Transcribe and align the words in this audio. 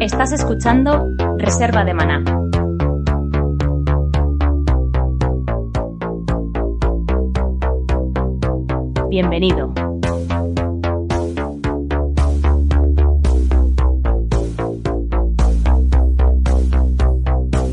Estás 0.00 0.32
escuchando 0.32 1.08
Reserva 1.36 1.84
de 1.84 1.92
Maná. 1.92 2.24
Bienvenido. 9.10 9.68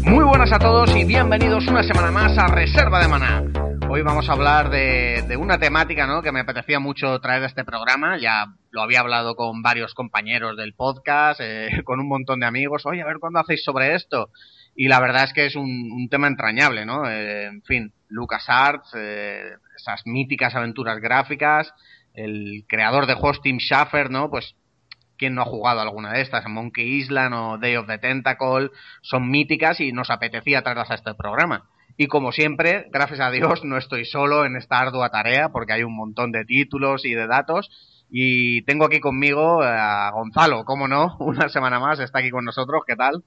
Muy 0.03 0.25
buenas 0.25 0.51
a 0.51 0.59
todos 0.59 0.93
y 0.97 1.05
bienvenidos 1.05 1.65
una 1.67 1.83
semana 1.83 2.11
más 2.11 2.37
a 2.37 2.47
Reserva 2.47 2.99
de 2.99 3.07
Maná. 3.07 3.43
Hoy 3.89 4.01
vamos 4.01 4.27
a 4.27 4.33
hablar 4.33 4.69
de, 4.69 5.16
una 5.35 5.57
temática 5.57 6.07
¿no? 6.07 6.21
que 6.21 6.31
me 6.31 6.39
apetecía 6.39 6.79
mucho 6.79 7.19
traer 7.19 7.43
a 7.43 7.47
este 7.47 7.65
programa. 7.65 8.17
Ya 8.17 8.45
lo 8.71 8.81
había 8.81 9.01
hablado 9.01 9.35
con 9.35 9.61
varios 9.61 9.93
compañeros 9.93 10.55
del 10.55 10.73
podcast, 10.73 11.41
eh, 11.43 11.69
con 11.83 11.99
un 11.99 12.07
montón 12.07 12.39
de 12.39 12.45
amigos. 12.45 12.85
Oye, 12.85 13.01
a 13.01 13.05
ver 13.05 13.19
cuándo 13.19 13.39
hacéis 13.39 13.63
sobre 13.63 13.95
esto. 13.95 14.29
Y 14.75 14.87
la 14.87 14.99
verdad 14.99 15.25
es 15.25 15.33
que 15.33 15.47
es 15.47 15.55
un, 15.55 16.07
tema 16.09 16.27
entrañable, 16.27 16.85
¿no? 16.85 17.09
Eh, 17.09 17.45
en 17.45 17.63
fin, 17.63 17.93
LucasArts, 18.09 18.93
eh, 18.95 19.55
esas 19.75 20.05
míticas 20.05 20.55
aventuras 20.55 20.99
gráficas, 20.99 21.73
el 22.13 22.63
creador 22.67 23.07
de 23.07 23.15
juegos 23.15 23.41
Tim 23.41 23.57
Schafer, 23.57 24.11
¿no? 24.11 24.29
Pues 24.29 24.55
¿Quién 25.17 25.33
no 25.33 25.41
ha 25.41 25.45
jugado 25.45 25.81
alguna 25.81 26.13
de 26.13 26.21
estas? 26.21 26.47
Monkey 26.47 26.99
Island 26.99 27.33
o 27.33 27.57
Day 27.57 27.75
of 27.75 27.87
the 27.87 27.97
Tentacle 27.97 28.69
son 29.01 29.29
míticas 29.29 29.79
y 29.79 29.91
nos 29.91 30.11
apetecía 30.11 30.61
traerlas 30.61 30.91
a 30.91 30.95
este 30.95 31.15
programa. 31.15 31.67
Y 31.97 32.07
como 32.07 32.31
siempre, 32.31 32.87
gracias 32.91 33.19
a 33.19 33.31
Dios, 33.31 33.63
no 33.63 33.75
estoy 33.75 34.05
solo 34.05 34.45
en 34.45 34.55
esta 34.55 34.79
ardua 34.79 35.09
tarea 35.09 35.49
porque 35.49 35.73
hay 35.73 35.81
un 35.81 35.95
montón 35.95 36.31
de 36.31 36.45
títulos 36.45 37.03
y 37.05 37.13
de 37.13 37.25
datos. 37.25 37.69
Y 38.09 38.61
tengo 38.61 38.85
aquí 38.85 38.99
conmigo 38.99 39.63
a 39.63 40.11
Gonzalo, 40.11 40.63
cómo 40.63 40.87
no, 40.87 41.15
una 41.19 41.49
semana 41.49 41.79
más 41.79 41.99
está 41.99 42.19
aquí 42.19 42.29
con 42.29 42.45
nosotros. 42.45 42.83
¿Qué 42.85 42.95
tal? 42.95 43.23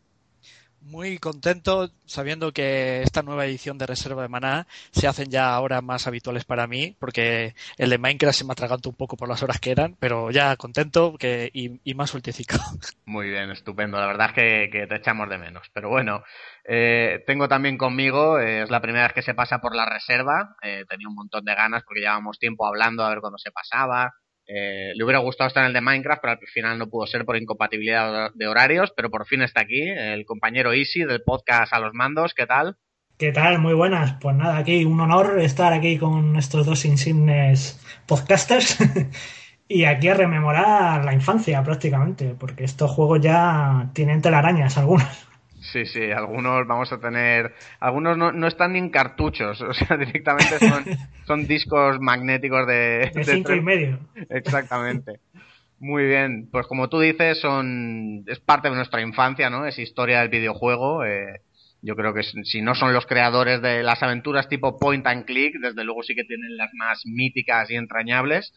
Muy 0.91 1.19
contento 1.19 1.91
sabiendo 2.05 2.53
que 2.53 3.03
esta 3.03 3.23
nueva 3.23 3.47
edición 3.47 3.79
de 3.79 3.87
Reserva 3.87 4.23
de 4.23 4.29
Maná 4.29 4.67
se 4.91 5.07
hacen 5.07 5.31
ya 5.31 5.55
ahora 5.55 5.81
más 5.81 6.07
habituales 6.07 6.45
para 6.45 6.67
mí, 6.67 6.97
porque 6.99 7.55
el 7.79 7.91
de 7.91 7.99
Minecraft 7.99 8.39
se 8.39 8.45
me 8.45 8.53
atragantó 8.53 8.91
un 8.91 8.97
poco 8.97 9.17
por 9.17 9.29
las 9.29 9.43
horas 9.43 9.61
que 9.61 9.71
eran, 9.71 9.97
pero 10.01 10.31
ya 10.31 10.57
contento 10.57 11.17
que, 11.17 11.51
y, 11.53 11.95
más 11.95 12.11
sueltecico. 12.11 12.57
Muy 13.05 13.29
bien, 13.29 13.51
estupendo. 13.51 13.99
La 13.99 14.07
verdad 14.07 14.31
es 14.37 14.71
que, 14.71 14.87
te 14.87 14.97
echamos 14.97 15.29
de 15.29 15.39
menos. 15.39 15.69
Pero 15.73 15.89
bueno, 15.91 16.25
eh, 16.65 17.23
tengo 17.27 17.49
también 17.49 17.79
conmigo, 17.79 18.39
eh, 18.39 18.63
es 18.63 18.71
la 18.71 18.81
primera 18.81 19.05
vez 19.05 19.13
que 19.13 19.23
se 19.23 19.35
pasa 19.35 19.61
por 19.61 19.77
la 19.77 19.87
reserva. 19.87 20.57
Eh, 20.63 20.85
tenía 20.89 21.09
un 21.09 21.15
montón 21.15 21.45
de 21.45 21.55
ganas 21.55 21.83
porque 21.85 22.01
llevábamos 22.01 22.39
tiempo 22.39 22.67
hablando 22.67 23.05
a 23.05 23.11
ver 23.11 23.21
cuándo 23.21 23.39
se 23.39 23.53
pasaba. 23.53 24.15
Eh, 24.53 24.93
le 24.97 25.05
hubiera 25.05 25.21
gustado 25.21 25.47
estar 25.47 25.63
en 25.63 25.69
el 25.69 25.75
de 25.75 25.81
Minecraft, 25.81 26.21
pero 26.21 26.33
al 26.33 26.49
final 26.49 26.77
no 26.77 26.89
pudo 26.89 27.07
ser 27.07 27.25
por 27.25 27.37
incompatibilidad 27.37 28.33
de 28.35 28.49
horarios, 28.49 28.93
pero 28.97 29.09
por 29.09 29.25
fin 29.27 29.43
está 29.43 29.61
aquí 29.61 29.89
el 29.89 30.25
compañero 30.25 30.73
Easy 30.73 31.05
del 31.05 31.23
podcast 31.23 31.73
A 31.73 31.79
los 31.79 31.95
Mandos. 31.95 32.35
¿Qué 32.35 32.47
tal? 32.47 32.77
¿Qué 33.17 33.31
tal? 33.31 33.61
Muy 33.61 33.75
buenas. 33.75 34.15
Pues 34.21 34.35
nada, 34.35 34.57
aquí 34.59 34.85
un 34.85 35.01
honor 35.01 35.39
estar 35.39 35.73
aquí 35.73 35.99
con 35.99 36.35
estos 36.35 36.67
dos 36.67 36.85
insignes 36.85 37.79
podcasters 38.07 38.79
y 39.69 39.85
aquí 39.85 40.09
a 40.09 40.15
rememorar 40.15 41.05
la 41.05 41.15
infancia 41.15 41.63
prácticamente, 41.63 42.35
porque 42.37 42.65
estos 42.65 42.91
juegos 42.91 43.21
ya 43.21 43.91
tienen 43.93 44.21
telarañas 44.21 44.77
algunos. 44.79 45.30
Sí, 45.61 45.85
sí, 45.85 46.11
algunos 46.11 46.67
vamos 46.67 46.91
a 46.93 46.99
tener, 46.99 47.55
algunos 47.81 48.17
no, 48.17 48.33
no 48.33 48.47
están 48.47 48.73
ni 48.73 48.79
en 48.79 48.91
cartuchos, 48.91 49.61
o 49.61 49.73
sea, 49.75 49.97
directamente 49.97 50.59
son, 50.59 50.85
son 51.27 51.47
discos 51.47 52.01
magnéticos 52.01 52.67
de... 52.67 53.11
De 53.15 53.25
cinco 53.25 53.55
y 53.55 53.61
medio. 53.61 54.01
Exactamente. 54.29 55.21
Muy 55.79 56.05
bien, 56.05 56.49
pues 56.53 56.67
como 56.67 56.91
tú 56.91 57.01
dices, 57.01 57.41
son 57.41 58.25
es 58.27 58.39
parte 58.39 58.69
de 58.69 58.77
nuestra 58.77 59.01
infancia, 59.01 59.49
¿no? 59.49 59.65
Es 59.65 59.79
historia 59.79 60.21
del 60.21 60.29
videojuego. 60.29 61.07
Eh, 61.07 61.41
yo 61.81 61.97
creo 61.97 62.13
que 62.13 62.23
si 62.23 62.61
no 62.61 62.75
son 62.75 62.93
los 62.93 63.07
creadores 63.07 63.63
de 63.63 63.83
las 63.83 64.03
aventuras 64.03 64.47
tipo 64.47 64.79
point 64.79 65.07
and 65.07 65.25
click, 65.25 65.55
desde 65.59 65.83
luego 65.85 66.03
sí 66.03 66.15
que 66.15 66.25
tienen 66.25 66.59
las 66.59 66.69
más 66.75 67.07
míticas 67.07 67.71
y 67.71 67.77
entrañables. 67.77 68.53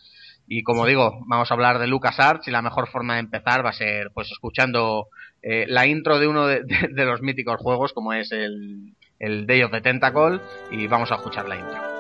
Y 0.48 0.64
como 0.64 0.86
digo, 0.86 1.20
vamos 1.26 1.50
a 1.50 1.54
hablar 1.54 1.80
de 1.80 1.88
LucasArts 1.88 2.48
y 2.48 2.52
la 2.52 2.62
mejor 2.62 2.90
forma 2.90 3.16
de 3.16 3.22
empezar 3.22 3.66
va 3.66 3.70
a 3.70 3.74
ser 3.74 4.12
pues 4.14 4.30
escuchando 4.32 5.08
eh, 5.42 5.66
la 5.68 5.88
intro 5.88 6.20
de 6.20 6.28
uno 6.28 6.48
de, 6.48 6.64
los 6.90 7.22
míticos 7.22 7.58
juegos 7.60 7.94
como 7.94 8.14
es 8.14 8.32
el, 8.32 8.94
el 9.20 9.48
Day 9.48 9.64
of 9.64 9.72
the 9.72 9.82
Tentacle 9.82 10.40
y 10.72 10.88
vamos 10.88 11.12
a 11.12 11.16
escuchar 11.16 11.48
la 11.48 11.58
intro. 11.58 11.94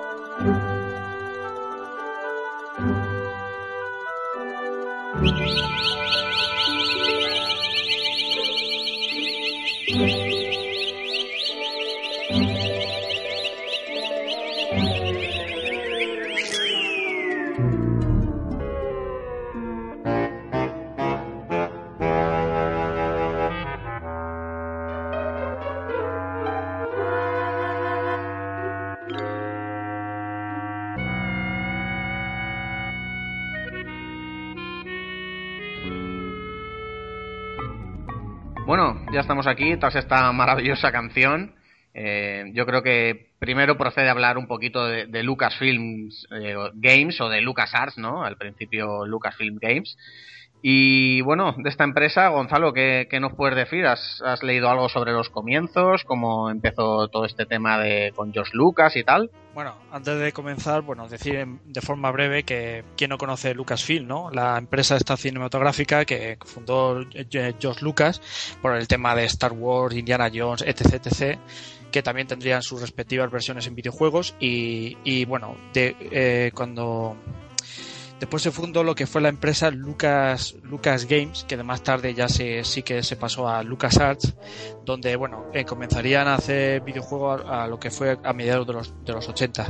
Ya 39.13 39.19
estamos 39.19 39.45
aquí 39.45 39.77
tras 39.77 39.95
esta 39.95 40.31
maravillosa 40.31 40.91
canción. 40.91 41.53
Eh, 41.93 42.49
yo 42.53 42.65
creo 42.65 42.81
que 42.81 43.27
primero 43.37 43.77
procede 43.77 44.07
a 44.07 44.11
hablar 44.11 44.39
un 44.39 44.47
poquito 44.47 44.87
de, 44.87 45.23
Lucasfilm 45.23 46.09
eh, 46.31 46.55
Games 46.73 47.21
o 47.21 47.29
de 47.29 47.41
LucasArts, 47.41 47.99
¿no? 47.99 48.23
Al 48.23 48.37
principio 48.37 49.05
Lucasfilm 49.05 49.59
Games. 49.61 49.95
Y 50.65 51.19
bueno, 51.23 51.53
de 51.57 51.69
esta 51.69 51.83
empresa, 51.83 52.29
Gonzalo, 52.29 52.71
¿qué, 52.71 53.05
nos 53.19 53.33
puedes 53.33 53.57
decir? 53.57 53.85
¿Has, 53.85 54.21
leído 54.43 54.69
algo 54.69 54.87
sobre 54.87 55.11
los 55.11 55.29
comienzos? 55.29 56.05
¿Cómo 56.05 56.49
empezó 56.49 57.09
todo 57.09 57.25
este 57.25 57.45
tema 57.45 57.77
de 57.77 58.13
con 58.15 58.31
George 58.31 58.53
Lucas 58.53 58.95
y 58.95 59.03
tal? 59.03 59.29
Bueno, 59.53 59.75
antes 59.91 60.17
de 60.17 60.31
comenzar, 60.31 60.81
bueno, 60.81 61.09
decir 61.09 61.45
de 61.65 61.81
forma 61.81 62.11
breve 62.11 62.43
que 62.43 62.85
quien 62.95 63.09
no 63.09 63.17
conoce 63.17 63.53
Lucasfilm, 63.53 64.07
¿no? 64.07 64.31
La 64.31 64.57
empresa 64.57 64.95
esta 64.95 65.17
cinematográfica 65.17 66.05
que 66.05 66.37
fundó 66.45 67.01
George 67.29 67.83
Lucas 67.83 68.21
por 68.61 68.77
el 68.77 68.87
tema 68.87 69.15
de 69.15 69.25
Star 69.25 69.51
Wars, 69.51 69.97
Indiana 69.97 70.31
Jones, 70.33 70.63
etc, 70.65 71.05
etc 71.05 71.39
que 71.91 72.01
también 72.01 72.27
tendrían 72.27 72.63
sus 72.63 72.81
respectivas 72.81 73.29
versiones 73.31 73.67
en 73.67 73.75
videojuegos 73.75 74.35
y, 74.39 75.25
bueno, 75.25 75.55
de, 75.73 75.95
eh, 76.11 76.51
cuando 76.53 77.15
Después 78.23 78.41
se 78.41 78.51
fundó 78.51 78.85
lo 78.85 78.95
que 78.95 79.05
fue 79.05 79.19
la 79.19 79.27
empresa 79.27 79.69
Lucas, 79.69 80.55
Lucas 80.63 81.07
Games, 81.09 81.43
que 81.45 81.61
más 81.61 81.83
tarde 81.83 82.13
ya 82.13 82.29
se, 82.29 82.63
sí 82.63 82.81
que 82.81 83.03
se 83.03 83.17
pasó 83.17 83.49
a 83.49 83.63
Lucas 83.63 83.97
Arts, 83.97 84.33
donde 84.85 85.17
bueno, 85.17 85.47
eh, 85.53 85.65
comenzarían 85.65 86.29
a 86.29 86.35
hacer 86.35 86.79
videojuegos 86.83 87.43
a, 87.45 87.67
lo 87.67 87.81
que 87.81 87.91
fue 87.91 88.17
a 88.23 88.31
mediados 88.31 88.65
de 88.65 88.71
los, 88.71 88.93
de 89.03 89.11
los 89.11 89.27
80. 89.27 89.67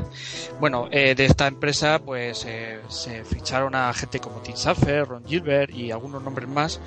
Bueno, 0.59 0.87
eh, 0.91 1.15
de 1.15 1.25
esta 1.25 1.47
empresa 1.47 1.97
pues 1.97 2.45
eh, 2.47 2.79
se 2.89 3.25
ficharon 3.25 3.73
a 3.73 3.91
gente 3.91 4.19
como 4.19 4.39
Tim 4.41 4.55
Schafer, 4.55 5.07
Ron 5.07 5.25
Gilbert 5.25 5.73
y 5.73 5.89
algunos 5.89 6.21
nombres 6.21 6.47
más, 6.47 6.79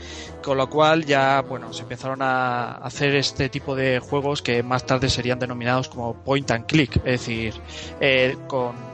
con 0.45 0.59
lo 0.59 0.71
cual 0.71 1.05
ya 1.05 1.41
bueno, 1.41 1.73
se 1.73 1.83
empezaron 1.83 2.23
a 2.23 2.77
hacer 2.77 3.17
este 3.17 3.49
tipo 3.49 3.75
de 3.75 3.99
juegos 3.99 4.41
que 4.41 4.63
más 4.63 4.87
tarde 4.87 5.09
serían 5.09 5.41
denominados 5.41 5.89
como 5.89 6.15
point 6.23 6.49
and 6.53 6.67
click, 6.67 6.95
es 6.99 7.27
decir, 7.27 7.55
con 8.47 8.86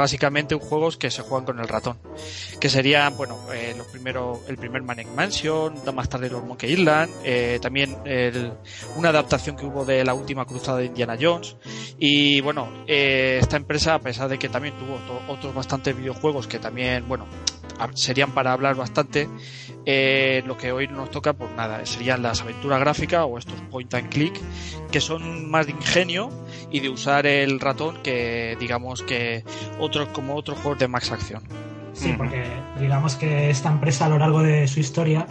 básicamente 0.00 0.54
juegos 0.54 0.96
que 0.96 1.10
se 1.10 1.22
juegan 1.22 1.46
con 1.46 1.60
el 1.60 1.68
ratón. 1.68 1.98
Que 2.60 2.68
serían, 2.68 3.16
bueno, 3.16 3.38
eh, 3.52 3.74
los 3.76 3.86
primero, 3.86 4.40
el 4.48 4.56
primer 4.56 4.82
Manic 4.82 5.08
Mansion, 5.08 5.74
más 5.94 6.08
tarde 6.08 6.30
los 6.30 6.44
Monkey 6.44 6.72
Island, 6.72 7.10
eh, 7.24 7.58
también 7.60 7.96
una 8.96 9.08
adaptación 9.08 9.56
que 9.56 9.66
hubo 9.66 9.84
de 9.84 10.04
la 10.04 10.14
última 10.14 10.44
cruzada 10.44 10.78
de 10.78 10.86
Indiana 10.86 11.16
Jones. 11.20 11.56
Y 11.98 12.40
bueno, 12.40 12.84
eh, 12.86 13.38
esta 13.40 13.56
empresa, 13.56 13.94
a 13.94 14.00
pesar 14.00 14.28
de 14.28 14.38
que 14.38 14.48
también 14.48 14.74
tuvo 14.78 15.00
otros 15.28 15.54
bastantes 15.54 15.96
videojuegos 15.96 16.46
que 16.46 16.58
también, 16.58 17.06
bueno, 17.08 17.26
serían 17.94 18.32
para 18.32 18.52
hablar 18.52 18.74
bastante, 18.74 19.28
eh, 19.84 20.42
lo 20.46 20.56
que 20.56 20.72
hoy 20.72 20.88
nos 20.88 21.10
toca, 21.10 21.32
pues 21.32 21.50
nada, 21.56 21.84
serían 21.86 22.22
las 22.22 22.40
aventuras 22.42 22.80
gráficas 22.80 23.24
o 23.28 23.38
estos 23.38 23.60
point 23.70 23.92
and 23.94 24.08
click, 24.08 24.34
que 24.90 25.00
son 25.00 25.50
más 25.50 25.66
de 25.66 25.72
ingenio 25.72 26.30
y 26.70 26.80
de 26.80 26.88
usar 26.88 27.26
el 27.26 27.60
ratón 27.60 27.96
que 28.02 28.56
digamos 28.58 29.02
que 29.02 29.44
otros 29.78 30.08
como 30.08 30.34
otros 30.34 30.58
juegos 30.58 30.78
de 30.78 30.88
max 30.88 31.12
acción. 31.12 31.42
Sí, 31.92 32.14
porque 32.16 32.44
digamos 32.78 33.16
que 33.16 33.48
esta 33.48 33.70
empresa 33.70 34.06
a 34.06 34.08
lo 34.10 34.18
largo 34.18 34.42
de 34.42 34.68
su 34.68 34.80
historia 34.80 35.26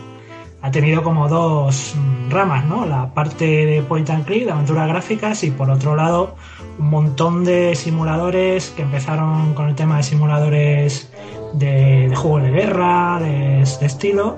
ha 0.61 0.71
tenido 0.71 1.03
como 1.03 1.29
dos 1.29 1.93
mm, 1.95 2.31
ramas, 2.31 2.65
¿no? 2.65 2.87
La 2.87 3.13
parte 3.13 3.45
de 3.45 3.83
point 3.83 4.09
and 4.09 4.25
click, 4.25 4.45
de 4.45 4.51
aventuras 4.51 4.87
gráficas, 4.87 5.43
y 5.43 5.51
por 5.51 5.69
otro 5.69 5.95
lado 5.95 6.35
un 6.79 6.89
montón 6.89 7.43
de 7.45 7.75
simuladores 7.75 8.69
que 8.75 8.81
empezaron 8.81 9.53
con 9.53 9.69
el 9.69 9.75
tema 9.75 9.97
de 9.97 10.03
simuladores 10.03 11.09
de, 11.53 12.11
juegos 12.15 12.43
de 12.43 12.51
guerra, 12.51 13.19
de, 13.19 13.63
de 13.79 13.85
estilo, 13.85 14.37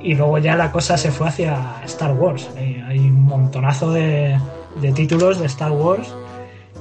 y 0.00 0.14
luego 0.14 0.38
ya 0.38 0.56
la 0.56 0.72
cosa 0.72 0.96
se 0.96 1.10
fue 1.10 1.28
hacia 1.28 1.82
Star 1.84 2.12
Wars. 2.12 2.48
hay 2.56 2.98
un 2.98 3.22
montonazo 3.22 3.92
de, 3.92 4.38
de 4.80 4.92
títulos 4.92 5.38
de 5.38 5.46
Star 5.46 5.72
Wars 5.72 6.14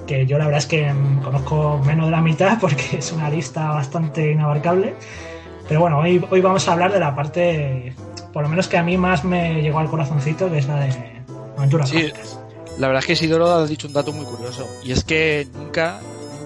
que 0.10 0.26
yo 0.26 0.40
la 0.40 0.46
verdad 0.46 0.58
es 0.58 0.66
que 0.66 0.92
conozco 1.24 1.80
menos 1.86 2.08
de 2.08 2.12
la 2.12 2.22
mitad 2.22 2.58
porque 2.62 2.98
es 2.98 3.12
una 3.12 3.30
lista 3.30 3.70
bastante 3.70 4.32
inabarcable. 4.32 4.96
Pero 5.68 5.82
bueno, 5.82 6.00
hoy, 6.00 6.26
hoy 6.32 6.42
vamos 6.42 6.68
a 6.68 6.74
hablar 6.74 6.92
de 6.92 7.00
la 7.00 7.16
parte, 7.16 7.94
por 8.34 8.42
lo 8.42 8.50
menos 8.50 8.68
que 8.68 8.78
a 8.78 8.84
mí 8.84 8.98
más 8.98 9.24
me 9.24 9.62
llegó 9.62 9.78
al 9.78 9.88
corazoncito, 9.88 10.50
que 10.50 10.58
es 10.58 10.68
la 10.68 10.80
de 10.80 11.22
aventuras 11.56 11.90
sí, 11.90 12.12
La 12.80 12.88
verdad 12.88 13.02
es 13.02 13.06
que 13.06 13.14
Isidoro 13.14 13.52
ha 13.52 13.68
dicho 13.68 13.86
un 13.86 13.94
dato 13.94 14.12
muy 14.12 14.26
curioso, 14.26 14.68
y 14.84 14.94
es 14.94 15.04
que 15.04 15.48
nunca, 15.54 16.00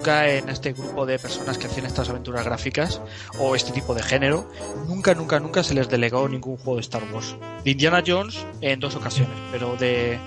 nunca 0.04 0.28
en 0.28 0.50
este 0.50 0.74
grupo 0.74 1.06
de 1.06 1.18
personas 1.18 1.56
que 1.56 1.66
hacían 1.66 1.86
estas 1.86 2.10
aventuras 2.10 2.44
gráficas 2.44 3.00
o 3.38 3.56
este 3.56 3.72
tipo 3.72 3.94
de 3.94 4.02
género, 4.02 4.46
nunca, 4.86 5.14
nunca, 5.14 5.40
nunca 5.40 5.62
se 5.62 5.72
les 5.72 5.88
delegó 5.88 6.28
ningún 6.28 6.58
juego 6.58 6.74
de 6.74 6.82
Star 6.82 7.02
Wars. 7.10 7.34
De 7.64 7.70
Indiana 7.70 8.02
Jones 8.06 8.44
en 8.60 8.80
dos 8.80 8.96
ocasiones, 8.96 9.34
pero 9.50 9.76
de 9.76 10.18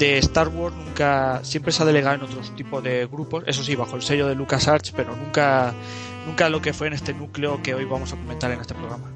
de 0.00 0.18
Star 0.18 0.48
Wars 0.48 0.74
nunca 0.74 1.40
siempre 1.44 1.70
se 1.70 1.84
ha 1.84 1.86
delegado 1.86 2.16
en 2.16 2.22
otros 2.22 2.54
tipos 2.56 2.82
de 2.82 3.06
grupos, 3.06 3.44
eso 3.46 3.62
sí, 3.62 3.76
bajo 3.76 3.94
el 3.94 4.02
sello 4.02 4.26
de 4.26 4.34
LucasArts, 4.34 4.90
pero 4.90 5.14
nunca 5.14 5.72
nunca 6.26 6.48
lo 6.48 6.60
que 6.60 6.72
fue 6.72 6.88
en 6.88 6.92
este 6.92 7.14
núcleo 7.14 7.62
que 7.62 7.74
hoy 7.74 7.84
vamos 7.84 8.12
a 8.12 8.16
comentar 8.16 8.50
en 8.50 8.60
este 8.60 8.74
programa. 8.74 9.12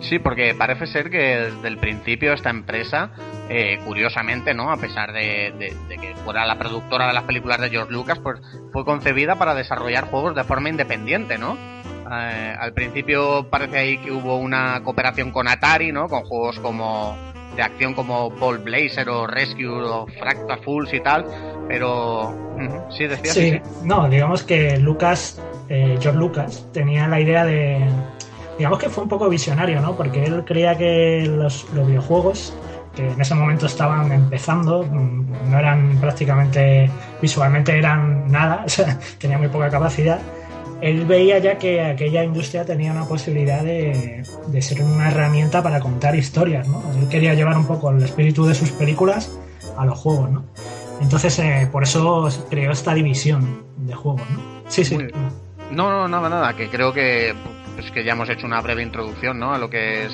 Sí, 0.00 0.18
porque 0.18 0.54
parece 0.54 0.86
ser 0.86 1.10
que 1.10 1.18
desde 1.18 1.68
el 1.68 1.78
principio 1.78 2.32
esta 2.32 2.50
empresa, 2.50 3.10
eh, 3.48 3.78
curiosamente, 3.86 4.52
¿no? 4.52 4.70
A 4.70 4.76
pesar 4.76 5.12
de, 5.12 5.74
que 5.88 6.14
fuera 6.24 6.44
la 6.44 6.58
productora 6.58 7.06
de 7.06 7.12
las 7.12 7.22
películas 7.22 7.60
de 7.60 7.70
George 7.70 7.92
Lucas, 7.92 8.18
pues 8.18 8.40
fue 8.72 8.84
concebida 8.84 9.36
para 9.36 9.54
desarrollar 9.54 10.04
juegos 10.10 10.34
de 10.34 10.44
forma 10.44 10.68
independiente, 10.68 11.38
¿no? 11.38 11.56
Eh, 12.10 12.56
al 12.58 12.72
principio 12.72 13.48
parece 13.48 13.78
ahí 13.78 13.98
que 13.98 14.10
hubo 14.10 14.36
una 14.36 14.82
cooperación 14.82 15.30
con 15.30 15.48
Atari, 15.48 15.92
¿no? 15.92 16.08
Con 16.08 16.24
juegos 16.24 16.58
como 16.58 17.16
de 17.56 17.62
acción 17.62 17.94
como 17.94 18.30
Ball 18.30 18.58
Blazer 18.58 19.08
o 19.08 19.26
Rescue 19.26 19.68
o 19.68 20.06
Fractal 20.18 20.58
Fools 20.64 20.92
y 20.92 21.00
tal, 21.00 21.24
pero 21.68 22.36
sí, 22.90 23.06
decía 23.06 23.32
sí, 23.32 23.60
no, 23.84 24.08
digamos 24.08 24.42
que 24.42 24.76
Lucas, 24.78 25.40
eh, 25.68 25.96
George 26.00 26.18
Lucas, 26.18 26.66
tenía 26.72 27.08
la 27.08 27.20
idea 27.20 27.44
de, 27.44 27.84
digamos 28.58 28.78
que 28.78 28.88
fue 28.88 29.04
un 29.04 29.08
poco 29.08 29.28
visionario, 29.28 29.80
¿no? 29.80 29.96
Porque 29.96 30.24
él 30.24 30.44
creía 30.44 30.76
que 30.76 31.26
los, 31.26 31.66
videojuegos 31.72 32.54
que 32.94 33.08
en 33.08 33.20
ese 33.20 33.34
momento 33.34 33.66
estaban 33.66 34.12
empezando, 34.12 34.84
mm, 34.84 35.50
no 35.50 35.58
eran 35.58 35.98
prácticamente, 36.00 36.88
visualmente 37.20 37.76
eran 37.76 38.30
nada, 38.30 38.64
tenía 39.18 39.38
muy 39.38 39.48
poca 39.48 39.68
capacidad 39.68 40.20
él 40.84 41.06
veía 41.06 41.38
ya 41.38 41.56
que 41.58 41.80
aquella 41.80 42.22
industria 42.24 42.66
tenía 42.66 42.92
una 42.92 43.06
posibilidad 43.06 43.62
de, 43.62 44.22
ser 44.60 44.82
una 44.82 45.08
herramienta 45.08 45.62
para 45.62 45.80
contar 45.80 46.14
historias, 46.14 46.68
¿no? 46.68 46.82
Él 47.00 47.08
quería 47.08 47.32
llevar 47.32 47.56
un 47.56 47.66
poco 47.66 47.90
el 47.90 48.02
espíritu 48.02 48.44
de 48.44 48.54
sus 48.54 48.70
películas 48.70 49.32
a 49.78 49.86
los 49.86 49.98
juegos, 49.98 50.30
¿no? 50.30 50.44
Entonces, 51.00 51.38
eh, 51.38 51.68
por 51.72 51.84
eso 51.84 52.28
creó 52.50 52.70
esta 52.70 52.92
división 52.92 53.64
de 53.78 53.94
juegos, 53.94 54.22
¿no? 54.30 54.40
Sí, 54.68 54.84
sí. 54.84 54.98
No, 55.70 55.90
no, 55.90 56.08
nada, 56.08 56.28
nada, 56.28 56.56
que 56.56 56.68
creo 56.68 56.92
que, 56.92 57.34
pues 57.74 57.90
que 57.90 58.04
ya 58.04 58.12
hemos 58.12 58.28
hecho 58.28 58.46
una 58.46 58.60
breve 58.60 58.82
introducción, 58.82 59.38
¿no? 59.38 59.54
A 59.54 59.58
lo 59.58 59.70
que 59.70 60.04
es 60.04 60.12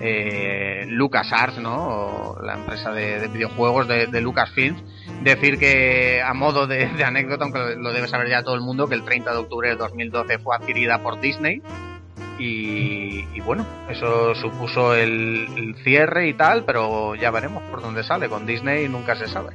eh, 0.00 0.84
LucasArts, 0.88 1.58
¿no? 1.58 2.36
La 2.42 2.54
empresa 2.54 2.90
de, 2.90 3.28
videojuegos 3.28 3.86
de, 3.86 4.20
Lucasfilms 4.20 4.82
decir 5.22 5.58
que, 5.58 6.20
a 6.20 6.34
modo 6.34 6.66
de, 6.66 6.86
anécdota, 7.04 7.44
aunque 7.44 7.76
lo 7.76 7.92
debe 7.92 8.08
saber 8.08 8.28
ya 8.28 8.42
todo 8.42 8.56
el 8.56 8.62
mundo, 8.62 8.88
que 8.88 8.94
el 8.94 9.04
30 9.04 9.32
de 9.32 9.38
octubre 9.38 9.68
de 9.68 9.76
2012 9.76 10.38
fue 10.38 10.56
adquirida 10.56 11.02
por 11.02 11.20
Disney. 11.20 11.62
Y, 12.38 13.40
bueno, 13.42 13.64
eso 13.88 14.34
supuso 14.34 14.96
el, 14.96 15.76
cierre 15.84 16.26
y 16.26 16.34
tal, 16.34 16.64
pero 16.64 17.14
ya 17.14 17.30
veremos 17.30 17.62
por 17.64 17.80
dónde 17.80 18.02
sale. 18.02 18.28
Con 18.28 18.46
Disney 18.46 18.88
nunca 18.88 19.14
se 19.14 19.28
sabe. 19.28 19.54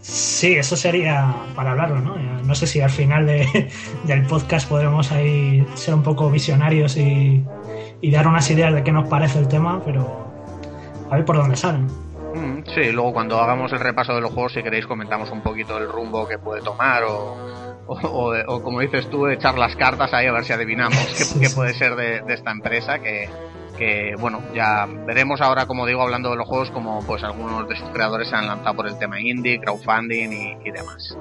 Sí, 0.00 0.54
eso 0.54 0.76
sería 0.76 1.34
para 1.54 1.72
hablarlo, 1.72 2.00
¿no? 2.00 2.16
No 2.16 2.54
sé 2.54 2.66
si 2.66 2.80
al 2.80 2.90
final 2.90 3.26
del 4.04 4.26
podcast 4.26 4.68
podremos 4.68 5.12
ahí 5.12 5.66
ser 5.74 5.94
un 5.94 6.02
poco 6.02 6.30
visionarios 6.30 6.96
y, 6.96 7.44
y 8.00 8.10
dar 8.10 8.26
unas 8.26 8.50
ideas 8.50 8.74
de 8.74 8.82
qué 8.82 8.92
nos 8.92 9.08
parece 9.08 9.38
el 9.38 9.48
tema, 9.48 9.82
pero 9.84 10.30
a 11.10 11.16
ver 11.16 11.24
por 11.24 11.36
dónde 11.36 11.56
salen. 11.56 11.86
Mm, 12.34 12.62
sí, 12.74 12.92
luego 12.92 13.12
cuando 13.12 13.40
hagamos 13.40 13.72
el 13.72 13.80
repaso 13.80 14.14
de 14.14 14.20
los 14.20 14.32
juegos, 14.32 14.52
si 14.52 14.62
queréis, 14.62 14.86
comentamos 14.86 15.30
un 15.30 15.42
poquito 15.42 15.76
el 15.78 15.88
rumbo 15.88 16.26
que 16.26 16.38
puede 16.38 16.62
tomar 16.62 17.02
o, 17.04 17.36
o, 17.86 18.62
como 18.62 18.80
dices 18.80 19.08
tú, 19.10 19.26
echar 19.26 19.58
las 19.58 19.74
cartas 19.76 20.12
ahí 20.14 20.26
a 20.26 20.32
ver 20.32 20.44
si 20.44 20.52
adivinamos 20.52 20.96
qué, 21.40 21.50
puede 21.50 21.74
ser 21.74 21.96
de, 21.96 22.22
esta 22.32 22.52
empresa 22.52 23.00
que, 23.00 23.28
que, 23.80 24.14
bueno, 24.18 24.42
ya 24.54 24.86
veremos 25.06 25.40
ahora, 25.40 25.64
como 25.64 25.86
digo, 25.86 26.02
hablando 26.02 26.28
de 26.30 26.36
los 26.36 26.46
juegos, 26.46 26.70
como 26.70 27.02
pues 27.06 27.24
algunos 27.24 27.66
de 27.66 27.76
sus 27.76 27.88
creadores 27.88 28.28
se 28.28 28.36
han 28.36 28.46
lanzado 28.46 28.76
por 28.76 28.86
el 28.86 28.98
tema 28.98 29.18
indie, 29.18 29.58
crowdfunding 29.58 30.58
y, 30.62 30.70
demás. 30.70 31.16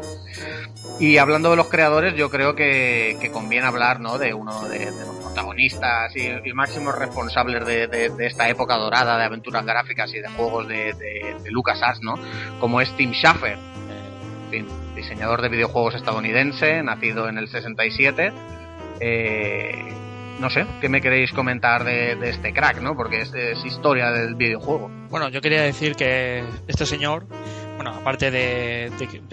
Y 0.99 1.17
hablando 1.19 1.51
de 1.51 1.55
los 1.55 1.69
creadores, 1.69 2.15
yo 2.15 2.29
creo 2.29 2.55
que, 2.55 3.31
conviene 3.31 3.65
hablar, 3.65 4.01
¿no? 4.01 4.17
De 4.17 4.33
uno 4.33 4.67
de, 4.67 4.87
los 4.87 5.15
protagonistas 5.23 6.13
y, 6.17 6.51
máximos 6.53 6.99
responsables 6.99 7.65
de, 7.65 8.11
esta 8.19 8.49
época 8.49 8.75
dorada 8.75 9.17
de 9.17 9.23
aventuras 9.23 9.65
gráficas 9.65 10.13
y 10.13 10.19
de 10.19 10.27
juegos 10.27 10.67
de, 10.67 11.37
LucasArts, 11.45 12.01
¿no? 12.01 12.15
Como 12.59 12.81
es 12.81 12.93
Tim 12.97 13.13
Schafer, 13.13 13.57
eh, 14.51 14.65
diseñador 14.97 15.41
de 15.41 15.47
videojuegos 15.47 15.95
estadounidense, 15.95 16.83
nacido 16.83 17.29
en 17.29 17.37
el 17.37 17.47
67. 17.47 18.33
Eh, 18.99 19.93
no 20.39 20.49
sé, 20.49 20.65
¿qué 20.79 20.89
me 20.89 21.01
queréis 21.01 21.31
comentar 21.31 21.83
de, 21.83 22.17
este 22.29 22.53
crack, 22.53 22.81
no? 22.81 22.95
Porque 22.95 23.21
es, 23.21 23.33
es, 23.33 23.63
historia 23.65 24.11
del 24.11 24.35
videojuego. 24.35 24.89
Bueno, 25.09 25.29
yo 25.29 25.41
quería 25.41 25.61
decir 25.61 25.95
que 25.95 26.43
este 26.67 26.85
señor, 26.85 27.25
bueno, 27.75 27.91
aparte 27.91 28.31
de, 28.31 28.91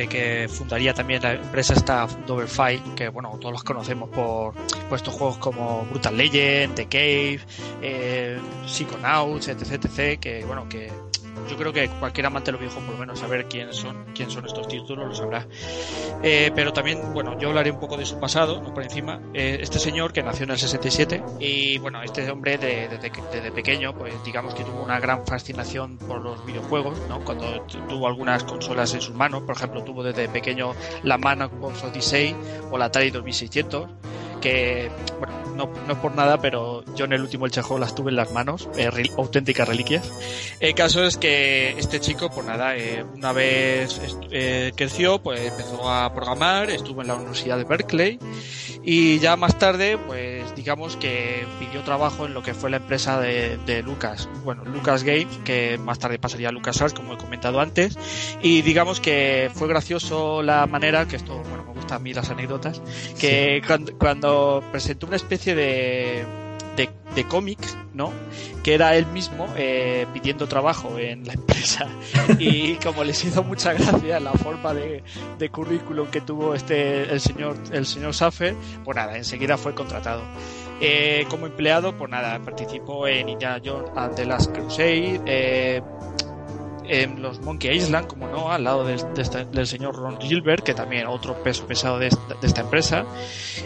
que 0.08 0.48
fundaría 0.48 0.94
también 0.94 1.22
la 1.22 1.34
empresa 1.34 1.74
esta 1.74 2.06
Double 2.26 2.46
Fight, 2.46 2.94
que 2.94 3.08
bueno, 3.08 3.36
todos 3.40 3.52
los 3.52 3.62
conocemos 3.62 4.08
por, 4.10 4.54
estos 4.94 5.14
juegos 5.14 5.38
como 5.38 5.84
Brutal 5.90 6.16
Legend, 6.16 6.74
The 6.74 6.86
Cave, 6.86 7.40
eh, 7.82 8.38
Psychonauts, 8.66 9.48
etc, 9.48 9.84
etc, 9.84 10.20
que 10.20 10.44
bueno, 10.44 10.68
que 10.68 10.90
yo 11.48 11.56
creo 11.56 11.72
que 11.72 11.88
cualquier 11.88 12.26
amante 12.26 12.46
de 12.46 12.52
los 12.52 12.60
videojuegos, 12.60 12.86
por 12.86 12.94
lo 12.94 13.00
menos, 13.00 13.18
saber 13.18 13.46
quién 13.46 13.72
son, 13.72 14.06
quién 14.14 14.30
son 14.30 14.46
estos 14.46 14.68
títulos, 14.68 15.08
lo 15.08 15.14
sabrá. 15.14 15.46
Eh, 16.22 16.50
pero 16.54 16.72
también, 16.72 17.12
bueno, 17.12 17.38
yo 17.38 17.48
hablaré 17.48 17.70
un 17.70 17.80
poco 17.80 17.96
de 17.96 18.04
su 18.04 18.18
pasado, 18.18 18.60
¿no? 18.60 18.74
por 18.74 18.82
encima. 18.82 19.20
Eh, 19.34 19.58
este 19.60 19.78
señor 19.78 20.12
que 20.12 20.22
nació 20.22 20.44
en 20.44 20.50
el 20.50 20.58
67 20.58 21.22
y, 21.40 21.78
bueno, 21.78 22.02
este 22.02 22.28
hombre 22.30 22.58
desde 22.58 22.98
de, 22.98 23.52
pequeño, 23.52 23.94
pues 23.94 24.14
digamos 24.24 24.54
que 24.54 24.64
tuvo 24.64 24.82
una 24.82 24.98
gran 25.00 25.26
fascinación 25.26 25.98
por 25.98 26.20
los 26.20 26.44
videojuegos, 26.44 27.00
¿no? 27.08 27.24
Cuando 27.24 27.62
tuvo 27.88 28.06
algunas 28.06 28.44
consolas 28.44 28.92
en 28.94 29.00
sus 29.00 29.14
manos, 29.14 29.42
por 29.42 29.56
ejemplo, 29.56 29.82
tuvo 29.82 30.02
desde 30.02 30.28
pequeño 30.28 30.74
la 31.02 31.16
Xbox 31.16 31.84
Odyssey 31.84 32.34
o 32.70 32.78
la 32.78 32.86
Atari 32.86 33.10
2600 33.10 33.88
que, 34.40 34.90
bueno, 35.18 35.34
no, 35.56 35.70
no 35.86 35.92
es 35.92 35.98
por 35.98 36.14
nada, 36.14 36.38
pero 36.40 36.84
yo 36.94 37.06
en 37.06 37.12
el 37.12 37.22
último 37.22 37.46
El 37.46 37.52
Chejo 37.52 37.78
las 37.78 37.94
tuve 37.94 38.10
en 38.10 38.16
las 38.16 38.32
manos, 38.32 38.68
eh, 38.76 38.90
auténticas 39.16 39.66
reliquias. 39.66 40.10
El 40.60 40.74
caso 40.74 41.04
es 41.04 41.16
que 41.16 41.70
este 41.78 42.00
chico, 42.00 42.30
pues 42.30 42.46
nada, 42.46 42.76
eh, 42.76 43.04
una 43.14 43.32
vez 43.32 44.00
eh, 44.30 44.72
creció, 44.76 45.20
pues 45.20 45.40
empezó 45.40 45.90
a 45.90 46.12
programar, 46.14 46.70
estuvo 46.70 47.02
en 47.02 47.08
la 47.08 47.14
Universidad 47.14 47.56
de 47.56 47.64
Berkeley 47.64 48.18
y 48.82 49.18
ya 49.18 49.36
más 49.36 49.58
tarde, 49.58 49.98
pues 49.98 50.54
digamos 50.54 50.96
que 50.96 51.44
pidió 51.58 51.82
trabajo 51.82 52.26
en 52.26 52.34
lo 52.34 52.42
que 52.42 52.54
fue 52.54 52.70
la 52.70 52.76
empresa 52.76 53.20
de, 53.20 53.58
de 53.66 53.82
Lucas, 53.82 54.28
bueno, 54.44 54.64
Lucas 54.64 55.02
Games, 55.02 55.38
que 55.44 55.76
más 55.78 55.98
tarde 55.98 56.18
pasaría 56.18 56.50
a 56.50 56.52
LucasArts, 56.52 56.94
como 56.94 57.14
he 57.14 57.16
comentado 57.16 57.60
antes, 57.60 57.98
y 58.42 58.62
digamos 58.62 59.00
que 59.00 59.50
fue 59.54 59.66
gracioso 59.66 60.42
la 60.42 60.66
manera, 60.66 61.08
que 61.08 61.16
esto, 61.16 61.42
bueno, 61.48 61.75
me 61.86 61.92
gusta 61.92 61.94
a 61.96 61.98
mí 61.98 62.12
las 62.12 62.30
anécdotas, 62.30 62.82
que 63.18 63.62
cuando 63.98 64.62
presentó 64.72 65.06
una 65.06 65.16
especie 65.16 65.54
de 65.54 66.24
de, 66.76 66.90
de 67.14 67.24
cómics, 67.24 67.76
¿no? 67.94 68.12
Que 68.62 68.74
era 68.74 68.94
él 68.96 69.06
mismo 69.06 69.46
eh, 69.56 70.06
pidiendo 70.12 70.46
trabajo 70.46 70.98
en 70.98 71.26
la 71.26 71.32
empresa. 71.32 71.88
Y 72.38 72.74
como 72.76 73.02
les 73.02 73.24
hizo 73.24 73.42
mucha 73.42 73.72
gracia 73.72 74.20
la 74.20 74.32
forma 74.32 74.74
de, 74.74 75.02
de 75.38 75.48
currículum 75.48 76.08
que 76.08 76.20
tuvo 76.20 76.54
este 76.54 77.04
el 77.10 77.20
señor 77.20 77.56
el 77.72 77.86
señor 77.86 78.14
Saffer, 78.14 78.54
pues 78.84 78.96
nada, 78.96 79.16
enseguida 79.16 79.56
fue 79.56 79.74
contratado. 79.74 80.22
Eh, 80.80 81.26
como 81.30 81.46
empleado, 81.46 81.96
pues 81.96 82.10
nada, 82.10 82.38
participó 82.40 83.06
en 83.06 83.30
Indiana 83.30 83.62
Jones 83.64 83.90
and 83.96 84.14
the 84.14 84.26
Last 84.26 84.52
Crusade, 84.52 85.20
eh, 85.24 85.80
en 86.88 87.22
los 87.22 87.40
Monkey 87.40 87.76
Island, 87.76 88.06
como 88.06 88.28
no, 88.28 88.50
al 88.50 88.64
lado 88.64 88.84
del 88.84 89.66
señor 89.66 89.96
Ron 89.96 90.20
Gilbert, 90.20 90.64
que 90.64 90.74
también 90.74 91.06
otro 91.06 91.42
peso 91.42 91.66
pesado 91.66 91.98
de 91.98 92.08
esta, 92.42 92.60
empresa, 92.60 93.04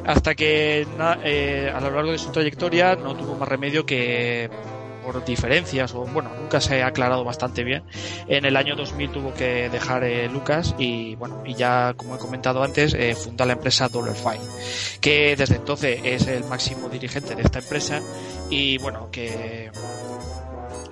hasta 0.05 0.35
que 0.35 0.87
eh, 1.25 1.73
a 1.75 1.81
lo 1.81 1.91
largo 1.91 2.13
de 2.13 2.19
su 2.19 2.31
trayectoria 2.31 2.97
no 2.97 3.15
tuvo 3.15 3.37
más 3.37 3.49
remedio 3.49 3.85
que 3.87 4.51
por 5.03 5.25
diferencias 5.25 5.95
o 5.95 6.05
bueno 6.05 6.31
nunca 6.39 6.61
se 6.61 6.83
ha 6.83 6.87
aclarado 6.87 7.25
bastante 7.25 7.65
bien 7.65 7.83
en 8.29 8.45
el 8.45 8.57
año 8.57 8.77
2000 8.77 9.11
tuvo 9.11 9.35
que 9.35 9.69
dejar 9.71 10.05
eh, 10.05 10.29
Lucas 10.29 10.75
y 10.79 11.15
bueno 11.17 11.43
y 11.47 11.55
ya 11.55 11.95
como 11.97 12.17
he 12.17 12.19
comentado 12.19 12.63
antes 12.63 12.95
eh, 12.95 13.15
funda 13.15 13.47
la 13.47 13.55
empresa 13.55 13.89
Dollar 13.89 14.15
Fine 14.15 14.45
que 15.01 15.37
desde 15.37 15.57
entonces 15.57 16.01
es 16.05 16.27
el 16.27 16.45
máximo 16.45 16.89
dirigente 16.89 17.35
de 17.35 17.43
esta 17.43 17.61
empresa 17.61 18.01
y 18.51 18.79
bueno 18.79 19.11
que 19.11 19.71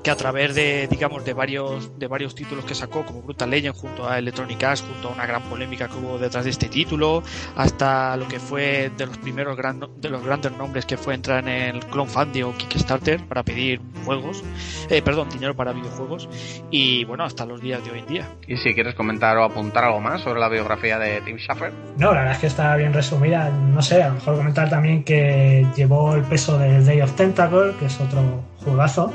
que 0.03 0.11
a 0.11 0.17
través 0.17 0.55
de, 0.55 0.87
digamos, 0.89 1.25
de 1.25 1.33
varios, 1.33 1.99
de 1.99 2.07
varios 2.07 2.35
títulos 2.35 2.65
que 2.65 2.75
sacó, 2.75 3.05
como 3.05 3.23
Brutal 3.23 3.51
Legend 3.51 3.77
junto 3.77 4.09
a 4.09 4.19
Electronic 4.19 4.63
Arts, 4.63 4.83
junto 4.83 5.09
a 5.09 5.13
una 5.13 5.27
gran 5.27 5.43
polémica 5.43 5.89
que 5.89 5.97
hubo 5.97 6.19
detrás 6.19 6.45
de 6.45 6.51
este 6.51 6.69
título, 6.69 7.23
hasta 7.57 8.17
lo 8.17 8.29
que 8.29 8.39
fue 8.39 8.91
de 8.97 9.07
los 9.07 9.19
primeros 9.19 9.57
gran, 9.57 9.81
de 9.97 10.09
los 10.09 10.25
grandes 10.25 10.53
nombres 10.53 10.87
que 10.87 10.97
fue 10.97 11.15
entrar 11.15 11.47
en 11.49 11.77
el 11.77 11.87
crowdfunding 11.87 12.45
o 12.45 12.57
Kickstarter 12.57 13.27
para 13.27 13.43
pedir 13.43 13.81
juegos, 14.05 14.43
eh, 14.89 15.03
perdón, 15.03 15.29
dinero 15.31 15.55
para 15.55 15.73
videojuegos, 15.73 16.29
y 16.71 17.05
bueno, 17.05 17.25
hasta 17.25 17.45
los 17.45 17.61
días 17.61 17.85
de 17.85 17.91
hoy 17.91 17.99
en 18.01 18.07
día. 18.07 18.29
Y 18.47 18.57
si 18.57 18.75
quieres 18.75 18.95
comentar 18.95 19.37
o 19.37 19.45
apuntar 19.45 19.85
algo 19.85 20.01
más 20.01 20.23
sobre 20.23 20.41
la 20.41 20.49
biografía 20.49 20.99
de 20.99 21.21
Tim 21.23 21.39
Schafer. 21.39 21.73
No, 21.97 22.13
la 22.13 22.21
verdad 22.21 22.35
es 22.35 22.39
que 22.39 22.47
está 22.47 22.77
bien 22.77 22.93
resumida. 22.93 23.51
No 23.51 23.83
sé, 23.83 24.03
a 24.03 24.09
lo 24.09 24.15
mejor 24.15 24.37
comentar 24.37 24.71
también 24.71 25.05
que 25.05 25.67
llevó 25.77 26.15
el 26.15 26.23
peso 26.23 26.59
del 26.59 26.85
Day 26.85 27.01
of 27.01 27.13
Tentacle, 27.13 27.75
que 27.79 27.87
es 27.87 28.01
otro 28.01 28.43
jugazo 28.65 29.13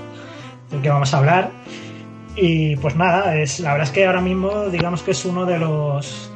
del 0.73 0.81
que 0.81 0.89
vamos 0.89 1.13
a 1.13 1.19
hablar. 1.19 1.51
Y 2.35 2.75
pues 2.77 2.95
nada, 2.95 3.35
es, 3.37 3.59
la 3.59 3.71
verdad 3.71 3.87
es 3.87 3.93
que 3.93 4.05
ahora 4.05 4.21
mismo 4.21 4.65
digamos 4.69 5.03
que 5.03 5.11
es 5.11 5.23
uno 5.23 5.45
de 5.45 5.59
los 5.59 6.29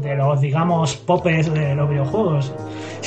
de 0.00 0.16
los 0.16 0.40
digamos 0.40 0.96
popes 0.96 1.52
de 1.52 1.74
los 1.74 1.88
videojuegos. 1.88 2.52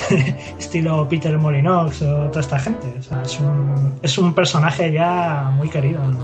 Estilo 0.58 1.08
Peter 1.10 1.38
Molinox 1.38 2.02
o 2.02 2.30
toda 2.30 2.40
esta 2.40 2.60
gente. 2.60 2.88
O 2.98 3.04
sea, 3.04 3.22
es 3.22 3.40
un, 3.40 4.00
es 4.02 4.18
un 4.18 4.34
personaje 4.34 4.92
ya 4.92 5.52
muy 5.54 5.70
querido 5.70 6.02
en, 6.04 6.18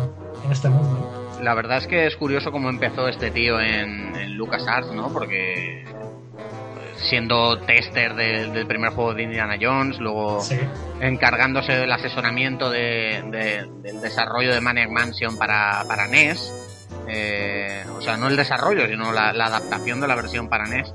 este 0.51 0.69
mundo. 0.69 1.09
La 1.41 1.55
verdad 1.55 1.77
es 1.77 1.87
que 1.87 2.05
es 2.05 2.15
curioso 2.15 2.51
cómo 2.51 2.69
empezó 2.69 3.07
este 3.07 3.31
tío 3.31 3.59
en, 3.59 4.15
en 4.15 4.37
LucasArts, 4.37 4.93
¿no? 4.93 5.11
Porque 5.11 5.83
siendo 7.03 7.57
tester 7.59 8.15
de, 8.15 8.47
del 8.51 8.65
primer 8.67 8.91
juego 8.91 9.13
de 9.13 9.23
Indiana 9.23 9.57
Jones, 9.61 9.97
luego 9.99 10.41
Sí. 10.41 10.57
encargándose 11.01 11.73
del 11.73 11.91
asesoramiento 11.91 12.69
de, 12.69 13.23
de- 13.31 13.67
del 13.81 14.01
desarrollo 14.01 14.53
de 14.53 14.61
Maniac 14.61 14.89
Mansion 14.89 15.37
para, 15.37 15.83
para 15.87 16.07
NES. 16.07 16.51
Eh, 17.07 17.83
o 17.97 18.01
sea, 18.01 18.15
no 18.17 18.27
el 18.27 18.35
desarrollo, 18.37 18.87
sino 18.87 19.11
la, 19.11 19.33
la 19.33 19.45
adaptación 19.47 19.99
de 19.99 20.07
la 20.07 20.15
versión 20.15 20.47
para 20.49 20.65
NES. 20.65 20.93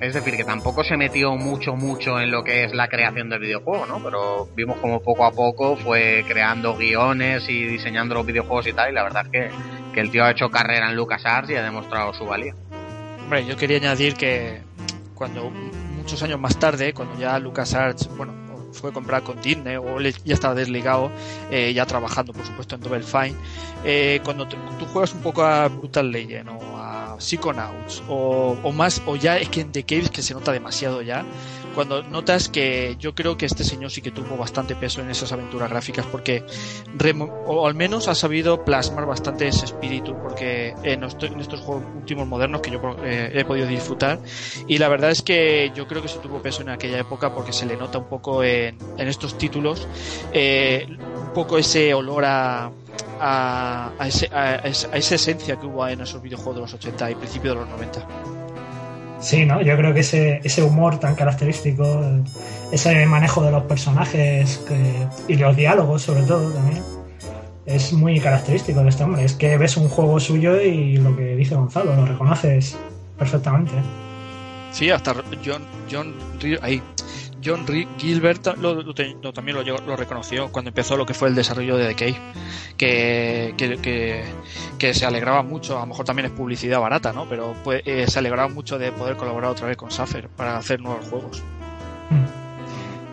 Es 0.00 0.12
decir, 0.12 0.36
que 0.36 0.44
tampoco 0.44 0.82
se 0.82 0.96
metió 0.96 1.36
mucho, 1.36 1.76
mucho 1.76 2.18
en 2.20 2.30
lo 2.32 2.42
que 2.42 2.64
es 2.64 2.74
la 2.74 2.88
creación 2.88 3.30
del 3.30 3.38
videojuego, 3.40 3.86
¿no? 3.86 4.02
Pero 4.02 4.48
vimos 4.56 4.76
como 4.78 5.00
poco 5.00 5.24
a 5.24 5.30
poco 5.30 5.76
fue 5.76 6.24
creando 6.26 6.76
guiones 6.76 7.48
y 7.48 7.62
diseñando 7.64 8.16
los 8.16 8.26
videojuegos 8.26 8.66
y 8.66 8.72
tal, 8.72 8.90
y 8.90 8.94
la 8.94 9.04
verdad 9.04 9.22
es 9.26 9.30
que, 9.30 9.50
que 9.94 10.00
el 10.00 10.10
tío 10.10 10.24
ha 10.24 10.32
hecho 10.32 10.50
carrera 10.50 10.90
en 10.90 10.96
LucasArts 10.96 11.50
y 11.50 11.54
ha 11.54 11.62
demostrado 11.62 12.12
su 12.12 12.26
valía. 12.26 12.54
Hombre, 13.22 13.46
yo 13.46 13.56
quería 13.56 13.78
añadir 13.78 14.16
que 14.16 14.60
cuando 15.14 15.50
muchos 15.50 16.22
años 16.22 16.38
más 16.40 16.58
tarde, 16.58 16.92
cuando 16.92 17.18
ya 17.18 17.38
LucasArts, 17.38 18.08
bueno, 18.16 18.32
fue 18.72 18.92
comprar 18.92 19.22
con 19.22 19.40
Disney 19.40 19.76
o 19.76 20.00
ya 20.00 20.34
estaba 20.34 20.54
desligado, 20.54 21.10
eh, 21.50 21.72
ya 21.72 21.86
trabajando, 21.86 22.32
por 22.32 22.44
supuesto, 22.44 22.74
en 22.74 22.80
Double 22.80 23.02
Fine, 23.04 23.36
eh, 23.84 24.20
cuando 24.24 24.48
te- 24.48 24.56
tú 24.78 24.86
juegas 24.86 25.14
un 25.14 25.20
poco 25.22 25.44
a 25.44 25.68
Brutal 25.68 26.10
Legend 26.10 26.48
o 26.48 26.76
a 26.76 27.16
Psychonauts 27.20 28.02
o, 28.08 28.56
o 28.62 28.72
más, 28.72 29.00
o 29.06 29.14
ya 29.14 29.38
es 29.38 29.48
que 29.48 29.60
en 29.60 29.70
The 29.70 29.84
Caves 29.84 30.10
que 30.10 30.22
se 30.22 30.34
nota 30.34 30.50
demasiado 30.50 31.02
ya, 31.02 31.24
cuando 31.74 32.02
notas 32.02 32.48
que 32.48 32.96
yo 32.98 33.14
creo 33.14 33.36
que 33.36 33.46
este 33.46 33.64
señor 33.64 33.90
sí 33.90 34.00
que 34.00 34.10
tuvo 34.10 34.36
bastante 34.36 34.74
peso 34.76 35.00
en 35.00 35.10
esas 35.10 35.32
aventuras 35.32 35.68
gráficas 35.70 36.06
porque 36.06 36.44
o 37.46 37.66
al 37.66 37.74
menos 37.74 38.08
ha 38.08 38.14
sabido 38.14 38.64
plasmar 38.64 39.06
bastante 39.06 39.48
ese 39.48 39.64
espíritu 39.66 40.16
porque 40.22 40.74
en, 40.82 41.04
estos- 41.04 41.30
en 41.30 41.40
estos 41.40 41.60
juegos 41.60 41.84
últimos 41.96 42.26
modernos 42.26 42.60
que 42.60 42.70
yo 42.70 42.80
eh, 43.04 43.30
he 43.34 43.44
podido 43.44 43.66
disfrutar. 43.66 44.18
Y 44.66 44.78
la 44.78 44.88
verdad 44.88 45.10
es 45.10 45.22
que 45.22 45.72
yo 45.74 45.86
creo 45.86 46.02
que 46.02 46.08
sí 46.08 46.18
tuvo 46.22 46.40
peso 46.40 46.62
en 46.62 46.68
aquella 46.70 46.98
época 46.98 47.34
porque 47.34 47.52
se 47.52 47.66
le 47.66 47.76
nota 47.76 47.98
un 47.98 48.08
poco 48.08 48.42
en, 48.44 48.76
estos 48.98 49.36
títulos 49.38 49.86
eh, 50.32 50.86
un 50.88 51.32
poco 51.32 51.58
ese 51.58 51.92
olor 51.94 52.24
a 52.24 52.70
a, 53.20 53.92
a 53.98 54.08
ese- 54.08 54.28
a 54.32 54.54
a 54.54 54.68
esa 54.68 55.14
esencia 55.14 55.56
que 55.56 55.66
hubo 55.66 55.86
en 55.86 56.00
esos 56.00 56.20
videojuegos 56.20 56.56
de 56.56 56.60
los 56.62 56.74
80 56.74 57.10
y 57.10 57.14
principios 57.14 57.54
de 57.54 57.60
los 57.60 57.68
90 57.70 58.43
Sí, 59.24 59.46
¿no? 59.46 59.62
Yo 59.62 59.74
creo 59.78 59.94
que 59.94 60.00
ese, 60.00 60.40
ese 60.44 60.62
humor 60.62 61.00
tan 61.00 61.14
característico, 61.14 62.02
ese 62.70 63.06
manejo 63.06 63.42
de 63.42 63.50
los 63.52 63.62
personajes 63.64 64.58
que- 64.68 65.06
y 65.32 65.36
los 65.36 65.56
diálogos 65.56 66.02
sobre 66.02 66.24
todo 66.24 66.50
también, 66.50 66.82
es 67.64 67.94
muy 67.94 68.20
característico 68.20 68.82
de 68.82 68.90
este 68.90 69.02
hombre. 69.02 69.24
Es 69.24 69.32
que 69.32 69.56
ves 69.56 69.78
un 69.78 69.88
juego 69.88 70.20
suyo 70.20 70.60
y 70.60 70.98
lo 70.98 71.16
que 71.16 71.36
dice 71.36 71.54
Gonzalo, 71.54 71.96
lo 71.96 72.04
reconoces 72.04 72.76
perfectamente. 73.18 73.72
Sí, 74.72 74.90
hasta 74.90 75.14
John, 75.42 75.62
John, 75.90 76.12
ahí, 76.60 76.82
John 77.44 77.66
Gilbert 77.98 78.56
lo, 78.58 78.74
lo 78.74 79.32
también 79.32 79.56
lo, 79.56 79.96
reconoció 79.96 80.50
cuando 80.50 80.70
empezó 80.70 80.96
lo 80.96 81.06
que 81.06 81.14
fue 81.14 81.28
el 81.28 81.34
desarrollo 81.34 81.76
de 81.76 81.94
Cave, 81.94 82.16
que, 82.76 83.54
que, 84.78 84.94
se 84.94 85.06
alegraba 85.06 85.42
mucho, 85.42 85.76
a 85.76 85.80
lo 85.80 85.86
mejor 85.86 86.04
también 86.04 86.26
es 86.26 86.32
publicidad 86.32 86.80
barata, 86.80 87.12
¿no? 87.12 87.28
Pero 87.28 87.54
pues, 87.64 87.82
se 87.84 88.18
alegraba 88.18 88.48
mucho 88.48 88.78
de 88.78 88.92
poder 88.92 89.16
colaborar 89.16 89.50
otra 89.50 89.66
vez 89.66 89.76
con 89.76 89.90
Safer 89.90 90.28
para 90.28 90.56
hacer 90.56 90.80
nuevos 90.80 91.06
juegos. 91.08 91.42
Mm. 92.10 92.44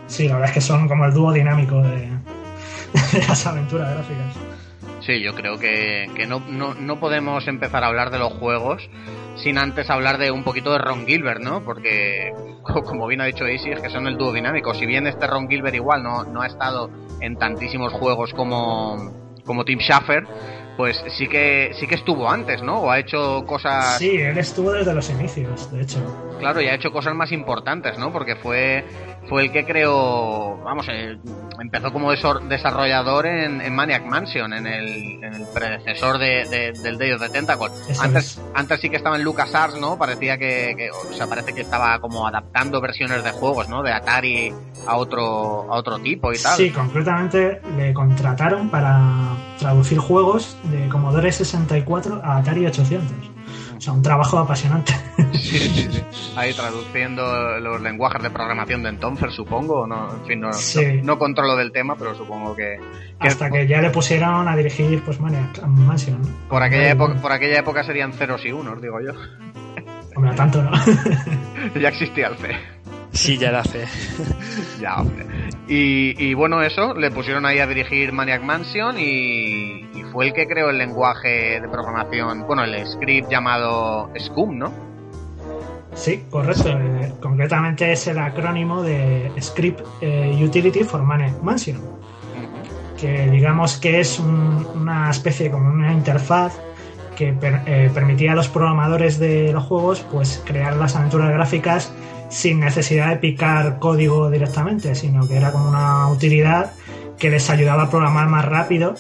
Sí, 0.07 0.27
la 0.27 0.33
verdad 0.33 0.50
es 0.50 0.53
que 0.55 0.61
son 0.61 0.88
como 0.88 1.05
el 1.05 1.13
dúo 1.13 1.31
dinámico 1.31 1.81
de 1.81 2.09
las 3.27 3.45
aventuras 3.47 3.93
gráficas. 3.93 4.50
Sí, 5.01 5.20
yo 5.22 5.34
creo 5.36 5.58
que, 5.58 6.10
que 6.15 6.27
no, 6.27 6.39
no, 6.48 6.74
no 6.75 7.00
podemos 7.00 7.48
empezar 7.48 7.84
a 7.84 7.88
hablar 7.88 8.12
de 8.12 8.20
los 8.20 8.31
juegos 8.34 8.88
sin 9.36 9.58
antes 9.58 9.89
hablar 9.89 10.17
de 10.20 10.29
un 10.31 10.43
poquito 10.43 10.72
de 10.72 10.77
Ron 10.77 11.08
Gilbert, 11.08 11.41
¿no? 11.41 11.62
Porque, 11.63 12.31
co- 12.63 12.84
como 12.84 13.08
bien 13.08 13.22
ha 13.22 13.25
dicho 13.25 13.46
Easy, 13.48 13.72
es 13.72 13.79
que 13.79 13.89
son 13.89 14.05
el 14.08 14.17
dúo 14.17 14.31
dinámico. 14.31 14.74
Si 14.74 14.86
bien 14.86 15.08
este 15.08 15.25
Ron 15.27 15.50
Gilbert 15.50 15.75
igual 15.75 16.03
no, 16.03 16.24
no 16.25 16.41
ha 16.41 16.48
estado 16.48 16.89
en 17.20 17.38
tantísimos 17.38 17.91
juegos 17.93 18.34
como, 18.34 19.12
como 19.46 19.65
Tim 19.65 19.79
Schafer, 19.79 20.25
pues 20.77 21.03
sí 21.17 21.27
que, 21.27 21.72
sí 21.79 21.88
que 21.88 21.96
estuvo 21.96 22.29
antes, 22.29 22.62
¿no? 22.62 22.81
O 22.81 22.91
ha 22.91 23.00
hecho 23.00 23.43
cosas... 23.46 23.98
Sí, 23.98 24.17
él 24.17 24.38
estuvo 24.38 24.72
desde 24.72 24.93
los 24.93 25.10
inicios, 25.10 25.72
de 25.72 25.81
hecho. 25.81 26.00
Claro, 26.39 26.62
y 26.62 26.67
ha 26.67 26.74
hecho 26.75 26.91
cosas 26.91 27.13
más 27.13 27.31
importantes, 27.31 27.98
¿no? 28.00 28.12
Porque 28.12 28.36
fue, 28.36 28.84
fue 29.29 29.43
el 29.43 29.51
que 29.51 29.65
creó, 29.65 30.57
vamos, 30.63 30.87
el- 30.89 31.19
empezó 31.59 31.93
como 31.93 32.11
desarrollador 32.11 33.25
en, 33.27 33.61
en 33.61 33.73
Maniac 33.75 34.03
Mansion, 34.05 34.51
en 34.53 34.65
el, 34.67 35.23
en 35.23 35.33
el 35.35 35.43
predecesor 35.53 36.17
de, 36.17 36.45
de- 36.49 36.71
del 36.81 36.97
Day 36.97 37.11
of 37.11 37.21
the 37.21 37.29
Tentacle. 37.29 37.67
Eso 37.87 38.01
Antes, 38.01 38.25
es. 38.37 38.41
antes 38.53 38.81
sí 38.81 38.89
que 38.89 38.97
estaba 38.97 39.15
en 39.15 39.23
LucasArts, 39.23 39.79
¿no? 39.79 39.97
Parecía 39.97 40.37
que, 40.37 40.73
que- 40.75 40.89
o 40.91 41.13
sea, 41.13 41.27
parece 41.27 41.53
que 41.53 41.61
estaba 41.61 41.99
como 41.99 42.27
adaptando 42.27 42.81
versiones 42.81 43.23
de 43.23 43.31
juegos, 43.31 43.69
¿no? 43.69 43.83
De 43.83 43.93
Atari 43.93 44.53
a 44.87 44.97
otro, 44.97 45.71
a 45.71 45.75
otro 45.77 45.99
tipo 45.99 46.33
y 46.33 46.37
tal. 46.39 46.57
Sí, 46.57 46.71
concretamente 46.71 47.61
le 47.77 47.93
contrataron 47.93 48.69
para 48.69 48.99
traducir 49.59 49.99
juegos 49.99 50.57
de 50.63 50.89
Commodore 50.89 51.31
64 51.31 52.21
a 52.23 52.37
Atari 52.37 52.65
800. 52.65 53.31
O 53.81 53.83
sea, 53.83 53.93
un 53.93 54.03
trabajo 54.03 54.38
apasionante. 54.38 54.93
Sí, 55.33 55.57
sí, 55.57 55.88
sí. 55.91 56.03
Ahí 56.35 56.53
traduciendo 56.53 57.23
los 57.59 57.81
lenguajes 57.81 58.21
de 58.21 58.29
programación 58.29 58.83
de 58.83 58.89
entonces, 58.89 59.33
supongo. 59.33 59.88
No, 59.88 60.13
en 60.13 60.25
fin, 60.25 60.39
no, 60.41 60.53
Sí. 60.53 60.97
no, 60.97 61.03
no 61.13 61.19
controlo 61.19 61.55
del 61.55 61.71
tema, 61.71 61.95
pero 61.97 62.13
supongo 62.15 62.55
que, 62.55 62.77
que 63.19 63.27
Hasta 63.27 63.50
que 63.50 63.65
ya 63.65 63.81
le 63.81 63.89
pusieron 63.89 64.47
a 64.47 64.55
dirigir 64.55 65.01
pues 65.03 65.19
Maniac 65.19 65.61
Mansion. 65.65 66.21
¿no? 66.21 66.27
Por 66.47 66.61
aquella, 66.61 66.91
época, 66.91 67.15
por 67.15 67.31
aquella 67.31 67.59
época 67.59 67.83
serían 67.83 68.13
ceros 68.13 68.45
y 68.45 68.51
unos, 68.51 68.79
digo 68.81 69.00
yo. 69.01 69.13
Hombre, 70.15 70.35
tanto 70.35 70.61
no. 70.61 70.71
ya 71.81 71.89
existía 71.89 72.27
el 72.27 72.38
C. 72.38 72.50
Sí, 73.12 73.38
ya 73.38 73.50
era 73.50 73.60
hace. 73.60 73.86
ya, 74.82 74.96
hombre. 75.01 75.25
Y, 75.68 76.15
y 76.18 76.34
bueno, 76.34 76.62
eso, 76.63 76.94
le 76.94 77.12
pusieron 77.12 77.46
ahí 77.46 77.60
a 77.60 77.68
dirigir 77.68 78.12
Maniac 78.13 78.41
Mansion 78.44 78.98
y, 79.00 79.82
y 79.94 80.03
fue 80.12 80.27
el 80.27 80.34
que 80.34 80.48
creó 80.48 80.70
el 80.70 80.77
lenguaje 80.77 81.60
de 81.62 81.68
programación, 81.70 82.46
bueno, 82.48 82.63
el 82.63 82.86
script 82.88 83.30
llamado 83.30 84.10
Scum, 84.20 84.58
¿no? 84.58 84.72
sí, 85.94 86.24
correcto. 86.30 86.70
Eh, 86.70 87.13
concretamente 87.22 87.91
es 87.91 88.08
el 88.08 88.18
acrónimo 88.18 88.82
de 88.82 89.30
Script 89.41 89.82
eh, 90.01 90.39
Utility 90.41 90.84
for 90.86 91.03
Maniac 91.03 91.41
Mansion. 91.41 91.80
que 92.98 93.30
digamos 93.30 93.77
que 93.77 94.00
es 94.00 94.20
un- 94.20 94.65
una 94.75 95.10
especie 95.10 95.50
como 95.51 95.70
una 95.70 95.91
interfaz 95.91 96.53
que 97.15 97.34
per- 97.34 97.62
eh, 97.65 97.89
permitía 97.94 98.34
a 98.34 98.36
los 98.36 98.48
programadores 98.48 99.20
de 99.20 99.51
los 99.51 99.63
juegos 99.63 100.06
pues 100.12 100.41
crear 100.46 100.75
las 100.77 100.96
aventuras 100.96 101.30
gráficas 101.34 101.91
sin 102.31 102.59
necesidad 102.61 103.09
de 103.09 103.17
picar 103.17 103.77
código 103.77 104.31
directamente, 104.31 104.95
sino 104.95 105.27
que 105.27 105.35
era 105.35 105.51
como 105.51 105.69
una 105.69 106.07
utilidad 106.07 106.71
que 107.19 107.29
les 107.29 107.50
ayudaba 107.51 107.83
a 107.83 107.89
programar 107.89 108.27
más 108.27 108.45
rápido 108.45 108.95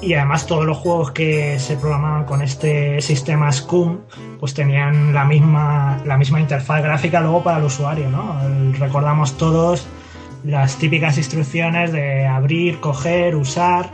y 0.00 0.14
además 0.14 0.46
todos 0.46 0.66
los 0.66 0.76
juegos 0.78 1.12
que 1.12 1.58
se 1.58 1.76
programaban 1.76 2.24
con 2.24 2.42
este 2.42 3.00
sistema 3.00 3.50
SCUM 3.50 3.98
pues 4.38 4.52
tenían 4.52 5.14
la 5.14 5.24
misma, 5.24 6.00
la 6.04 6.18
misma 6.18 6.40
interfaz 6.40 6.82
gráfica 6.82 7.20
luego 7.20 7.42
para 7.42 7.58
el 7.58 7.64
usuario, 7.64 8.10
¿no? 8.10 8.36
Recordamos 8.78 9.36
todos 9.36 9.86
las 10.44 10.76
típicas 10.76 11.18
instrucciones 11.18 11.92
de 11.92 12.26
abrir, 12.26 12.80
coger, 12.80 13.36
usar, 13.36 13.90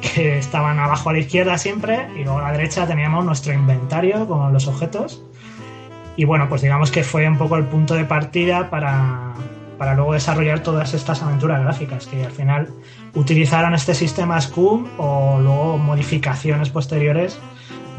que 0.00 0.38
estaban 0.38 0.78
abajo 0.78 1.10
a 1.10 1.12
la 1.12 1.18
izquierda 1.18 1.58
siempre, 1.58 2.08
y 2.16 2.24
luego 2.24 2.38
a 2.38 2.50
la 2.50 2.52
derecha 2.52 2.86
teníamos 2.86 3.24
nuestro 3.24 3.52
inventario 3.52 4.26
con 4.26 4.52
los 4.52 4.66
objetos. 4.66 5.22
Y 6.16 6.24
bueno, 6.24 6.48
pues 6.48 6.62
digamos 6.62 6.90
que 6.90 7.04
fue 7.04 7.28
un 7.28 7.36
poco 7.36 7.56
el 7.56 7.64
punto 7.64 7.94
de 7.94 8.04
partida 8.04 8.70
para, 8.70 9.34
para 9.78 9.94
luego 9.94 10.14
desarrollar 10.14 10.60
todas 10.60 10.94
estas 10.94 11.22
aventuras 11.22 11.62
gráficas 11.62 12.06
que 12.06 12.24
al 12.24 12.32
final 12.32 12.68
utilizaran 13.14 13.74
este 13.74 13.94
sistema 13.94 14.40
Scum 14.40 14.86
o 14.98 15.38
luego 15.40 15.78
modificaciones 15.78 16.70
posteriores 16.70 17.38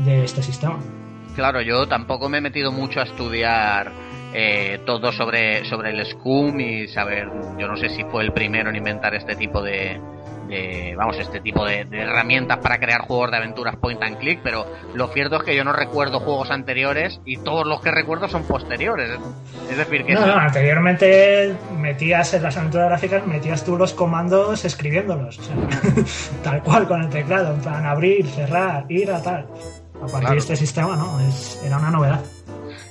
de 0.06 0.24
este 0.24 0.42
sistema. 0.42 0.80
Claro, 1.36 1.62
yo 1.62 1.88
tampoco 1.88 2.30
me 2.30 2.40
he 2.40 2.42
metido 2.42 2.72
mucho 2.72 3.00
a 3.00 3.04
estudiar 3.04 3.92
eh, 4.34 4.80
todo 4.86 5.12
sobre, 5.12 5.66
sobre 5.66 5.92
el 5.92 6.06
Scum 6.06 6.60
y 6.60 6.88
saber, 6.88 7.30
yo 7.60 7.68
no 7.68 7.78
sé 7.78 7.90
si 7.90 8.04
fue 8.06 8.24
el 8.24 8.34
primero 8.34 8.72
en 8.72 8.76
inventar 8.76 9.14
este 9.14 9.36
tipo 9.36 9.62
de, 9.62 10.02
vamos, 10.96 11.18
este 11.20 11.39
tipo 11.39 11.66
de, 11.66 11.82
herramientas 11.92 12.58
para 12.60 12.77
crear 12.80 13.01
juegos 13.01 13.32
de 13.32 13.38
aventuras 13.38 13.75
point 13.77 14.01
and 14.01 14.18
click, 14.18 14.39
pero 14.44 14.66
lo 14.94 15.08
cierto 15.08 15.38
es 15.38 15.44
que 15.44 15.56
yo 15.56 15.63
no 15.63 15.74
recuerdo 15.74 16.20
juegos 16.20 16.51
anteriores 16.51 17.20
y 17.25 17.38
todos 17.38 17.66
los 17.66 17.82
que 17.82 17.92
recuerdo 17.92 18.27
son 18.27 18.44
posteriores. 18.44 19.20
Es 19.70 19.77
decir, 19.77 20.06
que... 20.06 20.13
No, 20.13 20.25
no, 20.25 20.36
anteriormente 20.36 21.56
metías 21.77 22.34
en 22.34 22.44
las 22.44 22.58
aventuras 22.58 22.89
gráficas, 22.89 23.25
metías 23.25 23.63
tú 23.63 23.77
los 23.77 23.94
comandos 23.94 24.63
escribiéndolos, 24.63 25.39
tal 26.44 26.63
cual 26.63 26.88
con 26.88 27.01
el 27.01 27.10
teclado, 27.10 27.54
en 27.54 27.62
plan 27.62 27.86
abrir, 27.86 28.25
cerrar, 28.27 28.86
ir 28.89 29.12
a 29.12 29.22
tal. 29.22 29.48
A 30.01 30.06
partir 30.06 30.30
de 30.30 30.38
este 30.38 30.56
sistema, 30.56 30.96
¿no? 30.96 31.20
Es, 31.22 31.62
era 31.66 31.77
una 31.77 31.89
novedad 31.89 32.22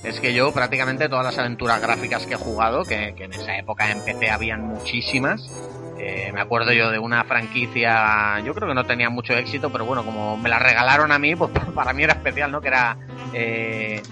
es 0.03 0.21
que 0.21 0.35
yo 0.35 0.53
prácticamente 0.53 1.09
todas 1.09 1.25
las 1.25 1.39
aventuras 1.39 1.81
gráficas 1.81 2.27
que 2.27 2.35
he 2.35 2.39
jugado, 2.39 2.85
que, 2.85 3.15
que 3.17 3.25
en 3.25 3.33
esa 3.33 3.57
época 3.57 3.91
en 3.91 4.01
PC 4.01 4.31
habían 4.31 4.63
muchísimas, 4.63 5.51
eh, 5.99 6.31
me 6.33 6.41
acuerdo 6.41 6.73
yo 6.73 6.91
de 6.91 6.99
una 6.99 7.25
franquicia, 7.25 8.41
yo 8.41 8.55
creo 8.55 8.69
que 8.69 8.75
no 8.75 8.85
tenía 8.85 9.09
mucho 9.09 9.33
éxito, 9.33 9.71
pero 9.71 9.87
bueno, 9.87 10.05
como 10.05 10.37
me 10.37 10.49
la 10.49 10.59
regalaron 10.59 11.11
a 11.11 11.19
mí, 11.19 11.35
pues 11.35 11.51
para 11.75 11.93
mí 11.93 12.03
era 12.03 12.15
especial, 12.15 12.53
¿no? 12.53 12.61
Que 12.61 12.69
era, 12.69 12.97
eh, 13.33 14.03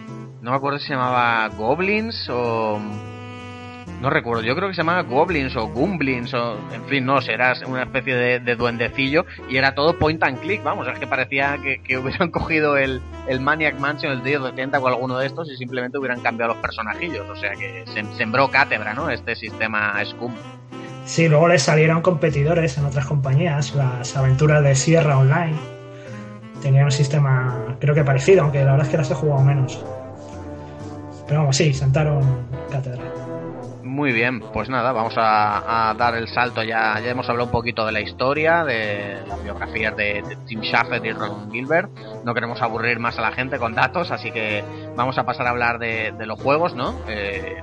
no 0.41 0.51
me 0.51 0.57
acuerdo 0.57 0.79
si 0.79 0.87
se 0.87 0.95
llamaba 0.95 1.49
Goblins 1.49 2.29
o... 2.31 2.81
No 4.01 4.11
recuerdo, 4.11 4.43
yo 4.43 4.55
creo 4.55 4.69
que 4.69 4.75
se 4.75 4.83
llamaba 4.83 5.03
Goblins 5.03 5.57
o 5.57 5.69
Gumblins 5.69 6.35
o... 6.35 6.59
En 6.73 6.85
fin, 6.85 7.07
no 7.07 7.19
era 7.21 7.55
una 7.67 7.85
especie 7.85 8.15
de, 8.15 8.57
duendecillo 8.57 9.25
y 9.49 9.57
era 9.57 9.75
todo 9.75 9.99
point 9.99 10.23
and 10.23 10.39
click, 10.41 10.63
vamos, 10.63 10.87
es 10.89 10.99
que 10.99 11.07
parecía 11.07 11.59
que, 11.59 11.99
hubieran 11.99 12.31
cogido 12.31 12.77
el, 12.77 13.01
Maniac 13.41 13.79
Mansion, 13.79 14.13
el 14.13 14.23
Dios 14.23 14.43
de 14.43 14.51
80 14.51 14.79
o 14.79 14.89
alguno 14.89 15.19
de 15.19 15.27
estos 15.27 15.51
y 15.51 15.57
simplemente 15.57 15.99
hubieran 15.99 16.21
cambiado 16.21 16.53
los 16.53 16.63
personajillos, 16.63 17.29
o 17.29 17.37
sea 17.37 17.53
que 17.53 17.85
se, 17.87 18.05
sembró 18.17 18.51
cátedra, 18.51 18.95
¿no? 18.95 19.09
Este 19.11 19.35
sistema 19.35 19.95
Scum. 20.05 20.33
Sí, 21.07 21.29
luego 21.29 21.49
le 21.49 21.59
salieron 21.59 22.01
competidores 22.01 22.79
en 22.79 22.87
otras 22.87 23.07
compañías, 23.07 23.75
las 23.75 24.17
aventuras 24.17 24.63
de 24.63 24.75
Sierra 24.75 25.19
Online. 25.19 25.55
Tenían 26.63 26.87
un 26.87 26.93
sistema, 26.93 27.77
creo 27.79 27.95
que 27.95 28.05
parecido, 28.05 28.43
aunque 28.43 28.65
la 28.65 28.73
verdad 28.73 28.87
es 28.87 28.91
que 28.91 28.97
las 28.97 29.11
he 29.11 29.15
jugado 29.15 29.43
menos. 29.43 29.85
Pero 31.27 31.41
vamos, 31.41 31.57
sí, 31.57 31.75
sentaron 31.75 32.47
cátedra. 32.71 33.03
Muy 33.95 34.11
bien, 34.11 34.41
pues 34.41 34.69
nada, 34.69 34.91
vamos 34.91 35.15
a, 35.17 35.95
dar 35.97 36.17
el 36.17 36.27
salto 36.27 36.65
ya. 36.65 36.99
Ya 36.99 37.11
hemos 37.11 37.29
hablado 37.29 37.47
un 37.47 37.53
poquito 37.53 37.87
de 37.87 37.93
la 37.93 38.01
historia, 38.01 38.65
de 38.65 39.21
las 39.25 39.41
biografías 39.45 39.97
de, 39.97 40.37
Tim 40.49 40.63
Schafer 40.63 41.07
y 41.07 41.13
Ron 41.13 41.53
Gilbert. 41.53 41.91
No 42.25 42.35
queremos 42.35 42.61
aburrir 42.61 42.99
más 42.99 43.17
a 43.19 43.23
la 43.23 43.31
gente 43.31 43.57
con 43.57 43.73
datos, 43.73 44.11
así 44.11 44.33
que 44.33 44.65
vamos 44.97 45.17
a 45.17 45.23
pasar 45.23 45.47
a 45.47 45.51
hablar 45.51 45.79
de, 45.79 46.13
los 46.27 46.43
juegos, 46.43 46.75
¿no? 46.75 46.97
Eh, 47.07 47.63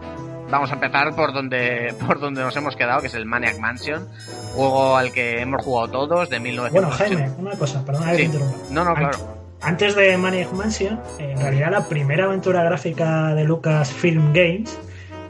vamos 0.50 0.72
a 0.72 0.76
empezar 0.76 1.14
por 1.18 1.34
donde, 1.34 1.94
por 2.08 2.22
donde 2.22 2.42
nos 2.44 2.56
hemos 2.56 2.78
quedado, 2.78 3.02
que 3.02 3.08
es 3.08 3.14
el 3.14 3.26
Maniac 3.26 3.60
Mansion, 3.60 4.08
juego 4.56 4.96
al 4.96 5.12
que 5.12 5.42
hemos 5.42 5.62
jugado 5.66 5.92
todos 5.92 6.30
de 6.30 6.40
1980. 6.40 6.72
Bueno, 6.72 6.98
Jaime, 6.98 7.36
una 7.40 7.58
cosa, 7.60 7.84
perdona 7.84 8.14
que 8.14 8.30
No, 8.70 8.86
no, 8.86 8.96
claro. 8.96 9.18
Antes 9.60 9.98
de 9.98 10.18
Maniac 10.18 10.54
Mansion, 10.54 10.98
en 11.20 11.38
realidad 11.42 11.72
la 11.72 11.90
primera 11.90 12.24
aventura 12.24 12.64
gráfica 12.64 13.36
de 13.36 13.44
Lucasfilm 13.44 14.32
Games 14.32 14.80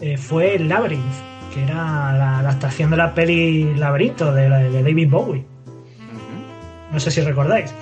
eh, 0.01 0.17
fue 0.17 0.59
Labyrinth, 0.59 1.53
que 1.53 1.63
era 1.63 2.11
la 2.13 2.39
adaptación 2.39 2.91
de 2.91 2.97
la 2.97 3.13
peli 3.13 3.73
Laberinto 3.75 4.33
de, 4.33 4.49
de 4.49 4.83
David 4.83 5.09
Bowie. 5.09 5.45
No 6.91 6.99
sé 6.99 7.11
si 7.11 7.21
recordáis. 7.21 7.73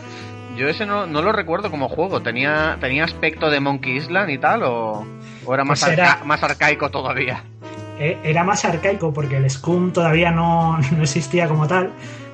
Yo 0.56 0.68
ese 0.68 0.86
no, 0.86 1.08
no, 1.08 1.22
lo 1.22 1.32
recuerdo 1.32 1.72
como 1.72 1.88
juego. 1.88 2.22
¿Tenía, 2.22 2.78
¿Tenía 2.80 3.06
aspecto 3.06 3.50
de 3.50 3.60
Monkey 3.60 3.96
Island 3.96 4.30
y 4.30 4.38
tal? 4.38 4.64
¿O, 4.64 5.06
era, 5.52 5.64
más, 5.64 5.84
pues 5.84 5.98
más 6.26 6.44
arcaico 6.44 6.92
todavía? 6.92 7.44
Eh, 7.98 8.18
era 8.24 8.44
más 8.44 8.66
arcaico 8.66 9.14
porque 9.14 9.38
el 9.38 9.50
Scum 9.50 9.92
todavía 9.94 10.32
no, 10.32 10.78
existía 11.02 11.48
como 11.48 11.68
tal. 11.68 11.92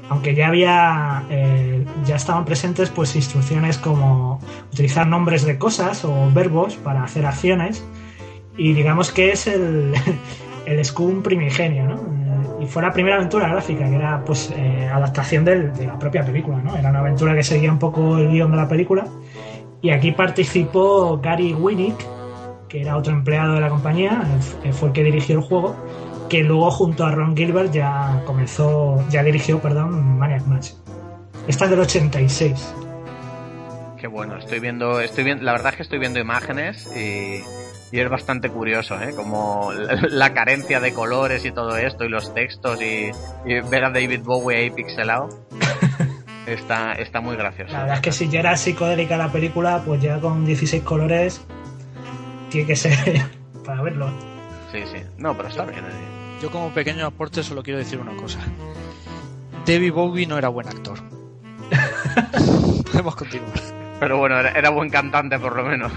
Aunque 0.10 0.36
ya 0.36 0.48
había. 0.48 1.24
Eh, 1.30 1.86
ya 2.04 2.16
estaban 2.16 2.46
presentes 2.46 2.90
pues 2.90 3.16
instrucciones 3.16 3.78
como 3.78 4.40
utilizar 4.72 5.08
nombres 5.08 5.46
de 5.46 5.58
cosas 5.58 6.04
o 6.04 6.32
verbos 6.32 6.76
para 6.78 7.04
hacer 7.04 7.26
acciones. 7.26 7.84
Y 8.58 8.74
digamos 8.74 9.12
que 9.12 9.32
es 9.32 9.48
el, 9.48 9.94
el 10.66 10.86
Scum 10.86 11.22
primigenio, 11.22 11.86
¿no? 11.86 12.16
y 12.60 12.66
fue 12.68 12.82
la 12.82 12.92
primera 12.92 13.18
aventura 13.18 13.48
gráfica, 13.50 13.88
que 13.90 13.96
era 13.96 14.24
pues 14.24 14.52
eh, 14.56 14.90
adaptación 14.92 15.46
de 15.46 15.86
la 15.86 16.00
propia 16.00 16.26
película, 16.26 16.58
¿no? 16.58 16.76
Era 16.76 16.90
una 16.90 17.00
aventura 17.00 17.36
que 17.36 17.44
seguía 17.44 17.72
un 17.72 17.80
poco 17.80 18.18
el 18.18 18.30
guion 18.30 18.52
de 18.52 18.58
la 18.58 18.68
película. 18.68 19.08
Y 19.82 19.92
aquí 19.92 20.12
participó 20.12 21.20
Gary 21.22 21.54
Winnick, 21.54 21.96
que 22.70 22.82
era 22.82 22.98
otro 22.98 23.14
empleado 23.14 23.56
de 23.56 23.62
la 23.62 23.70
compañía, 23.70 24.24
fue 24.72 24.90
el 24.90 24.94
que 24.94 25.04
dirigió 25.04 25.38
el 25.40 25.44
juego, 25.44 25.76
que 26.30 26.44
luego 26.44 26.72
junto 26.72 27.06
a 27.06 27.12
Ron 27.12 27.36
Gilbert 27.36 27.72
ya 27.72 28.22
comenzó, 28.26 29.04
ya 29.10 29.22
dirigió, 29.22 29.60
perdón, 29.60 30.18
Maniac 30.18 30.46
Mansion. 30.48 30.80
Esta 31.48 31.66
es 31.66 31.72
del 31.72 31.82
86. 31.82 32.76
Qué 34.00 34.08
bueno, 34.08 34.38
estoy 34.38 34.60
viendo, 34.60 35.00
estoy 35.02 35.24
viendo, 35.24 35.44
la 35.44 35.52
verdad 35.52 35.74
es 35.74 35.78
que 35.78 35.84
estoy 35.84 36.00
viendo 36.00 36.20
imágenes 36.20 36.90
y 36.96 37.42
y 37.92 38.00
es 38.00 38.10
bastante 38.10 38.50
curioso, 38.50 39.02
¿eh? 39.02 39.14
Como 39.16 39.72
la 40.10 40.34
carencia 40.34 40.80
de 40.80 40.94
colores 40.94 41.46
y 41.46 41.52
todo 41.52 41.78
esto, 41.78 42.06
y 42.06 42.10
los 42.10 42.34
textos, 42.34 42.82
y, 42.82 43.12
ver 43.70 43.86
a 43.86 43.90
David 43.90 44.22
Bowie 44.24 44.58
ahí 44.58 44.70
pixelado. 44.70 45.30
está, 46.48 46.94
está 46.94 47.22
muy 47.22 47.36
gracioso. 47.36 47.74
La 47.74 47.82
verdad 47.82 47.96
es 47.96 48.02
que 48.02 48.12
si 48.12 48.30
ya 48.30 48.40
era 48.40 48.58
psicodélica 48.58 49.18
la 49.18 49.32
película, 49.32 49.82
pues 49.86 50.02
ya 50.02 50.20
con 50.20 50.46
16 50.46 50.84
colores 50.84 51.42
tiene 52.50 52.68
que 52.68 52.76
ser 52.76 53.22
para 53.66 53.82
verlo. 53.82 54.10
Sí, 54.72 54.84
sí. 54.92 55.02
No, 55.18 55.36
pero 55.36 55.50
está 55.50 55.66
bien. 55.66 55.86
¿eh? 55.86 56.42
Yo 56.42 56.52
como 56.52 56.74
pequeño 56.74 57.06
aporte 57.06 57.44
solo 57.44 57.64
quiero 57.64 57.80
decir 57.80 58.00
una 58.00 58.16
cosa. 58.16 58.40
David 59.66 59.94
Bowie 59.94 60.28
no 60.28 60.38
era 60.38 60.50
buen 60.50 60.68
actor. 60.68 61.00
Podemos 62.92 63.16
continuar. 63.16 63.60
Pero 64.00 64.18
bueno, 64.18 64.38
era 64.38 64.70
buen 64.70 64.90
cantante 64.90 65.40
por 65.40 65.56
lo 65.56 65.64
menos. 65.64 65.92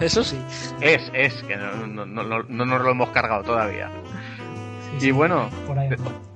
Eso 0.00 0.22
sí. 0.22 0.38
Es, 0.80 1.10
es, 1.12 1.42
que 1.42 1.56
no, 1.56 1.86
no, 1.86 2.06
no, 2.06 2.42
no 2.42 2.64
nos 2.64 2.82
lo 2.82 2.90
hemos 2.90 3.10
cargado 3.10 3.42
todavía. 3.42 3.90
y 5.00 5.10
bueno, 5.10 5.48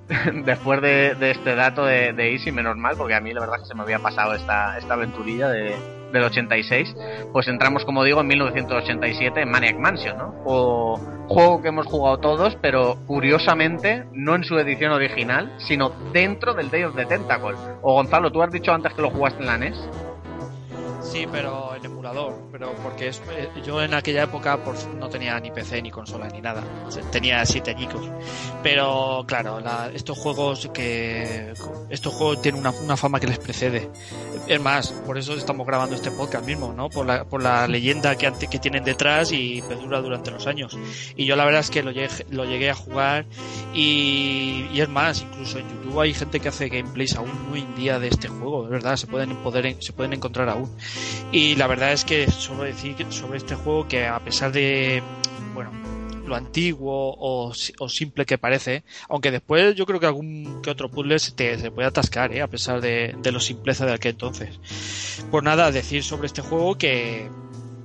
después 0.44 0.81
de, 0.83 1.16
este 1.31 1.55
dato 1.55 1.85
de, 1.85 2.12
de, 2.12 2.33
Easy, 2.33 2.53
menos 2.53 2.77
mal, 2.77 2.96
porque 2.96 3.14
a 3.14 3.20
mí 3.20 3.33
la 3.33 3.40
verdad 3.40 3.57
es 3.57 3.62
que 3.62 3.68
se 3.68 3.75
me 3.75 3.83
había 3.83 3.98
pasado 3.98 4.35
esta, 4.35 4.79
esta 4.79 4.94
aventurilla 4.94 5.48
de, 5.48 5.75
del 6.12 6.25
86, 6.25 6.94
pues 7.33 7.48
entramos, 7.48 7.85
como 7.85 8.05
digo, 8.05 8.20
en 8.20 8.27
1987 8.29 9.42
en 9.42 9.51
Maniac 9.51 9.79
Mansion, 9.79 10.18
¿no? 10.18 10.35
O 10.44 11.01
juego 11.29 11.62
que 11.62 11.68
hemos 11.68 11.87
jugado 11.87 12.18
todos, 12.18 12.57
pero 12.61 12.96
curiosamente 13.07 14.05
no 14.12 14.35
en 14.35 14.44
su 14.44 14.59
edición 14.59 14.92
original, 14.92 15.55
sino 15.59 15.90
dentro 16.12 16.55
del 16.55 16.70
Day 16.70 16.85
of 16.85 16.94
the 16.94 17.07
Tentacle. 17.07 17.57
O 17.81 17.94
Gonzalo, 17.94 18.31
tú 18.31 18.42
has 18.42 18.51
dicho 18.51 18.72
antes 18.72 18.92
que 18.92 19.03
lo 19.03 19.11
jugaste 19.11 19.40
en 19.40 19.46
la 19.46 19.59
NES. 19.59 19.77
Sí, 21.12 21.27
pero 21.31 21.77
en 21.77 21.85
emulador, 21.85 22.48
pero 22.51 22.75
porque 22.83 23.09
es, 23.09 23.20
eh, 23.37 23.46
yo 23.66 23.83
en 23.83 23.92
aquella 23.92 24.22
época 24.22 24.57
por, 24.64 24.83
no 24.94 25.11
tenía 25.11 25.38
ni 25.40 25.51
PC 25.51 25.83
ni 25.83 25.90
consola 25.90 26.27
ni 26.29 26.40
nada, 26.40 26.64
tenía 27.11 27.44
siete 27.44 27.72
añicos. 27.72 28.01
Pero 28.62 29.22
claro, 29.27 29.59
estos 29.92 30.16
juegos 30.16 30.70
que 30.72 31.53
estos 31.90 32.14
juegos 32.14 32.40
tienen 32.40 32.62
una, 32.62 32.70
una, 32.70 32.96
fama 32.96 33.20
que 33.20 33.27
les 33.27 33.38
precede. 33.38 33.90
Es 34.46 34.59
más, 34.59 34.92
por 35.07 35.18
eso 35.18 35.35
estamos 35.35 35.66
grabando 35.66 35.94
este 35.94 36.11
podcast 36.11 36.46
mismo, 36.46 36.72
¿no? 36.72 36.88
Por 36.88 37.05
la, 37.05 37.25
por 37.25 37.42
la 37.42 37.68
leyenda 37.68 38.16
que, 38.16 38.33
que 38.51 38.59
tienen 38.59 38.83
detrás 38.83 39.33
y 39.33 39.61
perdura 39.68 40.01
durante 40.01 40.31
los 40.31 40.46
años. 40.46 40.79
Y 41.14 41.27
yo 41.27 41.37
la 41.37 41.44
verdad 41.44 41.61
es 41.61 41.68
que 41.68 41.83
lo 41.83 41.90
llegué, 41.90 42.09
lo 42.31 42.46
llegué 42.46 42.70
a 42.70 42.75
jugar 42.75 43.27
y, 43.75 44.66
y 44.72 44.81
es 44.81 44.88
más, 44.88 45.20
incluso 45.20 45.59
en 45.59 45.68
YouTube 45.68 46.01
hay 46.01 46.14
gente 46.14 46.40
que 46.40 46.48
hace 46.48 46.70
gameplays 46.70 47.16
aún 47.16 47.51
muy 47.51 47.61
en 47.61 47.75
día 47.75 47.98
de 47.98 48.09
este 48.09 48.29
juego, 48.29 48.64
de 48.64 48.70
verdad, 48.70 48.96
se 48.96 49.07
pueden 49.07 49.37
poder 49.42 49.77
se 49.81 49.92
pueden 49.92 50.14
encontrar 50.14 50.48
aún. 50.48 50.70
Y 51.31 51.55
la 51.57 51.67
verdad 51.67 51.93
es 51.93 52.05
que 52.05 52.31
solo 52.31 52.65
decir 52.65 52.95
sobre 53.11 53.38
este 53.38 53.55
juego 53.55 53.88
que 53.88 54.07
a 54.07 54.21
pesar 54.21 54.53
de, 54.53 55.03
bueno, 55.55 55.71
lo 56.27 56.37
antiguo 56.37 57.15
o, 57.19 57.55
simple 57.55 58.27
que 58.27 58.38
parece, 58.38 58.85
aunque 59.09 59.31
después 59.31 59.75
yo 59.75 59.87
creo 59.87 60.01
que 60.01 60.07
algún 60.07 60.61
que 60.62 60.71
otro 60.71 60.91
puzzle 60.91 61.19
se, 61.19 61.33
te, 61.33 61.59
se 61.59 61.71
puede 61.71 61.88
atascar, 61.88 62.33
¿eh? 62.33 62.43
a 62.43 62.49
pesar 62.49 62.81
de, 62.81 63.15
de 63.23 63.33
lo 63.33 63.41
simpleza 63.41 63.87
de 63.87 63.95
aquel 63.95 64.12
entonces. 64.12 64.59
Pues 65.31 65.43
nada, 65.43 65.71
decir 65.71 66.03
sobre 66.05 66.27
este 66.27 66.43
juego 66.43 66.77
que, 66.77 67.31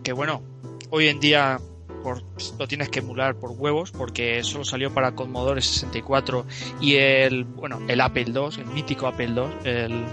que 0.03 0.13
bueno, 0.13 0.41
hoy 0.89 1.07
en 1.07 1.19
día 1.19 1.59
por, 2.03 2.21
lo 2.57 2.67
tienes 2.67 2.89
que 2.89 2.99
emular 2.99 3.35
por 3.35 3.51
huevos 3.51 3.91
porque 3.91 4.43
solo 4.43 4.65
salió 4.65 4.93
para 4.93 5.13
Commodore 5.13 5.61
64 5.61 6.45
y 6.81 6.95
el 6.95 7.43
bueno 7.43 7.79
el 7.87 8.01
Apple 8.01 8.25
II, 8.27 8.61
el 8.61 8.67
mítico 8.67 9.07
Apple 9.07 9.33
II, 9.35 9.69
el, 9.69 10.05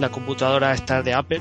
la 0.00 0.10
computadora 0.10 0.72
esta 0.72 1.02
de 1.02 1.14
Apple. 1.14 1.40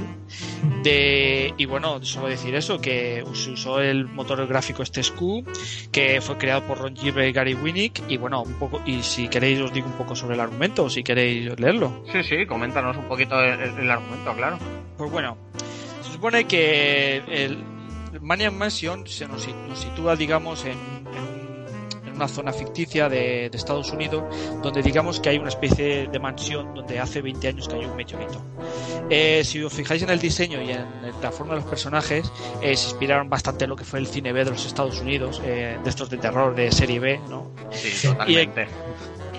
De, 0.83 1.53
y 1.57 1.65
bueno, 1.65 2.03
solo 2.03 2.27
decir 2.27 2.55
eso, 2.55 2.79
que 2.79 3.23
se 3.33 3.51
usó 3.51 3.79
el 3.79 4.05
motor 4.05 4.45
gráfico 4.47 4.83
este 4.83 5.03
SKU, 5.03 5.43
que 5.91 6.21
fue 6.21 6.37
creado 6.37 6.63
por 6.63 6.77
Ron 6.79 6.95
Gilbert 6.95 7.29
y 7.29 7.31
Gary 7.31 7.53
Winnick, 7.55 8.03
y 8.07 8.17
bueno, 8.17 8.43
un 8.43 8.53
poco, 8.53 8.81
y 8.85 9.01
si 9.01 9.27
queréis 9.27 9.59
os 9.61 9.73
digo 9.73 9.87
un 9.87 9.93
poco 9.93 10.15
sobre 10.15 10.35
el 10.35 10.41
argumento, 10.41 10.89
si 10.89 11.03
queréis 11.03 11.59
leerlo. 11.59 12.03
Sí, 12.11 12.23
sí, 12.23 12.45
coméntanos 12.45 12.97
un 12.97 13.05
poquito 13.05 13.39
el, 13.41 13.59
el 13.59 13.91
argumento, 13.91 14.33
claro. 14.35 14.59
Pues 14.97 15.11
bueno, 15.11 15.37
se 16.03 16.11
supone 16.11 16.45
que 16.45 17.23
el 17.27 17.74
Maniac 18.21 18.53
Mansion 18.53 19.07
se 19.07 19.27
nos, 19.27 19.47
nos 19.67 19.79
sitúa, 19.79 20.15
digamos, 20.15 20.65
en, 20.65 20.77
una 22.15 22.27
zona 22.27 22.53
ficticia 22.53 23.09
de, 23.09 23.49
de, 23.49 23.57
Estados 23.57 23.91
Unidos, 23.91 24.23
donde 24.63 24.81
digamos 24.81 25.19
que 25.19 25.29
hay 25.29 25.37
una 25.37 25.49
especie 25.49 26.07
de 26.07 26.19
mansión 26.19 26.73
donde 26.73 26.99
hace 26.99 27.21
20 27.21 27.47
años 27.47 27.67
cayó 27.67 27.89
un 27.89 27.95
meteorito. 27.95 28.41
Eh, 29.09 29.43
si 29.43 29.61
os 29.61 29.73
fijáis 29.73 30.01
en 30.01 30.09
el 30.09 30.19
diseño 30.19 30.61
y 30.61 30.71
en 30.71 30.85
la 31.21 31.31
forma 31.31 31.53
de 31.53 31.59
los 31.59 31.69
personajes, 31.69 32.31
eh, 32.61 32.75
se 32.75 32.89
inspiraron 32.89 33.29
bastante 33.29 33.65
en 33.65 33.69
lo 33.69 33.75
que 33.75 33.83
fue 33.83 33.99
el 33.99 34.07
cine 34.07 34.33
B 34.33 34.43
de 34.45 34.51
los 34.51 34.65
Estados 34.65 34.99
Unidos, 35.01 35.41
eh, 35.43 35.77
de 35.83 35.89
estos 35.89 36.09
de 36.09 36.17
terror 36.17 36.55
de 36.55 36.71
serie 36.71 36.99
B, 36.99 37.19
¿no? 37.29 37.51
Sí, 37.71 38.07
totalmente. 38.07 38.67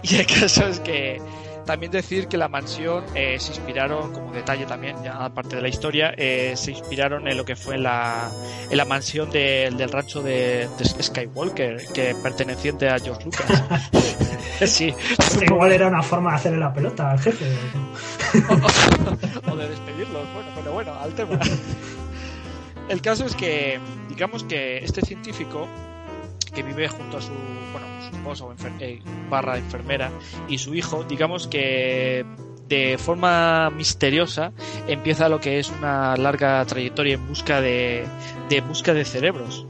Y 0.02 0.16
el 0.16 0.26
caso 0.26 0.66
es 0.68 0.78
que 0.80 1.20
también 1.66 1.92
decir 1.92 2.28
que 2.28 2.36
la 2.36 2.48
mansión 2.48 3.04
eh, 3.14 3.36
se 3.38 3.52
inspiraron, 3.52 4.12
como 4.12 4.32
detalle 4.32 4.64
también, 4.66 4.96
ya 5.02 5.24
aparte 5.24 5.56
de 5.56 5.62
la 5.62 5.68
historia, 5.68 6.14
eh, 6.16 6.54
se 6.56 6.70
inspiraron 6.70 7.28
en 7.28 7.36
lo 7.36 7.44
que 7.44 7.56
fue 7.56 7.76
la, 7.76 8.30
en 8.70 8.76
la 8.76 8.84
mansión 8.84 9.30
de, 9.30 9.70
del 9.76 9.90
rancho 9.90 10.22
de, 10.22 10.68
de, 10.78 11.02
Skywalker, 11.02 11.86
que 11.92 12.14
perteneciente 12.22 12.88
a 12.88 12.98
George 12.98 13.24
Lucas. 13.24 13.62
sí. 14.66 14.94
Igual 15.42 15.72
era 15.72 15.88
una 15.88 16.02
forma 16.02 16.30
de 16.30 16.36
hacerle 16.36 16.58
la 16.58 16.72
pelota 16.72 17.10
al 17.10 17.20
jefe. 17.20 17.44
o, 18.48 19.50
o 19.52 19.56
de 19.56 19.68
despedirlo, 19.68 20.24
bueno, 20.32 20.50
pero 20.54 20.72
bueno, 20.72 20.94
al 20.94 21.12
tema. 21.14 21.38
El 22.88 23.02
caso 23.02 23.24
es 23.24 23.34
que, 23.34 23.80
digamos 24.08 24.44
que 24.44 24.78
este 24.78 25.00
científico 25.00 25.66
que 26.56 26.62
vive 26.62 26.88
junto 26.88 27.18
a 27.18 27.20
su, 27.20 27.32
bueno, 27.70 27.86
su 28.00 28.16
esposa 28.16 28.44
o 28.46 28.50
enfer 28.50 28.72
eh, 28.80 29.00
barra 29.28 29.58
enfermera 29.58 30.10
y 30.48 30.56
su 30.56 30.74
hijo, 30.74 31.04
digamos 31.04 31.46
que 31.46 32.24
de 32.66 32.96
forma 32.98 33.70
misteriosa 33.70 34.52
empieza 34.88 35.28
lo 35.28 35.38
que 35.38 35.58
es 35.58 35.68
una 35.70 36.16
larga 36.16 36.64
trayectoria 36.64 37.14
en 37.14 37.28
busca 37.28 37.60
de, 37.60 38.06
de 38.48 38.60
busca 38.62 38.94
de 38.94 39.04
cerebros. 39.04 39.66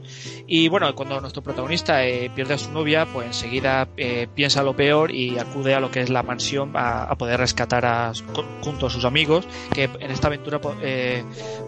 Y 0.47 0.69
bueno, 0.69 0.93
cuando 0.95 1.19
nuestro 1.19 1.43
protagonista 1.43 2.05
eh, 2.05 2.31
pierde 2.33 2.53
a 2.53 2.57
su 2.57 2.71
novia, 2.71 3.05
pues 3.05 3.27
enseguida 3.27 3.87
eh, 3.97 4.27
piensa 4.33 4.63
lo 4.63 4.75
peor 4.75 5.11
y 5.11 5.37
acude 5.37 5.75
a 5.75 5.81
lo 5.81 5.91
que 5.91 5.99
es 5.99 6.09
la 6.09 6.23
mansión 6.23 6.71
a, 6.73 7.13
poder 7.15 7.39
rescatar 7.39 7.85
a, 7.85 8.13
junto 8.61 8.87
a 8.87 8.89
sus 8.89 9.03
amigos, 9.03 9.45
que 9.73 9.83
en 9.83 10.09
esta 10.09 10.27
aventura, 10.27 10.61
eh, 10.81 11.23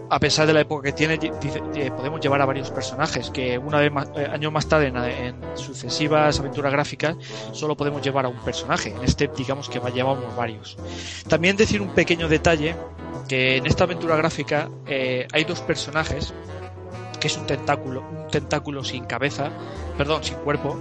a 0.08 0.18
pesar 0.18 0.46
de 0.46 0.54
la 0.54 0.60
época 0.60 0.84
que 0.84 0.92
tiene, 0.92 1.18
eh, 1.22 1.90
podemos 1.94 2.20
llevar 2.20 2.40
a 2.40 2.46
varios 2.46 2.70
personajes, 2.70 3.30
que 3.30 3.58
una 3.58 3.80
vez 3.80 3.92
más, 3.92 4.08
eh, 4.16 4.26
años 4.32 4.50
más 4.50 4.66
tarde 4.66 4.88
en, 4.88 4.96
en, 4.96 5.36
sucesivas 5.56 6.40
aventuras 6.40 6.72
gráficas 6.72 7.16
solo 7.52 7.76
podemos 7.76 8.02
llevar 8.02 8.24
a 8.24 8.28
un 8.28 8.38
personaje. 8.38 8.90
En 8.90 9.04
este 9.04 9.28
digamos 9.36 9.68
que 9.68 9.80
llevamos 9.92 10.34
varios. 10.36 10.76
También 11.28 11.56
decir 11.56 11.82
un 11.82 11.90
pequeño 11.90 12.28
detalle, 12.28 12.74
que 13.28 13.56
en 13.58 13.66
esta 13.66 13.84
aventura 13.84 14.16
gráfica 14.16 14.68
eh, 14.86 15.28
hay 15.32 15.44
dos 15.44 15.60
personajes 15.60 16.34
que 17.20 17.28
es 17.28 17.36
un 17.36 17.46
tentáculo, 17.46 18.00
un 18.00 18.28
tentáculo 18.28 18.82
sin 18.82 19.04
cabeza, 19.04 19.50
perdón, 19.96 20.24
sin 20.24 20.36
cuerpo, 20.36 20.78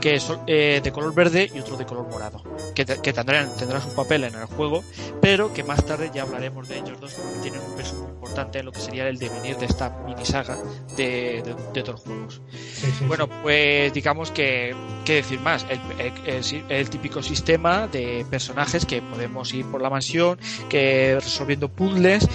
que 0.00 0.14
es 0.14 0.32
eh, 0.46 0.80
de 0.82 0.92
color 0.92 1.14
verde 1.14 1.50
y 1.54 1.58
otro 1.58 1.76
de 1.76 1.84
color 1.84 2.08
morado, 2.08 2.42
que, 2.74 2.84
que 2.84 3.12
tendrán, 3.12 3.54
tendrán 3.56 3.82
su 3.82 3.94
papel 3.94 4.24
en 4.24 4.34
el 4.34 4.46
juego, 4.46 4.82
pero 5.20 5.52
que 5.52 5.62
más 5.62 5.84
tarde 5.84 6.10
ya 6.12 6.22
hablaremos 6.22 6.68
de 6.68 6.78
ellos 6.78 7.00
dos 7.00 7.12
porque 7.14 7.38
tienen 7.40 7.60
un 7.60 7.76
peso 7.76 7.94
muy 7.96 8.10
importante 8.10 8.58
en 8.60 8.66
lo 8.66 8.72
que 8.72 8.80
sería 8.80 9.08
el 9.08 9.18
devenir 9.18 9.56
de 9.58 9.66
esta 9.66 9.90
mini 10.06 10.24
saga 10.24 10.56
de, 10.96 11.42
de, 11.42 11.54
de 11.74 11.80
otros 11.80 12.00
juegos. 12.00 12.40
Sí, 12.72 12.90
sí, 12.98 13.04
bueno, 13.06 13.26
sí. 13.26 13.32
pues 13.42 13.92
digamos 13.92 14.30
que, 14.30 14.74
¿qué 15.04 15.14
decir 15.16 15.40
más? 15.40 15.66
El, 15.68 15.80
el, 15.98 16.12
el, 16.26 16.64
el, 16.68 16.90
típico 16.90 17.22
sistema 17.22 17.86
de 17.86 18.24
personajes 18.30 18.86
que 18.86 19.02
podemos 19.02 19.52
ir 19.52 19.66
por 19.66 19.82
la 19.82 19.90
mansión, 19.90 20.38
que 20.68 21.18
resolviendo 21.20 21.68
puzzles, 21.68 22.26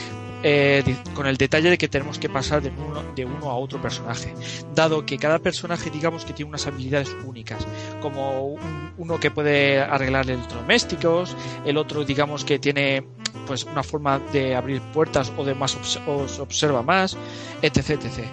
eh, 0.47 0.83
con 1.15 1.25
el 1.25 1.37
detalle 1.37 1.71
de 1.71 1.77
que 1.79 1.87
tenemos 1.87 2.19
que 2.19 2.29
pasar 2.29 2.61
de 2.61 2.69
uno, 2.69 3.01
de 3.15 3.25
uno, 3.25 3.49
a 3.49 3.55
otro 3.55 3.81
personaje, 3.81 4.31
dado 4.75 5.03
que 5.03 5.17
cada 5.17 5.39
personaje 5.39 5.89
digamos 5.89 6.23
que 6.23 6.33
tiene 6.33 6.49
unas 6.49 6.67
habilidades 6.67 7.09
únicas, 7.25 7.65
como 7.99 8.45
un, 8.45 8.93
uno 8.95 9.19
que 9.19 9.31
puede 9.31 9.79
arreglar 9.79 10.29
electrodomésticos, 10.29 11.35
el 11.65 11.77
otro 11.77 12.05
digamos 12.05 12.45
que 12.45 12.59
tiene 12.59 13.03
pues 13.47 13.63
una 13.63 13.81
forma 13.81 14.19
de 14.33 14.55
abrir 14.55 14.81
puertas 14.93 15.33
o 15.35 15.43
de 15.43 15.55
más 15.55 15.75
observa 16.07 16.83
más, 16.83 17.17
etc, 17.63 17.89
etc. 17.89 18.27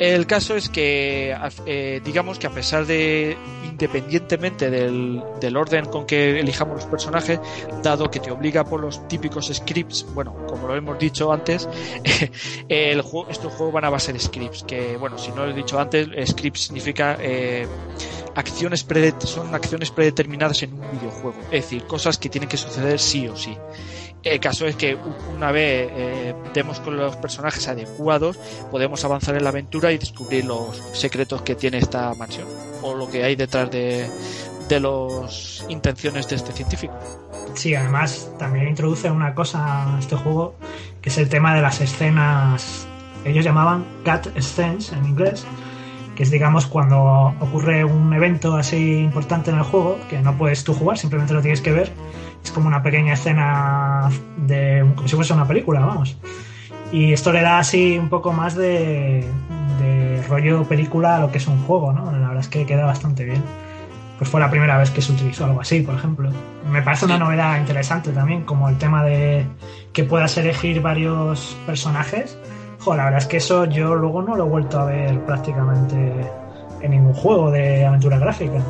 El 0.00 0.26
caso 0.26 0.56
es 0.56 0.70
que, 0.70 1.36
eh, 1.66 2.00
digamos 2.02 2.38
que 2.38 2.46
a 2.46 2.50
pesar 2.50 2.86
de, 2.86 3.36
independientemente 3.64 4.70
del, 4.70 5.22
del, 5.42 5.56
orden 5.58 5.84
con 5.84 6.06
que 6.06 6.40
elijamos 6.40 6.76
los 6.76 6.86
personajes, 6.86 7.38
dado 7.82 8.10
que 8.10 8.18
te 8.18 8.30
obliga 8.30 8.64
por 8.64 8.80
los 8.80 9.06
típicos 9.08 9.52
scripts, 9.52 10.06
bueno, 10.14 10.34
como 10.48 10.68
lo 10.68 10.74
hemos 10.74 10.98
dicho 10.98 11.30
antes, 11.30 11.68
el 12.70 13.02
juego, 13.02 13.28
estos 13.28 13.52
juegos 13.52 13.74
van 13.74 13.84
a 13.84 13.90
base 13.90 14.18
scripts, 14.18 14.62
que 14.62 14.96
bueno, 14.96 15.18
si 15.18 15.32
no 15.32 15.44
lo 15.44 15.50
he 15.50 15.54
dicho 15.54 15.78
antes, 15.78 16.08
scripts 16.30 16.62
significa 16.62 17.18
eh, 17.20 17.66
acciones 18.34 18.86
son 19.24 19.54
acciones 19.54 19.90
predeterminadas 19.90 20.62
en 20.62 20.74
un 20.74 20.90
videojuego, 20.92 21.38
es 21.50 21.62
decir, 21.62 21.84
cosas 21.84 22.18
que 22.18 22.28
tienen 22.28 22.48
que 22.48 22.56
suceder 22.56 22.98
sí 22.98 23.28
o 23.28 23.36
sí. 23.36 23.56
El 24.22 24.38
caso 24.38 24.66
es 24.66 24.76
que 24.76 24.98
una 25.34 25.50
vez 25.50 25.88
eh, 25.92 26.34
demos 26.52 26.78
con 26.80 26.96
los 26.96 27.16
personajes 27.16 27.66
adecuados, 27.68 28.36
podemos 28.70 29.02
avanzar 29.04 29.34
en 29.36 29.44
la 29.44 29.48
aventura 29.48 29.92
y 29.92 29.98
descubrir 29.98 30.44
los 30.44 30.76
secretos 30.92 31.40
que 31.42 31.54
tiene 31.54 31.78
esta 31.78 32.12
mansión 32.14 32.46
o 32.82 32.94
lo 32.94 33.10
que 33.10 33.24
hay 33.24 33.34
detrás 33.34 33.70
de, 33.70 34.10
de 34.68 34.80
las 34.80 35.64
intenciones 35.68 36.28
de 36.28 36.36
este 36.36 36.52
científico. 36.52 36.94
Sí, 37.54 37.74
además 37.74 38.30
también 38.38 38.68
introduce 38.68 39.10
una 39.10 39.34
cosa 39.34 39.96
a 39.96 39.98
este 39.98 40.16
juego 40.16 40.54
que 41.00 41.08
es 41.08 41.18
el 41.18 41.28
tema 41.28 41.54
de 41.54 41.62
las 41.62 41.80
escenas. 41.80 42.86
Ellos 43.24 43.44
llamaban 43.44 43.84
cat 44.04 44.28
scenes 44.38 44.92
en 44.92 45.04
inglés, 45.06 45.44
que 46.20 46.24
es 46.24 46.30
digamos 46.30 46.66
cuando 46.66 47.34
ocurre 47.40 47.82
un 47.82 48.12
evento 48.12 48.54
así 48.54 48.98
importante 48.98 49.50
en 49.50 49.56
el 49.56 49.62
juego 49.62 49.98
que 50.10 50.20
no 50.20 50.36
puedes 50.36 50.64
tú 50.64 50.74
jugar, 50.74 50.98
simplemente 50.98 51.32
lo 51.32 51.40
tienes 51.40 51.62
que 51.62 51.72
ver 51.72 51.90
es 52.44 52.50
como 52.50 52.68
una 52.68 52.82
pequeña 52.82 53.14
escena 53.14 54.10
de 54.36 54.84
como 54.96 55.08
si 55.08 55.16
fuese 55.16 55.32
una 55.32 55.48
película, 55.48 55.80
vamos. 55.80 56.18
Y 56.92 57.14
esto 57.14 57.32
le 57.32 57.40
da 57.40 57.58
así 57.58 57.96
un 57.96 58.10
poco 58.10 58.34
más 58.34 58.54
de, 58.54 59.24
de 59.78 60.22
rollo 60.28 60.64
película 60.64 61.16
a 61.16 61.20
lo 61.20 61.32
que 61.32 61.38
es 61.38 61.46
un 61.46 61.62
juego, 61.62 61.94
¿no? 61.94 62.12
La 62.12 62.18
verdad 62.18 62.40
es 62.40 62.48
que 62.48 62.66
queda 62.66 62.84
bastante 62.84 63.24
bien. 63.24 63.42
Pues 64.18 64.28
fue 64.28 64.40
la 64.40 64.50
primera 64.50 64.76
vez 64.76 64.90
que 64.90 65.00
se 65.00 65.12
utilizó 65.12 65.46
algo 65.46 65.62
así, 65.62 65.80
por 65.80 65.94
ejemplo. 65.94 66.30
Me 66.70 66.82
parece 66.82 67.06
una 67.06 67.16
novedad 67.16 67.58
interesante 67.58 68.10
también, 68.10 68.42
como 68.42 68.68
el 68.68 68.76
tema 68.76 69.02
de 69.04 69.46
que 69.94 70.04
puedas 70.04 70.36
elegir 70.36 70.82
varios 70.82 71.56
personajes. 71.64 72.36
Jo, 72.80 72.96
la 72.96 73.04
verdad 73.04 73.20
es 73.20 73.26
que 73.26 73.36
eso 73.36 73.66
yo 73.66 73.94
luego 73.94 74.22
no 74.22 74.36
lo 74.36 74.46
he 74.46 74.48
vuelto 74.48 74.80
a 74.80 74.86
ver 74.86 75.20
prácticamente 75.24 76.30
en 76.80 76.90
ningún 76.90 77.14
juego 77.14 77.50
de 77.50 77.84
aventura 77.84 78.18
gráfica. 78.18 78.62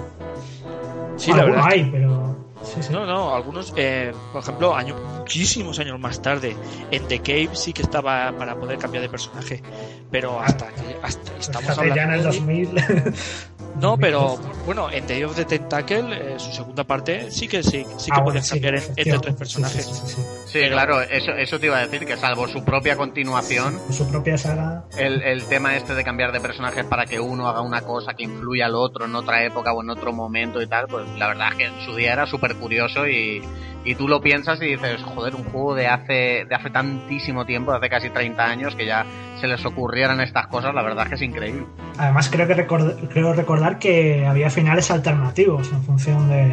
Sí, 1.17 1.33
la 1.33 1.45
verdad. 1.45 1.65
hay, 1.67 1.89
pero 1.91 2.31
Sí, 2.63 2.83
sí. 2.83 2.93
No, 2.93 3.07
no, 3.07 3.35
algunos, 3.35 3.73
eh, 3.77 4.13
por 4.33 4.43
ejemplo, 4.43 4.75
años, 4.77 4.97
muchísimos 5.19 5.79
años 5.79 5.99
más 5.99 6.21
tarde, 6.21 6.57
en 6.91 7.07
The 7.09 7.21
Cave 7.21 7.51
sí 7.55 7.73
que 7.73 7.83
estaba 7.83 8.33
para 8.37 8.55
poder 8.55 8.79
cambiar 8.79 9.03
de 9.03 9.09
personaje, 9.09 9.63
pero 10.11 10.39
hasta, 10.39 10.69
hasta 11.03 11.33
estamos 11.39 11.71
hablando 11.71 11.95
ya 11.97 12.03
en 12.03 12.13
el 12.13 12.23
2000. 12.23 12.71
No, 13.77 13.97
pero 13.97 14.37
bueno, 14.67 14.91
en 14.91 15.07
The 15.07 15.25
of 15.25 15.37
the 15.37 15.45
Tentacle, 15.45 16.35
eh, 16.35 16.39
su 16.39 16.53
segunda 16.53 16.85
parte, 16.85 17.31
sí 17.31 17.49
que 17.49 17.63
sí, 17.63 17.87
sí 17.97 18.11
que 18.11 18.21
ah, 18.21 18.25
puedes 18.25 18.49
cambiar 18.49 18.75
en, 18.77 18.83
entre 18.97 19.19
tres 19.19 19.35
personajes. 19.35 19.87
Sí, 19.87 20.07
sí, 20.07 20.23
sí 20.47 20.53
pero... 20.55 20.77
claro, 20.77 21.01
eso, 21.03 21.33
eso 21.33 21.59
te 21.59 21.67
iba 21.67 21.79
a 21.79 21.87
decir, 21.87 22.07
que 22.07 22.17
salvo 22.17 22.49
su 22.49 22.65
propia 22.65 22.97
continuación, 22.97 23.79
su 23.91 24.09
propia 24.09 24.37
saga. 24.37 24.85
El, 24.97 25.23
el 25.23 25.45
tema 25.45 25.77
este 25.77 25.95
de 25.95 26.05
cambiar 26.05 26.33
de 26.33 26.41
personajes 26.41 26.85
para 26.85 27.07
que 27.07 27.21
uno 27.21 27.49
haga 27.49 27.61
una 27.61 27.83
cosa 27.83 28.15
que 28.15 28.25
influya 28.25 28.67
al 28.67 28.75
otro 28.75 29.07
en 29.07 29.15
otra 29.15 29.45
época 29.45 29.73
o 29.73 29.83
en 29.83 29.91
otro 29.91 30.13
momento 30.13 30.61
y 30.61 30.67
tal, 30.67 30.87
pues 30.89 31.09
la 31.19 31.29
verdad 31.29 31.49
es 31.51 31.55
que 31.57 31.65
en 31.67 31.81
su 31.85 31.95
día 31.95 32.13
era 32.13 32.27
súper 32.27 32.57
curioso 32.57 33.07
y, 33.07 33.43
y 33.85 33.95
tú 33.95 34.09
lo 34.09 34.21
piensas 34.21 34.61
y 34.61 34.67
dices, 34.67 35.03
joder, 35.03 35.35
un 35.35 35.45
juego 35.45 35.75
de 35.75 35.87
hace, 35.87 36.45
de 36.49 36.55
hace 36.55 36.71
tantísimo 36.71 37.47
tiempo, 37.47 37.73
de 37.73 37.79
hace 37.79 37.89
casi 37.89 38.11
30 38.11 38.45
años, 38.45 38.77
que 38.77 38.87
ya 38.87 39.07
se 39.41 39.49
les 39.49 39.65
ocurrieran 39.65 40.21
estas 40.21 40.47
cosas, 40.49 40.75
la 40.75 40.83
verdad 40.83 41.05
es 41.05 41.09
que 41.11 41.15
es 41.17 41.23
increíble. 41.23 41.67
Además, 41.99 42.29
creo 42.31 42.47
que 42.47 42.55
record, 42.55 43.09
creo 43.09 43.33
recordar 43.33 43.79
que 43.79 44.27
había 44.27 44.51
finales 44.51 44.91
alternativos 44.91 45.73
en 45.73 45.83
función 45.83 46.29
de, 46.29 46.53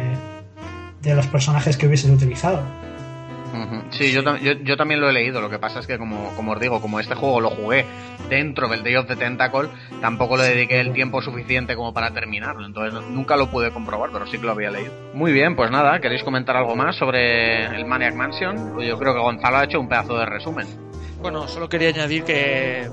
de 1.02 1.14
los 1.14 1.26
personajes 1.26 1.76
que 1.76 1.86
hubiesen 1.86 2.12
utilizado. 2.12 2.62
Uh 3.52 3.78
Sí, 3.90 4.12
yo, 4.12 4.22
yo, 4.22 4.76
también 4.76 5.00
lo 5.00 5.08
he 5.08 5.12
leído. 5.12 5.40
Lo 5.40 5.48
que 5.48 5.58
pasa 5.58 5.80
es 5.80 5.86
que, 5.86 5.96
como, 5.98 6.34
como 6.36 6.52
os 6.52 6.60
digo, 6.60 6.80
como 6.80 7.00
este 7.00 7.14
juego 7.14 7.40
lo 7.40 7.50
jugué 7.50 7.86
dentro 8.28 8.68
del 8.68 8.82
Day 8.82 8.96
of 8.96 9.06
the 9.06 9.16
Tentacle, 9.16 9.70
tampoco 10.00 10.36
le 10.36 10.44
dediqué 10.44 10.80
el 10.80 10.92
tiempo 10.92 11.22
suficiente 11.22 11.74
como 11.74 11.94
para 11.94 12.12
terminarlo. 12.12 12.66
Entonces 12.66 13.00
nunca 13.08 13.36
lo 13.36 13.50
pude 13.50 13.70
comprobar, 13.70 14.10
pero 14.12 14.26
sí 14.26 14.38
que 14.38 14.44
lo 14.44 14.52
había 14.52 14.70
leído. 14.70 14.92
Muy 15.14 15.32
bien, 15.32 15.56
pues 15.56 15.70
nada, 15.70 15.98
¿queréis 16.00 16.22
comentar 16.22 16.56
algo 16.56 16.76
más 16.76 16.96
sobre 16.96 17.64
el 17.64 17.86
Maniac 17.86 18.14
Mansion? 18.14 18.78
Yo 18.80 18.98
creo 18.98 19.14
que 19.14 19.20
Gonzalo 19.20 19.56
ha 19.56 19.64
hecho 19.64 19.80
un 19.80 19.88
pedazo 19.88 20.18
de 20.18 20.26
resumen. 20.26 20.87
Bueno, 21.20 21.48
solo 21.48 21.68
quería 21.68 21.88
añadir 21.88 22.24
que 22.24 22.88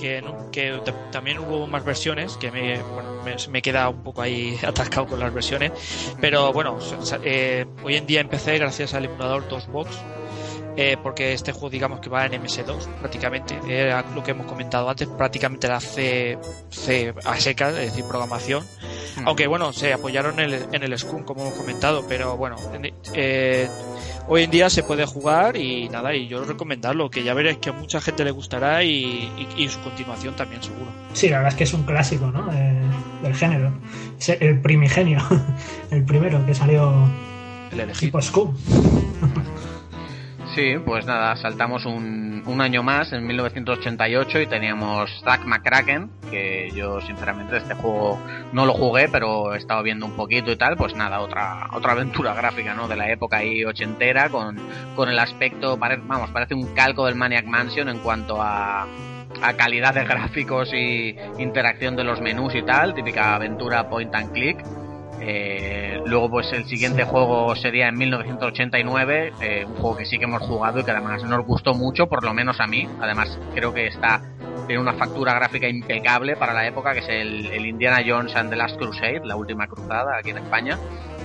que, 0.00 0.22
que 0.50 0.82
también 1.12 1.38
hubo 1.38 1.66
más 1.66 1.84
versiones, 1.84 2.36
que 2.36 2.50
me, 2.50 2.82
bueno, 2.82 3.10
me, 3.50 3.62
queda 3.62 3.88
un 3.88 4.02
poco 4.02 4.22
ahí 4.22 4.58
atascado 4.66 5.06
con 5.06 5.20
las 5.20 5.32
versiones, 5.32 5.72
pero 6.20 6.52
bueno, 6.52 6.78
eh, 7.22 7.66
hoy 7.84 7.96
en 7.96 8.06
día 8.06 8.20
empecé 8.20 8.58
gracias 8.58 8.94
al 8.94 9.04
emulador 9.04 9.48
DOSBox, 9.48 9.90
eh, 10.76 10.96
porque 11.02 11.32
este 11.32 11.52
juego 11.52 11.70
digamos 11.70 12.00
que 12.00 12.08
va 12.08 12.26
en 12.26 12.32
MS2 12.32 12.86
prácticamente, 13.00 13.58
era 13.68 14.04
lo 14.14 14.22
que 14.22 14.32
hemos 14.32 14.46
comentado 14.46 14.88
antes, 14.88 15.08
prácticamente 15.08 15.68
la 15.68 15.80
C, 15.80 16.38
C 16.68 17.14
a 17.24 17.36
seca, 17.38 17.70
es 17.70 17.90
decir, 17.90 18.04
programación, 18.04 18.64
aunque 19.24 19.46
bueno, 19.46 19.72
se 19.72 19.92
apoyaron 19.92 20.38
en 20.40 20.52
el, 20.52 20.66
en 20.72 20.82
el 20.82 20.98
Scum 20.98 21.24
como 21.24 21.42
hemos 21.42 21.54
comentado, 21.54 22.04
pero 22.08 22.36
bueno, 22.36 22.56
eh, 23.14 23.68
hoy 24.28 24.44
en 24.44 24.50
día 24.50 24.70
se 24.70 24.82
puede 24.82 25.04
jugar 25.06 25.56
y 25.56 25.88
nada, 25.88 26.14
y 26.14 26.28
yo 26.28 26.44
recomendarlo, 26.44 27.10
que 27.10 27.24
ya 27.24 27.34
veréis 27.34 27.58
que 27.58 27.70
a 27.70 27.72
mucha 27.72 28.00
gente 28.00 28.24
le 28.24 28.30
gustará 28.30 28.84
y, 28.84 29.48
y, 29.56 29.68
su 29.68 29.80
continuación 29.80 30.34
también 30.36 30.62
seguro. 30.62 30.90
Sí, 31.12 31.28
la 31.28 31.38
verdad 31.38 31.52
es 31.52 31.58
que 31.58 31.64
es 31.64 31.74
un 31.74 31.82
clásico, 31.84 32.30
¿no? 32.30 32.50
del 33.22 33.34
género. 33.34 33.72
el 34.40 34.60
primigenio, 34.60 35.20
el 35.90 36.04
primero 36.04 36.44
que 36.46 36.54
salió 36.54 37.08
el 37.72 37.80
elegido. 37.80 38.20
Tipo 38.20 38.54
Sí, 40.54 40.74
pues 40.84 41.06
nada, 41.06 41.36
saltamos 41.36 41.86
un, 41.86 42.42
un, 42.44 42.60
año 42.60 42.82
más, 42.82 43.12
en 43.12 43.24
1988, 43.24 44.40
y 44.40 44.46
teníamos 44.48 45.22
Zack 45.22 45.44
McCracken, 45.44 46.10
que 46.28 46.70
yo 46.74 47.00
sinceramente 47.00 47.58
este 47.58 47.74
juego 47.74 48.20
no 48.52 48.66
lo 48.66 48.72
jugué, 48.72 49.08
pero 49.08 49.54
he 49.54 49.58
estado 49.58 49.84
viendo 49.84 50.06
un 50.06 50.16
poquito 50.16 50.50
y 50.50 50.56
tal, 50.56 50.76
pues 50.76 50.96
nada, 50.96 51.20
otra 51.20 51.68
otra 51.72 51.92
aventura 51.92 52.34
gráfica, 52.34 52.74
¿no? 52.74 52.88
De 52.88 52.96
la 52.96 53.08
época 53.12 53.36
ahí 53.38 53.64
ochentera, 53.64 54.28
con, 54.28 54.58
con 54.96 55.08
el 55.08 55.20
aspecto, 55.20 55.76
vamos, 55.76 56.30
parece 56.30 56.54
un 56.54 56.74
calco 56.74 57.06
del 57.06 57.14
Maniac 57.14 57.46
Mansion 57.46 57.88
en 57.88 57.98
cuanto 57.98 58.42
a, 58.42 58.88
a 59.42 59.52
calidad 59.54 59.94
de 59.94 60.04
gráficos 60.04 60.74
y 60.74 61.16
interacción 61.38 61.94
de 61.94 62.02
los 62.02 62.20
menús 62.20 62.56
y 62.56 62.62
tal, 62.62 62.94
típica 62.94 63.36
aventura 63.36 63.88
point 63.88 64.12
and 64.16 64.32
click 64.32 64.58
eh, 65.20 66.00
luego, 66.06 66.30
pues 66.30 66.52
el 66.52 66.64
siguiente 66.64 67.04
juego 67.04 67.54
sería 67.54 67.88
en 67.88 67.96
1989, 67.96 69.32
eh, 69.40 69.64
un 69.66 69.74
juego 69.74 69.96
que 69.96 70.04
sí 70.06 70.18
que 70.18 70.24
hemos 70.24 70.42
jugado 70.42 70.80
y 70.80 70.84
que 70.84 70.90
además 70.90 71.22
nos 71.24 71.44
gustó 71.44 71.74
mucho, 71.74 72.06
por 72.08 72.24
lo 72.24 72.32
menos 72.32 72.60
a 72.60 72.66
mí. 72.66 72.88
Además, 73.00 73.38
creo 73.54 73.72
que 73.72 73.86
está 73.86 74.22
tiene 74.66 74.80
una 74.80 74.94
factura 74.94 75.34
gráfica 75.34 75.68
impecable 75.68 76.36
para 76.36 76.52
la 76.52 76.66
época, 76.66 76.92
que 76.92 77.00
es 77.00 77.08
el, 77.08 77.46
el 77.46 77.66
Indiana 77.66 78.02
Jones 78.06 78.34
and 78.36 78.50
the 78.50 78.56
Last 78.56 78.76
Crusade, 78.76 79.22
la 79.24 79.36
última 79.36 79.66
cruzada 79.66 80.18
aquí 80.18 80.30
en 80.30 80.38
España 80.38 80.78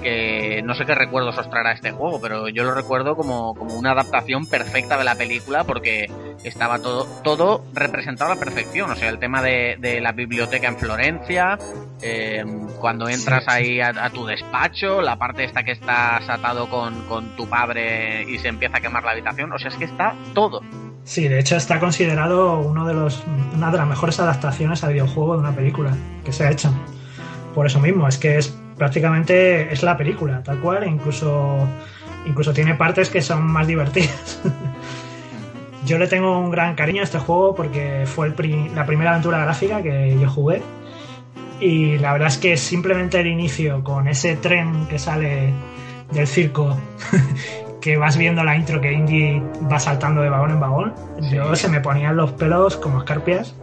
que 0.05 0.61
no 0.63 0.75
sé 0.75 0.85
qué 0.85 0.93
recuerdos 0.93 1.35
os 1.35 1.49
traerá 1.49 1.71
este 1.71 1.89
juego, 1.89 2.21
pero 2.21 2.47
yo 2.47 2.63
lo 2.63 2.75
recuerdo 2.75 3.15
como, 3.15 3.55
como 3.55 3.73
una 3.73 3.91
adaptación 3.91 4.45
perfecta 4.45 4.99
de 4.99 5.03
la 5.03 5.15
película 5.15 5.63
porque 5.63 6.11
estaba 6.43 6.77
todo, 6.77 7.07
todo 7.23 7.65
representado 7.73 8.31
a 8.31 8.35
la 8.35 8.39
perfección. 8.39 8.91
O 8.91 8.95
sea, 8.95 9.09
el 9.09 9.17
tema 9.17 9.41
de, 9.41 9.77
de 9.79 10.01
la 10.01 10.11
biblioteca 10.11 10.67
en 10.67 10.77
Florencia, 10.77 11.57
eh, 12.03 12.45
cuando 12.79 13.09
entras 13.09 13.45
ahí 13.47 13.81
a, 13.81 14.09
tu 14.11 14.27
despacho, 14.27 15.01
la 15.01 15.17
parte 15.17 15.43
esta 15.43 15.63
que 15.63 15.71
estás 15.71 16.29
atado 16.29 16.69
con, 16.69 17.07
con 17.07 17.35
tu 17.35 17.49
padre 17.49 18.25
y 18.29 18.37
se 18.37 18.49
empieza 18.49 18.77
a 18.77 18.81
quemar 18.81 19.03
la 19.03 19.11
habitación. 19.11 19.51
O 19.53 19.57
sea, 19.57 19.69
es 19.69 19.75
que 19.75 19.85
está 19.85 20.13
todo. 20.35 20.61
Sí, 21.05 21.27
de 21.27 21.39
hecho 21.39 21.55
está 21.55 21.79
considerado 21.79 22.57
uno 22.59 22.85
de 22.85 22.95
los, 22.95 23.23
una 23.55 23.69
de 23.69 23.77
las 23.77 23.87
mejores 23.87 24.19
adaptaciones 24.19 24.83
a 24.83 24.89
videojuego 24.89 25.33
de 25.33 25.39
una 25.39 25.55
película 25.55 25.95
que 26.25 26.33
se 26.33 26.43
ha 26.43 26.51
hecho. 26.51 26.73
Por 27.53 27.67
eso 27.67 27.79
mismo, 27.79 28.07
es 28.07 28.17
que 28.17 28.37
es 28.37 28.57
prácticamente 28.75 29.71
es 29.71 29.83
la 29.83 29.95
película, 29.95 30.41
tal 30.43 30.59
cual, 30.59 30.85
incluso, 30.87 31.57
incluso 32.25 32.53
tiene 32.53 32.73
partes 32.73 33.09
que 33.09 33.21
son 33.21 33.45
más 33.45 33.67
divertidas. 33.67 34.41
yo 35.85 35.99
le 35.99 36.07
tengo 36.07 36.39
un 36.39 36.49
gran 36.49 36.73
cariño 36.73 37.01
a 37.01 37.03
este 37.03 37.19
juego 37.19 37.53
porque 37.53 38.05
fue 38.07 38.33
la 38.73 38.85
primera 38.87 39.11
aventura 39.11 39.39
gráfica 39.39 39.83
que 39.83 40.17
yo 40.19 40.27
jugué. 40.27 40.63
Y 41.59 41.99
la 41.99 42.13
verdad 42.13 42.29
es 42.29 42.37
que 42.37 42.57
simplemente 42.57 43.19
el 43.19 43.27
inicio 43.27 43.83
con 43.83 44.07
ese 44.07 44.35
tren 44.37 44.87
que 44.87 44.97
sale 44.97 45.53
del 46.11 46.27
circo, 46.27 46.75
que 47.85 47.97
vas 47.97 48.17
viendo 48.17 48.43
la 48.43 48.57
intro 48.57 48.81
que 48.81 48.91
Indy 48.91 49.39
va 49.71 49.79
saltando 49.79 50.23
de 50.23 50.29
vagón 50.29 50.49
en 50.49 50.59
vagón, 50.59 50.95
yo 51.31 51.55
se 51.55 51.69
me 51.69 51.81
ponían 51.81 52.17
los 52.17 52.31
pelos 52.31 52.77
como 52.77 52.97
escarpias. 52.97 53.53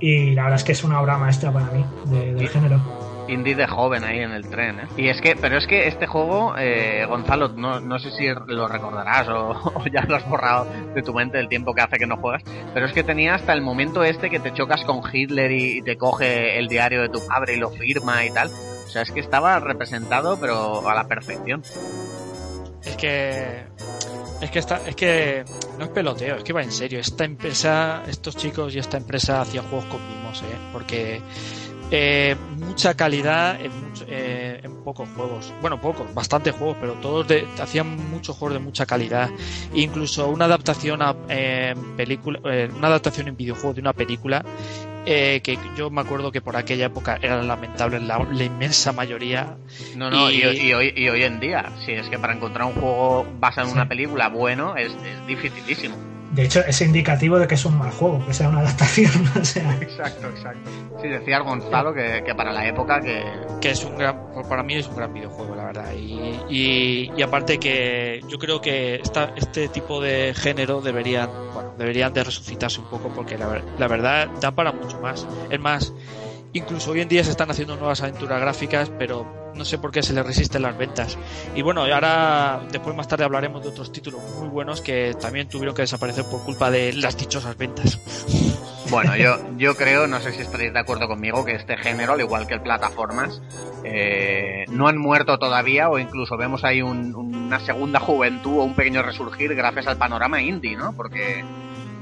Y 0.00 0.30
la 0.30 0.44
verdad 0.44 0.56
es 0.56 0.64
que 0.64 0.72
es 0.72 0.82
una 0.82 0.98
obra 0.98 1.18
maestra 1.18 1.52
para 1.52 1.66
mí 1.66 1.84
del 2.06 2.48
género 2.48 2.80
indie 3.28 3.54
de 3.54 3.66
joven 3.66 4.04
ahí 4.04 4.20
en 4.20 4.30
el 4.30 4.48
tren, 4.48 4.80
¿eh? 4.80 4.88
Y 4.96 5.08
es 5.08 5.20
que, 5.20 5.36
pero 5.36 5.58
es 5.58 5.66
que 5.66 5.86
este 5.86 6.06
juego, 6.06 6.54
eh, 6.56 7.04
Gonzalo, 7.06 7.50
no, 7.50 7.78
no, 7.78 7.98
sé 7.98 8.10
si 8.12 8.26
lo 8.46 8.66
recordarás 8.66 9.28
o, 9.28 9.84
ya 9.92 10.00
lo 10.08 10.16
has 10.16 10.26
borrado 10.26 10.66
de 10.94 11.02
tu 11.02 11.12
mente 11.12 11.38
el 11.38 11.50
tiempo 11.50 11.74
que 11.74 11.82
hace 11.82 11.98
que 11.98 12.06
no 12.06 12.16
juegas, 12.16 12.42
pero 12.72 12.86
es 12.86 12.92
que 12.92 13.04
tenía 13.04 13.34
hasta 13.34 13.52
el 13.52 13.60
momento 13.60 14.02
este 14.02 14.30
que 14.30 14.40
te 14.40 14.54
chocas 14.54 14.82
con 14.86 15.02
Hitler 15.12 15.52
y, 15.52 15.82
te 15.82 15.98
coge 15.98 16.58
el 16.58 16.68
diario 16.68 17.02
de 17.02 17.10
tu 17.10 17.20
padre 17.26 17.56
y 17.56 17.58
lo 17.58 17.68
firma 17.68 18.24
y 18.24 18.30
tal. 18.30 18.48
O 18.48 18.90
sea, 18.90 19.02
es 19.02 19.10
que 19.10 19.20
estaba 19.20 19.60
representado, 19.60 20.40
pero 20.40 20.88
a 20.88 20.94
la 20.94 21.04
perfección. 21.06 21.62
Es 22.88 22.96
que 22.96 23.64
es 24.40 24.50
que 24.50 24.58
está, 24.60 24.80
es 24.86 24.94
que 24.94 25.44
no 25.78 25.84
es 25.84 25.90
peloteo, 25.90 26.36
es 26.36 26.44
que 26.44 26.52
va 26.52 26.62
en 26.62 26.70
serio. 26.70 27.00
Esta 27.00 27.24
empresa, 27.24 28.04
estos 28.06 28.36
chicos 28.36 28.74
y 28.74 28.78
esta 28.78 28.96
empresa 28.96 29.40
hacían 29.40 29.64
juegos 29.66 29.86
con 29.86 30.00
mimos, 30.08 30.42
¿eh? 30.42 30.56
porque 30.72 31.20
eh, 31.90 32.36
mucha 32.56 32.94
calidad 32.94 33.60
en, 33.60 33.72
eh, 34.06 34.60
en, 34.62 34.82
pocos 34.84 35.08
juegos. 35.16 35.52
Bueno, 35.60 35.80
pocos, 35.80 36.12
bastantes 36.14 36.54
juegos, 36.54 36.76
pero 36.80 36.94
todos 36.94 37.26
de, 37.26 37.46
hacían 37.60 38.10
muchos 38.10 38.36
juegos 38.36 38.58
de 38.58 38.64
mucha 38.64 38.86
calidad. 38.86 39.30
Incluso 39.74 40.28
una 40.28 40.44
adaptación 40.44 41.02
a 41.02 41.16
eh, 41.28 41.74
película, 41.96 42.40
eh, 42.44 42.70
una 42.76 42.88
adaptación 42.88 43.28
en 43.28 43.36
videojuego 43.36 43.74
de 43.74 43.80
una 43.80 43.92
película 43.92 44.44
eh, 45.06 45.40
que 45.42 45.58
yo 45.76 45.90
me 45.90 46.00
acuerdo 46.00 46.32
que 46.32 46.40
por 46.40 46.56
aquella 46.56 46.86
época 46.86 47.18
era 47.20 47.42
lamentable 47.42 48.00
la, 48.00 48.18
la 48.18 48.44
inmensa 48.44 48.92
mayoría. 48.92 49.56
No, 49.96 50.10
no, 50.10 50.30
y, 50.30 50.42
y, 50.42 50.72
hoy, 50.72 50.92
y 50.96 51.08
hoy 51.08 51.22
en 51.22 51.40
día, 51.40 51.72
si 51.84 51.92
es 51.92 52.08
que 52.08 52.18
para 52.18 52.34
encontrar 52.34 52.66
un 52.66 52.74
juego 52.74 53.26
basado 53.38 53.68
en 53.68 53.74
una 53.74 53.88
película 53.88 54.28
bueno 54.28 54.76
es, 54.76 54.92
es 54.92 55.26
dificilísimo. 55.26 55.96
De 56.32 56.44
hecho, 56.44 56.60
es 56.60 56.80
indicativo 56.82 57.38
de 57.38 57.46
que 57.46 57.54
es 57.54 57.64
un 57.64 57.78
mal 57.78 57.90
juego, 57.90 58.24
que 58.26 58.34
sea 58.34 58.48
una 58.48 58.60
adaptación. 58.60 59.10
o 59.40 59.44
sea. 59.44 59.76
Exacto, 59.80 60.28
exacto. 60.28 60.70
Sí, 61.00 61.08
decía 61.08 61.38
Gonzalo 61.40 61.94
que, 61.94 62.22
que 62.24 62.34
para 62.34 62.52
la 62.52 62.66
época 62.66 63.00
que... 63.00 63.24
Que 63.60 63.70
es 63.70 63.84
un 63.84 63.96
gran, 63.96 64.16
para 64.48 64.62
mí 64.62 64.74
es 64.74 64.86
un 64.88 64.96
gran 64.96 65.12
videojuego, 65.12 65.54
la 65.54 65.64
verdad. 65.64 65.92
Y, 65.94 66.38
y, 66.50 67.12
y 67.16 67.22
aparte 67.22 67.58
que 67.58 68.20
yo 68.28 68.38
creo 68.38 68.60
que 68.60 68.96
esta, 68.96 69.32
este 69.36 69.68
tipo 69.68 70.00
de 70.00 70.34
género 70.34 70.80
deberían, 70.80 71.30
bueno, 71.54 71.74
deberían 71.78 72.12
de 72.12 72.24
resucitarse 72.24 72.80
un 72.80 72.90
poco 72.90 73.08
porque 73.08 73.38
la, 73.38 73.62
la 73.78 73.88
verdad 73.88 74.28
da 74.40 74.50
para 74.50 74.72
mucho 74.72 75.00
más. 75.00 75.26
Es 75.50 75.60
más, 75.60 75.92
incluso 76.52 76.92
hoy 76.92 77.00
en 77.00 77.08
día 77.08 77.24
se 77.24 77.30
están 77.30 77.50
haciendo 77.50 77.76
nuevas 77.76 78.02
aventuras 78.02 78.40
gráficas, 78.40 78.90
pero 78.98 79.52
no 79.54 79.64
sé 79.64 79.78
por 79.78 79.90
qué 79.90 80.02
se 80.02 80.12
le 80.12 80.22
resisten 80.22 80.62
las 80.62 80.76
ventas. 80.78 81.18
Y 81.54 81.62
bueno, 81.62 81.82
ahora 81.82 82.62
después 82.70 82.94
más 82.96 83.08
tarde 83.08 83.24
hablaremos 83.24 83.62
de 83.62 83.70
otros 83.70 83.92
títulos 83.92 84.20
muy 84.38 84.48
buenos 84.48 84.80
que 84.80 85.14
también 85.20 85.48
tuvieron 85.48 85.74
que 85.74 85.82
desaparecer 85.82 86.24
por 86.24 86.44
culpa 86.44 86.70
de 86.70 86.92
las 86.92 87.16
dichosas 87.16 87.56
ventas. 87.56 88.00
Bueno, 88.90 89.16
yo, 89.16 89.38
yo 89.58 89.74
creo, 89.74 90.06
no 90.06 90.20
sé 90.20 90.32
si 90.32 90.42
estaréis 90.42 90.72
de 90.72 90.78
acuerdo 90.78 91.08
conmigo, 91.08 91.44
que 91.44 91.52
este 91.52 91.76
género, 91.76 92.12
al 92.12 92.20
igual 92.20 92.46
que 92.46 92.54
el 92.54 92.62
plataformas, 92.62 93.42
eh, 93.84 94.64
no 94.68 94.88
han 94.88 94.98
muerto 94.98 95.38
todavía 95.38 95.88
o 95.88 95.98
incluso 95.98 96.36
vemos 96.36 96.64
ahí 96.64 96.80
una 96.82 97.60
segunda 97.60 98.00
juventud 98.00 98.58
o 98.58 98.64
un 98.64 98.74
pequeño 98.74 99.02
resurgir 99.02 99.54
gracias 99.54 99.86
al 99.86 99.98
panorama 99.98 100.40
indie, 100.40 100.76
¿no? 100.76 100.92
Porque 100.94 101.44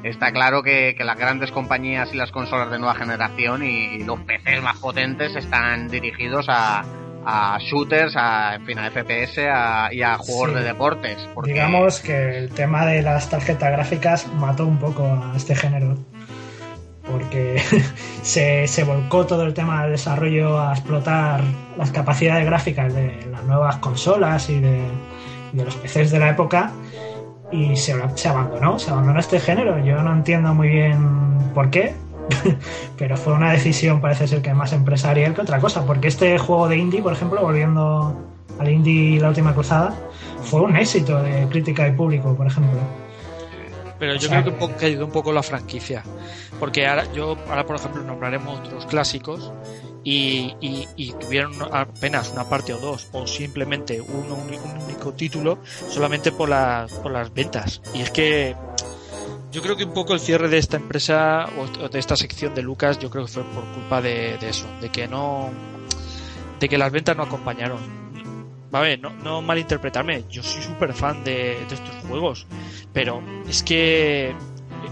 está 0.09 0.33
claro 0.33 0.63
que, 0.63 0.95
que, 0.97 1.05
las 1.05 1.19
grandes 1.19 1.51
compañías 1.51 2.13
y 2.13 2.17
las 2.17 2.31
consolas 2.31 2.71
de 2.71 2.79
nueva 2.79 2.95
generación 2.95 3.63
y, 3.63 4.05
los 4.05 4.21
PCs 4.21 4.63
más 4.63 4.79
potentes 4.79 5.35
están 5.37 5.89
dirigidos 5.89 6.47
a, 6.49 6.85
a 7.25 7.59
shooters, 7.59 8.15
a, 8.17 8.55
en 8.55 8.67
fin, 8.67 8.79
a 8.79 8.91
FPS 8.91 9.39
y 9.93 10.03
a 10.03 10.17
juegos 10.19 10.55
de 10.55 10.63
deportes. 10.63 11.29
Digamos 11.45 12.01
que 12.01 12.39
el 12.39 12.51
tema 12.51 12.87
de 12.87 13.03
las 13.03 13.29
tarjetas 13.29 13.73
gráficas 13.73 14.27
mató 14.35 14.67
un 14.67 14.79
poco 14.79 15.05
a 15.05 15.35
este 15.37 15.55
género. 15.55 15.97
Porque 17.05 17.63
se, 18.23 18.67
se 18.67 18.85
volcó 18.85 19.27
todo 19.27 19.45
el 19.45 19.55
tema 19.55 19.83
del 19.83 19.93
desarrollo 19.93 20.61
a 20.61 20.73
explotar 20.73 21.41
las 21.77 21.93
capacidades 21.93 22.45
gráficas 22.45 22.93
de 22.95 23.27
las 23.31 23.45
nuevas 23.45 23.77
consolas 23.77 24.51
y 24.51 24.59
de, 24.59 24.83
de 25.53 25.65
los 25.65 25.77
PCs 25.77 26.11
de 26.11 26.19
la 26.19 26.31
época 26.31 26.73
y 27.53 27.77
se, 27.77 27.95
se, 28.15 28.29
abandonó, 28.29 28.79
se 28.79 28.91
abandonó 28.91 29.21
este 29.21 29.41
género. 29.41 29.79
Yo 29.85 30.03
no 30.03 30.13
entiendo 30.13 30.55
muy 30.55 30.69
bien 30.69 30.99
por 31.55 31.71
qué, 31.71 31.95
pero 32.99 33.17
fue 33.17 33.33
una 33.33 33.53
decisión, 33.53 34.01
parece 34.01 34.27
ser 34.27 34.43
que 34.43 34.53
más 34.55 34.73
empresarial 34.73 35.35
que 35.35 35.43
otra 35.43 35.61
cosa, 35.61 35.85
porque 35.85 36.09
este 36.09 36.39
juego 36.39 36.69
de 36.69 36.77
indie, 36.77 37.03
por 37.03 37.13
ejemplo, 37.13 37.41
volviendo 37.41 38.17
al 38.59 38.69
indie 38.69 39.21
La 39.21 39.29
Última 39.29 39.55
Cruzada, 39.55 39.95
fue 40.43 40.61
un 40.63 40.77
éxito 40.77 41.23
de 41.23 41.47
crítica 41.49 41.87
y 41.89 41.93
público, 41.93 42.35
por 42.35 42.47
ejemplo. 42.47 42.79
Pero 43.99 44.15
yo 44.17 44.29
creo 44.29 44.45
que, 44.45 44.51
un 44.51 44.57
poco, 44.57 44.77
que 44.77 44.87
ayudó 44.87 45.07
un 45.07 45.13
poco 45.13 45.33
la 45.33 45.43
franquicia. 45.43 46.03
Porque 46.61 46.87
ahora, 46.87 47.11
yo, 47.13 47.37
ahora 47.49 47.65
por 47.65 47.77
ejemplo, 47.77 48.03
nombraremos 48.03 48.61
otros 48.61 48.87
clásicos 48.87 49.53
y, 50.09 50.87
y, 50.97 51.13
tuvieron 51.15 51.55
apenas 51.73 52.31
una 52.31 52.49
parte 52.49 52.73
o 52.73 52.79
dos, 52.79 53.09
o 53.11 53.27
simplemente 53.27 54.01
un, 54.01 54.31
un, 54.31 54.83
único 54.85 55.13
título, 55.15 55.59
solamente 55.89 56.31
por, 56.31 56.49
las 56.49 56.93
por 56.93 57.11
las 57.11 57.35
ventas. 57.35 57.83
Y 57.93 58.03
es 58.03 58.13
que 58.13 58.55
yo 59.51 59.63
creo 59.63 59.77
que 59.77 59.83
un 59.83 59.93
poco 59.93 60.15
el 60.15 60.21
cierre 60.21 60.49
de 60.49 60.59
esta 60.59 60.77
empresa 60.77 61.47
o 61.59 61.89
de 61.89 61.99
esta 61.99 62.15
sección 62.15 62.55
de 62.55 62.63
Lucas, 62.63 63.01
yo 63.01 63.11
creo 63.11 63.27
que 63.27 63.33
fue 63.33 63.43
por 63.43 63.65
culpa 63.75 64.01
de, 64.01 64.37
eso, 64.49 64.69
de 64.81 64.91
que 64.91 65.09
no. 65.09 65.51
de 66.61 66.69
que 66.69 66.79
las 66.79 66.93
ventas 66.93 67.17
no 67.17 67.25
acompañaron 67.25 68.07
ver, 68.71 69.01
no, 69.01 69.11
no 69.11 69.43
malinterpretarme, 69.43 70.25
yo 70.31 70.43
soy 70.43 70.63
súper 70.63 70.93
fan 70.93 71.25
de, 71.25 71.55
estos 71.63 72.05
juegos, 72.07 72.47
pero 72.93 73.23
es 73.49 73.63
que 73.65 74.37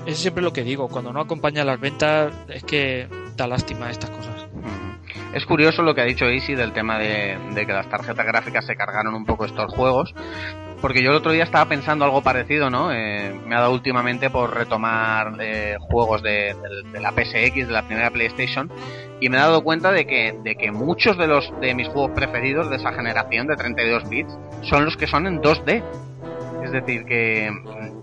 es 0.06 0.18
siempre 0.18 0.42
lo 0.42 0.52
que 0.52 0.64
digo, 0.64 0.88
cuando 0.88 1.12
no 1.12 1.20
acompaña 1.20 1.64
las 1.64 1.78
ventas 1.78 2.32
es 2.48 2.64
que 2.64 3.06
da 3.36 3.46
lástima 3.46 3.90
estas 3.90 4.10
cosas. 4.10 4.43
Es 5.34 5.46
curioso 5.46 5.82
lo 5.82 5.96
que 5.96 6.00
ha 6.00 6.04
dicho 6.04 6.26
Easy 6.26 6.54
del 6.54 6.72
tema 6.72 6.96
de, 6.96 7.36
que 7.66 7.72
las 7.72 7.88
tarjetas 7.88 8.24
gráficas 8.24 8.64
se 8.66 8.76
cargaron 8.76 9.14
un 9.14 9.26
poco 9.26 9.44
estos 9.44 9.74
juegos, 9.74 10.14
porque 10.80 11.02
yo 11.02 11.10
el 11.10 11.16
otro 11.16 11.32
día 11.32 11.42
estaba 11.42 11.68
pensando 11.68 12.04
algo 12.04 12.22
parecido, 12.22 12.70
¿no? 12.70 12.92
Eh, 12.92 13.34
me 13.44 13.56
ha 13.56 13.60
dado 13.60 13.72
últimamente 13.72 14.30
por 14.30 14.54
retomar 14.54 15.32
eh, 15.40 15.76
juegos 15.80 16.22
de, 16.22 16.54
la 16.92 17.10
PSX, 17.10 17.66
de 17.66 17.72
la 17.72 17.82
primera 17.82 18.10
PlayStation, 18.10 18.70
y 19.20 19.28
me 19.28 19.36
he 19.36 19.40
dado 19.40 19.64
cuenta 19.64 19.90
de 19.90 20.06
que, 20.06 20.38
de 20.44 20.54
que 20.54 20.70
muchos 20.70 21.18
de 21.18 21.26
los 21.26 21.52
de 21.60 21.74
mis 21.74 21.88
juegos 21.88 22.12
preferidos 22.12 22.70
de 22.70 22.76
esa 22.76 22.92
generación 22.92 23.48
de 23.48 23.56
32 23.56 24.08
bits 24.08 24.38
son 24.62 24.84
los 24.84 24.96
que 24.96 25.08
son 25.08 25.26
en 25.26 25.42
2D. 25.42 25.82
Es 26.62 26.70
decir, 26.70 27.06
que 27.06 27.50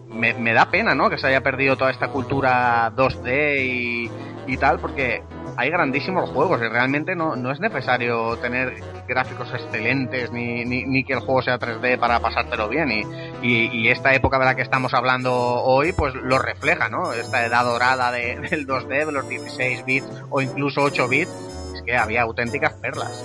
me, 0.09 0.33
me 0.33 0.53
da 0.53 0.69
pena, 0.69 0.95
¿no? 0.95 1.09
Que 1.09 1.17
se 1.17 1.27
haya 1.27 1.41
perdido 1.41 1.77
toda 1.77 1.91
esta 1.91 2.09
cultura 2.09 2.91
2D 2.93 3.65
y, 3.65 4.11
y 4.47 4.57
tal, 4.57 4.79
porque 4.79 5.23
hay 5.57 5.69
grandísimos 5.69 6.29
juegos 6.29 6.59
y 6.61 6.67
realmente 6.67 7.15
no, 7.15 7.35
no 7.35 7.51
es 7.51 7.59
necesario 7.59 8.37
tener 8.37 8.73
gráficos 9.07 9.49
excelentes 9.53 10.31
ni, 10.31 10.63
ni, 10.65 11.03
que 11.03 11.13
el 11.13 11.19
juego 11.19 11.41
sea 11.41 11.59
3D 11.59 11.99
para 11.99 12.19
pasártelo 12.19 12.69
bien 12.69 12.89
y, 12.91 13.03
y, 13.43 13.89
esta 13.89 14.13
época 14.13 14.39
de 14.39 14.45
la 14.45 14.55
que 14.55 14.61
estamos 14.61 14.93
hablando 14.93 15.33
hoy 15.33 15.93
pues 15.93 16.13
lo 16.15 16.39
refleja, 16.39 16.89
¿no? 16.89 17.11
Esta 17.13 17.45
edad 17.45 17.65
dorada 17.65 18.11
de, 18.11 18.39
del 18.49 18.67
2D, 18.67 19.05
de 19.05 19.11
los 19.11 19.27
16 19.27 19.85
bits 19.85 20.07
o 20.29 20.41
incluso 20.41 20.81
8 20.81 21.07
bits, 21.07 21.31
es 21.75 21.81
que 21.83 21.97
había 21.97 22.23
auténticas 22.23 22.73
perlas. 22.73 23.23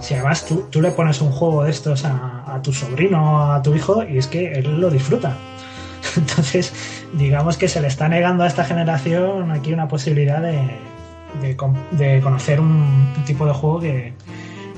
Si 0.00 0.14
además 0.14 0.44
tú, 0.44 0.68
tú 0.70 0.82
le 0.82 0.90
pones 0.90 1.20
un 1.20 1.30
juego 1.30 1.64
de 1.64 1.70
estos 1.70 2.04
a, 2.04 2.54
a 2.54 2.60
tu 2.60 2.72
sobrino 2.72 3.22
o 3.22 3.52
a 3.52 3.62
tu 3.62 3.74
hijo 3.74 4.02
y 4.04 4.18
es 4.18 4.26
que 4.26 4.52
él 4.52 4.80
lo 4.80 4.90
disfruta. 4.90 5.36
Entonces, 6.16 6.72
digamos 7.12 7.56
que 7.56 7.68
se 7.68 7.80
le 7.80 7.88
está 7.88 8.08
negando 8.08 8.44
a 8.44 8.46
esta 8.46 8.64
generación 8.64 9.50
aquí 9.50 9.72
una 9.72 9.88
posibilidad 9.88 10.40
de, 10.40 10.78
de, 11.40 12.20
conocer 12.20 12.60
un, 12.60 13.12
tipo 13.24 13.46
de 13.46 13.52
juego 13.52 13.80
que, 13.80 14.14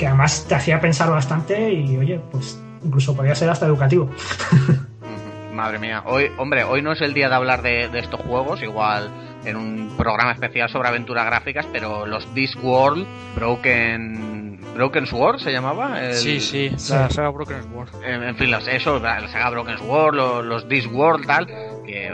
además 0.06 0.46
te 0.48 0.54
hacía 0.54 0.80
pensar 0.80 1.10
bastante 1.10 1.72
y 1.72 1.96
oye, 1.96 2.20
pues 2.30 2.60
incluso 2.84 3.16
podría 3.16 3.34
ser 3.34 3.50
hasta 3.50 3.66
educativo. 3.66 4.10
Madre 5.52 5.78
mía, 5.78 6.02
hoy, 6.04 6.30
hombre, 6.36 6.64
hoy 6.64 6.82
no 6.82 6.92
es 6.92 7.00
el 7.00 7.14
día 7.14 7.28
de 7.28 7.34
hablar 7.36 7.62
de, 7.62 7.88
de, 7.88 8.00
estos 8.00 8.20
juegos, 8.20 8.60
igual 8.62 9.08
en 9.44 9.56
un 9.56 9.94
programa 9.96 10.32
especial 10.32 10.68
sobre 10.68 10.88
aventuras 10.88 11.24
gráficas, 11.26 11.66
pero 11.72 12.06
los 12.06 12.34
Discworld, 12.34 13.06
Broken 13.36 14.43
Broken 14.74 15.06
Sword 15.06 15.40
se 15.40 15.52
llamaba. 15.52 16.12
Sí, 16.12 16.40
sí, 16.40 16.70
la 16.90 17.10
saga 17.10 17.30
Broken 17.30 17.62
Sword. 17.62 17.88
En, 18.04 18.36
fin, 18.36 18.50
los, 18.50 18.66
eso, 18.66 18.98
la 18.98 19.28
saga 19.28 19.50
Broken 19.50 19.78
Sword, 19.78 20.14
los, 20.14 20.44
los 20.44 20.68
Discworld, 20.68 21.26
tal, 21.26 21.46
que 21.86 22.10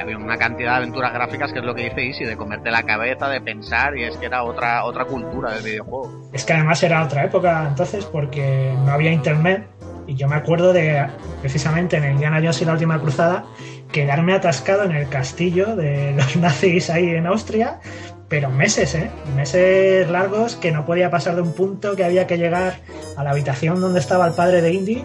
había 0.00 0.16
una 0.16 0.36
cantidad 0.36 0.72
de 0.72 0.76
aventuras 0.76 1.12
gráficas 1.12 1.52
que 1.52 1.58
es 1.58 1.64
lo 1.64 1.74
que 1.74 1.84
dice 1.84 2.06
Easy, 2.06 2.24
de 2.24 2.36
comerte 2.36 2.70
la 2.70 2.82
cabeza, 2.82 3.28
de 3.28 3.40
pensar, 3.40 3.96
y 3.96 4.04
es 4.04 4.16
que 4.16 4.26
era 4.26 4.42
otra, 4.42 4.84
otra 4.84 5.04
cultura 5.04 5.52
del 5.52 5.64
videojuego. 5.64 6.30
Es 6.32 6.44
que 6.44 6.52
además 6.52 6.82
era 6.82 7.04
otra 7.04 7.24
época 7.24 7.66
entonces 7.68 8.04
porque 8.04 8.74
no 8.84 8.92
había 8.92 9.12
internet, 9.12 9.66
y 10.06 10.14
yo 10.14 10.28
me 10.28 10.36
acuerdo 10.36 10.72
de, 10.72 11.06
precisamente 11.40 11.96
en 11.96 12.04
el 12.04 12.12
Indiana 12.12 12.38
Jones 12.38 12.62
y 12.62 12.64
la 12.64 12.72
Última 12.72 13.00
Cruzada, 13.00 13.44
quedarme 13.92 14.34
atascado 14.34 14.84
en 14.84 14.92
el 14.92 15.08
castillo 15.08 15.76
de 15.76 16.12
los 16.12 16.36
nazis 16.36 16.90
ahí 16.90 17.08
en 17.10 17.26
Austria 17.26 17.80
pero 18.28 18.50
meses, 18.50 18.94
¿eh? 18.94 19.10
Meses 19.34 20.08
largos 20.10 20.56
que 20.56 20.70
no 20.70 20.84
podía 20.84 21.10
pasar 21.10 21.34
de 21.34 21.42
un 21.42 21.54
punto 21.54 21.96
que 21.96 22.04
había 22.04 22.26
que 22.26 22.36
llegar 22.36 22.80
a 23.16 23.24
la 23.24 23.30
habitación 23.30 23.80
donde 23.80 24.00
estaba 24.00 24.26
el 24.26 24.34
padre 24.34 24.60
de 24.60 24.72
Indy 24.72 25.04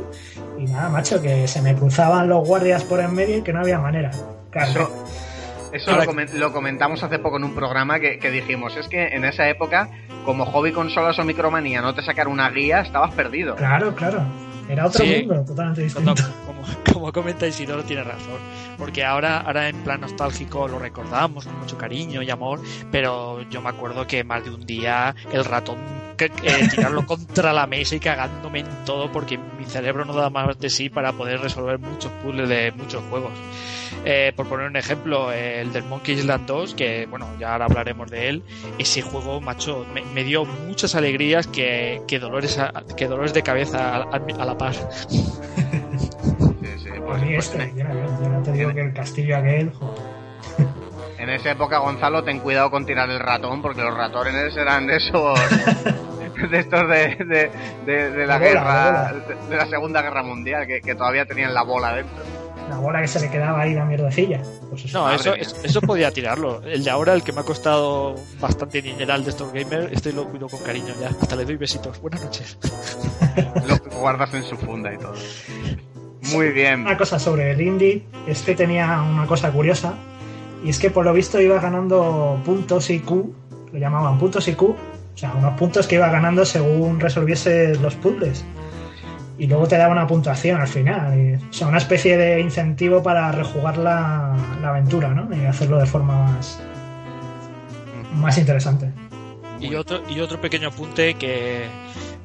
y 0.57 0.65
nada, 0.65 0.89
macho, 0.89 1.21
que 1.21 1.47
se 1.47 1.61
me 1.61 1.75
cruzaban 1.75 2.27
los 2.27 2.45
guardias 2.47 2.83
por 2.83 2.99
en 2.99 3.13
medio 3.13 3.37
y 3.37 3.41
que 3.41 3.53
no 3.53 3.59
había 3.59 3.79
manera. 3.79 4.11
Claro. 4.51 4.89
Eso, 5.71 5.91
lo, 6.35 6.53
comentamos 6.53 7.01
hace 7.01 7.17
poco 7.17 7.37
en 7.37 7.45
un 7.45 7.55
programa 7.55 7.99
que, 7.99 8.29
dijimos, 8.29 8.77
es 8.77 8.87
que 8.87 9.07
en 9.07 9.25
esa 9.25 9.49
época, 9.49 9.89
como 10.23 10.45
hobby 10.45 10.71
consolas 10.71 11.17
o 11.17 11.23
micromanía, 11.23 11.81
no 11.81 11.95
te 11.95 12.03
sacar 12.03 12.27
una 12.27 12.47
guía, 12.51 12.81
estabas 12.81 13.11
perdido. 13.15 13.55
Claro, 13.55 13.95
claro. 13.95 14.21
Era 14.67 14.87
otro 14.87 15.05
mundo 15.05 15.43
totalmente 15.45 15.83
distinto. 15.83 16.15
Como, 16.45 16.63
como, 16.93 17.11
comenta 17.11 17.47
Isidoro, 17.47 17.83
tiene 17.83 18.03
razón. 18.03 18.39
Porque 18.77 19.03
ahora, 19.03 19.41
ahora 19.41 19.69
en 19.69 19.83
plan 19.83 20.01
nostálgico 20.01 20.67
lo 20.67 20.79
recordamos 20.79 21.45
con 21.45 21.59
mucho 21.59 21.77
cariño 21.77 22.21
y 22.21 22.29
amor, 22.29 22.61
pero 22.91 23.41
yo 23.49 23.61
me 23.61 23.69
acuerdo 23.69 24.07
que 24.07 24.23
más 24.23 24.43
de 24.43 24.51
un 24.51 24.65
día 24.65 25.15
el 25.31 25.45
ratón 25.45 26.02
eh, 26.25 26.67
tirarlo 26.69 27.05
contra 27.05 27.53
la 27.53 27.67
mesa 27.67 27.95
y 27.95 27.99
cagándome 27.99 28.59
en 28.59 28.85
todo 28.85 29.11
porque 29.11 29.37
mi 29.37 29.65
cerebro 29.65 30.05
no 30.05 30.13
da 30.13 30.29
más 30.29 30.57
de 30.59 30.69
sí 30.69 30.89
para 30.89 31.13
poder 31.13 31.39
resolver 31.39 31.79
muchos 31.79 32.11
puzzles 32.23 32.49
de 32.49 32.71
muchos 32.71 33.03
juegos. 33.09 33.31
Eh, 34.05 34.33
por 34.35 34.47
poner 34.47 34.67
un 34.67 34.75
ejemplo, 34.75 35.31
el 35.31 35.71
del 35.71 35.83
Monkey 35.83 36.15
Island 36.15 36.45
2, 36.45 36.75
que 36.75 37.05
bueno, 37.05 37.27
ya 37.39 37.53
ahora 37.53 37.65
hablaremos 37.65 38.11
de 38.11 38.29
él, 38.29 38.43
ese 38.77 39.01
juego, 39.01 39.39
macho, 39.39 39.85
me, 40.13 40.23
dio 40.23 40.45
muchas 40.45 40.95
alegrías 40.95 41.47
que, 41.47 42.01
que, 42.07 42.19
dolores, 42.19 42.59
que 42.97 43.07
dolores 43.07 43.33
de 43.33 43.43
cabeza 43.43 43.95
a, 43.95 44.45
la 44.45 44.57
par. 44.57 44.75
Sí, 46.63 46.69
sí, 46.79 46.89
pues, 47.05 47.21
este, 47.23 47.73
yo, 47.75 47.83
no 48.29 48.41
te 48.41 48.51
digo 48.53 48.73
que 48.73 48.81
el 48.81 48.93
castillo 48.93 49.37
aquel... 49.37 49.71
En 51.23 51.29
esa 51.29 51.51
época, 51.51 51.77
Gonzalo, 51.77 52.21
ten 52.21 52.41
cuidado 52.41 52.69
con 52.69 52.85
tirar 52.85 53.09
el 53.09 53.17
ratón, 53.17 53.61
porque 53.61 53.81
los 53.81 53.95
ratones 53.95 54.57
eran 54.57 54.87
de 54.87 54.97
esos. 54.97 55.39
de 56.51 56.59
estos 56.59 56.89
de, 56.89 57.49
de, 57.85 58.27
la, 58.27 58.37
guerra. 58.39 59.13
De, 59.49 59.55
la 59.55 59.65
Segunda 59.67 60.01
Guerra 60.01 60.21
Mundial, 60.21 60.67
que, 60.67 60.81
que, 60.81 60.95
todavía 60.95 61.25
tenían 61.25 61.53
la 61.53 61.63
bola 61.63 61.95
dentro. 61.95 62.21
La 62.69 62.75
bola 62.75 62.99
que 62.99 63.07
se 63.07 63.21
le 63.21 63.29
quedaba 63.29 63.61
ahí, 63.61 63.73
la 63.73 63.85
mierdecilla. 63.85 64.41
Pues 64.69 64.83
eso, 64.83 64.99
no, 64.99 65.13
eso, 65.13 65.33
eso, 65.33 65.81
podía 65.81 66.11
tirarlo. 66.11 66.61
El 66.63 66.83
de 66.83 66.89
ahora, 66.89 67.13
el 67.13 67.23
que 67.23 67.31
me 67.31 67.39
ha 67.39 67.45
costado 67.45 68.15
bastante 68.41 68.81
dineral 68.81 69.23
de 69.23 69.29
estos 69.29 69.53
gamers, 69.53 69.93
este 69.93 70.11
lo 70.11 70.27
cuido 70.27 70.49
con 70.49 70.59
cariño 70.59 70.93
ya. 70.99 71.07
Hasta 71.07 71.37
le 71.37 71.45
doy 71.45 71.55
besitos. 71.55 72.01
Buenas 72.01 72.21
noches. 72.21 72.57
lo 73.65 73.77
guardas 73.97 74.33
en 74.33 74.43
su 74.43 74.57
funda 74.57 74.93
y 74.93 74.97
todo. 74.97 75.13
Muy 76.33 76.49
bien. 76.49 76.81
Una 76.81 76.97
cosa 76.97 77.17
sobre 77.17 77.51
el 77.51 77.61
indie 77.61 78.05
es 78.27 78.41
que 78.41 78.55
tenía 78.55 79.01
una 79.01 79.25
cosa 79.25 79.51
curiosa 79.53 79.93
y 80.63 80.69
es 80.69 80.79
que 80.79 80.89
por 80.89 81.05
lo 81.05 81.13
visto 81.13 81.41
iba 81.41 81.59
ganando 81.59 82.39
puntos 82.45 82.89
IQ, 82.89 83.09
lo 83.71 83.79
llamaban 83.79 84.17
puntos 84.17 84.47
IQ, 84.47 84.61
o 84.63 84.77
sea, 85.15 85.33
unos 85.33 85.53
puntos 85.57 85.87
que 85.87 85.95
iba 85.95 86.09
ganando 86.09 86.45
según 86.45 86.99
resolviese 86.99 87.75
los 87.75 87.95
puzzles. 87.95 88.45
Y 89.37 89.47
luego 89.47 89.67
te 89.67 89.77
daba 89.77 89.91
una 89.91 90.07
puntuación 90.07 90.61
al 90.61 90.67
final. 90.67 91.39
o 91.49 91.53
sea, 91.53 91.67
una 91.67 91.79
especie 91.79 92.17
de 92.17 92.39
incentivo 92.39 93.01
para 93.03 93.31
rejugar 93.31 93.77
la, 93.77 94.35
aventura, 94.63 95.09
¿no? 95.09 95.27
Y 95.35 95.45
hacerlo 95.45 95.79
de 95.79 95.85
forma 95.85 96.15
más, 96.15 96.61
más 98.15 98.37
interesante. 98.37 98.91
Y 99.59 99.75
otro, 99.75 100.01
y 100.09 100.19
otro 100.19 100.39
pequeño 100.39 100.69
apunte 100.69 101.15
que, 101.15 101.67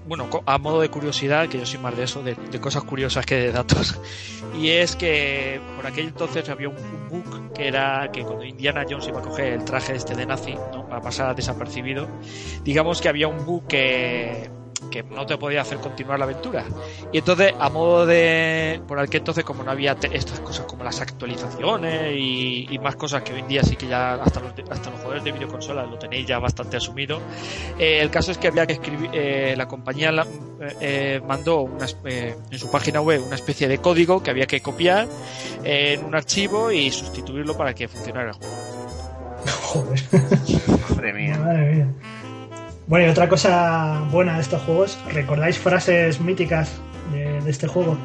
bueno, 0.08 0.28
a 0.46 0.58
modo 0.58 0.80
de 0.80 0.88
curiosidad, 0.88 1.48
que 1.48 1.58
yo 1.58 1.66
soy 1.66 1.78
más 1.78 1.96
de 1.96 2.04
eso, 2.04 2.22
de, 2.22 2.34
cosas 2.60 2.82
curiosas 2.82 3.26
que 3.26 3.36
de 3.36 3.52
datos, 3.52 4.00
y 4.58 4.70
es 4.70 4.96
que 4.96 5.60
por 5.76 5.86
aquel 5.86 6.08
entonces 6.08 6.48
había 6.48 6.70
un, 6.70 6.76
book 7.08 7.52
que 7.54 7.68
era 7.68 8.10
que 8.12 8.22
cuando 8.22 8.44
Indiana 8.44 8.84
Jones 8.88 9.08
iba 9.08 9.20
a 9.20 9.22
coger 9.22 9.52
el 9.54 9.64
traje 9.64 9.94
este 9.94 10.14
de 10.14 10.26
nazi, 10.26 10.54
¿no? 10.72 10.86
para 10.88 11.00
pasar 11.00 11.34
desapercibido, 11.36 12.08
digamos 12.64 13.00
que 13.00 13.08
había 13.08 13.28
un 13.28 13.44
book 13.44 13.66
que 13.68 14.50
que 14.90 15.02
no 15.02 15.26
te 15.26 15.36
podía 15.36 15.62
hacer 15.62 15.78
continuar 15.78 16.18
la 16.18 16.24
aventura. 16.24 16.64
Y 17.12 17.18
entonces, 17.18 17.52
a 17.58 17.68
modo 17.70 18.06
de. 18.06 18.80
Por 18.86 18.98
aquel 18.98 19.20
entonces, 19.20 19.44
como 19.44 19.62
no 19.62 19.70
había 19.70 19.96
estas 20.12 20.40
cosas 20.40 20.66
como 20.66 20.84
las 20.84 21.00
actualizaciones 21.00 22.16
y, 22.16 22.78
más 22.82 22.94
cosas 22.96 23.22
que 23.22 23.32
hoy 23.32 23.40
en 23.40 23.48
día 23.48 23.62
sí 23.64 23.74
que 23.74 23.88
ya 23.88 24.14
hasta 24.14 24.40
los, 24.40 24.52
hasta 24.70 24.90
los 24.90 25.00
jugadores 25.00 25.24
de 25.24 25.32
videoconsolas 25.32 25.90
lo 25.90 25.98
tenéis 25.98 26.26
ya 26.26 26.38
bastante 26.38 26.76
asumido, 26.76 27.20
eh, 27.78 27.98
el 28.00 28.10
caso 28.10 28.30
es 28.30 28.38
que 28.38 28.48
había 28.48 28.66
que 28.66 28.74
escribir. 28.74 29.10
Eh, 29.12 29.54
la 29.56 29.66
compañía 29.66 30.12
eh, 30.80 31.20
mandó 31.26 31.62
una, 31.62 31.86
en 32.04 32.58
su 32.58 32.70
página 32.70 33.00
web 33.00 33.22
una 33.26 33.34
especie 33.34 33.66
de 33.66 33.78
código 33.78 34.22
que 34.22 34.30
había 34.30 34.46
que 34.46 34.60
copiar 34.60 35.08
en 35.64 36.04
un 36.04 36.14
archivo 36.14 36.70
y 36.70 36.90
sustituirlo 36.90 37.56
para 37.56 37.74
que 37.74 37.88
funcionara 37.88 38.30
el 38.30 38.34
juego. 38.34 38.54
Joder. 39.62 40.00
Madre 40.90 41.12
mía. 41.12 41.38
Madre 41.38 41.74
mía. 41.74 41.88
Bueno, 42.88 43.06
y 43.06 43.10
otra 43.10 43.28
cosa 43.28 44.00
buena 44.10 44.36
de 44.36 44.40
estos 44.40 44.62
juegos, 44.62 44.98
¿recordáis 45.12 45.58
frases 45.58 46.20
míticas 46.20 46.80
de, 47.12 47.38
de 47.42 47.50
este 47.50 47.66
juego? 47.66 47.98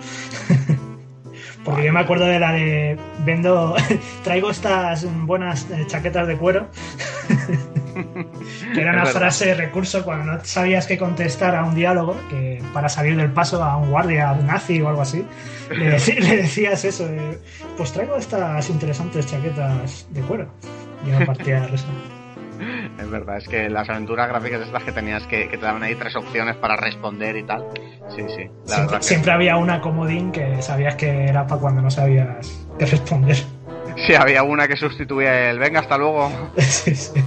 Porque 1.63 1.86
yo 1.86 1.93
me 1.93 2.01
acuerdo 2.01 2.25
de 2.25 2.38
la 2.38 2.51
de 2.51 2.99
vendo, 3.19 3.75
traigo 4.25 4.51
estas 4.51 5.05
buenas 5.25 5.69
eh, 5.71 5.86
chaquetas 5.88 6.27
de 6.27 6.38
cuero. 6.38 6.67
que 8.73 8.81
era 8.81 8.91
una 8.91 9.05
frase 9.05 9.53
recurso 9.53 10.03
cuando 10.03 10.34
no 10.34 10.43
sabías 10.43 10.86
qué 10.86 10.97
contestar 10.97 11.55
a 11.55 11.63
un 11.63 11.75
diálogo, 11.75 12.17
que 12.29 12.61
para 12.73 12.89
salir 12.89 13.15
del 13.15 13.31
paso 13.31 13.63
a 13.63 13.77
un 13.77 13.89
guardia 13.89 14.34
nazi 14.34 14.81
o 14.81 14.89
algo 14.89 15.01
así, 15.01 15.25
le, 15.69 15.91
decías 15.91 16.84
eso, 16.84 17.07
pues 17.77 17.93
traigo 17.93 18.17
estas 18.17 18.69
interesantes 18.69 19.27
chaquetas 19.27 20.07
de 20.09 20.21
cuero. 20.21 20.47
Y 21.05 21.11
una 21.11 21.25
partida 21.25 21.61
de 21.61 21.67
risa. 21.67 21.86
Es 22.99 23.10
verdad, 23.10 23.38
es 23.38 23.47
que 23.47 23.70
las 23.70 23.89
aventuras 23.89 24.30
gráficas 24.30 24.62
estas 24.62 24.84
que 24.84 24.91
tenías 24.91 25.26
que, 25.28 25.49
que 25.49 25.58
te 25.58 25.66
daban 25.66 25.84
ahí 25.84 25.95
tres 25.95 26.16
opciones 26.16 26.56
para 26.58 26.76
responder 26.76 27.36
y 27.38 27.43
tal. 27.43 27.66
Sí, 28.16 28.24
sí. 28.36 28.49
siempre, 28.99 29.32
había 29.32 29.58
una 29.58 29.82
comodín 29.82 30.32
que 30.32 30.62
sabías 30.62 30.95
que 30.95 31.26
era 31.26 31.47
para 31.47 31.60
cuando 31.60 31.82
no 31.82 31.89
sabías 31.89 32.66
qué 32.78 32.86
responder. 32.86 33.38
Sí, 34.08 34.16
había 34.16 34.43
una 34.43 34.68
que 34.68 34.76
sustituía 34.76 35.49
el 35.49 35.60
venga, 35.60 35.80
hasta 35.80 35.97
luego. 35.97 36.32
sí, 36.58 36.95
sí. 36.95 37.24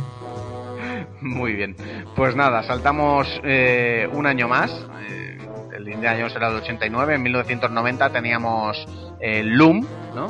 Muy 1.20 1.54
bien. 1.54 1.76
Pues 2.14 2.36
nada, 2.36 2.62
saltamos 2.62 3.28
eh, 3.42 4.08
un 4.12 4.26
año 4.26 4.48
más. 4.48 4.70
Eh, 5.08 5.38
el 5.76 5.84
de 5.84 6.08
año 6.08 6.28
será 6.28 6.48
el 6.48 6.56
89. 6.56 7.14
En 7.14 7.22
1990 7.22 8.10
teníamos 8.10 8.86
eh, 9.20 9.42
Loom, 9.44 9.86
¿no? 10.14 10.28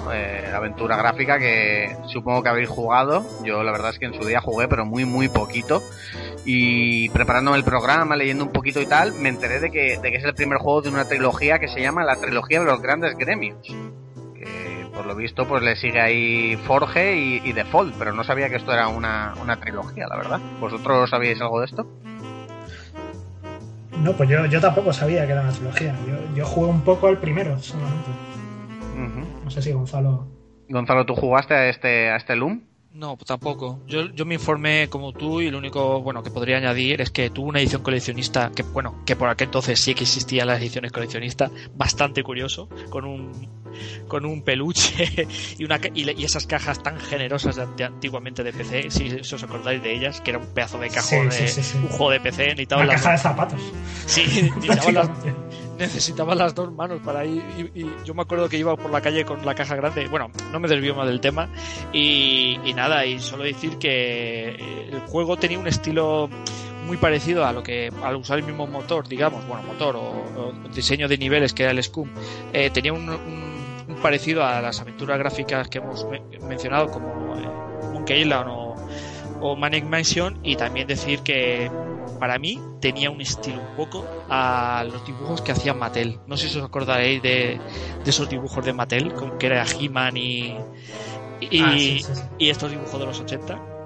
aventura 0.55 0.97
gráfica 0.97 1.39
que 1.39 1.97
supongo 2.07 2.43
que 2.43 2.49
habéis 2.49 2.69
jugado. 2.69 3.25
Yo 3.45 3.63
la 3.63 3.73
verdad 3.73 3.91
es 3.91 3.99
que 3.99 4.07
en 4.07 4.15
su 4.15 4.27
día 4.27 4.41
jugué, 4.41 4.69
pero 4.69 4.85
muy, 4.85 5.05
muy 5.05 5.29
poquito. 5.29 5.83
Y 6.45 7.09
preparándome 7.11 7.57
el 7.57 7.65
programa, 7.65 8.17
leyendo 8.17 8.45
un 8.45 8.53
poquito 8.53 8.81
y 8.81 8.87
tal, 8.87 9.13
me 9.15 9.29
enteré 9.29 9.61
de 9.61 9.71
que, 9.71 9.99
que 10.01 10.15
es 10.15 10.25
el 10.25 10.35
primer 10.35 10.59
juego 10.59 10.83
de 10.83 10.91
una 10.91 11.07
trilogía 11.07 11.59
que 11.59 11.69
se 11.69 11.81
llama 11.81 12.05
la 12.05 12.17
trilogía 12.17 12.61
de 12.61 12.67
los 12.67 12.81
grandes 12.81 13.17
gremios 13.17 13.57
por 14.97 15.05
lo 15.05 15.15
visto, 15.15 15.47
pues 15.47 15.63
le 15.63 15.77
sigue 15.77 16.01
ahí 16.01 16.57
Forge 16.57 17.15
y, 17.17 17.53
Default, 17.53 17.95
pero 17.99 18.15
no 18.15 18.25
sabía 18.25 18.49
que 18.49 18.57
esto 18.57 18.73
era 18.73 18.89
una, 18.89 19.35
trilogía, 19.61 20.07
la 20.09 20.17
verdad. 20.17 20.41
¿Vosotros 20.59 21.11
sabíais 21.11 21.41
algo 21.41 21.61
de 21.61 21.67
esto? 21.67 21.87
No, 24.03 24.13
pues 24.15 24.29
yo, 24.29 24.47
yo 24.47 24.61
tampoco 24.61 24.93
sabía 24.93 25.27
que 25.27 25.33
era 25.33 25.43
una 25.43 25.53
trilogía. 25.53 25.95
Yo, 26.07 26.35
yo 26.35 26.47
jugué 26.47 26.71
un 26.71 26.81
poco 26.81 27.09
al 27.09 27.19
primero 27.19 27.59
solamente. 27.59 28.26
No 29.47 29.53
sé 29.53 29.63
si 29.63 29.71
Gonzalo. 29.71 30.27
Gonzalo, 30.69 31.07
¿tú 31.07 31.15
jugaste 31.15 31.55
a 31.55 31.69
este, 31.69 32.11
a 32.11 32.17
este 32.17 32.35
Loom? 32.35 32.65
No, 32.93 33.17
tampoco. 33.25 33.79
Yo, 33.87 34.11
yo 34.11 34.27
me 34.27 34.35
informé 34.35 34.89
como 34.89 35.13
tú 35.13 35.41
y 35.41 35.53
lo 35.53 35.59
único 35.59 36.03
bueno 36.03 36.25
que 36.25 36.33
podría 36.33 36.57
añadir 36.57 37.01
es 37.01 37.13
que 37.13 37.31
tuvo 37.31 37.51
una 37.51 37.61
edición 37.61 37.85
coleccionista 37.85 38.51
que 38.57 38.65
bueno 38.65 39.05
que 39.07 39.15
por 39.15 39.29
aquel 39.29 39.47
entonces 39.47 39.79
sí 39.79 39.95
que 39.95 40.03
existían 40.03 40.49
las 40.49 40.59
ediciones 40.59 40.91
coleccionistas 40.91 41.53
bastante 41.77 42.25
curioso 42.25 42.69
con 42.91 43.05
un 43.05 43.31
con 44.09 44.25
un 44.25 44.43
peluche 44.43 45.29
y, 45.59 45.65
una, 45.65 45.79
y, 45.95 46.25
esas 46.25 46.49
cajas 46.49 46.83
tan 46.83 46.99
generosas 46.99 47.57
de, 47.77 47.85
antiguamente 47.85 48.43
de 48.43 48.53
PC, 48.53 48.91
si, 48.91 49.35
os 49.35 49.43
acordáis 49.45 49.81
de 49.81 49.95
ellas, 49.95 50.21
que 50.23 50.31
era 50.31 50.41
un 50.41 50.47
pedazo 50.47 50.79
de 50.79 50.89
cajón, 50.89 51.29
de, 51.29 51.53
un 51.83 51.89
juego 51.89 52.11
de 52.11 52.21
PC, 52.21 52.47
necesitaba 52.47 52.83
una 52.83 52.95
caja 52.95 53.13
de 53.13 53.19
zapatos. 53.19 53.61
Sí, 54.07 54.51
necesitaba 55.79 56.35
las, 56.35 56.55
dos 56.55 56.73
manos 56.73 57.01
para 57.05 57.25
ir. 57.25 57.43
Y, 57.75 57.87
yo 58.05 58.15
me 58.15 58.23
acuerdo 58.23 58.49
que 58.49 58.59
iba 58.59 58.77
por 58.77 58.91
la 58.91 59.01
calle 59.01 59.25
con 59.25 59.45
la 59.45 59.55
caja 59.55 59.77
grande. 59.77 60.09
Bueno, 60.09 60.31
no 60.53 60.61
me 60.61 60.69
desvío 60.69 60.95
más 60.95 61.07
del 61.07 61.21
tema. 61.21 61.49
Y, 61.93 62.59
nada, 62.75 63.05
y 63.07 63.19
solo 63.21 63.45
decir 63.45 63.79
que 63.79 64.55
el 64.91 65.01
juego 65.07 65.37
tenía 65.37 65.59
un 65.59 65.67
estilo 65.67 66.29
muy 66.87 66.97
parecido 66.97 67.45
a 67.45 67.53
lo 67.53 67.63
que 67.63 67.91
al 68.03 68.17
usar 68.17 68.39
el 68.39 68.45
mismo 68.45 68.67
motor, 68.67 69.09
digamos, 69.09 69.47
bueno, 69.47 69.65
motor 69.65 69.97
o, 69.97 70.53
diseño 70.73 71.09
de 71.09 71.19
niveles 71.19 71.53
que 71.53 71.65
era 71.65 71.73
el 71.73 71.83
Scum, 71.83 72.09
eh, 72.53 72.71
tenía 72.71 72.93
un 72.93 73.19
parecido 74.03 74.45
a 74.45 74.61
las 74.61 74.81
aventuras 74.81 75.19
gráficas 75.19 75.69
que 75.69 75.79
hemos 75.79 76.07
mencionado 76.43 76.89
como 76.89 77.37
eh, 77.37 77.49
Monkey 77.93 78.23
Island 78.23 78.49
o 79.41 79.57
Manic 79.57 79.85
Mansion 79.85 80.39
y 80.43 80.57
también 80.57 80.87
decir 80.87 81.21
que 81.21 81.71
para 82.19 82.39
mí 82.39 82.61
tenía 82.81 83.11
un 83.11 83.21
estilo 83.21 83.61
un 83.61 83.77
poco 83.77 84.07
a 84.29 84.85
los 84.91 85.05
dibujos 85.07 85.43
que 85.43 85.53
hacía 85.53 85.75
Mattel. 85.75 86.19
No 86.27 86.37
sé 86.37 86.49
si 86.49 86.59
os 86.59 86.65
acordaréis 86.65 87.23
de, 87.23 87.61
esos 88.05 88.29
dibujos 88.29 88.65
de 88.65 88.73
Mattel, 88.73 89.13
con 89.13 89.39
que 89.39 89.47
era 89.47 89.65
He-Man 89.65 90.17
y, 90.17 90.57
y, 91.41 91.61
ah, 91.63 91.77
y 92.39 92.51
estos 92.51 92.71
dibujos 92.71 92.99
de 92.99 93.07
los 93.07 93.21
80 93.21 93.77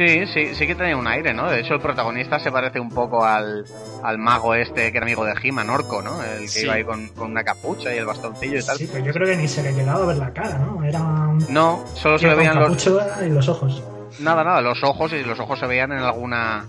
Sí, 0.00 0.26
sí, 0.32 0.54
sí 0.54 0.66
que 0.66 0.74
tenía 0.74 0.96
un 0.96 1.06
aire, 1.06 1.34
¿no? 1.34 1.50
De 1.50 1.60
hecho, 1.60 1.74
el 1.74 1.80
protagonista 1.80 2.38
se 2.38 2.50
parece 2.50 2.80
un 2.80 2.88
poco 2.88 3.22
al, 3.22 3.66
al 4.02 4.16
mago 4.16 4.54
este 4.54 4.90
que 4.90 4.96
era 4.96 5.04
amigo 5.04 5.26
de 5.26 5.34
He-Man, 5.42 5.68
Orco, 5.68 6.00
¿no? 6.00 6.22
El 6.22 6.50
que 6.50 6.62
iba 6.62 6.72
ahí 6.72 6.84
con, 6.84 7.10
una 7.18 7.44
capucha 7.44 7.94
y 7.94 7.98
el 7.98 8.06
bastoncillo 8.06 8.58
y 8.58 8.64
tal. 8.64 8.78
Sí, 8.78 8.88
pero 8.90 9.04
yo 9.04 9.12
creo 9.12 9.26
que 9.26 9.36
ni 9.36 9.46
se 9.46 9.62
le 9.62 9.74
llegaba 9.74 10.04
a 10.04 10.06
ver 10.06 10.16
la 10.16 10.32
cara, 10.32 10.58
¿no? 10.58 10.82
Era 10.82 11.00
un... 11.00 11.44
No, 11.50 11.84
solo 11.94 12.18
se 12.18 12.28
le 12.28 12.34
veían 12.34 12.58
los... 12.58 12.86
y 12.86 13.28
los 13.28 13.48
ojos. 13.48 13.82
Nada, 14.20 14.42
nada, 14.42 14.62
los 14.62 14.82
ojos 14.84 15.12
y 15.12 15.22
los 15.22 15.38
ojos 15.38 15.58
se 15.58 15.66
veían 15.66 15.92
en 15.92 15.98
alguna... 15.98 16.64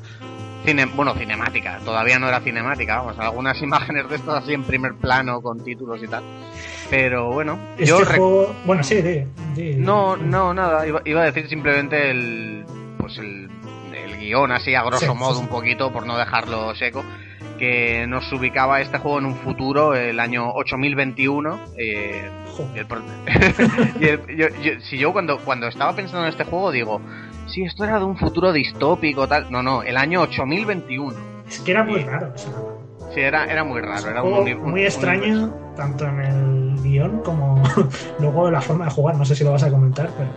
Cine... 0.65 0.85
bueno, 0.85 1.13
cinemática, 1.15 1.79
todavía 1.83 2.19
no 2.19 2.27
era 2.27 2.41
cinemática, 2.41 2.97
vamos, 2.97 3.17
algunas 3.19 3.61
imágenes 3.61 4.09
de 4.09 4.15
estas 4.15 4.43
así 4.43 4.53
en 4.53 4.63
primer 4.63 4.95
plano 4.95 5.41
con 5.41 5.63
títulos 5.63 6.01
y 6.03 6.07
tal. 6.07 6.23
Pero 6.89 7.31
bueno, 7.31 7.57
este 7.77 7.85
yo 7.85 8.05
juego... 8.05 8.53
Bueno, 8.65 8.83
sí, 8.83 9.01
de, 9.01 9.27
No, 9.77 10.17
no, 10.17 10.53
nada, 10.53 10.85
iba, 10.85 11.01
iba, 11.05 11.21
a 11.21 11.25
decir 11.25 11.47
simplemente 11.47 12.11
el 12.11 12.65
pues 12.97 13.17
el, 13.17 13.49
guion 14.19 14.51
así 14.51 14.75
a 14.75 14.83
grosso 14.83 15.15
modo 15.15 15.39
un 15.39 15.47
poquito 15.47 15.91
por 15.91 16.05
no 16.05 16.15
dejarlo 16.15 16.75
seco 16.75 17.03
que 17.57 18.05
nos 18.07 18.31
ubicaba 18.31 18.81
este 18.81 18.99
juego 18.99 19.17
en 19.17 19.25
un 19.25 19.35
futuro 19.35 19.95
el 19.95 20.19
año 20.19 20.51
8021 20.51 21.59
eh, 21.75 22.29
si 24.89 24.97
yo 24.99 25.11
cuando 25.11 25.39
cuando 25.39 25.67
estaba 25.67 25.95
pensando 25.95 26.23
en 26.23 26.29
este 26.29 26.43
juego 26.43 26.71
digo 26.71 27.01
si 27.47 27.63
esto 27.63 27.83
era 27.83 27.99
de 27.99 28.05
un 28.05 28.17
futuro 28.17 28.51
distópico 28.53 29.27
tal 29.27 29.51
no 29.51 29.61
no 29.61 29.83
el 29.83 29.97
año 29.97 30.21
8021 30.21 31.15
es 31.47 31.59
que 31.59 31.71
era 31.71 31.83
muy 31.83 32.03
raro 32.03 32.33
Sí, 33.13 33.19
era, 33.19 33.45
era 33.45 33.63
muy 33.63 33.81
raro. 33.81 34.09
Era 34.09 34.23
muy 34.23 34.83
extraño, 34.83 35.53
tanto 35.75 36.05
en 36.05 36.19
el 36.21 36.81
guion 36.81 37.21
como 37.23 37.61
luego 38.19 38.47
en 38.47 38.53
la 38.53 38.61
forma 38.61 38.85
de 38.85 38.91
jugar. 38.91 39.15
No 39.15 39.25
sé 39.25 39.35
si 39.35 39.43
lo 39.43 39.51
vas 39.51 39.63
a 39.63 39.69
comentar, 39.69 40.09
pero. 40.17 40.29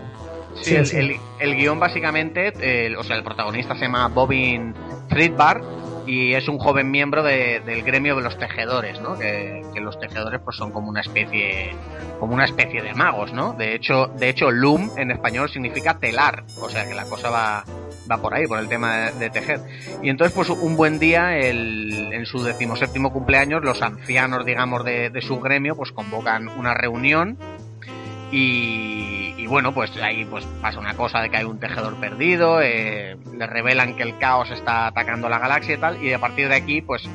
Sí, 0.60 0.74
el, 0.74 1.16
el, 1.40 1.56
guion 1.56 1.80
básicamente, 1.80 2.52
o 2.96 3.02
sea, 3.02 3.16
el 3.16 3.24
protagonista 3.24 3.74
se 3.74 3.82
llama 3.82 4.08
Bobin 4.08 4.72
Friedbar 5.08 5.60
y 6.06 6.34
es 6.34 6.48
un 6.48 6.58
joven 6.58 6.90
miembro 6.90 7.22
del 7.22 7.82
gremio 7.82 8.16
de 8.16 8.22
los 8.22 8.38
tejedores, 8.38 9.00
¿no? 9.00 9.18
Que, 9.18 9.62
los 9.80 9.98
tejedores 10.00 10.40
pues 10.42 10.56
son 10.56 10.70
como 10.70 10.88
una 10.88 11.02
especie 11.02 11.76
como 12.18 12.32
una 12.32 12.46
especie 12.46 12.80
de 12.80 12.94
magos, 12.94 13.34
¿no? 13.34 13.52
De 13.52 13.74
hecho, 13.74 14.06
de 14.06 14.30
hecho 14.30 14.50
loom 14.50 14.90
en 14.96 15.10
español 15.10 15.50
significa 15.50 15.98
telar, 15.98 16.44
o 16.58 16.70
sea 16.70 16.88
que 16.88 16.94
la 16.94 17.04
cosa 17.04 17.28
va 17.28 17.64
va 18.10 18.18
por 18.18 18.34
ahí, 18.34 18.46
por 18.46 18.58
el 18.58 18.68
tema 18.68 19.10
de, 19.10 19.30
tejer. 19.30 19.60
Y 20.02 20.10
entonces, 20.10 20.34
pues 20.34 20.50
un 20.50 20.76
buen 20.76 20.98
día, 20.98 21.38
el, 21.38 22.12
en 22.12 22.26
su 22.26 22.42
decimoséptimo 22.42 23.12
cumpleaños, 23.12 23.62
los 23.64 23.82
ancianos, 23.82 24.44
digamos, 24.44 24.84
de, 24.84 25.10
de 25.10 25.22
su 25.22 25.40
gremio, 25.40 25.74
pues 25.74 25.92
convocan 25.92 26.48
una 26.48 26.74
reunión 26.74 27.38
y, 28.36 29.46
bueno, 29.46 29.72
pues 29.72 29.96
ahí 29.98 30.24
pues 30.24 30.44
pasa 30.60 30.80
una 30.80 30.94
cosa 30.94 31.20
de 31.20 31.30
que 31.30 31.36
hay 31.36 31.44
un 31.44 31.60
tejedor 31.60 31.94
perdido, 31.96 32.60
eh, 32.60 33.16
le 33.32 33.46
revelan 33.46 33.94
que 33.94 34.02
el 34.02 34.18
caos 34.18 34.50
está 34.50 34.88
atacando 34.88 35.28
la 35.28 35.38
galaxia 35.38 35.74
y 35.74 35.78
tal, 35.78 36.02
y 36.02 36.12
a 36.12 36.18
partir 36.18 36.48
de 36.48 36.56
aquí 36.56 36.82
pues 36.82 37.08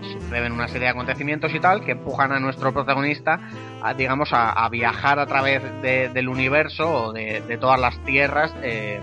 suceden 0.00 0.52
una 0.52 0.66
serie 0.68 0.84
de 0.84 0.88
acontecimientos 0.88 1.54
y 1.54 1.60
tal 1.60 1.84
que 1.84 1.92
empujan 1.92 2.32
a 2.32 2.40
nuestro 2.40 2.72
protagonista 2.72 3.40
a, 3.82 3.92
digamos 3.92 4.30
a, 4.32 4.66
viajar 4.70 5.18
a 5.18 5.26
través 5.26 5.62
del 5.82 6.28
universo 6.28 6.88
o 6.88 7.12
de, 7.12 7.58
todas 7.60 7.78
las 7.78 7.98
tierras 8.04 8.54
eh, 8.62 9.00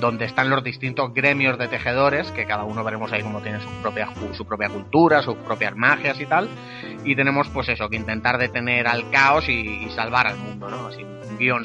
donde 0.00 0.24
están 0.24 0.50
los 0.50 0.64
distintos 0.64 1.12
gremios 1.14 1.58
de 1.58 1.68
tejedores, 1.68 2.30
que 2.32 2.46
cada 2.46 2.64
uno 2.64 2.82
veremos 2.82 3.12
ahí 3.12 3.22
como 3.22 3.40
tiene 3.40 3.60
su 3.60 3.68
propia, 3.82 4.08
su 4.32 4.44
propia 4.46 4.68
cultura, 4.68 5.22
sus 5.22 5.36
propias 5.36 5.76
magias 5.76 6.20
y 6.20 6.26
tal, 6.26 6.48
y 7.04 7.14
tenemos 7.14 7.48
pues 7.50 7.68
eso, 7.68 7.88
que 7.88 7.96
intentar 7.96 8.38
detener 8.38 8.88
al 8.88 9.10
caos 9.10 9.48
y, 9.48 9.88
salvar 9.90 10.26
al 10.26 10.36
mundo, 10.36 10.68
¿no? 10.68 10.86
Así, 10.86 11.02
un 11.02 11.36
guion 11.36 11.64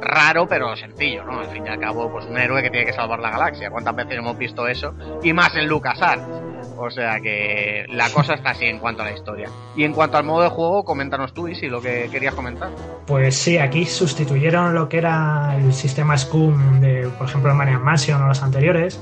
raro 0.00 0.46
pero 0.46 0.74
sencillo, 0.76 1.24
¿no? 1.24 1.40
Al 1.40 1.46
fin 1.46 1.66
y 1.66 1.68
al 1.68 1.78
cabo, 1.78 2.10
pues 2.10 2.26
un 2.26 2.38
héroe 2.38 2.62
que 2.62 2.70
tiene 2.70 2.86
que 2.86 2.92
salvar 2.92 3.18
la 3.20 3.30
galaxia. 3.30 3.70
¿Cuántas 3.70 3.96
veces 3.96 4.16
hemos 4.16 4.38
visto 4.38 4.66
eso? 4.68 4.94
Y 5.22 5.32
más 5.32 5.54
en 5.56 5.66
LucasArts. 5.66 6.53
O 6.84 6.90
sea 6.90 7.18
que 7.20 7.86
la 7.88 8.10
cosa 8.10 8.34
está 8.34 8.50
así 8.50 8.66
en 8.66 8.78
cuanto 8.78 9.02
a 9.02 9.06
la 9.06 9.12
historia. 9.12 9.48
Y 9.74 9.84
en 9.84 9.94
cuanto 9.94 10.18
al 10.18 10.24
modo 10.24 10.42
de 10.42 10.50
juego, 10.50 10.84
coméntanos 10.84 11.32
tú, 11.32 11.48
y 11.48 11.54
si 11.54 11.68
lo 11.68 11.80
que 11.80 12.08
querías 12.12 12.34
comentar. 12.34 12.70
Pues 13.06 13.36
sí, 13.36 13.56
aquí 13.56 13.86
sustituyeron 13.86 14.74
lo 14.74 14.86
que 14.86 14.98
era 14.98 15.56
el 15.56 15.72
sistema 15.72 16.18
Scum 16.18 16.80
de, 16.80 17.08
por 17.18 17.26
ejemplo, 17.26 17.50
el 17.50 17.56
Maniac 17.56 17.80
Mansion 17.80 18.20
o 18.22 18.26
los 18.26 18.42
anteriores. 18.42 19.00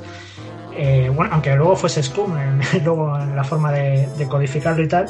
Eh, 0.77 1.11
bueno, 1.13 1.35
aunque 1.35 1.55
luego 1.57 1.75
fuese 1.75 2.05
Scum, 2.05 2.35
luego 2.85 3.19
en 3.19 3.35
la 3.35 3.43
forma 3.43 3.73
de, 3.73 4.09
codificarlo 4.29 4.83
y 4.85 4.89
tal, 4.89 5.07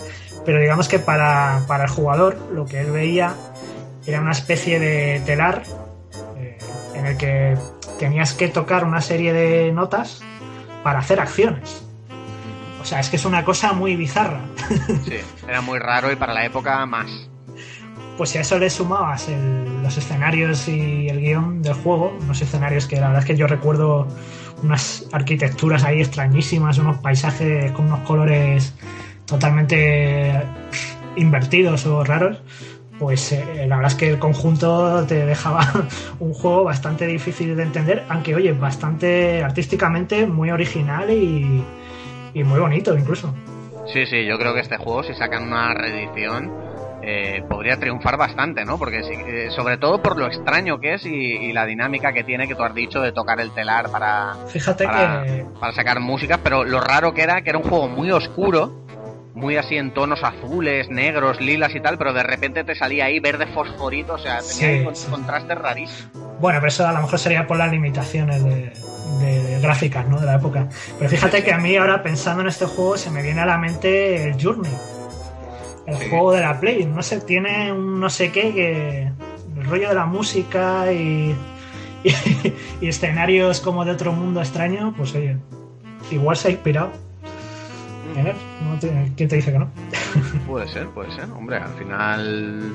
pero 0.46 0.58
digamos 0.58 0.88
que 0.88 0.98
para, 0.98 1.58
el 1.58 1.88
jugador 1.90 2.38
lo 2.52 2.64
que 2.64 2.80
él 2.80 2.90
veía 2.90 3.34
era 4.06 4.20
una 4.20 4.32
especie 4.32 4.80
de 4.80 5.20
telar 5.26 5.62
eh, 6.38 6.58
en 6.94 7.06
el 7.06 7.16
que 7.18 7.54
tenías 7.98 8.32
que 8.32 8.48
tocar 8.48 8.84
una 8.84 9.02
serie 9.02 9.34
de 9.34 9.72
notas 9.72 10.22
para 10.82 11.00
hacer 11.00 11.20
acciones. 11.20 11.81
O 12.82 12.84
sea, 12.84 13.00
es 13.00 13.08
que 13.08 13.16
es 13.16 13.24
una 13.24 13.44
cosa 13.44 13.72
muy 13.72 13.96
bizarra. 13.96 14.40
Sí, 15.04 15.14
era 15.48 15.60
muy 15.60 15.78
raro 15.78 16.10
y 16.12 16.16
para 16.16 16.34
la 16.34 16.44
época 16.44 16.84
más. 16.86 17.06
Pues 18.18 18.30
si 18.30 18.38
a 18.38 18.40
eso 18.42 18.58
le 18.58 18.68
sumabas 18.70 19.28
el- 19.28 19.82
los 19.82 19.96
escenarios 19.96 20.68
y 20.68 21.08
el 21.08 21.20
guion 21.20 21.62
del 21.62 21.74
juego, 21.74 22.16
unos 22.20 22.40
escenarios 22.42 22.86
que 22.86 22.96
la 22.96 23.06
verdad 23.08 23.20
es 23.22 23.26
que 23.26 23.36
yo 23.36 23.46
recuerdo 23.46 24.06
unas 24.62 25.04
arquitecturas 25.12 25.82
ahí 25.84 26.00
extrañísimas, 26.00 26.78
unos 26.78 26.98
paisajes 26.98 27.72
con 27.72 27.86
unos 27.86 28.00
colores 28.00 28.74
totalmente 29.26 30.40
invertidos 31.16 31.86
o 31.86 32.04
raros, 32.04 32.42
pues 32.98 33.32
eh, 33.32 33.64
la 33.66 33.76
verdad 33.76 33.92
es 33.92 33.98
que 33.98 34.10
el 34.10 34.18
conjunto 34.18 35.04
te 35.06 35.24
dejaba 35.26 35.66
un 36.20 36.32
juego 36.34 36.64
bastante 36.64 37.06
difícil 37.06 37.56
de 37.56 37.62
entender, 37.64 38.04
aunque 38.08 38.34
oye, 38.34 38.52
bastante 38.52 39.42
artísticamente 39.42 40.26
muy 40.26 40.50
original 40.50 41.10
y, 41.10 41.64
y 42.34 42.44
muy 42.44 42.60
bonito 42.60 42.96
incluso. 42.96 43.34
Sí, 43.92 44.06
sí, 44.06 44.24
yo 44.24 44.38
creo 44.38 44.54
que 44.54 44.60
este 44.60 44.76
juego, 44.76 45.02
si 45.02 45.14
sacan 45.14 45.44
una 45.44 45.74
reedición, 45.74 46.52
eh, 47.02 47.42
podría 47.48 47.76
triunfar 47.78 48.16
bastante, 48.16 48.64
¿no? 48.64 48.78
Porque 48.78 49.02
sí, 49.02 49.12
eh, 49.12 49.48
sobre 49.50 49.76
todo 49.76 50.00
por 50.00 50.16
lo 50.16 50.26
extraño 50.28 50.78
que 50.78 50.94
es 50.94 51.04
y, 51.04 51.10
y 51.10 51.52
la 51.52 51.66
dinámica 51.66 52.12
que 52.12 52.22
tiene, 52.22 52.46
que 52.46 52.54
tú 52.54 52.62
has 52.62 52.74
dicho, 52.74 53.00
de 53.00 53.10
tocar 53.12 53.40
el 53.40 53.50
telar 53.50 53.90
para, 53.90 54.34
Fíjate 54.46 54.84
para, 54.84 55.24
que 55.24 55.44
para 55.58 55.72
sacar 55.72 55.98
música, 55.98 56.38
pero 56.42 56.62
lo 56.64 56.80
raro 56.80 57.12
que 57.12 57.22
era 57.22 57.42
que 57.42 57.50
era 57.50 57.58
un 57.58 57.64
juego 57.64 57.88
muy 57.88 58.12
oscuro, 58.12 58.72
muy 59.34 59.56
así 59.56 59.76
en 59.76 59.92
tonos 59.92 60.22
azules, 60.22 60.88
negros, 60.90 61.40
lilas 61.40 61.74
y 61.74 61.80
tal, 61.80 61.98
pero 61.98 62.12
de 62.12 62.22
repente 62.22 62.62
te 62.62 62.76
salía 62.76 63.06
ahí 63.06 63.18
verde 63.18 63.46
fosforito, 63.48 64.14
o 64.14 64.18
sea, 64.18 64.38
tenía 64.38 64.52
Sí, 64.52 64.64
ahí 64.64 64.88
sí. 64.94 65.10
contrastes 65.10 65.58
rarísimos. 65.58 66.12
Bueno, 66.40 66.60
pero 66.60 66.68
eso 66.68 66.86
a 66.86 66.92
lo 66.92 67.02
mejor 67.02 67.18
sería 67.18 67.46
por 67.48 67.56
las 67.56 67.70
limitaciones 67.72 68.44
de, 68.44 68.72
de 69.22 69.60
gráficas 69.60 70.06
¿no? 70.08 70.20
de 70.20 70.26
la 70.26 70.34
época. 70.36 70.68
Pero 70.98 71.08
fíjate 71.10 71.42
que 71.42 71.52
a 71.52 71.58
mí 71.58 71.74
ahora 71.76 72.02
pensando 72.02 72.42
en 72.42 72.48
este 72.48 72.66
juego 72.66 72.96
se 72.96 73.10
me 73.10 73.22
viene 73.22 73.40
a 73.40 73.46
la 73.46 73.56
mente 73.58 74.28
el 74.28 74.42
Journey. 74.42 74.72
El 75.86 75.96
Sí. 75.96 76.08
juego 76.10 76.32
de 76.32 76.40
la 76.40 76.60
Play. 76.60 76.84
No 76.86 77.02
sé, 77.02 77.20
tiene 77.20 77.72
un 77.72 77.98
no 78.00 78.08
sé 78.10 78.30
qué 78.32 78.52
que... 78.54 79.12
El 79.56 79.64
rollo 79.66 79.88
de 79.88 79.94
la 79.94 80.06
música 80.06 80.90
y, 80.92 81.34
y, 82.04 82.14
y 82.80 82.88
escenarios 82.88 83.60
como 83.60 83.84
de 83.84 83.90
otro 83.92 84.12
mundo 84.12 84.40
extraño, 84.40 84.94
pues 84.96 85.14
oye, 85.14 85.36
igual 86.10 86.36
se 86.36 86.48
ha 86.48 86.50
inspirado. 86.52 86.90
en 88.16 88.26
él. 88.28 88.34
No 88.64 88.78
te- 88.78 89.12
¿Quién 89.16 89.28
te 89.28 89.36
dice 89.36 89.52
que 89.52 89.58
no? 89.58 89.68
Puede 90.46 90.66
ser, 90.68 90.88
puede 90.88 91.12
ser. 91.14 91.24
Hombre, 91.32 91.56
al 91.58 91.72
final, 91.74 92.72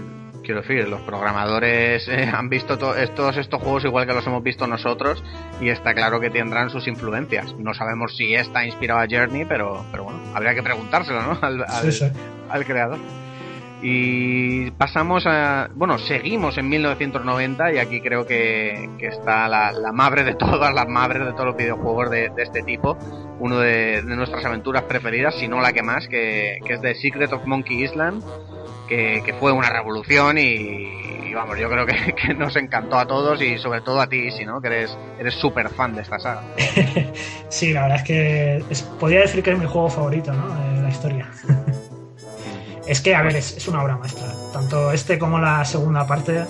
quiero 0.48 0.62
decir, 0.62 0.88
los 0.90 1.02
programadores 1.02 2.08
eh, 2.08 2.28
han 2.34 2.50
visto 2.50 2.78
to- 2.80 2.96
estos, 2.96 3.38
estos 3.38 3.62
juegos 3.62 3.86
igual 3.86 4.08
que 4.08 4.14
los 4.14 4.26
hemos 4.26 4.42
visto 4.42 4.66
nosotros 4.66 5.24
y 5.62 5.70
está 5.70 5.94
claro 5.94 6.20
que 6.20 6.30
tendrán 6.32 6.72
sus 6.72 6.88
influencias. 6.88 7.54
No 7.60 7.76
sabemos 7.76 8.16
si 8.18 8.34
está 8.34 8.66
inspirado 8.66 9.02
a 9.02 9.06
Journey, 9.08 9.46
pero, 9.46 9.86
pero 9.92 10.06
bueno, 10.06 10.20
habría 10.34 10.56
que 10.56 10.64
preguntárselo, 10.64 11.22
¿no? 11.22 11.38
Al, 11.42 11.62
al- 11.64 11.92
Sí, 11.92 11.92
sí. 11.92 12.12
al 12.50 12.66
creador. 12.66 12.98
Y 13.82 14.72
pasamos 14.72 15.26
a. 15.28 15.70
Bueno, 15.76 16.00
seguimos 16.00 16.58
en 16.58 16.68
1990 16.68 17.74
y 17.74 17.78
aquí 17.78 18.02
creo 18.02 18.26
que, 18.26 18.90
que 18.98 19.06
está 19.08 19.48
la, 19.48 19.72
la 19.72 19.92
madre 19.92 20.24
de 20.24 20.34
todas 20.40 20.74
las 20.74 20.88
madres 20.88 21.24
de 21.26 21.34
todos 21.34 21.46
los 21.46 21.58
videojuegos 21.58 22.10
de, 22.10 22.30
de 22.30 22.42
este 22.44 22.64
tipo. 22.64 22.98
Uno 23.40 23.60
de, 23.60 24.02
de 24.02 24.16
nuestras 24.16 24.44
aventuras 24.46 24.82
preferidas, 24.84 25.36
si 25.36 25.48
no 25.48 25.62
la 25.62 25.74
que 25.74 25.84
más, 25.84 26.08
que, 26.08 26.58
que 26.66 26.74
es 26.74 26.82
The 26.82 26.96
Secret 26.96 27.32
of 27.34 27.46
Monkey 27.46 27.84
Island, 27.84 28.24
que, 28.88 29.22
que 29.26 29.34
fue 29.34 29.52
una 29.52 29.70
revolución 29.70 30.38
y, 30.38 31.28
y 31.30 31.34
vamos, 31.34 31.58
yo 31.60 31.70
creo 31.70 31.86
que, 31.86 32.14
que 32.22 32.34
nos 32.34 32.56
encantó 32.56 32.98
a 32.98 33.06
todos 33.06 33.42
y 33.42 33.58
sobre 33.58 33.82
todo 33.82 34.00
a 34.02 34.08
ti, 34.08 34.32
si 34.32 34.46
no, 34.46 34.60
que 34.62 34.68
eres 34.68 34.98
eres 35.20 35.34
súper 35.36 35.70
fan 35.70 35.96
de 35.96 36.02
esta 36.02 36.20
saga. 36.20 36.42
Sí, 37.50 37.72
la 37.74 37.84
verdad 37.84 37.98
es 38.00 38.04
que 38.04 38.64
es- 38.70 38.82
podría 39.00 39.22
decir 39.22 39.42
que 39.42 39.52
es 39.52 39.58
mi 39.60 39.66
juego 39.66 39.90
favorito, 39.90 40.34
¿no? 40.34 40.48
De 40.76 40.82
la 40.82 40.90
historia. 40.90 41.30
Es 42.88 43.02
que, 43.02 43.14
a 43.14 43.22
ver, 43.22 43.36
es, 43.36 43.58
es 43.58 43.68
una 43.68 43.84
obra 43.84 43.98
maestra. 43.98 44.28
Tanto 44.54 44.94
este 44.94 45.20
como 45.20 45.40
la 45.40 45.66
segunda 45.66 46.08
parte 46.08 46.46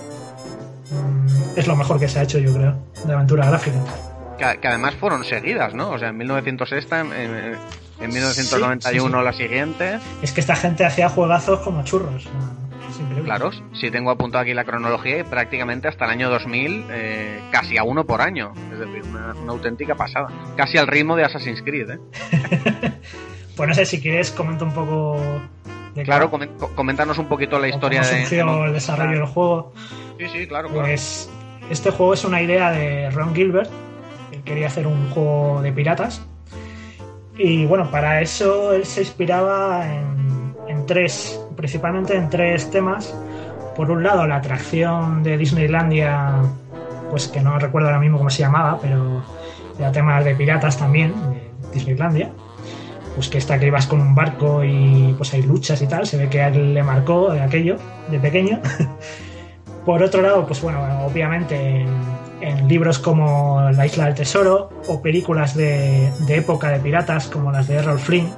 mm, 0.92 1.58
es 1.58 1.66
lo 1.68 1.76
mejor 1.76 2.00
que 2.00 2.08
se 2.08 2.20
ha 2.20 2.24
hecho, 2.24 2.38
yo 2.38 2.54
creo, 2.54 2.78
de 3.06 3.12
aventura 3.14 3.48
gráfica. 3.48 3.80
Que, 4.38 4.60
que 4.60 4.68
además 4.68 4.94
fueron 4.96 5.24
seguidas, 5.24 5.74
¿no? 5.74 5.90
O 5.90 5.98
sea, 5.98 6.10
en 6.10 6.18
1906, 6.18 6.88
en, 6.92 7.12
en, 7.14 7.58
en 8.00 8.10
1991 8.10 8.80
Sí, 8.82 9.00
sí, 9.00 9.00
sí. 9.08 9.24
la 9.24 9.34
siguiente. 9.34 10.00
Es 10.22 10.32
que 10.32 10.42
esta 10.42 10.56
gente 10.56 10.86
hacía 10.86 11.10
juegazos 11.10 11.60
como 11.60 11.84
churros. 11.84 12.26
¿no? 12.26 12.68
Es 12.90 13.00
increíble. 13.00 13.24
Claro, 13.24 13.52
si 13.74 13.92
tengo 13.92 14.12
apuntado 14.12 14.44
aquí 14.44 14.54
la 14.54 14.64
cronología, 14.64 15.20
y 15.20 15.24
prácticamente 15.24 15.88
hasta 15.88 16.06
el 16.06 16.12
año 16.12 16.30
2000, 16.30 16.86
eh, 16.90 17.42
casi 17.52 17.78
a 17.78 17.84
uno 17.84 18.06
por 18.06 18.22
año. 18.22 18.54
Es 18.72 18.80
decir, 18.80 19.04
una, 19.10 19.34
una 19.34 19.52
auténtica 19.52 19.96
pasada. 19.96 20.28
Casi 20.56 20.78
al 20.78 20.88
ritmo 20.88 21.16
de 21.16 21.26
Assassin's 21.26 21.62
Creed, 21.62 21.90
¿eh? 21.92 22.00
Pues 23.56 23.68
no 23.70 23.74
sé 23.74 23.86
si 23.88 24.00
quieres, 24.00 24.30
comento 24.32 24.66
un 24.66 24.72
poco 24.72 25.20
de 25.96 26.04
Claro, 26.04 26.30
cómo- 26.30 26.46
coméntanos 26.76 27.18
un 27.18 27.26
poquito 27.28 27.58
la 27.58 27.62
cómo 27.68 27.74
historia 27.74 28.02
de... 28.02 28.06
surgió 28.28 28.66
el 28.66 28.74
desarrollo 28.74 29.18
del 29.18 29.26
juego. 29.26 29.74
Sí, 30.20 30.26
sí, 30.32 30.46
claro, 30.48 30.70
claro. 30.70 30.84
Pues 30.84 31.28
este 31.72 31.90
juego 31.90 32.14
es 32.14 32.24
una 32.24 32.40
idea 32.40 32.70
de 32.72 33.10
Ron 33.10 33.34
Gilbert. 33.34 33.72
Él 34.32 34.44
quería 34.44 34.68
hacer 34.68 34.86
un 34.86 35.10
juego 35.10 35.60
de 35.64 35.72
piratas. 35.72 36.22
Y 37.38 37.66
bueno, 37.66 37.90
para 37.92 38.22
eso 38.22 38.74
él 38.74 38.86
se 38.86 39.02
inspiraba 39.02 39.86
en, 39.86 40.56
en 40.68 40.86
tres, 40.86 41.40
principalmente 41.56 42.16
en 42.16 42.30
tres 42.30 42.70
temas. 42.72 43.16
Por 43.76 43.92
un 43.92 44.04
lado, 44.04 44.26
la 44.26 44.38
atracción 44.38 45.22
de 45.22 45.38
Disneylandia, 45.38 46.42
pues 47.12 47.28
que 47.28 47.42
no 47.42 47.60
recuerdo 47.60 47.90
ahora 47.90 48.00
mismo 48.00 48.18
cómo 48.18 48.30
se 48.32 48.40
llamaba, 48.40 48.80
pero 48.82 49.24
era 49.78 49.92
temas 49.92 50.26
de 50.26 50.36
piratas 50.36 50.78
también, 50.78 51.14
de 51.32 51.70
Disneylandia. 51.72 52.32
Pues 53.14 53.30
que 53.30 53.38
esta 53.38 53.60
que 53.60 53.68
ibas 53.68 53.88
con 53.88 54.02
un 54.02 54.16
barco 54.16 54.64
y 54.64 55.14
pues 55.18 55.34
hay 55.34 55.44
luchas 55.44 55.82
y 55.82 55.88
tal, 55.88 56.06
se 56.06 56.18
ve 56.18 56.30
que 56.30 56.42
a 56.42 56.48
él 56.48 56.74
le 56.74 56.84
marcó 56.84 57.32
de 57.32 57.42
aquello, 57.42 57.78
de 58.10 58.20
pequeño. 58.20 58.62
Por 59.86 60.04
otro 60.04 60.22
lado, 60.22 60.46
pues 60.46 60.62
bueno, 60.62 60.80
obviamente 61.06 61.86
en, 62.42 62.68
libros 62.68 63.00
como 63.00 63.70
La 63.72 63.86
Isla 63.86 64.06
del 64.06 64.16
Tesoro 64.16 64.70
o 64.88 65.02
películas 65.02 65.56
de, 65.56 66.12
de 66.28 66.36
época 66.36 66.70
de 66.70 66.80
piratas 66.80 67.28
como 67.28 67.52
las 67.52 67.68
de 67.68 67.76
Errol 67.76 68.00
Flynn. 68.00 68.30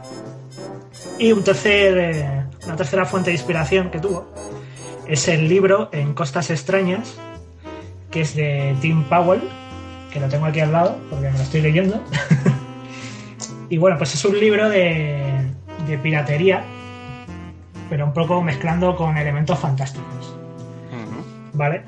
Y 1.18 1.32
un 1.32 1.43
tercer, 1.43 1.97
eh, 1.97 2.43
una 2.66 2.76
tercera 2.76 3.06
fuente 3.06 3.30
de 3.30 3.36
inspiración 3.36 3.89
que 3.89 4.00
tuvo 4.00 4.34
es 5.08 5.28
el 5.28 5.50
libro 5.50 5.89
En 5.91 6.14
Costas 6.14 6.50
Extrañas, 6.50 7.18
que 8.12 8.22
es 8.22 8.36
de 8.36 8.76
Tim 8.82 9.04
Powell, 9.06 9.41
que 10.14 10.20
lo 10.20 10.28
tengo 10.30 10.45
aquí 10.45 10.60
al 10.60 10.72
lado 10.72 10.97
porque 11.10 11.30
me 11.30 11.38
lo 11.38 11.43
estoy 11.43 11.62
leyendo. 11.62 12.02
y 13.70 13.78
bueno, 13.78 13.97
pues 13.97 14.14
es 14.14 14.24
un 14.24 14.39
libro 14.39 14.70
de, 14.70 15.52
de 15.88 15.97
piratería, 15.97 16.64
pero 17.89 18.06
un 18.06 18.14
poco 18.14 18.41
mezclando 18.41 18.95
con 18.95 19.18
elementos 19.18 19.58
fantásticos. 19.58 20.36
¿vale? 21.54 21.84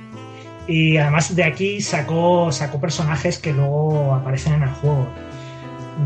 Y 0.71 0.95
además 0.95 1.35
de 1.35 1.43
aquí 1.43 1.81
sacó, 1.81 2.49
sacó 2.53 2.79
personajes 2.79 3.37
que 3.39 3.51
luego 3.51 4.15
aparecen 4.15 4.53
en 4.53 4.63
el 4.63 4.69
juego. 4.69 5.05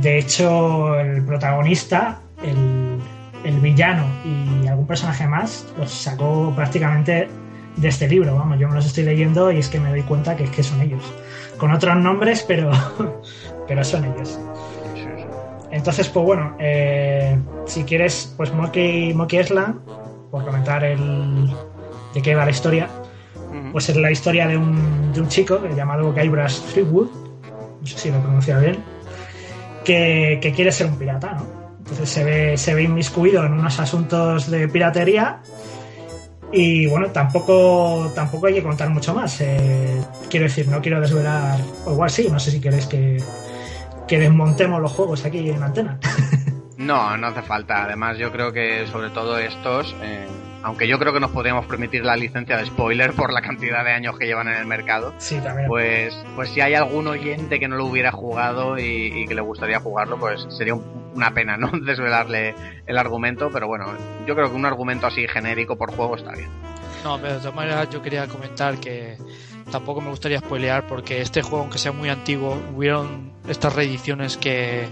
De 0.01 0.18
hecho, 0.18 0.99
el 0.99 1.24
protagonista, 1.24 2.20
el, 2.43 2.97
el 3.43 3.59
villano 3.59 4.07
y 4.26 4.66
algún 4.66 4.88
personaje 4.88 5.28
más 5.28 5.68
los 5.78 5.91
sacó 5.91 6.51
prácticamente 6.55 7.28
de 7.76 7.88
este 7.88 8.07
libro. 8.07 8.36
Vamos, 8.36 8.57
yo 8.57 8.68
me 8.68 8.74
los 8.74 8.88
estoy 8.88 9.03
leyendo 9.03 9.51
y 9.51 9.59
es 9.59 9.70
que 9.70 9.80
me 9.80 9.91
doy 9.91 10.01
cuenta 10.01 10.36
que 10.36 10.45
que 10.45 10.63
son 10.63 10.82
ellos. 10.82 11.03
Con 11.59 11.72
otros 11.72 11.95
nombres, 11.97 12.43
pero, 12.47 12.72
pero 13.68 13.84
son 13.84 14.05
ellos. 14.05 14.39
Entonces, 15.70 16.09
pues 16.09 16.26
bueno, 16.26 16.55
eh, 16.57 17.38
si 17.68 17.84
quieres, 17.84 18.34
pues 18.36 18.51
Monkey, 18.51 19.13
Monkey 19.13 19.41
Island, 19.41 19.80
por 20.32 20.43
comentar 20.43 20.84
el, 20.84 21.53
de 22.16 22.22
qué 22.24 22.34
va 22.34 22.45
la 22.45 22.51
historia, 22.51 22.89
Pues 23.72 23.89
es 23.89 23.95
la 23.95 24.12
historia 24.12 24.47
de 24.47 24.58
un, 24.58 25.14
de 25.14 25.22
un 25.22 25.28
chico 25.28 25.62
llamado 25.76 26.14
Guybrush 26.14 26.60
Threepwood, 26.72 27.10
no 27.82 27.88
sé 27.88 27.97
si 27.97 28.10
lo 28.10 28.18
he 28.18 28.22
pronunciado 28.22 28.62
bien, 28.62 28.84
que, 29.84 30.39
que 30.41 30.51
quiere 30.53 30.72
ser 30.72 30.88
un 30.88 30.97
pirata, 30.97 31.34
¿no? 31.34 31.66
Entonces 31.80 32.10
se 32.10 32.24
ve, 32.24 32.58
se 32.58 32.74
ve 32.74 32.84
inmiscuido 32.84 33.45
en 33.45 33.53
unos 33.53 33.80
asuntos 33.80 34.49
de 34.49 34.68
piratería 34.68 35.41
y 36.51 36.88
bueno, 36.88 37.08
tampoco, 37.12 38.12
tampoco 38.16 38.47
hay 38.47 38.56
que 38.56 38.64
contar 38.64 38.89
mucho 38.89 39.14
más. 39.14 39.39
Eh, 39.41 40.01
quiero 40.30 40.45
decir, 40.45 40.68
no 40.68 40.82
quiero 40.82 40.99
desvelar, 40.99 41.60
o 41.86 41.91
igual 41.91 42.10
sí, 42.10 42.28
no 42.32 42.39
sé 42.39 42.51
si 42.51 42.60
queréis 42.60 42.88
que, 42.88 43.22
que 44.08 44.20
desmontemos 44.20 44.82
los 44.82 44.91
juegos 44.91 45.26
aquí 45.26 45.49
en 45.49 45.62
antena. 45.64 45.99
No, 46.78 47.16
no 47.18 47.28
hace 47.28 47.41
falta. 47.41 47.86
Además, 47.86 48.18
yo 48.18 48.32
creo 48.32 48.51
que 48.51 48.86
sobre 48.88 49.10
todo 49.10 49.38
estos, 49.38 49.95
eh, 50.01 50.28
aunque 50.66 50.88
yo 50.88 50.97
creo 50.99 51.13
que 51.13 51.20
nos 51.20 51.32
podríamos 51.32 51.66
permitir 51.68 52.03
la 52.03 52.16
licencia 52.18 52.57
de 52.57 52.66
spoiler 52.66 53.13
por 53.13 53.32
la 53.32 53.41
cantidad 53.41 53.86
de 53.86 53.91
años 53.91 54.18
que 54.18 54.26
llevan 54.26 54.47
en 54.47 54.55
el 54.55 54.66
mercado, 54.66 55.13
Sí, 55.20 55.39
también. 55.39 55.68
pues, 55.68 56.16
pues 56.36 56.49
si 56.49 56.59
hay 56.61 56.74
algún 56.74 57.07
oyente 57.07 57.59
que 57.59 57.68
no 57.68 57.76
lo 57.78 57.86
hubiera 57.86 58.11
jugado 58.11 58.78
y, 58.80 59.11
y 59.13 59.28
que 59.28 59.36
le 59.36 59.41
gustaría 59.41 59.80
jugarlo, 59.80 60.18
pues 60.20 60.45
sería 60.57 60.74
un- 60.74 61.11
una 61.16 61.32
pena, 61.34 61.55
¿no? 61.55 61.70
Desvelarle 61.86 62.55
el 62.88 62.97
argumento, 62.97 63.49
pero 63.53 63.68
bueno, 63.68 63.93
yo 64.26 64.36
creo 64.36 64.49
que 64.49 64.55
un 64.55 64.66
argumento 64.66 65.07
así 65.07 65.28
genérico 65.28 65.78
por 65.78 65.91
juego 65.95 66.16
está 66.16 66.32
bien. 66.34 66.49
No, 67.03 67.20
pero 67.22 67.34
de 67.36 67.39
todas 67.39 67.55
maneras 67.55 67.89
yo 67.89 68.01
quería 68.01 68.28
comentar 68.28 68.78
que 68.80 69.18
tampoco 69.72 70.01
me 70.01 70.09
gustaría 70.09 70.39
spoilear 70.39 70.88
porque 70.88 71.22
este 71.22 71.41
juego, 71.43 71.59
aunque 71.59 71.78
sea 71.78 71.91
muy 71.91 72.09
antiguo, 72.09 72.55
hubieron 72.76 73.32
estas 73.47 73.76
reediciones 73.76 74.38
que, 74.38 74.89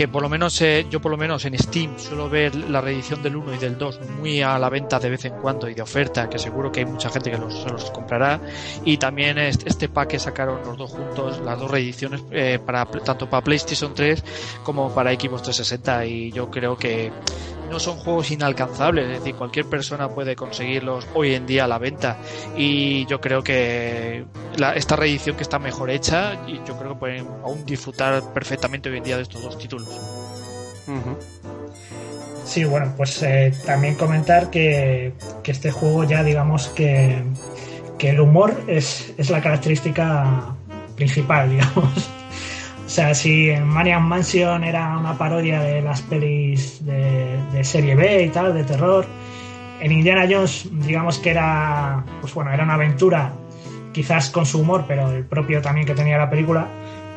que 0.00 0.08
por 0.08 0.22
lo 0.22 0.30
menos 0.30 0.58
eh, 0.62 0.86
yo 0.88 0.98
por 0.98 1.10
lo 1.10 1.18
menos 1.18 1.44
en 1.44 1.58
Steam 1.58 1.98
suelo 1.98 2.30
ver 2.30 2.54
la 2.54 2.80
reedición 2.80 3.22
del 3.22 3.36
1 3.36 3.56
y 3.56 3.58
del 3.58 3.76
2 3.76 4.00
muy 4.18 4.40
a 4.40 4.58
la 4.58 4.70
venta 4.70 4.98
de 4.98 5.10
vez 5.10 5.26
en 5.26 5.34
cuando 5.34 5.68
y 5.68 5.74
de 5.74 5.82
oferta, 5.82 6.26
que 6.26 6.38
seguro 6.38 6.72
que 6.72 6.80
hay 6.80 6.86
mucha 6.86 7.10
gente 7.10 7.30
que 7.30 7.36
los, 7.36 7.90
comprará. 7.90 8.40
Y 8.86 8.96
también 8.96 9.36
este, 9.36 9.68
este 9.68 9.90
pack 9.90 10.08
que 10.08 10.18
sacaron 10.18 10.62
los 10.64 10.78
dos 10.78 10.90
juntos, 10.92 11.42
las 11.44 11.60
dos 11.60 11.70
reediciones, 11.70 12.22
eh, 12.30 12.58
para 12.64 12.86
tanto 12.86 13.28
para 13.28 13.44
PlayStation 13.44 13.92
3 13.92 14.24
como 14.64 14.90
para 14.94 15.12
Xbox 15.12 15.42
360. 15.42 16.06
Y 16.06 16.32
yo 16.32 16.50
creo 16.50 16.78
que 16.78 17.12
no 17.70 17.78
son 17.78 17.96
juegos 17.96 18.30
inalcanzables, 18.30 19.06
es 19.06 19.18
decir, 19.20 19.34
cualquier 19.34 19.66
persona 19.66 20.08
puede 20.08 20.36
conseguirlos 20.36 21.06
hoy 21.14 21.34
en 21.34 21.46
día 21.46 21.64
a 21.64 21.68
la 21.68 21.78
venta 21.78 22.18
y 22.56 23.06
yo 23.06 23.20
creo 23.20 23.42
que 23.42 24.24
la, 24.56 24.74
esta 24.74 24.96
reedición 24.96 25.36
que 25.36 25.42
está 25.42 25.58
mejor 25.58 25.90
hecha 25.90 26.34
y 26.46 26.60
yo 26.66 26.76
creo 26.76 26.94
que 26.94 26.98
pueden 26.98 27.26
aún 27.44 27.64
disfrutar 27.64 28.22
perfectamente 28.34 28.90
hoy 28.90 28.98
en 28.98 29.04
día 29.04 29.16
de 29.16 29.22
estos 29.22 29.42
dos 29.42 29.56
títulos. 29.56 29.88
Sí, 32.44 32.64
bueno, 32.64 32.92
pues 32.96 33.22
eh, 33.22 33.54
también 33.64 33.94
comentar 33.94 34.50
que, 34.50 35.12
que, 35.44 35.52
este 35.52 35.70
juego 35.70 36.02
ya 36.02 36.24
digamos 36.24 36.68
que, 36.68 37.22
que 37.96 38.10
el 38.10 38.20
humor 38.20 38.64
es, 38.66 39.14
es 39.16 39.30
la 39.30 39.40
característica 39.40 40.56
principal, 40.96 41.50
digamos. 41.50 42.10
O 42.90 42.92
sea, 42.92 43.14
si 43.14 43.52
Maniac 43.52 44.00
Mansion 44.00 44.64
era 44.64 44.98
una 44.98 45.16
parodia 45.16 45.60
de 45.60 45.80
las 45.80 46.02
pelis 46.02 46.84
de, 46.84 47.62
serie 47.62 47.94
B 47.94 48.24
y 48.24 48.30
tal, 48.30 48.52
de 48.52 48.64
terror, 48.64 49.06
en 49.80 49.92
Indiana 49.92 50.26
Jones, 50.28 50.68
digamos 50.72 51.20
que 51.20 51.30
era, 51.30 52.04
pues 52.20 52.34
bueno, 52.34 52.50
era 52.50 52.64
una 52.64 52.74
aventura, 52.74 53.30
quizás 53.92 54.30
con 54.30 54.44
su 54.44 54.62
humor, 54.62 54.86
pero 54.88 55.08
el 55.08 55.24
propio 55.24 55.62
también 55.62 55.86
que 55.86 55.94
tenía 55.94 56.18
la 56.18 56.28
película, 56.28 56.66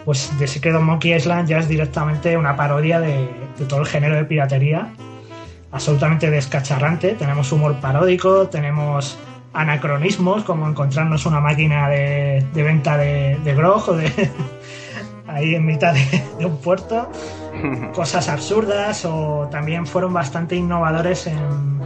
pues 0.06 0.32
The 0.38 0.46
Secret 0.46 0.76
of 0.76 0.84
Monkey 0.84 1.12
Island 1.12 1.50
ya 1.50 1.58
es 1.58 1.68
directamente 1.68 2.38
una 2.38 2.56
parodia 2.56 3.00
de, 3.00 3.28
todo 3.68 3.80
el 3.80 3.88
género 3.88 4.16
de 4.16 4.26
piratería, 4.26 4.94
absolutamente 5.72 6.30
descacharrante. 6.30 7.14
Tenemos 7.14 7.52
humor 7.52 7.80
paródico, 7.82 8.48
tenemos 8.48 9.18
anacronismos, 9.54 10.44
como 10.44 10.70
encontrarnos 10.70 11.26
una 11.26 11.40
máquina 11.40 11.90
de, 11.90 12.46
de 12.54 12.62
venta 12.62 12.96
de, 12.96 13.40
de 13.44 13.56
grog 13.56 13.90
o 13.90 13.94
de 13.94 14.12
ahí 15.34 15.56
en 15.56 15.66
mitad 15.66 15.94
de, 15.94 16.24
de, 16.38 16.46
un 16.46 16.58
puerto, 16.58 17.10
cosas 17.94 18.30
absurdas 18.30 19.06
o 19.06 19.48
también 19.52 19.86
fueron 19.86 20.14
bastante 20.14 20.56
innovadores 20.56 21.28
en, 21.28 21.82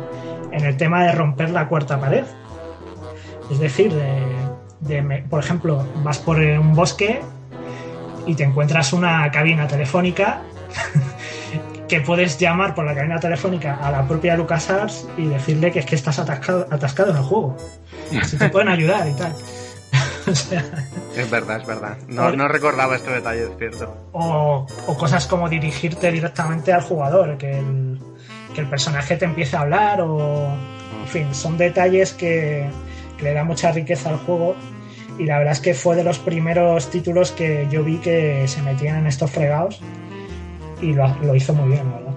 en 0.51 0.65
el 0.65 0.77
tema 0.77 1.03
de 1.03 1.11
romper 1.13 1.49
la 1.49 1.67
cuarta 1.67 1.99
pared. 1.99 2.25
Es 3.49 3.59
decir, 3.59 3.93
de, 3.93 5.01
de, 5.01 5.23
por 5.29 5.43
ejemplo, 5.43 5.85
vas 6.03 6.19
por 6.19 6.37
un 6.37 6.75
bosque 6.75 7.21
y 8.25 8.35
te 8.35 8.43
encuentras 8.43 8.93
una 8.93 9.29
cabina 9.31 9.67
telefónica 9.67 10.41
que 11.87 12.01
puedes 12.01 12.37
llamar 12.37 12.75
por 12.75 12.85
la 12.85 12.93
cabina 12.93 13.19
telefónica 13.19 13.75
a 13.75 13.89
la 13.91 14.05
propia 14.07 14.35
LucasArts 14.35 15.07
y 15.17 15.27
decirle 15.27 15.71
que 15.71 15.79
es 15.79 15.85
que 15.85 15.95
estás 15.95 16.19
atascado, 16.19 16.67
atascado 16.69 17.11
en 17.11 17.17
el 17.17 17.23
juego. 17.23 17.55
Si 18.25 18.37
te 18.37 18.49
pueden 18.49 18.67
ayudar 18.67 19.07
y 19.07 19.13
tal. 19.13 19.33
o 20.32 20.36
sea, 20.36 20.63
es 21.15 21.30
verdad, 21.30 21.61
es 21.61 21.67
verdad. 21.67 21.97
No, 22.07 22.32
no, 22.32 22.47
recordaba 22.47 22.95
este 22.95 23.11
detalle, 23.11 23.43
es 23.43 23.57
cierto. 23.57 24.09
O, 24.11 24.67
o, 24.88 24.97
cosas 24.97 25.28
como 25.28 25.47
dirigirte 25.47 26.11
directamente 26.11 26.73
al 26.73 26.82
jugador, 26.82 27.38
que 27.38 27.59
el, 27.59 27.99
que 28.53 28.61
el 28.61 28.67
personaje 28.67 29.15
te 29.15 29.25
empiece 29.25 29.55
a 29.55 29.61
hablar, 29.61 30.01
o. 30.01 30.49
En 31.01 31.07
fin, 31.07 31.34
son 31.34 31.57
detalles 31.57 32.13
que, 32.13 32.69
que 33.17 33.23
le 33.23 33.34
dan 33.34 33.47
mucha 33.47 33.71
riqueza 33.71 34.09
al 34.09 34.17
juego. 34.17 34.55
Y 35.17 35.25
la 35.25 35.38
verdad 35.38 35.53
es 35.53 35.61
que 35.61 35.73
fue 35.73 35.95
de 35.95 36.03
los 36.03 36.19
primeros 36.19 36.91
títulos 36.91 37.32
que 37.32 37.67
yo 37.71 37.84
vi 37.84 37.97
que 37.97 38.47
se 38.47 38.61
metían 38.61 38.97
en 38.97 39.07
estos 39.07 39.32
fregados. 39.32 39.82
Y 40.82 40.93
lo, 40.93 41.07
lo 41.23 41.34
hizo 41.34 41.53
muy 41.53 41.69
bien, 41.69 41.91
¿verdad? 41.91 42.07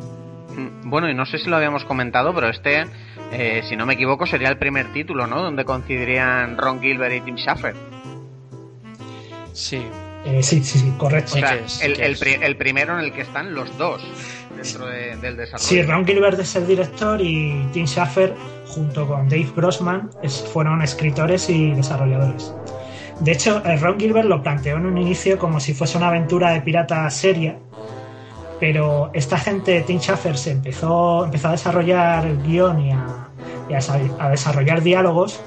Bueno, 0.85 1.09
y 1.09 1.15
no 1.15 1.25
sé 1.25 1.39
si 1.39 1.49
lo 1.49 1.57
habíamos 1.57 1.85
comentado, 1.85 2.35
pero 2.35 2.49
este, 2.49 2.85
eh, 3.33 3.63
si 3.69 3.77
no 3.77 3.87
me 3.87 3.95
equivoco, 3.95 4.27
sería 4.27 4.49
el 4.49 4.59
primer 4.59 4.93
título, 4.93 5.27
¿no? 5.27 5.41
Donde 5.41 5.65
coincidirían 5.65 6.59
Ron 6.59 6.81
Gilbert 6.81 7.15
y 7.15 7.21
Tim 7.21 7.37
Schafer. 7.37 7.75
Sí. 9.53 9.83
Eh, 10.25 10.43
sí, 10.43 10.63
sí, 10.63 10.79
sí, 10.79 10.93
correcto. 10.99 11.33
O 11.35 11.39
sea, 11.39 11.55
es, 11.55 11.81
el, 11.83 11.99
el, 12.01 12.17
pri 12.17 12.37
el, 12.41 12.57
primero 12.57 12.99
en 12.99 13.05
el 13.07 13.13
que 13.13 13.23
están 13.23 13.55
los 13.55 13.77
dos 13.79 14.03
dentro 14.55 14.87
de, 14.87 15.17
del 15.17 15.37
desarrollo. 15.37 15.67
Sí, 15.67 15.83
Ron 15.83 16.07
Gilbert 16.07 16.39
es 16.39 16.55
el 16.57 16.67
director 16.67 17.21
y 17.21 17.67
Tim 17.73 17.87
Schafer, 17.87 18.35
junto 18.67 19.07
con 19.07 19.29
Dave 19.29 19.51
Grossman, 19.57 20.11
es, 20.23 20.43
fueron 20.53 20.83
escritores 20.83 21.49
y 21.49 21.71
desarrolladores. 21.71 22.53
De 23.21 23.33
hecho, 23.33 23.63
Ron 23.81 23.99
Gilbert 23.99 24.29
lo 24.29 24.43
planteó 24.43 24.77
en 24.77 24.87
un 24.87 24.99
inicio 24.99 25.39
como 25.39 25.61
si 25.61 25.75
fuese 25.75 25.97
una 25.99 26.09
aventura 26.09 26.51
de 26.51 26.61
pirata 26.61 27.09
seria, 27.11 27.59
pero 28.59 29.11
esta 29.15 29.39
gente, 29.39 29.81
Tim 29.83 30.01
Schafer, 30.01 30.37
se 30.37 30.51
empezó, 30.51 31.25
empezó 31.25 31.49
a 31.49 31.53
desarrollar 31.53 32.27
el 32.27 32.43
guion 32.43 32.81
y 32.81 32.93
a, 32.93 33.29
y 33.71 33.75
a, 33.75 33.79
a 34.19 34.29
desarrollar 34.31 34.83
diálogos 34.83 35.41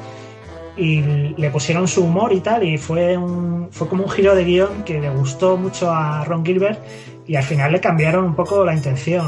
y 0.75 1.01
le 1.37 1.49
pusieron 1.51 1.87
su 1.87 2.03
humor 2.03 2.33
y 2.33 2.39
tal 2.39 2.63
y 2.63 2.77
fue 2.77 3.15
un 3.17 3.69
fue 3.71 3.87
como 3.87 4.03
un 4.03 4.09
giro 4.09 4.35
de 4.35 4.43
guion 4.43 4.83
que 4.83 4.99
le 4.99 5.09
gustó 5.09 5.57
mucho 5.57 5.91
a 5.91 6.23
Ron 6.25 6.45
Gilbert 6.45 6.79
y 7.27 7.35
al 7.35 7.43
final 7.43 7.71
le 7.71 7.79
cambiaron 7.79 8.25
un 8.25 8.35
poco 8.35 8.65
la 8.65 8.73
intención 8.73 9.25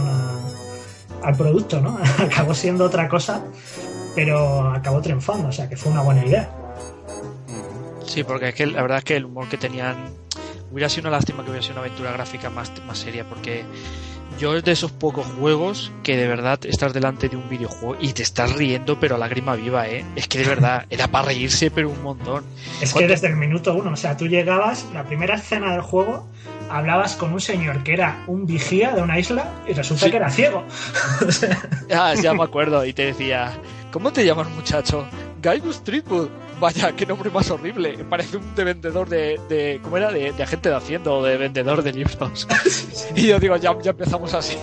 al 1.23 1.35
producto, 1.35 1.81
¿no? 1.81 1.97
acabó 2.19 2.53
siendo 2.53 2.85
otra 2.85 3.07
cosa, 3.07 3.43
pero 4.13 4.69
acabó 4.69 5.01
triunfando, 5.01 5.49
o 5.49 5.51
sea 5.51 5.67
que 5.69 5.77
fue 5.77 5.91
una 5.91 6.01
buena 6.01 6.25
idea. 6.25 6.49
Sí, 8.05 8.23
porque 8.23 8.49
es 8.49 8.55
que 8.55 8.67
la 8.67 8.81
verdad 8.81 8.99
es 8.99 9.03
que 9.03 9.15
el 9.15 9.25
humor 9.25 9.49
que 9.49 9.57
tenían 9.57 9.95
hubiera 10.71 10.89
sido 10.89 11.07
una 11.07 11.17
lástima 11.17 11.43
que 11.43 11.49
hubiera 11.49 11.63
sido 11.63 11.75
una 11.75 11.85
aventura 11.85 12.11
gráfica 12.11 12.49
más, 12.49 12.71
más 12.85 12.97
seria, 12.97 13.27
porque 13.27 13.63
yo 14.39 14.55
es 14.55 14.63
de 14.63 14.71
esos 14.71 14.91
pocos 14.91 15.25
juegos 15.39 15.91
que 16.03 16.17
de 16.17 16.27
verdad 16.27 16.59
estás 16.65 16.93
delante 16.93 17.29
de 17.29 17.37
un 17.37 17.47
videojuego 17.47 17.97
y 17.99 18.13
te 18.13 18.23
estás 18.23 18.53
riendo, 18.53 18.99
pero 18.99 19.15
a 19.15 19.17
lágrima 19.17 19.55
viva, 19.55 19.87
¿eh? 19.87 20.05
Es 20.15 20.27
que 20.27 20.39
de 20.39 20.45
verdad, 20.45 20.85
era 20.89 21.07
para 21.07 21.27
reírse, 21.27 21.71
pero 21.71 21.89
un 21.89 22.01
montón. 22.03 22.43
Es 22.81 22.93
que 22.93 23.07
desde 23.07 23.27
el 23.27 23.35
minuto 23.35 23.73
uno, 23.73 23.91
o 23.91 23.95
sea, 23.95 24.17
tú 24.17 24.27
llegabas, 24.27 24.85
la 24.93 25.03
primera 25.03 25.35
escena 25.35 25.71
del 25.71 25.81
juego, 25.81 26.27
hablabas 26.69 27.15
con 27.15 27.33
un 27.33 27.41
señor 27.41 27.83
que 27.83 27.93
era 27.93 28.23
un 28.27 28.45
vigía 28.45 28.91
de 28.91 29.01
una 29.01 29.19
isla 29.19 29.51
y 29.67 29.73
resulta 29.73 30.05
sí. 30.05 30.11
que 30.11 30.17
era 30.17 30.29
ciego. 30.29 30.63
ah, 31.93 32.13
ya 32.21 32.33
me 32.33 32.43
acuerdo, 32.45 32.85
y 32.85 32.93
te 32.93 33.05
decía, 33.05 33.53
¿cómo 33.91 34.11
te 34.11 34.25
llamas, 34.25 34.49
muchacho? 34.49 35.07
Guy 35.45 35.61
Streetwood. 35.71 36.29
Vaya, 36.59 36.95
qué 36.95 37.05
nombre 37.05 37.29
más 37.29 37.51
horrible. 37.51 38.03
Parece 38.09 38.37
un 38.37 38.55
de 38.55 38.63
vendedor 38.63 39.07
de, 39.07 39.39
de 39.47 39.79
¿cómo 39.83 39.97
era? 39.97 40.11
De, 40.11 40.31
de, 40.31 40.43
agente 40.43 40.69
de 40.69 40.75
Hacienda 40.75 41.11
o 41.11 41.23
de 41.23 41.37
vendedor 41.37 41.83
de 41.83 41.93
libros. 41.93 42.47
y 43.15 43.27
yo 43.27 43.39
digo, 43.39 43.55
ya, 43.57 43.77
ya 43.79 43.91
empezamos 43.91 44.33
así. 44.33 44.57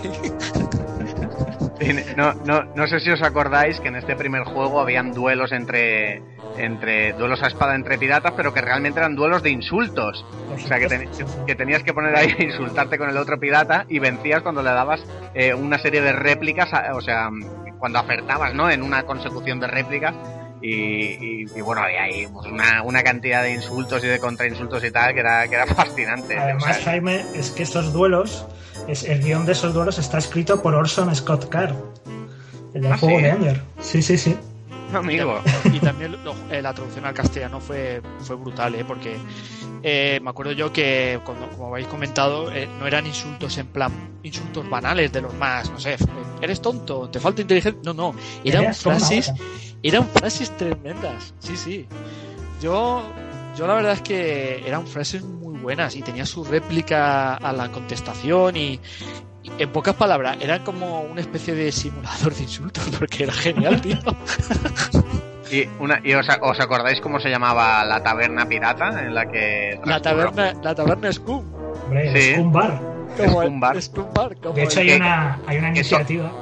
no, 2.17 2.35
no, 2.35 2.65
no 2.65 2.87
sé 2.89 2.99
si 2.99 3.11
os 3.11 3.23
acordáis 3.23 3.79
que 3.79 3.89
en 3.89 3.97
este 3.97 4.17
primer 4.17 4.43
juego 4.43 4.81
habían 4.81 5.13
duelos 5.13 5.53
entre 5.53 6.21
entre 6.59 7.13
duelos 7.13 7.43
a 7.43 7.47
espada 7.47 7.77
entre 7.77 7.97
piratas, 7.97 8.33
pero 8.37 8.53
que 8.53 8.61
realmente 8.61 8.99
eran 8.99 9.15
duelos 9.15 9.43
de 9.43 9.51
insultos. 9.51 10.27
O 10.53 10.59
sea, 10.59 10.81
que, 10.81 10.89
ten, 10.89 11.09
que 11.47 11.55
tenías 11.55 11.85
que 11.85 11.95
poner 11.95 12.17
ahí 12.17 12.35
a 12.37 12.43
insultarte 12.43 12.99
con 12.99 13.09
el 13.09 13.17
otro 13.17 13.39
pirata 13.39 13.87
y 13.89 14.01
vencías 14.01 14.43
cuando 14.43 14.63
le 14.63 14.71
dabas 14.71 15.01
eh, 15.35 15.55
una 15.55 15.79
serie 15.79 16.03
de 16.03 16.13
réplicas, 16.13 16.73
a, 16.75 16.95
o 16.95 17.01
sea, 17.01 17.31
cuando 17.79 18.01
acertabas, 18.01 18.53
¿no? 18.53 18.69
En 18.69 18.83
una 18.83 19.05
consecución 19.05 19.61
de 19.61 19.69
réplicas 19.69 20.15
y, 20.63 20.75
y, 20.75 21.47
y, 21.55 21.61
bueno, 21.61 21.83
había 21.83 22.05
ahí 22.05 22.27
pues 22.33 22.47
una, 22.47 22.83
una, 22.83 23.03
cantidad 23.03 23.43
de 23.43 23.53
insultos 23.53 24.03
y 24.05 24.07
de 24.07 24.19
contrainsultos 24.19 24.83
y 24.85 24.91
tal 24.91 25.13
que 25.13 25.21
era, 25.21 25.49
que 25.49 25.57
era 25.57 25.67
fascinante. 25.75 26.39
Además, 26.39 26.79
Jaime, 26.85 27.25
es 27.35 27.51
que 27.51 27.63
estos 27.63 27.93
duelos, 27.93 28.47
es, 28.87 29.03
el 29.05 29.23
guion 29.23 29.45
de 29.45 29.53
esos 29.53 29.75
duelos 29.75 29.99
está 29.99 30.19
escrito 30.19 30.63
por 30.63 30.75
Orson 30.75 31.15
Scott 31.15 31.49
Card, 31.49 31.75
el 32.75 32.83
del 32.83 32.93
¿Ah, 32.93 32.99
juego 32.99 33.19
sí? 33.19 33.23
de 33.23 33.29
Ender. 33.31 33.63
Sí, 33.81 34.03
sí, 34.03 34.17
sí. 34.17 34.37
Amigo. 34.99 35.41
Y 35.73 35.79
también 35.81 36.23
lo, 36.25 36.35
eh, 36.51 36.61
la 36.61 36.73
traducción 36.75 37.05
al 37.05 37.15
castellano 37.15 37.61
fue, 37.61 38.03
fue 38.21 38.37
brutal, 38.37 38.75
¿eh? 38.75 38.85
porque 38.85 39.17
eh, 39.83 40.21
me 40.23 40.31
acuerdo 40.31 40.53
yo 40.53 40.73
que, 40.73 41.21
cuando, 41.25 41.49
como 41.49 41.69
habéis 41.69 41.89
comentado, 41.89 42.53
eh, 42.53 42.69
no 42.79 42.87
eran 42.87 43.07
insultos 43.07 43.59
en 43.59 43.67
plan, 43.67 43.93
insultos 44.23 44.69
banales 44.69 45.13
de 45.13 45.23
los 45.23 45.35
más, 45.35 45.71
no 45.71 45.81
sé, 45.81 45.97
eres 46.41 46.61
tonto, 46.61 47.09
te 47.09 47.19
falta 47.19 47.43
inteligencia. 47.43 47.81
No, 47.85 47.93
no, 47.93 48.15
eran 48.45 48.73
frases, 48.75 49.33
eran 49.83 50.07
frases 50.09 50.57
tremendas. 50.57 51.35
Sí, 51.41 51.57
sí. 51.57 51.87
Yo, 52.61 53.03
yo 53.57 53.67
la 53.67 53.75
verdad 53.75 53.95
es 53.95 54.03
que 54.03 54.63
eran 54.67 54.87
frases 54.87 55.25
muy 55.25 55.59
buenas 55.59 55.97
y 55.97 56.03
tenía 56.03 56.27
su 56.27 56.45
réplica 56.45 57.35
a 57.35 57.53
la 57.53 57.73
contestación 57.73 58.57
y 58.57 58.81
en 59.59 59.71
pocas 59.71 59.95
palabras, 59.95 60.39
era 60.41 60.63
como 60.65 61.03
una 61.03 61.21
especie 61.21 61.55
de 61.55 61.73
simulador 61.73 62.35
de 62.35 62.43
insultos 62.43 62.85
porque 62.99 63.25
era 63.25 63.33
genial, 63.33 63.81
tío. 63.81 63.99
Y, 65.51 65.69
una, 65.81 66.01
y 66.03 66.15
os, 66.15 66.27
os, 66.41 66.61
acordáis 66.61 67.01
cómo 67.01 67.21
se 67.21 67.29
llamaba 67.29 67.85
la 67.85 68.03
taberna 68.03 68.47
pirata 68.47 69.05
en 69.05 69.15
la 69.15 69.27
que... 69.27 69.79
La 69.85 70.01
taberna, 70.01 70.55
la 70.63 70.75
taberna 70.75 71.13
Scum. 71.13 71.45
Hombre, 71.85 72.17
sí. 72.17 72.35
Scum 72.35 72.53
Bar. 72.53 72.81
Como 73.19 73.43
Scum 73.43 73.61
Bar. 73.61 73.83
Scum 73.83 74.07
Bar 74.15 74.37
como 74.37 74.55
de 74.55 74.63
hecho, 74.63 74.81
hay 74.81 74.93
una, 74.93 75.41
hay 75.47 75.59
una 75.59 75.69
iniciativa. 75.69 76.33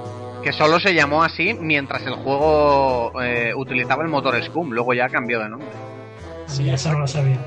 Que 0.44 0.53
solo 0.53 0.78
se 0.78 0.94
llamó 0.94 1.24
así 1.24 1.55
mientras 1.55 2.07
el 2.07 2.14
juego 2.14 3.20
eh, 3.20 3.53
utilizaba 3.57 4.05
el 4.05 4.09
motor 4.09 4.40
Scum, 4.44 4.70
luego 4.70 4.94
ya 4.94 5.09
cambió 5.09 5.40
de 5.40 5.48
nombre. 5.48 5.68
Sí, 6.46 6.70
eso 6.70 6.92
no 6.92 7.01
lo 7.01 7.07
sabía. 7.09 7.38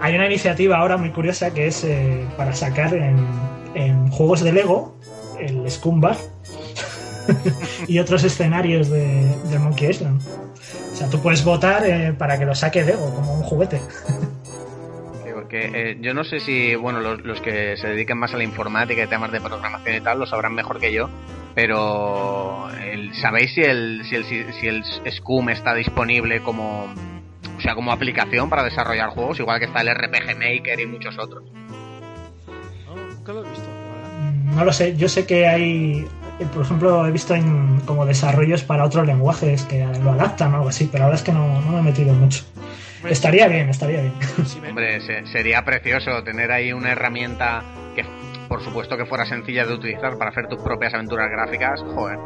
Hay 0.00 0.14
una 0.14 0.26
iniciativa 0.26 0.78
ahora 0.78 0.96
muy 0.96 1.10
curiosa 1.10 1.52
que 1.52 1.66
es 1.66 1.84
eh, 1.84 2.26
para 2.36 2.54
sacar 2.54 2.94
en, 2.94 3.26
en 3.74 4.10
juegos 4.10 4.42
de 4.42 4.52
Lego 4.52 4.96
el 5.38 5.70
Scum 5.70 6.00
Bar 6.00 6.16
y 7.88 7.98
otros 7.98 8.24
escenarios 8.24 8.88
de, 8.88 9.26
de 9.50 9.58
Monkey 9.58 9.90
Island. 9.90 10.20
O 10.92 10.96
sea, 10.96 11.08
tú 11.10 11.20
puedes 11.20 11.44
votar 11.44 11.84
eh, 11.84 12.12
para 12.12 12.38
que 12.38 12.44
lo 12.44 12.54
saque 12.54 12.84
Lego 12.84 13.14
como 13.14 13.34
un 13.34 13.42
juguete. 13.42 13.80
Que, 15.48 15.70
eh, 15.72 15.98
yo 16.00 16.14
no 16.14 16.24
sé 16.24 16.40
si, 16.40 16.74
bueno, 16.74 17.00
los, 17.00 17.20
los, 17.20 17.40
que 17.40 17.76
se 17.76 17.86
dediquen 17.86 18.18
más 18.18 18.34
a 18.34 18.36
la 18.36 18.42
informática 18.42 19.04
y 19.04 19.06
temas 19.06 19.30
de 19.30 19.40
programación 19.40 19.96
y 19.96 20.00
tal 20.00 20.18
lo 20.18 20.26
sabrán 20.26 20.52
mejor 20.52 20.80
que 20.80 20.92
yo, 20.92 21.08
pero 21.54 22.68
el, 22.70 23.14
¿sabéis 23.14 23.54
si 23.54 23.60
el, 23.60 24.04
si 24.04 24.16
el, 24.16 24.24
si 24.24 24.66
el 24.66 24.84
Scum 25.12 25.50
está 25.50 25.74
disponible 25.74 26.40
como, 26.40 26.92
o 27.56 27.60
sea, 27.60 27.76
como 27.76 27.92
aplicación 27.92 28.50
para 28.50 28.64
desarrollar 28.64 29.10
juegos, 29.10 29.38
igual 29.38 29.60
que 29.60 29.66
está 29.66 29.82
el 29.82 29.94
RPG 29.94 30.36
Maker 30.36 30.80
y 30.80 30.86
muchos 30.86 31.16
otros? 31.18 31.44
No 34.54 34.64
lo 34.64 34.72
sé, 34.72 34.96
yo 34.96 35.08
sé 35.08 35.26
que 35.26 35.46
hay, 35.46 36.06
por 36.52 36.62
ejemplo, 36.62 37.06
he 37.06 37.10
visto 37.10 37.34
en, 37.34 37.80
como 37.80 38.06
desarrollos 38.06 38.62
para 38.62 38.84
otros 38.84 39.06
lenguajes 39.06 39.62
que 39.64 39.84
lo 40.02 40.12
adaptan 40.12 40.52
o 40.52 40.56
algo 40.56 40.68
así, 40.68 40.88
pero 40.90 41.04
ahora 41.04 41.16
es 41.16 41.22
que 41.22 41.32
no, 41.32 41.60
no 41.60 41.72
me 41.72 41.80
he 41.80 41.82
metido 41.82 42.14
mucho. 42.14 42.44
Estaría 43.08 43.48
bien, 43.48 43.68
estaría 43.68 44.00
bien. 44.00 44.14
Hombre, 44.68 45.00
se, 45.00 45.26
sería 45.26 45.64
precioso 45.64 46.22
tener 46.22 46.50
ahí 46.52 46.72
una 46.72 46.92
herramienta 46.92 47.62
que, 47.94 48.04
por 48.48 48.62
supuesto, 48.62 48.96
que 48.96 49.06
fuera 49.06 49.26
sencilla 49.26 49.66
de 49.66 49.74
utilizar 49.74 50.16
para 50.16 50.30
hacer 50.30 50.46
tus 50.48 50.62
propias 50.62 50.94
aventuras 50.94 51.30
gráficas. 51.30 51.80
Joder. 51.94 52.18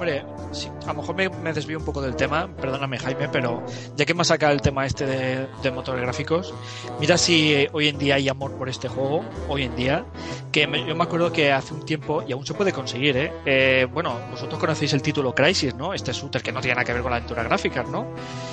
Hombre, 0.00 0.24
sí, 0.50 0.68
a 0.84 0.94
lo 0.94 0.94
mejor 0.94 1.14
me, 1.14 1.28
me, 1.28 1.52
desvío 1.52 1.78
un 1.78 1.84
poco 1.84 2.00
del 2.00 2.16
tema, 2.16 2.48
perdóname 2.56 2.96
Jaime, 2.96 3.28
pero 3.28 3.62
ya 3.96 4.06
que 4.06 4.14
me 4.14 4.22
ha 4.22 4.24
sacado 4.24 4.54
el 4.54 4.62
tema 4.62 4.86
este 4.86 5.04
de, 5.04 5.46
de, 5.62 5.70
motores 5.70 6.00
gráficos, 6.00 6.54
mira 6.98 7.18
si 7.18 7.52
eh, 7.52 7.68
hoy 7.74 7.88
en 7.88 7.98
día 7.98 8.14
hay 8.14 8.26
amor 8.30 8.52
por 8.52 8.70
este 8.70 8.88
juego, 8.88 9.22
hoy 9.50 9.64
en 9.64 9.76
día, 9.76 10.06
que 10.52 10.66
me, 10.66 10.86
yo 10.86 10.96
me 10.96 11.04
acuerdo 11.04 11.30
que 11.30 11.52
hace 11.52 11.74
un 11.74 11.84
tiempo, 11.84 12.24
y 12.26 12.32
aún 12.32 12.46
se 12.46 12.54
puede 12.54 12.72
conseguir, 12.72 13.14
¿eh? 13.18 13.30
eh 13.44 13.86
bueno, 13.92 14.18
vosotros 14.30 14.58
conocéis 14.58 14.94
el 14.94 15.02
título 15.02 15.34
Crisis, 15.34 15.74
¿no? 15.74 15.92
Este 15.92 16.14
shooter 16.14 16.42
que 16.42 16.50
no 16.50 16.62
tiene 16.62 16.76
nada 16.76 16.86
que 16.86 16.94
ver 16.94 17.02
con 17.02 17.10
la 17.10 17.18
aventura 17.18 17.42
gráfica, 17.42 17.82
¿no? 17.82 18.06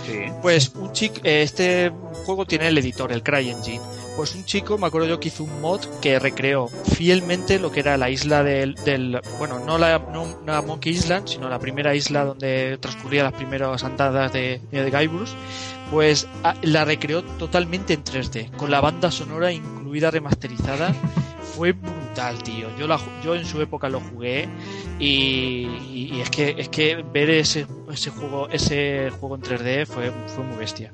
Sí. 0.06 0.26
Pues 0.42 0.74
un 0.76 0.92
chico, 0.92 1.22
eh, 1.24 1.44
este 1.44 1.94
juego 2.26 2.46
tiene 2.46 2.68
el 2.68 2.78
editor, 2.78 3.10
el 3.14 3.24
CryEngine. 3.24 4.07
Pues 4.18 4.34
un 4.34 4.46
chico, 4.46 4.80
me 4.80 4.88
acuerdo 4.88 5.08
yo 5.08 5.20
que 5.20 5.28
hizo 5.28 5.44
un 5.44 5.62
mod 5.62 5.86
que 6.02 6.18
recreó 6.18 6.70
fielmente 6.70 7.60
lo 7.60 7.72
que 7.72 7.82
era 7.82 7.98
la 7.98 8.10
isla 8.10 8.42
del, 8.42 8.74
del 8.74 9.22
bueno, 9.38 9.60
no 9.60 9.78
la, 9.78 10.00
no 10.00 10.40
la 10.44 10.64
Monkey 10.64 10.92
Island, 10.94 11.28
sino 11.28 11.48
la 11.50 11.60
primera 11.60 11.94
isla 11.94 12.26
donde 12.26 12.80
transcurría 12.82 13.22
las 13.22 13.34
primeras 13.34 13.84
andadas 13.84 14.34
de, 14.34 14.60
de 14.72 14.90
Guybrush, 14.90 15.34
pues 15.92 16.28
a, 16.42 16.56
la 16.64 16.84
recreó 16.84 17.24
totalmente 17.24 17.94
en 17.94 18.04
3D, 18.04 18.50
con 18.58 18.72
la 18.72 18.82
banda 18.82 19.12
sonora 19.12 19.52
incluida 19.52 20.10
remasterizada. 20.10 20.96
Fue 21.56 21.74
brutal, 21.74 22.42
tío. 22.42 22.76
Yo, 22.76 22.88
la, 22.88 23.00
yo 23.24 23.36
en 23.36 23.46
su 23.46 23.62
época 23.62 23.88
lo 23.88 24.00
jugué 24.00 24.50
y, 24.98 25.68
y, 25.92 26.10
y 26.16 26.22
es 26.22 26.32
que 26.32 26.56
es 26.58 26.70
que 26.70 27.04
ver 27.14 27.30
ese, 27.30 27.68
ese 27.92 28.10
juego 28.10 28.50
ese 28.50 29.12
juego 29.20 29.36
en 29.36 29.42
3D 29.44 29.86
fue, 29.86 30.12
fue 30.26 30.44
muy 30.44 30.58
bestia 30.58 30.92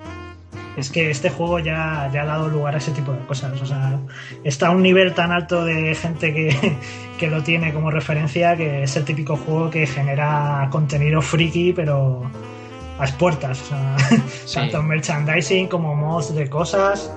es 0.78 0.90
que 0.90 1.12
este 1.12 1.30
juego 1.30 1.60
ya, 1.60 2.10
ya, 2.14 2.24
ha 2.24 2.26
dado 2.26 2.50
lugar 2.50 2.76
a 2.76 2.78
ese 2.78 2.92
tipo 2.92 3.12
de 3.12 3.20
cosas. 3.26 3.62
O 3.62 3.66
sea, 3.66 4.00
está 4.44 4.68
a 4.68 4.72
un 4.72 4.82
nivel 4.82 5.14
tan 5.14 5.32
alto 5.32 5.64
de 5.64 5.94
gente 5.96 6.34
que, 6.34 6.78
que, 7.18 7.28
lo 7.30 7.44
tiene 7.44 7.74
como 7.74 7.92
referencia 7.92 8.56
que 8.56 8.84
es 8.84 8.96
el 8.96 9.06
típico 9.06 9.38
juego 9.38 9.70
que 9.70 9.86
genera 9.86 10.68
contenido 10.72 11.22
friki, 11.22 11.74
pero 11.74 12.24
a 13.00 13.06
puertas. 13.18 13.62
O 13.62 13.66
sea, 13.66 13.98
sí. 14.46 14.56
tanto 14.56 14.82
merchandising 14.82 15.68
como 15.68 15.96
mods 15.96 16.34
de 16.34 16.50
cosas. 16.50 17.12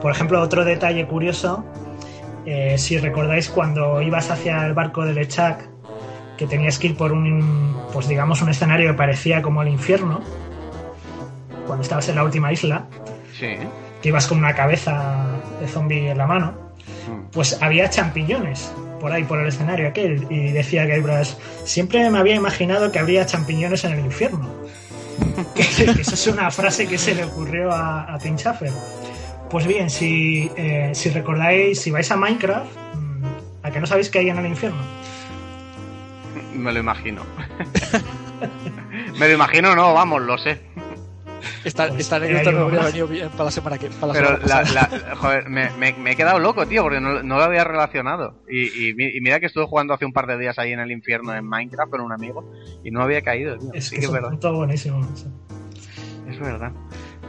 Por 0.00 0.12
ejemplo, 0.12 0.40
otro 0.40 0.64
detalle 0.64 1.06
curioso, 1.06 1.64
eh, 2.44 2.76
si 2.78 2.98
recordáis 2.98 3.48
cuando 3.48 4.02
ibas 4.02 4.30
hacia 4.30 4.66
el 4.66 4.74
barco 4.74 5.04
de 5.04 5.14
Lechak, 5.14 5.68
que 6.36 6.46
tenías 6.46 6.78
que 6.78 6.88
ir 6.88 6.96
por 6.96 7.12
un, 7.12 7.76
pues 7.92 8.08
digamos, 8.08 8.42
un 8.42 8.50
escenario 8.50 8.90
que 8.90 8.94
parecía 8.96 9.40
como 9.40 9.62
el 9.62 9.68
infierno 9.68 10.20
cuando 11.66 11.82
estabas 11.82 12.08
en 12.08 12.16
la 12.16 12.24
última 12.24 12.52
isla, 12.52 12.86
sí. 13.38 13.56
que 14.02 14.08
ibas 14.08 14.26
con 14.26 14.38
una 14.38 14.54
cabeza 14.54 15.26
de 15.60 15.68
zombie 15.68 16.10
en 16.10 16.18
la 16.18 16.26
mano, 16.26 16.54
pues 17.32 17.60
había 17.62 17.88
champiñones 17.90 18.72
por 19.00 19.12
ahí, 19.12 19.24
por 19.24 19.38
el 19.38 19.46
escenario 19.46 19.88
aquel, 19.88 20.26
y 20.30 20.52
decía 20.52 20.86
Guybrush, 20.86 21.34
siempre 21.64 22.08
me 22.10 22.18
había 22.18 22.34
imaginado 22.34 22.90
que 22.90 22.98
habría 22.98 23.26
champiñones 23.26 23.84
en 23.84 23.92
el 23.92 24.00
infierno. 24.00 24.48
que, 25.54 25.62
eso 26.00 26.14
es 26.14 26.26
una 26.26 26.50
frase 26.50 26.86
que 26.86 26.98
se 26.98 27.14
le 27.14 27.24
ocurrió 27.24 27.70
a, 27.70 28.12
a 28.12 28.18
Tim 28.18 28.36
Schafer. 28.36 28.72
Pues 29.50 29.66
bien, 29.66 29.90
si, 29.90 30.50
eh, 30.56 30.90
si 30.94 31.10
recordáis, 31.10 31.80
si 31.80 31.90
vais 31.90 32.10
a 32.10 32.16
Minecraft, 32.16 32.66
¿a 33.62 33.70
que 33.70 33.80
no 33.80 33.86
sabéis 33.86 34.10
qué 34.10 34.18
hay 34.20 34.30
en 34.30 34.38
el 34.38 34.46
infierno? 34.46 34.82
Me 36.54 36.72
lo 36.72 36.80
imagino. 36.80 37.22
me 39.18 39.28
lo 39.28 39.34
imagino, 39.34 39.74
no, 39.76 39.94
vamos, 39.94 40.22
lo 40.22 40.36
sé. 40.38 40.60
Esta, 41.64 41.88
pues 41.88 42.00
esta 42.00 42.16
anécdota 42.16 42.52
me 42.52 42.58
habría 42.60 42.82
venido 42.82 43.08
bien 43.08 43.28
para 43.30 43.44
la 43.44 43.50
semana 43.50 43.78
que 43.78 43.88
para 43.88 44.06
la 44.08 44.12
Pero 44.12 44.46
semana 44.46 44.70
la, 44.72 44.88
la, 44.88 45.16
joder, 45.16 45.48
me, 45.48 45.70
me, 45.70 45.92
me, 45.94 46.12
he 46.12 46.16
quedado 46.16 46.38
loco, 46.38 46.66
tío, 46.66 46.82
porque 46.82 47.00
no, 47.00 47.22
no 47.22 47.36
lo 47.36 47.42
había 47.42 47.64
relacionado. 47.64 48.42
Y, 48.48 48.66
y, 48.66 48.94
y, 49.16 49.20
mira 49.20 49.40
que 49.40 49.46
estuve 49.46 49.66
jugando 49.66 49.94
hace 49.94 50.04
un 50.04 50.12
par 50.12 50.26
de 50.26 50.38
días 50.38 50.58
ahí 50.58 50.72
en 50.72 50.80
el 50.80 50.92
infierno 50.92 51.34
en 51.34 51.44
Minecraft 51.44 51.90
con 51.90 52.00
un 52.00 52.12
amigo 52.12 52.52
y 52.84 52.90
no 52.90 53.02
había 53.02 53.22
caído, 53.22 53.56
tío. 53.58 53.70
Es 53.74 53.86
sí 53.86 53.96
que, 53.96 54.00
que 54.00 54.06
es 54.06 54.12
verdad. 54.12 54.30
todo 54.38 54.54
buenísimo. 54.56 55.06
Es 56.28 56.38
verdad. 56.38 56.72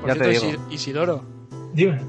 Por 0.01 0.07
ya 0.09 0.13
cierto, 0.13 0.41
te 0.41 0.47
digo. 0.47 0.67
Isidoro, 0.69 1.23
Dime. 1.73 1.99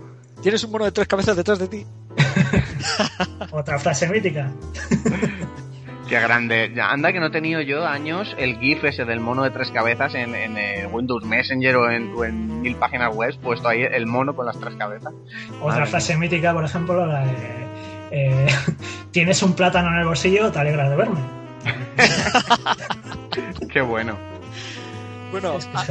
tienes 0.42 0.62
un 0.64 0.70
mono 0.70 0.84
de 0.84 0.92
tres 0.92 1.08
cabezas 1.08 1.36
detrás 1.36 1.58
de 1.58 1.68
ti. 1.68 1.86
Otra 3.50 3.78
frase 3.78 4.08
mítica. 4.08 4.50
Qué 6.08 6.18
grande. 6.20 6.72
Ya, 6.74 6.90
anda 6.90 7.12
que 7.12 7.20
no 7.20 7.26
he 7.26 7.30
tenido 7.30 7.60
yo 7.60 7.86
años 7.86 8.34
el 8.38 8.58
GIF 8.58 8.84
ese 8.84 9.04
del 9.04 9.20
mono 9.20 9.42
de 9.44 9.50
tres 9.50 9.70
cabezas 9.70 10.14
en, 10.14 10.34
en 10.34 10.56
eh, 10.56 10.86
Windows 10.90 11.24
Messenger 11.24 11.76
o 11.76 11.90
en, 11.90 12.14
o 12.16 12.24
en, 12.24 12.62
mil 12.62 12.76
páginas 12.76 13.14
web, 13.14 13.36
puesto 13.42 13.68
ahí 13.68 13.82
el 13.82 14.06
mono 14.06 14.34
con 14.34 14.46
las 14.46 14.58
tres 14.58 14.74
cabezas. 14.76 15.12
Otra 15.60 15.74
Madre 15.74 15.86
frase 15.86 16.14
mía. 16.14 16.20
mítica, 16.20 16.54
por 16.54 16.64
ejemplo, 16.64 17.06
la 17.06 17.26
de 17.26 17.68
eh, 18.10 18.46
tienes 19.10 19.42
un 19.42 19.52
plátano 19.54 19.88
en 19.88 19.96
el 19.96 20.06
bolsillo, 20.06 20.50
te 20.50 20.58
alegras 20.58 20.90
de 20.90 20.96
verme. 20.96 21.20
Qué 23.72 23.80
bueno. 23.82 24.16
Bueno, 25.30 25.58
es 25.58 25.66
que 25.66 25.76
a, 25.76 25.84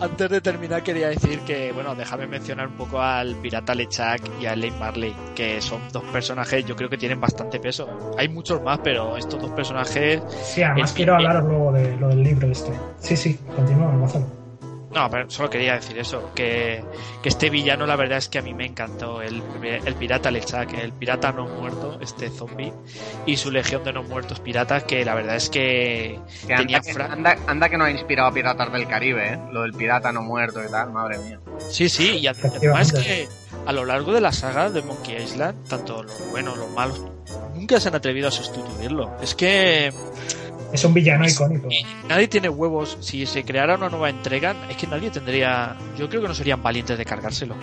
antes 0.00 0.30
de 0.30 0.40
terminar 0.40 0.82
quería 0.82 1.08
decir 1.08 1.40
que, 1.40 1.72
bueno, 1.72 1.94
déjame 1.94 2.26
mencionar 2.26 2.68
un 2.68 2.74
poco 2.74 3.00
al 3.00 3.34
pirata 3.36 3.74
Lechak 3.74 4.22
y 4.40 4.46
a 4.46 4.56
Lane 4.56 4.76
Marley, 4.78 5.14
que 5.34 5.60
son 5.60 5.80
dos 5.92 6.04
personajes, 6.04 6.64
yo 6.64 6.76
creo 6.76 6.88
que 6.88 6.98
tienen 6.98 7.20
bastante 7.20 7.60
peso. 7.60 8.14
Hay 8.16 8.28
muchos 8.28 8.62
más, 8.62 8.78
pero 8.82 9.16
estos 9.16 9.40
dos 9.40 9.50
personajes... 9.50 10.22
Sí, 10.42 10.62
además 10.62 10.92
quiero 10.92 11.14
hablaros 11.14 11.44
luego 11.44 11.72
de 11.72 11.96
lo 11.96 12.08
del 12.08 12.22
libro 12.22 12.48
este. 12.48 12.72
Sí, 13.00 13.16
sí, 13.16 13.38
continúa, 13.54 13.94
Gonzalo. 13.94 14.39
No, 14.90 15.08
pero 15.08 15.30
solo 15.30 15.48
quería 15.48 15.74
decir 15.74 15.96
eso, 15.98 16.32
que, 16.34 16.84
que, 17.22 17.28
este 17.28 17.48
villano 17.48 17.86
la 17.86 17.94
verdad 17.94 18.18
es 18.18 18.28
que 18.28 18.38
a 18.38 18.42
mí 18.42 18.52
me 18.52 18.66
encantó, 18.66 19.22
el, 19.22 19.40
el 19.62 19.94
pirata 19.94 20.32
Lechak, 20.32 20.72
el 20.74 20.92
pirata 20.92 21.30
no 21.30 21.46
muerto, 21.46 21.98
este 22.00 22.28
zombie, 22.28 22.72
y 23.24 23.36
su 23.36 23.52
legión 23.52 23.84
de 23.84 23.92
no 23.92 24.02
muertos 24.02 24.40
piratas, 24.40 24.82
que 24.82 25.04
la 25.04 25.14
verdad 25.14 25.36
es 25.36 25.48
que, 25.48 26.18
que 26.46 26.54
tenía 26.56 26.78
anda, 26.78 26.80
que, 26.80 27.02
anda, 27.02 27.36
anda, 27.46 27.68
que 27.68 27.78
no 27.78 27.84
ha 27.84 27.90
inspirado 27.90 28.28
a 28.28 28.32
Piratas 28.32 28.72
del 28.72 28.88
Caribe, 28.88 29.34
¿eh? 29.34 29.38
lo 29.52 29.62
del 29.62 29.74
pirata 29.74 30.10
no 30.10 30.22
muerto 30.22 30.60
y 30.62 30.68
tal, 30.68 30.90
madre 30.90 31.18
mía. 31.18 31.40
Sí, 31.68 31.88
sí, 31.88 32.18
y 32.18 32.26
además 32.26 32.92
que 32.92 33.28
a 33.66 33.72
lo 33.72 33.84
largo 33.84 34.12
de 34.12 34.20
la 34.20 34.32
saga 34.32 34.70
de 34.70 34.82
Monkey 34.82 35.22
Island, 35.22 35.68
tanto 35.68 36.02
los 36.02 36.30
buenos, 36.30 36.58
los 36.58 36.70
malos, 36.70 37.00
nunca 37.54 37.78
se 37.78 37.88
han 37.88 37.94
atrevido 37.94 38.26
a 38.28 38.32
sustituirlo. 38.32 39.16
Es 39.22 39.36
que 39.36 39.92
es 40.72 40.84
un 40.84 40.94
villano 40.94 41.26
icónico. 41.28 41.68
Nadie 42.08 42.28
tiene 42.28 42.48
huevos. 42.48 42.98
Si 43.00 43.26
se 43.26 43.44
creara 43.44 43.76
una 43.76 43.88
nueva 43.88 44.10
entrega, 44.10 44.54
es 44.68 44.76
que 44.76 44.86
nadie 44.86 45.10
tendría. 45.10 45.76
Yo 45.98 46.08
creo 46.08 46.22
que 46.22 46.28
no 46.28 46.34
serían 46.34 46.62
valientes 46.62 46.96
de 46.96 47.04
cargárselo. 47.04 47.54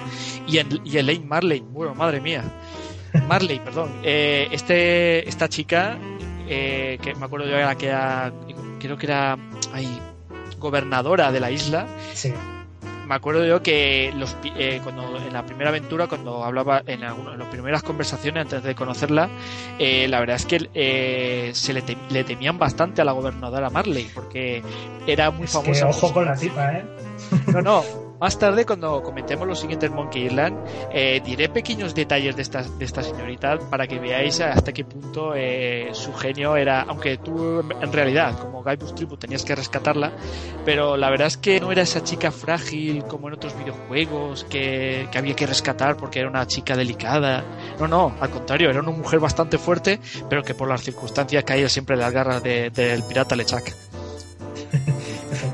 Y, 0.47 0.57
en, 0.57 0.81
y 0.83 0.97
Elaine 0.97 1.25
Marley, 1.25 1.59
bueno, 1.59 1.95
madre 1.95 2.21
mía. 2.21 2.43
Marley, 3.27 3.59
perdón. 3.59 3.91
Eh, 4.03 4.47
este, 4.51 5.27
esta 5.27 5.47
chica, 5.49 5.97
eh, 6.47 6.97
que 7.01 7.15
me 7.15 7.25
acuerdo 7.25 7.47
yo 7.47 7.57
era 7.57 7.75
que 7.75 7.87
era. 7.87 8.31
Creo 8.79 8.97
que 8.97 9.05
era. 9.05 9.37
Ay, 9.73 9.99
gobernadora 10.59 11.31
de 11.31 11.39
la 11.39 11.51
isla. 11.51 11.87
Sí 12.13 12.33
me 13.07 13.15
acuerdo 13.15 13.45
yo 13.45 13.63
que 13.63 14.13
los, 14.15 14.35
eh, 14.43 14.79
cuando 14.83 15.17
en 15.17 15.33
la 15.33 15.45
primera 15.45 15.69
aventura, 15.69 16.07
cuando 16.07 16.43
hablaba 16.43 16.83
en, 16.85 17.03
alguna, 17.03 17.33
en 17.33 17.39
las 17.39 17.47
primeras 17.47 17.83
conversaciones 17.83 18.41
antes 18.41 18.63
de 18.63 18.75
conocerla, 18.75 19.29
eh, 19.79 20.07
la 20.07 20.19
verdad 20.19 20.35
es 20.35 20.45
que 20.45 20.69
eh, 20.73 21.51
se 21.53 21.73
le, 21.73 21.81
tem 21.81 21.97
le, 22.09 22.23
temían 22.23 22.59
bastante 22.59 23.01
a 23.01 23.05
la 23.05 23.13
gobernadora 23.13 23.69
Marley 23.69 24.09
porque 24.13 24.61
era 25.07 25.31
muy 25.31 25.45
es 25.45 25.51
famosa. 25.51 25.85
Que, 25.85 25.89
ojo 25.89 26.13
con 26.13 26.25
la 26.25 26.35
tipa, 26.35 26.73
¿eh? 26.73 26.85
No, 27.47 27.61
no. 27.61 28.06
Más 28.19 28.39
tarde, 28.39 28.65
cuando 28.65 29.03
comentemos 29.03 29.47
los 29.47 29.59
siguientes 29.59 29.91
Monkey 29.91 30.25
Island, 30.25 30.57
eh, 30.91 31.21
diré 31.23 31.49
pequeños 31.49 31.93
detalles 31.93 32.35
de 32.35 32.41
esta, 32.41 32.63
de 32.63 32.83
esta 32.83 33.03
señorita 33.03 33.59
para 33.69 33.85
que 33.85 33.99
veáis 33.99 34.41
hasta 34.41 34.73
qué 34.73 34.83
punto 34.83 35.33
eh, 35.35 35.89
su 35.91 36.11
genio 36.15 36.55
era, 36.55 36.81
aunque 36.81 37.17
tú 37.19 37.59
en 37.59 37.93
realidad, 37.93 38.35
como 38.39 38.63
Guybrush 38.63 38.95
Tribute, 38.95 39.21
tenías 39.21 39.45
que 39.45 39.53
rescatarla, 39.55 40.13
pero 40.65 40.97
la 40.97 41.11
verdad 41.11 41.27
es 41.27 41.37
que 41.37 41.59
no 41.59 41.71
era 41.71 41.83
esa 41.83 42.03
chica 42.03 42.31
frágil 42.31 43.03
como 43.03 43.27
en 43.27 43.35
otros 43.35 43.55
videojuegos 43.55 44.45
que, 44.45 45.07
había 45.15 45.35
que 45.35 45.45
rescatar 45.45 45.95
porque 45.95 46.19
era 46.19 46.29
una 46.29 46.47
chica 46.47 46.75
delicada. 46.75 47.43
No, 47.79 47.87
no, 47.87 48.15
al 48.19 48.31
contrario, 48.31 48.71
era 48.71 48.79
una 48.79 48.91
mujer 48.91 49.19
bastante 49.19 49.59
fuerte, 49.59 49.99
pero 50.27 50.41
que 50.41 50.55
por 50.55 50.67
las 50.67 50.81
circunstancias 50.81 51.43
caía 51.43 51.69
siempre 51.69 51.93
en 51.93 52.01
las 52.01 52.11
garras 52.11 52.41
de- 52.41 52.71
del 52.71 53.03
pirata 53.03 53.35
Lechak. 53.35 53.75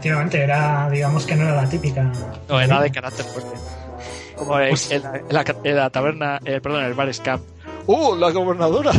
Efectivamente, 0.04 0.42
era, 0.44 0.90
digamos 0.90 1.26
que 1.26 1.34
no 1.34 1.44
era 1.44 1.56
la 1.62 1.70
típica. 1.70 2.12
No, 2.50 2.60
era 2.60 2.82
de 2.82 2.92
carácter 2.92 3.24
fuerte. 3.26 3.58
Como 4.36 4.60
en, 4.60 4.76
en 4.90 5.02
la, 5.02 5.16
en 5.16 5.26
la- 5.34 5.46
en 5.64 5.76
la 5.78 5.90
taberna, 5.90 6.40
eh, 6.44 6.60
perdón, 6.60 6.82
en 6.82 6.88
el 6.88 6.94
bar 6.94 7.14
Scam. 7.14 7.40
¡Oh, 7.88 8.14
la 8.14 8.30
gobernadora! 8.32 8.92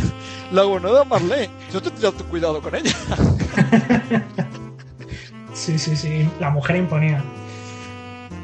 La 0.51 0.63
gobernadora 0.63 1.03
Marlene. 1.03 1.49
Yo 1.71 1.79
tendría 1.79 2.11
tu 2.11 2.23
cuidado 2.25 2.59
con 2.59 2.73
ella. 2.73 2.91
Sí, 5.53 5.79
sí, 5.79 5.95
sí, 5.95 6.29
la 6.39 6.49
mujer 6.49 6.75
imponía. 6.75 7.23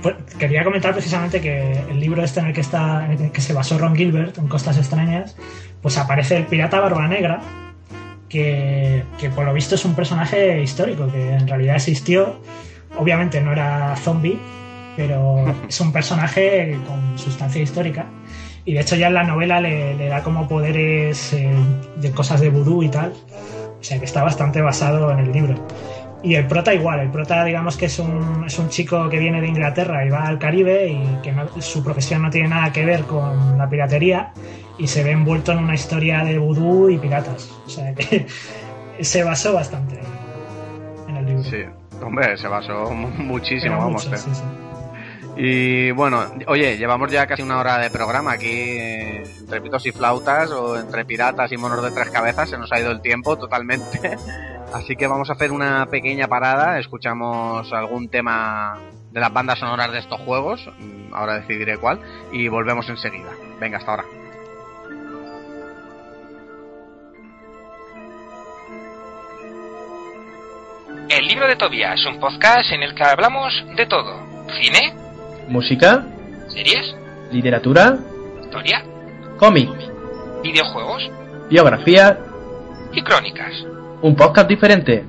Pues, 0.01 0.15
quería 0.39 0.63
comentar 0.63 0.93
precisamente 0.93 1.41
que 1.41 1.71
el 1.89 1.99
libro 1.99 2.23
este 2.23 2.39
en 2.39 2.47
el 2.47 2.53
que 2.53 2.61
está, 2.61 3.05
en 3.05 3.11
el 3.25 3.31
que 3.31 3.41
se 3.41 3.53
basó 3.53 3.77
Ron 3.77 3.95
Gilbert, 3.95 4.37
en 4.37 4.47
Costas 4.47 4.77
Extrañas, 4.77 5.35
pues 5.81 5.97
aparece 5.97 6.37
el 6.37 6.45
pirata 6.45 6.79
Barba 6.79 7.07
Negra, 7.09 7.41
que, 8.31 9.03
que 9.19 9.29
por 9.29 9.45
lo 9.45 9.53
visto 9.53 9.75
es 9.75 9.83
un 9.83 9.93
personaje 9.93 10.61
histórico, 10.61 11.11
que 11.11 11.33
en 11.33 11.47
realidad 11.47 11.75
existió. 11.75 12.39
Obviamente 12.97 13.41
no 13.41 13.51
era 13.51 13.95
zombie, 13.97 14.39
pero 14.95 15.53
es 15.69 15.81
un 15.81 15.91
personaje 15.91 16.77
con 16.87 17.19
sustancia 17.19 17.61
histórica. 17.61 18.05
Y 18.63 18.73
de 18.73 18.81
hecho 18.81 18.95
ya 18.95 19.07
en 19.07 19.15
la 19.15 19.23
novela 19.23 19.59
le, 19.59 19.95
le 19.95 20.07
da 20.07 20.23
como 20.23 20.47
poderes 20.47 21.33
eh, 21.33 21.51
de 21.97 22.11
cosas 22.11 22.39
de 22.39 22.49
vudú 22.49 22.83
y 22.83 22.89
tal. 22.89 23.13
O 23.79 23.83
sea 23.83 23.99
que 23.99 24.05
está 24.05 24.23
bastante 24.23 24.61
basado 24.61 25.11
en 25.11 25.19
el 25.19 25.31
libro. 25.31 25.55
Y 26.23 26.35
el 26.35 26.45
prota 26.45 26.71
igual, 26.73 26.99
el 26.99 27.09
prota 27.09 27.43
digamos 27.43 27.77
que 27.77 27.85
es 27.87 27.97
un, 27.97 28.43
es 28.45 28.59
un 28.59 28.69
chico 28.69 29.09
que 29.09 29.17
viene 29.17 29.41
de 29.41 29.47
Inglaterra 29.47 30.05
y 30.05 30.09
va 30.09 30.27
al 30.27 30.37
Caribe 30.37 30.87
y 30.87 31.17
que 31.23 31.31
no- 31.31 31.47
su 31.59 31.83
profesión 31.83 32.21
no 32.21 32.29
tiene 32.29 32.49
nada 32.49 32.71
que 32.71 32.85
ver 32.85 33.03
con 33.05 33.57
la 33.57 33.67
piratería 33.67 34.31
y 34.77 34.87
se 34.87 35.03
ve 35.03 35.11
envuelto 35.11 35.51
en 35.51 35.57
una 35.59 35.73
historia 35.73 36.23
de 36.23 36.37
vudú 36.37 36.89
y 36.89 36.97
piratas. 36.99 37.51
O 37.65 37.69
sea 37.69 37.93
que 37.95 38.27
se 39.03 39.23
basó 39.23 39.53
bastante 39.55 39.99
en 41.07 41.17
el 41.17 41.25
libro. 41.25 41.43
Sí, 41.43 41.57
hombre, 42.03 42.37
se 42.37 42.47
basó 42.47 42.91
mu- 42.91 43.09
muchísimo, 43.09 43.73
Pero 43.75 43.85
vamos. 43.85 44.05
mucho, 44.05 44.15
eh. 44.15 44.19
sí, 44.19 44.29
sí. 44.35 44.43
Y 45.43 45.89
bueno, 45.89 46.23
oye, 46.45 46.77
llevamos 46.77 47.11
ya 47.11 47.25
casi 47.25 47.41
una 47.41 47.59
hora 47.59 47.79
de 47.79 47.89
programa 47.89 48.33
aquí, 48.33 48.45
eh, 48.45 49.23
entre 49.39 49.59
pitos 49.59 49.83
y 49.87 49.91
flautas, 49.91 50.51
o 50.51 50.77
entre 50.77 51.03
piratas 51.03 51.51
y 51.51 51.57
monos 51.57 51.81
de 51.81 51.89
tres 51.89 52.11
cabezas, 52.11 52.47
se 52.47 52.59
nos 52.59 52.71
ha 52.71 52.79
ido 52.79 52.91
el 52.91 53.01
tiempo 53.01 53.35
totalmente. 53.35 54.17
Así 54.71 54.95
que 54.95 55.07
vamos 55.07 55.31
a 55.31 55.33
hacer 55.33 55.51
una 55.51 55.87
pequeña 55.87 56.27
parada, 56.27 56.77
escuchamos 56.77 57.73
algún 57.73 58.07
tema 58.07 58.77
de 59.09 59.19
las 59.19 59.33
bandas 59.33 59.57
sonoras 59.57 59.91
de 59.91 59.97
estos 59.97 60.21
juegos, 60.21 60.69
mm, 60.77 61.11
ahora 61.11 61.39
decidiré 61.39 61.79
cuál, 61.79 61.99
y 62.31 62.47
volvemos 62.47 62.87
enseguida. 62.87 63.31
Venga, 63.59 63.79
hasta 63.79 63.89
ahora. 63.89 64.05
El 71.09 71.27
libro 71.27 71.47
de 71.47 71.55
Tobias, 71.55 72.05
un 72.05 72.19
podcast 72.19 72.71
en 72.73 72.83
el 72.83 72.93
que 72.93 73.03
hablamos 73.03 73.65
de 73.75 73.87
todo. 73.87 74.21
Cine, 74.61 75.01
Música, 75.51 76.05
series, 76.47 76.95
literatura, 77.29 77.97
historia, 78.41 78.85
cómic, 79.37 79.69
videojuegos 80.41 81.11
biografía, 81.49 82.17
y 82.93 83.01
crónicas. 83.01 83.51
un 84.01 84.15
podcast 84.15 84.47
diferente. 84.47 85.03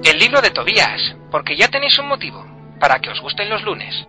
El 0.04 0.18
libro 0.18 0.40
de 0.40 0.50
Tobías, 0.50 1.14
porque 1.30 1.56
ya 1.56 1.68
tenéis 1.68 1.98
un 1.98 2.08
motivo 2.08 2.46
para 2.78 3.00
que 3.00 3.10
os 3.10 3.20
gusten 3.20 3.48
los 3.48 3.62
lunes. 3.62 4.06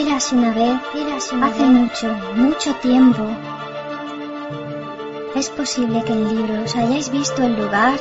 Eras 0.00 0.32
una 0.32 0.54
vez, 0.54 0.80
eras 0.94 1.30
una 1.30 1.48
hace 1.48 1.62
mucho, 1.64 2.14
mucho 2.34 2.74
tiempo. 2.76 3.22
¿Es 5.36 5.50
posible 5.50 6.02
que 6.04 6.14
en 6.14 6.36
libros 6.36 6.74
hayáis 6.74 7.10
visto 7.10 7.42
el 7.42 7.54
lugar? 7.54 7.98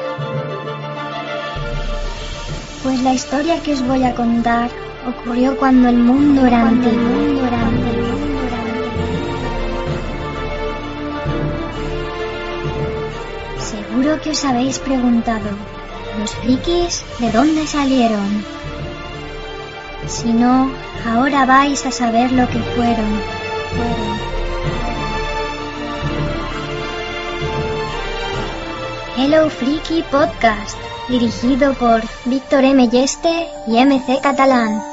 Pues 2.84 3.04
la 3.04 3.14
historia 3.14 3.62
que 3.62 3.74
os 3.74 3.86
voy 3.86 4.06
a 4.06 4.16
contar 4.16 4.70
ocurrió 5.10 5.58
cuando 5.58 5.90
el 5.90 5.98
mundo 5.98 6.46
era 6.46 6.70
antiguo. 6.70 7.50
Seguro 13.60 14.22
que 14.22 14.30
os 14.30 14.46
habéis 14.46 14.80
preguntado, 14.80 15.50
¿los 16.18 16.32
frikis 16.36 17.04
de 17.20 17.30
dónde 17.34 17.68
salieron? 17.68 18.46
Si 20.10 20.34
no, 20.34 20.72
ahora 21.06 21.46
vais 21.46 21.86
a 21.86 21.92
saber 21.92 22.32
lo 22.32 22.48
que 22.50 22.58
fueron. 22.58 23.22
Hello 29.16 29.50
Freaky 29.52 30.04
Podcast, 30.10 30.78
dirigido 31.10 31.76
por 31.76 32.02
Víctor 32.26 32.64
M. 32.64 32.90
Yeste 32.90 33.48
y 33.68 33.78
MC 33.86 34.20
Catalán. 34.20 34.89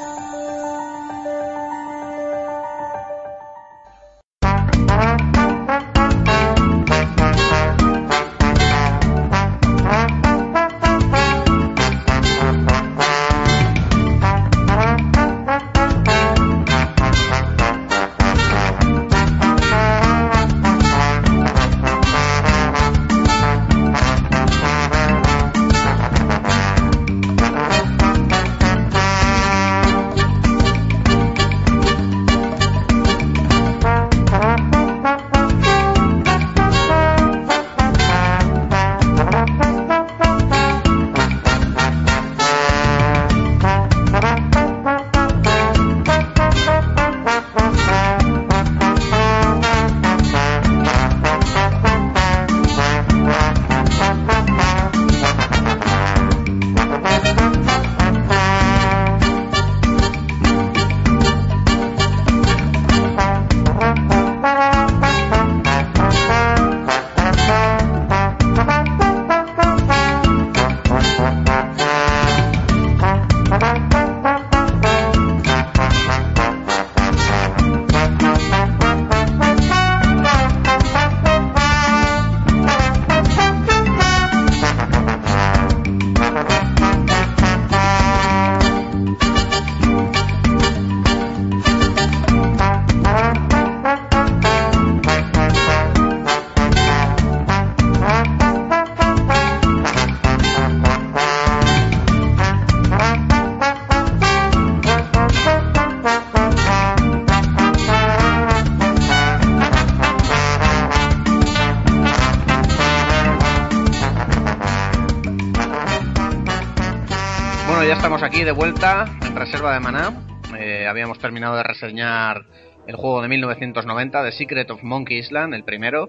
De 118.47 118.53
vuelta 118.53 119.03
en 119.25 119.35
Reserva 119.35 119.73
de 119.73 119.81
Maná. 119.81 120.13
Eh, 120.57 120.87
habíamos 120.87 121.19
terminado 121.19 121.57
de 121.57 121.63
reseñar 121.63 122.45
el 122.87 122.95
juego 122.95 123.21
de 123.21 123.27
1990, 123.27 124.23
The 124.23 124.31
Secret 124.31 124.71
of 124.71 124.83
Monkey 124.83 125.17
Island, 125.17 125.53
el 125.53 125.65
primero. 125.65 126.07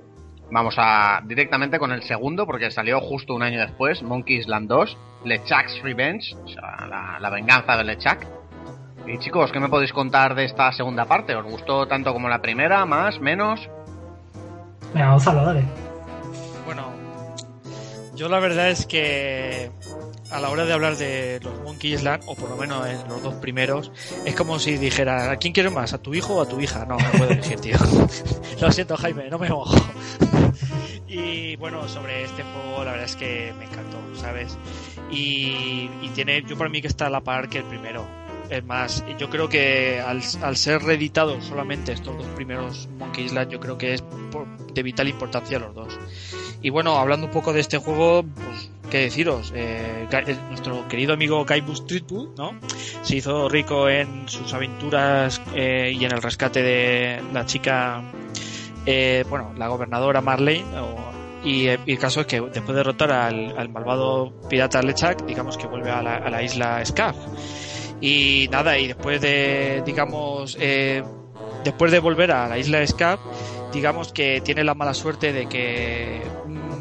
Vamos 0.53 0.77
a 0.79 1.21
directamente 1.25 1.81
con 1.81 1.91
el 1.91 2.05
segundo, 2.05 2.47
porque 2.47 2.71
salió 2.71 3.01
justo 3.01 3.35
un 3.35 3.43
año 3.43 3.59
después, 3.59 4.05
Monkey 4.05 4.37
Island 4.37 4.69
2, 4.69 4.99
LeChuck's 5.25 5.83
Revenge, 5.83 6.37
o 6.37 6.47
sea, 6.47 6.87
la, 6.87 7.19
la 7.19 7.29
venganza 7.29 7.77
de 7.77 7.83
LeChuck. 7.83 8.25
Y 9.09 9.19
chicos, 9.19 9.51
¿qué 9.51 9.59
me 9.59 9.69
podéis 9.69 9.93
contar 9.93 10.37
de 10.37 10.45
esta 10.45 10.71
segunda 10.71 11.07
parte? 11.07 11.35
¿Os 11.35 11.45
gustó 11.45 11.89
tanto 11.89 12.13
como 12.13 12.29
la 12.29 12.41
primera? 12.41 12.87
¿Más? 12.87 13.19
¿Menos? 13.19 13.69
Venga, 14.95 15.11
Gonzalo, 15.11 15.45
dale. 15.45 15.65
Bueno, 16.65 16.85
yo 18.15 18.29
la 18.29 18.39
verdad 18.39 18.71
es 18.71 18.87
que 18.87 19.73
a 20.31 20.41
la 20.41 20.51
hora 20.51 20.65
de 20.65 20.73
hablar 20.73 20.97
de 20.97 21.41
los 21.43 21.61
Monkey 21.63 21.95
Island, 21.95 22.23
o 22.27 22.35
por 22.35 22.51
lo 22.51 22.57
menos 22.57 22.87
en 22.87 23.09
los 23.09 23.23
dos 23.23 23.35
primeros, 23.35 23.91
es 24.25 24.35
como 24.35 24.59
si 24.59 24.77
dijera, 24.77 25.31
¿a 25.31 25.37
quién 25.37 25.53
quieres 25.53 25.73
más? 25.73 25.93
¿A 25.93 25.99
tu 25.99 26.15
hijo 26.15 26.37
o 26.37 26.43
a 26.43 26.49
tu 26.49 26.61
hija? 26.61 26.85
No, 26.85 26.97
no 26.99 27.11
puedo 27.13 27.31
elegir, 27.31 27.61
tío. 27.61 27.77
lo 28.61 28.73
siento, 28.73 28.97
Jaime, 28.97 29.31
no 29.31 29.39
me 29.39 29.49
mojo. 29.49 29.77
y 31.09 31.57
bueno, 31.57 31.89
sobre 31.89 32.25
este 32.25 32.43
juego, 32.43 32.85
la 32.85 32.93
verdad 32.93 33.07
es 33.07 33.17
que 33.17 33.55
me 33.59 33.65
encantó, 33.65 33.99
¿sabes? 34.15 34.59
Y, 35.11 35.91
y 36.03 36.11
tiene, 36.15 36.43
yo 36.43 36.57
para 36.57 36.71
mí 36.71 36.81
que 36.83 36.89
está 36.89 37.07
a 37.07 37.11
la 37.11 37.21
par 37.21 37.49
que 37.49 37.59
el 37.59 37.65
primero. 37.65 38.18
Es 38.51 38.65
más, 38.65 39.05
yo 39.19 39.29
creo 39.29 39.49
que 39.49 40.01
al, 40.01 40.23
ser 40.57 40.83
reeditados 40.83 41.45
solamente 41.45 41.93
estos 41.93 42.17
dos 42.17 42.27
primeros 42.29 42.89
Monkey 42.99 43.25
Island, 43.27 43.51
yo 43.51 43.61
creo 43.61 43.77
que 43.77 43.95
es 43.95 44.03
por- 44.33 44.47
de 44.73 44.83
vital 44.83 45.09
importancia 45.09 45.59
los 45.59 45.75
dos. 45.75 45.99
Y 46.63 46.71
bueno, 46.71 46.97
hablando 46.99 47.27
un 47.27 47.33
poco 47.33 47.53
de 47.53 47.61
este 47.61 47.79
juego, 47.79 48.23
pues, 48.23 48.71
qué 48.91 48.99
deciros, 49.01 49.53
eh, 49.55 50.09
eh, 50.11 50.37
nuestro 50.49 50.89
querido 50.89 51.13
amigo 51.13 51.45
Guybrush 51.45 51.79
Streetwood, 51.83 52.37
¿no? 52.39 52.59
Se 53.03 53.17
hizo 53.17 53.49
rico 53.49 53.89
en 53.89 54.29
sus 54.29 54.53
aventuras 54.55 55.41
eh, 55.55 55.93
y 55.95 56.05
en 56.05 56.13
el 56.13 56.23
rescate 56.23 56.63
de 56.63 57.23
la 57.33 57.45
chica, 57.45 58.03
eh, 58.87 59.25
bueno, 59.29 59.53
la 59.57 59.69
gobernadora 59.69 60.21
Marlene, 60.23 60.65
eh, 61.45 61.79
y 61.85 61.91
el 61.93 61.99
caso 61.99 62.23
es 62.23 62.27
que 62.27 62.41
después 62.41 62.69
de 62.69 62.75
derrotar 62.75 63.13
al, 63.13 63.57
al 63.57 63.69
malvado 63.69 64.33
pirata 64.49 64.83
Lechak, 64.83 65.25
digamos 65.27 65.57
que 65.57 65.67
vuelve 65.67 65.91
a 65.91 66.03
la, 66.03 66.17
a 66.17 66.31
la 66.31 66.43
isla 66.43 66.85
Scaff. 66.85 67.15
Y 68.01 68.49
nada, 68.51 68.79
y 68.79 68.87
después 68.87 69.21
de, 69.21 69.83
digamos, 69.85 70.57
eh, 70.61 71.03
después 71.65 71.91
de 71.91 71.99
volver 71.99 72.31
a 72.33 72.49
la 72.49 72.59
isla 72.59 72.87
Scaff, 72.87 73.21
digamos 73.73 74.13
que 74.13 74.41
tiene 74.41 74.65
la 74.65 74.75
mala 74.75 74.95
suerte 74.95 75.33
de 75.33 75.47
que 75.47 76.23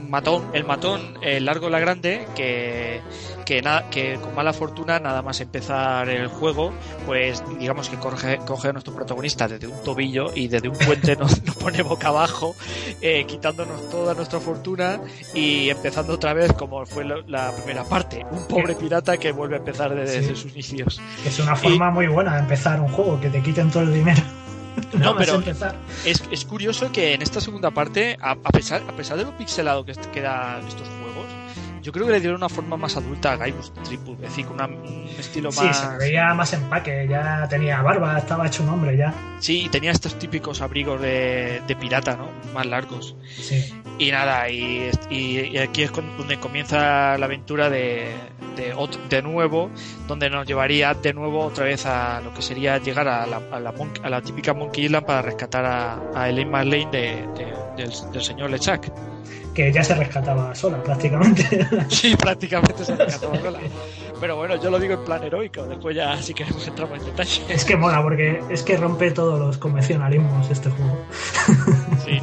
matón, 0.09 0.49
el 0.53 0.63
matón, 0.65 1.17
el 1.21 1.45
largo 1.45 1.69
la 1.69 1.79
grande, 1.79 2.27
que, 2.35 3.01
que, 3.45 3.61
que 3.91 4.19
con 4.21 4.35
mala 4.35 4.53
fortuna, 4.53 4.99
nada 4.99 5.21
más 5.21 5.39
empezar 5.41 6.09
el 6.09 6.27
juego, 6.27 6.73
pues 7.05 7.43
digamos 7.59 7.89
que 7.89 7.97
coge, 7.97 8.37
coge 8.39 8.69
a 8.69 8.73
nuestro 8.73 8.93
protagonista 8.93 9.47
desde 9.47 9.67
un 9.67 9.83
tobillo 9.83 10.27
y 10.35 10.47
desde 10.47 10.69
un 10.69 10.77
puente 10.77 11.15
nos, 11.15 11.43
nos 11.45 11.55
pone 11.55 11.81
boca 11.83 12.09
abajo, 12.09 12.55
eh, 13.01 13.25
quitándonos 13.25 13.89
toda 13.89 14.13
nuestra 14.13 14.39
fortuna 14.39 14.99
y 15.33 15.69
empezando 15.69 16.13
otra 16.13 16.33
vez 16.33 16.53
como 16.53 16.85
fue 16.85 17.03
lo- 17.03 17.21
la 17.27 17.51
primera 17.51 17.83
parte, 17.83 18.25
un 18.31 18.47
pobre 18.47 18.75
pirata 18.75 19.17
que 19.17 19.31
vuelve 19.31 19.55
a 19.55 19.59
empezar 19.59 19.93
desde 19.95 20.23
Sí. 20.23 20.35
sus 20.35 20.51
inicios. 20.53 21.01
Es 21.25 21.39
una 21.39 21.55
forma 21.55 21.91
muy 21.91 22.07
buena 22.07 22.33
de 22.35 22.39
empezar 22.41 22.79
un 22.81 22.87
juego, 22.89 23.19
que 23.19 23.29
te 23.29 23.41
quiten 23.41 23.69
todo 23.69 23.83
el 23.83 23.93
dinero. 23.93 24.21
No, 24.93 25.15
pero-. 25.17 25.41
Es, 26.03 26.23
es 26.29 26.45
curioso 26.45 26.91
que 26.91 27.13
en 27.13 27.21
esta 27.21 27.41
segunda 27.41 27.71
parte, 27.71 28.17
a, 28.21 28.31
a 28.43 28.51
pesar, 28.51 28.83
a 28.87 28.93
pesar 28.93 29.17
de 29.17 29.25
lo 29.25 29.35
pixelado 29.35 29.85
que, 29.85 29.91
est- 29.91 30.05
que 30.07 30.19
eran 30.19 30.67
estos 30.67 30.89
yo 31.87 31.93
creo 31.93 32.05
que 32.05 32.11
le 32.11 32.19
dieron 32.19 32.35
una 32.35 32.49
forma 32.49 32.75
más 32.75 32.97
adulta 32.97 33.31
a 33.31 33.37
Guybrush 33.37 33.69
Threepwood, 33.85 34.15
es 34.15 34.21
decir, 34.29 34.45
con 34.45 34.55
una- 34.55 34.65
un 34.67 35.07
estilo 35.17 35.53
Sí, 35.53 35.61
más... 35.63 35.77
se 35.79 35.89
le 35.93 35.97
veía 35.99 36.33
más 36.33 36.51
empaque, 36.51 37.07
ya 37.09 37.47
tenía 37.49 37.81
barba, 37.81 38.17
estaba 38.17 38.45
hecho 38.45 38.63
un 38.63 38.69
hombre 38.71 38.97
ya. 38.97 39.13
Sí, 39.39 39.63
y 39.67 39.69
tenía 39.69 39.91
estos 39.91 40.19
típicos 40.19 40.59
abrigos 40.61 40.99
de, 41.01 41.61
de 41.65 41.75
pirata, 41.77 42.17
¿no? 42.17 42.27
Más 42.53 42.65
largos. 42.65 43.15
Sí. 43.39 43.73
Y 43.99 44.11
nada, 44.11 44.49
y, 44.49 44.91
y- 45.09 45.39
y 45.39 45.57
aquí 45.59 45.83
es 45.83 45.91
con- 45.91 46.17
donde 46.17 46.37
comienza 46.41 47.17
la 47.17 47.25
aventura 47.25 47.69
de, 47.69 48.13
de, 48.57 48.75
de 49.09 49.21
nuevo, 49.21 49.71
donde 50.09 50.29
nos 50.29 50.45
llevaría 50.45 50.93
de 50.93 51.13
nuevo 51.13 51.39
otra 51.45 51.63
vez 51.63 51.85
a 51.85 52.19
lo 52.19 52.33
que 52.33 52.41
sería 52.41 52.79
llegar 52.79 53.07
a 53.07 53.25
la, 53.25 53.41
a 53.49 53.61
la, 53.61 53.71
mon- 53.71 53.93
a 54.03 54.09
la 54.09 54.21
típica 54.21 54.53
Monkey 54.53 54.83
Island 54.87 55.05
para 55.05 55.21
rescatar 55.21 55.63
a, 55.65 55.99
a 56.13 56.27
Elaine 56.27 56.51
Marlane 56.51 56.89
de, 56.91 57.27
de- 57.37 57.53
del, 57.77 57.93
del 58.11 58.21
señor 58.23 58.49
Lechak. 58.49 58.91
Que 59.57 59.71
ya 59.73 59.83
se 59.83 59.95
rescataba 59.95 60.53
sola 60.53 60.83
prácticamente. 60.83 61.67
Sí, 61.89 62.15
prácticamente 62.15 62.85
se 62.85 62.95
rescató 62.95 63.33
sola. 63.41 63.57
Pero 64.21 64.35
bueno, 64.35 64.55
yo 64.61 64.69
lo 64.69 64.77
digo 64.79 64.93
en 64.93 65.03
plan 65.03 65.23
heroico, 65.23 65.63
después 65.65 65.95
ya 65.95 66.21
si 66.21 66.35
queremos 66.35 66.67
entramos 66.67 66.99
en 66.99 67.05
detalle. 67.05 67.41
es 67.49 67.65
que 67.65 67.75
mola, 67.75 68.03
porque 68.03 68.39
es 68.51 68.61
que 68.61 68.77
rompe 68.77 69.09
todos 69.09 69.39
los 69.39 69.57
convencionalismos 69.57 70.47
este 70.51 70.69
juego. 70.69 70.97
Sí. 72.05 72.21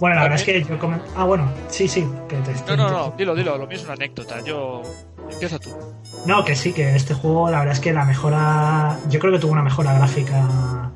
Bueno, 0.00 0.16
la 0.16 0.22
verdad 0.22 0.38
es 0.40 0.44
que 0.44 0.62
yo 0.64 0.78
comen- 0.80 1.00
Ah, 1.14 1.24
bueno, 1.24 1.48
sí, 1.68 1.86
sí. 1.86 2.04
Que 2.28 2.36
te 2.38 2.52
No, 2.66 2.76
no, 2.76 2.90
no, 2.90 3.14
dilo, 3.16 3.34
dilo, 3.36 3.56
lo 3.56 3.66
mío 3.66 3.76
es 3.76 3.84
una 3.84 3.92
anécdota. 3.92 4.40
Yo. 4.42 4.82
Empieza 5.30 5.58
tú. 5.60 5.70
No, 6.26 6.44
que 6.44 6.56
sí, 6.56 6.72
que 6.72 6.94
este 6.96 7.14
juego 7.14 7.48
la 7.50 7.58
verdad 7.60 7.74
es 7.74 7.80
que 7.80 7.92
la 7.92 8.04
mejora, 8.04 8.98
yo 9.08 9.20
creo 9.20 9.32
que 9.32 9.38
tuvo 9.38 9.52
una 9.52 9.62
mejora 9.62 9.92
gráfica 9.94 10.90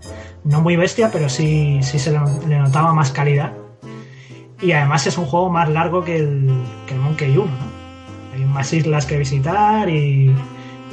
no 0.45 0.61
muy 0.61 0.75
bestia, 0.77 1.11
pero 1.13 1.29
sí, 1.29 1.79
sí 1.83 1.99
se 1.99 2.11
le 2.13 2.59
notaba 2.59 2.93
más 2.93 3.13
calidad. 3.13 3.53
Y 4.65 4.73
además 4.73 5.07
es 5.07 5.19
un 5.19 5.27
juego 5.27 5.51
más 5.51 5.69
largo 5.69 6.03
que 6.05 6.17
el, 6.17 6.51
que 6.87 6.95
Monkey 6.95 7.37
1, 7.37 7.45
¿no? 7.45 7.53
Hay 8.35 8.45
más 8.47 8.73
islas 8.73 9.05
que 9.05 9.19
visitar 9.19 9.89
y, 9.91 10.35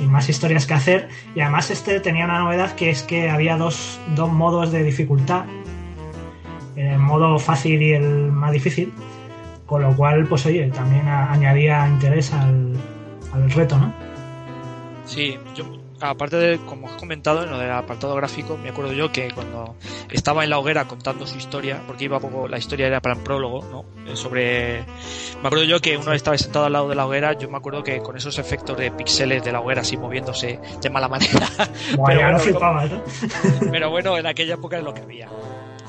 más 0.02 0.28
historias 0.30 0.66
que 0.66 0.74
hacer. 0.74 1.10
Y 1.36 1.42
además 1.42 1.70
este 1.72 2.00
tenía 2.00 2.26
una 2.26 2.40
novedad 2.40 2.74
que 2.74 2.90
es 2.90 3.04
que 3.04 3.30
había 3.30 3.56
dos, 3.56 4.00
dos 4.16 4.32
modos 4.32 4.72
de 4.72 4.84
dificultad. 4.84 5.46
El 6.76 6.98
modo 6.98 7.40
fácil 7.40 7.82
y 7.82 7.94
el 7.94 8.32
más 8.32 8.52
difícil. 8.52 8.92
Con 9.68 9.84
lo 9.84 9.96
cual, 9.96 10.26
pues 10.26 10.46
oye, 10.46 10.70
también 10.72 11.08
añadía 11.08 11.88
interés 11.88 12.34
al, 12.34 12.74
al 13.32 13.52
reto, 13.52 13.78
¿no? 13.78 13.94
Sí. 15.06 15.38
Aparte 16.02 16.36
de, 16.36 16.58
como 16.66 16.88
has 16.88 16.94
comentado, 16.94 17.44
en 17.44 17.52
lo 17.52 17.60
del 17.60 17.72
apartado 17.72 18.16
gráfico, 18.16 18.58
me 18.58 18.70
acuerdo 18.70 18.94
yo 18.94 19.12
que 19.12 19.32
cuando 19.32 19.76
estaba 20.10 20.44
en 20.44 20.50
la 20.50 20.58
hoguera 20.58 20.86
contando 20.86 21.28
su 21.28 21.38
historia, 21.38 21.84
porque 21.86 22.06
iba 22.06 22.20
poco, 22.20 22.48
la 22.48 22.58
historia 22.58 22.88
era 22.88 23.02
para 23.02 23.16
el 23.16 23.22
prólogo, 23.22 23.64
¿no? 23.66 23.86
Eh, 24.12 24.16
Sobre. 24.16 24.84
Me 25.42 25.48
acuerdo 25.48 25.64
yo 25.64 25.80
que 25.80 25.98
uno 25.98 26.14
estaba 26.14 26.38
sentado 26.38 26.66
al 26.66 26.74
lado 26.74 26.90
de 26.90 26.96
la 26.96 27.06
hoguera, 27.06 27.34
yo 27.34 27.50
me 27.50 27.58
acuerdo 27.58 27.84
que 27.84 28.00
con 28.00 28.18
esos 28.18 28.40
efectos 28.40 28.78
de 28.78 28.92
píxeles 28.92 29.44
de 29.44 29.52
la 29.52 29.62
hoguera 29.62 29.82
así 29.82 29.98
moviéndose 29.98 30.60
de 30.82 30.90
mala 30.90 31.08
manera, 31.08 31.48
Buah, 31.96 32.08
Pero 32.08 32.22
bueno, 32.22 32.32
lo 32.32 32.40
flipabas, 32.40 32.92
¿no? 32.92 33.02
Pero 33.72 33.90
bueno, 33.90 34.18
en 34.18 34.26
aquella 34.26 34.56
época 34.56 34.78
es 34.78 34.84
lo 34.84 34.94
que 34.94 35.02
había. 35.02 35.30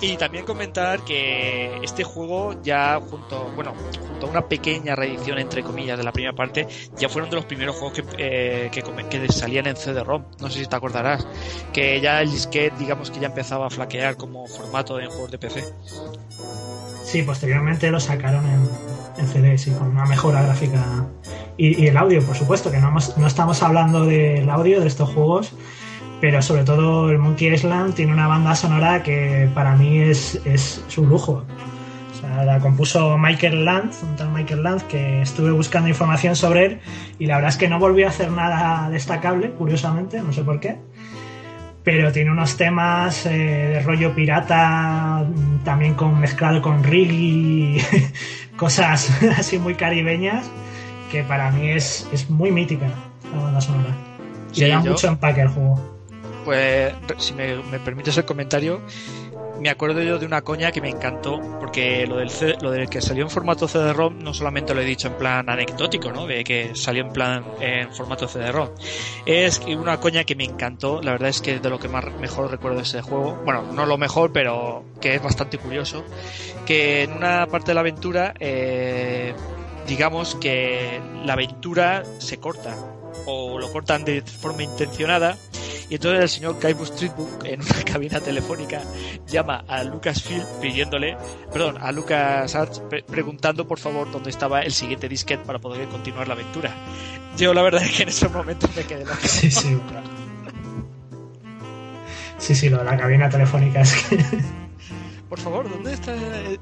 Y 0.02 0.16
también 0.16 0.44
comentar 0.44 1.04
que 1.04 1.78
este 1.80 2.02
juego 2.02 2.60
ya 2.60 3.00
junto, 3.00 3.52
bueno, 3.54 3.72
junto 4.08 4.26
a 4.26 4.30
una 4.30 4.48
pequeña 4.48 4.96
reedición 4.96 5.38
entre 5.38 5.62
comillas 5.62 5.96
de 5.96 6.02
la 6.02 6.10
primera 6.10 6.32
parte, 6.34 6.66
ya 6.98 7.08
fueron 7.08 7.30
de 7.30 7.36
los 7.36 7.44
primeros 7.44 7.76
juegos 7.76 7.92
que, 8.00 8.04
eh, 8.18 8.70
que, 8.72 9.28
salían 9.32 9.68
en 9.68 9.76
CD-ROM. 9.76 10.24
No 10.40 10.50
sé 10.50 10.58
si 10.58 10.66
te 10.66 10.74
acordarás. 10.74 11.24
Que 11.72 12.00
ya 12.00 12.20
el 12.20 12.32
disquete, 12.32 12.74
digamos 12.80 13.12
que 13.12 13.20
ya 13.20 13.28
empezaba 13.28 13.68
a 13.68 13.70
flaquear 13.70 14.16
como 14.16 14.44
formato 14.48 14.98
en 14.98 15.08
juegos 15.08 15.30
de 15.30 15.38
PC. 15.38 15.64
Sí, 17.04 17.22
posteriormente 17.22 17.88
lo 17.92 18.00
sacaron 18.00 18.44
en, 18.46 18.68
en 19.18 19.28
CD, 19.28 19.56
sí, 19.56 19.70
con 19.70 19.86
una 19.86 20.06
mejora 20.06 20.42
gráfica. 20.42 21.06
Y, 21.56 21.80
y 21.80 21.86
el 21.86 21.96
audio, 21.96 22.20
por 22.26 22.34
supuesto, 22.34 22.72
que 22.72 22.78
no, 22.78 22.88
hemos- 22.88 23.16
no 23.18 23.28
estamos 23.28 23.62
hablando 23.62 24.04
del 24.04 24.50
audio 24.50 24.80
de 24.80 24.88
estos 24.88 25.10
juegos, 25.10 25.52
pero 26.22 26.40
sobre 26.40 26.62
todo 26.62 27.10
el 27.10 27.18
Monkey 27.18 27.52
Island 27.52 27.94
tiene 27.94 28.12
una 28.12 28.28
banda 28.28 28.54
sonora 28.54 29.02
que 29.02 29.50
para 29.56 29.74
mí 29.74 29.98
es, 29.98 30.40
es, 30.44 30.84
un 30.96 31.08
lujo. 31.08 31.44
O 32.12 32.14
sea, 32.14 32.44
la 32.44 32.60
compuso 32.60 33.18
Michael 33.18 33.64
Land, 33.64 33.92
un 34.04 34.14
tal 34.14 34.30
Michael 34.30 34.62
Land, 34.62 34.82
que 34.82 35.20
estuve 35.22 35.50
buscando 35.50 35.88
información 35.88 36.36
sobre 36.36 36.64
él 36.66 36.80
y 37.18 37.26
la 37.26 37.34
verdad 37.34 37.50
es 37.50 37.56
que 37.56 37.68
no 37.68 37.80
volvió 37.80 38.06
a 38.06 38.10
hacer 38.10 38.30
nada 38.30 38.88
destacable, 38.88 39.50
curiosamente, 39.50 40.22
no 40.22 40.32
sé 40.32 40.44
por 40.44 40.60
qué 40.60 40.78
pero 41.82 42.12
tiene 42.12 42.30
unos 42.30 42.56
temas 42.56 43.26
eh, 43.26 43.30
de 43.30 43.80
rollo 43.80 44.14
pirata, 44.14 45.26
también 45.64 45.94
con 45.94 46.20
mezclado 46.20 46.62
con 46.62 46.84
reggae, 46.84 47.82
cosas 48.56 49.10
así 49.36 49.58
muy 49.58 49.74
caribeñas, 49.74 50.48
que 51.10 51.24
para 51.24 51.50
mí 51.50 51.70
es, 51.70 52.08
es 52.12 52.30
muy 52.30 52.52
mítica 52.52 52.86
la 53.34 53.42
banda 53.42 53.60
sonora. 53.60 53.96
Y 54.52 54.60
Sí, 54.60 54.68
da 54.68 54.80
yo- 54.80 54.92
mucho 54.92 55.08
empaque 55.08 55.42
al 55.42 55.48
juego. 55.48 55.91
Pues, 56.44 56.92
si 57.18 57.34
me, 57.34 57.56
permites 57.84 58.16
el 58.18 58.24
comentario, 58.24 58.80
me 59.60 59.70
acuerdo 59.70 60.02
yo 60.02 60.18
de 60.18 60.26
una 60.26 60.42
coña 60.42 60.72
que 60.72 60.80
me 60.80 60.88
encantó, 60.88 61.40
porque 61.60 62.04
lo 62.06 62.16
del, 62.16 62.30
C- 62.30 62.56
lo 62.60 62.70
del 62.72 62.88
que 62.88 63.00
salió 63.00 63.22
en 63.22 63.30
formato 63.30 63.68
CD-ROM 63.68 64.18
no 64.18 64.34
solamente 64.34 64.74
lo 64.74 64.80
he 64.80 64.84
dicho 64.84 65.06
en 65.08 65.14
plan 65.14 65.48
anecdótico, 65.48 66.10
¿no? 66.10 66.26
De 66.26 66.42
que 66.42 66.72
salió 66.74 67.04
en 67.04 67.12
plan 67.12 67.44
en 67.60 67.92
formato 67.94 68.26
CD-ROM. 68.26 68.70
Es 69.24 69.60
una 69.60 70.00
coña 70.00 70.24
que 70.24 70.34
me 70.34 70.44
encantó, 70.44 71.00
la 71.00 71.12
verdad 71.12 71.28
es 71.28 71.40
que 71.40 71.60
de 71.60 71.70
lo 71.70 71.78
que 71.78 71.88
más 71.88 72.04
mejor 72.18 72.50
recuerdo 72.50 72.78
de 72.78 72.82
ese 72.82 73.02
juego, 73.02 73.40
bueno, 73.44 73.62
no 73.72 73.86
lo 73.86 73.96
mejor, 73.98 74.32
pero 74.32 74.84
que 75.00 75.14
es 75.14 75.22
bastante 75.22 75.58
curioso, 75.58 76.02
que 76.66 77.04
en 77.04 77.12
una 77.12 77.46
parte 77.46 77.68
de 77.70 77.74
la 77.74 77.80
aventura, 77.82 78.34
eh, 78.40 79.32
digamos 79.86 80.34
que 80.36 81.00
la 81.24 81.34
aventura 81.34 82.02
se 82.18 82.38
corta 82.38 82.76
o 83.26 83.58
lo 83.60 83.70
cortan 83.70 84.04
de 84.04 84.22
forma 84.22 84.64
intencionada. 84.64 85.36
Y 85.90 85.96
entonces 85.96 86.20
el 86.22 86.28
señor 86.28 86.56
Guybrush 86.62 86.88
Streetbook 86.92 87.44
en 87.44 87.60
una 87.60 87.84
cabina 87.84 88.20
telefónica 88.20 88.82
llama 89.26 89.64
a 89.68 89.84
Lucasfilm 89.84 90.44
pidiéndole, 90.60 91.16
perdón, 91.52 91.76
a 91.80 91.92
Lucas 91.92 92.54
Arts 92.54 92.80
pre- 92.88 93.02
preguntando 93.02 93.66
por 93.66 93.78
favor 93.78 94.10
dónde 94.10 94.30
estaba 94.30 94.62
el 94.62 94.72
siguiente 94.72 95.08
disquete 95.08 95.44
para 95.44 95.58
poder 95.58 95.86
continuar 95.88 96.28
la 96.28 96.34
aventura. 96.34 96.74
Yo 97.36 97.52
la 97.54 97.62
verdad 97.62 97.82
es 97.84 97.90
que 97.96 98.02
en 98.04 98.08
esos 98.08 98.32
momentos 98.32 98.70
me 98.74 98.84
quedé 98.84 99.04
loco. 99.04 99.16
Sí, 99.22 99.50
sí. 99.50 99.76
Sí, 102.38 102.54
sí, 102.54 102.68
lo 102.68 102.78
de 102.78 102.84
la 102.84 102.96
cabina 102.96 103.28
telefónica 103.28 103.80
es 103.82 103.94
que. 104.04 104.18
Por 105.28 105.38
favor, 105.38 105.68
¿dónde 105.70 105.92
está? 105.94 106.14
Eh, 106.14 106.58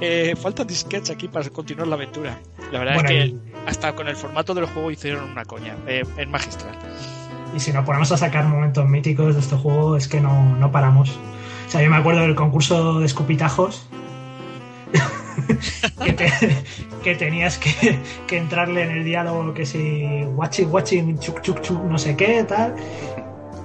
eh, 0.00 0.34
faltan 0.36 0.66
disquetes 0.66 1.10
aquí 1.10 1.28
para 1.28 1.48
continuar 1.50 1.86
la 1.88 1.94
aventura. 1.94 2.38
La 2.72 2.80
verdad 2.80 2.94
Bueno, 2.94 3.08
es 3.10 3.14
que 3.14 3.26
y- 3.28 3.40
hasta 3.66 3.94
con 3.94 4.08
el 4.08 4.16
formato 4.16 4.52
del 4.54 4.66
juego 4.66 4.90
hicieron 4.90 5.30
una 5.30 5.44
coña. 5.44 5.76
Eh, 5.86 6.02
es 6.16 6.28
magistral. 6.28 6.76
Y 7.56 7.60
si 7.60 7.72
nos 7.72 7.86
ponemos 7.86 8.12
a 8.12 8.18
sacar 8.18 8.44
momentos 8.44 8.86
míticos 8.86 9.34
de 9.34 9.40
este 9.40 9.56
juego, 9.56 9.96
es 9.96 10.06
que 10.08 10.20
no, 10.20 10.54
no 10.56 10.70
paramos. 10.70 11.18
O 11.66 11.70
sea, 11.70 11.82
yo 11.82 11.88
me 11.88 11.96
acuerdo 11.96 12.20
del 12.20 12.34
concurso 12.34 12.98
de 13.00 13.06
escupitajos. 13.06 13.88
que, 16.04 16.12
te- 16.12 16.32
que 17.02 17.14
tenías 17.14 17.58
que, 17.58 17.98
que 18.26 18.36
entrarle 18.36 18.82
en 18.82 18.90
el 18.90 19.04
diálogo 19.04 19.54
que 19.54 19.64
si 19.66 20.24
watching, 20.34 20.70
watching, 20.70 21.18
chuk, 21.18 21.40
chuk, 21.40 21.60
chuk, 21.62 21.82
no 21.84 21.98
sé 21.98 22.14
qué, 22.16 22.44
tal, 22.44 22.74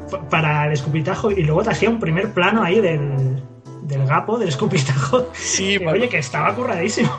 pa- 0.09 0.21
para 0.29 0.67
el 0.67 0.71
escupitajo. 0.73 1.29
Y 1.31 1.43
luego 1.43 1.63
te 1.63 1.71
hacía 1.71 1.89
un 1.89 1.99
primer 1.99 2.33
plano 2.33 2.63
ahí 2.63 2.79
del, 2.79 3.43
del 3.81 4.05
gapo, 4.05 4.37
del 4.37 4.49
escupitajo. 4.49 5.27
Sí, 5.33 5.77
Que, 5.79 5.87
oye, 5.87 6.09
que 6.09 6.17
estaba 6.19 6.53
curradísimo. 6.55 7.11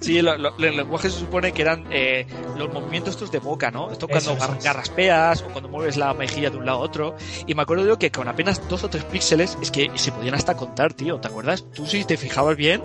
Sí, 0.00 0.20
lo- 0.22 0.36
lo- 0.36 0.56
el 0.58 0.76
lenguaje 0.76 1.10
se 1.10 1.18
supone 1.20 1.52
que 1.52 1.62
eran 1.62 1.84
eh, 1.90 2.26
los 2.56 2.72
movimientos 2.72 3.14
estos 3.14 3.30
de 3.30 3.38
boca, 3.38 3.70
¿no? 3.70 3.90
Esto 3.90 4.08
cuando 4.08 4.32
Eso, 4.32 4.38
eso 4.44 4.52
gar- 4.52 4.58
es. 4.58 4.64
garraspeas 4.64 5.42
o 5.42 5.46
cuando 5.46 5.68
mueves 5.68 5.96
la 5.96 6.12
mejilla 6.14 6.50
de 6.50 6.56
un 6.56 6.66
lado 6.66 6.78
a 6.78 6.80
otro. 6.82 7.14
Y 7.46 7.54
me 7.54 7.62
acuerdo 7.62 7.86
yo 7.86 7.98
que 7.98 8.10
con 8.10 8.26
apenas 8.28 8.68
dos 8.68 8.82
o 8.84 8.88
tres 8.90 9.04
píxeles 9.04 9.56
es 9.62 9.70
que 9.70 9.90
se 9.94 10.12
podían 10.12 10.34
hasta 10.34 10.56
contar, 10.56 10.92
tío. 10.94 11.18
¿Te 11.20 11.28
acuerdas? 11.28 11.64
Tú 11.74 11.86
sí 11.86 12.04
te 12.04 12.16
fijabas 12.16 12.56
bien 12.56 12.82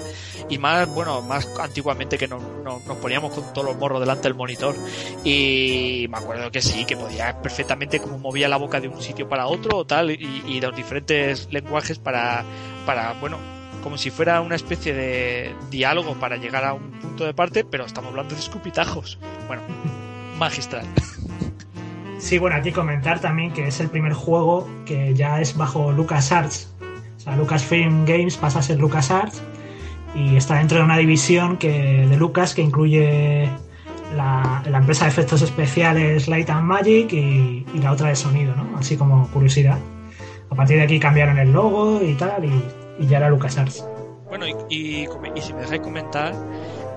y 0.50 0.58
más, 0.58 0.88
bueno, 0.94 1.22
más 1.22 1.48
antiguamente 1.60 2.18
que 2.18 2.28
no- 2.28 2.40
no- 2.64 2.80
nos 2.86 2.98
poníamos 2.98 3.34
con 3.34 3.52
todos 3.54 3.66
los 3.68 3.78
morros 3.78 4.00
delante 4.00 4.24
del 4.24 4.36
monitor. 4.36 4.76
Y 5.24 6.08
me 6.10 6.18
acuerdo 6.18 6.52
que 6.52 6.62
sí, 6.62 6.86
que 6.86 6.96
podía 6.96 7.42
perfectamente 7.42 8.00
como 8.00 8.18
movía 8.18 8.48
la 8.48 8.58
boca 8.58 8.80
de 8.80 8.88
un 8.88 9.02
sitio 9.02 9.28
para 9.28 9.48
otro 9.48 9.78
o 9.80 9.86
tal 9.86 10.12
y, 10.12 10.44
y 10.48 10.62
los 10.62 10.76
diferentes 10.76 11.48
lenguajes 11.52 12.00
para, 12.00 12.44
para, 12.88 13.12
bueno, 13.20 13.38
como 13.84 13.98
si 13.98 14.10
fuera 14.10 14.40
una 14.40 14.56
especie 14.56 14.94
de 14.94 15.54
diálogo 15.70 16.16
para 16.16 16.38
llegar 16.38 16.64
a 16.64 16.74
un 16.74 16.90
punto 16.92 17.26
de 17.26 17.34
parte, 17.34 17.66
pero 17.66 17.86
estamos 17.86 18.12
hablando 18.12 18.34
de 18.34 18.40
escupitajos. 18.40 19.20
Bueno, 19.46 19.62
magistral. 20.40 20.86
Sí, 22.18 22.40
bueno, 22.40 22.56
aquí 22.56 22.72
comentar 22.72 23.20
también 23.20 23.52
que 23.52 23.68
es 23.68 23.80
el 23.82 23.90
primer 23.90 24.14
juego 24.14 24.68
que 24.86 25.14
ya 25.14 25.42
es 25.42 25.56
bajo 25.56 25.92
LucasArts. 25.92 26.74
O 27.18 27.20
sea, 27.20 27.36
Lucasfilm 27.36 28.06
Games 28.06 28.38
pasa 28.38 28.60
a 28.60 28.62
ser 28.62 28.80
LucasArts 28.80 29.44
y 30.16 30.38
está 30.38 30.56
dentro 30.56 30.78
de 30.78 30.86
una 30.86 30.98
división 30.98 31.58
que, 31.58 32.08
de 32.08 32.16
Lucas 32.16 32.56
que 32.56 32.62
incluye 32.62 33.50
la, 34.16 34.64
la 34.66 34.78
empresa 34.78 35.06
de 35.06 35.12
efectos 35.12 35.42
especiales 35.42 36.30
Light 36.30 36.50
and 36.50 36.66
Magic 36.66 37.12
y, 37.12 37.66
y 37.74 37.80
la 37.80 37.92
otra 37.92 38.08
de 38.10 38.16
sonido, 38.16 38.56
¿no? 38.56 38.78
Así 38.78 38.96
como 38.96 39.28
curiosidad. 39.28 39.78
A 40.50 40.56
partir 40.56 40.78
de 40.78 40.84
aquí 40.84 41.00
cambiaron 41.00 41.38
el 41.40 41.52
logo 41.52 42.02
y 42.02 42.14
tal 42.16 42.46
y, 42.46 43.08
ya 43.08 43.18
era 43.18 43.30
LucasArts. 43.30 43.86
Bueno, 44.28 44.46
y, 44.48 44.56
y, 44.70 45.08
si 45.42 45.54
me 45.54 45.62
dejáis 45.62 45.82
comentar, 45.82 46.34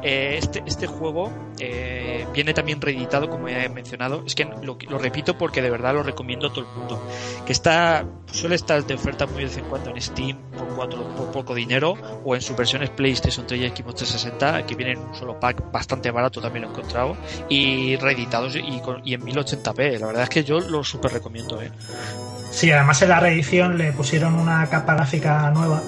eh, 0.03 0.37
este, 0.39 0.63
este 0.67 0.87
juego 0.87 1.31
eh, 1.59 2.27
viene 2.33 2.55
también 2.55 2.81
reeditado, 2.81 3.29
como 3.29 3.49
ya 3.49 3.65
he 3.65 3.69
mencionado. 3.69 4.23
Es 4.27 4.35
que 4.35 4.45
lo, 4.45 4.79
lo 4.89 4.99
repito 4.99 5.37
porque 5.37 5.61
de 5.61 5.71
verdad 5.71 5.95
lo 5.95 6.03
recomiendo 6.03 6.49
a 6.49 6.51
todo 6.53 6.65
el 6.65 6.77
mundo. 6.77 7.03
Que 7.45 7.53
está 7.53 8.05
suele 8.33 8.55
estar 8.55 8.85
de 8.85 8.95
oferta 8.95 9.27
muy 9.27 9.39
de 9.39 9.45
vez 9.45 9.59
en 9.59 9.65
cuando 9.65 9.91
en 9.91 10.01
Steam 10.01 10.39
por, 10.57 10.69
cuatro, 10.69 11.03
por 11.17 11.33
poco 11.33 11.55
dinero 11.55 11.95
o 12.25 12.35
en 12.35 12.41
sus 12.41 12.57
versiones 12.57 12.91
PlayStation 12.91 13.47
3 13.47 13.61
y 13.61 13.69
Xbox 13.69 13.97
360 13.97 14.67
que 14.67 14.75
vienen 14.77 14.99
en 14.99 15.09
un 15.09 15.15
solo 15.15 15.39
pack 15.39 15.71
bastante 15.73 16.11
barato 16.11 16.41
también 16.41 16.63
lo 16.63 16.69
he 16.69 16.73
encontrado 16.73 17.17
y 17.49 17.97
reeditados 17.97 18.57
y, 18.57 18.81
y 19.05 19.15
en 19.15 19.21
1080p. 19.21 19.99
La 19.99 20.07
verdad 20.07 20.23
es 20.25 20.29
que 20.29 20.45
yo 20.45 20.61
lo 20.61 20.85
super 20.85 21.13
recomiendo. 21.13 21.61
¿eh? 21.61 21.71
Sí, 22.51 22.71
además 22.71 23.01
en 23.03 23.09
la 23.11 23.21
reedición 23.21 23.79
le 23.79 23.93
pusieron 23.93 24.35
una 24.35 24.67
capa 24.69 24.95
gráfica 24.95 25.51
nueva 25.51 25.83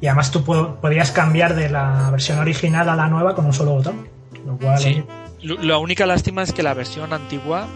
y 0.00 0.06
además 0.06 0.30
tú 0.30 0.44
po- 0.44 0.76
podías 0.80 1.10
cambiar 1.10 1.54
de 1.54 1.68
la 1.70 2.08
versión 2.10 2.38
original 2.38 2.88
a 2.88 2.96
la 2.96 3.08
nueva 3.08 3.34
con 3.34 3.46
un 3.46 3.52
solo 3.52 3.72
botón. 3.72 4.08
Lo 4.46 4.56
cual, 4.56 4.78
Sí. 4.78 5.02
La 5.42 5.78
única 5.78 6.04
lástima 6.06 6.42
es 6.42 6.52
que 6.52 6.62
la 6.62 6.74
versión 6.74 7.12
antigua, 7.14 7.66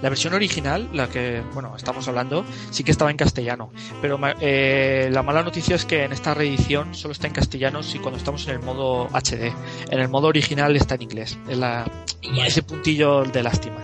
la 0.00 0.08
versión 0.08 0.32
original, 0.34 0.88
la 0.92 1.08
que, 1.08 1.42
bueno, 1.54 1.74
estamos 1.76 2.06
hablando, 2.06 2.44
sí 2.70 2.84
que 2.84 2.92
estaba 2.92 3.10
en 3.10 3.16
castellano. 3.16 3.70
Pero 4.00 4.18
eh, 4.40 5.08
la 5.12 5.22
mala 5.24 5.42
noticia 5.42 5.74
es 5.74 5.84
que 5.84 6.04
en 6.04 6.12
esta 6.12 6.34
reedición 6.34 6.94
solo 6.94 7.10
está 7.12 7.26
en 7.26 7.32
castellano 7.32 7.82
si 7.82 7.98
cuando 7.98 8.18
estamos 8.18 8.46
en 8.46 8.54
el 8.54 8.60
modo 8.60 9.08
HD. 9.12 9.52
En 9.90 9.98
el 10.00 10.08
modo 10.08 10.28
original 10.28 10.76
está 10.76 10.94
en 10.94 11.02
inglés. 11.02 11.36
Es 11.48 11.58
la, 11.58 11.84
ese 12.46 12.62
puntillo 12.62 13.24
de 13.24 13.42
lástima. 13.42 13.76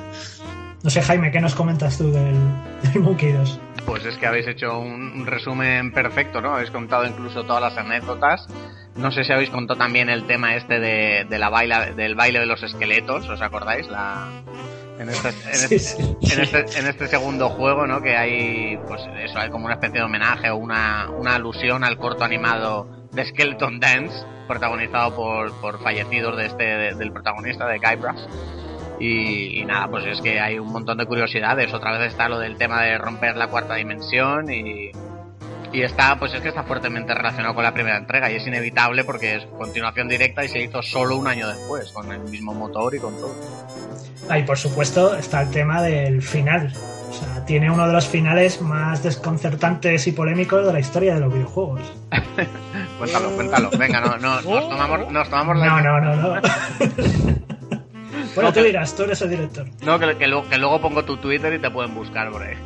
No 0.83 0.89
sé, 0.91 1.03
Jaime, 1.03 1.31
¿qué 1.31 1.41
nos 1.41 1.55
comentas 1.55 1.99
tú 1.99 2.11
del, 2.11 2.35
del 2.83 3.03
Monkey 3.03 3.33
2? 3.33 3.61
Pues 3.85 4.05
es 4.07 4.17
que 4.17 4.27
habéis 4.27 4.47
hecho 4.47 4.79
un, 4.79 5.13
un 5.13 5.27
resumen 5.27 5.93
perfecto, 5.93 6.41
¿no? 6.41 6.55
Habéis 6.55 6.71
contado 6.71 7.05
incluso 7.07 7.45
todas 7.45 7.61
las 7.63 7.77
anécdotas. 7.77 8.47
No 8.97 9.11
sé 9.13 9.25
si 9.25 9.33
habéis 9.33 9.51
contado 9.51 9.79
también 9.79 10.09
el 10.09 10.27
tema 10.27 10.55
este 10.57 10.81
de, 10.81 11.27
de 11.29 11.39
la 11.39 11.49
baila, 11.51 11.87
del 11.93 12.15
baile 12.15 12.41
de 12.41 12.47
los 12.47 12.63
esqueletos, 12.63 13.29
¿os 13.29 13.41
acordáis? 13.43 13.89
La, 13.89 14.29
en, 14.99 15.09
este, 15.11 15.29
en, 15.29 15.35
Sí, 15.55 15.75
este, 15.77 15.79
sí. 15.79 16.17
en, 16.33 16.41
este, 16.41 16.79
en 16.79 16.87
este 16.87 17.07
segundo 17.09 17.51
juego, 17.51 17.87
¿no? 17.87 18.01
Que 18.01 18.17
hay, 18.17 18.79
pues 18.89 19.03
eso, 19.23 19.39
hay 19.39 19.51
como 19.51 19.67
una 19.67 19.75
especie 19.75 19.99
de 20.01 20.05
homenaje 20.05 20.51
o 20.51 20.57
una, 20.57 21.09
una 21.11 21.35
alusión 21.35 21.85
al 21.85 21.99
corto 21.99 22.25
animado 22.25 22.87
de 23.13 23.25
Skeleton 23.27 23.81
Dance, 23.81 24.25
protagonizado 24.49 25.15
por, 25.15 25.53
por 25.61 25.83
fallecidos 25.83 26.37
de 26.37 26.47
este, 26.47 26.65
de- 26.65 26.95
del 26.95 27.13
protagonista, 27.13 27.67
de 27.67 27.79
Guybrush. 27.79 28.21
Y, 29.01 29.61
y 29.61 29.65
nada, 29.65 29.89
pues 29.89 30.05
es 30.05 30.21
que 30.21 30.39
hay 30.39 30.59
un 30.59 30.71
montón 30.71 30.99
de 30.99 31.07
curiosidades. 31.07 31.73
Otra 31.73 31.99
vez 31.99 32.13
está 32.13 32.29
lo 32.29 32.39
del 32.39 32.57
tema 32.57 32.83
de 32.83 32.99
romper 32.99 33.37
la 33.37 33.49
cuarta 33.49 33.75
dimensión 33.75 34.53
y, 34.53 34.93
y 35.73 35.83
está, 35.83 36.19
pues 36.19 36.35
es 36.35 36.41
que 36.41 36.49
está 36.49 36.65
fuertemente 36.65 37.15
relacionado 37.15 37.55
con 37.55 37.65
la 37.65 37.73
primera 37.73 37.97
entrega 37.97 38.31
y 38.31 38.37
es 38.37 38.47
inevitable 38.47 39.05
porque 39.05 39.37
es 39.37 39.47
continuación 39.47 40.09
directa 40.09 40.45
y 40.45 40.49
se 40.49 40.61
hizo 40.61 40.83
solo 40.83 41.17
un 41.17 41.29
año 41.29 41.49
después, 41.49 41.93
con 41.93 42.11
el 42.13 42.21
mismo 42.21 42.53
motor 42.53 42.95
y 42.95 42.99
con 42.99 43.15
todo. 43.17 43.35
Ah, 44.29 44.39
y 44.39 44.43
por 44.43 44.59
supuesto 44.59 45.17
está 45.17 45.43
el 45.43 45.51
tema 45.51 45.81
del 45.83 46.23
final. 46.23 46.73
O 47.09 47.13
sea, 47.13 47.45
tiene 47.45 47.71
uno 47.71 47.87
de 47.87 47.93
los 47.93 48.07
finales 48.07 48.61
más 48.61 49.03
desconcertantes 49.03 50.07
y 50.07 50.13
polémicos 50.13 50.67
de 50.67 50.73
la 50.73 50.81
historia 50.81 51.15
de 51.15 51.21
los 51.21 51.33
videojuegos. 51.33 51.81
Cuéntalo, 52.99 53.31
cuéntalo. 53.31 53.71
Venga, 53.79 54.01
no, 54.01 54.17
no, 54.19 54.41
nos 54.43 54.45
tomamos, 54.69 55.11
nos 55.11 55.31
tomamos 55.31 55.57
la 55.59 55.67
No, 55.67 55.81
no, 55.81 56.01
no, 56.01 56.35
no. 56.35 56.41
bueno, 58.35 58.53
tú 58.53 58.63
dirás, 58.63 58.95
tú 58.97 59.03
eres 59.05 59.21
el 59.23 59.31
director. 59.31 59.67
No, 59.85 59.99
que, 59.99 60.17
que 60.17 60.27
luego, 60.27 60.49
que 60.49 60.59
luego 60.59 60.81
pongo 60.81 61.05
tu 61.05 61.17
Twitter 61.19 61.53
y 61.55 61.59
te 61.59 61.71
pueden 61.71 61.95
buscar 61.95 62.31
por 62.31 62.43
ahí. 62.43 62.57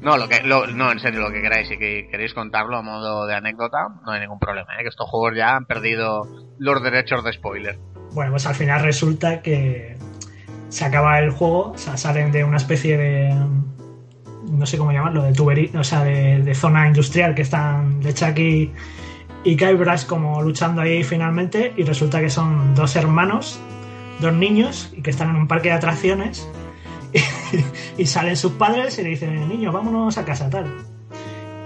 No, 0.00 0.16
lo 0.18 0.28
que, 0.28 0.42
lo- 0.42 0.66
no, 0.66 0.92
en 0.92 0.98
serio, 1.00 1.20
lo 1.20 1.30
que 1.32 1.40
queráis, 1.40 1.68
si 1.68 1.78
que 1.78 2.08
queréis 2.10 2.34
contarlo 2.34 2.76
a 2.76 2.82
modo 2.82 3.26
de 3.26 3.34
anécdota, 3.34 3.88
no 4.04 4.12
hay 4.12 4.20
ningún 4.20 4.38
problema, 4.38 4.74
¿eh? 4.78 4.82
que 4.82 4.88
estos 4.88 5.08
juegos 5.08 5.36
ya 5.36 5.56
han 5.56 5.64
perdido 5.64 6.28
los 6.58 6.82
derechos 6.82 7.24
de 7.24 7.32
spoiler. 7.32 7.78
Bueno, 8.12 8.32
pues 8.32 8.46
al 8.46 8.54
final 8.54 8.82
resulta 8.82 9.40
que 9.40 9.96
se 10.68 10.84
acaba 10.84 11.18
el 11.20 11.30
juego, 11.30 11.70
o 11.72 11.78
sea, 11.78 11.96
salen 11.96 12.30
de 12.32 12.44
una 12.44 12.58
especie 12.58 12.98
de. 12.98 13.34
No 14.50 14.66
sé 14.66 14.76
cómo 14.76 14.92
llamarlo, 14.92 15.22
de 15.22 15.32
tubería, 15.32 15.70
o 15.80 15.84
sea, 15.84 16.04
de, 16.04 16.42
de 16.42 16.54
zona 16.54 16.86
industrial 16.86 17.34
que 17.34 17.42
están 17.42 18.00
de 18.00 18.12
Chucky 18.12 18.72
y 19.44 19.56
Guybrush 19.56 20.04
como 20.06 20.42
luchando 20.42 20.82
ahí 20.82 21.02
finalmente, 21.02 21.72
y 21.76 21.82
resulta 21.82 22.20
que 22.20 22.28
son 22.30 22.74
dos 22.74 22.94
hermanos, 22.96 23.58
dos 24.20 24.32
niños, 24.32 24.92
y 24.96 25.02
que 25.02 25.10
están 25.10 25.30
en 25.30 25.36
un 25.36 25.48
parque 25.48 25.68
de 25.68 25.74
atracciones, 25.74 26.48
y, 27.98 28.06
salen 28.06 28.36
sus 28.36 28.52
padres 28.52 28.98
y 28.98 29.02
le 29.02 29.10
dicen, 29.10 29.48
niños, 29.48 29.72
vámonos 29.72 30.18
a 30.18 30.24
casa, 30.24 30.50
tal. 30.50 30.66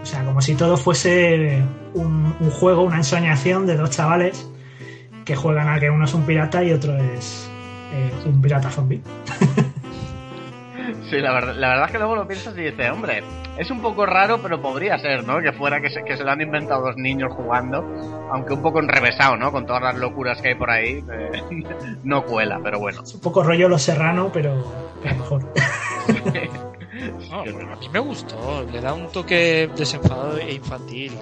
O 0.02 0.06
sea, 0.06 0.24
como 0.24 0.40
si 0.40 0.54
todo 0.54 0.76
fuese 0.76 1.62
un, 1.94 2.34
un 2.40 2.50
juego, 2.50 2.82
una 2.82 2.96
ensoñación 2.96 3.66
de 3.66 3.76
dos 3.76 3.90
chavales 3.90 4.48
que 5.24 5.36
juegan 5.36 5.68
a 5.68 5.78
que 5.78 5.90
uno 5.90 6.06
es 6.06 6.14
un 6.14 6.24
pirata 6.24 6.64
y 6.64 6.72
otro 6.72 6.96
es 6.96 7.48
eh, 7.92 8.10
un 8.24 8.40
pirata 8.40 8.70
zombie. 8.70 9.02
Sí, 11.10 11.18
la 11.18 11.32
verdad, 11.32 11.54
la 11.54 11.68
verdad 11.68 11.86
es 11.86 11.92
que 11.92 11.98
luego 11.98 12.16
lo 12.16 12.26
piensas 12.26 12.56
y 12.56 12.62
dices, 12.62 12.90
hombre, 12.90 13.22
es 13.56 13.70
un 13.70 13.80
poco 13.80 14.06
raro, 14.06 14.40
pero 14.42 14.60
podría 14.60 14.98
ser, 14.98 15.24
¿no? 15.24 15.40
Que 15.40 15.52
fuera 15.52 15.80
que 15.80 15.90
se, 15.90 16.02
que 16.04 16.16
se 16.16 16.24
lo 16.24 16.30
han 16.30 16.40
inventado 16.40 16.82
dos 16.82 16.96
niños 16.96 17.32
jugando, 17.32 17.84
aunque 18.32 18.54
un 18.54 18.62
poco 18.62 18.80
enrevesado, 18.80 19.36
¿no? 19.36 19.50
Con 19.52 19.66
todas 19.66 19.82
las 19.82 19.96
locuras 19.96 20.40
que 20.40 20.48
hay 20.48 20.54
por 20.54 20.70
ahí, 20.70 21.04
eh, 21.12 21.42
no 22.04 22.24
cuela, 22.24 22.60
pero 22.62 22.78
bueno. 22.78 23.02
Es 23.02 23.14
un 23.14 23.20
poco 23.20 23.42
rollo 23.42 23.68
Los 23.68 23.82
Serrano, 23.82 24.30
pero, 24.32 24.64
pero 25.02 25.16
mejor. 25.16 25.52
No, 27.30 27.40
a 27.42 27.44
mí 27.44 27.88
me 27.92 27.98
gustó. 28.00 28.66
Le 28.72 28.80
da 28.80 28.92
un 28.92 29.10
toque 29.12 29.70
desenfadado 29.76 30.38
e 30.38 30.54
infantil. 30.54 31.12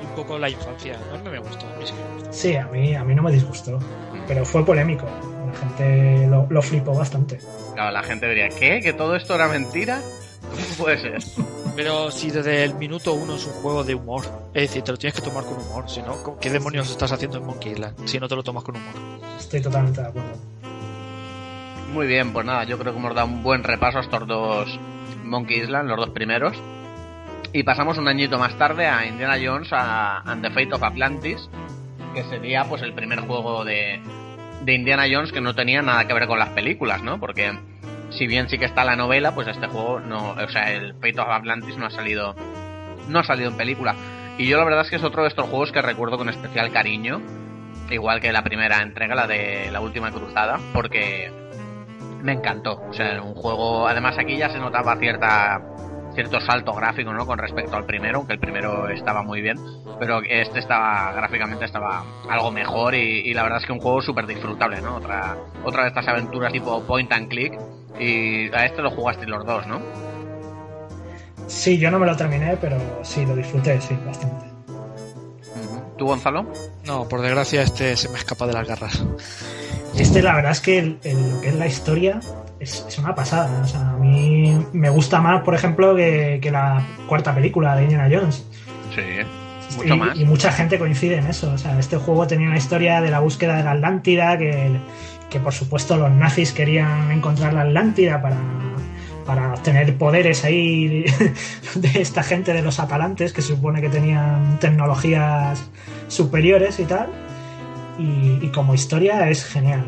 Y 0.00 0.06
un 0.06 0.14
poco 0.14 0.38
la 0.38 0.48
infancia. 0.48 0.98
A 1.12 1.18
mí 1.18 1.28
me 1.28 1.38
gustó. 1.38 1.66
a 1.66 1.76
mí 1.76 1.84
sí. 1.84 1.94
Sí, 2.30 2.56
a 2.56 2.66
mí, 2.66 2.94
a 2.94 3.04
mí 3.04 3.14
no 3.14 3.22
me 3.22 3.32
disgustó, 3.32 3.78
pero 4.26 4.44
fue 4.44 4.64
polémico. 4.64 5.06
La 5.48 5.58
gente 5.58 6.26
lo, 6.28 6.46
lo 6.50 6.62
flipó 6.62 6.94
bastante. 6.94 7.38
Claro, 7.74 7.90
la 7.92 8.02
gente 8.02 8.28
diría, 8.28 8.48
¿qué? 8.48 8.80
¿Que 8.80 8.92
todo 8.92 9.16
esto 9.16 9.34
era 9.34 9.48
mentira? 9.48 10.00
¿Cómo 10.42 10.66
puede 10.78 10.98
ser? 10.98 11.22
Pero 11.76 12.10
si 12.10 12.30
desde 12.30 12.64
el 12.64 12.74
minuto 12.74 13.14
uno 13.14 13.36
es 13.36 13.46
un 13.46 13.52
juego 13.52 13.84
de 13.84 13.94
humor, 13.94 14.24
es 14.52 14.62
decir, 14.62 14.82
te 14.82 14.90
lo 14.90 14.98
tienes 14.98 15.14
que 15.14 15.22
tomar 15.22 15.44
con 15.44 15.58
humor, 15.58 15.88
si 15.88 16.02
no, 16.02 16.36
¿qué 16.40 16.50
demonios 16.50 16.90
estás 16.90 17.12
haciendo 17.12 17.38
en 17.38 17.46
Monkey 17.46 17.72
Island 17.72 17.94
si 18.04 18.18
no 18.18 18.26
te 18.26 18.34
lo 18.34 18.42
tomas 18.42 18.64
con 18.64 18.76
humor? 18.76 18.94
Estoy 19.38 19.60
totalmente 19.60 20.00
de 20.00 20.08
acuerdo. 20.08 20.32
Muy 21.92 22.06
bien, 22.08 22.32
pues 22.32 22.44
nada, 22.44 22.64
yo 22.64 22.78
creo 22.78 22.92
que 22.92 22.98
hemos 22.98 23.14
dado 23.14 23.28
un 23.28 23.42
buen 23.44 23.62
repaso 23.62 23.98
a 23.98 24.00
estos 24.00 24.26
dos 24.26 24.78
Monkey 25.24 25.60
Island, 25.62 25.88
los 25.88 25.98
dos 25.98 26.10
primeros. 26.10 26.56
Y 27.52 27.62
pasamos 27.62 27.96
un 27.96 28.08
añito 28.08 28.38
más 28.38 28.58
tarde 28.58 28.86
a 28.86 29.06
Indiana 29.06 29.38
Jones 29.42 29.68
a, 29.72 30.18
and 30.20 30.42
the 30.42 30.50
Fate 30.50 30.74
of 30.74 30.82
Atlantis, 30.82 31.48
que 32.12 32.24
sería 32.24 32.64
pues 32.64 32.82
el 32.82 32.92
primer 32.92 33.20
juego 33.20 33.64
de, 33.64 34.02
de 34.64 34.74
Indiana 34.74 35.04
Jones 35.10 35.32
que 35.32 35.40
no 35.40 35.54
tenía 35.54 35.82
nada 35.82 36.06
que 36.06 36.14
ver 36.14 36.26
con 36.26 36.38
las 36.38 36.50
películas, 36.50 37.02
¿no? 37.02 37.18
Porque 37.18 37.52
si 38.10 38.26
bien 38.26 38.48
sí 38.48 38.58
que 38.58 38.64
está 38.64 38.84
la 38.84 38.96
novela, 38.96 39.34
pues 39.34 39.48
este 39.48 39.66
juego 39.66 40.00
no, 40.00 40.30
o 40.30 40.48
sea, 40.48 40.72
el 40.72 40.94
Fate 40.94 41.20
of 41.20 41.28
Atlantis 41.28 41.76
no 41.76 41.86
ha 41.86 41.90
salido 41.90 42.34
no 43.08 43.20
ha 43.20 43.24
salido 43.24 43.50
en 43.50 43.56
película. 43.56 43.94
Y 44.38 44.46
yo 44.46 44.58
la 44.58 44.64
verdad 44.64 44.82
es 44.82 44.90
que 44.90 44.96
es 44.96 45.04
otro 45.04 45.22
de 45.22 45.28
estos 45.28 45.46
juegos 45.48 45.72
que 45.72 45.82
recuerdo 45.82 46.16
con 46.16 46.28
especial 46.28 46.70
cariño, 46.70 47.20
igual 47.90 48.20
que 48.20 48.32
la 48.32 48.42
primera 48.42 48.82
entrega, 48.82 49.14
la 49.14 49.26
de 49.26 49.70
la 49.72 49.80
última 49.80 50.12
cruzada, 50.12 50.60
porque 50.72 51.30
me 52.22 52.32
encantó. 52.32 52.80
O 52.88 52.92
sea, 52.92 53.20
un 53.22 53.34
juego, 53.34 53.88
además 53.88 54.16
aquí 54.18 54.36
ya 54.36 54.48
se 54.50 54.58
notaba 54.58 54.96
cierta 54.96 55.60
cierto 56.14 56.40
salto 56.40 56.72
gráfico, 56.74 57.12
¿no? 57.12 57.24
Con 57.26 57.38
respecto 57.38 57.76
al 57.76 57.84
primero, 57.84 58.18
aunque 58.18 58.32
el 58.34 58.40
primero 58.40 58.88
estaba 58.88 59.22
muy 59.22 59.40
bien, 59.40 59.56
pero 59.98 60.20
este 60.28 60.58
estaba 60.58 61.12
gráficamente 61.12 61.64
estaba 61.64 62.02
algo 62.28 62.50
mejor 62.50 62.94
y, 62.94 63.20
y 63.28 63.34
la 63.34 63.42
verdad 63.44 63.58
es 63.60 63.66
que 63.66 63.72
un 63.72 63.80
juego 63.80 64.00
súper 64.02 64.26
disfrutable, 64.26 64.80
¿no? 64.80 64.96
Otra 64.96 65.36
otra 65.64 65.82
de 65.82 65.88
estas 65.88 66.08
aventuras 66.08 66.52
tipo 66.52 66.82
point 66.84 67.10
and 67.12 67.28
click 67.28 67.58
y 68.00 68.48
a 68.54 68.64
este 68.66 68.82
lo 68.82 68.90
jugaste 68.90 69.26
los 69.26 69.44
dos, 69.46 69.66
¿no? 69.66 69.80
Sí, 71.46 71.78
yo 71.78 71.90
no 71.90 71.98
me 71.98 72.06
lo 72.06 72.16
terminé, 72.16 72.56
pero 72.60 72.76
sí, 73.02 73.24
lo 73.24 73.34
disfruté, 73.34 73.80
sí, 73.80 73.96
bastante. 74.04 74.46
¿Tú, 75.96 76.06
Gonzalo? 76.06 76.46
No, 76.84 77.08
por 77.08 77.20
desgracia 77.22 77.62
este 77.62 77.96
se 77.96 78.08
me 78.08 78.18
escapa 78.18 78.46
de 78.46 78.52
las 78.52 78.68
garras. 78.68 79.02
Este, 79.96 80.22
la 80.22 80.34
verdad 80.36 80.52
es 80.52 80.60
que 80.60 80.78
el, 80.78 80.98
el- 81.02 81.30
lo 81.30 81.40
que 81.40 81.48
es 81.48 81.54
la 81.56 81.66
historia 81.66 82.20
es, 82.60 82.84
es 82.86 82.98
una 82.98 83.14
pasada. 83.14 83.62
O 83.62 83.66
sea, 83.66 83.90
a 83.90 83.96
mí 83.96 84.56
me 84.72 84.90
gusta 84.90 85.20
más, 85.20 85.42
por 85.42 85.54
ejemplo, 85.54 85.94
que, 85.94 86.38
que 86.42 86.50
la 86.50 86.84
cuarta 87.06 87.34
película 87.34 87.76
de 87.76 87.84
Indiana 87.84 88.08
Jones. 88.10 88.44
Sí, 88.94 89.76
mucho 89.76 89.94
y, 89.94 89.98
más. 89.98 90.18
y 90.18 90.24
mucha 90.24 90.52
gente 90.52 90.78
coincide 90.78 91.16
en 91.16 91.26
eso. 91.26 91.52
O 91.52 91.58
sea, 91.58 91.78
este 91.78 91.96
juego 91.96 92.26
tenía 92.26 92.48
una 92.48 92.58
historia 92.58 93.00
de 93.00 93.10
la 93.10 93.20
búsqueda 93.20 93.56
de 93.56 93.64
la 93.64 93.72
Atlántida, 93.72 94.38
que, 94.38 94.78
que 95.30 95.40
por 95.40 95.52
supuesto 95.52 95.96
los 95.96 96.10
nazis 96.10 96.52
querían 96.52 97.10
encontrar 97.10 97.52
la 97.52 97.62
Atlántida 97.62 98.20
para, 98.20 98.38
para 99.26 99.52
obtener 99.54 99.96
poderes 99.96 100.44
ahí 100.44 101.04
de 101.74 102.00
esta 102.00 102.22
gente 102.22 102.52
de 102.52 102.62
los 102.62 102.80
atalantes, 102.80 103.32
que 103.32 103.42
se 103.42 103.54
supone 103.54 103.80
que 103.80 103.88
tenían 103.88 104.58
tecnologías 104.58 105.70
superiores 106.08 106.80
y 106.80 106.84
tal. 106.84 107.08
Y, 107.98 108.38
y 108.42 108.48
como 108.54 108.74
historia 108.74 109.28
es 109.28 109.44
genial. 109.44 109.84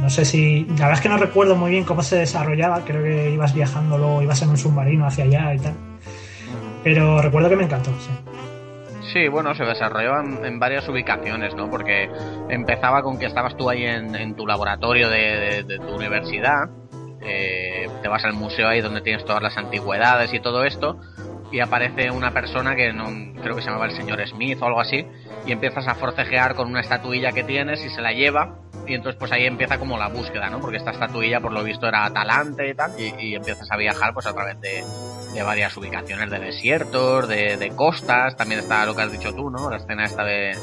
No 0.00 0.08
sé 0.10 0.24
si. 0.24 0.64
La 0.64 0.86
verdad 0.86 0.92
es 0.94 1.00
que 1.00 1.08
no 1.08 1.18
recuerdo 1.18 1.56
muy 1.56 1.70
bien 1.70 1.84
cómo 1.84 2.02
se 2.02 2.16
desarrollaba. 2.16 2.82
Creo 2.84 3.02
que 3.02 3.30
ibas 3.30 3.54
viajando 3.54 3.98
luego, 3.98 4.22
ibas 4.22 4.40
en 4.42 4.50
un 4.50 4.56
submarino 4.56 5.06
hacia 5.06 5.24
allá 5.24 5.54
y 5.54 5.58
tal. 5.58 5.74
Pero 6.82 7.20
recuerdo 7.20 7.50
que 7.50 7.56
me 7.56 7.64
encantó, 7.64 7.90
sí. 8.00 8.10
Sí, 9.12 9.28
bueno, 9.28 9.54
se 9.54 9.64
desarrolló 9.64 10.20
en, 10.44 10.58
varias 10.58 10.88
ubicaciones, 10.88 11.54
¿no? 11.56 11.68
Porque 11.68 12.08
empezaba 12.48 13.02
con 13.02 13.18
que 13.18 13.26
estabas 13.26 13.56
tú 13.56 13.68
ahí 13.68 13.84
en, 13.84 14.34
tu 14.36 14.46
laboratorio 14.46 15.08
de, 15.08 15.18
de- 15.18 15.62
de 15.64 15.78
tu 15.80 15.96
universidad, 15.96 16.68
eh, 17.22 17.88
te 18.00 18.08
vas 18.08 18.24
al 18.24 18.34
museo 18.34 18.68
ahí 18.68 18.80
donde 18.80 19.00
tienes 19.00 19.24
todas 19.24 19.42
las 19.42 19.56
antigüedades 19.58 20.32
y 20.32 20.40
todo 20.40 20.64
esto, 20.64 20.96
y 21.50 21.60
aparece 21.60 22.10
una 22.10 22.32
persona 22.32 22.74
que 22.74 22.92
no, 22.92 23.06
creo 23.42 23.56
que 23.56 23.62
se 23.62 23.68
llamaba 23.68 23.86
el 23.86 23.92
señor 23.92 24.26
Smith 24.26 24.58
o 24.60 24.66
algo 24.66 24.80
así, 24.80 25.06
y 25.46 25.52
empiezas 25.52 25.86
a 25.88 25.94
forcejear 25.94 26.54
con 26.54 26.68
una 26.68 26.80
estatuilla 26.80 27.32
que 27.32 27.44
tienes 27.44 27.84
y 27.84 27.90
se 27.90 28.00
la 28.00 28.12
lleva, 28.12 28.56
y 28.86 28.94
entonces 28.94 29.18
pues 29.18 29.32
ahí 29.32 29.46
empieza 29.46 29.78
como 29.78 29.98
la 29.98 30.08
búsqueda, 30.08 30.48
¿no? 30.50 30.60
Porque 30.60 30.76
esta 30.76 30.90
estatuilla 30.90 31.40
por 31.40 31.52
lo 31.52 31.62
visto 31.62 31.86
era 31.86 32.04
Atalante 32.04 32.68
y 32.68 32.74
tal, 32.74 32.92
y, 32.98 33.14
y 33.18 33.34
empiezas 33.34 33.70
a 33.70 33.76
viajar 33.76 34.14
pues 34.14 34.26
a 34.26 34.32
través 34.32 34.60
de, 34.60 34.84
de 35.34 35.42
varias 35.42 35.76
ubicaciones 35.76 36.30
de 36.30 36.38
desiertos, 36.38 37.28
de, 37.28 37.56
de 37.56 37.68
costas, 37.70 38.36
también 38.36 38.60
está 38.60 38.84
lo 38.86 38.94
que 38.94 39.02
has 39.02 39.12
dicho 39.12 39.32
tú, 39.32 39.50
¿no? 39.50 39.70
La 39.70 39.76
escena 39.76 40.04
esta 40.04 40.24
de... 40.24 40.56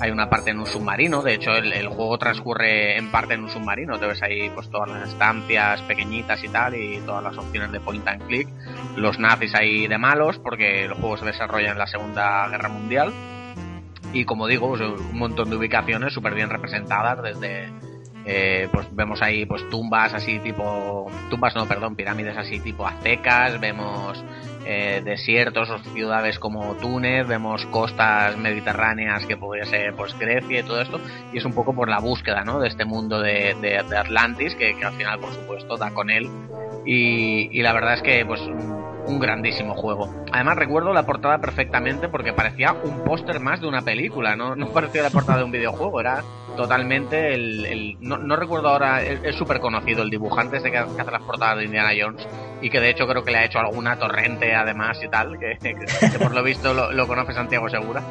Hay 0.00 0.10
una 0.10 0.28
parte 0.28 0.50
en 0.50 0.58
un 0.58 0.66
submarino, 0.66 1.22
de 1.22 1.34
hecho 1.34 1.52
el, 1.52 1.86
juego 1.88 2.18
transcurre 2.18 2.98
en 2.98 3.10
parte 3.10 3.34
en 3.34 3.44
un 3.44 3.48
submarino, 3.48 3.98
te 3.98 4.06
ves 4.06 4.22
ahí 4.22 4.50
pues 4.50 4.68
todas 4.68 4.90
las 4.90 5.08
estancias 5.08 5.80
pequeñitas 5.82 6.42
y 6.42 6.48
tal, 6.48 6.74
y 6.74 7.00
todas 7.06 7.22
las 7.22 7.38
opciones 7.38 7.70
de 7.72 7.80
point 7.80 8.06
and 8.06 8.26
click, 8.26 8.48
los 8.96 9.18
nazis 9.18 9.54
ahí 9.54 9.86
de 9.86 9.96
malos, 9.96 10.38
porque 10.38 10.84
el 10.84 10.94
juego 10.94 11.16
se 11.16 11.26
desarrolla 11.26 11.70
en 11.70 11.78
la 11.78 11.86
Segunda 11.86 12.48
Guerra 12.48 12.68
Mundial, 12.68 13.12
y 14.12 14.24
como 14.24 14.46
digo, 14.46 14.68
pues, 14.68 14.80
un 14.80 15.18
montón 15.18 15.50
de 15.50 15.56
ubicaciones 15.56 16.12
súper 16.12 16.34
bien 16.34 16.50
representadas 16.50 17.22
desde 17.22 17.72
eh, 18.26 18.68
pues 18.72 18.86
vemos 18.92 19.20
ahí 19.20 19.44
pues 19.44 19.68
tumbas 19.68 20.14
así 20.14 20.38
tipo 20.38 21.10
tumbas 21.28 21.54
no 21.54 21.66
perdón 21.66 21.94
pirámides 21.94 22.38
así 22.38 22.58
tipo 22.58 22.86
aztecas 22.86 23.60
vemos 23.60 24.24
eh, 24.64 25.02
desiertos 25.04 25.70
o 25.70 25.78
ciudades 25.78 26.38
como 26.38 26.76
Túnez 26.76 27.26
vemos 27.26 27.66
costas 27.66 28.36
mediterráneas 28.36 29.26
que 29.26 29.36
podría 29.36 29.66
ser 29.66 29.94
pues 29.94 30.16
Grecia 30.18 30.60
y 30.60 30.64
todo 30.64 30.80
esto 30.80 31.02
y 31.30 31.38
es 31.38 31.44
un 31.44 31.54
poco 31.54 31.74
por 31.74 31.88
la 31.90 32.00
búsqueda 32.00 32.44
¿no? 32.44 32.60
de 32.60 32.68
este 32.68 32.84
mundo 32.86 33.20
de, 33.20 33.56
de- 33.60 33.84
Atlantis 33.98 34.56
que, 34.56 34.74
que 34.76 34.84
al 34.84 34.94
final 34.94 35.18
por 35.20 35.34
supuesto 35.34 35.76
da 35.78 35.90
con 35.92 36.10
él 36.10 36.32
y, 36.82 37.48
y 37.58 37.62
la 37.62 37.72
verdad 37.72 37.94
es 37.94 38.02
que 38.02 38.24
pues 38.26 38.52
un, 39.06 39.18
grandísimo 39.18 39.74
juego. 39.74 40.24
Además 40.32 40.56
recuerdo 40.56 40.92
la 40.92 41.04
portada 41.04 41.38
perfectamente 41.38 42.08
porque 42.08 42.32
parecía 42.32 42.72
un 42.72 43.04
póster 43.04 43.40
más 43.40 43.60
de 43.60 43.66
una 43.66 43.82
película, 43.82 44.36
no, 44.36 44.56
no 44.56 44.68
parecía 44.68 45.02
la 45.02 45.10
portada 45.10 45.38
de 45.38 45.44
un 45.44 45.52
videojuego, 45.52 46.00
era 46.00 46.22
totalmente 46.56 47.34
el... 47.34 47.96
no, 48.00 48.18
no 48.18 48.36
recuerdo 48.36 48.68
ahora, 48.68 49.02
es 49.02 49.34
súper 49.36 49.60
conocido 49.60 50.02
el 50.02 50.10
dibujante 50.10 50.58
este 50.58 50.70
que, 50.70 50.78
hace 50.78 51.10
las 51.10 51.22
portadas 51.22 51.58
de 51.58 51.64
Indiana 51.64 51.90
Jones 51.98 52.26
y 52.62 52.70
que 52.70 52.80
de 52.80 52.90
hecho 52.90 53.06
creo 53.06 53.24
que 53.24 53.30
le 53.30 53.38
ha 53.38 53.44
hecho 53.44 53.58
alguna 53.58 53.98
torrente 53.98 54.54
además 54.54 54.98
y 55.02 55.08
tal, 55.08 55.38
que, 55.38 55.58
por 56.18 56.32
lo 56.32 56.42
visto 56.42 56.72
lo, 56.72 57.06
conoce 57.06 57.32
Santiago 57.32 57.68
Segura. 57.68 58.02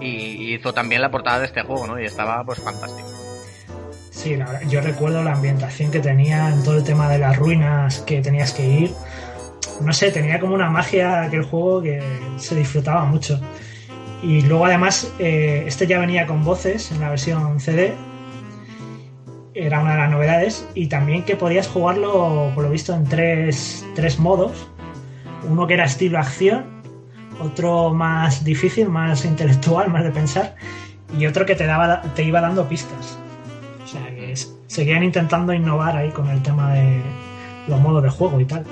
Y, 0.00 0.54
hizo 0.54 0.72
también 0.72 1.00
la 1.00 1.10
portada 1.10 1.38
de 1.38 1.46
este 1.46 1.62
juego, 1.62 1.86
¿no? 1.86 2.00
Y 2.00 2.04
estaba 2.04 2.42
pues 2.44 2.58
fantástico. 2.60 3.08
Sí, 4.10 4.36
la 4.36 4.62
yo 4.64 4.80
recuerdo 4.80 5.22
la 5.22 5.32
ambientación 5.32 5.90
que 5.90 6.00
tenía 6.00 6.48
en 6.48 6.62
todo 6.64 6.78
el 6.78 6.84
tema 6.84 7.08
de 7.08 7.18
las 7.18 7.36
ruinas 7.36 8.00
que 8.00 8.20
tenías 8.20 8.52
que 8.52 8.66
ir. 8.66 8.90
No 9.84 9.92
sé, 9.92 10.10
tenía 10.10 10.38
como 10.38 10.54
una 10.54 10.70
magia 10.70 11.22
aquel 11.22 11.42
juego 11.42 11.82
que 11.82 12.02
se 12.36 12.54
disfrutaba 12.54 13.04
mucho. 13.04 13.40
Y 14.22 14.42
luego 14.42 14.66
además, 14.66 15.12
eh, 15.18 15.64
este 15.66 15.86
ya 15.86 15.98
venía 15.98 16.26
con 16.26 16.44
voces 16.44 16.92
en 16.92 17.00
la 17.00 17.10
versión 17.10 17.58
CD. 17.58 17.94
Era 19.54 19.80
una 19.80 19.92
de 19.92 19.98
las 19.98 20.10
novedades. 20.10 20.68
Y 20.74 20.86
también 20.86 21.24
que 21.24 21.36
podías 21.36 21.66
jugarlo, 21.66 22.52
por 22.54 22.64
lo 22.64 22.70
visto, 22.70 22.94
en 22.94 23.04
tres, 23.04 23.84
tres 23.94 24.18
modos. 24.18 24.68
Uno 25.48 25.66
que 25.66 25.74
era 25.74 25.84
estilo 25.84 26.20
acción, 26.20 26.64
otro 27.40 27.92
más 27.92 28.44
difícil, 28.44 28.88
más 28.88 29.24
intelectual, 29.24 29.90
más 29.90 30.04
de 30.04 30.10
pensar. 30.10 30.54
Y 31.18 31.26
otro 31.26 31.44
que 31.44 31.56
te, 31.56 31.66
daba, 31.66 32.02
te 32.14 32.22
iba 32.22 32.40
dando 32.40 32.68
pistas. 32.68 33.18
O 33.82 33.86
sea 33.86 34.06
que 34.06 34.34
seguían 34.68 35.02
intentando 35.02 35.52
innovar 35.52 35.96
ahí 35.96 36.10
con 36.10 36.28
el 36.30 36.40
tema 36.42 36.72
de 36.72 37.02
los 37.66 37.80
modos 37.80 38.04
de 38.04 38.10
juego 38.10 38.40
y 38.40 38.44
tal. 38.44 38.64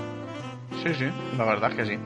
Sí, 0.83 0.95
sí, 0.95 1.11
la 1.37 1.45
verdad 1.45 1.73
que 1.73 1.85
sí. 1.85 1.99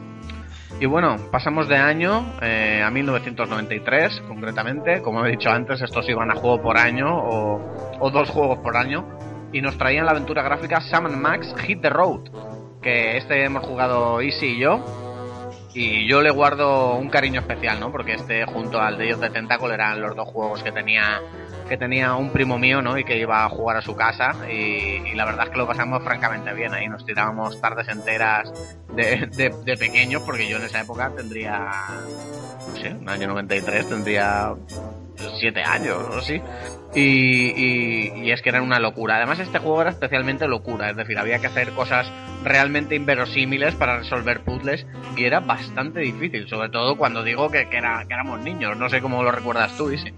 Y 0.80 0.86
bueno, 0.86 1.16
pasamos 1.30 1.68
de 1.68 1.76
año 1.76 2.34
eh, 2.42 2.82
a 2.84 2.90
1993, 2.90 4.22
concretamente. 4.26 5.00
Como 5.02 5.24
he 5.24 5.30
dicho 5.30 5.48
antes, 5.50 5.80
estos 5.80 6.08
iban 6.08 6.30
a 6.30 6.34
juego 6.34 6.60
por 6.60 6.76
año 6.76 7.16
o, 7.16 7.98
o 8.00 8.10
dos 8.10 8.28
juegos 8.30 8.58
por 8.58 8.76
año. 8.76 9.06
Y 9.52 9.60
nos 9.60 9.78
traían 9.78 10.04
la 10.04 10.10
aventura 10.10 10.42
gráfica 10.42 10.80
Sam 10.80 11.16
Max 11.16 11.54
Hit 11.64 11.80
the 11.80 11.90
Road. 11.90 12.28
Que 12.82 13.16
este 13.16 13.44
hemos 13.44 13.64
jugado 13.64 14.20
Easy 14.20 14.46
y 14.46 14.58
yo. 14.58 14.84
Y 15.74 16.08
yo 16.08 16.22
le 16.22 16.30
guardo 16.30 16.96
un 16.96 17.08
cariño 17.08 17.40
especial, 17.40 17.78
¿no? 17.78 17.92
Porque 17.92 18.14
este 18.14 18.44
junto 18.44 18.80
al 18.80 18.98
de 18.98 19.06
ellos 19.06 19.20
de 19.20 19.30
Tentacle 19.30 19.74
eran 19.74 20.00
los 20.00 20.16
dos 20.16 20.28
juegos 20.28 20.62
que 20.62 20.72
tenía 20.72 21.20
que 21.68 21.76
tenía 21.76 22.14
un 22.14 22.30
primo 22.30 22.58
mío, 22.58 22.82
¿no? 22.82 22.98
Y 22.98 23.04
que 23.04 23.18
iba 23.18 23.44
a 23.44 23.48
jugar 23.48 23.76
a 23.76 23.82
su 23.82 23.94
casa 23.94 24.34
y, 24.50 25.14
la 25.14 25.24
verdad 25.24 25.46
es 25.46 25.50
que 25.50 25.58
lo 25.58 25.66
pasamos 25.66 26.02
francamente 26.02 26.52
bien 26.54 26.74
ahí. 26.74 26.88
Nos 26.88 27.04
tirábamos 27.06 27.60
tardes 27.60 27.88
enteras 27.88 28.52
de, 28.94 29.26
de, 29.26 29.54
de 29.64 29.76
pequeños 29.76 30.22
porque 30.22 30.48
yo 30.48 30.56
en 30.56 30.64
esa 30.64 30.80
época 30.80 31.10
tendría, 31.16 31.70
no 32.68 32.76
sé, 32.76 32.90
un 32.90 33.08
año 33.08 33.28
93 33.28 33.88
tendría 33.88 34.54
siete 35.38 35.62
años 35.62 35.98
o 36.10 36.18
así. 36.18 36.40
Y, 36.94 37.00
y, 37.00 38.12
y 38.22 38.30
es 38.30 38.40
que 38.40 38.50
era 38.50 38.62
una 38.62 38.78
locura. 38.78 39.16
Además 39.16 39.40
este 39.40 39.58
juego 39.58 39.80
era 39.82 39.90
especialmente 39.90 40.46
locura, 40.46 40.90
es 40.90 40.96
decir, 40.96 41.18
había 41.18 41.40
que 41.40 41.48
hacer 41.48 41.70
cosas 41.70 42.10
realmente 42.44 42.94
inverosímiles 42.94 43.74
para 43.74 43.98
resolver 43.98 44.40
puzzles 44.40 44.86
y 45.16 45.24
era 45.24 45.40
bastante 45.40 46.00
difícil, 46.00 46.46
sobre 46.48 46.68
todo 46.68 46.96
cuando 46.96 47.24
digo 47.24 47.50
que, 47.50 47.68
que, 47.68 47.78
era, 47.78 48.04
que 48.06 48.14
éramos 48.14 48.40
niños. 48.40 48.76
No 48.76 48.88
sé 48.88 49.00
cómo 49.00 49.22
lo 49.22 49.32
recuerdas 49.32 49.76
tú, 49.76 49.90
Isi. 49.90 50.12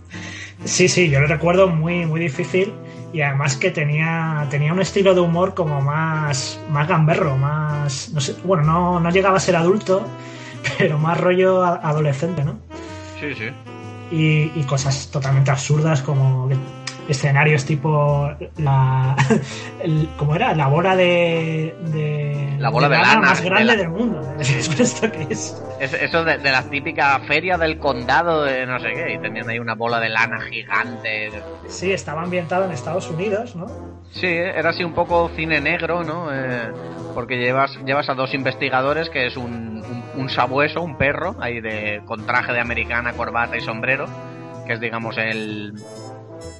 Sí, 0.64 0.88
sí, 0.88 1.08
yo 1.08 1.20
lo 1.20 1.26
recuerdo 1.26 1.68
muy, 1.68 2.06
muy 2.06 2.20
difícil 2.20 2.72
y 3.12 3.20
además 3.20 3.56
que 3.56 3.70
tenía, 3.70 4.46
tenía 4.50 4.72
un 4.72 4.80
estilo 4.80 5.14
de 5.14 5.20
humor 5.20 5.54
como 5.54 5.80
más, 5.80 6.60
más 6.70 6.88
gamberro, 6.88 7.36
más, 7.36 8.10
no 8.12 8.20
sé, 8.20 8.34
bueno, 8.44 8.64
no, 8.64 9.00
no 9.00 9.10
llegaba 9.10 9.36
a 9.36 9.40
ser 9.40 9.56
adulto, 9.56 10.06
pero 10.78 10.98
más 10.98 11.18
rollo 11.18 11.62
adolescente, 11.62 12.44
¿no? 12.44 12.58
Sí, 13.20 13.34
sí. 13.34 13.50
Y, 14.10 14.52
y 14.54 14.64
cosas 14.64 15.08
totalmente 15.10 15.50
absurdas 15.50 16.02
como 16.02 16.48
escenarios 17.08 17.64
tipo 17.64 18.30
la 18.58 19.16
el- 19.82 20.08
¿cómo 20.16 20.34
era? 20.34 20.54
la 20.54 20.66
bola 20.68 20.96
de, 20.96 21.74
de 21.80 22.56
La 22.58 22.70
bola 22.70 22.88
de 22.88 22.96
lana 22.96 23.14
lana, 23.14 23.28
más 23.28 23.42
de 23.42 23.48
grande 23.48 23.64
la- 23.64 23.76
del 23.76 23.88
mundo 23.90 24.22
¿Esto 24.38 25.10
qué 25.12 25.26
es? 25.30 25.62
Es- 25.80 25.92
eso 25.94 26.24
de, 26.24 26.38
de 26.38 26.50
la 26.50 26.62
típica 26.68 27.18
feria 27.20 27.56
del 27.58 27.78
condado 27.78 28.44
de 28.44 28.66
no 28.66 28.78
sé 28.80 28.88
qué, 28.94 29.14
y 29.14 29.18
tenían 29.18 29.48
ahí 29.48 29.58
una 29.58 29.74
bola 29.74 30.00
de 30.00 30.08
lana 30.08 30.40
gigante. 30.42 31.30
sí 31.68 31.92
estaba 31.92 32.22
ambientado 32.22 32.64
en 32.64 32.72
Estados 32.72 33.10
Unidos 33.10 33.54
¿no? 33.56 33.66
Sí, 34.12 34.26
era 34.28 34.70
así 34.70 34.82
un 34.82 34.94
poco 34.94 35.28
cine 35.36 35.60
negro, 35.60 36.02
¿no? 36.02 36.32
Eh, 36.32 36.70
porque 37.14 37.36
llevas, 37.36 37.76
llevas 37.84 38.08
a 38.08 38.14
dos 38.14 38.32
investigadores, 38.34 39.10
que 39.10 39.26
es 39.26 39.36
un, 39.36 39.44
un, 39.44 40.04
un 40.14 40.28
sabueso, 40.30 40.80
un 40.80 40.96
perro, 40.96 41.34
ahí 41.40 41.60
de, 41.60 42.00
con 42.06 42.24
traje 42.24 42.52
de 42.52 42.60
americana, 42.60 43.12
corbata 43.14 43.56
y 43.56 43.60
sombrero, 43.60 44.06
que 44.66 44.74
es, 44.74 44.80
digamos, 44.80 45.18
el... 45.18 45.72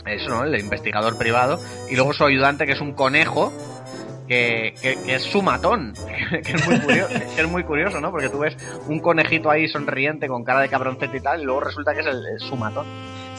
Eso, 0.07 0.31
¿no? 0.31 0.45
El 0.45 0.59
investigador 0.59 1.19
privado. 1.19 1.59
Y 1.91 1.97
luego 1.97 2.13
su 2.13 2.25
ayudante, 2.25 2.67
que 2.67 2.73
es 2.73 2.81
un 2.81 2.93
conejo, 2.93 3.53
que, 4.29 4.75
que, 4.81 4.97
que 4.97 5.15
es 5.17 5.23
su 5.23 5.43
matón, 5.43 5.95
que 6.45 6.53
es, 6.53 6.67
muy 6.67 6.81
curioso, 6.81 7.15
que 7.37 7.41
es 7.41 7.49
muy 7.49 7.65
curioso, 7.65 8.01
¿no? 8.01 8.11
Porque 8.11 8.29
tú 8.29 8.39
ves 8.39 8.57
un 8.89 9.01
conejito 9.01 9.51
ahí 9.51 9.69
sonriente 9.69 10.29
con 10.29 10.45
cara 10.45 10.61
de 10.61 10.69
cabroncete 10.69 11.17
y 11.17 11.21
tal, 11.21 11.43
y 11.43 11.45
luego 11.45 11.61
resulta 11.61 11.95
que 11.95 12.01
es 12.01 12.07
el, 12.07 12.23
su 12.39 12.57
matón. 12.57 12.87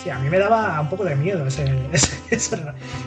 sí 0.02 0.10
a 0.10 0.20
mí 0.20 0.30
me 0.30 0.40
daba 0.40 0.80
un 0.80 0.90
poco 0.90 1.04
de 1.04 1.16
miedo 1.16 1.46
ese, 1.46 1.64
ese, 1.92 2.16
ese, 2.30 2.58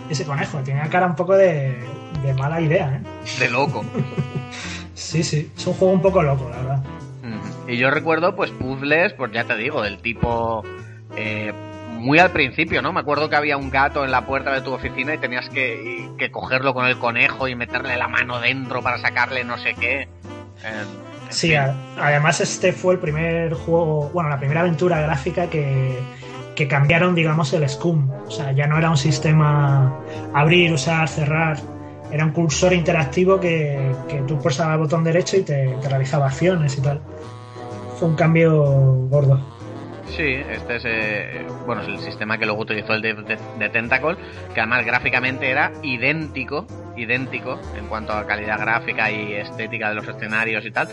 ese 0.08 0.24
conejo 0.24 0.58
tenía 0.58 0.88
cara 0.88 1.06
un 1.06 1.16
poco 1.16 1.36
de, 1.36 1.74
de 2.22 2.34
mala 2.34 2.60
idea 2.60 2.96
¿eh? 2.96 3.38
De 3.38 3.48
loco. 3.48 3.84
sí 4.94 5.22
sí 5.22 5.50
es 5.56 5.66
un 5.66 5.74
juego 5.74 5.94
un 5.94 6.02
poco 6.02 6.22
loco 6.22 6.48
la 6.50 6.56
verdad. 6.56 6.82
Y 7.68 7.76
yo 7.76 7.88
recuerdo, 7.90 8.34
pues, 8.34 8.50
puzzles, 8.50 9.12
pues 9.12 9.30
ya 9.30 9.44
te 9.44 9.54
digo, 9.54 9.80
del 9.80 9.98
tipo. 9.98 10.64
eh, 11.16 11.52
muy 12.00 12.18
al 12.18 12.30
principio, 12.32 12.82
¿no? 12.82 12.92
Me 12.92 13.00
acuerdo 13.00 13.28
que 13.28 13.36
había 13.36 13.56
un 13.56 13.70
gato 13.70 14.04
en 14.04 14.10
la 14.10 14.26
puerta 14.26 14.52
de 14.52 14.62
tu 14.62 14.72
oficina 14.72 15.14
y 15.14 15.18
tenías 15.18 15.48
que, 15.50 15.82
y- 16.14 16.16
que 16.18 16.30
cogerlo 16.30 16.74
con 16.74 16.86
el 16.86 16.98
conejo 16.98 17.46
y 17.48 17.54
meterle 17.54 17.96
la 17.96 18.08
mano 18.08 18.40
dentro 18.40 18.82
para 18.82 18.98
sacarle 18.98 19.44
no 19.44 19.56
sé 19.58 19.74
qué. 19.78 20.02
Eh, 20.02 20.84
Sí, 21.28 21.54
a- 21.54 21.76
además 21.96 22.40
este 22.40 22.72
fue 22.72 22.94
el 22.94 22.98
primer 23.00 23.54
juego, 23.54 24.10
bueno, 24.12 24.28
la 24.28 24.38
primera 24.38 24.62
aventura 24.62 25.00
gráfica 25.00 25.46
que, 25.48 26.02
que 26.56 26.66
cambiaron, 26.66 27.14
digamos, 27.14 27.52
el 27.52 27.62
SCUM. 27.68 28.10
O 28.26 28.30
sea, 28.30 28.50
ya 28.50 28.66
no 28.66 28.76
era 28.78 28.90
un 28.90 28.96
sistema 28.96 29.96
abrir, 30.34 30.72
usar, 30.72 31.08
cerrar. 31.08 31.56
Era 32.10 32.24
un 32.24 32.32
cursor 32.32 32.72
interactivo 32.72 33.38
que, 33.38 33.94
que 34.08 34.22
tú 34.22 34.40
pulsabas 34.40 34.74
el 34.74 34.80
botón 34.80 35.04
derecho 35.04 35.36
y 35.36 35.42
te, 35.42 35.76
te 35.80 35.88
realizaba 35.88 36.26
acciones 36.26 36.76
y 36.76 36.80
tal. 36.82 37.00
Fue 37.96 38.08
un 38.08 38.16
cambio 38.16 38.52
gordo. 39.08 39.59
Sí, 40.16 40.34
este 40.50 40.76
es 40.76 40.82
eh, 40.86 41.46
bueno, 41.66 41.82
es 41.82 41.88
el 41.88 41.98
sistema 42.00 42.36
que 42.36 42.44
luego 42.44 42.62
utilizó 42.62 42.92
el 42.94 43.00
de, 43.02 43.14
de- 43.14 43.38
de 43.58 43.68
Tentacle, 43.68 44.16
que 44.52 44.60
además 44.60 44.84
gráficamente 44.84 45.48
era 45.50 45.72
idéntico, 45.82 46.66
idéntico 46.96 47.58
en 47.78 47.86
cuanto 47.86 48.12
a 48.12 48.26
calidad 48.26 48.58
gráfica 48.58 49.10
y 49.10 49.32
estética 49.34 49.88
de 49.88 49.94
los 49.94 50.08
escenarios 50.08 50.66
y 50.66 50.70
tal. 50.72 50.88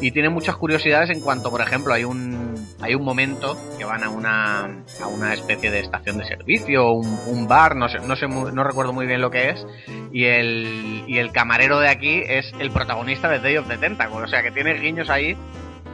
Y 0.00 0.10
tiene 0.10 0.28
muchas 0.30 0.56
curiosidades 0.56 1.10
en 1.10 1.20
cuanto, 1.20 1.50
por 1.50 1.60
ejemplo, 1.60 1.92
hay 1.92 2.04
un 2.04 2.54
hay 2.80 2.94
un 2.94 3.04
momento 3.04 3.56
que 3.78 3.84
van 3.84 4.02
a 4.02 4.08
una 4.08 4.64
a 5.00 5.06
una 5.06 5.34
especie 5.34 5.70
de 5.70 5.80
estación 5.80 6.18
de 6.18 6.24
servicio, 6.24 6.90
un, 6.92 7.18
un 7.26 7.46
bar, 7.46 7.76
no 7.76 7.88
sé, 7.88 7.98
no 8.00 8.16
sé 8.16 8.26
no 8.26 8.64
recuerdo 8.64 8.92
muy 8.92 9.06
bien 9.06 9.20
lo 9.20 9.30
que 9.30 9.50
es, 9.50 9.64
y 10.10 10.24
el 10.24 11.04
y 11.06 11.18
el 11.18 11.30
camarero 11.32 11.78
de 11.78 11.88
aquí 11.88 12.22
es 12.26 12.52
el 12.58 12.70
protagonista 12.70 13.28
de 13.28 13.38
Day 13.40 13.56
of 13.58 13.68
the 13.68 13.76
Tentacle, 13.76 14.16
o 14.22 14.26
sea 14.26 14.42
que 14.42 14.50
tiene 14.50 14.74
guiños 14.74 15.10
ahí 15.10 15.36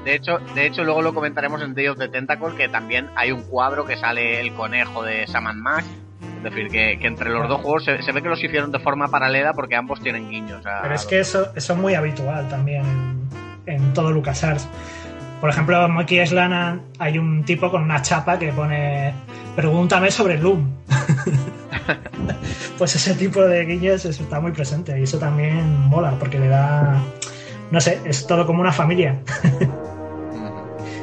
de 0.04 0.14
hecho, 0.14 0.38
de 0.54 0.66
hecho, 0.66 0.82
luego 0.84 1.02
lo 1.02 1.12
comentaremos 1.14 1.62
en 1.62 1.74
Day 1.74 1.88
of 1.88 1.98
the 1.98 2.08
Tentacle, 2.08 2.54
que 2.56 2.68
también 2.68 3.08
hay 3.16 3.32
un 3.32 3.42
cuadro 3.42 3.84
que 3.84 3.96
sale 3.96 4.40
el 4.40 4.52
conejo 4.54 5.02
de 5.02 5.26
Sam 5.26 5.44
Max. 5.60 5.86
Es 6.38 6.44
decir, 6.44 6.68
que, 6.68 6.98
que 6.98 7.06
entre 7.06 7.28
los 7.30 7.48
dos 7.48 7.60
juegos 7.60 7.84
se, 7.84 8.00
se 8.02 8.12
ve 8.12 8.22
que 8.22 8.28
los 8.28 8.42
hicieron 8.42 8.72
de 8.72 8.78
forma 8.78 9.08
paralela 9.08 9.52
porque 9.52 9.76
ambos 9.76 10.00
tienen 10.00 10.30
guiños. 10.30 10.64
a- 10.66 10.80
Pero 10.82 10.94
es 10.94 11.04
que 11.04 11.20
eso, 11.20 11.52
eso 11.54 11.72
es 11.74 11.78
muy 11.78 11.94
habitual 11.94 12.48
también 12.48 12.82
en, 13.66 13.74
en 13.74 13.92
todo 13.92 14.10
LucasArts. 14.10 14.66
Por 15.40 15.50
ejemplo, 15.50 15.84
en 15.84 15.92
Monkey 15.92 16.20
Island 16.20 16.80
hay 16.98 17.18
un 17.18 17.44
tipo 17.44 17.70
con 17.70 17.82
una 17.82 18.00
chapa 18.02 18.38
que 18.38 18.52
pone 18.52 19.12
pregúntame 19.54 20.10
sobre 20.10 20.38
Loom. 20.38 20.66
pues 22.78 22.94
ese 22.96 23.14
tipo 23.14 23.42
de 23.42 23.64
guiños 23.64 24.04
eso 24.04 24.22
está 24.22 24.40
muy 24.40 24.52
presente 24.52 24.98
y 24.98 25.02
eso 25.02 25.18
también 25.18 25.88
mola 25.88 26.12
porque 26.18 26.38
le 26.38 26.48
da 26.48 27.00
no 27.70 27.80
sé, 27.80 28.00
es 28.04 28.26
todo 28.26 28.46
como 28.46 28.60
una 28.60 28.72
familia. 28.72 29.20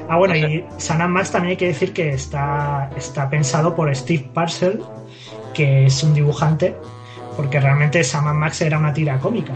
Ah, 0.09 0.15
bueno, 0.15 0.35
No 0.35 0.39
sé. 0.39 0.53
y 0.53 0.65
San 0.77 1.11
Max 1.11 1.31
también 1.31 1.49
hay 1.51 1.57
que 1.57 1.67
decir 1.67 1.91
que 1.91 2.11
está, 2.11 2.89
está 2.95 3.29
pensado 3.29 3.75
por 3.75 3.93
Steve 3.93 4.29
Parcell, 4.33 4.79
que 5.53 5.85
es 5.87 6.01
un 6.01 6.13
dibujante, 6.13 6.77
porque 7.35 7.59
realmente 7.59 8.01
Sam 8.05 8.33
Max 8.37 8.61
era 8.61 8.77
una 8.79 8.93
tira 8.93 9.19
cómica. 9.19 9.51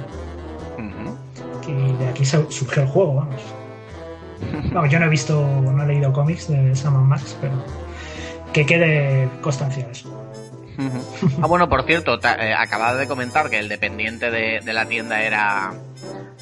Y 1.68 1.94
de 2.04 2.10
aquí 2.10 2.26
su- 2.26 2.52
surgió 2.52 2.82
el 2.84 2.90
juego, 2.90 3.16
vamos. 3.16 3.42
Vamos, 4.74 4.90
yo 4.90 5.00
no 5.00 5.06
he 5.06 5.10
visto, 5.10 5.42
no 5.42 5.84
he 5.84 5.88
leído 5.88 6.12
cómics 6.12 6.50
de 6.50 6.76
Sam 6.76 6.96
Max, 7.08 7.38
pero 7.40 7.54
que 8.52 8.66
quede 8.66 9.30
constancia 9.40 9.86
de 9.86 9.92
eso. 9.94 10.28
Ah, 11.42 11.48
bueno, 11.48 11.70
por 11.70 11.84
cierto, 11.84 12.20
eh, 12.22 12.54
acababa 12.58 12.96
de 12.96 13.08
comentar 13.08 13.50
que 13.50 13.58
el 13.58 13.70
dependiente 13.70 14.30
de, 14.32 14.60
de 14.66 14.74
la 14.74 14.86
tienda 14.86 15.22
era 15.22 15.72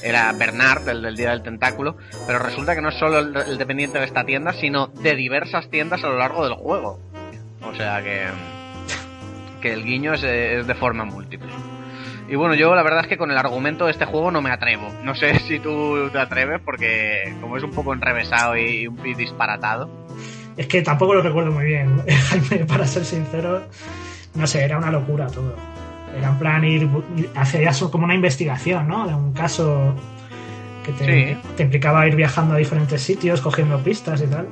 era 0.03 0.31
Bernard, 0.31 0.87
el 0.89 1.01
del 1.01 1.15
Día 1.15 1.31
del 1.31 1.43
Tentáculo, 1.43 1.97
pero 2.25 2.39
resulta 2.39 2.75
que 2.75 2.81
no 2.81 2.89
es 2.89 2.95
solo 2.95 3.19
el, 3.19 3.57
dependiente 3.57 3.99
de 3.99 4.05
esta 4.05 4.23
tienda, 4.25 4.53
sino 4.53 4.87
de 4.87 5.15
diversas 5.15 5.69
tiendas 5.69 6.03
a 6.03 6.07
lo 6.07 6.17
largo 6.17 6.43
del 6.43 6.55
juego. 6.55 6.99
O 7.61 7.75
sea 7.75 8.01
que 8.01 8.27
que 9.61 9.73
el 9.73 9.83
guiño 9.83 10.13
es, 10.13 10.23
es 10.23 10.67
de 10.67 10.75
forma 10.75 11.03
múltiple. 11.03 11.49
Y 12.29 12.35
bueno, 12.35 12.53
yo 12.53 12.75
la 12.75 12.83
verdad 12.83 13.01
es 13.01 13.07
que 13.07 13.17
con 13.17 13.31
el 13.31 13.37
argumento 13.37 13.85
de 13.85 13.91
este 13.91 14.05
juego 14.05 14.31
no 14.31 14.41
me 14.41 14.51
atrevo. 14.51 14.87
No 15.03 15.15
sé 15.15 15.37
si 15.47 15.59
tú 15.59 16.09
te 16.11 16.19
atreves 16.19 16.61
porque 16.63 17.35
como 17.41 17.57
es 17.57 17.63
un 17.63 17.71
poco 17.71 17.93
enrevesado 17.93 18.57
y, 18.57 18.87
y 19.03 19.13
disparatado. 19.15 19.89
Es 20.55 20.67
que 20.67 20.81
tampoco 20.81 21.15
lo 21.15 21.21
recuerdo 21.21 21.51
muy 21.51 21.65
bien, 21.65 22.03
para 22.67 22.85
ser 22.85 23.05
sincero. 23.05 23.63
No 24.35 24.45
sé, 24.45 24.63
era 24.63 24.77
una 24.77 24.91
locura 24.91 25.27
todo. 25.27 25.55
Era 26.17 26.29
en 26.29 26.39
plan 26.39 26.63
ir, 26.63 26.87
ir- 27.15 27.29
hacías 27.35 27.79
como 27.91 28.05
una 28.05 28.15
investigación, 28.15 28.87
¿no? 28.87 29.07
De 29.07 29.13
un 29.13 29.31
caso 29.33 29.93
que 30.85 30.91
te, 30.93 31.05
Sí. 31.35 31.37
te 31.57 31.63
implicaba 31.63 32.07
ir 32.07 32.15
viajando 32.15 32.55
a 32.55 32.57
diferentes 32.57 33.01
sitios, 33.01 33.41
cogiendo 33.41 33.77
pistas 33.79 34.21
y 34.21 34.27
tal. 34.27 34.47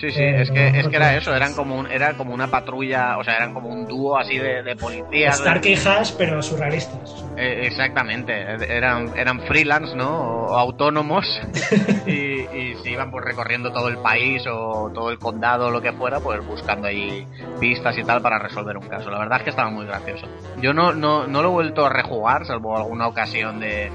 Sí, 0.00 0.10
sí, 0.10 0.22
Eh, 0.22 0.40
es 0.42 0.50
que, 0.50 0.68
es 0.68 0.88
que 0.88 0.96
era 0.96 1.14
eso, 1.14 1.34
eran 1.34 1.54
como, 1.54 1.76
un, 1.76 1.86
era 1.90 2.14
como 2.14 2.32
una 2.32 2.48
patrulla, 2.50 3.18
o 3.18 3.24
sea, 3.24 3.36
eran 3.36 3.52
como 3.52 3.68
un 3.68 3.86
dúo 3.86 4.16
así 4.16 4.38
de, 4.38 4.62
de 4.62 4.74
policías. 4.76 5.38
Stark 5.38 5.64
y 5.66 5.74
Hash, 5.74 6.12
pero 6.16 6.42
surrealistas. 6.42 7.24
Eh, 7.36 7.66
exactamente, 7.66 8.32
eran, 8.32 9.12
eran 9.16 9.40
freelance, 9.42 9.94
¿no? 9.94 10.10
O 10.10 10.56
autónomos 10.56 11.26
y, 12.06 12.12
y 12.40 12.74
se 12.82 12.90
iban 12.90 13.10
pues 13.10 13.24
recorriendo 13.24 13.72
todo 13.72 13.88
el 13.88 13.98
país 13.98 14.42
o 14.46 14.90
todo 14.92 15.10
el 15.10 15.18
condado 15.18 15.66
o 15.66 15.70
lo 15.70 15.80
que 15.82 15.92
fuera, 15.92 16.20
pues 16.20 16.44
buscando 16.46 16.88
ahí 16.88 17.26
pistas 17.60 17.96
y 17.98 18.04
tal 18.04 18.22
para 18.22 18.38
resolver 18.38 18.76
un 18.76 18.88
caso. 18.88 19.10
La 19.10 19.18
verdad 19.18 19.38
es 19.38 19.44
que 19.44 19.50
estaba 19.50 19.70
muy 19.70 19.84
gracioso. 19.86 20.26
Yo 20.60 20.72
no, 20.72 20.92
no, 20.92 21.26
no 21.26 21.42
lo 21.42 21.48
he 21.48 21.52
vuelto 21.52 21.84
a 21.84 21.90
rejugar, 21.90 22.46
salvo 22.46 22.76
alguna 22.76 23.06
ocasión 23.06 23.60
de, 23.60 23.90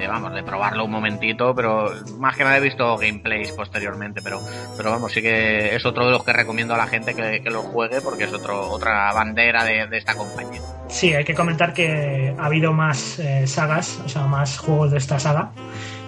de, 0.00 0.08
vamos, 0.08 0.34
de 0.34 0.42
probarlo 0.42 0.84
un 0.86 0.90
momentito, 0.90 1.54
pero 1.54 1.92
más 2.18 2.36
que 2.36 2.44
nada 2.44 2.56
he 2.56 2.60
visto 2.60 2.96
gameplays 2.96 3.52
posteriormente, 3.52 4.22
pero, 4.22 4.40
pero 4.76 4.90
vamos, 4.90 5.12
sí 5.12 5.20
que 5.20 5.74
es 5.74 5.84
otro 5.84 6.06
de 6.06 6.12
los 6.12 6.24
que 6.24 6.32
recomiendo 6.32 6.74
a 6.74 6.78
la 6.78 6.86
gente 6.86 7.14
que, 7.14 7.42
que 7.42 7.50
lo 7.50 7.62
juegue 7.62 8.00
porque 8.00 8.24
es 8.24 8.32
otro, 8.32 8.70
otra 8.70 9.12
bandera 9.12 9.64
de, 9.64 9.86
de 9.86 9.98
esta 9.98 10.14
compañía. 10.14 10.60
Sí, 10.88 11.14
hay 11.14 11.24
que 11.24 11.34
comentar 11.34 11.74
que 11.74 12.34
ha 12.38 12.46
habido 12.46 12.72
más 12.72 13.18
eh, 13.18 13.46
sagas, 13.46 14.00
o 14.04 14.08
sea, 14.08 14.22
más 14.22 14.58
juegos 14.58 14.90
de 14.90 14.98
esta 14.98 15.18
saga, 15.18 15.50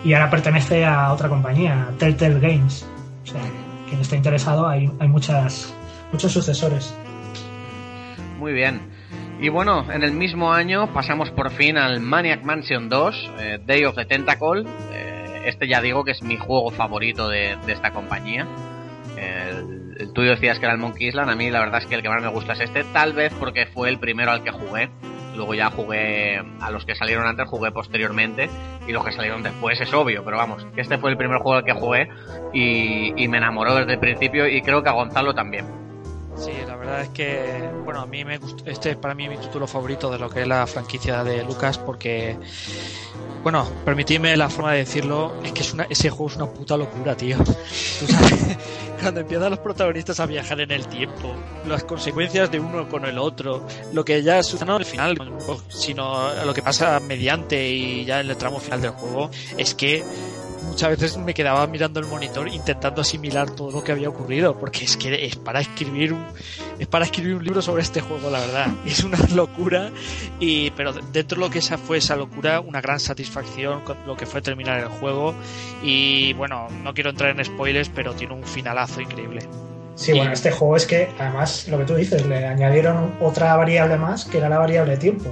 y 0.03 0.15
ahora 0.15 0.31
pertenece 0.31 0.85
a 0.85 1.13
otra 1.13 1.29
compañía, 1.29 1.89
Telltale 1.99 2.41
Games. 2.41 2.87
O 3.25 3.27
sea, 3.27 3.41
quien 3.89 4.01
esté 4.01 4.17
interesado, 4.17 4.67
hay, 4.67 4.91
hay 4.99 5.09
muchas, 5.09 5.73
muchos 6.11 6.33
sucesores. 6.33 6.95
Muy 8.39 8.53
bien. 8.53 8.92
Y 9.43 9.49
bueno, 9.49 9.85
en 9.93 10.05
el 10.05 10.13
mismo 10.13 10.53
año 10.53 10.93
pasamos 10.93 11.33
por 11.33 11.51
fin 11.51 11.77
al 11.77 11.99
Maniac 11.99 12.45
Mansion 12.45 12.89
2, 12.89 13.31
eh, 13.41 13.59
Day 13.67 13.85
of 13.85 13.97
the 13.97 14.05
Tentacle. 14.05 14.65
Eh, 14.93 15.43
este 15.47 15.67
ya 15.67 15.81
digo 15.81 16.05
que 16.05 16.13
es 16.13 16.23
mi 16.23 16.37
juego 16.37 16.71
favorito 16.71 17.29
de, 17.29 17.57
de 17.67 17.73
esta 17.73 17.91
compañía. 17.91 18.47
El, 19.17 20.13
decías 20.15 20.61
que 20.61 20.65
era 20.65 20.75
el 20.75 20.79
Monkey 20.79 21.09
Island, 21.09 21.29
a 21.29 21.35
mí 21.35 21.51
la 21.51 21.59
verdad 21.59 21.81
es 21.81 21.87
que 21.87 21.97
el 21.97 22.03
que 22.03 22.09
más 22.09 22.23
me 22.23 22.29
gusta 22.29 22.53
es 22.53 22.61
este, 22.61 22.85
tal 22.85 23.15
vez 23.15 23.35
porque 23.35 23.67
fue 23.67 23.89
el 23.89 23.99
primero 23.99 24.31
al 24.31 24.45
que 24.45 24.53
jugué. 24.53 24.91
Luego 25.35 25.55
ya 25.55 25.71
jugué 25.71 26.41
a 26.61 26.71
los 26.71 26.85
que 26.85 26.95
salieron 26.95 27.27
antes, 27.27 27.49
jugué 27.49 27.73
posteriormente. 27.73 28.49
Y 28.87 28.93
los 28.93 29.05
que 29.05 29.11
salieron 29.11 29.43
después 29.43 29.81
es 29.81 29.93
obvio, 29.93 30.25
pero 30.25 30.37
vamos, 30.37 30.65
este 30.77 30.99
fue 30.99 31.11
el 31.11 31.17
primer 31.17 31.39
juego 31.39 31.59
al 31.59 31.65
que 31.65 31.73
jugué 31.73 32.09
y, 32.53 33.13
y 33.21 33.27
me 33.27 33.39
enamoró 33.39 33.75
desde 33.75 33.95
el 33.95 33.99
principio 33.99 34.47
y 34.47 34.63
creo 34.63 34.85
que 34.85 34.91
a 34.91 34.93
Gonzalo 34.93 35.35
también. 35.35 35.82
Sí, 36.37 36.53
la 36.67 36.77
verdad 36.77 37.03
es 37.03 37.09
que, 37.11 37.71
bueno, 37.85 38.01
a 38.01 38.07
mí 38.07 38.25
me 38.25 38.41
este 38.65 38.91
es 38.91 38.97
para 38.97 39.15
mí 39.15 39.29
mi 39.29 39.37
título 39.37 39.67
favorito 39.67 40.11
de 40.11 40.19
lo 40.19 40.31
que 40.31 40.43
es 40.43 40.49
la 40.49 40.67
franquicia 40.67 41.23
de 41.23 41.45
Lucas 41.45 41.79
porque, 41.79 42.37
bueno, 43.43 43.69
permitidme 43.85 44.37
la 44.37 44.49
forma 44.49 44.73
de 44.73 44.79
decirlo, 44.79 45.35
es 45.45 45.53
que 45.53 45.61
es 45.61 45.73
una, 45.73 45.85
ese 45.85 46.11
juego 46.11 46.29
es 46.29 46.37
una 46.37 46.47
puta 46.47 46.77
locura, 46.77 47.17
tío. 47.17 47.37
Tú 47.39 48.07
sabes, 48.07 48.57
cuando 49.01 49.21
empiezan 49.21 49.51
los 49.51 49.59
protagonistas 49.59 50.21
a 50.21 50.27
viajar 50.27 50.61
en 50.61 50.71
el 50.71 50.87
tiempo, 50.87 51.35
las 51.67 51.85
consecuencias 51.85 52.51
de 52.51 52.61
uno 52.61 52.89
con 52.89 53.05
el 53.05 53.19
otro, 53.19 53.67
lo 53.93 54.05
que 54.05 54.23
ya 54.23 54.43
sucede 54.43 54.67
no 54.67 54.77
al 54.77 54.85
final, 54.85 55.17
sino 55.69 56.33
lo 56.45 56.55
que 56.55 56.63
pasa 56.63 56.99
mediante 57.01 57.69
y 57.69 58.05
ya 58.05 58.21
en 58.21 58.31
el 58.31 58.37
tramo 58.37 58.59
final 58.59 58.81
del 58.81 58.93
juego, 58.93 59.31
es 59.59 59.75
que 59.75 60.03
muchas 60.63 60.91
veces 60.91 61.17
me 61.19 61.35
quedaba 61.35 61.67
mirando 61.67 62.01
el 62.01 62.07
monitor 62.07 62.49
intentando 62.49 63.01
asimilar 63.03 63.51
todo 63.51 63.71
lo 63.71 63.85
que 63.85 63.93
había 63.93 64.09
ocurrido, 64.09 64.59
porque 64.59 64.85
es 64.85 64.97
que 64.97 65.25
es 65.27 65.37
para 65.37 65.61
escribir 65.61 66.13
un, 66.13 66.25
es 66.79 66.87
para 66.87 67.05
escribir 67.05 67.35
un 67.35 67.45
libro 67.45 67.61
sobre 67.63 67.83
este 67.83 68.01
juego, 68.01 68.31
la 68.31 68.41
verdad. 68.41 68.67
Es 68.87 69.05
una 69.05 69.19
locura, 69.35 69.91
y, 70.41 70.71
pero 70.73 70.93
dentro 70.93 71.37
de 71.39 71.45
lo 71.47 71.51
que 71.51 71.59
esa 71.61 71.79
fue 71.79 71.99
esa 71.99 72.17
locura, 72.17 72.61
una 72.61 72.81
gran 72.81 73.01
satisfacción 73.01 73.83
con 73.83 73.97
lo 74.07 74.17
que 74.17 74.27
fue 74.27 74.43
terminar 74.43 74.79
el 74.81 74.89
juego. 74.89 75.35
Y 75.83 76.33
bueno, 76.35 76.69
no 76.83 76.93
quiero 76.95 77.11
entrar 77.11 77.31
en 77.39 77.45
spoilers, 77.45 77.89
pero 77.89 78.15
tiene 78.15 78.35
un 78.35 78.45
finalazo 78.45 79.01
increíble. 79.01 79.41
Sí, 79.95 80.13
bueno, 80.13 80.33
este 80.33 80.51
juego 80.51 80.77
es 80.77 80.87
que 80.87 81.11
además 81.19 81.69
lo 81.69 81.79
que 81.79 81.85
tú 81.85 81.95
dices, 81.95 82.25
le 82.27 82.47
añadieron 82.47 83.15
otra 83.21 83.55
variable 83.57 83.97
más 83.97 84.25
que 84.25 84.39
era 84.39 84.49
la 84.49 84.59
variable 84.59 84.97
tiempo. 84.97 85.31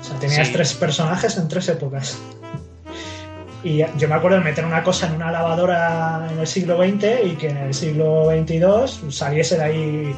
O 0.00 0.04
sea, 0.04 0.18
tenías 0.18 0.48
Sí. 0.48 0.52
tres 0.54 0.74
personajes 0.74 1.36
en 1.36 1.48
tres 1.48 1.68
épocas. 1.68 2.18
Y 3.64 3.84
yo 3.96 4.08
me 4.08 4.14
acuerdo 4.14 4.38
de 4.38 4.44
meter 4.44 4.64
una 4.64 4.82
cosa 4.82 5.06
en 5.06 5.14
una 5.14 5.30
lavadora 5.30 6.28
en 6.30 6.38
el 6.38 6.46
siglo 6.46 6.78
XX 6.78 7.24
y 7.24 7.36
que 7.36 7.50
en 7.50 7.56
el 7.58 7.74
siglo 7.74 8.30
XXII 8.30 9.10
saliese 9.10 9.56
de 9.56 9.62
ahí 9.62 10.16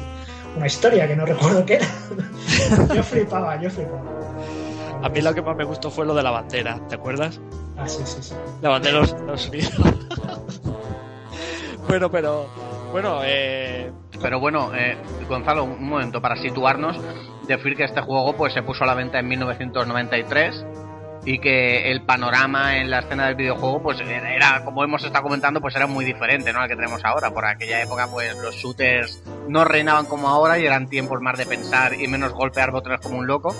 una 0.55 0.67
historia 0.67 1.07
que 1.07 1.15
no 1.15 1.25
recuerdo 1.25 1.65
qué 1.65 1.75
era. 1.75 1.87
yo 2.95 3.03
flipaba, 3.03 3.61
yo 3.61 3.69
flipaba. 3.69 4.01
A 5.03 5.09
mí 5.09 5.21
lo 5.21 5.35
que 5.35 5.41
más 5.41 5.55
me 5.55 5.63
gustó 5.63 5.91
fue 5.91 6.05
lo 6.05 6.15
de 6.15 6.23
la 6.23 6.31
bandera, 6.31 6.79
¿te 6.89 6.95
acuerdas? 6.95 7.39
Ah, 7.77 7.87
sí, 7.87 8.01
sí, 8.05 8.17
sí. 8.21 8.33
La 8.61 8.69
bandera 8.69 8.95
de 8.95 9.01
los 9.01 9.11
Estados 9.11 9.49
Unidos. 9.49 9.73
bueno, 11.87 12.09
pero, 12.09 12.47
bueno, 12.91 13.19
eh, 13.23 13.91
Pero 14.21 14.39
bueno, 14.39 14.71
eh, 14.73 14.97
Gonzalo, 15.27 15.65
un 15.65 15.87
momento, 15.87 16.21
para 16.21 16.37
situarnos, 16.37 16.97
decir 17.47 17.75
que 17.75 17.83
este 17.83 18.01
juego 18.01 18.35
pues 18.35 18.53
se 18.53 18.63
puso 18.63 18.85
a 18.85 18.87
la 18.87 18.95
venta 18.95 19.19
en 19.19 19.27
1993 19.27 20.65
y 21.25 21.39
que 21.39 21.91
el 21.91 22.03
panorama 22.03 22.77
en 22.77 22.91
la 22.91 22.99
escena 22.99 23.25
del 23.25 23.35
videojuego 23.35 23.81
pues 23.81 23.99
era, 23.99 24.63
como 24.63 24.83
hemos 24.83 25.03
estado 25.03 25.23
comentando, 25.23 25.59
pues 25.59 25.75
era 25.75 25.87
muy 25.87 26.05
diferente 26.05 26.53
¿no? 26.53 26.61
al 26.61 26.69
que 26.69 26.75
tenemos 26.75 27.03
ahora. 27.03 27.31
Por 27.31 27.45
aquella 27.45 27.81
época 27.81 28.07
pues 28.07 28.37
los 28.37 28.55
shooters 28.55 29.23
no 29.49 29.65
reinaban 29.65 30.05
como 30.05 30.29
ahora 30.29 30.59
y 30.59 30.65
eran 30.65 30.87
tiempos 30.87 31.19
más 31.21 31.37
de 31.37 31.47
pensar 31.47 31.99
y 31.99 32.07
menos 32.07 32.31
golpear 32.33 32.71
botones 32.71 33.01
como 33.01 33.17
un 33.17 33.27
loco. 33.27 33.55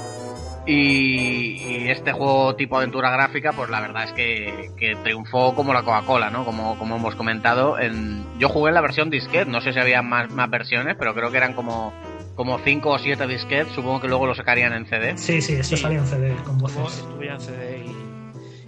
Y, 0.68 1.62
y 1.62 1.90
este 1.90 2.12
juego 2.12 2.56
tipo 2.56 2.78
aventura 2.78 3.12
gráfica, 3.12 3.52
pues 3.52 3.70
la 3.70 3.82
verdad 3.82 4.06
es 4.06 4.14
que, 4.14 4.72
que 4.78 4.96
triunfó 5.04 5.54
como 5.54 5.74
la 5.74 5.84
Coca-Cola, 5.84 6.32
¿no? 6.32 6.44
Como, 6.44 6.78
como 6.80 6.96
hemos 6.96 7.14
comentado. 7.14 7.80
En, 7.80 8.26
yo 8.40 8.50
jugué 8.50 8.70
en 8.70 8.76
la 8.76 8.82
versión 8.82 9.12
disquete, 9.12 9.46
no 9.46 9.62
sé 9.62 9.74
si 9.74 9.80
había 9.80 10.02
más, 10.02 10.32
más 10.32 10.50
versiones, 10.50 10.96
pero 10.98 11.14
creo 11.14 11.30
que 11.30 11.38
eran 11.38 11.54
como 11.54 11.94
como 12.36 12.60
5 12.60 12.90
o 12.90 13.00
7 13.00 13.28
disquetes, 13.28 13.74
supongo 13.74 14.02
que 14.02 14.08
luego 14.08 14.26
lo 14.28 14.36
sacarían 14.36 14.74
en 14.74 14.86
CD. 14.86 15.18
Sí, 15.18 15.42
sí, 15.42 15.54
esto 15.54 15.76
Sí. 15.76 15.82
salió 15.82 16.00
en 16.00 16.06
CD 16.08 16.36
con 16.46 16.58
voces. 16.58 16.98
estuve 17.00 17.30
en 17.30 17.40
CD 17.40 17.86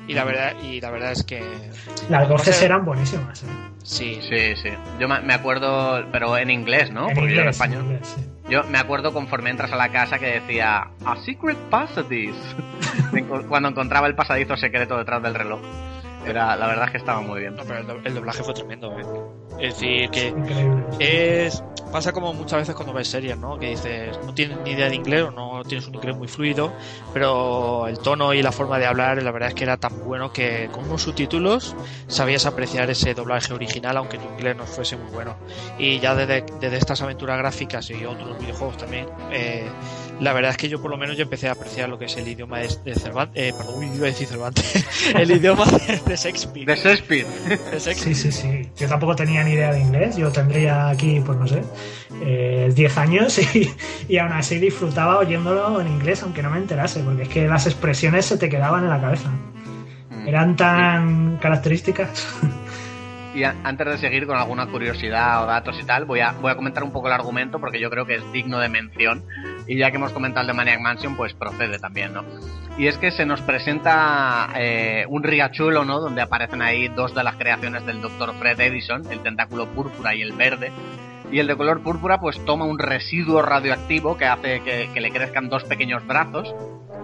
y, 0.08 0.12
y 0.12 0.14
la 0.14 0.24
verdad 0.24 0.54
y 0.64 0.80
la 0.82 0.90
verdad 0.90 1.12
es 1.12 1.24
que 1.24 1.44
Las 2.10 2.28
voces 2.30 2.56
O 2.56 2.60
sea, 2.60 2.66
eran 2.66 2.86
buenísimas. 2.86 3.44
¿eh? 3.44 3.48
sí, 3.84 4.20
Sí, 4.22 4.56
sí. 4.62 4.70
Yo 5.00 5.08
me 5.08 5.34
acuerdo, 5.34 6.06
pero 6.12 6.38
en 6.38 6.50
inglés, 6.50 6.92
¿no? 6.92 7.10
en 7.10 7.16
Porque 7.16 7.36
yo 7.36 7.42
en 7.42 7.48
inglés, 7.48 7.60
en 7.62 7.64
español. 7.72 7.84
inglés, 7.84 8.16
sí. 8.16 8.22
Yo 8.50 8.64
me 8.64 8.78
acuerdo 8.78 9.12
conforme 9.12 9.50
entras 9.50 9.74
a 9.74 9.76
la 9.76 9.90
casa 9.90 10.20
que 10.20 10.40
decía 10.40 10.88
A 11.06 11.18
secret 11.26 11.58
passage 11.70 12.32
cuando 13.50 13.70
encontraba 13.70 14.08
el 14.08 14.16
pasadizo 14.16 14.56
secreto 14.56 14.98
detrás 14.98 15.22
del 15.22 15.34
reloj. 15.36 15.60
Era, 16.30 16.56
la 16.56 16.68
verdad 16.68 16.86
es 16.86 16.92
que 16.92 16.98
estaba 16.98 17.22
muy 17.22 17.40
bien. 17.42 17.56
no, 17.56 17.64
pero 17.66 17.80
el, 17.80 17.88
do- 17.88 18.00
el 18.04 18.14
doblaje 18.14 18.44
fue 18.44 18.54
tremendo, 18.54 18.92
¿eh? 19.00 19.06
Es 19.60 19.74
decir, 19.80 20.10
que 20.12 20.34
es 21.00 21.64
pasa 21.92 22.12
como 22.12 22.34
muchas 22.34 22.60
veces 22.60 22.76
cuando 22.76 22.94
ves 22.94 23.08
series, 23.08 23.38
¿no? 23.38 23.58
Que 23.58 23.70
dices, 23.70 24.20
no 24.26 24.34
tienes 24.34 24.58
ni 24.60 24.72
idea 24.72 24.90
de 24.90 24.96
inglés 24.96 25.24
o 25.24 25.32
no 25.32 25.64
tienes 25.64 25.88
un 25.88 25.96
inglés 25.96 26.16
muy 26.16 26.28
fluido, 26.28 26.72
pero 27.14 27.88
el 27.88 27.98
tono 28.00 28.34
y 28.34 28.42
la 28.42 28.52
forma 28.52 28.78
de 28.78 28.86
hablar, 28.86 29.24
la 29.24 29.32
verdad 29.32 29.50
es 29.50 29.56
que 29.56 29.64
era 29.64 29.78
tan 29.78 30.04
bueno 30.04 30.32
que 30.34 30.70
con 30.72 30.86
unos 30.86 31.02
subtítulos 31.04 31.76
sabías 32.08 32.46
apreciar 32.46 32.90
ese 32.90 33.14
doblaje 33.14 33.54
original, 33.54 33.98
aunque 33.98 34.18
tu 34.18 34.28
inglés 34.28 34.56
no 34.56 34.66
fuese 34.66 34.98
muy 34.98 35.10
bueno. 35.12 35.38
Y 35.80 36.00
ya 36.00 36.14
desde, 36.14 36.44
desde 36.60 36.78
estas 36.78 37.02
aventuras 37.02 37.38
gráficas 37.38 37.90
y 37.90 38.06
otros 38.06 38.38
videojuegos 38.38 38.78
también, 38.78 39.08
eh, 39.32 39.68
la 40.20 40.34
verdad 40.34 40.52
es 40.52 40.58
que 40.58 40.70
yo 40.70 40.82
por 40.82 40.90
lo 40.90 40.98
menos 40.98 41.16
ya 41.16 41.24
empecé 41.24 41.48
a 41.48 41.52
apreciar 41.52 41.90
lo 41.90 42.00
que 42.00 42.06
es 42.06 42.18
el 42.18 42.28
idioma 42.28 42.60
de, 42.60 42.70
de 42.84 42.96
Cervantes, 42.96 43.44
eh, 43.44 43.54
perdón, 43.56 43.84
iba 43.84 44.06
a 44.06 44.10
decir 44.10 44.28
Cervantes, 44.28 44.86
el 45.16 45.32
idioma 45.32 45.66
de, 45.66 46.02
de 46.06 46.16
Shakespeare. 46.16 46.66
De 46.66 46.76
Shakespeare. 46.76 47.28
de 47.48 47.80
Shakespeare. 47.80 48.16
Sí, 48.16 48.16
sí, 48.16 48.32
sí. 48.32 48.70
Yo 48.78 48.88
tampoco 48.88 49.16
tenía 49.16 49.44
ni 49.44 49.52
idea 49.52 49.72
de 49.72 49.80
inglés. 49.80 50.18
Yo 50.18 50.32
tendría 50.32 50.90
aquí, 50.90 51.22
pues 51.26 51.38
no 51.38 51.48
sé, 51.48 51.62
eh, 52.24 52.72
10 52.74 52.98
años 52.98 53.38
y, 53.56 53.70
y 54.08 54.18
aún 54.18 54.32
así 54.32 54.58
disfrutaba 54.60 55.20
oyéndolo 55.20 55.80
en 55.82 55.88
inglés, 55.88 56.24
aunque 56.24 56.42
no 56.42 56.50
me 56.50 56.58
enterase, 56.58 57.02
porque 57.02 57.24
es 57.24 57.30
que 57.30 57.48
las 57.48 57.68
expresiones 57.68 58.26
se 58.26 58.38
te 58.38 58.50
quedaban 58.50 58.84
en 58.84 58.90
la 58.90 59.00
cabeza. 59.00 59.30
Mm. 59.30 60.28
Eran 60.28 60.56
tan 60.56 61.38
características. 61.38 62.28
Y 63.38 63.44
antes 63.44 63.86
de 63.86 63.98
seguir 64.00 64.26
con 64.26 64.36
alguna 64.36 64.66
curiosidad 64.66 65.44
o 65.44 65.46
datos 65.46 65.78
y 65.80 65.86
tal, 65.86 66.06
voy 66.06 66.22
a, 66.22 66.32
voy 66.32 66.50
a 66.50 66.56
comentar 66.56 66.84
un 66.84 66.92
poco 66.92 67.06
el 67.06 67.14
argumento 67.14 67.60
porque 67.60 67.80
yo 67.80 67.92
creo 67.92 68.08
que 68.08 68.16
es 68.16 68.32
digno 68.32 68.58
de 68.58 68.68
mención. 68.68 69.24
Y 69.68 69.78
ya 69.78 69.92
que 69.92 69.98
hemos 69.98 70.14
comentado 70.14 70.42
el 70.42 70.48
de 70.48 70.54
Maniac 70.54 70.80
Mansion, 70.80 71.16
pues 71.16 71.34
procede 71.34 71.80
también, 71.80 72.14
¿no? 72.14 72.24
Y 72.78 72.88
es 72.88 72.98
que 72.98 73.12
se 73.12 73.26
nos 73.26 73.42
presenta 73.42 74.50
eh, 74.56 75.06
un 75.10 75.24
riachuelo, 75.24 75.84
¿no? 75.84 76.00
Donde 76.00 76.22
aparecen 76.22 76.62
ahí 76.62 76.88
dos 76.90 77.14
de 77.14 77.24
las 77.24 77.36
creaciones 77.36 77.86
del 77.86 78.02
Dr. 78.02 78.36
Fred 78.36 78.60
Edison, 78.60 79.12
el 79.12 79.20
tentáculo 79.22 79.68
púrpura 79.68 80.16
y 80.16 80.22
el 80.22 80.34
verde. 80.34 80.72
Y 81.32 81.40
el 81.40 81.48
de 81.48 81.58
color 81.58 81.82
púrpura, 81.82 82.20
pues 82.20 82.44
toma 82.46 82.66
un 82.66 82.80
residuo 82.80 83.42
radioactivo 83.42 84.16
que 84.16 84.26
hace 84.26 84.62
que, 84.62 84.90
que 84.94 85.02
le 85.02 85.12
crezcan 85.12 85.50
dos 85.50 85.66
pequeños 85.66 86.06
brazos 86.08 86.54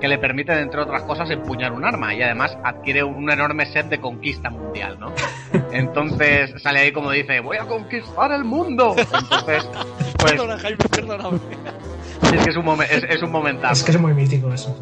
que 0.04 0.10
le 0.10 0.18
permiten, 0.18 0.58
entre 0.58 0.82
otras 0.82 1.04
cosas, 1.04 1.30
empuñar 1.30 1.72
un 1.72 1.86
arma 1.86 2.14
y 2.14 2.22
además 2.22 2.58
adquiere 2.62 3.06
un 3.06 3.32
enorme 3.32 3.66
set 3.66 3.88
de 3.88 4.02
conquista 4.02 4.50
mundial, 4.50 5.00
¿no? 5.00 5.14
Entonces 5.72 6.62
sale 6.62 6.80
ahí 6.80 6.92
como 6.92 7.10
dice, 7.12 7.40
voy 7.40 7.56
a 7.56 7.66
conquistar 7.66 8.34
el 8.34 8.44
mundo. 8.44 8.96
Entonces, 8.98 9.66
pues 10.20 10.32
Perdona, 10.34 10.58
Jaime, 10.58 10.78
perdóname. 10.92 11.40
Es 12.32 12.44
que 12.44 12.50
es 12.52 12.58
un, 12.58 12.66
momen- 12.66 12.88
es, 12.90 13.04
es 13.04 13.22
un 13.22 13.32
momentazo. 13.32 13.74
es 13.74 13.84
que 13.84 13.92
es 13.92 14.00
muy 14.00 14.14
mítico 14.14 14.54
eso. 14.54 14.76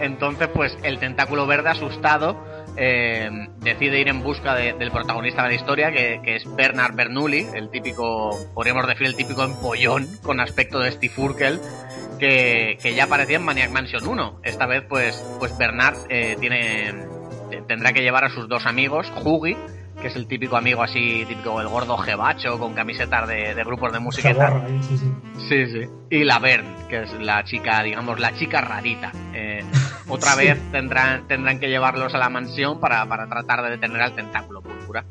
Entonces, 0.00 0.48
pues 0.52 0.76
el 0.82 0.98
tentáculo 0.98 1.46
verde 1.46 1.70
asustado 1.70 2.36
eh, 2.76 3.30
decide 3.58 4.00
ir 4.00 4.08
en 4.08 4.22
busca 4.22 4.54
de- 4.54 4.72
del 4.72 4.90
protagonista 4.90 5.42
de 5.42 5.48
la 5.50 5.54
historia, 5.54 5.92
que, 5.92 6.20
que 6.24 6.36
es 6.36 6.56
Bernard 6.56 6.94
Bernoulli, 6.94 7.46
el 7.54 7.70
típico, 7.70 8.36
podríamos 8.54 8.86
decir, 8.86 9.06
el 9.06 9.14
típico 9.14 9.44
empollón 9.44 10.06
con 10.22 10.40
aspecto 10.40 10.78
de 10.80 10.90
Steve 10.92 11.14
Urkel, 11.16 11.60
que, 12.18 12.78
que 12.82 12.94
ya 12.94 13.04
aparecía 13.04 13.36
en 13.36 13.44
Maniac 13.44 13.70
Mansion 13.70 14.06
1. 14.06 14.40
Esta 14.42 14.66
vez, 14.66 14.82
pues, 14.88 15.22
pues 15.38 15.56
Bernard 15.58 15.96
eh, 16.08 16.36
tiene, 16.40 16.92
tendrá 17.68 17.92
que 17.92 18.02
llevar 18.02 18.24
a 18.24 18.30
sus 18.30 18.48
dos 18.48 18.66
amigos, 18.66 19.12
Huggy, 19.22 19.56
que 20.02 20.08
es 20.08 20.16
el 20.16 20.26
típico 20.26 20.56
amigo 20.56 20.82
así, 20.82 21.24
típico 21.26 21.60
el 21.60 21.68
gordo 21.68 21.96
jebacho 21.96 22.58
con 22.58 22.74
camisetas 22.74 23.26
de, 23.28 23.54
de 23.54 23.64
grupos 23.64 23.92
de 23.92 24.00
música 24.00 24.30
y 24.30 24.34
tal. 24.34 24.48
Zaborra 24.48 24.66
ahí, 24.66 24.82
sí, 24.82 24.98
sí. 24.98 25.12
Sí, 25.48 25.66
sí. 25.66 25.88
Y 26.10 26.24
la 26.24 26.38
Vern, 26.38 26.66
que 26.88 27.02
es 27.04 27.12
la 27.20 27.44
chica, 27.44 27.82
digamos, 27.82 28.18
la 28.20 28.34
chica 28.34 28.60
rarita. 28.60 29.12
Eh, 29.32 29.64
otra 30.08 30.32
Sí. 30.32 30.38
vez 30.46 30.58
tendrán, 30.72 31.26
tendrán 31.28 31.58
que 31.60 31.68
llevarlos 31.68 32.14
a 32.14 32.18
la 32.18 32.28
mansión 32.28 32.80
para, 32.80 33.06
para 33.06 33.26
tratar 33.28 33.62
de 33.62 33.70
detener 33.70 34.02
al 34.02 34.12
tentáculo 34.14 34.60
púrpura. 34.60 35.04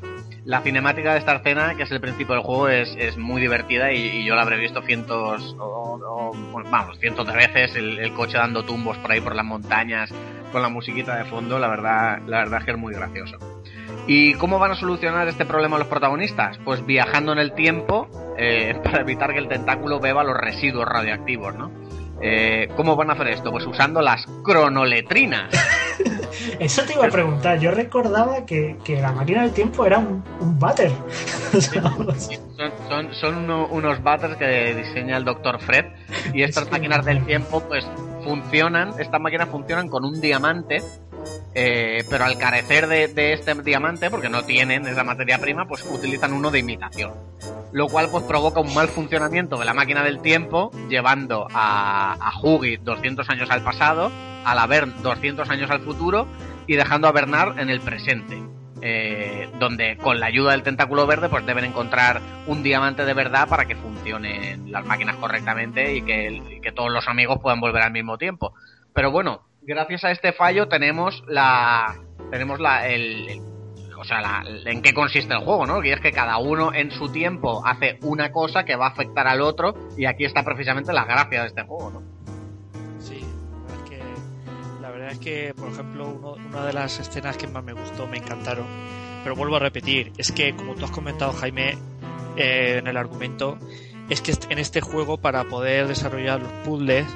La 0.44 0.60
cinemática 0.60 1.12
de 1.12 1.20
esta 1.20 1.36
escena, 1.36 1.76
que 1.76 1.84
es 1.84 1.90
el 1.92 2.00
principio 2.00 2.34
del 2.34 2.42
juego, 2.44 2.68
es, 2.68 2.94
es 2.98 3.16
muy 3.16 3.40
divertida 3.40 3.92
y, 3.92 3.98
y 4.08 4.24
yo 4.24 4.34
la 4.34 4.42
habré 4.42 4.58
visto 4.58 4.82
cientos, 4.82 5.54
o, 5.58 6.32
vamos, 6.68 6.98
cientos 6.98 7.26
de 7.26 7.32
veces, 7.34 7.76
el, 7.76 7.98
el 8.00 8.12
coche 8.12 8.38
dando 8.38 8.64
tumbos 8.64 8.98
por 8.98 9.12
ahí 9.12 9.20
por 9.20 9.36
las 9.36 9.44
montañas, 9.44 10.12
con 10.50 10.60
la 10.62 10.68
musiquita 10.68 11.16
de 11.16 11.24
fondo, 11.26 11.58
la 11.60 11.68
verdad, 11.68 12.18
la 12.26 12.38
verdad 12.38 12.58
es 12.58 12.64
que 12.64 12.70
es 12.72 12.76
muy 12.78 12.92
gracioso. 12.92 13.36
¿Y 14.06 14.34
cómo 14.34 14.58
van 14.58 14.72
a 14.72 14.74
solucionar 14.74 15.28
este 15.28 15.44
problema 15.44 15.78
los 15.78 15.86
protagonistas? 15.88 16.58
Pues 16.64 16.84
viajando 16.84 17.32
en 17.32 17.38
el 17.38 17.52
tiempo 17.54 18.08
eh, 18.38 18.74
para 18.84 19.00
evitar 19.02 19.32
que 19.32 19.38
el 19.38 19.48
tentáculo 19.48 20.00
beba 20.00 20.24
los 20.24 20.36
residuos 20.36 20.86
radioactivos, 20.86 21.54
¿no? 21.54 21.70
Eh, 22.20 22.68
¿Cómo 22.76 22.94
van 22.94 23.10
a 23.10 23.14
hacer 23.14 23.28
esto? 23.28 23.50
Pues 23.50 23.66
usando 23.66 24.00
las 24.00 24.26
cronoletrinas. 24.44 25.50
Eso 26.58 26.82
te 26.84 26.94
iba 26.94 27.06
a 27.06 27.10
preguntar. 27.10 27.58
Yo 27.58 27.70
recordaba 27.72 28.44
que, 28.46 28.76
que 28.84 29.00
la 29.00 29.12
máquina 29.12 29.42
del 29.42 29.52
tiempo 29.52 29.84
era 29.86 29.98
un, 29.98 30.22
un 30.40 30.58
váter. 30.58 30.90
Son, 31.52 32.72
son, 32.88 33.14
son 33.14 33.34
uno- 33.44 33.66
unos 33.70 34.02
butters 34.02 34.36
que 34.36 34.74
diseña 34.74 35.16
el 35.16 35.24
Dr. 35.24 35.60
Fred 35.60 35.86
y 36.32 36.42
estas 36.42 36.64
Es 36.64 36.68
que- 36.68 36.76
máquinas 36.76 37.04
del 37.04 37.24
tiempo 37.26 37.60
pues 37.66 37.86
funcionan, 38.24 38.92
estas 39.00 39.20
máquinas 39.20 39.48
funcionan 39.48 39.88
con 39.88 40.04
un 40.04 40.20
diamante 40.20 40.80
eh, 41.54 42.04
pero 42.08 42.24
al 42.24 42.38
carecer 42.38 42.86
de, 42.86 43.32
este 43.32 43.54
diamante, 43.62 44.10
porque 44.10 44.28
no 44.28 44.42
tienen 44.44 44.86
esa 44.86 45.04
materia 45.04 45.38
prima, 45.38 45.66
pues 45.66 45.84
utilizan 45.84 46.32
uno 46.32 46.50
de 46.50 46.60
imitación. 46.60 47.12
Lo 47.72 47.88
cual 47.88 48.08
pues 48.10 48.24
provoca 48.24 48.60
un 48.60 48.74
mal 48.74 48.88
funcionamiento 48.88 49.58
de 49.58 49.64
la 49.64 49.74
máquina 49.74 50.02
del 50.02 50.20
tiempo, 50.20 50.70
llevando 50.88 51.46
a, 51.52 52.14
a 52.14 52.40
Hugi 52.42 52.76
200 52.76 53.28
años 53.30 53.50
al 53.50 53.62
pasado, 53.62 54.10
a 54.44 54.54
la 54.54 54.66
Bern 54.66 54.94
200 55.02 55.48
años 55.50 55.70
al 55.70 55.80
futuro 55.80 56.26
y 56.66 56.76
dejando 56.76 57.08
a 57.08 57.12
Bernard 57.12 57.58
en 57.58 57.70
el 57.70 57.80
presente. 57.80 58.42
Eh, 58.84 59.48
donde 59.60 59.96
con 59.96 60.18
la 60.18 60.26
ayuda 60.26 60.50
del 60.50 60.64
tentáculo 60.64 61.06
verde 61.06 61.28
pues 61.28 61.46
deben 61.46 61.64
encontrar 61.64 62.20
un 62.48 62.64
diamante 62.64 63.04
de 63.04 63.14
verdad 63.14 63.46
para 63.46 63.64
que 63.66 63.76
funcionen 63.76 64.72
las 64.72 64.84
máquinas 64.84 65.14
correctamente 65.18 65.94
y 65.94 66.02
que 66.02 66.72
todos 66.74 66.90
los 66.90 67.06
amigos 67.06 67.38
puedan 67.40 67.60
volver 67.60 67.82
al 67.82 67.92
mismo 67.92 68.18
tiempo. 68.18 68.54
Pero 68.92 69.12
bueno, 69.12 69.42
gracias 69.62 70.04
a 70.04 70.10
este 70.10 70.32
fallo 70.32 70.68
tenemos 70.68 71.22
la 71.26 71.96
tenemos 72.30 72.60
la 72.60 72.88
el, 72.88 73.40
o 74.02 74.04
sea, 74.04 74.20
la, 74.20 74.44
en 74.64 74.82
qué 74.82 74.92
consiste 74.92 75.32
el 75.32 75.40
juego, 75.40 75.64
¿no? 75.64 75.80
Que 75.80 75.92
es 75.92 76.00
que 76.00 76.10
cada 76.10 76.38
uno 76.38 76.74
en 76.74 76.90
su 76.90 77.10
tiempo 77.10 77.64
hace 77.64 77.98
una 78.02 78.32
cosa 78.32 78.64
que 78.64 78.74
va 78.74 78.86
a 78.86 78.90
afectar 78.90 79.28
al 79.28 79.40
otro 79.40 79.74
y 79.96 80.06
aquí 80.06 80.24
está 80.24 80.42
precisamente 80.42 80.92
la 80.92 81.04
gracia 81.04 81.42
de 81.42 81.46
este 81.46 81.62
juego, 81.62 81.90
¿no? 81.90 82.02
Sí, 82.98 83.18
es 83.18 83.88
que 83.90 84.02
la 84.80 84.90
verdad 84.90 85.12
es 85.12 85.18
que, 85.18 85.54
por 85.56 85.70
ejemplo, 85.70 86.08
uno, 86.08 86.32
una 86.32 86.64
de 86.64 86.72
las 86.72 86.98
escenas 86.98 87.36
que 87.36 87.46
más 87.46 87.62
me 87.62 87.74
gustó, 87.74 88.08
me 88.08 88.18
encantaron, 88.18 88.66
pero 89.22 89.36
vuelvo 89.36 89.56
a 89.56 89.60
repetir, 89.60 90.12
es 90.18 90.32
que 90.32 90.56
como 90.56 90.74
tú 90.74 90.84
has 90.84 90.90
comentado, 90.90 91.32
Jaime, 91.34 91.78
eh, 92.36 92.78
en 92.78 92.88
el 92.88 92.96
argumento, 92.96 93.58
es 94.08 94.20
que 94.20 94.34
en 94.50 94.58
este 94.58 94.80
juego 94.80 95.18
para 95.18 95.44
poder 95.44 95.86
desarrollar 95.86 96.40
los 96.40 96.52
puzzles 96.64 97.06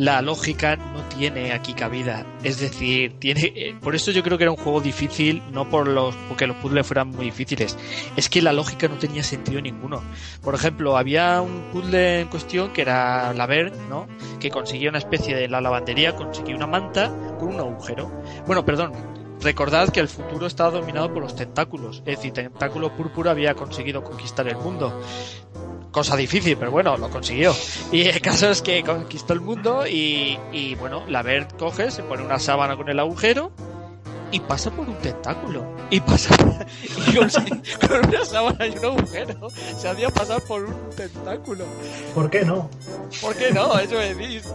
la 0.00 0.22
lógica 0.22 0.76
no 0.76 1.02
tiene 1.14 1.52
aquí 1.52 1.74
cabida. 1.74 2.24
Es 2.42 2.58
decir, 2.58 3.18
tiene, 3.18 3.52
eh, 3.54 3.76
por 3.82 3.94
eso 3.94 4.10
yo 4.12 4.22
creo 4.22 4.38
que 4.38 4.44
era 4.44 4.50
un 4.50 4.56
juego 4.56 4.80
difícil, 4.80 5.42
no 5.52 5.68
por 5.68 5.86
los, 5.86 6.14
porque 6.26 6.46
los 6.46 6.56
puzzles 6.56 6.86
fueran 6.86 7.08
muy 7.08 7.26
difíciles. 7.26 7.76
Es 8.16 8.30
que 8.30 8.40
la 8.40 8.54
lógica 8.54 8.88
no 8.88 8.96
tenía 8.96 9.22
sentido 9.22 9.60
ninguno. 9.60 10.02
Por 10.42 10.54
ejemplo, 10.54 10.96
había 10.96 11.42
un 11.42 11.64
puzzle 11.70 12.20
en 12.20 12.28
cuestión 12.28 12.72
que 12.72 12.80
era 12.80 13.34
la 13.34 13.44
Ver, 13.44 13.76
¿no? 13.90 14.08
Que 14.38 14.48
conseguía 14.48 14.88
una 14.88 14.98
especie 14.98 15.36
de 15.36 15.48
la 15.48 15.60
lavandería, 15.60 16.16
conseguía 16.16 16.56
una 16.56 16.66
manta 16.66 17.12
con 17.38 17.50
un 17.50 17.60
agujero. 17.60 18.10
Bueno, 18.46 18.64
perdón, 18.64 18.92
recordad 19.42 19.90
que 19.90 20.00
el 20.00 20.08
futuro 20.08 20.46
estaba 20.46 20.70
dominado 20.70 21.12
por 21.12 21.22
los 21.22 21.36
tentáculos. 21.36 21.98
Es 22.06 22.16
decir, 22.16 22.32
Tentáculo 22.32 22.96
Púrpura 22.96 23.32
había 23.32 23.54
conseguido 23.54 24.02
conquistar 24.02 24.48
el 24.48 24.56
mundo 24.56 24.98
cosa 25.90 26.16
difícil, 26.16 26.56
pero 26.56 26.70
bueno, 26.70 26.96
lo 26.96 27.10
consiguió. 27.10 27.54
Y 27.92 28.02
el 28.02 28.20
caso 28.20 28.50
es 28.50 28.62
que 28.62 28.82
conquistó 28.82 29.32
el 29.32 29.40
mundo 29.40 29.86
y, 29.86 30.38
y 30.52 30.74
bueno, 30.76 31.04
la 31.08 31.22
Bert 31.22 31.56
coge, 31.58 31.90
se 31.90 32.02
pone 32.02 32.22
una 32.22 32.38
sábana 32.38 32.76
con 32.76 32.88
el 32.88 32.98
agujero 32.98 33.52
y 34.32 34.40
pasa 34.40 34.70
por 34.70 34.88
un 34.88 34.96
tentáculo. 34.98 35.64
Y 35.90 36.00
pasa 36.00 36.34
y 37.08 37.16
con, 37.16 37.28
con, 37.88 38.08
una 38.08 38.24
sábana 38.24 38.66
y 38.66 38.78
un 38.78 38.84
agujero 38.84 39.50
se 39.50 39.88
hacía 39.88 40.10
pasar 40.10 40.40
por 40.42 40.64
un 40.64 40.90
tentáculo. 40.96 41.64
¿Por 42.14 42.30
qué 42.30 42.44
no? 42.44 42.70
¿Por 43.20 43.34
qué 43.34 43.52
no? 43.52 43.78
Eso 43.78 43.96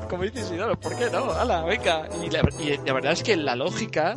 como 0.09 0.23
dice 0.23 0.41
Isidoro, 0.41 0.79
¿por 0.79 0.95
qué 0.95 1.09
no? 1.09 1.31
¡Hala, 1.31 1.63
venga! 1.63 2.07
Y 2.23 2.29
la, 2.29 2.41
y 2.59 2.77
la 2.85 2.93
verdad 2.93 3.11
es 3.11 3.23
que 3.23 3.35
la 3.35 3.55
lógica, 3.55 4.15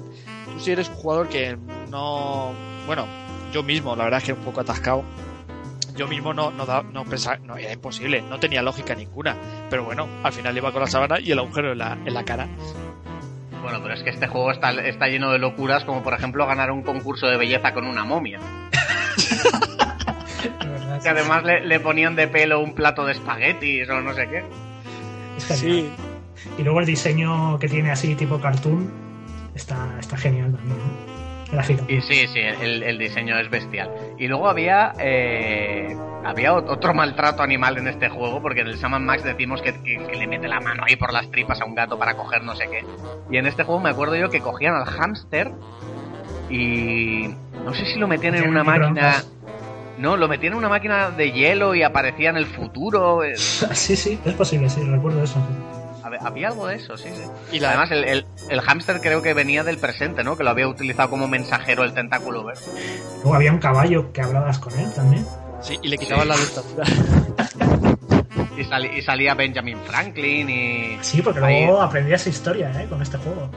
tú 0.53 0.61
si 0.61 0.73
eres 0.73 0.89
un 0.89 0.95
jugador 0.97 1.28
que 1.28 1.59
no... 1.90 2.53
Bueno, 2.86 3.07
yo 3.53 3.62
mismo, 3.62 3.97
la 3.97 4.05
verdad 4.05 4.19
es 4.19 4.24
que 4.24 4.32
un 4.32 4.45
poco 4.45 4.61
atascado 4.61 5.03
yo 5.99 6.07
mismo 6.07 6.33
no, 6.33 6.53
no, 6.53 6.65
da, 6.65 6.83
no 6.83 7.05
pensaba, 7.05 7.39
no, 7.39 7.57
era 7.57 7.73
imposible, 7.73 8.23
no 8.23 8.39
tenía 8.39 8.62
lógica 8.62 8.95
ninguna. 8.95 9.37
Pero 9.69 9.85
bueno, 9.85 10.07
al 10.23 10.33
final 10.33 10.57
iba 10.57 10.70
con 10.73 10.81
la 10.81 10.87
sábana 10.87 11.19
y 11.20 11.33
el 11.33 11.41
agujero 11.41 11.73
en 11.73 11.79
la, 11.79 11.99
en 12.05 12.15
la 12.15 12.25
cara. 12.25 12.47
Bueno, 13.62 13.81
pero 13.83 13.95
es 13.95 14.03
que 14.05 14.11
este 14.11 14.29
juego 14.29 14.53
está, 14.53 14.70
está 14.70 15.09
lleno 15.09 15.33
de 15.33 15.39
locuras, 15.41 15.85
como 15.85 16.05
por 16.05 16.15
ejemplo 16.15 16.47
ganar 16.47 16.70
un 16.70 16.83
concurso 16.83 17.27
de 17.27 17.37
belleza 17.37 17.75
con 17.75 17.85
una 17.87 18.05
momia. 18.05 18.39
que 21.03 21.09
además 21.09 21.43
le, 21.43 21.66
le, 21.66 21.81
ponían 21.81 22.15
de 22.15 22.29
pelo 22.29 22.61
un 22.61 22.75
plato 22.75 23.05
de 23.05 23.12
espaguetis 23.12 23.91
o 23.91 24.01
no 24.01 24.15
sé 24.15 24.29
qué. 24.29 24.45
Sí. 25.39 25.91
Y 26.57 26.62
luego 26.62 26.81
el 26.81 26.87
diseño 26.87 27.59
que 27.59 27.69
tiene 27.69 27.91
así 27.91 28.15
tipo 28.15 28.41
cartoon 28.41 28.91
está, 29.55 29.97
está 29.99 30.16
genial 30.16 30.53
también. 30.55 31.18
Gráfico. 31.51 31.85
Y 31.89 32.01
sí, 32.03 32.27
sí, 32.29 32.41
el, 32.41 32.83
el, 32.83 32.99
diseño 32.99 33.39
es 33.39 33.49
bestial. 33.49 33.91
Y 34.19 34.27
luego 34.27 34.49
había 34.49 34.93
eh, 34.99 35.97
había 36.25 36.55
otro 36.55 36.95
maltrato 36.95 37.43
animal 37.43 37.79
en 37.79 37.89
este 37.89 38.09
juego, 38.09 38.43
porque 38.43 38.61
en 38.61 38.69
el 38.69 38.79
Saman 38.79 39.05
Max 39.05 39.25
decimos 39.25 39.62
que, 39.62 39.73
que, 39.83 39.99
que, 40.07 40.16
le 40.16 40.27
mete 40.27 40.49
la 40.49 40.61
mano 40.61 40.85
ahí 40.87 40.97
por 40.97 41.12
las 41.12 41.31
tripas 41.31 41.61
a 41.61 41.65
un 41.65 41.75
gato 41.75 41.99
para 41.99 42.16
coger 42.16 42.43
no 42.43 42.55
sé 42.55 42.69
qué. 42.70 42.85
Y 43.31 43.39
en 43.39 43.47
este 43.47 43.65
juego 43.65 43.81
me 43.81 43.91
acuerdo 43.91 44.16
yo 44.16 44.29
que 44.29 44.41
cogían 44.41 44.75
al 44.75 44.85
hámster 44.85 45.53
y 46.51 47.29
no 47.65 47.75
sé 47.75 47.87
si 47.87 47.99
lo 47.99 48.09
metían 48.09 48.35
en 48.35 48.49
una 48.49 48.65
máquina... 48.65 49.23
No, 49.99 50.16
lo 50.16 50.29
metían 50.29 50.53
en 50.53 50.59
una 50.59 50.69
máquina 50.69 51.11
de 51.11 51.33
hielo 51.33 51.75
y 51.75 51.83
aparecía 51.83 52.31
en 52.31 52.37
el 52.37 52.47
futuro. 52.47 53.23
Sí, 53.37 53.97
sí, 53.97 54.19
es 54.25 54.35
posible, 54.35 54.70
sí, 54.70 54.83
recuerdo 54.83 55.25
eso. 55.25 55.41
Había 56.20 56.48
algo 56.48 56.66
de 56.66 56.76
eso, 56.76 56.97
sí, 56.97 57.09
sí. 57.14 57.22
Y 57.56 57.60
la... 57.60 57.70
además 57.70 57.90
el, 57.90 58.05
el, 58.05 58.26
el 58.48 58.60
hámster 58.60 59.01
creo 59.01 59.22
que 59.22 59.35
venía 59.35 59.64
del 59.64 59.78
presente, 59.78 60.24
¿no? 60.24 60.36
Que 60.36 60.44
lo 60.44 60.51
había 60.51 60.68
utilizado 60.68 61.10
como 61.10 61.28
mensajero 61.28 61.85
el 61.85 61.93
tentáculo 61.93 62.44
verde. 62.44 62.62
Luego 63.22 63.35
había 63.35 63.52
un 63.52 63.59
caballo 63.59 64.12
que 64.12 64.22
hablabas 64.22 64.59
con 64.59 64.78
él 64.78 64.93
también. 64.94 65.24
Sí, 65.60 65.78
y 65.82 65.89
le 65.89 65.98
quitaban 65.98 66.24
sí. 66.24 66.28
la 66.28 66.36
dictadura. 66.36 66.85
y, 68.56 68.64
sal, 68.64 68.85
y, 68.86 69.02
salía 69.02 69.35
Benjamin 69.35 69.78
Franklin 69.85 70.48
y... 70.48 70.98
Sí, 71.02 71.22
porque 71.22 71.40
Ahí... 71.40 71.64
luego 71.64 71.82
aprendías 71.82 72.26
historia, 72.26 72.70
¿eh? 72.80 72.86
Con 72.89 73.02
este 73.02 73.18
juego. 73.18 73.51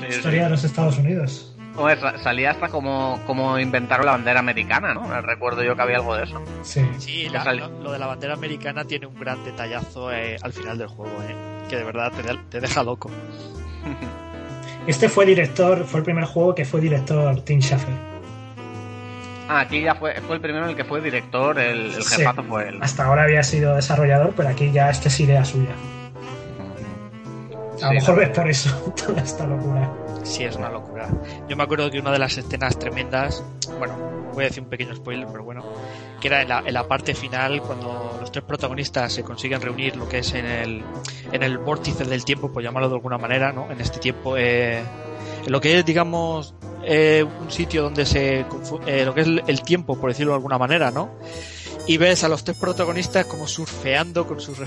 Sí, 0.00 0.06
historia 0.08 0.44
de 0.44 0.50
los 0.50 0.64
Estados 0.64 0.98
Unidos. 0.98 1.52
Pues 1.76 1.98
salía 2.22 2.52
hasta 2.52 2.68
como, 2.68 3.20
como 3.26 3.58
inventaron 3.58 4.06
la 4.06 4.12
bandera 4.12 4.40
americana, 4.40 4.94
¿no? 4.94 5.20
Recuerdo 5.20 5.62
yo 5.62 5.76
que 5.76 5.82
había 5.82 5.96
algo 5.96 6.16
de 6.16 6.24
eso. 6.24 6.42
Sí, 6.62 6.80
sí 6.98 7.28
la, 7.28 7.44
lo, 7.52 7.68
lo, 7.82 7.92
de 7.92 7.98
la 7.98 8.06
bandera 8.06 8.32
americana 8.32 8.84
tiene 8.84 9.06
un 9.06 9.14
gran 9.20 9.44
detallazo 9.44 10.10
eh, 10.10 10.38
al 10.40 10.54
final 10.54 10.78
del 10.78 10.88
juego, 10.88 11.22
¿eh? 11.22 11.55
Que 11.68 11.76
de 11.76 11.84
verdad 11.84 12.12
te, 12.12 12.22
te 12.50 12.60
deja 12.60 12.82
loco. 12.82 13.10
Este 14.86 15.08
fue 15.08 15.26
director, 15.26 15.84
fue 15.84 15.98
el 15.98 16.04
primer 16.04 16.24
juego 16.26 16.54
que 16.54 16.64
fue 16.64 16.80
director 16.80 17.40
Tim 17.40 17.60
Schafer. 17.60 17.92
Ah, 19.48 19.60
aquí 19.60 19.82
ya 19.82 19.96
fue, 19.96 20.14
fue 20.20 20.36
el 20.36 20.40
primero 20.40 20.64
en 20.64 20.70
el 20.70 20.76
que 20.76 20.84
fue 20.84 21.00
director, 21.00 21.58
el, 21.58 21.86
el 21.86 22.02
sí. 22.04 22.16
jefazo 22.16 22.44
fue 22.44 22.68
él. 22.68 22.78
Hasta 22.80 23.04
ahora 23.04 23.24
había 23.24 23.42
sido 23.42 23.74
desarrollador, 23.74 24.32
pero 24.36 24.48
aquí 24.48 24.70
ya 24.70 24.90
este 24.90 25.08
es 25.08 25.18
idea 25.18 25.44
suya. 25.44 25.74
A 27.82 27.92
lo 27.92 28.00
sí, 28.00 28.06
mejor 28.06 28.22
es 28.22 28.28
por 28.30 28.48
eso 28.48 28.94
toda 29.06 29.22
esta 29.22 29.46
locura. 29.46 29.92
Sí, 30.22 30.44
es 30.44 30.56
una 30.56 30.70
locura. 30.70 31.08
Yo 31.48 31.56
me 31.56 31.64
acuerdo 31.64 31.90
que 31.90 31.98
una 31.98 32.12
de 32.12 32.18
las 32.20 32.38
escenas 32.38 32.78
tremendas, 32.78 33.44
bueno, 33.78 33.96
voy 34.34 34.44
a 34.44 34.48
decir 34.48 34.62
un 34.62 34.68
pequeño 34.68 34.94
spoiler, 34.94 35.26
pero 35.30 35.44
bueno, 35.44 35.64
que 36.20 36.28
era 36.28 36.42
en 36.42 36.74
la, 36.74 36.88
parte 36.88 37.14
final 37.14 37.60
cuando 37.62 38.16
los 38.20 38.30
tres 38.32 38.44
protagonistas 38.44 39.12
se 39.12 39.22
consiguen 39.22 39.60
reunir 39.60 39.96
lo 39.96 40.08
que 40.08 40.18
es 40.18 40.32
en 40.34 40.46
el, 40.46 40.82
en 41.32 41.42
el 41.42 41.58
vórtice 41.58 42.04
del 42.04 42.24
tiempo, 42.24 42.52
por 42.52 42.62
llamarlo 42.62 42.88
de 42.88 42.94
alguna 42.94 43.18
manera, 43.18 43.52
¿no? 43.52 43.70
En 43.70 43.80
este 43.80 43.98
tiempo, 43.98 44.36
eh, 44.36 44.82
lo 45.46 45.60
que 45.60 45.78
es, 45.78 45.84
digamos, 45.84 46.54
eh, 46.82 47.24
un 47.24 47.50
sitio 47.50 47.82
donde 47.82 48.06
se 48.06 48.46
eh, 48.86 49.04
lo 49.04 49.14
que 49.14 49.20
es 49.22 49.28
el 49.46 49.62
tiempo, 49.62 49.98
por 49.98 50.10
decirlo 50.10 50.32
de 50.32 50.36
alguna 50.36 50.58
manera, 50.58 50.90
¿no? 50.90 51.10
Y 51.86 51.98
ves 51.98 52.24
a 52.24 52.28
los 52.28 52.44
tres 52.44 52.56
protagonistas 52.56 53.26
como 53.26 53.46
surfeando 53.46 54.26
con 54.26 54.40
sus, 54.40 54.58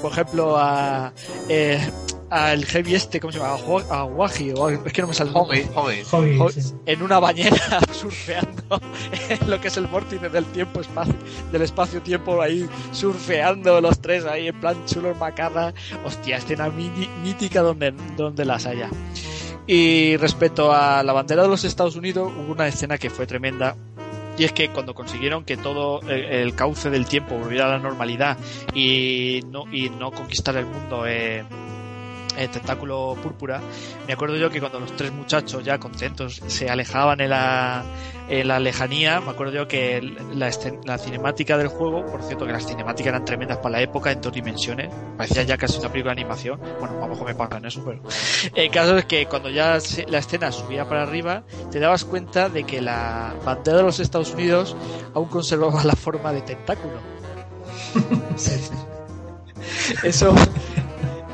por 0.00 0.12
ejemplo, 0.12 0.56
a 0.58 1.12
eh, 1.48 1.80
al 2.30 2.64
heavy 2.64 2.94
este, 2.94 3.20
¿cómo 3.20 3.32
se 3.32 3.38
llama? 3.38 3.56
A 3.90 4.04
Waji, 4.04 4.52
es 4.84 4.92
que 4.92 5.02
no 5.02 5.08
me 5.08 5.14
sale 5.14 5.30
Hobby, 5.30 5.66
hobby. 5.74 6.02
Hobby, 6.36 6.60
sí. 6.60 6.74
en 6.86 7.02
una 7.02 7.18
bañera 7.18 7.80
surfeando 7.92 8.80
en 9.28 9.50
lo 9.50 9.60
que 9.60 9.68
es 9.68 9.76
el 9.76 9.86
vórtice 9.86 10.28
del 10.28 10.44
tiempo 10.46 10.80
espacio 10.80 11.14
del 11.52 11.62
espacio 11.62 12.02
tiempo 12.02 12.40
ahí 12.42 12.68
surfeando 12.92 13.80
los 13.80 14.00
tres 14.00 14.24
ahí 14.24 14.48
en 14.48 14.60
plan 14.60 14.84
chulos 14.86 15.16
macarra 15.18 15.72
hostia 16.04 16.38
escena 16.38 16.68
mítica 16.68 17.62
donde 17.62 17.92
donde 18.16 18.44
las 18.44 18.66
haya 18.66 18.90
y 19.66 20.16
respecto 20.16 20.72
a 20.72 21.02
la 21.02 21.12
bandera 21.12 21.42
de 21.42 21.48
los 21.48 21.64
Estados 21.64 21.96
Unidos 21.96 22.32
hubo 22.36 22.52
una 22.52 22.66
escena 22.66 22.98
que 22.98 23.10
fue 23.10 23.26
tremenda 23.26 23.76
y 24.38 24.44
es 24.44 24.52
que 24.52 24.68
cuando 24.68 24.94
consiguieron 24.94 25.44
que 25.44 25.56
todo 25.56 26.00
el, 26.02 26.24
el, 26.24 26.54
cauce 26.54 26.90
del 26.90 27.06
tiempo 27.06 27.38
volviera 27.38 27.66
a 27.66 27.68
la 27.70 27.78
normalidad 27.78 28.36
y 28.74 29.40
no, 29.50 29.64
y 29.72 29.88
no 29.88 30.10
conquistar 30.10 30.56
el 30.56 30.66
mundo 30.66 31.06
eh, 31.06 31.42
el 32.36 32.50
tentáculo 32.50 33.16
púrpura, 33.22 33.60
me 34.06 34.12
acuerdo 34.12 34.36
yo 34.36 34.50
que 34.50 34.60
cuando 34.60 34.80
los 34.80 34.94
tres 34.96 35.12
muchachos 35.12 35.64
ya 35.64 35.78
contentos 35.78 36.42
se 36.46 36.68
alejaban 36.68 37.20
en 37.20 37.30
la, 37.30 37.84
en 38.28 38.48
la 38.48 38.60
lejanía, 38.60 39.20
me 39.20 39.30
acuerdo 39.30 39.52
yo 39.52 39.68
que 39.68 40.00
la, 40.34 40.50
la, 40.84 40.98
cinemática 40.98 41.56
del 41.58 41.68
juego, 41.68 42.04
por 42.06 42.22
cierto 42.22 42.46
que 42.46 42.52
las 42.52 42.66
cinemáticas 42.66 43.08
eran 43.08 43.24
tremendas 43.24 43.58
para 43.58 43.72
la 43.72 43.82
época 43.82 44.10
en 44.12 44.20
dos 44.20 44.32
dimensiones, 44.32 44.90
parecía 45.16 45.42
ya 45.44 45.56
casi 45.56 45.78
una 45.78 45.90
película 45.90 46.14
de 46.14 46.20
animación, 46.20 46.60
bueno, 46.78 46.98
a 46.98 47.06
lo 47.06 47.08
mejor 47.08 47.26
me 47.26 47.34
pagan 47.34 47.64
eso, 47.64 47.82
pero 47.84 48.02
el 48.54 48.70
caso 48.70 48.96
es 48.96 49.04
que 49.06 49.26
cuando 49.26 49.50
ya 49.50 49.78
la 50.08 50.18
escena 50.18 50.52
subía 50.52 50.88
para 50.88 51.02
arriba, 51.02 51.44
te 51.70 51.80
dabas 51.80 52.04
cuenta 52.04 52.48
de 52.48 52.64
que 52.64 52.80
la 52.80 53.34
bandera 53.44 53.78
de 53.78 53.82
los 53.84 54.00
Estados 54.00 54.32
Unidos 54.34 54.76
aún 55.14 55.28
conservaba 55.28 55.84
la 55.84 55.94
forma 55.94 56.32
de 56.32 56.42
tentáculo. 56.42 57.00
Eso 60.02 60.34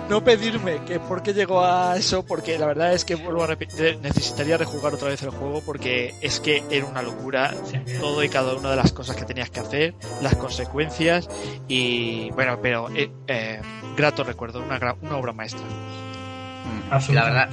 no 0.08 0.22
pedirme 0.22 0.80
que 0.84 1.00
por 1.00 1.22
qué 1.22 1.32
llegó 1.32 1.64
a 1.64 1.96
eso, 1.96 2.24
porque 2.24 2.58
la 2.58 2.66
verdad 2.66 2.92
es 2.92 3.04
que 3.04 3.14
vuelvo 3.14 3.44
a 3.44 3.46
repetir, 3.46 3.98
necesitaría 4.02 4.56
rejugar 4.56 4.94
otra 4.94 5.08
vez 5.08 5.22
el 5.22 5.30
juego 5.30 5.62
porque 5.64 6.14
es 6.20 6.40
que 6.40 6.62
era 6.70 6.86
una 6.86 7.02
locura 7.02 7.54
todo 8.00 8.22
y 8.22 8.28
cada 8.28 8.54
una 8.54 8.70
de 8.70 8.76
las 8.76 8.92
cosas 8.92 9.16
que 9.16 9.24
tenías 9.24 9.50
que 9.50 9.60
hacer, 9.60 9.94
las 10.20 10.36
consecuencias 10.36 11.28
y 11.68 12.30
bueno, 12.30 12.58
pero 12.60 12.88
eh, 12.94 13.10
eh, 13.26 13.60
grato 13.96 14.24
recuerdo, 14.24 14.62
una, 14.62 14.78
una 15.00 15.16
obra 15.16 15.32
maestra. 15.32 15.62
Mm. 15.64 17.12
La 17.12 17.24
verdad, 17.24 17.48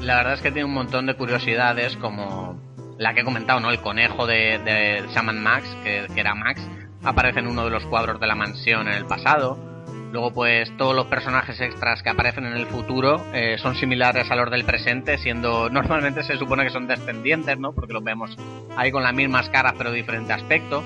la 0.00 0.16
verdad 0.16 0.34
es 0.34 0.40
que 0.40 0.50
tiene 0.50 0.64
un 0.64 0.74
montón 0.74 1.06
de 1.06 1.14
curiosidades 1.14 1.96
como 1.96 2.58
la 2.98 3.14
que 3.14 3.20
he 3.20 3.24
comentado, 3.24 3.60
¿no? 3.60 3.70
El 3.70 3.80
conejo 3.80 4.26
de, 4.26 4.58
de 4.58 5.04
Shaman 5.14 5.42
Max, 5.42 5.66
que, 5.84 6.06
que 6.12 6.20
era 6.20 6.34
Max, 6.34 6.60
aparece 7.02 7.40
en 7.40 7.46
uno 7.46 7.64
de 7.64 7.70
los 7.70 7.84
cuadros 7.86 8.20
de 8.20 8.26
la 8.26 8.34
mansión 8.34 8.88
en 8.88 8.94
el 8.94 9.06
pasado 9.06 9.69
Luego, 10.12 10.32
pues 10.32 10.76
todos 10.76 10.94
los 10.94 11.06
personajes 11.06 11.60
extras 11.60 12.02
que 12.02 12.10
aparecen 12.10 12.44
en 12.44 12.54
el 12.54 12.66
futuro 12.66 13.24
eh, 13.32 13.56
son 13.58 13.76
similares 13.76 14.30
a 14.30 14.36
los 14.36 14.50
del 14.50 14.64
presente, 14.64 15.18
siendo 15.18 15.70
normalmente 15.70 16.22
se 16.24 16.36
supone 16.36 16.64
que 16.64 16.70
son 16.70 16.88
descendientes, 16.88 17.58
¿no? 17.58 17.72
Porque 17.72 17.92
los 17.92 18.02
vemos 18.02 18.36
ahí 18.76 18.90
con 18.90 19.02
las 19.02 19.14
mismas 19.14 19.48
caras 19.50 19.74
pero 19.78 19.92
diferente 19.92 20.32
aspecto. 20.32 20.82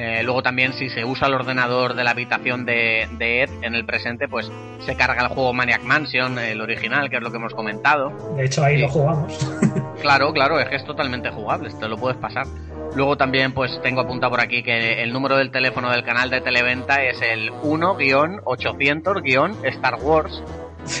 Eh, 0.00 0.22
luego 0.22 0.44
también 0.44 0.74
si 0.74 0.88
se 0.90 1.04
usa 1.04 1.26
el 1.26 1.34
ordenador 1.34 1.94
de 1.94 2.04
la 2.04 2.12
habitación 2.12 2.64
de, 2.64 3.08
Ed 3.18 3.50
en 3.62 3.74
el 3.74 3.84
presente, 3.84 4.28
pues 4.28 4.48
se 4.78 4.94
carga 4.94 5.22
el 5.22 5.26
juego 5.26 5.52
Maniac 5.52 5.82
Mansion, 5.82 6.38
el 6.38 6.60
original, 6.60 7.10
que 7.10 7.16
es 7.16 7.22
lo 7.22 7.32
que 7.32 7.38
hemos 7.38 7.52
comentado. 7.52 8.10
De 8.36 8.44
hecho 8.44 8.62
ahí 8.62 8.78
lo 8.78 8.88
jugamos. 8.88 9.36
claro, 10.00 10.32
claro, 10.32 10.60
es 10.60 10.68
que 10.68 10.76
es 10.76 10.84
totalmente 10.84 11.30
jugable, 11.30 11.68
te 11.80 11.88
lo 11.88 11.96
puedes 11.96 12.16
pasar. 12.16 12.46
Luego 12.94 13.16
también 13.16 13.50
pues 13.50 13.80
tengo 13.82 14.02
apuntado 14.02 14.30
por 14.30 14.40
aquí 14.40 14.62
que 14.62 15.02
el 15.02 15.12
número 15.12 15.36
del 15.36 15.50
teléfono 15.50 15.90
del 15.90 16.04
canal 16.04 16.30
de 16.30 16.42
Televenta 16.42 17.02
es 17.02 17.20
el 17.20 17.50
1-800-Star 17.50 19.96
Wars. 20.00 20.44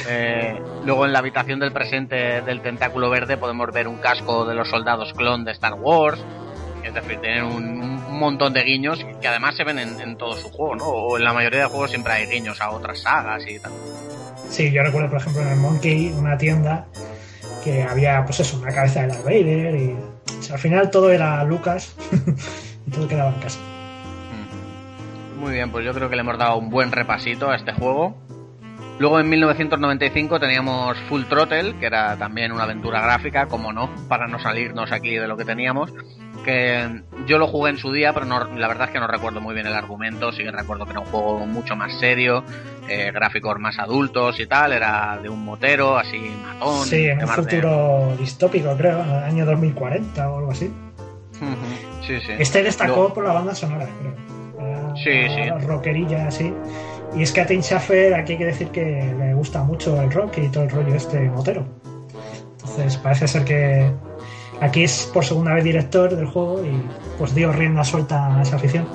Eh, 0.06 0.60
luego 0.84 1.06
en 1.06 1.14
la 1.14 1.20
habitación 1.20 1.60
del 1.60 1.72
presente 1.72 2.42
del 2.42 2.60
tentáculo 2.60 3.08
verde 3.08 3.38
podemos 3.38 3.72
ver 3.72 3.88
un 3.88 3.96
casco 3.96 4.44
de 4.44 4.54
los 4.54 4.68
soldados 4.68 5.14
clon 5.14 5.46
de 5.46 5.52
Star 5.52 5.72
Wars. 5.74 6.22
Es 6.88 6.94
decir, 6.94 7.18
tienen 7.20 7.44
un, 7.44 7.98
montón 8.18 8.52
de 8.52 8.64
guiños 8.64 9.04
que 9.20 9.28
además 9.28 9.54
se 9.56 9.62
ven 9.62 9.78
en, 9.78 10.16
todo 10.16 10.34
su 10.34 10.48
juego, 10.48 10.74
¿no? 10.74 10.86
O 10.86 11.18
en 11.18 11.24
la 11.24 11.32
mayoría 11.32 11.60
de 11.60 11.66
juegos 11.66 11.90
siempre 11.90 12.14
hay 12.14 12.26
guiños 12.26 12.60
a 12.60 12.70
otras 12.70 13.00
sagas 13.00 13.46
y 13.46 13.60
tal. 13.60 13.70
Sí, 14.48 14.72
yo 14.72 14.82
recuerdo 14.82 15.08
por 15.10 15.20
ejemplo 15.20 15.42
en 15.42 15.48
el 15.48 15.56
Monkey 15.56 16.08
una 16.08 16.36
tienda 16.36 16.88
que 17.62 17.84
había 17.84 18.24
pues 18.24 18.40
eso, 18.40 18.58
una 18.58 18.72
cabeza 18.72 19.02
de 19.02 19.08
Darth 19.08 19.24
Vader 19.24 19.74
y 19.76 19.96
al 20.50 20.58
final 20.58 20.90
todo 20.90 21.12
era 21.12 21.44
Lucas 21.44 21.94
y 22.86 22.90
todo 22.90 23.06
quedaba 23.06 23.32
en 23.34 23.40
casa. 23.40 23.60
Muy 25.38 25.52
bien, 25.52 25.70
pues 25.70 25.84
yo 25.84 25.92
creo 25.94 26.08
que 26.08 26.16
le 26.16 26.22
hemos 26.22 26.38
dado 26.38 26.56
un 26.56 26.70
buen 26.70 26.90
repasito 26.90 27.50
a 27.50 27.56
este 27.56 27.72
juego. 27.72 28.16
Luego 28.98 29.20
en 29.20 29.28
1995 29.28 30.40
teníamos 30.40 30.98
Full 31.08 31.24
Throttle, 31.26 31.76
que 31.78 31.86
era 31.86 32.16
también 32.16 32.50
una 32.50 32.64
aventura 32.64 33.00
gráfica, 33.00 33.46
como 33.46 33.72
no, 33.72 33.88
para 34.08 34.26
no 34.26 34.40
salirnos 34.40 34.90
aquí 34.90 35.14
de 35.14 35.28
lo 35.28 35.36
que 35.36 35.44
teníamos. 35.44 35.92
Yo 37.26 37.38
lo 37.38 37.46
jugué 37.46 37.70
en 37.70 37.78
su 37.78 37.92
día, 37.92 38.12
pero 38.12 38.26
no, 38.26 38.44
la 38.56 38.68
verdad 38.68 38.88
es 38.88 38.92
que 38.92 39.00
no 39.00 39.06
recuerdo 39.06 39.40
muy 39.40 39.54
bien 39.54 39.66
el 39.66 39.74
argumento. 39.74 40.32
Sí 40.32 40.42
que 40.42 40.50
recuerdo 40.50 40.84
que 40.84 40.92
era 40.92 41.00
un 41.00 41.06
juego 41.06 41.46
mucho 41.46 41.76
más 41.76 41.98
serio, 41.98 42.44
eh, 42.88 43.10
gráficos 43.12 43.58
más 43.58 43.78
adultos 43.78 44.38
y 44.40 44.46
tal. 44.46 44.72
Era 44.72 45.18
de 45.22 45.28
un 45.28 45.44
motero, 45.44 45.98
así 45.98 46.18
matón. 46.42 46.86
Sí, 46.86 47.06
en 47.06 47.22
un 47.22 47.28
futuro 47.28 48.14
distópico, 48.18 48.74
creo, 48.76 49.02
año 49.02 49.44
2040 49.44 50.30
o 50.30 50.38
algo 50.38 50.50
así. 50.52 50.72
sí, 52.06 52.20
sí. 52.20 52.32
Este 52.38 52.62
destacó 52.62 53.12
por 53.12 53.24
la 53.24 53.34
banda 53.34 53.54
sonora, 53.54 53.86
creo. 54.00 54.96
sí, 54.96 55.28
sí. 55.34 55.66
Rockerilla 55.66 56.28
así. 56.28 56.52
Y 57.16 57.22
es 57.22 57.32
que 57.32 57.40
a 57.40 57.46
Tim 57.46 57.62
Schafer 57.62 58.14
aquí 58.14 58.32
hay 58.32 58.38
que 58.38 58.44
decir 58.46 58.68
que 58.68 59.14
le 59.18 59.34
gusta 59.34 59.62
mucho 59.62 60.00
el 60.00 60.10
rock 60.10 60.38
y 60.38 60.48
todo 60.48 60.64
el 60.64 60.70
rollo 60.70 60.94
este 60.94 61.20
motero. 61.30 61.66
Entonces 62.52 62.96
parece 62.98 63.28
ser 63.28 63.44
que 63.44 63.90
aquí 64.60 64.84
es 64.84 65.10
por 65.12 65.24
segunda 65.24 65.54
vez 65.54 65.64
director 65.64 66.14
del 66.14 66.26
juego 66.26 66.64
y 66.64 66.82
pues 67.18 67.34
dio 67.34 67.52
rienda 67.52 67.84
suelta 67.84 68.38
a 68.38 68.42
esa 68.42 68.56
afición. 68.56 68.86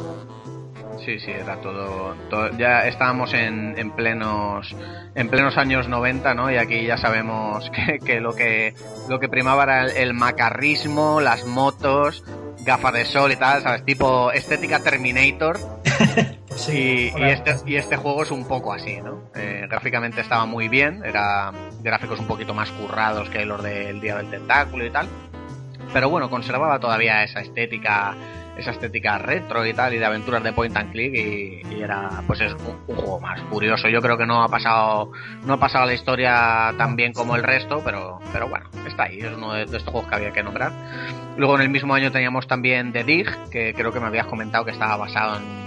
Sí, 1.06 1.20
sí, 1.20 1.32
era 1.32 1.58
todo, 1.58 2.16
ya 2.58 2.88
estábamos 2.88 3.34
en, 3.34 3.78
en, 3.78 3.92
plenos 3.92 4.74
en 5.16 5.28
plenos 5.28 5.58
años 5.58 5.90
90, 5.90 6.34
¿no? 6.34 6.50
Y 6.50 6.56
aquí 6.56 6.86
ya 6.86 6.98
sabemos 6.98 7.70
que, 7.76 8.00
que 8.00 8.22
lo 8.22 8.34
que 8.34 8.74
lo 9.10 9.20
que 9.20 9.28
primaba 9.28 9.64
era 9.64 9.86
el 9.88 10.14
macarrismo, 10.14 11.20
las 11.20 11.46
motos, 11.46 12.24
gafas 12.62 12.94
de 12.94 13.06
sol 13.06 13.34
y 13.34 13.36
tal, 13.36 13.62
¿sabes? 13.64 13.84
Tipo 13.84 14.32
estética 14.32 14.80
Terminator. 14.80 15.60
y, 16.72 17.12
este, 17.22 17.56
y 17.66 17.76
este 17.76 17.98
juego 17.98 18.24
es 18.24 18.32
un 18.32 18.46
poco 18.48 18.72
así, 18.72 19.02
¿no? 19.02 19.24
Eh, 19.36 19.66
gráficamente 19.70 20.22
estaba 20.22 20.46
muy 20.46 20.70
bien, 20.70 21.04
era 21.04 21.52
gráficos 21.82 22.20
un 22.20 22.28
poquito 22.28 22.54
más 22.54 22.70
currados 22.72 23.30
que 23.30 23.46
los 23.46 23.62
del 23.62 24.00
Día 24.00 24.18
del 24.18 24.30
Tentáculo 24.30 24.86
y 24.86 24.90
tal. 24.90 25.08
Pero 25.94 26.10
bueno, 26.10 26.30
conservaba 26.30 26.80
todavía 26.80 27.24
esa 27.24 27.42
estética 27.42 28.16
esa 28.58 28.72
estética 28.72 29.18
retro 29.18 29.66
y 29.66 29.74
tal 29.74 29.94
y 29.94 29.98
de 29.98 30.06
aventuras 30.06 30.44
de 30.44 30.54
point 30.54 30.76
and 30.78 30.92
click 30.92 31.14
y, 31.16 31.82
era 31.82 32.22
pues 32.28 32.40
es 32.42 32.54
un, 32.54 32.96
juego 32.96 33.20
más 33.20 33.42
curioso. 33.42 33.90
Yo 33.90 34.02
creo 34.02 34.18
que 34.18 34.26
no 34.26 34.44
ha 34.44 34.48
pasado 34.48 35.12
no 35.46 35.54
ha 35.54 35.60
pasado 35.60 35.86
la 35.86 35.94
historia 35.94 36.74
tan 36.78 36.96
bien 36.96 37.14
como 37.14 37.36
el 37.36 37.44
resto 37.44 37.82
pero 37.84 38.20
pero 38.32 38.48
bueno 38.48 38.70
está 38.88 39.04
ahí 39.04 39.20
es 39.20 39.34
uno 39.36 39.54
de, 39.54 39.66
de 39.66 39.78
estos 39.78 39.92
juegos 39.92 40.10
que 40.10 40.16
había 40.16 40.32
que 40.32 40.44
nombrar. 40.44 40.72
Luego 41.38 41.56
en 41.56 41.62
el 41.62 41.70
mismo 41.70 41.94
año 41.94 42.12
teníamos 42.12 42.48
también 42.48 42.94
The 42.94 43.04
Dig 43.04 43.28
que 43.50 43.74
creo 43.74 43.92
que 43.92 44.00
me 44.00 44.08
habías 44.08 44.28
comentado 44.28 44.66
que 44.66 44.72
estaba 44.72 44.98
basado 44.98 45.38
en 45.38 45.64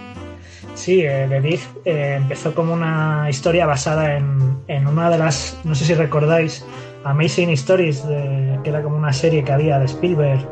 Sí, 0.74 1.00
eh, 1.00 1.26
The 1.28 1.40
Dig 1.40 1.60
eh, 1.86 2.14
empezó 2.18 2.54
como 2.54 2.74
una 2.74 3.28
historia 3.30 3.64
basada 3.64 4.16
en, 4.16 4.58
en, 4.68 4.86
una 4.86 5.08
de 5.08 5.16
las, 5.16 5.58
no 5.64 5.74
sé 5.74 5.86
si 5.86 5.94
recordáis, 5.94 6.64
Amazing 7.06 7.50
Stories, 7.50 8.00
que 8.00 8.68
era 8.68 8.82
como 8.82 8.96
una 8.96 9.12
serie 9.12 9.44
que 9.44 9.52
había 9.52 9.78
de 9.78 9.86
Spielberg 9.86 10.46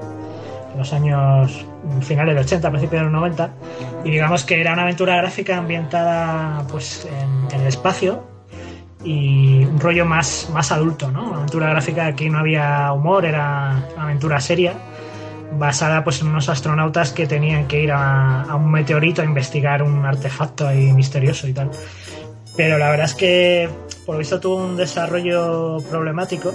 en 0.72 0.78
los 0.78 0.93
años 0.93 1.64
finales 2.01 2.35
de 2.35 2.40
80, 2.40 2.70
principios 2.70 3.01
de 3.01 3.05
los 3.05 3.12
90, 3.12 3.51
y 4.05 4.10
digamos 4.10 4.44
que 4.44 4.60
era 4.60 4.72
una 4.72 4.82
aventura 4.82 5.16
gráfica 5.16 5.59
ambientada 5.59 6.66
pues 6.70 7.06
en, 7.06 7.60
el 7.60 7.66
espacio 7.66 8.24
y 9.05 9.64
un 9.64 9.78
rollo 9.78 10.05
más, 10.05 10.48
más 10.52 10.72
adulto, 10.72 11.10
¿no? 11.10 11.28
Una 11.28 11.36
aventura 11.36 11.70
gráfica 11.70 12.06
aquí 12.06 12.28
no 12.31 12.39
había 12.39 12.93
humor, 12.93 13.24
era 13.24 13.85
una 13.94 14.05
aventura 14.05 14.40
seria 14.40 14.74
basada 15.59 16.02
pues 16.02 16.20
en 16.20 16.28
unos 16.28 16.48
astronautas 16.48 17.12
que 17.12 17.26
tenían 17.26 17.66
que 17.68 17.82
ir 17.82 17.93
a, 17.93 18.47
un 18.55 18.70
meteorito 18.70 19.22
a 19.22 19.24
investigar 19.24 19.82
un 19.82 20.05
artefacto 20.05 20.66
ahí 20.66 20.93
misterioso 20.93 21.47
y 21.47 21.52
tal. 21.52 21.70
Pero 22.56 22.78
la 22.78 22.90
verdad 22.90 23.06
es 23.06 23.14
que 23.14 23.68
por 24.05 24.14
lo 24.14 24.18
visto 24.18 24.40
tuvo 24.40 24.56
un 24.56 24.76
desarrollo 24.76 25.78
problemático 25.90 26.52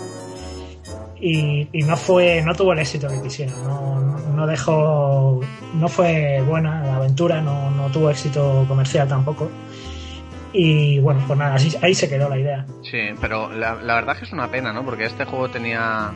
y, 1.21 1.67
no 1.85 1.97
fue 1.97 2.41
no 2.41 2.55
tuvo 2.55 2.73
el 2.73 2.79
éxito 2.79 3.07
que 3.07 3.21
quisiera 3.21 3.51
no, 3.63 3.99
no, 4.35 4.47
dejó 4.47 5.41
no 5.73 5.87
fue 5.87 6.41
buena 6.47 6.83
la 6.83 6.95
aventura 6.95 7.41
no, 7.41 7.71
no 7.71 7.87
tuvo 7.89 8.09
éxito 8.09 8.65
comercial 8.67 9.07
tampoco. 9.07 9.49
Y 10.51 10.99
bueno 10.99 11.23
pues 11.27 11.37
nada 11.37 11.57
ahí 11.81 11.93
se 11.93 12.09
quedó 12.09 12.29
la 12.29 12.39
idea. 12.39 12.65
Sí 12.83 12.99
pero 13.19 13.51
la, 13.51 13.75
la 13.75 13.95
verdad 13.95 14.13
es 14.13 14.19
que 14.19 14.25
es 14.25 14.33
una 14.33 14.49
pena 14.49 14.71
no 14.71 14.85
porque 14.85 15.05
este 15.05 15.25
juego 15.25 15.49
tenía 15.49 16.11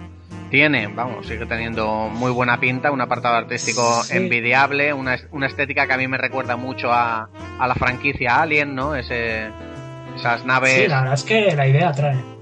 tiene, 0.49 0.85
vamos, 0.85 1.25
sigue 1.25 1.47
teniendo 1.47 2.09
muy 2.09 2.31
buena 2.31 2.59
pinta, 2.59 2.91
un 2.91 3.01
apartado 3.01 3.35
artístico 3.35 4.03
envidiable, 4.11 4.93
una, 4.93 5.17
una, 5.31 5.47
estética 5.47 5.87
que 5.87 5.93
a 5.93 5.97
mí 5.97 6.07
me 6.07 6.19
recuerda 6.19 6.55
mucho 6.57 6.91
a, 6.93 7.27
a 7.57 7.67
la 7.67 7.73
franquicia 7.73 8.39
Alien, 8.39 8.75
¿no? 8.75 8.93
Ese, 8.95 9.49
esas 10.15 10.45
naves. 10.45 10.73
Sí, 10.73 10.87
la 10.87 10.99
verdad 10.99 11.13
es 11.15 11.23
que 11.23 11.55
la 11.55 11.67
idea 11.67 11.91
trae 11.91 12.32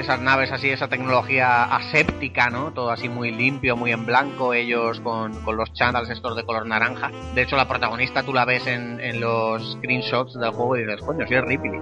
esas 0.00 0.20
naves 0.20 0.50
así, 0.50 0.70
esa 0.70 0.88
tecnología 0.88 1.64
aséptica, 1.64 2.50
¿no? 2.50 2.72
Todo 2.72 2.90
así 2.90 3.08
muy 3.08 3.30
limpio, 3.30 3.76
muy 3.76 3.92
en 3.92 4.06
blanco, 4.06 4.54
ellos 4.54 5.00
con, 5.00 5.32
los 5.56 5.72
chandals 5.72 6.10
estos 6.10 6.36
de 6.36 6.44
color 6.44 6.66
naranja. 6.66 7.10
De 7.34 7.42
hecho, 7.42 7.56
la 7.56 7.68
protagonista 7.68 8.22
tú 8.22 8.32
la 8.32 8.44
ves 8.44 8.66
en, 8.66 9.20
los 9.20 9.72
screenshots 9.72 10.34
del 10.34 10.50
juego 10.50 10.76
y 10.76 10.80
dices, 10.80 11.02
coño, 11.02 11.26
sí 11.26 11.34
es 11.34 11.42
Ripley. 11.42 11.80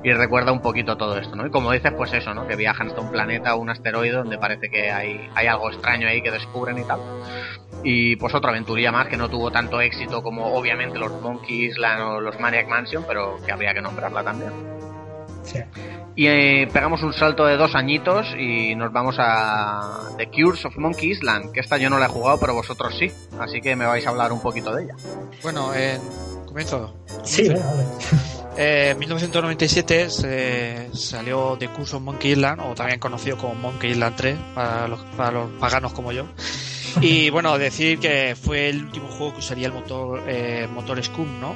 Y, 0.02 0.12
recuerda 0.12 0.52
un 0.52 0.62
poquito 0.62 0.96
todo 0.96 1.18
esto, 1.18 1.36
¿no? 1.36 1.46
Y 1.46 1.50
como 1.50 1.72
dices, 1.72 1.92
pues 1.94 2.12
eso, 2.14 2.32
¿no? 2.32 2.46
Que 2.46 2.56
viajan 2.56 2.88
hasta 2.88 3.00
un 3.00 3.10
planeta 3.10 3.54
o 3.54 3.60
un 3.60 3.68
asteroide 3.68 4.12
donde 4.12 4.38
parece 4.38 4.70
que 4.70 4.90
hay, 4.90 5.28
hay 5.34 5.46
algo 5.46 5.70
extraño 5.70 6.08
ahí 6.08 6.22
que 6.22 6.30
descubren 6.30 6.78
y 6.78 6.84
tal. 6.84 7.00
Y 7.82 8.16
pues 8.16 8.34
otra 8.34 8.50
aventurilla 8.50 8.92
más 8.92 9.08
que 9.08 9.16
no 9.16 9.28
tuvo 9.28 9.50
tanto 9.50 9.80
éxito 9.80 10.22
como 10.22 10.54
obviamente 10.54 10.98
los 10.98 11.20
Monkey 11.20 11.66
Island 11.66 12.02
o 12.02 12.20
los 12.20 12.38
Maniac 12.40 12.68
Mansion, 12.68 13.04
pero 13.06 13.36
que 13.44 13.52
habría 13.52 13.74
que 13.74 13.82
nombrarla 13.82 14.22
también. 14.22 14.52
Sí. 15.42 15.58
Y 16.20 16.26
eh, 16.26 16.68
pegamos 16.70 17.02
un 17.02 17.14
salto 17.14 17.46
de 17.46 17.56
dos 17.56 17.74
añitos 17.74 18.26
y 18.38 18.74
nos 18.74 18.92
vamos 18.92 19.16
a 19.18 20.10
The 20.18 20.28
Cures 20.28 20.66
of 20.66 20.76
Monkey 20.76 21.12
Island, 21.12 21.50
que 21.50 21.60
esta 21.60 21.78
yo 21.78 21.88
no 21.88 21.98
la 21.98 22.04
he 22.04 22.08
jugado, 22.10 22.38
pero 22.38 22.52
vosotros 22.52 22.94
sí. 22.98 23.10
Así 23.38 23.62
que 23.62 23.74
me 23.74 23.86
vais 23.86 24.06
a 24.06 24.10
hablar 24.10 24.30
un 24.30 24.42
poquito 24.42 24.70
de 24.74 24.84
ella. 24.84 24.96
Bueno, 25.42 25.72
eh, 25.74 25.98
comienzo. 26.44 26.94
Sí, 27.24 27.48
vale. 27.48 27.62
Eh, 28.58 28.90
en 28.90 28.98
1997 28.98 30.10
se 30.10 30.90
salió 30.92 31.56
The 31.58 31.68
Cures 31.68 31.94
of 31.94 32.02
Monkey 32.02 32.32
Island, 32.32 32.60
o 32.60 32.74
también 32.74 32.98
conocido 32.98 33.38
como 33.38 33.54
Monkey 33.54 33.92
Island 33.92 34.16
3, 34.16 34.38
para 34.54 34.88
los, 34.88 35.00
para 35.16 35.30
los 35.30 35.50
paganos 35.52 35.94
como 35.94 36.12
yo. 36.12 36.26
Y 37.00 37.30
bueno, 37.30 37.56
decir 37.56 38.00
que 38.00 38.34
fue 38.34 38.68
el 38.68 38.84
último 38.84 39.08
juego 39.08 39.34
que 39.34 39.38
usaría 39.38 39.68
el 39.68 39.72
motor, 39.72 40.24
eh, 40.26 40.68
motor 40.74 41.02
Scum, 41.02 41.40
¿no? 41.40 41.54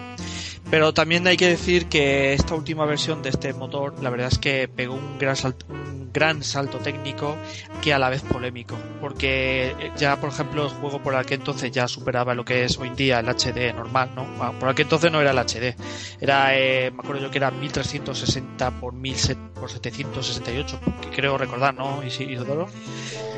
Pero 0.71 0.95
también 0.95 1.27
hay 1.27 1.37
que 1.37 1.49
decir 1.49 1.87
que 1.87 2.33
esta 2.33 2.55
última 2.55 2.85
versión 2.87 3.23
de 3.23 3.31
este 3.31 3.53
motor, 3.53 3.95
la 4.03 4.11
verdad 4.11 4.29
es 4.33 4.39
que 4.39 4.69
pegó 4.69 4.95
un 4.95 5.19
gran 5.19 5.37
salto, 5.37 5.67
un 5.69 6.11
gran 6.13 6.43
salto 6.43 6.79
técnico 6.79 7.37
que 7.83 7.93
a 7.93 7.99
la 7.99 8.09
vez 8.09 8.23
polémico. 8.23 8.77
Porque 9.01 9.93
ya, 9.97 10.17
por 10.17 10.31
ejemplo, 10.31 10.65
el 10.65 10.71
juego 10.71 11.03
por 11.03 11.15
aquel 11.15 11.41
entonces 11.41 11.71
ya 11.71 11.87
superaba 11.87 12.35
lo 12.35 12.45
que 12.45 12.65
es 12.65 12.79
hoy 12.79 12.89
en 12.89 12.97
día 12.97 13.21
el 13.21 13.29
HD 13.29 13.75
normal, 13.75 14.11
¿no? 14.15 14.25
Bueno, 14.39 14.59
por 14.59 14.69
aquel 14.71 14.85
entonces 14.85 15.13
no 15.13 15.21
era 15.21 15.33
el 15.33 15.39
HD. 15.39 15.77
Era, 16.21 16.57
eh, 16.57 16.91
me 16.91 17.01
acuerdo 17.01 17.23
yo 17.23 17.31
que 17.31 17.39
era 17.39 17.51
1360 17.51 18.71
por, 18.81 18.95
1000, 18.95 19.17
por 19.55 19.71
768, 19.71 20.81
que 21.03 21.11
creo 21.11 21.37
recordar, 21.37 21.75
¿no, 21.75 22.03
Isidoro? 22.03 22.69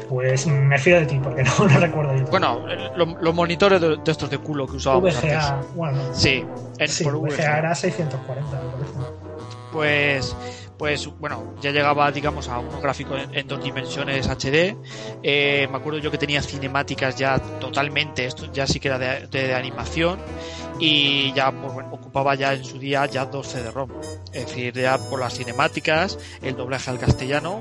Pues 0.08 0.46
me 0.46 0.78
fío 0.78 1.00
de 1.00 1.06
ti, 1.06 1.18
porque 1.20 1.42
no 1.58 1.66
lo 1.66 1.80
recuerdo 1.80 2.16
yo. 2.16 2.26
Bueno, 2.26 2.64
los 2.96 3.20
lo 3.20 3.32
monitores 3.32 3.80
de, 3.80 3.96
de, 3.96 4.12
estos 4.12 4.30
de 4.30 4.38
culo 4.38 4.66
que 4.66 4.76
usábamos 4.76 5.20
VGA, 5.20 5.48
antes. 5.48 5.74
bueno. 5.74 5.98
Sí, 6.14 6.44
en, 6.78 6.88
sí, 6.88 7.04
por 7.04 7.16
VGA 7.16 7.58
era 7.58 7.74
640, 7.74 8.62
me 8.62 8.70
parece. 8.70 8.92
Pues, 9.72 10.36
pues 10.78 11.08
bueno, 11.18 11.54
ya 11.60 11.70
llegaba, 11.70 12.10
digamos, 12.10 12.48
a 12.48 12.58
unos 12.58 12.82
gráficos 12.82 13.20
en, 13.32 13.46
dos 13.46 13.62
dimensiones 13.62 14.28
HD. 14.28 14.76
Eh, 15.22 15.68
me 15.70 15.76
acuerdo 15.76 15.98
yo 15.98 16.10
que 16.10 16.18
tenía 16.18 16.42
cinemáticas 16.42 17.16
ya 17.16 17.38
totalmente, 17.38 18.26
esto 18.26 18.50
ya 18.52 18.66
sí 18.66 18.80
que 18.80 18.88
era 18.88 18.98
de, 18.98 19.54
animación 19.54 20.18
y 20.78 21.32
ya 21.32 21.50
pues, 21.50 21.72
bueno, 21.72 21.90
ocupaba 21.92 22.34
ya 22.34 22.52
en 22.52 22.64
su 22.64 22.78
día 22.78 23.06
ya 23.06 23.24
12 23.24 23.62
de 23.62 23.70
ROM. 23.70 23.90
Es 24.32 24.46
decir, 24.46 24.74
ya 24.74 24.98
por 24.98 25.20
las 25.20 25.34
cinemáticas, 25.34 26.18
el 26.42 26.56
doblaje 26.56 26.90
al 26.90 26.98
castellano, 26.98 27.60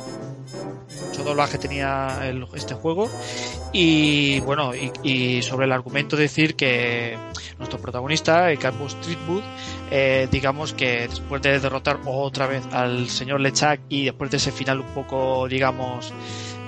mucho 1.08 1.24
doblaje 1.24 1.58
tenía 1.58 2.20
el, 2.24 2.46
este 2.54 2.74
juego 2.76 3.10
y 3.74 4.40
bueno 4.42 4.74
y, 4.76 4.92
y, 5.04 5.42
sobre 5.42 5.66
el 5.66 5.72
argumento 5.72 6.16
decir 6.16 6.56
que 6.56 7.18
nuestro 7.58 7.80
protagonista 7.80 8.52
el 8.52 8.60
Carbo 8.60 8.88
Streetwood 8.88 9.44
eh, 9.92 10.28
digamos 10.32 10.74
que 10.74 11.08
después 11.08 11.42
de 11.42 11.60
derrotar 11.60 12.00
otra 12.06 12.48
vez 12.48 12.66
al 12.72 13.08
señor 13.10 13.40
Lechak 13.42 13.82
y 13.90 14.06
después 14.06 14.32
de 14.32 14.38
ese 14.38 14.52
final 14.52 14.80
un 14.80 14.94
poco 14.94 15.48
digamos 15.48 16.14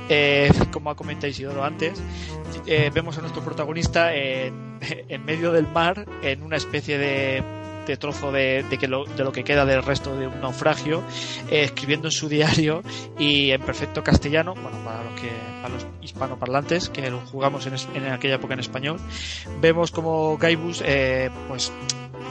eh, 0.09 0.51
como 0.71 0.89
ha 0.89 0.95
comentado 0.95 1.27
Isidoro 1.27 1.63
antes, 1.63 2.01
eh, 2.65 2.91
vemos 2.93 3.17
a 3.17 3.21
nuestro 3.21 3.43
protagonista 3.43 4.13
en, 4.15 5.25
medio 5.25 5.51
del 5.51 5.67
mar, 5.67 6.05
en 6.21 6.43
una 6.43 6.55
especie 6.55 6.97
de, 6.97 7.43
de 7.85 7.97
trozo 7.97 8.31
de, 8.31 8.63
de, 8.69 8.77
que 8.77 8.87
lo, 8.87 9.05
de, 9.05 9.23
lo, 9.23 9.31
que 9.31 9.43
queda 9.43 9.65
del 9.65 9.83
resto 9.83 10.15
de 10.15 10.27
un 10.27 10.39
naufragio, 10.39 11.03
escribiendo 11.49 12.07
en 12.07 12.11
su 12.11 12.29
diario 12.29 12.83
y 13.17 13.51
en 13.51 13.61
perfecto 13.61 14.03
castellano, 14.03 14.53
bueno, 14.53 14.77
para 14.85 15.03
los 15.03 15.19
que 15.19 15.29
para 15.61 15.73
los 15.73 15.85
hispanoparlantes 16.01 16.89
que 16.89 17.09
lo 17.09 17.19
jugamos 17.19 17.65
en, 17.65 17.73
en 17.95 18.11
aquella 18.11 18.35
época 18.35 18.53
en 18.53 18.59
español, 18.59 18.99
vemos 19.59 19.91
como 19.91 20.37
Gaibus, 20.37 20.83
pues 21.49 21.73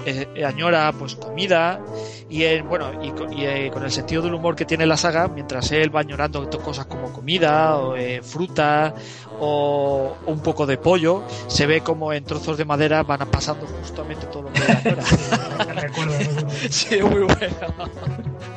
eh, 0.05 0.45
añora 0.45 0.93
pues 0.93 1.17
comida 1.17 1.81
y 2.29 2.43
eh, 2.43 2.63
bueno 2.63 2.93
y, 3.03 3.41
y 3.41 3.45
eh, 3.45 3.71
con 3.73 3.83
el 3.83 3.91
sentido 3.91 4.23
del 4.23 4.35
humor 4.35 4.55
que 4.57 4.65
tiene 4.65 4.87
la 4.87 4.97
saga 4.97 5.29
mientras 5.29 5.71
él 5.73 5.95
va 5.95 6.01
añorando 6.01 6.49
cosas 6.61 6.87
como 6.87 7.13
comida 7.13 7.77
o 7.77 7.97
eh, 7.97 8.21
fruta 8.23 8.95
o, 9.39 10.17
o, 10.25 10.31
un 10.31 10.41
poco 10.41 10.67
de 10.67 10.79
pollo 10.79 11.25
se 11.49 11.67
ve 11.67 11.83
como 11.83 12.13
en 12.13 12.25
trozos 12.25 12.57
de 12.57 12.65
madera 12.65 13.03
van 13.03 13.29
pasando 13.31 13.67
justamente 13.67 14.27
todo 14.27 14.43
lo 14.43 14.53
que 14.53 14.63
añora. 14.63 15.03
Sí 16.71 17.03
muy 17.03 17.23
bueno 17.23 18.56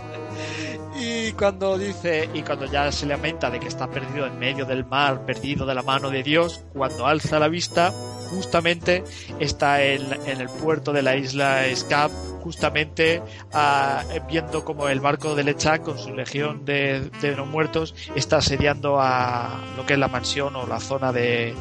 y 0.99 1.31
cuando 1.33 1.77
dice, 1.77 2.29
y 2.33 2.41
cuando 2.41 2.65
ya 2.65 2.91
se 2.91 3.05
lamenta 3.05 3.49
de 3.49 3.59
que 3.59 3.67
está 3.67 3.89
perdido 3.89 4.25
en 4.25 4.37
medio 4.37 4.65
del 4.65 4.85
mar, 4.85 5.25
perdido 5.25 5.65
de 5.65 5.73
la 5.73 5.81
mano 5.81 6.09
de 6.09 6.23
Dios, 6.23 6.61
cuando 6.73 7.07
alza 7.07 7.39
la 7.39 7.47
vista, 7.47 7.91
justamente 8.29 9.03
está 9.39 9.81
en, 9.83 10.03
el 10.27 10.49
puerto 10.49 10.91
de 10.91 11.01
la 11.01 11.15
isla 11.15 11.63
Scap, 11.73 12.11
justamente 12.41 13.21
uh, 13.53 14.27
viendo 14.27 14.65
como 14.65 14.89
el 14.89 14.99
barco 14.99 15.35
de 15.35 15.43
Lechak 15.43 15.83
con 15.83 15.97
su 15.97 16.13
legión 16.13 16.65
de, 16.65 17.09
de 17.21 17.35
no 17.35 17.45
muertos 17.45 17.95
está 18.15 18.37
asediando 18.37 18.99
a 18.99 19.59
lo 19.77 19.85
que 19.85 19.93
es 19.93 19.99
la 19.99 20.07
mansión 20.07 20.55
o 20.55 20.67
la 20.67 20.79
zona 20.79 21.11
de, 21.11 21.53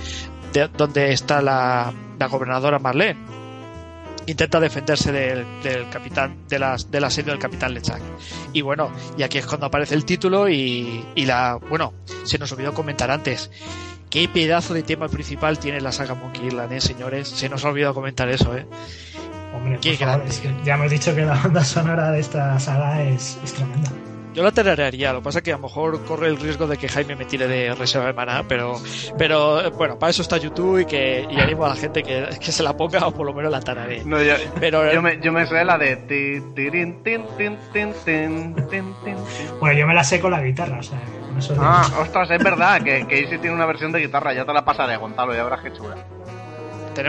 de 0.52 0.68
donde 0.68 1.12
está 1.12 1.40
la, 1.42 1.92
la 2.18 2.26
gobernadora 2.26 2.78
Marlene 2.78 3.38
intenta 4.32 4.60
defenderse 4.60 5.12
del, 5.12 5.44
del 5.62 5.88
capitán 5.90 6.36
de 6.48 6.58
las 6.58 6.90
del 6.90 7.04
asedio 7.04 7.32
del 7.32 7.40
capitán 7.40 7.74
Lechak 7.74 8.00
y 8.52 8.60
bueno 8.62 8.90
y 9.16 9.22
aquí 9.22 9.38
es 9.38 9.46
cuando 9.46 9.66
aparece 9.66 9.94
el 9.94 10.04
título 10.04 10.48
y, 10.48 11.04
y 11.14 11.26
la 11.26 11.56
bueno 11.68 11.94
se 12.24 12.38
nos 12.38 12.50
olvidó 12.52 12.74
comentar 12.74 13.10
antes 13.10 13.50
qué 14.10 14.28
pedazo 14.28 14.74
de 14.74 14.82
tema 14.82 15.08
principal 15.08 15.58
tiene 15.58 15.80
la 15.80 15.92
saga 15.92 16.14
Monkey 16.14 16.46
Island 16.46 16.72
eh 16.72 16.80
señores 16.80 17.28
se 17.28 17.48
nos 17.48 17.64
ha 17.64 17.68
olvidado 17.68 17.94
comentar 17.94 18.28
eso 18.28 18.56
eh 18.56 18.66
Hombre, 19.54 19.78
qué. 19.80 19.92
Es 19.92 20.40
que 20.40 20.54
ya 20.64 20.74
hemos 20.74 20.90
dicho 20.90 21.14
que 21.14 21.22
la 21.22 21.34
banda 21.34 21.64
sonora 21.64 22.10
de 22.10 22.20
esta 22.20 22.60
saga 22.60 23.02
es, 23.02 23.38
es 23.42 23.54
tremenda. 23.54 23.90
Yo 24.38 24.44
la 24.44 24.52
tararearía, 24.52 25.12
lo 25.12 25.18
que 25.18 25.24
pasa 25.24 25.38
es 25.40 25.42
que 25.42 25.52
a 25.52 25.56
lo 25.56 25.64
mejor 25.64 26.04
corre 26.04 26.28
el 26.28 26.38
riesgo 26.38 26.68
de 26.68 26.76
que 26.76 26.88
Jaime 26.88 27.16
me 27.16 27.24
tire 27.24 27.48
de 27.48 27.74
reserva 27.74 28.06
de 28.06 28.12
maná, 28.12 28.44
pero, 28.46 28.80
pero 29.18 29.68
bueno, 29.72 29.98
para 29.98 30.10
eso 30.10 30.22
está 30.22 30.36
YouTube 30.36 30.78
y 30.78 30.84
que 30.84 31.26
y 31.28 31.40
animo 31.40 31.66
a 31.66 31.70
la 31.70 31.74
gente 31.74 32.04
que, 32.04 32.28
que 32.40 32.52
se 32.52 32.62
la 32.62 32.76
ponga 32.76 33.04
o 33.04 33.12
por 33.12 33.26
lo 33.26 33.34
menos 33.34 33.50
la 33.50 33.58
tararee. 33.58 34.04
No, 34.04 34.22
yo, 34.22 34.34
pero, 34.60 34.92
yo, 34.92 35.02
me, 35.02 35.18
yo 35.20 35.32
me 35.32 35.44
sé 35.44 35.64
la 35.64 35.76
de. 35.76 36.40
Bueno, 39.58 39.76
yo 39.76 39.86
me 39.88 39.94
la 39.94 40.04
sé 40.04 40.20
con 40.20 40.30
la 40.30 40.40
guitarra, 40.40 40.78
o 40.78 40.82
sea, 40.84 41.00
con 41.00 41.36
eso 41.36 41.56
Ah, 41.58 41.84
digo. 41.88 42.02
ostras, 42.02 42.30
es 42.30 42.44
verdad 42.44 42.80
que, 42.80 43.08
que 43.08 43.18
Easy 43.18 43.38
tiene 43.38 43.56
una 43.56 43.66
versión 43.66 43.90
de 43.90 43.98
guitarra, 43.98 44.34
ya 44.34 44.44
te 44.44 44.52
la 44.52 44.64
pasaré, 44.64 44.98
Gonzalo, 44.98 45.34
ya 45.34 45.42
verás 45.42 45.62
qué 45.64 45.72
chula. 45.72 45.96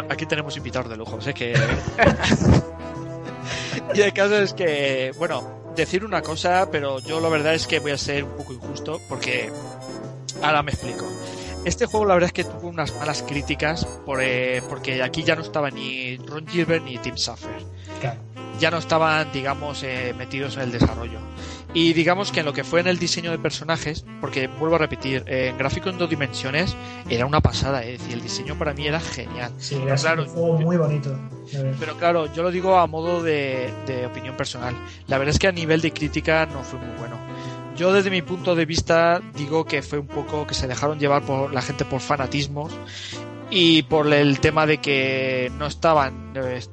Aquí 0.10 0.26
tenemos 0.26 0.58
invitados 0.58 0.90
de 0.90 0.98
lujo, 0.98 1.22
sé 1.22 1.36
que... 1.36 1.54
y 3.94 4.02
el 4.02 4.14
caso 4.14 4.36
es 4.38 4.56
que, 4.56 5.12
bueno, 5.20 5.59
decir 5.76 6.04
una 6.04 6.22
cosa, 6.22 6.70
pero 6.72 7.00
yo 7.00 7.20
la 7.20 7.30
verdad 7.30 7.54
es 7.54 7.68
que 7.68 7.80
voy 7.80 7.92
a 7.92 7.98
ser 7.98 8.24
un 8.24 8.32
poco 8.38 8.54
injusto 8.54 9.00
porque 9.08 9.52
ahora 10.42 10.64
me 10.64 10.72
explico. 10.72 11.06
Este 11.66 11.86
juego 11.86 12.06
la 12.06 12.14
verdad 12.14 12.28
es 12.28 12.34
que 12.34 12.44
tuvo 12.46 12.70
unas 12.70 12.96
malas 12.96 13.24
críticas 13.24 13.86
por, 14.06 14.22
eh, 14.24 14.62
porque 14.70 15.04
aquí 15.04 15.24
ya 15.24 15.36
no 15.36 15.42
estaba 15.42 15.70
ni 15.70 16.18
Ron 16.18 16.48
Gilbert 16.48 16.84
ni 16.84 16.98
Tim 16.98 17.16
Schafer. 17.16 17.64
Claro. 18.00 18.20
Ya 18.60 18.72
no 18.72 18.78
estaban, 18.78 19.32
digamos, 19.32 19.84
eh, 19.84 20.14
metidos 20.18 20.56
en 20.56 20.64
el 20.64 20.72
desarrollo. 20.72 21.20
Y 21.74 21.94
digamos 21.94 22.32
que 22.32 22.40
en 22.40 22.48
lo 22.48 22.54
que 22.54 22.64
fue 22.64 22.80
en 22.80 22.88
el 22.88 22.98
diseño 22.98 23.30
de 23.30 23.38
personajes, 23.38 24.04
porque 24.22 24.48
vuelvo 24.48 24.76
a 24.76 24.80
repetir, 24.80 25.24
eh, 25.28 25.50
en 25.50 25.58
gráfico 25.58 25.90
en 25.90 26.00
dos 26.00 26.10
dimensiones 26.10 26.76
era 27.10 27.28
una 27.28 27.42
pasada, 27.42 27.84
es 27.84 28.00
decir, 28.00 28.16
el 28.16 28.22
diseño 28.22 28.58
para 28.58 28.74
mí 28.74 28.88
era 28.88 29.00
genial. 29.00 29.52
Sí, 29.60 29.76
era 29.76 29.96
claro, 29.96 30.24
un 30.24 30.30
juego 30.30 30.60
muy 30.60 30.78
bonito. 30.78 31.16
Pero 31.80 31.96
claro, 31.98 32.32
yo 32.34 32.42
lo 32.42 32.52
digo 32.52 32.78
a 32.78 32.88
modo 32.88 33.22
de, 33.22 33.72
de 33.86 34.06
opinión 34.08 34.36
personal. 34.36 34.76
La 35.08 35.18
verdad 35.18 35.34
es 35.34 35.40
que 35.40 35.48
a 35.48 35.52
nivel 35.52 35.82
de 35.82 35.92
crítica 35.92 36.48
no 36.48 36.64
fue 36.64 36.80
muy 36.80 36.98
bueno. 36.98 37.18
Yo 37.76 37.94
desde 37.94 38.10
mi 38.10 38.22
punto 38.22 38.56
de 38.56 38.66
vista 38.66 39.22
digo 39.38 39.64
que 39.64 39.82
fue 39.82 40.00
un 40.00 40.08
poco 40.08 40.46
que 40.46 40.54
se 40.54 40.68
dejaron 40.68 41.00
llevar 41.00 41.22
por 41.22 41.54
la 41.54 41.62
gente 41.62 41.86
por 41.86 42.02
fanatismos 42.02 42.74
y 43.52 43.84
por 43.84 44.12
el 44.14 44.40
tema 44.40 44.66
de 44.66 44.80
que 44.80 45.52
no 45.58 45.66
estaban 45.66 46.34
los, 46.34 46.70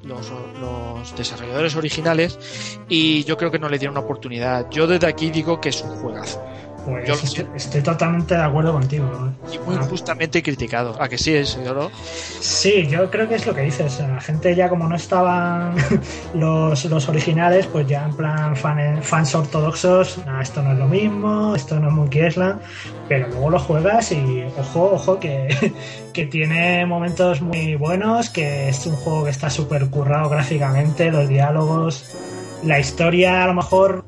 los, 0.61 1.16
desarrolladores 1.16 1.77
originales 1.77 2.78
y 2.89 3.24
yo 3.24 3.36
creo 3.36 3.51
que 3.51 3.59
no 3.59 3.69
le 3.69 3.78
dieron 3.78 3.97
una 3.97 4.05
oportunidad. 4.05 4.69
Yo 4.70 4.86
desde 4.86 5.07
aquí 5.07 5.31
digo 5.31 5.61
que 5.61 5.70
es 5.70 5.82
un 5.82 5.97
juegazo. 5.97 6.43
Pues 6.87 7.05
yo 7.05 7.15
estoy, 7.15 7.45
estoy, 7.57 7.83
totalmente 7.83 8.37
de 8.37 8.43
acuerdo 8.43 8.73
contigo. 8.73 9.07
¿eh? 9.07 9.57
Y 9.57 9.59
muy 9.59 9.75
injustamente 9.75 10.41
criticado. 10.41 10.95
¿A 11.03 11.09
que 11.09 11.19
sí 11.19 11.35
es, 11.35 11.59
no? 11.59 11.91
Sí, 12.39 12.87
yo 12.87 13.11
creo 13.11 13.29
que 13.29 13.35
es 13.35 13.45
lo 13.45 13.57
que 13.57 13.63
dices. 13.63 13.99
La 13.99 14.21
gente 14.21 14.55
ya 14.55 14.69
como 14.69 14.89
no 14.89 14.95
estaban 14.95 15.75
los, 16.35 16.85
los 16.85 17.09
originales, 17.09 17.67
pues 17.67 17.89
ya 17.89 18.05
en 18.05 18.15
plan 18.15 18.57
fan, 18.57 19.03
fans 19.03 19.35
ortodoxos, 19.35 20.19
nah, 20.27 20.41
esto 20.41 20.63
no 20.63 20.73
es 20.75 20.79
lo 20.79 20.87
mismo, 20.87 21.57
esto 21.57 21.81
no 21.81 21.89
es 21.89 21.95
Monkey 21.95 22.25
Island, 22.25 22.61
pero 23.09 23.27
luego 23.27 23.51
lo 23.51 23.59
juegas 23.59 24.13
y 24.13 24.45
ojo, 24.57 24.93
ojo, 24.93 25.19
que, 25.19 25.73
que 26.13 26.27
tiene 26.27 26.87
momentos 26.87 27.41
muy 27.43 27.75
buenos, 27.75 28.31
que 28.31 28.69
es 28.69 28.87
un 28.87 28.95
juego 28.95 29.25
que 29.25 29.31
está 29.31 29.51
súper 29.51 29.91
currado 29.91 30.29
gráficamente, 30.29 31.11
los 31.11 31.29
diálogos, 31.29 32.17
la 32.63 32.79
historia 32.79 33.43
a 33.43 33.47
lo 33.49 33.55
mejor 33.55 34.06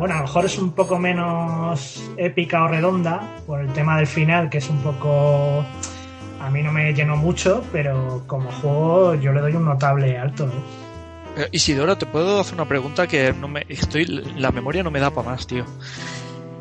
bueno, 0.00 0.14
a 0.14 0.18
lo 0.20 0.22
mejor 0.22 0.46
es 0.46 0.56
un 0.56 0.72
poco 0.72 0.98
menos 0.98 2.02
épica 2.16 2.64
o 2.64 2.68
redonda 2.68 3.20
por 3.46 3.60
el 3.60 3.70
tema 3.74 3.98
del 3.98 4.06
final, 4.06 4.48
que 4.48 4.56
es 4.56 4.70
un 4.70 4.78
poco... 4.78 5.62
A 6.40 6.48
mí 6.48 6.62
no 6.62 6.72
me 6.72 6.94
llenó 6.94 7.18
mucho, 7.18 7.62
pero 7.70 8.24
como 8.26 8.50
juego 8.50 9.14
yo 9.16 9.30
le 9.34 9.42
doy 9.42 9.52
un 9.56 9.66
notable 9.66 10.16
alto. 10.16 10.46
¿eh? 10.46 11.42
Eh, 11.42 11.48
Isidoro, 11.52 11.98
te 11.98 12.06
puedo 12.06 12.40
hacer 12.40 12.54
una 12.54 12.64
pregunta 12.64 13.06
que 13.06 13.34
no 13.34 13.46
me 13.46 13.66
estoy 13.68 14.06
la 14.06 14.50
memoria 14.50 14.82
no 14.82 14.90
me 14.90 15.00
da 15.00 15.10
para 15.10 15.32
más, 15.32 15.46
tío. 15.46 15.66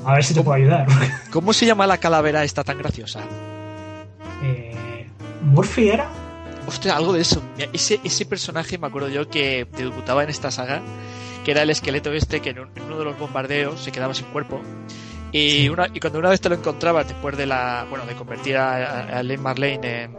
A 0.04 0.16
ver 0.16 0.26
si 0.26 0.34
te 0.34 0.42
puedo 0.42 0.58
ayudar. 0.58 0.86
¿Cómo 1.32 1.54
se 1.54 1.66
llama 1.66 1.88
la 1.88 1.98
calavera 1.98 2.44
esta 2.44 2.66
tan 2.66 2.78
graciosa? 2.78 3.22
Eh, 4.44 5.08
¿Murphy 5.44 5.88
era? 5.88 6.10
Hostia, 6.68 6.98
algo 6.98 7.14
de 7.14 7.22
eso. 7.22 7.42
Ese, 7.72 8.02
ese 8.04 8.26
personaje 8.26 8.78
me 8.78 8.88
acuerdo 8.88 9.08
yo 9.08 9.30
que 9.30 9.66
debutaba 9.78 10.26
en 10.26 10.30
esta 10.30 10.52
saga 10.52 10.82
que 11.44 11.52
era 11.52 11.64
el 11.64 11.70
esqueleto 11.70 12.12
este 12.12 12.42
que 12.42 12.52
en 12.52 12.60
uno 12.60 12.98
de 12.98 13.06
los 13.06 13.18
bombardeos 13.18 13.82
se 13.82 13.92
quedaba 13.92 14.14
sin 14.14 14.26
cuerpo. 14.28 14.62
Y, 15.32 15.70
una, 15.70 15.88
y 15.94 16.00
cuando 16.00 16.20
una 16.20 16.30
vez 16.30 16.42
te 16.42 16.50
lo 16.50 16.56
encontrabas 16.56 17.08
después 17.08 17.38
de 17.38 17.46
la 17.46 17.86
bueno 17.90 18.06
de 18.06 18.16
convertir 18.16 18.58
a, 18.58 19.20
a 19.20 19.24
Lane 19.24 19.38
Marlene 19.38 20.04
en, 20.04 20.18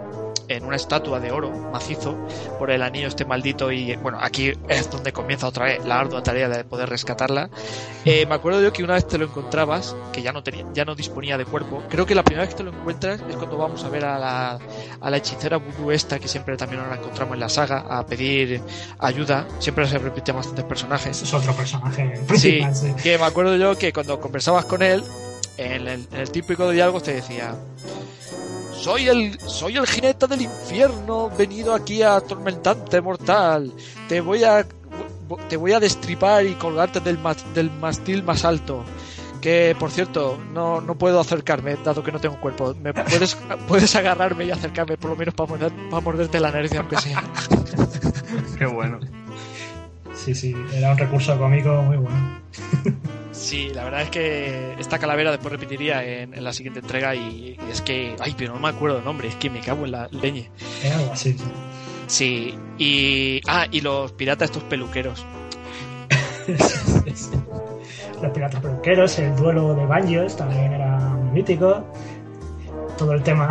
en 0.51 0.65
una 0.65 0.77
estatua 0.77 1.21
de 1.21 1.31
oro 1.31 1.51
macizo 1.73 2.17
por 2.59 2.71
el 2.71 2.83
anillo 2.83 3.07
este 3.09 3.25
maldito 3.25 3.71
y 3.71 3.95
bueno, 3.97 4.19
aquí 4.21 4.53
es 4.69 4.91
donde 4.91 5.13
comienza 5.13 5.47
otra 5.47 5.67
vez 5.67 5.85
la 5.85 6.01
ardua 6.01 6.23
tarea 6.23 6.49
de 6.49 6.65
poder 6.65 6.89
rescatarla. 6.89 7.51
Eh, 8.05 8.27
me 8.27 8.35
acuerdo 8.35 8.61
yo 8.61 8.73
que 8.73 8.83
una 8.83 8.95
vez 8.95 9.07
te 9.07 9.17
lo 9.19 9.27
encontrabas, 9.27 9.95
que 10.13 10.23
ya 10.23 10.33
no 10.33 10.43
tenía, 10.43 10.67
ya 10.75 10.85
no 10.85 10.95
disponía 10.95 11.39
de 11.39 11.45
cuerpo. 11.45 11.83
Creo 11.89 12.05
que 12.07 12.15
la 12.15 12.23
primera 12.25 12.43
vez 12.47 12.55
que 12.55 12.59
te 12.59 12.65
lo 12.65 12.73
encuentras 12.73 13.21
es 13.29 13.37
cuando 13.37 13.57
vamos 13.59 13.85
a 13.85 13.89
ver 13.89 14.05
a 14.05 14.19
la, 14.19 14.59
a 15.01 15.11
la 15.11 15.17
hechicera 15.17 15.59
Voodoo 15.59 15.93
esta, 15.93 16.19
que 16.19 16.27
siempre 16.29 16.57
también 16.57 16.81
nos 16.83 16.91
la 16.91 16.97
encontramos 16.97 17.35
en 17.35 17.41
la 17.41 17.49
saga, 17.49 17.81
a 17.89 18.05
pedir 18.05 18.61
ayuda. 18.99 19.47
Siempre 19.61 19.87
se 19.87 19.99
repiten 19.99 20.35
bastantes 20.35 20.65
personajes. 20.65 21.23
Es 21.23 21.33
otro 21.33 21.53
personaje 21.55 22.17
Sí, 22.17 22.25
principal, 22.27 22.75
sí. 22.75 22.93
que 23.03 23.19
me 23.19 23.25
acuerdo 23.25 23.57
yo 23.57 23.77
que 23.79 23.93
cuando 23.93 24.19
conversabas 24.21 24.65
con 24.65 24.83
él, 24.83 25.05
en 25.59 25.73
el, 25.87 26.09
en 26.11 26.21
el 26.21 26.31
típico 26.31 26.71
diálogo 26.71 27.01
te 27.01 27.13
decía 27.15 27.55
soy 28.81 29.09
el, 29.09 29.39
soy 29.41 29.77
el 29.77 29.87
jinete 29.87 30.27
del 30.27 30.43
infierno 30.43 31.31
venido 31.37 31.75
aquí 31.75 32.03
a 32.03 32.17
atormentante 32.17 33.01
mortal. 33.01 33.73
Te 34.09 34.21
voy 34.21 34.45
a, 34.45 34.67
te 35.49 35.57
voy 35.57 35.73
a 35.73 35.81
destripar 35.81 36.45
y 36.47 36.55
colgarte 36.55 37.01
del, 37.01 37.19
del 37.55 37.71
mastil 37.73 38.23
más 38.23 38.45
alto. 38.45 38.85
Que, 39.41 39.75
por 39.79 39.91
cierto, 39.91 40.39
no, 40.53 40.81
no 40.83 40.97
puedo 40.97 41.19
acercarme, 41.19 41.77
dado 41.83 42.03
que 42.03 42.13
no 42.13 42.21
tengo 42.21 42.39
cuerpo. 42.41 42.75
Me 42.83 42.93
puedes, 42.93 43.35
puedes 43.69 43.95
agarrarme 43.97 44.45
y 44.45 44.51
acercarme, 44.51 44.97
por 44.99 45.11
lo 45.11 45.17
menos 45.17 45.35
para, 45.35 45.49
morder- 45.51 46.03
morderte 46.03 46.41
la 46.41 46.51
nariz, 46.51 46.75
aunque 46.75 46.97
sea. 46.99 47.23
Qué 48.59 48.67
bueno. 48.67 48.99
Sí, 50.35 50.53
sí, 50.53 50.57
era 50.73 50.93
un 50.93 50.99
recurso 50.99 51.37
cómico 51.39 51.83
muy 51.83 51.97
bueno. 51.97 52.41
Sí, 53.33 53.71
la 53.75 53.85
verdad 53.85 54.03
es 54.03 54.11
que 54.11 54.75
esta 54.79 54.99
calavera 54.99 55.31
después 55.31 55.51
repetiría 55.53 56.05
en, 56.05 56.35
en 56.35 56.45
la 56.45 56.53
siguiente 56.53 56.81
entrega 56.81 57.15
y, 57.15 57.57
y 57.67 57.71
es 57.71 57.81
que... 57.81 58.15
Ay, 58.21 58.35
pero 58.37 58.55
no 58.55 58.61
me 58.61 58.69
acuerdo 58.69 58.99
el 58.99 59.05
nombre, 59.05 59.29
es 59.29 59.35
que 59.37 59.51
me 59.51 59.61
cago 59.61 59.85
en 59.87 59.93
la 59.93 60.09
leñe. 60.11 60.51
Era 60.85 60.99
algo 60.99 61.13
así. 61.13 61.33
sí. 61.33 61.45
Sí, 62.07 62.55
y... 62.79 63.41
Ah, 63.47 63.67
y 63.71 63.81
los 63.81 64.13
piratas 64.13 64.51
estos 64.51 64.63
peluqueros. 64.65 65.25
Los 68.23 68.33
piratas 68.33 68.61
peluqueros, 68.61 69.19
el 69.19 69.35
duelo 69.37 69.75
de 69.75 69.87
Banjos 69.87 70.37
también 70.37 70.73
era 70.73 70.99
mítico. 71.33 71.87
Todo 73.01 73.15
el 73.15 73.23
tema. 73.23 73.49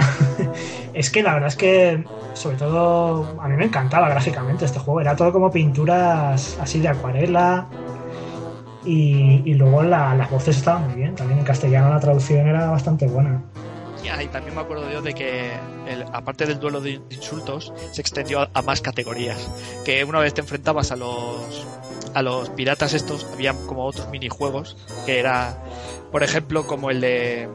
es 0.94 1.10
que 1.10 1.24
la 1.24 1.34
verdad 1.34 1.48
es 1.48 1.56
que, 1.56 2.04
sobre 2.36 2.56
todo, 2.56 3.36
a 3.42 3.48
mí 3.48 3.58
me 3.58 3.66
encantaba 3.66 4.08
gráficamente 4.08 4.66
este 4.66 4.78
juego. 4.78 5.02
Era 5.02 5.16
todo 5.16 5.32
como 5.34 5.50
pinturas 5.50 6.56
así 6.62 6.80
de 6.80 6.90
acuarela. 6.90 7.68
Y, 8.86 9.56
luego 9.56 9.82
la- 9.82 10.14
las 10.14 10.30
voces 10.30 10.58
estaban 10.58 10.86
muy 10.86 10.98
bien. 10.98 11.16
También 11.16 11.40
en 11.40 11.46
castellano 11.46 11.90
la 11.90 12.00
traducción 12.00 12.48
era 12.48 12.70
bastante 12.70 13.08
buena. 13.08 13.42
Y, 14.04 14.28
también 14.28 14.54
me 14.54 14.62
acuerdo 14.62 14.88
yo 14.92 15.02
de 15.02 15.16
que, 15.16 15.50
aparte 16.14 16.46
del 16.46 16.60
duelo 16.60 16.80
de 16.80 17.02
insultos, 17.10 17.74
se 17.92 18.02
extendió 18.02 18.42
a, 18.42 18.50
a 18.54 18.62
más 18.62 18.82
categorías. 18.82 19.50
Que 19.84 20.04
una 20.04 20.20
vez 20.20 20.36
te 20.36 20.42
enfrentabas 20.42 20.92
a 20.92 20.96
los 20.96 21.66
a 22.14 22.22
los 22.22 22.50
piratas 22.52 22.94
estos, 22.94 23.26
había 23.34 23.54
como 23.68 23.86
otros 23.86 24.10
minijuegos, 24.10 24.78
que 25.06 25.20
era, 25.20 25.58
por 26.12 26.24
ejemplo, 26.24 26.66
como 26.66 26.90
el 26.92 27.02
de 27.02 27.50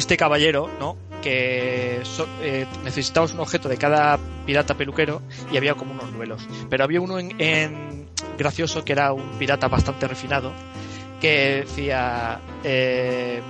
este 0.00 0.16
caballero, 0.16 0.68
¿no? 0.80 0.96
Que 1.22 2.00
so- 2.02 2.26
eh, 2.40 2.66
necesitabas 2.82 3.32
un 3.32 3.40
objeto 3.40 3.68
de 3.68 3.76
cada 3.76 4.18
pirata 4.46 4.74
peluquero 4.74 5.22
y 5.52 5.56
había 5.56 5.74
como 5.74 5.92
unos 5.92 6.12
duelos. 6.12 6.42
Pero 6.68 6.82
había 6.84 7.00
uno 7.00 7.18
en, 7.18 7.34
en 7.38 8.08
gracioso 8.36 8.84
que 8.84 8.92
era 8.92 9.12
un 9.12 9.38
pirata 9.38 9.68
bastante 9.68 10.08
refinado 10.08 10.52
que 11.20 11.64
decía 11.66 12.40
eh, 12.64 13.42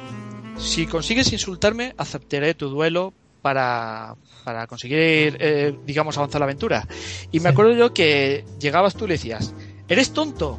si 0.59 0.87
consigues 0.87 1.33
insultarme 1.33 1.95
aceptaré 1.97 2.55
tu 2.55 2.69
duelo 2.69 3.15
para, 3.43 4.17
para 4.45 4.67
conseguir 4.67 5.37
eh, 5.41 5.73
digamos 5.87 6.19
avanzar 6.19 6.41
la 6.41 6.47
aventura 6.47 6.87
y 7.31 7.39
me 7.39 7.49
acuerdo 7.49 7.73
yo 7.75 7.95
que 7.95 8.45
llegabas 8.59 8.95
tú 8.97 9.05
y 9.05 9.09
le 9.09 9.15
decías 9.15 9.55
eres 9.89 10.13
tonto 10.13 10.59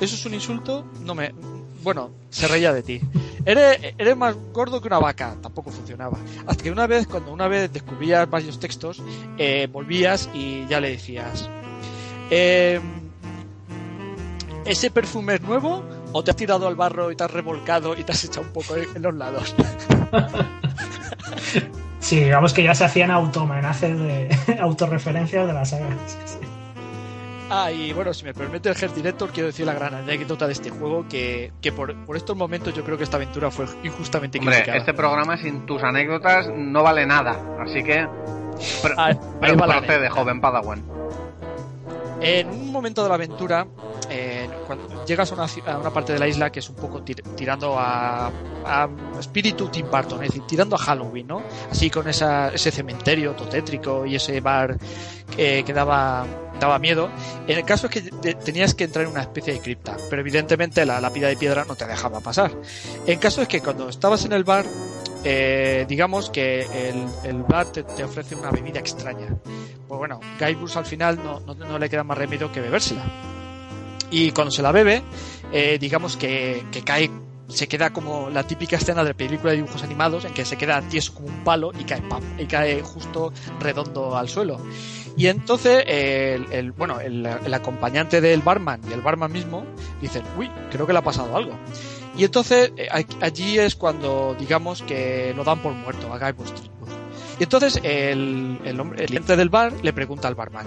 eso 0.00 0.14
es 0.14 0.24
un 0.24 0.32
insulto 0.32 0.86
no 1.04 1.14
me 1.14 1.34
bueno 1.82 2.10
se 2.30 2.48
reía 2.48 2.72
de 2.72 2.82
ti 2.82 3.00
eres, 3.44 3.94
eres 3.98 4.16
más 4.16 4.36
gordo 4.52 4.80
que 4.80 4.88
una 4.88 4.98
vaca 4.98 5.36
tampoco 5.42 5.70
funcionaba 5.70 6.18
hasta 6.46 6.62
que 6.62 6.70
una 6.70 6.86
vez 6.86 7.06
cuando 7.06 7.32
una 7.32 7.48
vez 7.48 7.72
descubrías 7.72 8.28
varios 8.28 8.58
textos 8.58 9.02
eh, 9.38 9.68
volvías 9.72 10.28
y 10.34 10.66
ya 10.66 10.80
le 10.80 10.90
decías 10.90 11.48
eh, 12.30 12.80
¿Ese 14.64 14.90
perfume 14.90 15.34
es 15.34 15.40
nuevo 15.40 15.82
o 16.12 16.22
te 16.22 16.30
has 16.30 16.36
tirado 16.36 16.68
al 16.68 16.76
barro 16.76 17.10
y 17.10 17.16
te 17.16 17.24
has 17.24 17.30
revolcado 17.30 17.96
y 17.96 18.04
te 18.04 18.12
has 18.12 18.22
echado 18.24 18.46
un 18.46 18.52
poco 18.52 18.76
en 18.76 19.02
los 19.02 19.14
lados? 19.14 19.54
Sí, 22.00 22.16
digamos 22.16 22.54
que 22.54 22.62
ya 22.62 22.74
se 22.74 22.84
hacían 22.84 23.10
automenajes 23.10 23.98
de 23.98 24.36
autorreferencias 24.60 25.46
de 25.46 25.52
la 25.52 25.64
saga. 25.64 25.86
Ah, 27.50 27.70
y 27.72 27.92
bueno, 27.92 28.14
si 28.14 28.24
me 28.24 28.32
permite 28.32 28.68
el 28.68 28.76
Head 28.80 28.90
Director, 28.92 29.30
quiero 29.30 29.48
decir 29.48 29.66
la 29.66 29.74
gran 29.74 29.92
anécdota 29.94 30.46
de 30.46 30.52
este 30.52 30.70
juego, 30.70 31.06
que, 31.08 31.52
que 31.60 31.72
por, 31.72 31.94
por 32.06 32.16
estos 32.16 32.36
momentos 32.36 32.72
yo 32.74 32.84
creo 32.84 32.96
que 32.96 33.04
esta 33.04 33.16
aventura 33.16 33.50
fue 33.50 33.66
injustamente 33.82 34.38
Hombre, 34.38 34.54
criticada. 34.54 34.78
este 34.78 34.94
programa 34.94 35.36
sin 35.36 35.66
tus 35.66 35.82
anécdotas 35.82 36.48
no 36.54 36.82
vale 36.82 37.06
nada. 37.06 37.36
Así 37.60 37.82
que. 37.82 38.06
Ah, 38.96 39.12
pero 39.40 39.56
va 39.56 39.66
la 39.66 39.78
procede, 39.78 39.96
anécdota. 39.96 40.20
joven 40.20 40.40
Padawan. 40.40 40.82
En 42.20 42.48
un 42.50 42.70
momento 42.70 43.02
de 43.02 43.08
la 43.08 43.14
aventura, 43.14 43.66
eh, 44.10 44.48
cuando 44.66 45.04
llegas 45.06 45.32
a 45.32 45.34
una, 45.34 45.90
parte 45.90 46.12
de 46.12 46.18
la 46.18 46.28
isla 46.28 46.50
que 46.52 46.58
es 46.60 46.68
un 46.68 46.76
poco 46.76 47.02
tir- 47.02 47.22
tirando 47.34 47.78
a, 47.78 48.30
a 48.66 48.88
espíritu 49.18 49.68
Tim 49.68 49.86
es 49.86 50.28
decir, 50.28 50.42
tirando 50.46 50.76
a 50.76 50.78
Halloween, 50.78 51.26
¿no? 51.26 51.42
Así 51.70 51.88
con 51.88 52.08
esa, 52.08 52.48
ese 52.48 52.70
cementerio 52.70 53.32
totétrico 53.32 54.04
y 54.04 54.16
ese 54.16 54.40
bar 54.40 54.76
que, 55.34 55.62
que 55.64 55.72
daba, 55.72 56.26
daba 56.60 56.78
miedo. 56.78 57.08
En 57.46 57.56
el 57.56 57.64
caso 57.64 57.86
es 57.86 57.92
que 57.92 58.02
te- 58.02 58.34
tenías 58.34 58.74
que 58.74 58.84
entrar 58.84 59.06
en 59.06 59.12
una 59.12 59.22
especie 59.22 59.54
de 59.54 59.60
cripta, 59.60 59.96
pero 60.10 60.20
evidentemente 60.20 60.84
la 60.84 61.00
lápida 61.00 61.28
de 61.28 61.36
piedra 61.36 61.64
no 61.66 61.74
te 61.74 61.86
dejaba 61.86 62.20
pasar. 62.20 62.50
El 63.06 63.18
caso 63.18 63.40
es 63.42 63.48
que 63.48 63.60
cuando 63.62 63.88
estabas 63.88 64.24
en 64.26 64.32
el 64.32 64.44
bar, 64.44 64.66
eh, 65.24 65.84
digamos 65.88 66.30
que 66.30 66.60
el, 66.90 67.06
el 67.24 67.42
bar 67.42 67.66
te, 67.72 68.04
ofrece 68.04 68.34
una 68.34 68.50
bebida 68.50 68.78
extraña. 68.80 69.28
Pues 69.88 69.98
bueno, 69.98 70.20
Guybrush 70.38 70.76
al 70.78 70.86
final 70.86 71.18
no, 71.22 71.40
no, 71.40 71.78
le 71.78 71.88
queda 71.90 72.04
más 72.04 72.16
remedio 72.16 72.50
que 72.52 72.60
bebérsela. 72.60 73.02
Y 74.10 74.32
cuando 74.32 74.50
se 74.50 74.62
la 74.62 74.72
bebe, 74.72 75.02
eh, 75.52 75.78
digamos 75.80 76.16
que, 76.16 76.64
que 76.72 76.82
cae, 76.82 77.10
se 77.48 77.68
queda 77.68 77.90
como 77.92 78.30
la 78.30 78.44
típica 78.44 78.76
escena 78.76 79.04
de 79.04 79.14
película 79.14 79.50
de 79.50 79.58
dibujos 79.58 79.82
animados 79.82 80.24
en 80.24 80.32
que 80.34 80.44
se 80.44 80.56
queda 80.56 80.80
tieso 80.82 81.14
como 81.14 81.28
un 81.28 81.44
palo 81.44 81.72
y 81.78 81.84
cae, 81.84 82.02
y 82.38 82.46
cae 82.46 82.82
justo 82.82 83.32
redondo 83.60 84.16
al 84.16 84.28
suelo. 84.28 84.60
Y 85.16 85.26
entonces 85.26 85.84
el, 85.86 86.50
el- 86.52 86.72
bueno, 86.72 87.00
el, 87.00 87.26
el 87.26 87.54
acompañante 87.54 88.20
del 88.20 88.40
barman 88.42 88.80
y 88.88 88.92
el 88.92 89.00
barman 89.00 89.30
mismo 89.32 89.64
dicen, 90.00 90.22
uy, 90.38 90.50
creo 90.70 90.86
que 90.86 90.92
le 90.92 91.00
ha 91.00 91.02
pasado 91.02 91.36
algo. 91.36 91.56
Y 92.16 92.24
entonces 92.24 92.72
eh, 92.76 92.88
a- 92.90 93.24
allí 93.24 93.58
es 93.58 93.74
cuando 93.76 94.34
digamos 94.38 94.82
que 94.82 95.32
lo 95.36 95.44
dan 95.44 95.60
por 95.60 95.74
muerto 95.74 96.12
a 96.12 96.18
Guybrush 96.18 96.50
Threepwood. 96.52 96.88
Y 97.38 97.42
entonces 97.44 97.80
el, 97.82 98.58
el 98.64 98.80
hombre, 98.80 99.00
el 99.02 99.06
cliente 99.06 99.36
del 99.36 99.48
bar 99.48 99.72
le 99.82 99.92
pregunta 99.92 100.28
al 100.28 100.34
barman, 100.34 100.66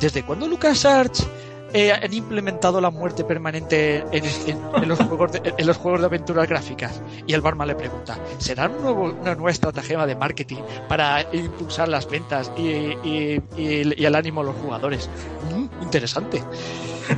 ¿desde 0.00 0.24
cuándo 0.24 0.48
LucasArts 0.48 1.26
eh, 1.72 1.92
han 1.92 2.12
implementado 2.12 2.80
la 2.80 2.90
muerte 2.90 3.22
permanente 3.22 3.98
en, 4.10 4.24
en- 4.24 4.58
en 4.82 4.88
los 4.88 4.98
juegos 4.98 5.30
de, 5.32 5.54
en 5.56 5.66
los 5.66 5.76
juegos 5.76 6.00
de 6.00 6.06
aventuras 6.06 6.48
gráficas? 6.48 7.00
Y 7.28 7.32
el 7.34 7.40
barman 7.42 7.68
le 7.68 7.76
pregunta, 7.76 8.18
¿será 8.38 8.66
un 8.68 8.82
nuevo- 8.82 9.14
una 9.20 9.34
nueva 9.36 9.50
estratagema 9.52 10.04
de 10.06 10.16
marketing 10.16 10.62
para 10.88 11.22
impulsar 11.32 11.88
las 11.88 12.08
ventas 12.10 12.50
y, 12.56 12.62
y- 12.62 13.40
y- 13.56 13.94
y 14.02 14.04
el 14.04 14.14
ánimo 14.16 14.40
de 14.42 14.46
los 14.50 14.56
jugadores? 14.60 15.08
Mm, 15.54 15.82
interesante. 15.84 16.42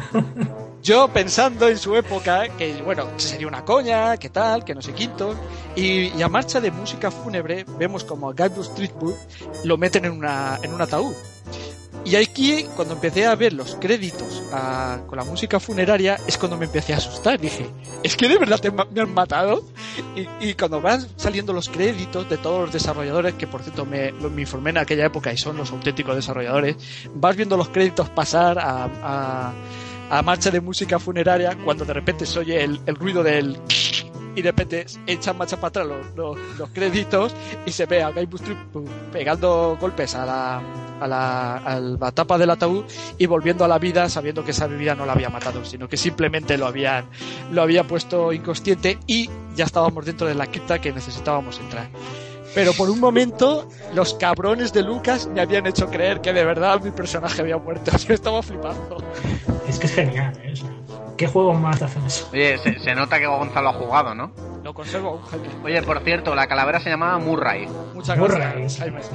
Yo 0.82 1.06
pensando 1.08 1.68
en 1.68 1.78
su 1.78 1.94
época, 1.94 2.48
que 2.56 2.82
bueno, 2.82 3.08
sería 3.16 3.46
una 3.46 3.64
coña, 3.64 4.16
que 4.16 4.30
tal, 4.30 4.64
que 4.64 4.74
no 4.74 4.82
sé 4.82 4.92
quinto, 4.92 5.36
y, 5.76 6.08
y 6.16 6.22
a 6.22 6.28
marcha 6.28 6.60
de 6.60 6.72
música 6.72 7.10
fúnebre 7.10 7.64
vemos 7.78 8.02
como 8.02 8.28
a 8.28 8.32
Guybrush 8.32 8.74
Threepwood 8.74 9.14
lo 9.64 9.78
meten 9.78 10.06
en, 10.06 10.12
una, 10.12 10.58
en 10.60 10.74
un 10.74 10.82
ataúd. 10.82 11.14
Y 12.04 12.16
aquí, 12.16 12.66
cuando 12.74 12.94
empecé 12.94 13.26
a 13.26 13.36
ver 13.36 13.52
los 13.52 13.76
créditos 13.76 14.42
con 15.06 15.16
la 15.16 15.24
música 15.24 15.60
funeraria, 15.60 16.18
es 16.26 16.36
cuando 16.36 16.56
me 16.56 16.64
empecé 16.64 16.94
a 16.94 16.96
asustar. 16.96 17.38
Dije, 17.38 17.70
¿es 18.02 18.16
que 18.16 18.28
de 18.28 18.38
verdad 18.38 18.58
te 18.58 18.72
me 18.72 19.00
han 19.00 19.14
matado? 19.14 19.62
Y, 20.16 20.48
y 20.48 20.54
cuando 20.54 20.80
van 20.80 21.06
saliendo 21.16 21.52
los 21.52 21.68
créditos 21.68 22.28
de 22.28 22.38
todos 22.38 22.62
los 22.62 22.72
desarrolladores, 22.72 23.34
que 23.34 23.46
por 23.46 23.62
cierto 23.62 23.86
me, 23.86 24.10
me 24.10 24.42
informé 24.42 24.70
en 24.70 24.78
aquella 24.78 25.06
época 25.06 25.32
y 25.32 25.36
son 25.36 25.56
los 25.56 25.70
auténticos 25.70 26.16
desarrolladores, 26.16 26.76
vas 27.14 27.36
viendo 27.36 27.56
los 27.56 27.68
créditos 27.68 28.10
pasar 28.10 28.58
a, 28.58 29.52
a 30.12 30.20
marcha 30.20 30.50
de 30.50 30.60
música 30.60 30.98
funeraria 30.98 31.56
cuando 31.64 31.86
de 31.86 31.94
repente 31.94 32.26
se 32.26 32.38
oye 32.38 32.62
el, 32.62 32.78
el 32.84 32.96
ruido 32.96 33.22
del 33.22 33.58
y 34.34 34.42
de 34.42 34.50
repente 34.50 34.86
echan 35.06 35.38
marcha 35.38 35.56
para 35.56 35.68
atrás 35.68 35.86
los, 35.86 36.38
los, 36.58 36.68
créditos 36.70 37.34
y 37.64 37.72
se 37.72 37.86
ve 37.86 38.02
a 38.02 38.12
pum, 38.72 38.84
pegando 39.10 39.78
golpes 39.80 40.14
a 40.14 40.26
la, 40.26 40.62
a 41.00 41.08
la, 41.08 41.80
la 41.98 42.12
tapa 42.12 42.36
del 42.36 42.50
ataúd 42.50 42.84
y 43.16 43.24
volviendo 43.24 43.64
a 43.64 43.68
la 43.68 43.78
vida 43.78 44.10
sabiendo 44.10 44.44
que 44.44 44.50
esa 44.50 44.66
bebida 44.66 44.94
no 44.94 45.06
la 45.06 45.14
había 45.14 45.30
matado, 45.30 45.64
sino 45.64 45.88
que 45.88 45.96
simplemente 45.96 46.58
lo 46.58 46.66
habían, 46.66 47.06
lo 47.50 47.62
había 47.62 47.84
puesto 47.84 48.34
inconsciente 48.34 48.98
y 49.06 49.30
ya 49.56 49.64
estábamos 49.64 50.04
dentro 50.04 50.26
de 50.26 50.34
la 50.34 50.46
cripta 50.46 50.78
que 50.78 50.92
necesitábamos 50.92 51.58
entrar. 51.58 51.88
Pero 52.54 52.72
por 52.74 52.90
un 52.90 53.00
momento, 53.00 53.68
los 53.94 54.14
cabrones 54.14 54.72
de 54.72 54.82
Lucas 54.82 55.26
me 55.26 55.40
habían 55.40 55.66
hecho 55.66 55.88
creer 55.88 56.20
que 56.20 56.32
de 56.32 56.44
verdad 56.44 56.80
mi 56.80 56.90
personaje 56.90 57.40
había 57.40 57.56
muerto. 57.56 57.96
Yo 58.08 58.14
estaba 58.14 58.42
flipando. 58.42 58.98
Es 59.68 59.78
que 59.78 59.86
es 59.86 59.94
genial, 59.94 60.32
¿eh? 60.42 60.54
¿Qué 61.16 61.26
juegos 61.26 61.58
más 61.58 61.80
hacen 61.80 62.04
eso? 62.04 62.28
Oye, 62.32 62.58
se, 62.58 62.78
se 62.78 62.94
nota 62.94 63.18
que 63.18 63.26
Gonzalo 63.26 63.68
ha 63.68 63.72
jugado, 63.74 64.14
¿no? 64.14 64.32
Lo 64.64 64.74
conservo 64.74 65.10
aún, 65.10 65.22
Jaime. 65.22 65.48
Oye, 65.64 65.82
por 65.82 66.00
cierto, 66.02 66.34
la 66.34 66.46
calavera 66.46 66.80
se 66.80 66.90
llamaba 66.90 67.18
Murray. 67.18 67.68
Muchas 67.94 68.18
Murray, 68.18 68.40
gracias. 68.40 69.10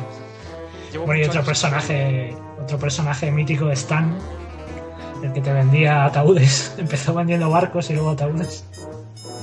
Llevo 0.92 1.06
Bueno, 1.06 1.22
y 1.22 1.26
otro 1.26 1.44
personaje, 1.44 2.36
otro 2.62 2.78
personaje 2.78 3.32
mítico 3.32 3.66
de 3.66 3.74
Stan, 3.74 4.18
el 5.24 5.34
que 5.34 5.42
te 5.42 5.52
vendía 5.52 6.06
ataúdes. 6.06 6.76
Empezó 6.78 7.14
vendiendo 7.14 7.50
barcos 7.50 7.90
y 7.90 7.94
luego 7.94 8.12
ataúdes. 8.12 8.66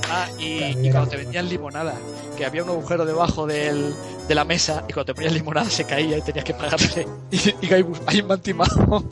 Ah, 0.09 0.27
y, 0.39 0.89
cuando 0.91 1.09
te 1.09 1.17
vendían 1.17 1.49
limonada, 1.49 1.95
que 2.37 2.45
había 2.45 2.63
un 2.63 2.69
agujero 2.69 3.05
debajo 3.05 3.47
del, 3.47 3.93
de 4.27 4.35
la 4.35 4.45
mesa 4.45 4.83
y 4.87 4.93
cuando 4.93 5.05
te 5.05 5.15
ponías 5.15 5.33
limonada 5.33 5.69
se 5.69 5.85
caía 5.85 6.17
y 6.17 6.21
tenías 6.21 6.45
que 6.45 6.53
pagarle. 6.53 7.07
Y, 7.31 7.37
y 7.65 7.67
Guy 7.69 7.81
Bus- 7.81 8.01
ahí 8.07 8.21
me 8.21 8.33
han 8.35 8.41
timado. 8.41 9.03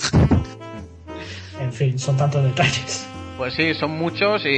En 1.59 1.71
fin, 1.73 1.97
son 1.99 2.17
tantos 2.17 2.43
detalles. 2.43 3.07
Pues 3.37 3.53
sí, 3.55 3.73
son 3.73 3.91
muchos 3.91 4.45
y, 4.45 4.49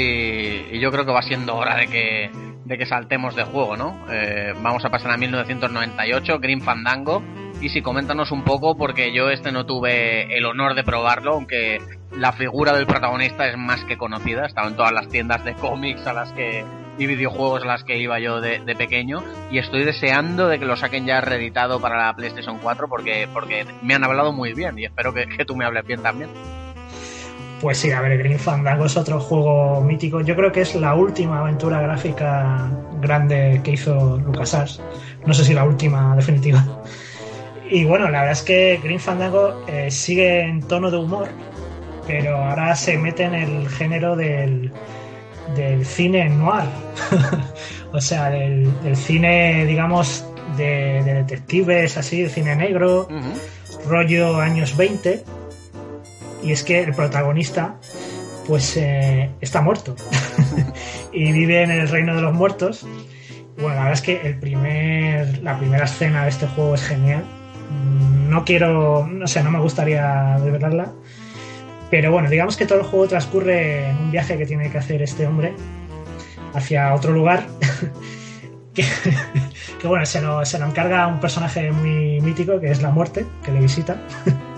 y 0.72 0.80
yo 0.82 0.92
creo 0.92 1.06
que 1.06 1.12
va 1.12 1.22
siendo 1.22 1.56
hora 1.56 1.78
de 1.78 1.88
que, 1.88 2.30
de 2.66 2.78
que 2.78 2.86
saltemos 2.86 3.36
de 3.36 3.44
juego, 3.44 3.78
¿no? 3.78 4.06
Eh, 4.12 4.54
vamos 4.62 4.84
a 4.86 4.90
pasar 4.90 5.12
a 5.12 5.18
1998, 5.18 6.40
Green 6.40 6.62
Fandango. 6.62 7.24
Y 7.62 7.70
si 7.70 7.82
coméntanos 7.82 8.32
un 8.32 8.44
poco, 8.44 8.76
porque 8.78 9.14
yo 9.14 9.30
este 9.30 9.52
no 9.54 9.66
tuve 9.66 10.38
el 10.38 10.46
honor 10.46 10.76
de 10.76 10.84
probarlo, 10.84 11.34
aunque 11.36 11.78
la 12.18 12.32
figura 12.32 12.74
del 12.74 12.86
protagonista 12.88 13.48
es 13.48 13.58
más 13.58 13.84
que 13.86 13.98
conocida, 13.98 14.46
estaba 14.46 14.68
en 14.68 14.76
todas 14.76 14.92
las 14.92 15.08
tiendas 15.10 15.44
de 15.44 15.54
cómics 15.56 16.06
a 16.08 16.14
las 16.14 16.32
que 16.34 16.66
y 16.98 17.08
videojuegos 17.08 17.64
a 17.64 17.66
las 17.66 17.84
que 17.84 17.98
iba 17.98 18.20
yo 18.20 18.40
de, 18.40 18.62
pequeño 18.78 19.22
y 19.52 19.58
estoy 19.58 19.84
deseando 19.84 20.48
de 20.48 20.60
que 20.60 20.66
lo 20.66 20.78
saquen 20.78 21.06
ya 21.06 21.20
reeditado 21.20 21.82
para 21.82 21.98
la 21.98 22.16
PlayStation 22.16 22.58
4 22.60 22.88
porque 22.88 23.28
porque 23.34 23.66
me 23.82 23.96
han 23.96 24.04
hablado 24.06 24.32
muy 24.32 24.54
bien 24.54 24.80
y 24.80 24.86
espero 24.86 25.14
que, 25.14 25.28
que 25.28 25.44
tú 25.44 25.56
me 25.56 25.66
hables 25.66 25.86
bien 25.86 26.02
también. 26.02 26.30
Pues 27.62 27.80
sí, 27.80 27.92
a 27.92 28.02
ver, 28.02 28.18
Green 28.18 28.38
Fandango 28.38 28.86
es 28.86 28.96
otro 28.98 29.20
juego 29.20 29.82
mítico. 29.82 30.22
Yo 30.22 30.36
creo 30.36 30.52
que 30.52 30.62
es 30.62 30.76
la 30.76 30.94
última 30.94 31.40
aventura 31.40 31.82
gráfica 31.82 32.70
grande 33.02 33.62
que 33.64 33.72
hizo 33.72 34.18
LucasArts. 34.18 34.82
No 35.26 35.34
sé 35.34 35.46
si 35.46 35.54
la 35.54 35.64
última 35.64 36.16
definitiva. 36.16 36.64
Y 37.70 37.84
bueno, 37.86 38.06
la 38.10 38.20
verdad 38.20 38.34
es 38.34 38.44
que 38.44 38.80
Green 38.84 39.00
Fandango 39.00 39.64
eh, 39.68 39.90
sigue 39.90 40.42
en 40.42 40.62
tono 40.68 40.92
de 40.92 40.98
humor, 40.98 41.30
pero 42.08 42.38
ahora 42.38 42.76
se 42.76 42.98
mete 42.98 43.24
en 43.24 43.36
el 43.36 43.70
género 43.70 44.16
del, 44.16 44.72
del 45.56 45.86
cine 45.86 46.30
noir. 46.30 46.70
o 47.94 48.02
sea, 48.02 48.30
del, 48.30 48.72
del 48.82 48.96
cine, 48.96 49.66
digamos, 49.66 50.26
de, 50.58 51.04
de 51.04 51.14
detectives, 51.14 51.98
así, 51.98 52.24
de 52.24 52.30
cine 52.30 52.56
negro, 52.56 53.08
rollo 53.88 54.40
años 54.40 54.76
20. 54.78 55.24
Y 56.44 56.52
es 56.52 56.64
que 56.64 56.82
el 56.82 56.94
protagonista, 56.94 57.76
pues, 58.48 58.78
eh, 58.78 59.32
está 59.42 59.62
muerto. 59.62 59.96
y 61.12 61.32
vive 61.32 61.64
en 61.64 61.72
el 61.72 61.88
reino 61.90 62.16
de 62.16 62.22
los 62.22 62.34
muertos. 62.34 62.86
Bueno, 63.56 63.70
la 63.70 63.76
verdad 63.76 63.94
es 63.94 64.02
que 64.02 64.22
el 64.22 64.38
primer, 64.38 65.42
la 65.42 65.58
primera 65.58 65.86
escena 65.86 66.24
de 66.24 66.30
este 66.30 66.46
juego 66.48 66.76
es 66.76 66.84
genial. 66.84 67.24
No 68.30 68.44
quiero, 68.44 69.08
no 69.08 69.28
sé, 69.28 69.44
no 69.44 69.52
me 69.52 69.60
gustaría 69.60 70.38
desvelarla. 70.44 70.92
Pero 71.90 72.12
bueno, 72.12 72.30
digamos 72.30 72.58
que 72.58 72.66
todo 72.66 72.80
el 72.80 72.86
juego 72.86 73.08
transcurre 73.08 73.90
en 73.90 73.98
un 73.98 74.12
viaje 74.12 74.38
que 74.38 74.46
tiene 74.46 74.72
que 74.72 74.78
hacer 74.78 75.02
este 75.02 75.28
hombre 75.28 75.54
hacia 76.54 76.94
otro 76.94 77.12
lugar. 77.12 77.46
que, 78.74 79.88
bueno, 79.88 80.06
se 80.06 80.22
lo, 80.22 80.46
se 80.46 80.60
lo 80.60 80.66
encarga 80.66 81.08
un 81.08 81.20
personaje 81.20 81.72
muy 81.72 82.20
mítico 82.22 82.60
que 82.60 82.72
es 82.72 82.82
la 82.82 82.92
muerte, 82.92 83.26
que 83.44 83.52
le 83.52 83.60
visita. 83.60 83.98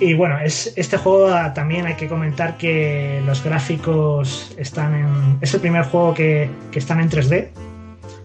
Y 0.00 0.12
bueno, 0.14 0.38
es, 0.40 0.72
este 0.76 0.96
juego 0.96 1.28
ah, 1.28 1.54
también 1.54 1.86
hay 1.86 1.94
que 1.94 2.08
comentar 2.08 2.58
que 2.58 3.22
los 3.24 3.42
gráficos 3.44 4.52
están 4.58 4.94
en. 4.94 5.38
Es 5.40 5.54
el 5.54 5.60
primer 5.60 5.84
juego 5.84 6.12
que, 6.12 6.50
que 6.72 6.80
están 6.80 7.00
en 7.00 7.08
3D 7.08 7.50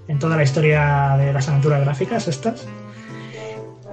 en 0.08 0.20
toda 0.20 0.36
la 0.36 0.44
historia 0.44 1.16
de 1.18 1.32
las 1.32 1.48
aventuras 1.48 1.82
gráficas 1.82 2.28
estas. 2.28 2.68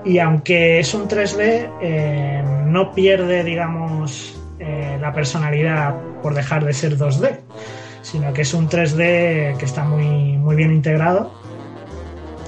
Y 0.07 0.21
aunque 0.21 0.79
es 0.79 0.95
un 0.95 1.09
3D, 1.09 1.69
eh, 1.83 2.41
no 2.67 2.93
pierde, 2.93 3.43
digamos, 3.43 4.41
eh, 4.61 4.97
la 5.01 5.13
personalidad 5.13 5.97
por 6.23 6.33
dejar 6.33 6.65
de 6.65 6.73
ser 6.73 6.97
2D, 6.97 7.41
sino 8.03 8.33
que 8.33 8.43
es 8.43 8.55
un 8.55 8.69
3D 8.69 9.57
que 9.57 9.65
está 9.65 9.83
muy, 9.83 10.39
muy 10.39 10.55
bien 10.55 10.71
integrado. 10.71 11.33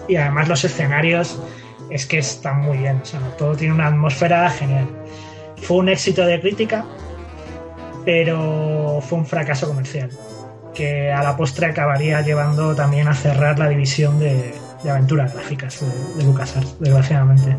Y 0.06 0.14
además 0.14 0.48
los 0.48 0.64
escenarios 0.64 1.42
es 1.90 2.06
que 2.06 2.18
están 2.18 2.60
muy 2.60 2.78
bien, 2.78 3.00
o 3.02 3.04
sea, 3.04 3.18
todo 3.36 3.56
tiene 3.56 3.74
una 3.74 3.88
atmósfera 3.88 4.48
genial. 4.50 4.86
Fue 5.56 5.78
un 5.78 5.88
éxito 5.88 6.24
de 6.24 6.40
crítica, 6.40 6.84
pero 8.04 9.00
fue 9.02 9.18
un 9.18 9.26
fracaso 9.26 9.66
comercial, 9.66 10.10
que 10.74 11.10
a 11.10 11.24
la 11.24 11.36
postre 11.36 11.66
acabaría 11.66 12.22
llevando 12.22 12.76
también 12.76 13.08
a 13.08 13.14
cerrar 13.14 13.58
la 13.58 13.68
división 13.68 14.20
de, 14.20 14.54
de 14.82 14.90
aventuras 14.90 15.34
gráficas 15.34 15.80
de, 15.80 16.14
de 16.16 16.24
LucasArts, 16.24 16.78
desgraciadamente. 16.80 17.56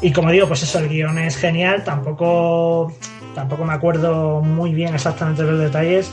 Y 0.00 0.12
como 0.12 0.30
digo, 0.30 0.46
pues 0.46 0.62
eso, 0.62 0.78
el 0.80 0.88
guion 0.88 1.18
es 1.18 1.36
genial, 1.36 1.82
tampoco, 1.84 2.92
tampoco 3.34 3.64
me 3.64 3.72
acuerdo 3.72 4.40
muy 4.42 4.74
bien 4.74 4.94
exactamente 4.94 5.42
los 5.42 5.58
detalles, 5.58 6.12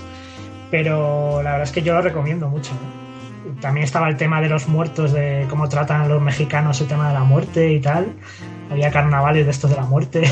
pero 0.69 1.41
la 1.43 1.51
verdad 1.51 1.67
es 1.67 1.71
que 1.73 1.81
yo 1.81 1.93
lo 1.93 2.01
recomiendo 2.01 2.47
mucho. 2.47 2.71
También 3.59 3.83
estaba 3.83 4.07
el 4.07 4.17
tema 4.17 4.41
de 4.41 4.49
los 4.49 4.67
muertos, 4.67 5.11
de 5.11 5.45
cómo 5.49 5.67
tratan 5.67 6.07
los 6.07 6.21
mexicanos 6.21 6.79
el 6.81 6.87
tema 6.87 7.09
de 7.09 7.15
la 7.15 7.23
muerte 7.23 7.73
y 7.73 7.81
tal. 7.81 8.13
Había 8.71 8.89
carnavales 8.89 9.45
de 9.45 9.51
estos 9.51 9.69
de 9.69 9.75
la 9.75 9.83
muerte. 9.83 10.23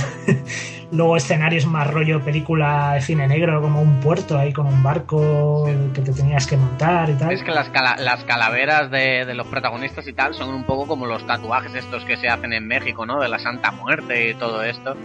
Luego 0.92 1.18
escenarios 1.18 1.66
más 1.68 1.88
rollo 1.92 2.20
película 2.24 2.94
de 2.94 3.02
cine 3.02 3.28
negro, 3.28 3.62
como 3.62 3.80
un 3.82 4.00
puerto 4.00 4.40
ahí 4.40 4.52
con 4.54 4.66
un 4.66 4.82
barco 4.82 5.66
que 5.94 6.02
te 6.02 6.12
tenías 6.14 6.48
que 6.48 6.58
montar 6.58 7.10
y 7.10 7.14
tal. 7.14 7.32
Es 7.32 7.44
que 7.44 7.52
las, 7.52 7.70
cala- 7.70 7.98
las 8.00 8.24
calaveras 8.24 8.90
de, 8.90 9.24
de 9.26 9.34
los 9.36 9.46
protagonistas 9.48 10.08
y 10.08 10.14
tal 10.14 10.34
son 10.34 10.50
un 10.50 10.64
poco 10.64 10.88
como 10.88 11.06
los 11.06 11.28
tatuajes 11.28 11.76
estos 11.76 12.06
que 12.06 12.18
se 12.18 12.28
hacen 12.28 12.54
en 12.54 12.66
México, 12.66 13.06
¿no? 13.06 13.20
De 13.20 13.28
la 13.30 13.38
Santa 13.38 13.72
Muerte 13.72 14.30
y 14.32 14.34
todo 14.34 14.64
esto. 14.64 14.96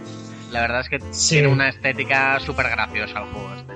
La 0.51 0.61
verdad 0.61 0.79
es 0.81 0.89
que 0.89 0.99
Sí. 1.11 1.35
tiene 1.35 1.49
una 1.49 1.69
estética 1.69 2.39
súper 2.39 2.69
graciosa 2.69 3.19
el 3.19 3.25
juego 3.25 3.49
este. 3.55 3.73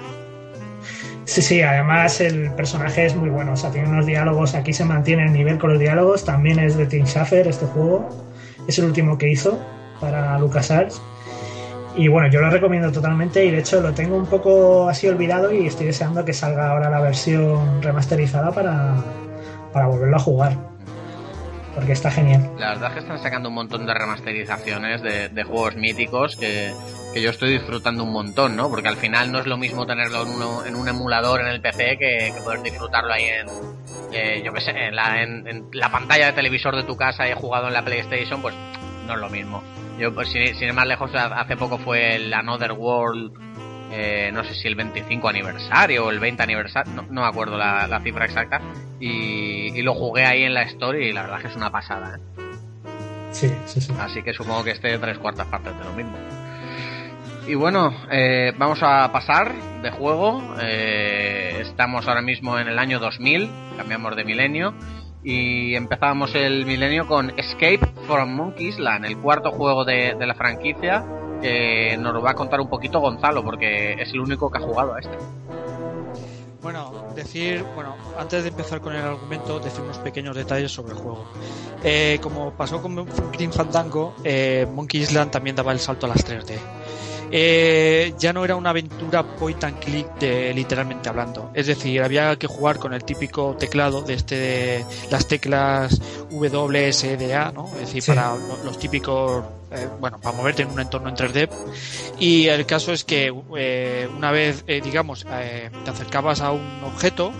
Sí, 1.25 1.41
sí, 1.43 1.61
además 1.61 2.21
el 2.21 2.51
personaje 2.55 3.05
es 3.05 3.15
muy 3.15 3.29
bueno, 3.29 3.51
o 3.53 3.55
sea, 3.55 3.69
tiene 3.69 3.87
unos 3.87 4.07
diálogos, 4.07 4.55
aquí 4.55 4.73
se 4.73 4.83
mantiene 4.83 5.25
el 5.25 5.33
nivel 5.33 5.59
con 5.59 5.69
los 5.71 5.79
diálogos, 5.79 6.25
también 6.25 6.57
es 6.57 6.75
de 6.75 6.87
Tim 6.87 7.05
Schafer 7.05 7.47
este 7.47 7.67
juego, 7.67 8.09
es 8.69 8.79
el 8.79 8.85
último 8.85 9.17
que 9.17 9.29
hizo 9.29 9.59
para 9.99 10.37
LucasArts. 10.39 11.01
Y 11.95 12.07
bueno, 12.07 12.29
yo 12.29 12.39
lo 12.39 12.49
recomiendo 12.49 12.91
totalmente 12.91 13.43
y 13.45 13.51
de 13.51 13.59
hecho 13.59 13.81
lo 13.81 13.93
tengo 13.93 14.15
un 14.15 14.27
poco 14.27 14.87
así 14.87 15.07
olvidado 15.07 15.51
y 15.51 15.67
estoy 15.67 15.87
deseando 15.87 16.23
que 16.23 16.33
salga 16.33 16.71
ahora 16.71 16.89
la 16.89 17.01
versión 17.01 17.81
remasterizada 17.81 18.51
para, 18.51 18.95
para 19.73 19.87
volverlo 19.87 20.15
a 20.15 20.19
jugar. 20.19 20.57
Porque 21.75 21.91
está 21.93 22.11
genial. 22.11 22.49
La 22.57 22.69
verdad 22.69 22.89
es 22.89 22.93
que 22.93 22.99
están 22.99 23.19
sacando 23.19 23.49
un 23.49 23.55
montón 23.55 23.85
de 23.85 23.93
remasterizaciones 23.93 25.01
de, 25.01 25.43
juegos 25.43 25.75
míticos 25.75 26.35
que, 26.35 26.73
que 27.13 27.21
yo 27.21 27.29
estoy 27.29 27.51
disfrutando 27.51 28.03
un 28.03 28.11
montón, 28.11 28.55
¿no? 28.55 28.69
Porque 28.69 28.87
al 28.87 28.97
final 28.97 29.31
no 29.31 29.39
es 29.39 29.45
lo 29.45 29.57
mismo 29.57 29.85
tenerlo 29.85 30.25
en 30.65 30.75
un 30.75 30.87
emulador 30.87 31.41
en 31.41 31.47
el 31.47 31.61
PC 31.61 31.97
que, 31.97 32.33
que 32.35 32.41
poder 32.43 32.61
disfrutarlo 32.61 33.13
ahí 33.13 33.23
en, 33.23 33.47
eh, 34.11 34.41
yo 34.43 34.53
qué 34.53 34.61
sé, 34.61 34.71
en 34.71 34.95
la, 34.95 35.21
en, 35.21 35.47
en 35.47 35.67
la 35.73 35.91
pantalla 35.91 36.27
de 36.27 36.33
televisor 36.33 36.75
de 36.75 36.83
tu 36.83 36.95
casa 36.95 37.27
y 37.27 37.31
he 37.31 37.35
jugado 37.35 37.67
en 37.67 37.73
la 37.73 37.83
PlayStation, 37.83 38.41
pues 38.41 38.55
no 39.05 39.13
es 39.13 39.19
lo 39.19 39.29
mismo. 39.29 39.63
Yo, 39.97 40.13
pues, 40.13 40.29
sin, 40.29 40.47
sin 40.55 40.67
ir 40.69 40.73
más 40.73 40.87
lejos, 40.87 41.11
hace 41.13 41.57
poco 41.57 41.77
fue 41.77 42.15
el 42.15 42.33
Another 42.33 42.71
World, 42.71 43.33
eh, 43.91 44.29
no 44.31 44.43
sé 44.43 44.53
si 44.53 44.67
el 44.67 44.75
25 44.75 45.27
aniversario 45.27 46.05
o 46.05 46.09
el 46.11 46.19
20 46.19 46.43
aniversario, 46.43 46.93
no, 46.93 47.01
no 47.09 47.21
me 47.21 47.27
acuerdo 47.27 47.57
la, 47.57 47.87
la 47.87 47.99
cifra 48.01 48.25
exacta, 48.25 48.61
y, 48.99 49.77
y 49.77 49.81
lo 49.81 49.93
jugué 49.95 50.25
ahí 50.25 50.43
en 50.43 50.53
la 50.53 50.63
Store 50.63 51.03
y 51.03 51.11
la 51.11 51.23
verdad 51.23 51.37
es 51.37 51.43
que 51.43 51.49
es 51.49 51.55
una 51.55 51.71
pasada, 51.71 52.17
¿eh? 52.17 52.41
Sí, 53.31 53.51
sí, 53.65 53.81
sí. 53.81 53.93
Así 53.99 54.23
que 54.23 54.33
supongo 54.33 54.63
que 54.63 54.71
esté 54.71 54.97
tres 54.97 55.17
cuartas 55.19 55.47
partes 55.47 55.77
de 55.77 55.83
lo 55.83 55.93
mismo. 55.93 56.17
Y 57.47 57.55
bueno, 57.55 57.93
eh, 58.11 58.53
vamos 58.57 58.79
a 58.83 59.11
pasar 59.11 59.53
de 59.81 59.91
juego. 59.91 60.41
Eh, 60.61 61.57
estamos 61.61 62.07
ahora 62.07 62.21
mismo 62.21 62.59
en 62.59 62.67
el 62.67 62.77
año 62.77 62.99
2000, 62.99 63.49
cambiamos 63.77 64.15
de 64.15 64.23
milenio. 64.23 64.73
Y 65.23 65.75
empezábamos 65.75 66.33
el 66.35 66.65
milenio 66.65 67.07
con 67.07 67.31
Escape 67.37 67.81
from 68.07 68.35
Monkey 68.35 68.67
Island, 68.67 69.05
el 69.05 69.17
cuarto 69.17 69.51
juego 69.51 69.83
de, 69.83 70.15
de 70.17 70.27
la 70.27 70.33
franquicia, 70.33 71.03
que 71.41 71.97
nos 71.99 72.13
lo 72.13 72.21
va 72.21 72.31
a 72.31 72.35
contar 72.35 72.61
un 72.61 72.69
poquito 72.69 72.99
Gonzalo, 72.99 73.43
porque 73.43 73.93
es 73.93 74.13
el 74.13 74.21
único 74.21 74.49
que 74.49 74.59
ha 74.59 74.61
jugado 74.61 74.93
a 74.93 74.99
este. 74.99 75.17
Bueno, 76.61 77.05
decir, 77.15 77.63
bueno, 77.73 77.95
antes 78.17 78.43
de 78.43 78.49
empezar 78.49 78.81
con 78.81 78.93
el 78.93 79.01
argumento, 79.01 79.59
decir 79.61 79.81
unos 79.81 79.97
pequeños 79.99 80.35
detalles 80.35 80.71
sobre 80.71 80.93
el 80.93 80.99
juego. 80.99 81.25
Eh, 81.83 82.19
como 82.21 82.51
pasó 82.51 82.81
con 82.81 83.07
Green 83.31 83.53
Fandango, 83.53 84.13
eh, 84.25 84.67
Monkey 84.69 85.01
Island 85.01 85.31
también 85.31 85.55
daba 85.55 85.71
el 85.71 85.79
salto 85.79 86.05
a 86.05 86.09
las 86.09 86.25
3D. 86.25 86.59
Eh, 87.31 88.13
ya 88.17 88.33
no 88.33 88.43
era 88.43 88.55
una 88.55 88.71
aventura 88.71 89.23
point 89.23 89.63
and 89.63 89.79
click 89.79 90.07
de 90.19 90.53
literalmente 90.53 91.09
hablando. 91.09 91.51
Es 91.53 91.67
decir, 91.67 92.01
había 92.01 92.35
que 92.37 92.47
jugar 92.47 92.77
con 92.79 92.93
el 92.93 93.03
típico 93.03 93.55
teclado 93.57 94.01
de 94.01 94.13
este 94.15 94.35
de 94.35 94.85
las 95.11 95.27
teclas 95.27 95.99
WSDA, 96.31 97.51
¿no? 97.51 97.67
Es 97.75 97.87
decir, 97.87 98.03
Sí. 98.03 98.11
para 98.11 98.35
lo- 98.35 98.63
los 98.63 98.77
típicos 98.79 99.43
eh, 99.71 99.87
bueno, 99.99 100.19
para 100.19 100.35
moverte 100.35 100.63
en 100.63 100.71
un 100.71 100.79
entorno 100.79 101.09
en 101.09 101.15
3D. 101.15 101.47
Y 102.17 102.47
el 102.47 102.65
caso 102.65 102.91
es 102.91 103.03
que 103.03 103.31
eh, 103.57 104.09
una 104.17 104.31
vez, 104.31 104.63
eh, 104.65 104.81
digamos, 104.83 105.27
eh, 105.31 105.69
te 105.85 105.91
acercabas 105.91 106.41
a 106.41 106.51
un 106.51 106.83
objeto, 106.83 107.31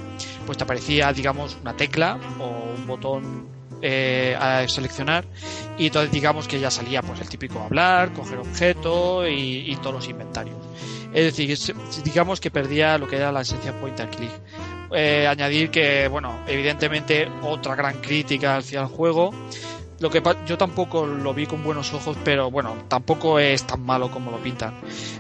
pues 0.46 0.56
te 0.58 0.64
aparecía, 0.64 1.12
digamos, 1.12 1.58
una 1.62 1.76
tecla 1.76 2.20
o 2.40 2.76
un 2.78 2.86
botón 2.86 3.48
eh, 3.82 4.36
a 4.40 4.68
seleccionar 4.68 5.26
y 5.78 5.88
entonces 5.88 6.12
digamos 6.12 6.48
que 6.48 6.60
ya 6.60 6.70
salía 6.70 7.02
pues 7.02 7.22
el 7.22 7.30
típico 7.30 7.62
hablar, 7.62 8.12
coger 8.12 8.40
objeto 8.40 9.26
y, 9.28 9.76
todos 9.82 9.96
los 9.96 10.10
inventarios. 10.10 10.58
Es 11.14 11.24
decir, 11.24 11.58
digamos 12.04 12.42
que 12.42 12.52
perdía 12.52 12.98
lo 12.98 13.08
que 13.08 13.16
era 13.16 13.32
la 13.32 13.42
esencia 13.42 13.74
point 13.80 13.98
and 14.00 14.16
click. 14.16 14.32
Eh, 14.94 15.26
añadir 15.26 15.72
que, 15.72 16.08
bueno, 16.10 16.44
evidentemente 16.48 17.30
otra 17.44 17.76
gran 17.76 18.02
crítica 18.02 18.58
hacia 18.58 18.82
el 18.82 18.88
juego. 18.88 19.34
Lo 20.00 20.10
que 20.10 20.22
yo 20.46 20.58
tampoco 20.58 21.06
lo 21.06 21.34
vi 21.34 21.46
con 21.46 21.64
buenos 21.64 21.94
ojos, 21.94 22.18
pero 22.24 22.52
bueno, 22.52 22.76
tampoco 22.88 23.40
es 23.40 23.66
tan 23.66 23.82
malo 23.82 24.12
como 24.12 24.32
lo 24.32 24.38
pintan. 24.38 24.74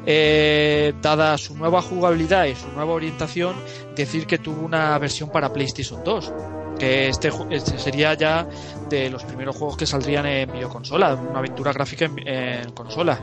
Eh, 0.05 0.93
dada 1.01 1.37
su 1.37 1.55
nueva 1.57 1.81
jugabilidad 1.81 2.45
y 2.45 2.55
su 2.55 2.67
nueva 2.69 2.93
orientación, 2.93 3.55
decir 3.95 4.27
que 4.27 4.37
tuvo 4.37 4.65
una 4.65 4.97
versión 4.97 5.31
para 5.31 5.51
PlayStation 5.51 6.03
2 6.03 6.33
que 6.79 7.09
este, 7.09 7.31
este 7.51 7.77
sería 7.77 8.15
ya 8.15 8.47
de 8.89 9.09
los 9.09 9.23
primeros 9.23 9.55
juegos 9.55 9.77
que 9.77 9.85
saldrían 9.85 10.25
en 10.25 10.51
videoconsola, 10.51 11.13
una 11.13 11.39
aventura 11.39 11.71
gráfica 11.73 12.05
en, 12.05 12.27
en 12.27 12.71
consola. 12.71 13.19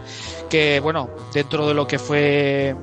Que 0.49 0.79
bueno, 0.81 1.11
dentro 1.33 1.67
de 1.67 1.75
lo 1.75 1.87
que 1.87 1.99
fue 1.99 2.77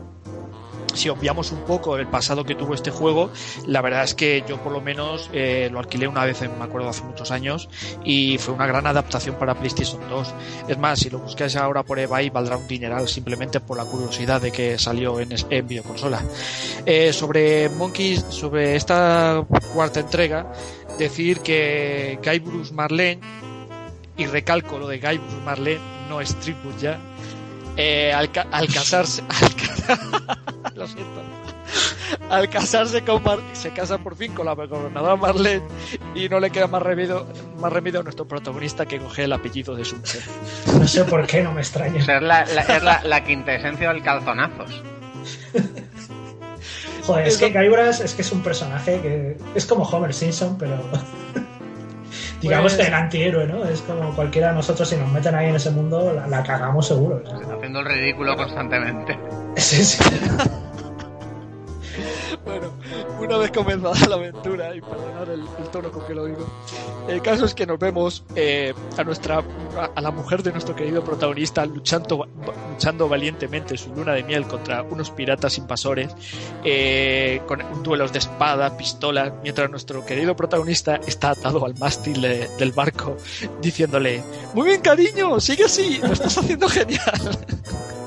si 0.93 1.09
obviamos 1.09 1.51
un 1.51 1.61
poco 1.61 1.97
el 1.97 2.07
pasado 2.07 2.43
que 2.45 2.55
tuvo 2.55 2.73
este 2.73 2.91
juego, 2.91 3.31
la 3.67 3.81
verdad 3.81 4.03
es 4.03 4.13
que 4.13 4.43
yo 4.47 4.57
por 4.61 4.71
lo 4.71 4.81
menos 4.81 5.29
eh, 5.33 5.69
lo 5.71 5.79
alquilé 5.79 6.07
una 6.07 6.25
vez, 6.25 6.41
me 6.41 6.63
acuerdo 6.63 6.89
hace 6.89 7.03
muchos 7.03 7.31
años, 7.31 7.69
y 8.03 8.37
fue 8.37 8.53
una 8.53 8.65
gran 8.67 8.85
adaptación 8.87 9.35
para 9.35 9.55
PlayStation 9.55 9.99
2. 10.09 10.33
Es 10.67 10.77
más, 10.77 10.99
si 10.99 11.09
lo 11.09 11.19
buscáis 11.19 11.55
ahora 11.55 11.83
por 11.83 11.99
eBay 11.99 12.29
valdrá 12.29 12.57
un 12.57 12.67
dineral 12.67 13.07
simplemente 13.07 13.59
por 13.59 13.77
la 13.77 13.85
curiosidad 13.85 14.41
de 14.41 14.51
que 14.51 14.77
salió 14.79 15.19
en, 15.19 15.29
en 15.49 15.67
videoconsola. 15.67 16.21
Eh, 16.85 17.11
sobre 17.13 17.69
Monkeys, 17.69 18.25
sobre 18.29 18.75
esta 18.75 19.45
cuarta 19.73 19.99
entrega, 19.99 20.51
decir 20.97 21.39
que 21.39 22.19
Guy 22.23 22.39
Bruce 22.39 22.73
Marlene, 22.73 23.19
y 24.15 24.25
recalco 24.27 24.77
lo 24.77 24.87
de 24.87 24.99
Guy 24.99 25.17
Bruce 25.17 25.37
Marlene, 25.43 25.81
no 26.07 26.21
es 26.21 26.35
Tribute 26.35 26.79
ya, 26.79 26.99
eh, 27.77 28.13
al, 28.15 28.31
ca- 28.31 28.47
al 28.51 28.67
casarse, 28.67 29.23
lo 30.75 30.87
siento, 30.87 31.21
al 32.29 32.49
casarse 32.49 33.03
con 33.03 33.23
Mar- 33.23 33.39
se 33.53 33.71
casa 33.71 33.97
por 33.97 34.15
fin 34.15 34.33
con 34.33 34.45
la 34.45 34.53
gobernadora 34.53 35.15
Marlene 35.15 35.63
y 36.15 36.29
no 36.29 36.39
le 36.39 36.49
queda 36.51 36.67
más 36.67 36.81
remedio, 36.81 37.25
más 37.59 37.71
remedio 37.73 37.99
a 38.01 38.03
nuestro 38.03 38.27
protagonista 38.27 38.85
que 38.85 38.99
coger 38.99 39.25
el 39.25 39.33
apellido 39.33 39.75
de 39.75 39.85
su 39.85 39.95
mujer. 39.97 40.21
No 40.79 40.87
sé 40.87 41.03
por 41.05 41.25
qué, 41.27 41.41
no 41.43 41.51
me 41.51 41.57
O 41.57 41.59
extraña. 41.61 42.03
sea, 42.03 42.17
es 42.17 42.23
la, 42.23 42.45
la- 42.45 42.61
es 42.61 42.83
la, 42.83 43.01
la 43.03 43.23
quintesencia 43.23 43.89
del 43.93 44.03
calzonazos. 44.03 44.81
Joder, 47.05 47.27
es 47.27 47.37
que 47.37 47.49
Guybrush 47.49 48.01
es 48.01 48.13
que 48.13 48.21
es 48.21 48.31
un 48.31 48.41
personaje 48.41 49.01
que 49.01 49.37
es 49.55 49.65
como 49.65 49.83
Homer 49.83 50.13
Simpson, 50.13 50.57
pero 50.57 50.77
digamos 52.43 52.73
Pues- 52.75 52.87
el 52.87 52.93
antihéroe, 52.93 53.47
¿no? 53.47 53.65
Es 53.65 53.81
como 53.81 54.13
cualquiera 54.15 54.49
de 54.49 54.55
nosotros 54.55 54.87
si 54.87 54.95
nos 54.95 55.11
meten 55.11 55.33
ahí 55.35 55.47
en 55.49 55.55
ese 55.55 55.71
mundo 55.71 56.13
la, 56.13 56.27
la 56.27 56.43
cagamos 56.43 56.87
seguro. 56.87 57.21
o 57.23 57.27
sea. 57.29 57.39
Está 57.39 57.55
haciendo 57.55 57.79
el 57.79 57.85
ridículo 57.85 58.35
constantemente. 58.35 59.17
Sí, 59.55 59.83
sí. 59.83 60.03
Bueno, 62.45 62.73
una 63.19 63.37
vez 63.37 63.51
comenzada 63.51 64.07
la 64.07 64.15
aventura, 64.15 64.75
y 64.75 64.81
perdonar 64.81 65.29
el, 65.29 65.41
el 65.41 65.69
tono 65.71 65.91
con 65.91 66.05
que 66.05 66.13
lo 66.13 66.25
digo, 66.25 66.45
el 67.07 67.21
caso 67.21 67.45
es 67.45 67.53
que 67.53 67.65
nos 67.65 67.79
vemos 67.79 68.23
eh, 68.35 68.73
a 68.97 69.03
nuestra 69.03 69.43
a, 69.95 70.01
la 70.01 70.11
mujer 70.11 70.43
de 70.43 70.51
nuestro 70.51 70.75
querido 70.75 71.03
protagonista 71.03 71.65
luchando, 71.65 72.27
luchando 72.71 73.07
valientemente 73.07 73.77
su 73.77 73.93
luna 73.95 74.13
de 74.13 74.23
miel 74.23 74.45
contra 74.45 74.83
unos 74.83 75.09
piratas 75.11 75.57
invasores, 75.57 76.11
eh, 76.63 77.41
con 77.47 77.61
duelos 77.83 78.11
de 78.11 78.19
espada, 78.19 78.75
pistolas, 78.77 79.31
mientras 79.41 79.69
nuestro 79.69 80.05
querido 80.05 80.35
protagonista 80.35 80.95
está 81.07 81.31
atado 81.31 81.65
al 81.65 81.75
mástil 81.77 82.21
de- 82.21 82.47
del 82.57 82.71
barco, 82.71 83.15
diciéndole, 83.61 84.21
muy 84.53 84.67
bien 84.67 84.81
cariño, 84.81 85.39
sigue 85.39 85.65
así, 85.65 85.99
lo 85.99 86.11
estás 86.13 86.37
haciendo 86.37 86.67
genial. 86.67 86.99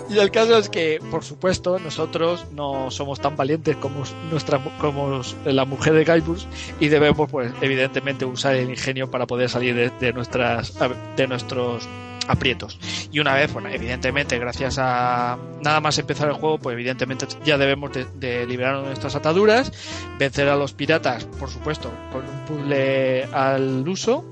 Y 0.10 0.18
el 0.18 0.30
caso 0.30 0.56
es 0.58 0.68
que, 0.68 1.00
por 1.10 1.24
supuesto, 1.24 1.78
nosotros 1.78 2.46
no 2.52 2.90
somos 2.90 3.20
tan 3.20 3.36
valientes 3.36 3.76
como 3.76 4.04
nuestra 4.30 4.60
como 4.78 5.22
la 5.44 5.64
mujer 5.64 5.94
de 5.94 6.04
Guybrush 6.04 6.44
y 6.80 6.88
debemos, 6.88 7.30
pues, 7.30 7.52
evidentemente, 7.60 8.24
usar 8.24 8.54
el 8.54 8.70
ingenio 8.70 9.10
para 9.10 9.26
poder 9.26 9.48
salir 9.48 9.92
de, 9.98 10.12
nuestras 10.12 10.74
de 11.16 11.26
nuestros 11.26 11.88
aprietos. 12.28 12.78
Y 13.12 13.20
una 13.20 13.34
vez, 13.34 13.52
bueno, 13.52 13.68
evidentemente, 13.68 14.38
gracias 14.38 14.78
a 14.78 15.38
nada 15.62 15.80
más 15.80 15.98
empezar 15.98 16.28
el 16.28 16.34
juego, 16.34 16.58
pues 16.58 16.74
evidentemente 16.74 17.26
ya 17.44 17.58
debemos 17.58 17.92
de, 17.92 18.06
de 18.14 18.46
liberarnos 18.46 18.82
de 18.82 18.88
nuestras 18.88 19.14
ataduras, 19.14 19.72
vencer 20.18 20.48
a 20.48 20.56
los 20.56 20.72
piratas, 20.72 21.24
por 21.24 21.50
supuesto, 21.50 21.90
con 22.12 22.26
un 22.26 22.44
puzzle 22.46 23.24
al 23.24 23.86
uso 23.86 24.24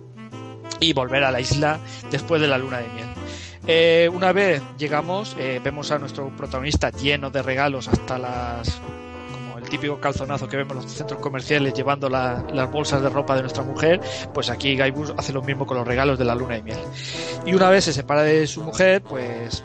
y 0.80 0.92
volver 0.92 1.24
a 1.24 1.30
la 1.30 1.40
isla 1.40 1.78
después 2.10 2.40
de 2.40 2.48
la 2.48 2.58
luna 2.58 2.78
de 2.78 2.88
miel. 2.88 3.11
Eh, 3.66 4.10
una 4.12 4.32
vez 4.32 4.60
llegamos, 4.76 5.36
eh, 5.38 5.60
vemos 5.62 5.90
a 5.92 5.98
nuestro 5.98 6.28
protagonista 6.36 6.90
lleno 6.90 7.30
de 7.30 7.42
regalos 7.42 7.88
hasta 7.88 8.18
las. 8.18 8.80
típico 9.70 9.98
calzonazo 10.00 10.48
que 10.48 10.58
vemos 10.58 10.76
en 10.76 10.82
los 10.82 10.92
centros 10.92 11.18
comerciales 11.20 11.72
llevando 11.72 12.10
la- 12.10 12.44
las 12.52 12.70
bolsas 12.70 13.00
de 13.00 13.08
ropa 13.08 13.34
de 13.36 13.40
nuestra 13.40 13.62
mujer. 13.62 14.02
Pues 14.34 14.50
aquí 14.50 14.76
Guybrush 14.76 15.12
hace 15.16 15.32
lo 15.32 15.40
mismo 15.40 15.64
con 15.66 15.78
los 15.78 15.86
regalos 15.86 16.18
de 16.18 16.26
la 16.26 16.34
luna 16.34 16.56
de 16.56 16.62
miel. 16.62 16.76
Y 17.46 17.54
una 17.54 17.70
vez 17.70 17.84
se 17.84 17.94
separa 17.94 18.22
de 18.22 18.46
su 18.46 18.62
mujer, 18.62 19.00
pues. 19.02 19.64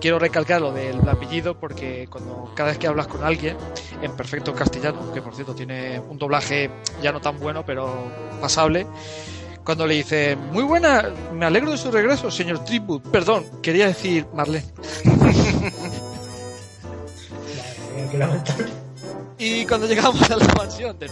Quiero 0.00 0.18
recalcar 0.18 0.60
lo 0.60 0.72
del 0.72 1.08
apellido 1.08 1.54
porque 1.60 2.08
cuando 2.10 2.50
cada 2.56 2.70
vez 2.70 2.78
que 2.78 2.88
hablas 2.88 3.06
con 3.06 3.22
alguien 3.22 3.56
en 4.02 4.10
perfecto 4.16 4.54
castellano, 4.54 5.12
que 5.12 5.22
por 5.22 5.34
cierto 5.36 5.54
tiene 5.54 6.00
un 6.00 6.18
doblaje 6.18 6.70
ya 7.00 7.12
no 7.12 7.20
tan 7.20 7.38
bueno, 7.38 7.64
pero 7.64 7.94
pasable, 8.40 8.88
cuando 9.68 9.86
le 9.86 9.96
dice, 9.96 10.34
muy 10.34 10.64
buena, 10.64 11.12
me 11.34 11.44
alegro 11.44 11.72
de 11.72 11.76
su 11.76 11.90
regreso, 11.90 12.30
señor 12.30 12.64
Tribut. 12.64 13.06
Perdón, 13.10 13.44
quería 13.60 13.86
decir 13.88 14.24
Marlene. 14.32 14.64
Y 19.40 19.66
cuando 19.66 19.86
llegamos 19.86 20.28
a 20.30 20.36
la 20.36 20.52
mansión 20.54 20.98
de 20.98 21.08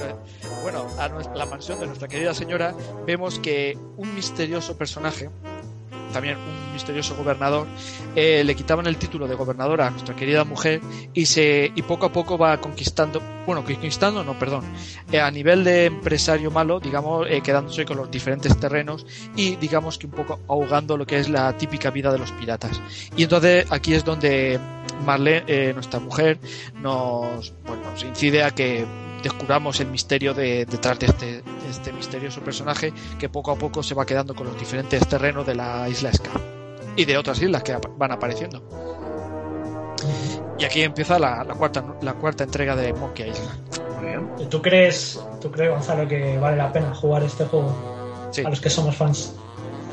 bueno, 0.62 0.85
a 0.99 1.09
la 1.09 1.47
mansión 1.47 1.78
de 1.78 1.87
nuestra 1.87 2.09
querida 2.09 2.35
señora, 2.35 2.74
vemos 3.07 3.39
que 3.39 3.78
un 3.97 4.15
misterioso 4.15 4.77
personaje, 4.77 5.31
también 6.16 6.38
un 6.38 6.72
misterioso 6.72 7.14
gobernador, 7.14 7.66
eh, 8.14 8.43
le 8.43 8.55
quitaban 8.55 8.86
el 8.86 8.97
título 8.97 9.28
de 9.28 9.34
gobernadora 9.34 9.86
a 9.86 9.90
nuestra 9.90 10.16
querida 10.16 10.44
mujer 10.44 10.80
y 11.12 11.26
se 11.26 11.70
y 11.74 11.82
poco 11.82 12.06
a 12.06 12.12
poco 12.12 12.38
va 12.38 12.59
conquistando, 12.59 13.20
bueno, 13.44 13.62
conquistando, 13.62 14.24
no, 14.24 14.38
perdón, 14.38 14.64
eh, 15.12 15.20
a 15.20 15.30
nivel 15.30 15.62
de 15.62 15.84
empresario 15.84 16.51
malo, 16.51 16.80
digamos, 16.80 17.26
eh, 17.28 17.43
quedándose 17.43 17.84
con 17.84 17.98
los 17.98 18.10
diferentes 18.10 18.59
terrenos 18.59 19.05
y 19.36 19.56
digamos 19.56 19.98
que 19.98 20.06
un 20.06 20.12
poco 20.12 20.40
ahogando 20.48 20.97
lo 20.97 21.06
que 21.06 21.18
es 21.18 21.28
la 21.28 21.55
típica 21.59 21.90
vida 21.90 22.10
de 22.10 22.18
los 22.18 22.32
piratas. 22.32 22.80
Y 23.14 23.24
entonces 23.24 23.66
aquí 23.70 23.93
es 23.93 24.02
donde 24.02 24.59
Marlene, 25.05 25.74
nuestra 25.74 26.01
mujer, 26.01 26.38
nos, 26.80 27.52
bueno, 27.66 27.90
nos 27.90 28.02
incide 28.05 28.43
a 28.43 28.52
que 28.52 28.86
descubramos 29.28 29.81
el 29.81 29.89
misterio 29.89 30.35
de, 30.35 30.65
detrás 30.66 30.98
de 30.98 31.07
este, 31.07 31.27
de 31.43 31.70
este 31.70 31.93
misterioso 31.93 32.40
personaje 32.40 32.93
que 33.19 33.28
poco 33.28 33.51
a 33.51 33.57
poco 33.57 33.82
se 33.82 33.94
va 33.94 34.07
quedando 34.07 34.35
con 34.35 34.47
los 34.47 34.59
diferentes 34.59 35.07
terrenos 35.09 35.47
de 35.47 35.55
la 35.55 35.89
isla 35.89 36.12
Scar 36.12 36.40
y 36.97 37.05
de 37.05 37.19
otras 37.19 37.40
islas 37.43 37.62
que 37.62 37.77
van 37.97 38.12
apareciendo. 38.12 38.62
Y 40.59 40.65
aquí 40.65 40.82
empieza 40.82 41.19
la, 41.19 41.44
la 41.44 41.55
cuarta, 41.55 41.85
la 42.03 42.15
cuarta 42.15 42.44
entrega 42.44 42.74
de 42.77 42.93
Monkey 42.94 43.31
Island. 43.31 43.61
Muy 43.97 44.07
bien. 44.07 44.48
¿Tú 44.48 44.62
crees, 44.62 45.20
¿Tú 45.40 45.51
crees, 45.51 45.70
Gonzalo, 45.70 46.09
que 46.09 46.39
vale 46.39 46.57
la 46.57 46.73
pena 46.73 46.94
jugar 46.94 47.23
este 47.23 47.44
juego 47.44 47.74
Sí. 48.31 48.43
a 48.44 48.48
los 48.51 48.61
que 48.61 48.70
somos 48.70 48.97
fans? 48.97 49.35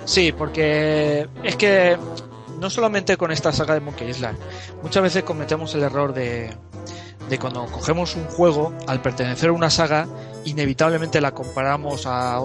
Sí, 0.05 0.31
porque 0.31 1.27
es 1.43 1.55
que 1.55 1.97
no 2.59 2.69
solamente 2.69 3.17
con 3.17 3.31
esta 3.31 3.51
saga 3.51 3.73
de 3.73 3.79
Monkey 3.81 4.09
Island, 4.09 4.37
muchas 4.81 5.03
veces 5.03 5.23
cometemos 5.23 5.73
el 5.75 5.83
error 5.83 6.13
de, 6.13 6.53
de 7.29 7.39
cuando 7.39 7.65
cogemos 7.65 8.15
un 8.15 8.25
juego, 8.25 8.73
al 8.87 9.01
pertenecer 9.01 9.49
a 9.49 9.53
una 9.53 9.69
saga, 9.69 10.07
inevitablemente 10.45 11.21
la 11.21 11.31
comparamos 11.31 12.05
a, 12.05 12.39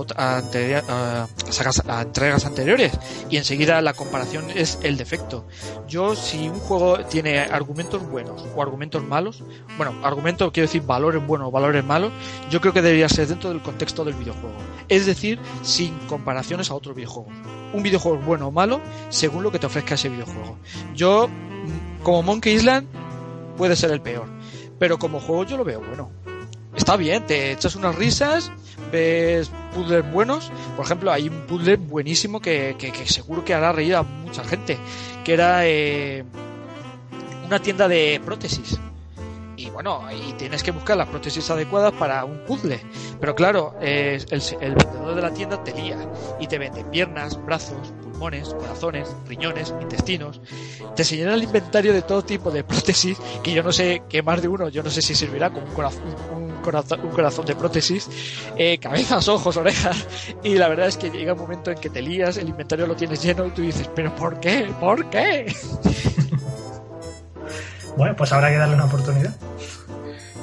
sagas- 1.51 1.83
entregas 2.01 2.45
anteriores 2.45 2.93
y 3.29 3.37
enseguida 3.37 3.81
la 3.81 3.93
comparación 3.93 4.47
es 4.55 4.79
el 4.83 4.97
defecto. 4.97 5.45
Yo, 5.89 6.15
si 6.15 6.49
un 6.49 6.59
juego 6.61 6.99
tiene 7.07 7.41
argumentos 7.41 8.09
buenos 8.09 8.45
o 8.55 8.63
argumentos 8.63 9.03
malos, 9.05 9.43
bueno, 9.77 9.95
argumentos 10.05 10.51
quiero 10.53 10.67
decir 10.69 10.83
valores 10.83 11.27
buenos 11.27 11.49
o 11.49 11.51
valores 11.51 11.85
malos, 11.85 12.13
yo 12.51 12.61
creo 12.61 12.73
que 12.73 12.83
debería 12.83 13.09
ser 13.09 13.27
dentro 13.27 13.51
del 13.51 13.63
contexto 13.63 14.05
del 14.05 14.15
videojuego. 14.15 14.57
Es 14.89 15.07
decir, 15.07 15.39
sin 15.63 15.99
comparaciones 16.07 16.71
a 16.71 16.75
otros 16.75 16.95
videojuegos. 16.95 17.33
Un 17.73 17.83
videojuego 17.83 18.19
es 18.19 18.25
bueno 18.25 18.49
o 18.49 18.51
malo 18.53 18.81
según 19.11 19.43
lo 19.43 19.51
que 19.51 19.59
te 19.59 19.67
ofrezca 19.67 19.95
ese 19.95 20.09
videojuego. 20.09 20.57
Yo, 20.95 21.29
mm, 21.29 22.03
como 22.03 22.23
Monkey 22.23 22.55
Island, 22.55 22.87
puede 23.57 23.75
ser 23.77 23.91
el 23.91 24.01
peor, 24.01 24.27
pero 24.79 24.99
como 24.99 25.21
juego 25.21 25.45
yo 25.45 25.57
lo 25.57 25.65
veo 25.65 25.81
bueno. 25.81 26.11
Está 26.77 26.97
bien, 26.97 27.27
te 27.27 27.53
echas 27.53 27.75
unas 27.75 27.95
risas, 27.97 28.53
ves 28.93 29.51
puzzles 29.75 30.11
buenos. 30.13 30.53
Por 30.77 30.85
ejemplo, 30.85 31.11
hay 31.11 31.29
un 31.29 31.41
puzzle 31.47 31.77
buenísimo 31.77 32.41
que, 32.41 32.77
que- 32.79 32.93
seguro 33.07 33.45
que 33.45 33.53
hará 33.55 33.73
reír 33.73 33.97
a 33.97 34.03
mucha 34.03 34.45
gente, 34.45 34.79
que 35.25 35.33
era 35.35 35.67
eh, 35.67 36.25
una 37.47 37.59
tienda 37.61 37.89
de 37.89 38.21
prótesis. 38.25 38.79
Y 39.57 39.71
bueno, 39.71 40.03
y 40.13 40.35
tienes 40.35 40.63
que 40.63 40.71
buscar 40.71 40.97
las 40.97 41.09
prótesis 41.09 41.51
adecuadas 41.51 41.93
para 41.95 42.25
un 42.25 42.45
puzzle. 42.47 42.81
Pero 43.21 43.35
claro, 43.35 43.75
eh, 43.81 44.25
el, 44.31 44.41
el 44.61 44.75
vendedor 44.77 45.15
de 45.17 45.23
la 45.23 45.33
tienda 45.35 45.65
te 45.65 45.73
lía 45.75 45.99
y 46.39 46.47
te 46.47 46.59
vende 46.59 46.85
piernas, 46.85 47.45
brazos, 47.45 47.93
pulmones, 48.19 48.49
corazones, 48.55 49.09
riñones, 49.29 49.73
intestinos. 49.81 50.41
Te 50.97 51.05
señala 51.05 51.35
el 51.35 51.45
inventario 51.45 51.93
de 51.93 52.03
todo 52.03 52.23
tipo 52.23 52.51
de 52.51 52.65
prótesis 52.65 53.17
que 53.45 53.53
yo 53.53 53.63
no 53.63 53.73
sé, 53.73 54.03
que 54.09 54.23
más 54.23 54.43
de 54.43 54.49
uno, 54.49 54.69
yo 54.69 54.83
no 54.83 54.91
sé 54.91 55.01
si 55.03 55.15
servirá 55.15 55.51
como 55.51 55.67
un 55.67 55.73
corazón, 55.75 56.03
un 56.35 56.51
corazón, 56.63 57.01
un 57.05 57.11
corazón 57.11 57.47
de 57.47 57.55
prótesis, 57.55 58.09
eh, 58.57 58.79
cabezas, 58.79 59.29
ojos, 59.29 59.57
orejas. 59.57 60.07
Y 60.43 60.55
la 60.57 60.69
verdad 60.69 60.89
es 60.89 60.97
que 60.97 61.11
llega 61.11 61.35
un 61.35 61.39
momento 61.41 61.71
en 61.71 61.79
que 61.79 61.91
te 61.91 62.03
lías, 62.03 62.37
el 62.39 62.49
inventario 62.49 62.87
lo 62.89 62.97
tienes 62.97 63.23
lleno 63.23 63.47
y 63.47 63.51
tú 63.51 63.63
dices, 63.63 63.89
pero 63.95 64.15
¿por 64.17 64.41
qué? 64.41 64.69
¿Por 64.81 65.09
qué? 65.11 65.55
Bueno, 67.97 68.15
pues 68.15 68.31
habrá 68.33 68.49
que 68.51 68.57
darle 68.59 68.77
una 68.77 68.85
oportunidad. 68.85 69.35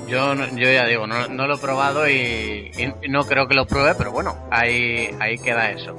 Yo, 0.10 0.36
no- 0.36 0.46
yo 0.58 0.70
ya 0.70 0.86
digo, 0.88 1.08
no, 1.08 1.30
no 1.30 1.48
lo 1.48 1.56
he 1.56 1.58
probado 1.58 2.10
y, 2.10 2.70
y 3.02 3.08
no 3.10 3.24
creo 3.26 3.48
que 3.48 3.54
lo 3.56 3.66
pruebe, 3.66 3.96
pero 3.96 4.12
bueno, 4.12 4.36
ahí, 4.52 5.10
ahí 5.22 5.38
queda 5.38 5.72
eso. 5.72 5.96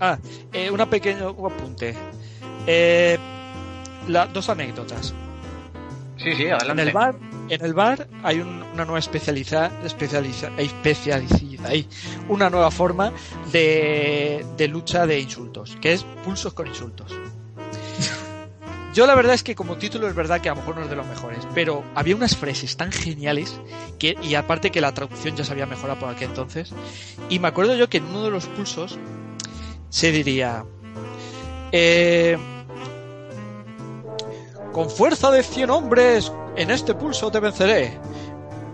Ah, 0.00 0.18
eh, 0.52 0.70
una 0.70 0.88
pequeño 0.88 1.32
un 1.32 1.52
apunte. 1.52 1.94
Eh, 2.66 3.18
la- 4.08 4.26
dos 4.26 4.48
anécdotas. 4.48 5.14
Sí, 6.16 6.34
sí, 6.34 6.44
En 6.44 6.52
adelante. 6.54 6.82
el 6.82 6.92
bar, 6.92 7.14
en 7.48 7.64
el 7.64 7.74
bar 7.74 8.08
hay 8.22 8.40
un- 8.40 8.62
una 8.74 8.84
nueva 8.84 8.98
especializa, 8.98 9.70
especializa, 9.84 10.48
especialicidad, 10.56 11.66
hay 11.66 11.88
una 12.28 12.50
nueva 12.50 12.70
forma 12.70 13.12
de, 13.52 14.44
de 14.56 14.68
lucha 14.68 15.06
de 15.06 15.20
insultos, 15.20 15.76
que 15.80 15.92
es 15.92 16.04
pulsos 16.24 16.52
con 16.54 16.66
insultos. 16.66 17.12
Yo 18.94 19.06
la 19.06 19.14
verdad 19.14 19.34
es 19.34 19.42
que 19.44 19.54
como 19.54 19.76
título 19.76 20.08
es 20.08 20.14
verdad 20.14 20.40
que 20.40 20.48
a 20.48 20.52
lo 20.54 20.60
mejor 20.60 20.76
no 20.76 20.82
es 20.82 20.90
de 20.90 20.96
los 20.96 21.06
mejores, 21.06 21.46
pero 21.54 21.84
había 21.94 22.16
unas 22.16 22.36
frases 22.36 22.76
tan 22.76 22.90
geniales 22.90 23.54
que 23.98 24.16
y 24.22 24.34
aparte 24.34 24.70
que 24.70 24.80
la 24.80 24.92
traducción 24.92 25.36
ya 25.36 25.44
se 25.44 25.52
había 25.52 25.66
mejorado 25.66 26.00
por 26.00 26.08
aquel 26.08 26.30
entonces 26.30 26.72
y 27.28 27.38
me 27.38 27.48
acuerdo 27.48 27.76
yo 27.76 27.88
que 27.88 27.98
en 27.98 28.06
uno 28.06 28.24
de 28.24 28.30
los 28.30 28.46
pulsos 28.46 28.98
se 29.90 30.12
diría 30.12 30.64
eh, 31.72 32.38
con 34.72 34.90
fuerza 34.90 35.30
de 35.30 35.42
100 35.42 35.70
hombres, 35.70 36.32
en 36.56 36.70
este 36.70 36.94
pulso 36.94 37.30
te 37.30 37.40
venceré. 37.40 37.98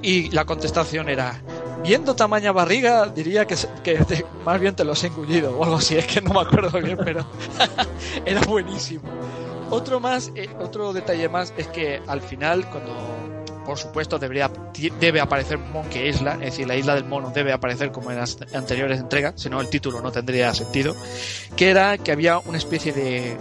Y 0.03 0.31
la 0.31 0.45
contestación 0.45 1.09
era, 1.09 1.41
viendo 1.83 2.15
tamaña 2.15 2.53
barriga, 2.53 3.07
diría 3.07 3.47
que, 3.47 3.57
que 3.83 4.25
más 4.45 4.61
bien 4.61 4.77
te 4.77 4.85
los 4.85 5.03
he 5.03 5.07
engullido 5.07 5.57
o 5.57 5.65
algo 5.65 5.77
así, 5.77 5.97
es 5.97 6.07
que 6.07 6.21
no 6.21 6.35
me 6.35 6.41
acuerdo 6.41 6.79
bien, 6.79 6.99
pero 7.03 7.25
era 8.27 8.43
buenísimo. 8.43 9.05
Otro 9.71 9.99
más, 9.99 10.31
eh, 10.35 10.51
otro 10.61 10.93
detalle 10.93 11.29
más 11.31 11.55
es 11.57 11.69
que 11.69 12.03
al 12.07 12.21
final, 12.21 12.69
cuando 12.69 12.93
por 13.65 13.79
supuesto 13.79 14.19
debería, 14.19 14.51
debe 15.01 15.21
aparecer 15.21 15.59
Monkey 15.59 16.09
Island, 16.09 16.43
es 16.43 16.53
decir, 16.53 16.67
la 16.67 16.77
isla 16.77 16.95
del 16.95 17.05
mono 17.05 17.31
debe 17.31 17.53
aparecer 17.53 17.91
como 17.91 18.11
en 18.11 18.19
las 18.19 18.39
anteriores 18.55 19.01
entregas, 19.01 19.35
si 19.37 19.49
no 19.49 19.61
el 19.61 19.69
título 19.69 20.01
no 20.01 20.13
tendría 20.13 20.53
sentido, 20.55 20.95
que 21.57 21.71
era 21.71 21.99
que 21.99 22.13
había 22.13 22.39
una 22.39 22.59
especie 22.59 22.93
de 22.93 23.37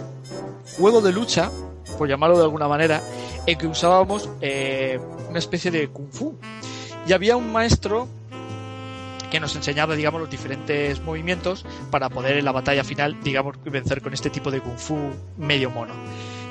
juego 0.76 1.00
de 1.00 1.12
lucha, 1.12 1.50
por 1.98 2.08
llamarlo 2.08 2.38
de 2.38 2.44
alguna 2.44 2.68
manera, 2.68 3.02
en 3.46 3.58
que 3.58 3.66
usábamos 3.66 4.28
eh, 4.40 4.98
una 5.28 5.38
especie 5.38 5.70
de 5.70 5.88
kung 5.88 6.10
fu. 6.10 6.36
Y 7.06 7.12
había 7.12 7.36
un 7.36 7.52
maestro 7.52 8.08
que 9.30 9.40
nos 9.40 9.54
enseñaba, 9.56 9.94
digamos, 9.94 10.20
los 10.20 10.30
diferentes 10.30 11.00
movimientos 11.00 11.66
para 11.90 12.08
poder 12.08 12.38
en 12.38 12.44
la 12.44 12.52
batalla 12.52 12.84
final, 12.84 13.16
digamos, 13.22 13.56
vencer 13.64 14.00
con 14.00 14.14
este 14.14 14.30
tipo 14.30 14.50
de 14.50 14.60
kung 14.60 14.78
fu 14.78 14.96
medio 15.36 15.70
mono. 15.70 15.92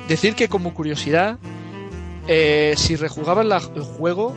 Decir 0.07 0.35
que 0.35 0.49
como 0.49 0.73
curiosidad, 0.73 1.39
eh, 2.27 2.73
si 2.77 2.95
rejugabas 2.95 3.69
el 3.75 3.81
juego, 3.83 4.35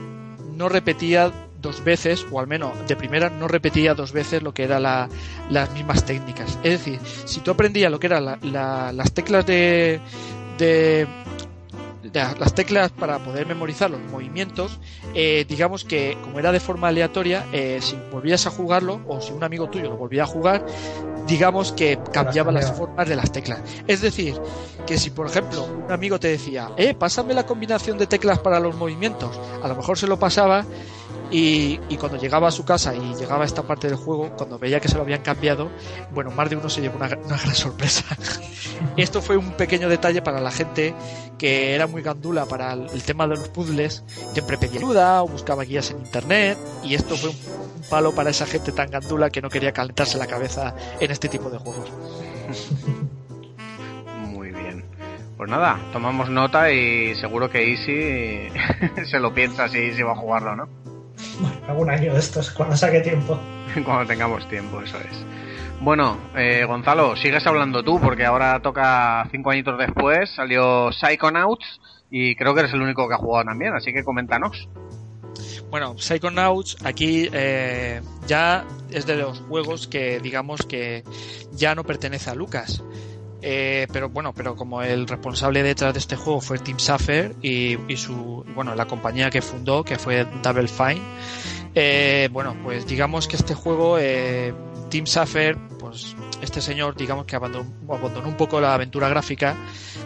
no 0.54 0.68
repetía 0.68 1.32
dos 1.60 1.82
veces, 1.82 2.24
o 2.30 2.38
al 2.38 2.46
menos 2.46 2.72
de 2.86 2.96
primera 2.96 3.28
no 3.30 3.48
repetía 3.48 3.94
dos 3.94 4.12
veces 4.12 4.42
lo 4.42 4.52
que 4.54 4.64
eran 4.64 4.82
la- 4.84 5.08
las 5.50 5.72
mismas 5.72 6.04
técnicas. 6.04 6.58
Es 6.62 6.78
decir, 6.84 7.00
si 7.24 7.40
tú 7.40 7.50
aprendías 7.50 7.90
lo 7.90 7.98
que 7.98 8.06
eran 8.06 8.24
la- 8.24 8.38
la- 8.42 8.92
las 8.92 9.12
teclas 9.12 9.44
de, 9.46 10.00
de 10.58 11.06
las 12.12 12.54
teclas 12.54 12.90
para 12.92 13.18
poder 13.18 13.46
memorizar 13.46 13.90
los 13.90 14.00
movimientos, 14.00 14.78
eh, 15.14 15.44
digamos 15.48 15.84
que 15.84 16.16
como 16.22 16.38
era 16.38 16.52
de 16.52 16.60
forma 16.60 16.88
aleatoria, 16.88 17.46
eh, 17.52 17.78
si 17.80 17.96
volvías 18.10 18.46
a 18.46 18.50
jugarlo 18.50 19.00
o 19.06 19.20
si 19.20 19.32
un 19.32 19.44
amigo 19.44 19.68
tuyo 19.68 19.90
lo 19.90 19.96
volvía 19.96 20.24
a 20.24 20.26
jugar, 20.26 20.64
digamos 21.26 21.72
que 21.72 21.98
cambiaba 22.12 22.52
las 22.52 22.72
formas 22.72 23.08
de 23.08 23.16
las 23.16 23.32
teclas. 23.32 23.60
Es 23.86 24.00
decir, 24.00 24.34
que 24.86 24.98
si 24.98 25.10
por 25.10 25.26
ejemplo 25.26 25.64
un 25.64 25.90
amigo 25.90 26.20
te 26.20 26.28
decía, 26.28 26.70
eh, 26.76 26.94
pásame 26.94 27.34
la 27.34 27.46
combinación 27.46 27.98
de 27.98 28.06
teclas 28.06 28.38
para 28.38 28.60
los 28.60 28.76
movimientos, 28.76 29.38
a 29.62 29.68
lo 29.68 29.76
mejor 29.76 29.98
se 29.98 30.06
lo 30.06 30.18
pasaba 30.18 30.64
y, 31.30 31.80
y 31.88 31.96
cuando 31.96 32.18
llegaba 32.18 32.48
a 32.48 32.50
su 32.50 32.64
casa 32.64 32.94
y 32.94 33.14
llegaba 33.14 33.42
a 33.42 33.46
esta 33.46 33.62
parte 33.62 33.88
del 33.88 33.96
juego, 33.96 34.30
cuando 34.36 34.58
veía 34.58 34.80
que 34.80 34.88
se 34.88 34.96
lo 34.96 35.02
habían 35.02 35.22
cambiado, 35.22 35.70
bueno, 36.12 36.30
más 36.30 36.48
de 36.48 36.56
uno 36.56 36.68
se 36.68 36.80
llevó 36.80 36.96
una, 36.96 37.06
una 37.24 37.36
gran 37.36 37.54
sorpresa. 37.54 38.04
Esto 38.96 39.22
fue 39.22 39.36
un 39.36 39.52
pequeño 39.52 39.88
detalle 39.88 40.22
para 40.22 40.40
la 40.40 40.50
gente 40.50 40.94
que 41.38 41.74
era 41.74 41.86
muy 41.86 42.02
gandula 42.02 42.46
para 42.46 42.72
el, 42.72 42.88
el 42.90 43.02
tema 43.02 43.26
de 43.26 43.36
los 43.36 43.48
puzzles, 43.48 44.04
siempre 44.32 44.56
pedía 44.56 44.78
ayuda 44.78 45.22
o 45.22 45.28
buscaba 45.28 45.64
guías 45.64 45.90
en 45.90 45.98
internet 45.98 46.58
y 46.82 46.94
esto 46.94 47.16
fue 47.16 47.30
un, 47.30 47.36
un 47.76 47.82
palo 47.90 48.14
para 48.14 48.30
esa 48.30 48.46
gente 48.46 48.72
tan 48.72 48.90
gandula 48.90 49.30
que 49.30 49.42
no 49.42 49.50
quería 49.50 49.72
calentarse 49.72 50.18
la 50.18 50.26
cabeza 50.26 50.74
en 51.00 51.10
este 51.10 51.28
tipo 51.28 51.50
de 51.50 51.58
juegos. 51.58 51.90
Muy 54.28 54.50
bien. 54.50 54.84
Pues 55.36 55.50
nada, 55.50 55.78
tomamos 55.92 56.30
nota 56.30 56.70
y 56.70 57.14
seguro 57.16 57.50
que 57.50 57.70
Easy 57.72 58.48
se 59.10 59.20
lo 59.20 59.34
piensa 59.34 59.68
si, 59.68 59.92
si 59.92 60.02
va 60.02 60.12
a 60.12 60.16
jugarlo, 60.16 60.56
¿no? 60.56 60.95
Bueno, 61.40 61.56
algún 61.68 61.90
año 61.90 62.12
de 62.12 62.20
estos, 62.20 62.50
cuando 62.50 62.76
saque 62.76 63.00
tiempo. 63.00 63.38
Cuando 63.84 64.06
tengamos 64.06 64.48
tiempo, 64.48 64.80
eso 64.80 64.96
es. 64.98 65.26
Bueno, 65.80 66.16
eh, 66.34 66.64
Gonzalo, 66.66 67.16
sigues 67.16 67.46
hablando 67.46 67.82
tú, 67.82 68.00
porque 68.00 68.24
ahora 68.24 68.60
toca 68.62 69.28
cinco 69.30 69.50
añitos 69.50 69.78
después, 69.78 70.30
salió 70.34 70.90
Psychonauts 70.92 71.80
y 72.10 72.34
creo 72.36 72.54
que 72.54 72.60
eres 72.60 72.72
el 72.72 72.80
único 72.80 73.06
que 73.08 73.14
ha 73.14 73.18
jugado 73.18 73.44
también, 73.44 73.74
así 73.74 73.92
que 73.92 74.02
coméntanos. 74.02 74.68
Bueno, 75.70 75.98
Psychonauts 75.98 76.78
aquí 76.84 77.28
eh, 77.32 78.00
ya 78.26 78.64
es 78.90 79.04
de 79.06 79.16
los 79.16 79.40
juegos 79.40 79.86
que 79.86 80.20
digamos 80.20 80.62
que 80.62 81.04
ya 81.52 81.74
no 81.74 81.84
pertenece 81.84 82.30
a 82.30 82.34
Lucas. 82.34 82.82
Eh, 83.48 83.86
pero 83.92 84.08
bueno, 84.08 84.34
pero 84.34 84.56
como 84.56 84.82
el 84.82 85.06
responsable 85.06 85.62
detrás 85.62 85.94
de 85.94 86.00
este 86.00 86.16
juego 86.16 86.40
fue 86.40 86.58
Tim 86.58 86.78
Schafer 86.78 87.36
y, 87.42 87.76
su 87.96 88.44
bueno 88.56 88.74
la 88.74 88.86
compañía 88.86 89.30
que 89.30 89.40
fundó 89.40 89.84
que 89.84 90.00
fue 90.00 90.26
Double 90.42 90.66
Fine, 90.66 91.00
eh, 91.72 92.28
bueno 92.32 92.56
pues 92.64 92.88
digamos 92.88 93.28
que 93.28 93.36
este 93.36 93.54
juego 93.54 93.98
eh, 94.00 94.52
Tim 94.90 95.04
Schafer 95.04 95.56
pues 95.78 96.16
este 96.42 96.60
señor 96.60 96.96
digamos 96.96 97.24
que 97.24 97.36
abandonó, 97.36 97.72
abandonó 97.88 98.26
un 98.26 98.36
poco 98.36 98.60
la 98.60 98.74
aventura 98.74 99.08
gráfica. 99.08 99.54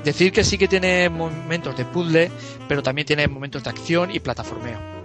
Decir 0.04 0.32
que 0.32 0.44
sí 0.44 0.58
que 0.58 0.68
tiene 0.68 1.08
momentos 1.08 1.74
de 1.78 1.86
puzzle, 1.86 2.30
pero 2.68 2.82
también 2.82 3.06
tiene 3.06 3.26
momentos 3.26 3.64
de 3.64 3.70
acción 3.70 4.14
y 4.14 4.20
plataformeo. 4.20 4.99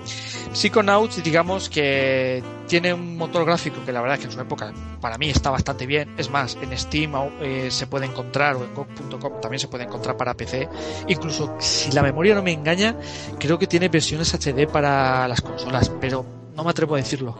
Psychonauts, 0.56 1.22
digamos 1.22 1.70
que 1.70 2.42
tiene 2.68 2.94
un 2.94 3.18
motor 3.18 3.46
gráfico 3.46 3.84
que 3.86 3.92
la 3.92 4.02
verdad 4.02 4.18
que 4.18 4.26
en 4.26 4.32
su 4.32 4.40
época 4.40 4.74
para 5.02 5.18
mí 5.18 5.30
está 5.30 5.50
bastante 5.50 5.86
bien. 5.86 6.16
Es 6.18 6.30
más, 6.30 6.58
en 6.62 6.76
Steam 6.78 7.14
eh, 7.42 7.68
se 7.70 7.88
puede 7.88 8.06
encontrar 8.06 8.56
o 8.56 8.64
en 8.64 8.74
GOG.com 8.74 9.42
también 9.42 9.60
se 9.60 9.68
puede 9.68 9.84
encontrar 9.84 10.16
para 10.16 10.34
PC. 10.34 10.70
Incluso 11.08 11.56
si 11.60 11.92
la 11.92 12.02
memoria 12.02 12.36
no 12.36 12.42
me 12.42 12.54
engaña, 12.54 12.96
creo 13.38 13.60
que 13.60 13.68
tiene 13.68 13.90
versiones 13.90 14.34
HD 14.34 14.66
para 14.68 15.28
las 15.28 15.42
consolas, 15.42 15.92
pero 16.00 16.26
no 16.56 16.64
me 16.64 16.70
atrevo 16.70 16.96
a 16.96 17.00
decirlo. 17.00 17.38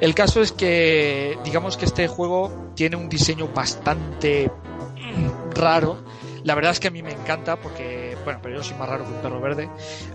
El 0.00 0.14
caso 0.14 0.40
es 0.40 0.50
que 0.50 1.38
digamos 1.44 1.76
que 1.76 1.84
este 1.84 2.08
juego 2.08 2.72
tiene 2.74 2.96
un 2.96 3.10
diseño 3.10 3.48
bastante 3.48 4.50
raro. 5.54 6.02
La 6.44 6.54
verdad 6.54 6.72
es 6.72 6.80
que 6.80 6.88
a 6.88 6.90
mí 6.90 7.02
me 7.02 7.12
encanta 7.12 7.56
porque 7.56 7.93
Bueno, 8.24 8.40
pero 8.42 8.56
yo 8.56 8.62
soy 8.62 8.76
más 8.76 8.88
raro 8.88 9.04
que 9.04 9.12
un 9.12 9.18
perro 9.20 9.40
verde. 9.40 9.68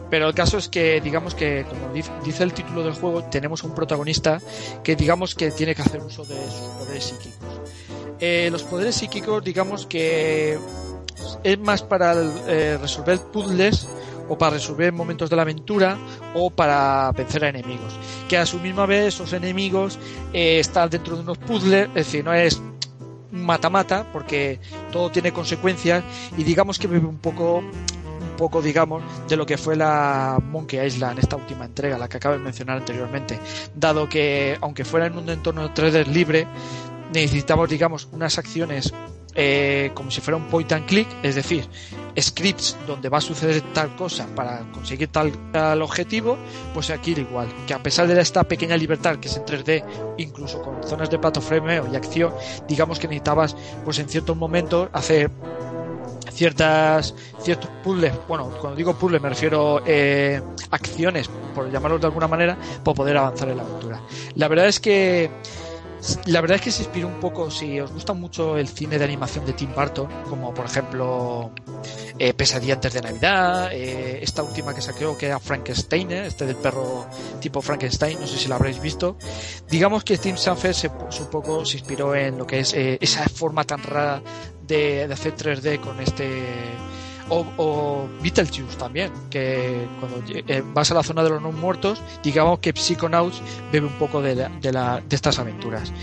Pero 0.09 0.27
el 0.27 0.33
caso 0.33 0.57
es 0.57 0.67
que, 0.67 0.99
digamos 1.01 1.35
que, 1.35 1.65
como 1.69 1.93
dice 1.93 2.43
el 2.43 2.53
título 2.53 2.83
del 2.83 2.93
juego, 2.93 3.23
tenemos 3.23 3.63
un 3.63 3.75
protagonista 3.75 4.39
que, 4.83 4.95
digamos 4.95 5.35
que 5.35 5.51
tiene 5.51 5.75
que 5.75 5.81
hacer 5.81 6.01
uso 6.01 6.25
de 6.25 6.35
sus 6.49 6.67
poderes 6.79 7.03
psíquicos. 7.03 7.61
Eh, 8.19 8.49
los 8.51 8.63
poderes 8.63 8.95
psíquicos, 8.95 9.43
digamos 9.43 9.85
que 9.85 10.57
es 11.43 11.59
más 11.59 11.83
para 11.83 12.15
eh, 12.47 12.77
resolver 12.81 13.19
puzzles 13.19 13.87
o 14.27 14.37
para 14.37 14.51
resolver 14.51 14.93
momentos 14.93 15.29
de 15.29 15.35
la 15.35 15.41
aventura 15.41 15.97
o 16.33 16.49
para 16.49 17.11
vencer 17.13 17.45
a 17.45 17.49
enemigos. 17.49 17.97
Que 18.27 18.37
a 18.37 18.45
su 18.45 18.59
misma 18.59 18.85
vez 18.85 19.15
esos 19.15 19.33
enemigos 19.33 19.97
eh, 20.33 20.59
están 20.59 20.89
dentro 20.89 21.15
de 21.15 21.21
unos 21.21 21.37
puzzles, 21.37 21.87
es 21.89 21.93
decir, 21.93 22.23
no 22.23 22.33
es 22.33 22.61
mata-mata 23.31 24.05
porque 24.11 24.59
todo 24.91 25.11
tiene 25.11 25.31
consecuencias 25.31 26.03
y 26.37 26.43
digamos 26.43 26.79
que 26.79 26.87
bebe 26.87 27.07
un 27.07 27.19
poco 27.19 27.63
poco 28.39 28.61
digamos 28.61 29.03
de 29.27 29.35
lo 29.35 29.45
que 29.45 29.57
fue 29.57 29.75
la 29.75 30.39
Monkey 30.41 30.79
Island 30.79 31.19
esta 31.19 31.35
última 31.35 31.65
entrega 31.65 31.97
la 31.97 32.07
que 32.07 32.17
acabo 32.17 32.35
de 32.35 32.41
mencionar 32.41 32.77
anteriormente. 32.77 33.37
Dado 33.75 34.07
que 34.07 34.57
aunque 34.61 34.85
fuera 34.85 35.07
en 35.07 35.17
un 35.17 35.29
entorno 35.29 35.73
3D 35.73 36.05
libre 36.05 36.47
necesitamos 37.13 37.69
digamos 37.69 38.07
unas 38.13 38.37
acciones 38.37 38.93
eh, 39.35 39.91
como 39.93 40.09
si 40.09 40.21
fuera 40.21 40.37
un 40.37 40.45
point 40.45 40.71
and 40.71 40.85
click, 40.85 41.07
es 41.21 41.35
decir, 41.35 41.67
scripts 42.19 42.77
donde 42.87 43.09
va 43.09 43.19
a 43.19 43.21
suceder 43.21 43.61
tal 43.73 43.95
cosa 43.95 44.25
para 44.35 44.61
conseguir 44.71 45.09
tal, 45.09 45.81
objetivo, 45.81 46.37
pues 46.73 46.89
aquí 46.89 47.11
igual, 47.11 47.47
que 47.67 47.73
a 47.73 47.83
pesar 47.83 48.07
de 48.07 48.19
esta 48.19 48.43
pequeña 48.43 48.75
libertad 48.75 49.17
que 49.17 49.27
es 49.27 49.37
en 49.37 49.43
3D, 49.43 49.83
incluso 50.17 50.61
con 50.61 50.83
zonas 50.83 51.09
de 51.09 51.19
platofremeo 51.19 51.87
y 51.91 51.95
acción, 51.95 52.33
digamos 52.67 52.99
que 52.99 53.07
necesitabas, 53.07 53.55
pues 53.85 53.99
en 53.99 54.09
ciertos 54.09 54.35
momentos 54.35 54.89
hacer 54.93 55.29
ciertas 56.31 57.13
ciertos 57.41 57.69
puzzles, 57.83 58.13
bueno, 58.27 58.49
cuando 58.59 58.75
digo 58.75 58.93
puzzles 58.93 59.21
me 59.21 59.29
refiero 59.29 59.81
eh, 59.85 60.41
acciones, 60.71 61.29
por 61.53 61.71
llamarlos 61.71 62.01
de 62.01 62.07
alguna 62.07 62.27
manera, 62.27 62.57
para 62.83 62.95
poder 62.95 63.17
avanzar 63.17 63.49
en 63.49 63.57
la 63.57 63.63
aventura. 63.63 64.01
La 64.35 64.47
verdad 64.47 64.67
es 64.67 64.79
que 64.79 65.31
la 66.25 66.39
verdad 66.39 66.55
es 66.55 66.61
que 66.61 66.71
se 66.71 66.83
inspiró 66.83 67.07
un 67.07 67.19
poco, 67.19 67.51
si 67.51 67.79
os 67.79 67.91
gusta 67.91 68.13
mucho 68.13 68.57
el 68.57 68.67
cine 68.67 68.97
de 68.97 69.03
animación 69.03 69.45
de 69.45 69.53
Tim 69.53 69.73
Burton, 69.75 70.07
como 70.29 70.53
por 70.53 70.65
ejemplo 70.65 71.51
eh, 72.17 72.33
Pesadilla 72.33 72.75
antes 72.75 72.93
de 72.93 73.01
Navidad, 73.01 73.69
eh, 73.73 74.19
esta 74.21 74.43
última 74.43 74.73
que 74.73 74.81
saqueó 74.81 75.17
que 75.17 75.25
era 75.25 75.39
Frankenstein, 75.39 76.11
eh, 76.11 76.27
este 76.27 76.45
del 76.45 76.55
perro 76.55 77.05
tipo 77.41 77.61
Frankenstein, 77.61 78.19
no 78.19 78.27
sé 78.27 78.37
si 78.37 78.47
lo 78.47 78.55
habréis 78.55 78.79
visto. 78.81 79.17
Digamos 79.69 80.03
que 80.05 80.17
Tim 80.17 80.37
Sanfer 80.37 80.73
se, 80.73 80.87
un 80.87 81.29
poco 81.29 81.65
se 81.65 81.77
inspiró 81.77 82.15
en 82.15 82.37
lo 82.37 82.47
que 82.47 82.59
es 82.59 82.73
esa 82.73 83.27
forma 83.27 83.65
tan 83.65 83.83
rara 83.83 84.21
de, 84.69 85.07
de 85.07 85.13
hacer 85.13 85.35
3D 85.35 85.81
con 85.81 85.99
este 85.99 86.45
o, 87.29 87.45
o 87.57 88.09
Beetlejuice 88.21 88.77
también, 88.77 89.11
que 89.29 89.87
cuando 89.99 90.23
eh, 90.27 90.63
vas 90.73 90.91
a 90.91 90.95
la 90.95 91.03
zona 91.03 91.23
de 91.23 91.29
los 91.29 91.41
no 91.41 91.51
muertos, 91.51 92.01
digamos 92.23 92.59
que 92.59 92.71
Psychonauts 92.73 93.41
bebe 93.71 93.87
un 93.87 93.93
poco 93.93 94.21
de, 94.21 94.35
de, 94.61 94.71
la, 94.71 95.01
de 95.07 95.15
estas 95.15 95.39
aventuras. 95.39 95.93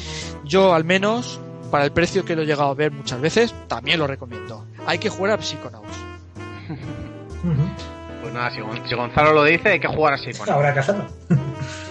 Yo 0.44 0.74
al 0.74 0.84
menos, 0.84 1.40
para 1.70 1.84
el 1.84 1.93
precio 1.93 2.24
que 2.24 2.36
lo 2.36 2.43
he 2.43 2.47
llegado 2.47 2.70
a 2.70 2.74
ver 2.74 2.93
muchas 2.93 3.20
veces, 3.20 3.55
también 3.66 3.98
lo 3.98 4.06
recomiendo. 4.06 4.66
Hay 4.86 4.98
que 4.98 5.09
jugar 5.09 5.38
a 5.38 5.43
Psychonauts. 5.43 5.98
Pues 8.22 8.34
nada, 8.34 8.51
si, 8.51 8.60
Gonzalo 8.97 9.32
lo 9.32 9.44
dice, 9.44 9.68
hay 9.68 9.78
que 9.78 9.86
jugar 9.86 10.14
a 10.14 10.18
Psychonauts. 10.18 10.51
Habrá 10.51 10.72
que 10.74 10.80
hacerlo. 10.80 11.06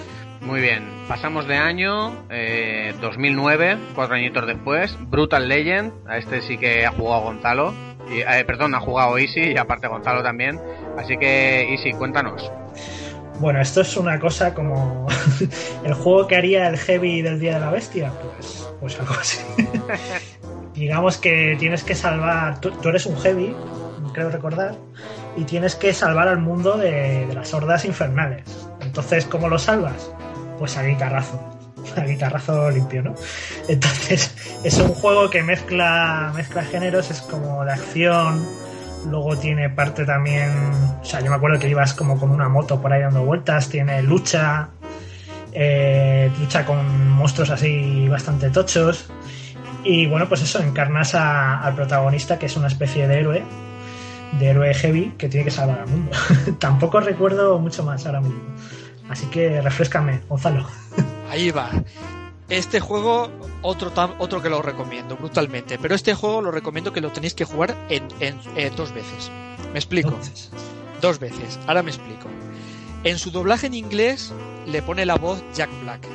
Muy 0.46 0.62
bien, 0.62 0.84
pasamos 1.08 1.48
de 1.48 1.56
año, 1.56 2.14
eh, 2.30 2.94
2009, 3.02 3.78
cuatro 3.96 4.16
añitos 4.16 4.46
después, 4.46 4.96
Brutal 5.10 5.50
Legend, 5.50 5.92
a 6.08 6.18
este 6.18 6.40
sí 6.42 6.60
que 6.60 6.86
ha 6.86 6.92
jugado 6.92 7.24
Gonzalo. 7.24 7.74
Y, 8.12 8.20
eh, 8.20 8.46
perdón, 8.46 8.76
ha 8.76 8.80
jugado 8.80 9.18
Easy 9.18 9.54
y 9.54 9.58
aparte 9.58 9.88
Gonzalo 9.88 10.22
también. 10.22 10.62
Así 11.00 11.18
que, 11.18 11.74
Easy, 11.74 11.94
cuéntanos. 11.94 12.52
Bueno, 13.40 13.60
esto 13.60 13.82
es 13.82 13.98
una 13.98 14.20
cosa 14.20 14.54
como 14.54 15.08
el 15.84 15.94
juego 15.96 16.28
que 16.28 16.36
haría 16.36 16.68
el 16.68 16.78
Heavy 16.78 17.24
del 17.24 17.40
Día 17.40 17.56
de 17.56 17.62
la 17.62 17.72
Bestia. 17.72 18.12
Pues, 18.12 18.70
pues 18.80 19.00
algo 19.00 19.16
así. 19.16 19.40
Digamos 20.76 21.18
que 21.18 21.56
tienes 21.58 21.84
que 21.84 21.96
salvar. 21.96 22.62
Tú, 22.62 22.72
eres 22.88 23.08
un 23.08 23.18
Heavy, 23.18 23.56
creo 24.14 24.30
recordar, 24.30 24.76
y 25.36 25.44
tienes 25.46 25.76
que 25.76 25.92
salvar 25.92 26.28
al 26.28 26.38
mundo 26.38 26.78
de, 26.78 27.26
de 27.26 27.34
las 27.34 27.52
hordas 27.52 27.84
infernales. 27.84 28.70
Entonces, 28.82 29.26
¿cómo 29.26 29.50
lo 29.50 29.58
salvas? 29.58 30.12
Pues 30.58 30.78
a 30.78 30.84
guitarrazo 30.84 31.40
a 31.96 32.02
guitarrazo 32.02 32.70
limpio, 32.72 33.04
¿no? 33.04 33.16
Entonces, 33.68 34.36
es 34.64 34.78
un 34.80 34.90
juego 34.90 35.30
que 35.30 35.44
mezcla, 35.44 36.32
mezcla 36.36 36.64
géneros, 36.64 37.12
es 37.12 37.22
como 37.22 37.64
de 37.64 37.74
acción, 37.74 38.46
luego 39.10 39.38
tiene 39.38 39.70
parte 39.70 40.06
también, 40.06 40.52
o 41.02 41.06
sea, 41.06 41.22
yo 41.22 41.30
me 41.30 41.36
acuerdo 41.36 41.60
que 41.60 41.70
ibas 41.70 41.94
como 41.94 42.20
con 42.20 42.32
una 42.32 42.50
moto 42.50 42.82
por 42.82 42.92
ahí 42.92 43.02
dando 43.02 43.24
vueltas, 43.24 43.70
tiene 43.70 44.02
lucha, 44.02 44.70
eh, 45.52 46.32
lucha 46.40 46.66
con 46.66 47.10
monstruos 47.10 47.50
así 47.50 48.08
bastante 48.08 48.50
tochos. 48.50 49.10
Y 49.84 50.08
bueno, 50.08 50.28
pues 50.28 50.42
eso, 50.42 50.60
encarnas 50.62 51.14
al 51.14 51.76
protagonista 51.76 52.40
que 52.40 52.48
es 52.48 52.58
una 52.58 52.68
especie 52.68 53.08
de 53.08 53.20
héroe, 53.20 53.44
de 54.40 54.48
héroe 54.48 54.74
heavy 54.74 55.14
que 55.16 55.30
tiene 55.30 55.46
que 55.46 55.52
salvar 55.52 55.82
al 55.82 55.88
mundo. 55.88 56.12
Tampoco 56.60 57.00
recuerdo 57.00 57.60
mucho 57.60 57.84
más 57.84 58.04
ahora 58.08 58.22
mismo. 58.22 58.55
Así 59.10 59.26
que 59.28 59.62
refrescame, 59.62 60.22
Gonzalo. 60.28 60.68
Ahí 61.30 61.52
va. 61.52 61.72
Este 62.50 62.80
juego, 62.80 63.32
otro, 63.62 63.92
otro 64.20 64.42
que 64.42 64.50
lo 64.50 64.62
recomiendo 64.62 65.16
brutalmente, 65.16 65.80
pero 65.80 65.96
este 65.96 66.14
juego 66.14 66.42
lo 66.42 66.52
recomiendo 66.52 66.94
que 66.94 67.02
lo 67.02 67.12
tenéis 67.12 67.34
que 67.34 67.46
jugar 67.46 67.76
en, 67.90 68.08
en, 68.20 68.76
dos 68.76 68.94
veces. 68.94 69.32
Me 69.74 69.80
explico. 69.80 70.14
Dos 71.02 71.20
veces. 71.20 71.60
Ahora 71.68 71.82
me 71.82 71.90
explico. 71.90 72.28
En 73.04 73.18
su 73.18 73.32
doblaje 73.32 73.68
en 73.68 73.74
inglés 73.74 74.32
le 74.68 74.82
pone 74.82 75.06
la 75.06 75.16
voz 75.16 75.44
Jack 75.56 75.70
Black. 75.82 76.08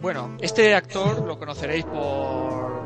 Bueno, 0.00 0.36
este 0.40 0.74
actor 0.74 1.26
lo 1.26 1.38
conoceréis 1.38 1.84
por 1.84 2.85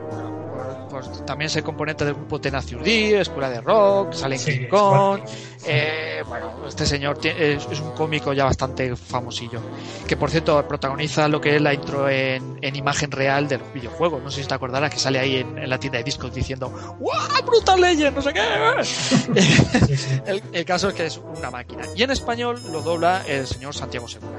pues 0.90 1.24
también 1.24 1.46
es 1.46 1.56
el 1.56 1.62
componente 1.62 2.04
del 2.04 2.14
grupo 2.14 2.40
Tenacious 2.40 2.82
D, 2.82 3.20
Escuela 3.20 3.48
de 3.48 3.60
Rock, 3.60 4.12
sale 4.12 4.36
en 4.36 4.44
King 4.44 4.68
Kong. 4.68 5.20
Eh, 5.64 6.22
bueno, 6.26 6.66
este 6.66 6.86
señor 6.86 7.18
es, 7.24 7.66
un 7.80 7.92
cómico 7.92 8.32
ya 8.32 8.44
bastante 8.44 8.94
famosillo. 8.96 9.60
Que 10.06 10.16
por 10.16 10.30
cierto 10.30 10.66
protagoniza 10.66 11.28
lo 11.28 11.40
que 11.40 11.56
es 11.56 11.62
la 11.62 11.72
intro 11.72 12.08
en, 12.08 12.58
imagen 12.62 13.10
real 13.10 13.48
del 13.48 13.60
videojuego. 13.74 14.20
No 14.20 14.30
sé 14.30 14.42
si 14.42 14.48
te 14.48 14.54
acordarás 14.54 14.90
que 14.90 14.98
sale 14.98 15.18
ahí 15.18 15.36
en, 15.36 15.68
la 15.68 15.78
tienda 15.78 15.98
de 15.98 16.04
discos 16.04 16.34
diciendo 16.34 16.68
¡Wow! 16.98 17.46
¡Brutal 17.46 17.80
Legend! 17.80 18.16
No 18.16 18.22
sé 18.22 18.32
qué. 18.32 18.40
el, 20.26 20.42
el 20.52 20.64
caso 20.64 20.88
es 20.88 20.94
que 20.94 21.06
es 21.06 21.18
una 21.18 21.50
máquina. 21.50 21.82
Y 21.94 22.02
en 22.02 22.10
español 22.10 22.60
lo 22.72 22.82
dobla 22.82 23.22
el 23.26 23.46
señor 23.46 23.74
Santiago 23.74 24.08
Segura. 24.08 24.32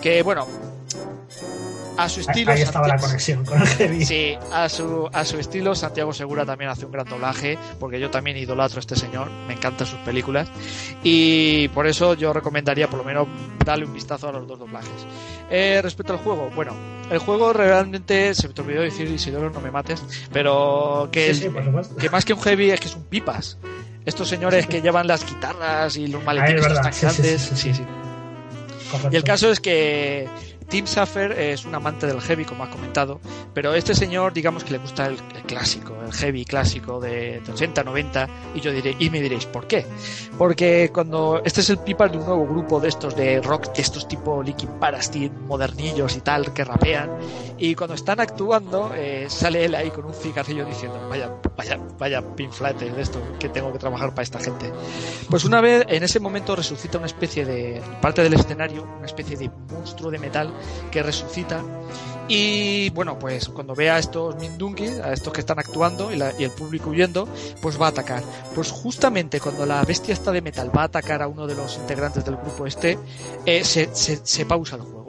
Que 0.00 0.22
bueno, 0.22 0.46
a 2.04 2.08
su 2.08 2.20
estilo. 2.20 2.52
Ahí 2.52 2.62
estaba 2.62 2.88
la 2.88 2.96
conexión 2.96 3.44
con 3.44 3.60
el 3.60 4.06
Sí, 4.06 4.36
a 4.52 4.68
su, 4.68 5.08
a 5.12 5.24
su 5.24 5.38
estilo, 5.38 5.74
Santiago 5.74 6.12
Segura 6.12 6.44
también 6.44 6.70
hace 6.70 6.86
un 6.86 6.92
gran 6.92 7.06
doblaje, 7.06 7.58
porque 7.78 8.00
yo 8.00 8.10
también 8.10 8.36
idolatro 8.36 8.78
a 8.78 8.80
este 8.80 8.96
señor, 8.96 9.30
me 9.46 9.54
encantan 9.54 9.86
sus 9.86 9.98
películas. 10.00 10.48
Y 11.02 11.68
por 11.68 11.86
eso 11.86 12.14
yo 12.14 12.32
recomendaría 12.32 12.88
por 12.88 12.98
lo 12.98 13.04
menos 13.04 13.28
darle 13.64 13.84
un 13.84 13.92
vistazo 13.92 14.28
a 14.28 14.32
los 14.32 14.46
dos 14.46 14.58
doblajes. 14.58 14.90
Eh, 15.50 15.80
respecto 15.82 16.12
al 16.12 16.18
juego, 16.20 16.50
bueno, 16.54 16.72
el 17.10 17.18
juego 17.18 17.52
realmente, 17.52 18.34
se 18.34 18.48
me 18.48 18.54
olvidó 18.58 18.82
decir 18.82 19.08
Isidoro, 19.08 19.50
no 19.50 19.60
me 19.60 19.70
mates, 19.70 20.02
pero 20.32 21.08
que, 21.12 21.50
que 21.98 22.10
más 22.10 22.24
que 22.24 22.32
un 22.32 22.40
heavy 22.40 22.70
es 22.70 22.80
que 22.80 22.88
es 22.88 22.94
un 22.94 23.04
pipas. 23.04 23.58
Estos 24.06 24.28
señores 24.28 24.66
que 24.66 24.80
llevan 24.80 25.06
las 25.06 25.26
guitarras 25.26 25.96
y 25.96 26.06
los 26.06 26.24
maletines 26.24 26.64
tan 26.66 26.92
grandes. 27.00 27.50
Sí. 27.54 27.72
Y 29.10 29.16
el 29.16 29.24
caso 29.24 29.50
es 29.50 29.60
que 29.60 30.28
Tim 30.70 30.86
Saffer 30.86 31.32
es 31.32 31.64
un 31.64 31.74
amante 31.74 32.06
del 32.06 32.20
heavy, 32.20 32.44
como 32.44 32.62
ha 32.62 32.70
comentado, 32.70 33.20
pero 33.52 33.74
este 33.74 33.92
señor, 33.92 34.32
digamos 34.32 34.62
que 34.62 34.70
le 34.70 34.78
gusta 34.78 35.06
el, 35.06 35.16
clásico, 35.44 35.96
el 36.06 36.12
heavy 36.12 36.44
clásico 36.44 37.00
de, 37.00 37.42
80, 37.52 37.82
90, 37.82 38.28
y 38.54 38.60
yo 38.60 38.70
diré, 38.70 38.94
y 38.96 39.10
me 39.10 39.20
diréis, 39.20 39.46
¿por 39.46 39.66
qué? 39.66 39.84
Porque 40.38 40.90
cuando 40.94 41.42
este 41.44 41.60
es 41.60 41.70
el 41.70 41.78
pipa 41.78 42.06
de 42.06 42.18
un 42.18 42.24
nuevo 42.24 42.46
grupo 42.46 42.78
de 42.78 42.88
estos 42.88 43.16
de 43.16 43.40
rock, 43.40 43.70
estos 43.74 44.06
tipo 44.06 44.44
Linkin 44.44 44.70
Park, 44.78 45.00
modernillos 45.46 46.16
y 46.16 46.20
tal, 46.20 46.54
que 46.54 46.62
rapean, 46.62 47.10
y 47.58 47.74
cuando 47.74 47.94
están 47.94 48.20
actuando, 48.20 48.92
eh, 48.94 49.26
sale 49.28 49.64
él 49.64 49.74
ahí 49.74 49.90
con 49.90 50.04
un 50.04 50.14
cigarrillo 50.14 50.64
diciendo, 50.64 51.00
vaya, 51.08 51.32
vaya, 51.56 51.80
vaya 51.98 52.22
pinflate 52.36 52.92
de 52.92 53.02
esto, 53.02 53.20
que 53.40 53.48
tengo 53.48 53.72
que 53.72 53.78
trabajar 53.80 54.10
para 54.10 54.22
esta 54.22 54.38
gente. 54.38 54.72
Pues 55.28 55.44
una 55.44 55.60
vez, 55.60 55.84
en 55.88 56.04
ese 56.04 56.20
momento 56.20 56.54
resucita 56.54 56.98
una 56.98 57.08
especie 57.08 57.44
de, 57.44 57.82
parte 58.00 58.22
del 58.22 58.34
escenario, 58.34 58.84
una 58.98 59.06
especie 59.06 59.36
de 59.36 59.50
monstruo 59.68 60.12
de 60.12 60.18
metal 60.18 60.52
que 60.90 61.02
resucita. 61.02 61.62
Y 62.28 62.90
bueno, 62.90 63.18
pues 63.18 63.48
cuando 63.48 63.74
ve 63.74 63.90
a 63.90 63.98
estos 63.98 64.36
Mindunkis, 64.36 65.00
a 65.00 65.12
estos 65.12 65.32
que 65.32 65.40
están 65.40 65.58
actuando 65.58 66.12
y, 66.12 66.22
el 66.44 66.50
público 66.52 66.90
huyendo, 66.90 67.28
pues 67.60 67.80
va 67.80 67.86
a 67.86 67.88
atacar. 67.88 68.22
Pues 68.54 68.70
justamente 68.70 69.40
cuando 69.40 69.66
la 69.66 69.84
bestia 69.84 70.12
está 70.12 70.30
de 70.30 70.40
metal 70.40 70.70
va 70.76 70.82
a 70.82 70.84
atacar 70.84 71.22
a 71.22 71.26
uno 71.26 71.48
de 71.48 71.56
los 71.56 71.76
integrantes 71.76 72.24
del 72.24 72.36
grupo 72.36 72.66
este, 72.66 72.98
eh, 73.46 73.64
se, 73.64 73.90
se, 73.92 74.46
pausa 74.46 74.76
el 74.76 74.82
juego. 74.82 75.08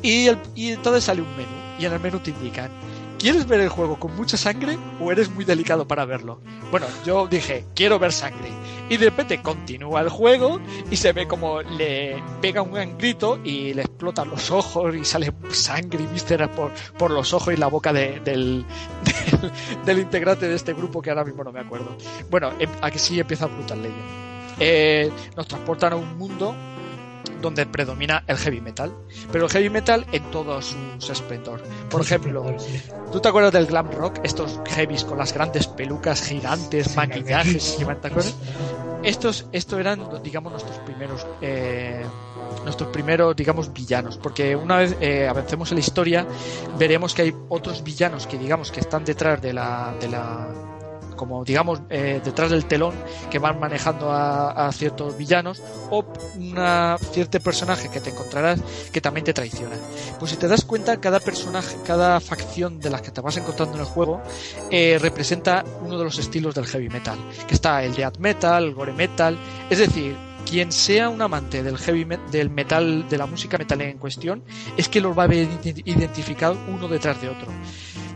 Y, 0.00 0.28
y 0.54 0.70
entonces 0.70 1.02
sale 1.02 1.22
un 1.22 1.36
menú. 1.36 1.50
Y 1.80 1.86
en 1.86 1.92
el 1.92 1.98
menú 1.98 2.20
te 2.20 2.30
indican 2.30 2.70
¿quieres 3.18 3.46
ver 3.46 3.60
el 3.60 3.68
juego 3.68 3.98
con 3.98 4.14
mucha 4.16 4.36
sangre 4.36 4.78
o 5.00 5.10
eres 5.12 5.30
muy 5.30 5.44
delicado 5.44 5.86
para 5.86 6.04
verlo? 6.04 6.40
Bueno, 6.70 6.86
yo 7.04 7.26
dije, 7.26 7.64
quiero 7.74 7.98
ver 7.98 8.12
sangre. 8.12 8.50
Y 8.88 8.96
de 8.98 9.06
repente 9.10 9.42
continúa 9.42 10.00
el 10.00 10.08
juego 10.08 10.60
y 10.90 10.96
se 10.96 11.12
ve 11.12 11.26
como 11.26 11.60
le 11.62 12.22
pega 12.40 12.62
un 12.62 12.72
gran 12.72 12.96
grito 12.96 13.40
y 13.42 13.74
le 13.74 13.82
explotan 13.82 14.30
los 14.30 14.50
ojos 14.52 14.94
y 14.94 15.04
sale 15.04 15.32
sangre 15.50 16.04
y 16.04 16.06
vísceras 16.06 16.50
por, 16.50 16.70
por 16.96 17.10
los 17.10 17.32
ojos 17.34 17.52
y 17.52 17.56
la 17.56 17.66
boca 17.66 17.92
de- 17.92 18.20
del, 18.20 18.64
del, 19.86 19.98
integrante 19.98 20.46
de 20.48 20.54
este 20.54 20.72
grupo 20.72 21.02
que 21.02 21.10
ahora 21.10 21.24
mismo 21.24 21.42
no 21.42 21.50
me 21.52 21.60
acuerdo. 21.60 21.96
Bueno, 22.30 22.52
em- 22.60 22.70
aquí 22.80 22.98
sí 22.98 23.18
empieza 23.18 23.46
Brutal 23.46 23.82
Legend. 23.82 24.26
Eh, 24.60 25.10
nos 25.36 25.46
transportan 25.48 25.92
a 25.92 25.96
un 25.96 26.16
mundo 26.16 26.54
donde 27.40 27.66
predomina 27.66 28.24
el 28.26 28.36
heavy 28.36 28.60
metal, 28.60 28.92
pero 29.32 29.46
el 29.46 29.50
heavy 29.50 29.70
metal 29.70 30.06
en 30.12 30.22
todo 30.30 30.60
su 30.62 31.12
esplendor. 31.12 31.62
Por 31.90 32.02
ejemplo. 32.02 32.44
¿Tú 33.12 33.20
te 33.20 33.28
acuerdas 33.28 33.52
del 33.52 33.66
glam 33.66 33.90
rock? 33.90 34.18
Estos 34.24 34.60
heavies 34.66 35.04
con 35.04 35.18
las 35.18 35.32
grandes 35.32 35.66
pelucas 35.66 36.22
gigantes, 36.22 36.96
maquillajes. 36.96 37.76
¿te 37.76 38.08
acuerdas? 38.08 38.34
Estos, 39.02 39.46
estos 39.52 39.78
eran, 39.78 40.00
digamos, 40.22 40.52
nuestros 40.52 40.78
primeros, 40.78 41.26
eh, 41.40 42.04
nuestros 42.64 42.90
primeros, 42.90 43.36
digamos, 43.36 43.72
villanos. 43.72 44.16
Porque 44.16 44.56
una 44.56 44.78
vez 44.78 44.96
eh, 45.00 45.28
avancemos 45.28 45.70
en 45.70 45.76
la 45.76 45.80
historia, 45.80 46.26
veremos 46.78 47.14
que 47.14 47.22
hay 47.22 47.34
otros 47.48 47.84
villanos 47.84 48.26
que, 48.26 48.36
digamos, 48.36 48.72
que 48.72 48.80
están 48.80 49.04
detrás 49.04 49.40
de 49.40 49.52
la, 49.52 49.94
de 50.00 50.08
la, 50.08 50.48
como 51.16 51.44
digamos, 51.44 51.80
eh, 51.90 52.20
detrás 52.24 52.50
del 52.50 52.66
telón, 52.66 52.94
que 53.30 53.38
van 53.38 53.58
manejando 53.58 54.10
a, 54.12 54.70
ciertos 54.72 55.16
villanos, 55.16 55.62
o 55.90 56.04
una 56.36 56.96
cierto 57.12 57.40
personaje 57.40 57.88
que 57.88 58.00
te 58.00 58.10
encontrarás 58.10 58.60
que 58.92 59.00
también 59.00 59.24
te 59.24 59.32
traiciona. 59.32 59.76
Pues 60.18 60.30
si 60.32 60.36
te 60.36 60.46
das 60.48 60.64
cuenta, 60.64 60.98
cada 60.98 61.18
personaje, 61.20 61.76
cada 61.84 62.20
facción 62.20 62.78
de 62.80 62.90
las 62.90 63.02
que 63.02 63.10
te 63.10 63.20
vas 63.20 63.36
encontrando 63.36 63.74
en 63.74 63.80
el 63.80 63.86
juego 63.86 64.20
eh, 64.70 64.98
representa 65.00 65.64
uno 65.82 65.98
de 65.98 66.04
los 66.04 66.18
estilos 66.18 66.54
del 66.54 66.66
heavy 66.66 66.88
metal, 66.88 67.18
que 67.48 67.54
está 67.54 67.82
el 67.82 67.94
death 67.94 68.18
metal, 68.18 68.64
el 68.64 68.74
gore 68.74 68.92
metal, 68.92 69.38
es 69.70 69.78
decir, 69.78 70.16
quien 70.48 70.70
sea 70.70 71.08
un 71.08 71.20
amante 71.22 71.62
del 71.62 71.76
heavy 71.78 72.04
me- 72.04 72.18
del 72.30 72.50
metal, 72.50 73.08
de 73.08 73.18
la 73.18 73.26
música 73.26 73.58
metal 73.58 73.80
en 73.80 73.98
cuestión, 73.98 74.44
es 74.76 74.88
que 74.88 75.00
los 75.00 75.16
va 75.18 75.24
a 75.24 75.26
ver 75.26 75.48
ide- 75.64 75.82
identificados 75.84 76.58
uno 76.68 76.86
detrás 76.86 77.20
de 77.20 77.28
otro. 77.28 77.48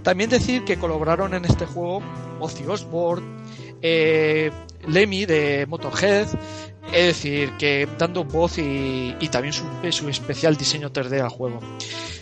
También 0.03 0.31
decir 0.31 0.65
que 0.65 0.79
colaboraron 0.79 1.35
en 1.35 1.45
este 1.45 1.67
juego 1.67 2.03
Ozzy 2.41 2.67
Osbourne, 2.67 3.27
eh, 3.83 4.51
Lemmy 4.87 5.27
de 5.27 5.67
Motorhead, 5.67 6.27
es 6.93 7.07
decir, 7.07 7.53
que 7.59 7.87
dando 7.99 8.25
voz 8.25 8.59
y, 8.59 9.15
y 9.21 9.29
también 9.29 9.53
su, 9.53 9.65
su 9.91 10.09
especial 10.09 10.57
diseño 10.57 10.91
3D 10.91 11.21
al 11.21 11.29
juego. 11.29 11.61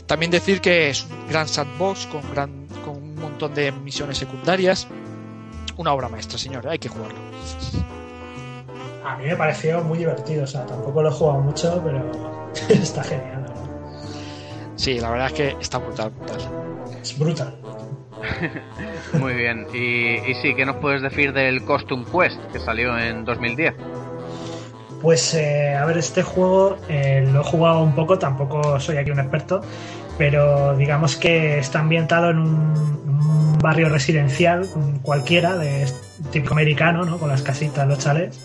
También 0.06 0.30
decir 0.30 0.60
que 0.60 0.90
es 0.90 1.04
un 1.04 1.28
gran 1.28 1.46
sandbox 1.46 2.06
con, 2.06 2.22
gran, 2.32 2.66
con 2.84 2.96
un 2.96 3.14
montón 3.14 3.54
de 3.54 3.70
misiones 3.72 4.18
secundarias. 4.18 4.88
Una 5.76 5.92
obra 5.92 6.08
maestra, 6.08 6.38
señor, 6.38 6.66
hay 6.66 6.78
que 6.78 6.88
jugarlo. 6.88 7.18
A 9.04 9.16
mí 9.16 9.24
me 9.24 9.36
pareció 9.36 9.82
muy 9.84 9.98
divertido, 9.98 10.44
o 10.44 10.46
sea, 10.46 10.66
tampoco 10.66 11.02
lo 11.02 11.10
he 11.10 11.12
jugado 11.12 11.40
mucho, 11.40 11.80
pero 11.84 12.10
está 12.68 13.04
genial. 13.04 13.46
Sí, 14.76 14.98
la 14.98 15.10
verdad 15.10 15.26
es 15.28 15.32
que 15.32 15.56
está 15.60 15.78
brutal, 15.78 16.10
brutal. 16.10 16.67
Es 17.02 17.18
brutal. 17.18 17.54
Muy 19.18 19.34
bien. 19.34 19.66
Y, 19.72 20.30
y 20.30 20.34
sí, 20.42 20.54
¿qué 20.54 20.64
nos 20.66 20.76
puedes 20.76 21.02
decir 21.02 21.32
del 21.32 21.64
Costume 21.64 22.04
Quest 22.04 22.40
que 22.52 22.58
salió 22.58 22.98
en 22.98 23.24
2010? 23.24 23.74
Pues 25.00 25.34
eh, 25.34 25.76
a 25.76 25.84
ver, 25.84 25.98
este 25.98 26.22
juego 26.22 26.76
eh, 26.88 27.26
lo 27.32 27.40
he 27.40 27.44
jugado 27.44 27.82
un 27.82 27.94
poco, 27.94 28.18
tampoco 28.18 28.80
soy 28.80 28.96
aquí 28.96 29.12
un 29.12 29.20
experto, 29.20 29.60
pero 30.16 30.76
digamos 30.76 31.16
que 31.16 31.60
está 31.60 31.80
ambientado 31.80 32.30
en 32.30 32.38
un, 32.38 32.48
un 33.06 33.58
barrio 33.58 33.88
residencial 33.88 34.68
cualquiera, 35.02 35.56
de 35.56 35.86
típico 36.32 36.54
americano, 36.54 37.04
¿no? 37.04 37.18
Con 37.18 37.28
las 37.28 37.42
casitas, 37.42 37.86
los 37.86 37.98
chalets. 37.98 38.40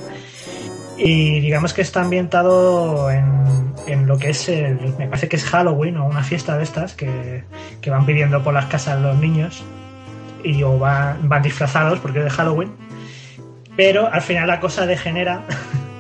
Y 0.98 1.40
digamos 1.40 1.74
que 1.74 1.82
está 1.82 2.02
ambientado 2.02 3.10
en, 3.10 3.74
en 3.88 4.07
lo 4.07 4.18
que 4.18 4.30
es, 4.30 4.48
el, 4.49 4.94
me 4.98 5.07
parece 5.07 5.28
que 5.28 5.36
es 5.36 5.44
Halloween 5.45 5.98
o 5.98 6.06
una 6.06 6.24
fiesta 6.24 6.57
de 6.57 6.64
estas 6.64 6.94
que, 6.94 7.44
que 7.82 7.90
van 7.90 8.06
pidiendo 8.06 8.44
por 8.44 8.53
las 8.53 8.65
casas 8.68 9.02
los 9.02 9.18
niños 9.18 9.64
y 10.44 10.61
o 10.64 10.78
van, 10.78 11.28
van 11.28 11.41
disfrazados 11.41 11.99
porque 11.99 12.20
es 12.20 12.26
de 12.26 12.32
Halloween. 12.32 12.72
Pero 13.76 14.11
al 14.11 14.22
final 14.22 14.48
la 14.48 14.60
cosa 14.60 14.86
degenera 14.86 15.44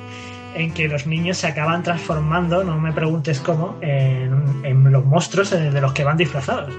en 0.55 0.73
que 0.73 0.87
los 0.87 1.07
niños 1.07 1.37
se 1.37 1.47
acaban 1.47 1.81
transformando, 1.81 2.63
no 2.63 2.79
me 2.79 2.91
preguntes 2.93 3.39
cómo, 3.39 3.77
en, 3.81 4.61
en 4.63 4.91
los 4.91 5.05
monstruos 5.05 5.49
de 5.49 5.71
de 5.71 5.81
los 5.81 5.93
que 5.93 6.03
van 6.03 6.17
disfrazados. 6.17 6.73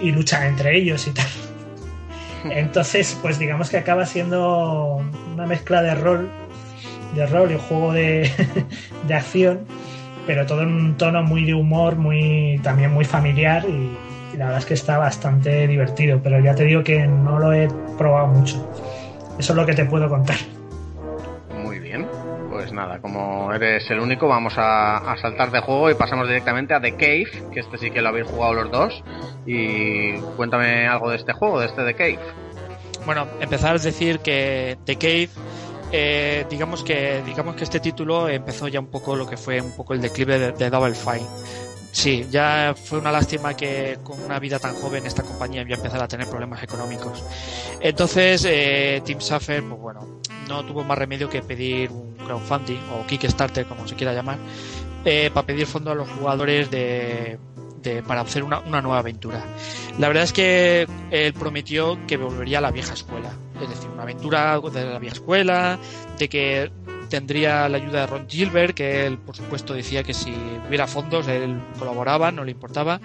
Y 0.00 0.12
luchan 0.12 0.44
entre 0.44 0.76
ellos 0.76 1.06
y 1.06 1.12
tal. 1.12 1.26
Entonces, 2.44 3.18
pues 3.22 3.38
digamos 3.38 3.70
que 3.70 3.78
acaba 3.78 4.04
siendo 4.04 5.00
una 5.32 5.46
mezcla 5.46 5.82
de 5.82 5.94
rol, 5.94 6.30
de 7.18 7.26
rol 7.26 7.50
y 7.50 7.54
un 7.54 7.60
juego 7.60 7.92
de, 7.92 8.30
de 9.06 9.14
acción, 9.14 9.66
pero 10.26 10.46
todo 10.46 10.62
en 10.62 10.68
un 10.68 10.96
tono 10.96 11.22
muy 11.22 11.44
de 11.44 11.54
humor, 11.54 11.96
muy 11.96 12.60
también 12.62 12.92
muy 12.92 13.04
familiar 13.04 13.64
y, 13.68 13.96
y 14.32 14.36
la 14.36 14.46
verdad 14.46 14.60
es 14.60 14.66
que 14.66 14.74
está 14.74 14.98
bastante 14.98 15.66
divertido, 15.66 16.20
pero 16.22 16.40
ya 16.40 16.54
te 16.54 16.64
digo 16.64 16.82
que 16.82 17.06
no 17.06 17.38
lo 17.38 17.52
he 17.52 17.68
probado 17.96 18.28
mucho. 18.28 18.70
Eso 19.38 19.52
es 19.52 19.56
lo 19.56 19.64
que 19.64 19.74
te 19.74 19.84
puedo 19.84 20.08
contar. 20.08 20.36
Muy 21.62 21.78
bien. 21.78 22.06
Pues 22.50 22.72
nada, 22.72 22.98
como 22.98 23.52
eres 23.52 23.88
el 23.90 24.00
único, 24.00 24.26
vamos 24.26 24.54
a, 24.56 24.96
a 24.96 25.16
saltar 25.18 25.50
de 25.50 25.60
juego 25.60 25.90
y 25.90 25.94
pasamos 25.94 26.26
directamente 26.26 26.74
a 26.74 26.80
The 26.80 26.92
Cave, 26.92 27.50
que 27.52 27.60
este 27.60 27.78
sí 27.78 27.90
que 27.90 28.02
lo 28.02 28.08
habéis 28.08 28.26
jugado 28.26 28.54
los 28.54 28.70
dos. 28.70 29.04
Y 29.46 30.14
cuéntame 30.36 30.88
algo 30.88 31.10
de 31.10 31.16
este 31.16 31.32
juego, 31.32 31.60
de 31.60 31.66
este 31.66 31.84
The 31.84 31.94
Cave. 31.94 32.18
Bueno, 33.06 33.26
empezar 33.40 33.76
a 33.76 33.78
decir 33.78 34.18
que 34.20 34.76
The 34.84 34.96
Cave, 34.96 35.28
eh, 35.92 36.46
digamos 36.50 36.82
que 36.82 37.22
digamos 37.24 37.56
que 37.56 37.64
este 37.64 37.80
título 37.80 38.28
empezó 38.28 38.68
ya 38.68 38.80
un 38.80 38.88
poco 38.88 39.16
lo 39.16 39.28
que 39.28 39.36
fue 39.36 39.60
un 39.60 39.72
poco 39.72 39.94
el 39.94 40.00
declive 40.00 40.52
de, 40.52 40.70
Double 40.70 40.94
Fine. 40.94 41.26
Sí, 41.90 42.26
ya 42.30 42.74
fue 42.76 42.98
una 42.98 43.10
lástima 43.10 43.54
que 43.54 43.98
con 44.02 44.22
una 44.22 44.38
vida 44.38 44.58
tan 44.58 44.74
joven 44.74 45.06
esta 45.06 45.22
compañía 45.22 45.64
ya 45.66 45.76
empezara 45.76 46.04
a 46.04 46.08
tener 46.08 46.28
problemas 46.28 46.62
económicos. 46.62 47.24
Entonces, 47.80 48.44
eh, 48.46 49.00
Team 49.04 49.20
Safer, 49.20 49.62
pues 49.64 49.80
bueno, 49.80 50.20
no 50.48 50.64
tuvo 50.64 50.84
más 50.84 50.98
remedio 50.98 51.28
que 51.30 51.42
pedir 51.42 51.90
un 51.90 52.14
crowdfunding 52.16 52.80
o 52.92 53.06
Kickstarter, 53.06 53.66
como 53.66 53.88
se 53.88 53.94
quiera 53.96 54.12
llamar, 54.12 54.36
eh, 55.04 55.30
para 55.32 55.46
pedir 55.46 55.66
fondos 55.66 55.92
a 55.92 55.96
los 55.96 56.08
jugadores 56.10 56.70
de- 56.70 57.38
para 58.06 58.20
hacer 58.20 58.42
una, 58.44 58.58
una 58.60 58.82
nueva 58.82 58.98
aventura. 58.98 59.42
La 59.98 60.08
verdad 60.08 60.24
es 60.24 60.34
que 60.34 60.86
él 61.10 61.32
prometió 61.32 61.98
que 62.06 62.18
volvería 62.18 62.58
a 62.58 62.60
la 62.60 62.70
vieja 62.70 62.92
escuela, 62.92 63.32
es 63.60 63.68
decir, 63.68 63.88
una 63.90 64.02
aventura 64.02 64.60
de 64.60 64.84
la 64.84 64.98
vieja 64.98 65.16
escuela, 65.16 65.78
de 66.18 66.28
que 66.28 66.70
tendría 67.08 67.68
la 67.68 67.78
ayuda 67.78 68.02
de 68.02 68.06
Ron 68.06 68.28
Gilbert, 68.28 68.74
que 68.74 69.06
él, 69.06 69.18
por 69.18 69.34
supuesto, 69.34 69.74
decía 69.74 70.02
que 70.02 70.14
si 70.14 70.34
hubiera 70.66 70.86
fondos, 70.86 71.26
él 71.28 71.60
colaboraba, 71.78 72.30
no 72.30 72.44
le 72.44 72.52
importaba. 72.52 73.00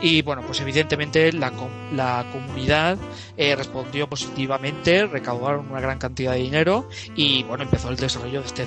Y 0.00 0.22
bueno, 0.22 0.42
pues 0.42 0.60
evidentemente 0.60 1.32
la, 1.32 1.52
la 1.94 2.26
comunidad 2.32 2.98
eh, 3.36 3.56
respondió 3.56 4.08
positivamente, 4.08 5.06
recaudaron 5.06 5.70
una 5.70 5.80
gran 5.80 5.98
cantidad 5.98 6.32
de 6.32 6.38
dinero 6.38 6.88
y 7.14 7.42
bueno, 7.44 7.64
empezó 7.64 7.88
el 7.88 7.96
desarrollo 7.96 8.40
de 8.40 8.46
este. 8.46 8.66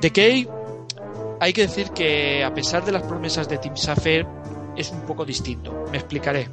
The 0.00 0.10
Cave, 0.10 0.48
hay 1.40 1.52
que 1.52 1.62
decir 1.62 1.90
que 1.90 2.44
a 2.44 2.52
pesar 2.54 2.84
de 2.84 2.92
las 2.92 3.02
promesas 3.02 3.48
de 3.48 3.58
Team 3.58 3.76
Safer, 3.76 4.26
es 4.76 4.90
un 4.90 5.02
poco 5.02 5.24
distinto. 5.24 5.86
Me 5.90 5.98
explicaré. 5.98 6.48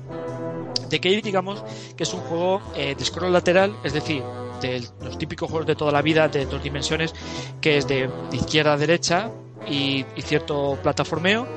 Cave, 1.00 1.22
digamos, 1.22 1.62
que 1.96 2.04
es 2.04 2.14
un 2.14 2.22
juego 2.22 2.62
eh, 2.76 2.96
de 2.98 3.06
scroll 3.06 3.32
lateral, 3.34 3.76
es 3.84 3.94
decir, 3.94 4.24
de 4.62 4.84
los 5.04 5.18
típicos 5.18 5.50
juegos 5.50 5.68
de 5.68 5.76
toda 5.76 5.92
la 5.92 6.02
vida 6.02 6.28
de 6.28 6.46
dos 6.46 6.64
dimensiones, 6.64 7.14
que 7.62 7.78
es 7.78 7.88
de, 7.88 8.10
izquierda 8.32 8.74
a 8.74 8.78
derecha 8.78 9.30
y, 9.70 10.06
y 10.16 10.22
cierto 10.22 10.78
plataformeo, 10.82 11.48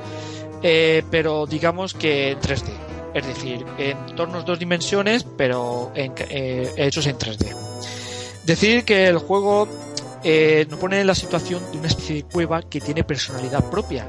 eh, 0.62 1.02
pero 1.10 1.46
digamos 1.46 1.94
que 1.94 2.32
en 2.32 2.40
3D. 2.40 2.70
Es 3.14 3.26
decir, 3.26 3.64
en 3.78 3.96
entornos 4.08 4.44
dos 4.44 4.58
dimensiones, 4.58 5.26
pero 5.36 5.92
en- 5.94 6.14
eh, 6.30 6.70
hechos 6.76 7.06
en 7.06 7.18
3D. 7.18 7.54
Decir 8.44 8.84
que 8.84 9.06
el 9.06 9.18
juego 9.18 9.68
eh, 10.24 10.66
nos 10.70 10.78
pone 10.78 11.00
en 11.00 11.06
la 11.06 11.14
situación 11.14 11.62
de 11.72 11.78
una 11.78 11.88
especie 11.88 12.16
de 12.16 12.22
cueva 12.24 12.62
que 12.62 12.80
tiene 12.80 13.02
personalidad 13.04 13.68
propia. 13.70 14.06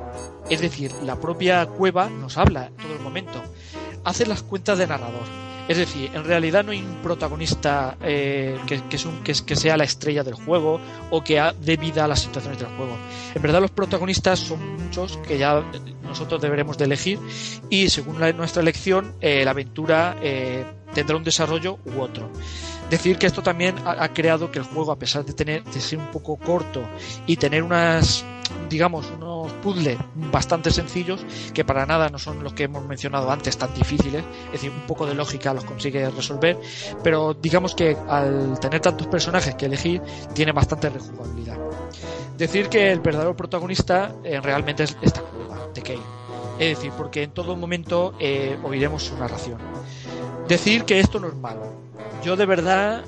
Es 0.49 0.61
decir, 0.61 0.91
la 1.03 1.15
propia 1.15 1.65
cueva 1.65 2.09
nos 2.09 2.37
habla 2.37 2.69
todo 2.81 2.93
el 2.93 2.99
momento. 2.99 3.41
Hace 4.03 4.25
las 4.25 4.43
cuentas 4.43 4.77
de 4.77 4.87
narrador. 4.87 5.23
Es 5.67 5.77
decir, 5.77 6.11
en 6.13 6.25
realidad 6.25 6.65
no 6.65 6.71
hay 6.73 6.79
un 6.81 6.95
protagonista 7.01 7.95
eh, 8.01 8.59
que, 8.67 9.55
sea 9.55 9.77
la 9.77 9.85
estrella 9.85 10.21
del 10.21 10.33
juego 10.33 10.81
o 11.09 11.23
que 11.23 11.41
dé 11.61 11.77
vida 11.77 12.03
a 12.03 12.07
las 12.09 12.19
situaciones 12.19 12.59
del 12.59 12.67
juego. 12.75 12.97
En 13.33 13.41
verdad 13.41 13.61
los 13.61 13.71
protagonistas 13.71 14.39
son 14.39 14.83
muchos 14.83 15.15
que 15.25 15.37
ya 15.37 15.63
nosotros 16.03 16.41
deberemos 16.41 16.77
de 16.77 16.83
elegir 16.85 17.17
y 17.69 17.87
según 17.89 18.19
la- 18.19 18.33
nuestra 18.33 18.61
elección 18.61 19.13
eh, 19.21 19.45
la 19.45 19.51
aventura 19.51 20.17
eh, 20.21 20.65
tendrá 20.93 21.15
un 21.15 21.23
desarrollo 21.23 21.79
u 21.85 22.01
otro. 22.01 22.29
Decir 22.89 23.17
que 23.17 23.25
esto 23.25 23.41
también 23.41 23.75
ha, 23.85 24.07
creado 24.09 24.51
que 24.51 24.59
el 24.59 24.65
juego, 24.65 24.91
a 24.91 24.97
pesar 24.97 25.25
de 25.25 25.33
tener 25.33 25.63
de 25.63 25.81
ser 25.81 25.99
un 25.99 26.11
poco 26.11 26.37
corto 26.37 26.83
y 27.25 27.37
tener 27.37 27.63
unas 27.63 28.23
digamos, 28.69 29.11
unos 29.15 29.51
puzzles 29.63 29.97
bastante 30.31 30.71
sencillos 30.71 31.25
que 31.53 31.63
para 31.63 31.85
nada 31.85 32.09
no 32.09 32.17
son 32.17 32.43
los 32.43 32.53
que 32.53 32.63
hemos 32.63 32.85
mencionado 32.85 33.31
antes 33.31 33.57
tan 33.57 33.73
difíciles, 33.73 34.23
es 34.47 34.51
decir, 34.53 34.71
un 34.71 34.85
poco 34.87 35.05
de 35.05 35.15
lógica 35.15 35.53
los 35.53 35.63
consigue 35.63 36.09
resolver, 36.09 36.57
pero 37.03 37.33
digamos 37.33 37.75
que 37.75 37.97
al 38.07 38.59
tener 38.59 38.81
tantos 38.81 39.07
personajes 39.07 39.55
que 39.55 39.65
elegir 39.65 40.01
tiene 40.33 40.51
bastante 40.51 40.89
rejugabilidad. 40.89 41.57
Decir 42.37 42.69
que 42.69 42.91
el 42.91 42.99
verdadero 42.99 43.35
protagonista 43.35 44.15
eh, 44.23 44.39
realmente 44.41 44.83
es 44.83 44.97
esta 45.01 45.21
cueva 45.21 45.67
de 45.73 45.81
Kane, 45.81 45.99
es 46.59 46.77
decir, 46.77 46.91
porque 46.97 47.23
en 47.23 47.31
todo 47.31 47.55
momento 47.55 48.13
eh, 48.19 48.57
oiremos 48.63 49.03
su 49.03 49.17
narración. 49.17 49.59
Decir 50.47 50.83
que 50.83 50.99
esto 50.99 51.19
no 51.19 51.27
es 51.27 51.35
malo. 51.35 51.82
Yo 52.23 52.35
de 52.35 52.45
verdad 52.45 53.03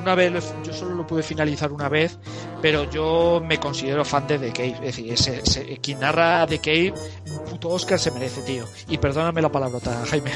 una 0.00 0.14
vez, 0.14 0.54
yo 0.64 0.72
solo 0.72 0.94
lo 0.94 1.06
pude 1.06 1.22
finalizar 1.22 1.72
una 1.72 1.88
vez, 1.88 2.18
pero 2.62 2.90
yo 2.90 3.42
me 3.44 3.58
considero 3.58 4.04
fan 4.04 4.26
de 4.26 4.38
The 4.38 4.52
Cave. 4.52 4.74
Es 4.74 4.96
decir, 4.96 5.12
ese, 5.12 5.78
quien 5.78 6.00
narra 6.00 6.46
The 6.46 6.58
Cave, 6.58 6.94
un 7.30 7.44
puto 7.44 7.68
Oscar 7.70 7.98
se 7.98 8.10
merece, 8.10 8.42
tío. 8.42 8.64
Y 8.88 8.98
perdóname 8.98 9.42
la 9.42 9.50
palabrota, 9.50 10.04
Jaime. 10.06 10.32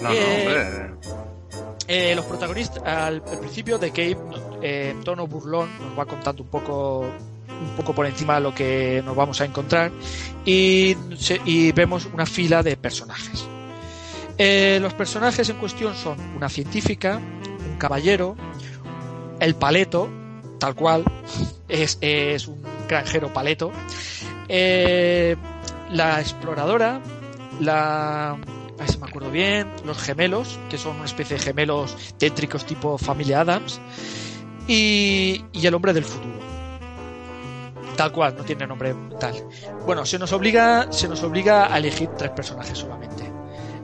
No, 0.00 0.08
no, 0.08 0.14
eh, 0.14 0.90
eh, 1.86 2.14
los 2.14 2.24
protagonistas, 2.24 2.82
al, 2.84 3.22
principio 3.22 3.76
de 3.78 3.90
Cave, 3.90 4.16
eh, 4.62 4.90
en 4.92 5.04
tono 5.04 5.26
burlón, 5.26 5.68
nos 5.78 5.98
va 5.98 6.06
contando 6.06 6.42
un 6.42 6.48
poco 6.48 7.00
un 7.00 7.76
poco 7.76 7.94
por 7.94 8.06
encima 8.06 8.36
de 8.36 8.40
lo 8.40 8.54
que 8.54 9.02
nos 9.04 9.14
vamos 9.14 9.38
a 9.42 9.44
encontrar 9.44 9.92
y, 10.46 10.96
y 11.44 11.72
vemos 11.72 12.06
una 12.06 12.24
fila 12.24 12.62
de 12.62 12.78
personajes. 12.78 13.46
Los 14.80 14.94
personajes 14.94 15.48
en 15.50 15.56
cuestión 15.56 15.94
son 15.94 16.18
una 16.34 16.48
científica, 16.48 17.20
caballero, 17.78 18.36
el 19.38 19.54
paleto, 19.54 20.08
tal 20.58 20.74
cual, 20.74 21.04
es, 21.68 21.98
es 22.00 22.48
un 22.48 22.62
granjero 22.88 23.32
paleto, 23.32 23.70
eh, 24.48 25.36
la 25.90 26.20
exploradora, 26.20 27.00
la... 27.60 28.30
A 28.30 28.82
ver 28.84 28.90
si 28.90 28.96
me 28.96 29.08
acuerdo 29.08 29.30
bien, 29.30 29.68
los 29.84 29.98
gemelos, 29.98 30.58
que 30.70 30.78
son 30.78 30.96
una 30.96 31.04
especie 31.04 31.36
de 31.36 31.42
gemelos 31.42 31.94
tétricos 32.16 32.64
tipo 32.64 32.96
familia 32.96 33.42
Adams, 33.42 33.78
y, 34.66 35.44
y 35.52 35.66
el 35.66 35.74
hombre 35.74 35.92
del 35.92 36.04
futuro 36.04 36.40
tal 38.00 38.12
cual, 38.12 38.34
no 38.34 38.44
tiene 38.44 38.66
nombre 38.66 38.94
tal. 39.18 39.34
Bueno, 39.84 40.06
se 40.06 40.18
nos 40.18 40.32
obliga, 40.32 40.90
se 40.90 41.06
nos 41.06 41.22
obliga 41.22 41.70
a 41.70 41.76
elegir 41.76 42.08
tres 42.16 42.30
personajes 42.30 42.78
solamente. 42.78 43.09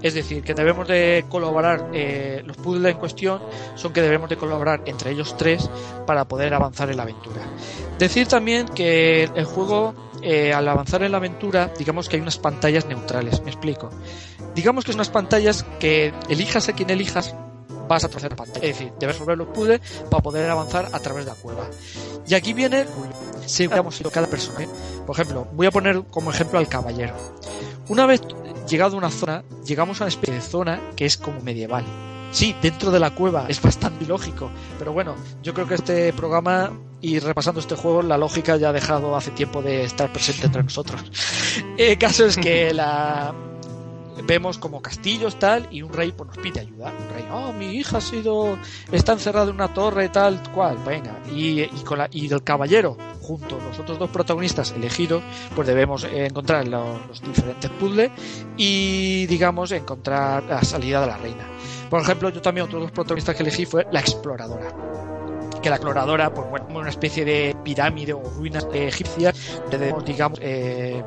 Es 0.07 0.15
decir, 0.15 0.45
que 0.45 0.55
debemos 0.55 0.87
de 0.87 1.25
colaborar, 1.29 1.91
eh, 1.93 2.41
los 2.47 2.57
puzzles 2.59 2.93
en 2.93 2.99
cuestión 3.01 3.43
son 3.75 3.93
que 3.93 4.01
debemos 4.01 4.31
de 4.31 4.37
colaborar 4.37 4.83
entre 4.87 5.11
ellos 5.11 5.37
tres 5.37 5.69
para 6.07 6.27
poder 6.27 6.55
avanzar 6.55 6.89
en 6.91 6.97
la 6.99 7.03
aventura. 7.03 7.43
Decir 7.99 8.29
también 8.29 8.69
que 8.69 9.25
el 9.25 9.45
juego, 9.45 9.97
eh, 10.23 10.53
al 10.53 10.69
avanzar 10.69 11.03
en 11.03 11.11
la 11.11 11.17
aventura, 11.17 11.73
digamos 11.77 12.09
que 12.09 12.15
hay 12.15 12.23
unas 12.23 12.39
pantallas 12.39 12.87
neutrales, 12.87 13.43
me 13.43 13.51
explico. 13.51 13.91
Digamos 14.55 14.85
que 14.85 14.93
son 14.93 15.01
unas 15.01 15.11
pantallas 15.11 15.65
que 15.81 16.15
elijas 16.29 16.69
a 16.69 16.73
quien 16.73 16.91
elijas, 16.91 17.35
vas 17.89 18.05
a 18.05 18.09
la 18.09 18.37
pantalla. 18.37 18.65
Es 18.65 18.79
decir, 18.79 18.93
debes 19.01 19.17
resolver 19.17 19.37
los 19.37 19.49
puzzles 19.49 19.81
para 20.09 20.23
poder 20.23 20.49
avanzar 20.49 20.87
a 20.93 21.01
través 21.01 21.25
de 21.25 21.33
la 21.33 21.37
cueva. 21.37 21.67
Y 22.29 22.35
aquí 22.35 22.53
viene, 22.53 22.87
si 23.45 23.65
ido 23.65 24.11
cada 24.13 24.29
personaje. 24.29 24.69
Por 25.05 25.17
ejemplo, 25.17 25.49
voy 25.53 25.67
a 25.67 25.73
poner 25.73 26.05
como 26.13 26.31
ejemplo 26.31 26.61
al 26.61 26.69
caballero. 26.69 27.15
Una 27.89 28.07
vez 28.07 28.21
llegado 28.69 28.97
a 28.97 28.99
una 28.99 29.11
zona, 29.11 29.45
llegamos 29.65 30.01
a 30.01 30.05
una 30.05 30.09
especie 30.09 30.35
de 30.35 30.41
zona 30.41 30.81
que 30.97 31.07
es 31.07 31.17
como 31.17 31.41
medieval. 31.41 31.85
Sí, 32.33 32.55
dentro 32.61 32.91
de 32.91 33.01
la 33.01 33.11
cueva 33.11 33.47
es 33.49 33.63
bastante 33.63 34.05
lógico, 34.05 34.51
pero 34.79 34.93
bueno, 34.93 35.15
yo 35.43 35.55
creo 35.55 35.67
que 35.67 35.75
este 35.75 36.13
programa 36.13 36.73
y 37.01 37.19
repasando 37.19 37.61
este 37.61 37.77
juego, 37.77 38.03
la 38.03 38.19
lógica 38.19 38.57
ya 38.57 38.71
ha 38.71 38.73
dejado 38.73 39.17
hace 39.17 39.31
tiempo 39.31 39.63
de 39.63 39.85
estar 39.85 40.13
presente 40.13 40.47
entre 40.47 40.63
nosotros. 40.63 41.01
El 41.79 41.97
caso 41.99 42.27
es 42.27 42.37
que 42.37 42.75
la, 42.75 43.35
vemos 44.25 44.59
como 44.59 44.81
castillos 44.81 45.39
tal 45.39 45.69
y 45.71 45.83
un 45.83 45.93
rey 45.93 46.13
pues 46.13 46.29
nos 46.29 46.39
pide 46.39 46.61
ayuda. 46.61 46.93
Un 46.93 47.15
rey 47.15 47.25
oh 47.31 47.53
mi 47.53 47.67
hija 47.77 47.99
ha 47.99 48.01
sido 48.01 48.59
está 48.93 49.13
encerrada 49.13 49.51
en 49.51 49.55
una 49.55 49.73
torre 49.73 50.09
tal 50.09 50.43
cual 50.53 50.79
venga 50.87 51.19
y, 51.33 51.63
y 51.63 51.83
con 51.85 51.99
la, 51.99 52.09
y 52.11 52.29
del 52.29 52.43
caballero 52.43 52.97
junto 53.21 53.59
los 53.59 53.79
otros 53.79 53.99
dos 53.99 54.11
protagonistas 54.11 54.73
elegidos 54.73 55.23
pues 55.55 55.67
debemos 55.67 56.05
encontrar 56.05 56.67
los, 56.69 57.07
los 57.09 57.23
diferentes 57.23 57.71
puzzles 57.73 58.11
y 58.57 59.27
digamos 59.27 59.73
encontrar 59.73 60.45
la 60.45 60.63
salida 60.63 61.01
de 61.01 61.07
la 61.07 61.17
reina. 61.17 61.47
Por 61.91 62.01
ejemplo 62.03 62.31
yo 62.31 62.41
también 62.41 62.67
otros 62.67 62.83
dos 62.83 62.91
protagonistas 62.93 63.37
que 63.37 63.43
elegí 63.43 63.67
fue 63.67 63.87
la 63.91 64.01
exploradora. 64.01 64.73
Que 65.63 65.71
la 65.71 65.77
exploradora, 65.77 66.33
pues 66.33 66.49
bueno, 66.49 66.67
una 66.71 66.91
especie 66.91 67.25
de 67.25 67.57
pirámide 67.65 68.13
o 68.13 68.23
ruinas 68.23 68.67
egipcias, 68.73 69.61
debemos, 69.71 70.05
digamos, 70.05 70.39
eh, 70.43 71.03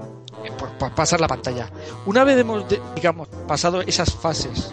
por, 0.57 0.93
pasar 0.93 1.21
la 1.21 1.27
pantalla. 1.27 1.69
Una 2.05 2.23
vez 2.23 2.37
hemos, 2.37 2.65
digamos, 2.95 3.27
pasado 3.47 3.81
esas 3.81 4.13
fases 4.13 4.71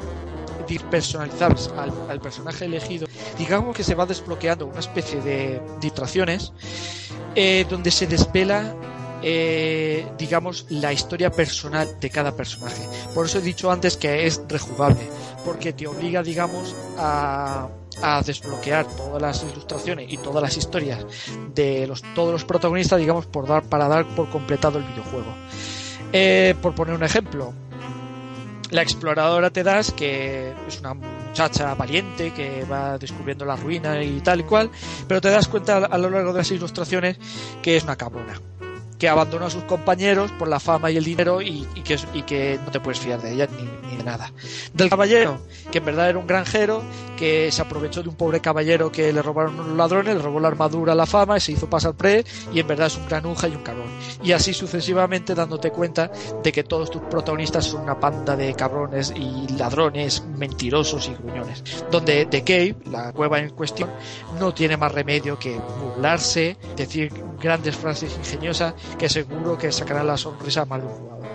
personalizables 0.91 1.71
al, 1.77 1.93
al, 2.11 2.21
personaje 2.21 2.65
elegido, 2.65 3.07
digamos 3.39 3.77
que 3.77 3.85
se 3.85 3.95
va 3.95 4.05
desbloqueando 4.05 4.67
una 4.67 4.81
especie 4.81 5.21
de 5.21 5.63
distracciones 5.81 6.53
eh, 7.37 7.65
donde 7.71 7.93
se 7.93 8.09
desvela 8.09 8.75
eh, 9.23 10.07
digamos, 10.19 10.67
la 10.69 10.93
historia 10.93 11.31
personal 11.31 11.99
de 11.99 12.11
cada 12.11 12.37
personaje. 12.37 12.83
Por 13.15 13.27
eso 13.27 13.39
he 13.39 13.43
dicho 13.43 13.71
antes 13.71 13.97
que 13.97 14.27
es 14.27 14.43
rejugable, 14.47 15.09
porque 15.45 15.73
te 15.73 15.87
obliga, 15.87 16.23
digamos, 16.23 16.75
a, 16.99 17.69
a 18.03 18.23
desbloquear 18.23 18.87
todas 18.87 19.21
las 19.21 19.43
ilustraciones 19.43 20.13
y 20.13 20.17
todas 20.19 20.43
las 20.43 20.57
historias 20.57 21.05
de 21.55 21.87
los, 21.87 22.03
todos 22.15 22.33
los 22.33 22.45
protagonistas, 22.45 22.99
digamos, 22.99 23.27
por 23.27 23.47
dar, 23.47 23.65
para 23.65 23.89
dar 23.89 24.07
por 24.15 24.29
completado 24.29 24.79
el 24.79 24.85
videojuego. 24.85 25.35
Eh, 26.13 26.55
por 26.61 26.75
poner 26.75 26.95
un 26.95 27.03
ejemplo, 27.03 27.53
la 28.71 28.83
exploradora 28.83 29.51
te 29.51 29.63
das, 29.63 29.93
que 29.93 30.53
es 30.67 30.81
una 30.81 30.95
muchacha 30.95 31.75
valiente 31.75 32.33
que 32.33 32.65
va 32.65 32.99
descubriendo 32.99 33.45
la 33.45 33.57
ruina 33.57 34.03
y 34.03 34.21
tal 34.21 34.41
y 34.41 34.45
cual, 34.45 34.71
pero 35.07 35.21
te 35.21 35.31
das 35.31 35.49
cuenta 35.49 35.79
a 35.79 35.99
lo 35.99 36.11
largo 36.11 36.33
de 36.33 36.39
las 36.39 36.51
ilustraciones 36.51 37.19
que 37.63 37.77
es 37.77 37.85
una 37.85 37.97
cabrona 37.97 38.41
que 38.99 39.09
abandonó 39.09 39.47
a 39.47 39.51
sus 39.51 39.65
compañeros 39.65 40.31
por 40.33 40.49
la 40.49 40.61
fama 40.61 40.91
y 40.91 40.97
el 40.97 41.05
dinero 41.05 41.43
y, 41.43 41.67
y, 41.75 41.83
que, 41.83 42.59
no 42.65 42.71
te 42.71 42.81
puedes 42.81 43.01
fiar 43.01 43.21
de 43.21 43.33
ella 43.33 43.49
ni, 43.57 43.89
ni, 43.89 43.97
de 43.97 44.05
nada. 44.05 44.33
Del 44.73 44.89
caballero, 44.89 45.41
que 45.71 45.79
en 45.79 45.85
verdad 45.85 46.11
era 46.11 46.19
un 46.19 46.27
granjero, 46.27 46.83
que 47.17 47.51
se 47.51 47.63
aprovechó 47.63 48.03
de 48.03 48.09
un 48.09 48.15
pobre 48.15 48.41
caballero 48.41 48.93
que 48.93 49.13
le 49.13 49.23
robaron 49.23 49.59
unos 49.59 49.77
ladrones, 49.77 50.17
le 50.17 50.23
robó 50.23 50.41
la 50.41 50.49
armadura, 50.49 50.95
la 50.95 51.07
fama, 51.07 51.37
y 51.37 51.41
se 51.41 51.53
hizo 51.53 51.69
pasar 51.69 51.95
pre 51.95 52.25
y 52.53 52.61
en 52.61 52.67
verdad 52.67 52.87
es 52.89 52.97
un 52.97 53.07
granuja 53.07 53.49
y 53.49 53.57
un 53.57 53.63
cabrón. 53.63 53.89
Y 54.23 54.33
así 54.33 54.53
sucesivamente 54.53 55.35
dándote 55.35 55.71
cuenta 55.71 56.11
de 56.43 56.53
que 56.53 56.65
todos 56.65 56.91
tus 56.91 57.03
protagonistas 57.03 57.67
son 57.67 57.83
una 57.83 57.99
panda 57.99 58.37
de 58.37 58.55
cabrones 58.55 59.13
y 59.15 59.49
ladrones 59.57 60.23
mentirosos 60.37 61.09
y 61.09 61.15
gruñones. 61.15 61.63
Donde 61.91 62.27
The 62.27 62.43
Cave, 62.43 62.77
la 62.91 63.13
cueva 63.13 63.39
en 63.39 63.51
cuestión, 63.51 63.91
no 64.39 64.53
tiene 64.55 64.77
más 64.77 64.93
remedio 64.93 65.39
que 65.39 65.59
burlarse, 65.83 66.57
decir 66.77 67.13
grandes 67.41 67.77
frases 67.77 68.17
ingeniosas 68.17 68.75
que 68.99 69.09
seguro 69.09 69.59
que 69.59 69.73
sacará 69.73 70.03
la 70.03 70.17
sonrisa 70.17 70.63
a 70.63 70.65
más 70.67 70.81
de 70.81 70.87
un 70.87 70.93
jugador. 70.93 71.27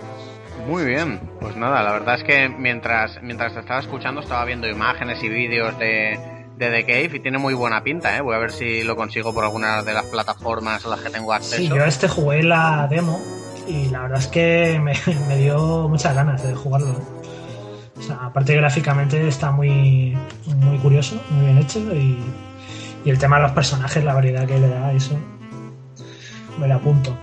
Muy 0.67 0.85
bien, 0.85 1.19
pues 1.39 1.55
nada, 1.55 1.81
la 1.81 1.91
verdad 1.93 2.15
es 2.15 2.23
que 2.23 2.47
mientras, 2.47 3.21
mientras 3.23 3.53
te 3.53 3.59
estaba 3.59 3.79
escuchando 3.79 4.21
estaba 4.21 4.45
viendo 4.45 4.69
imágenes 4.69 5.23
y 5.23 5.29
vídeos 5.29 5.77
de, 5.79 6.19
de 6.57 6.69
The 6.69 6.85
Cave 6.85 7.17
y 7.17 7.19
tiene 7.19 7.39
muy 7.39 7.53
buena 7.55 7.83
pinta, 7.83 8.15
¿eh? 8.15 8.21
Voy 8.21 8.35
a 8.35 8.39
ver 8.39 8.51
si 8.51 8.83
lo 8.83 8.95
consigo 8.95 9.33
por 9.33 9.43
alguna 9.43 9.81
de 9.81 9.93
las 9.93 10.05
plataformas 10.05 10.85
a 10.85 10.89
las 10.89 11.01
que 11.01 11.09
tengo 11.09 11.33
acceso. 11.33 11.57
Sí, 11.57 11.67
yo 11.67 11.83
este 11.83 12.07
jugué 12.07 12.43
la 12.43 12.87
demo 12.87 13.19
y 13.67 13.89
la 13.89 14.03
verdad 14.03 14.19
es 14.19 14.27
que 14.27 14.79
me, 14.81 14.93
me 15.27 15.37
dio 15.37 15.87
muchas 15.89 16.13
ganas 16.13 16.43
de 16.43 16.53
jugarlo. 16.53 16.95
O 17.97 18.01
sea, 18.01 18.17
aparte 18.25 18.55
gráficamente 18.55 19.27
está 19.27 19.51
muy, 19.51 20.17
muy 20.57 20.77
curioso, 20.77 21.21
muy 21.31 21.45
bien 21.45 21.57
hecho 21.57 21.79
y, 21.79 22.19
y 23.03 23.09
el 23.09 23.17
tema 23.17 23.37
de 23.37 23.43
los 23.43 23.51
personajes, 23.51 24.03
la 24.03 24.13
variedad 24.13 24.47
que 24.47 24.59
le 24.59 24.69
da 24.69 24.91
eso, 24.93 25.17
me 26.61 26.67
la 26.67 26.75
apunto. 26.75 27.17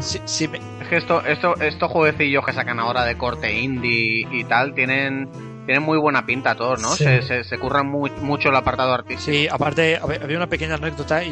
Sí, 0.00 0.20
sí, 0.24 0.48
me... 0.48 0.58
Es 0.80 0.88
que 0.88 0.96
esto, 0.96 1.20
esto, 1.26 1.56
estos 1.60 1.90
jueguecillos 1.90 2.46
que 2.46 2.52
sacan 2.52 2.78
ahora 2.78 3.04
de 3.04 3.18
corte 3.18 3.52
indie 3.52 4.26
y 4.30 4.44
tal 4.44 4.72
tienen 4.74 5.28
tienen 5.66 5.82
muy 5.82 5.98
buena 5.98 6.24
pinta 6.24 6.54
todos, 6.54 6.80
¿no? 6.80 6.90
Sí. 6.94 7.02
Se, 7.02 7.22
se, 7.22 7.42
se, 7.42 7.58
curran 7.58 7.88
muy, 7.88 8.08
mucho 8.22 8.50
el 8.50 8.56
apartado 8.56 8.94
artístico. 8.94 9.36
Sí, 9.36 9.48
aparte 9.50 9.96
había 9.96 10.36
una 10.36 10.48
pequeña 10.48 10.76
anécdota 10.76 11.24
y, 11.24 11.30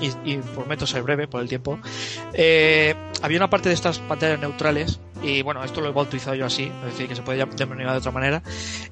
y, 0.00 0.06
y, 0.06 0.34
y 0.34 0.36
prometo 0.36 0.86
ser 0.86 1.02
breve 1.02 1.26
por 1.26 1.42
el 1.42 1.48
tiempo. 1.48 1.80
Eh, 2.32 2.94
había 3.22 3.38
una 3.38 3.50
parte 3.50 3.68
de 3.68 3.74
estas 3.74 3.98
pantallas 3.98 4.38
neutrales 4.38 5.00
y 5.20 5.42
bueno, 5.42 5.64
esto 5.64 5.80
lo 5.80 5.88
he 5.88 5.92
bautizado 5.92 6.36
yo 6.36 6.46
así, 6.46 6.70
es 6.84 6.92
decir, 6.92 7.08
que 7.08 7.16
se 7.16 7.22
puede 7.22 7.44
denominar 7.44 7.92
de 7.92 7.98
otra 7.98 8.12
manera, 8.12 8.42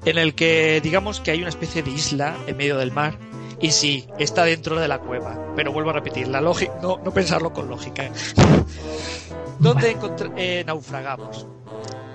en 0.03 0.17
el 0.17 0.35
que 0.35 0.81
digamos 0.81 1.21
que 1.21 1.31
hay 1.31 1.39
una 1.39 1.49
especie 1.49 1.81
de 1.81 1.91
isla 1.91 2.35
en 2.45 2.57
medio 2.57 2.77
del 2.77 2.91
mar 2.91 3.17
y 3.59 3.71
sí, 3.71 4.07
está 4.19 4.43
dentro 4.43 4.79
de 4.79 4.87
la 4.87 4.99
cueva. 4.99 5.53
Pero 5.55 5.71
vuelvo 5.71 5.89
a 5.91 5.93
repetir, 5.93 6.27
la 6.27 6.41
lógica, 6.41 6.73
no, 6.81 6.99
no 7.03 7.11
pensarlo 7.11 7.53
con 7.53 7.69
lógica. 7.69 8.09
donde 9.59 9.97
eh, 10.37 10.63
naufragamos. 10.65 11.47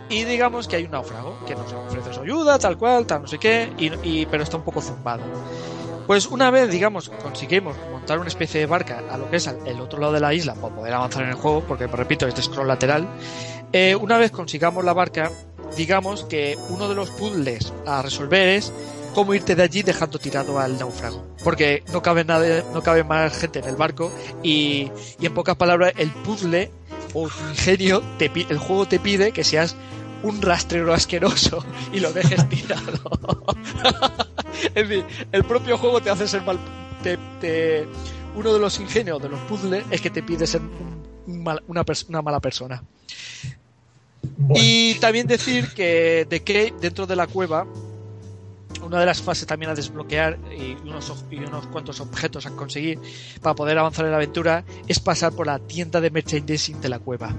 Y 0.09 0.25
digamos 0.25 0.67
que 0.67 0.77
hay 0.77 0.85
un 0.85 0.91
náufrago 0.91 1.39
que 1.47 1.55
nos 1.55 1.73
ofrece 1.73 2.13
su 2.13 2.23
ayuda, 2.23 2.59
tal 2.59 2.77
cual, 2.77 3.07
tal 3.07 3.23
no 3.23 3.29
sé 3.29 3.39
qué, 3.39 3.73
y, 3.79 3.93
y, 4.03 4.27
pero 4.27 4.43
está 4.43 4.57
un 4.57 4.65
poco 4.65 4.81
zumbado. 4.81 5.23
Pues 6.07 6.27
una 6.27 6.51
vez, 6.51 6.69
digamos, 6.71 7.09
conseguimos 7.23 7.77
montar 7.93 8.19
una 8.19 8.27
especie 8.27 8.59
de 8.59 8.67
barca 8.67 9.05
a 9.09 9.17
lo 9.17 9.31
que 9.31 9.37
es 9.37 9.47
el 9.47 9.81
otro 9.81 10.01
lado 10.01 10.13
de 10.13 10.19
la 10.19 10.35
isla 10.35 10.55
para 10.57 10.75
poder 10.75 10.95
avanzar 10.95 11.23
en 11.23 11.29
el 11.29 11.37
juego, 11.37 11.63
porque 11.63 11.87
repito, 11.87 12.27
es 12.27 12.35
de 12.35 12.43
scroll 12.43 12.67
lateral, 12.67 13.07
eh, 13.73 13.95
una 13.95 14.19
vez 14.19 14.33
consigamos 14.33 14.85
la 14.85 14.93
barca, 14.93 15.31
digamos 15.77 16.25
que 16.25 16.59
uno 16.71 16.89
de 16.89 16.97
los 16.97 17.11
puzzles 17.11 17.73
a 17.87 18.03
resolver 18.03 18.49
es 18.49 18.73
cómo 19.15 19.35
irte 19.35 19.55
de 19.55 19.63
allí 19.63 19.83
dejando 19.83 20.19
tirado 20.19 20.59
al 20.59 20.79
náufrago. 20.79 21.25
Porque 21.43 21.83
no 21.93 22.03
cabe 22.03 22.25
nada, 22.25 22.65
no 22.73 22.83
cabe 22.83 23.05
más 23.05 23.37
gente 23.37 23.59
en 23.59 23.67
el 23.67 23.77
barco 23.77 24.13
y, 24.43 24.91
y 25.21 25.27
en 25.27 25.35
pocas 25.35 25.57
palabras 25.57 25.93
el 25.97 26.11
puzzle 26.11 26.71
o 27.15 27.29
tu 27.29 27.49
ingenio, 27.51 28.03
te, 28.19 28.31
el 28.49 28.59
juego 28.59 28.87
te 28.87 28.99
pide 28.99 29.33
que 29.33 29.45
seas 29.45 29.77
un 30.23 30.43
rastrero 30.43 30.93
asqueroso 30.93 31.65
y 31.93 32.01
lo 32.01 32.13
dejes 32.13 32.49
tirado. 32.49 33.45
es 34.75 34.89
decir, 34.89 35.05
el 35.33 35.45
propio 35.45 35.79
juego 35.79 36.01
te 36.01 36.11
hace 36.11 36.29
ser 36.29 36.43
mal. 36.43 36.59
Te, 37.03 37.87
uno 38.37 38.53
de 38.53 38.59
los 38.59 38.79
ingenios 38.79 39.21
de 39.23 39.29
los 39.29 39.41
puzzles 39.41 39.85
es 39.91 40.01
que 40.01 40.11
te 40.11 40.23
pide 40.23 40.47
ser 40.47 40.61
una, 41.27 41.59
una, 41.67 42.23
mala 42.23 42.41
persona. 42.41 42.83
Y 44.55 44.95
también 44.95 45.27
decir 45.27 45.73
que 45.73 46.27
de 46.29 46.43
que 46.43 46.75
dentro 46.81 47.07
de 47.07 47.17
la 47.17 47.27
cueva 47.27 47.67
una 48.91 49.01
de 49.01 49.07
las 49.07 49.23
fases 49.23 49.47
también 49.47 49.71
a 49.71 49.75
desbloquear 49.75 50.37
y 50.51 50.77
unos, 50.89 51.25
y 51.31 51.37
unos 51.39 51.69
cuantos 51.69 52.01
objetos 52.01 52.45
a 52.47 52.51
conseguir 52.51 52.99
para 53.41 53.55
poder 53.55 53.79
avanzar 53.79 54.05
en 54.05 54.11
la 54.11 54.17
aventura 54.17 54.65
es 54.89 54.99
pasar 54.99 55.33
por 55.33 55.47
la 55.47 55.61
tienda 55.61 56.01
de 56.01 56.11
merchandising 56.11 56.81
de 56.81 56.89
la 56.89 56.99
cueva. 56.99 57.33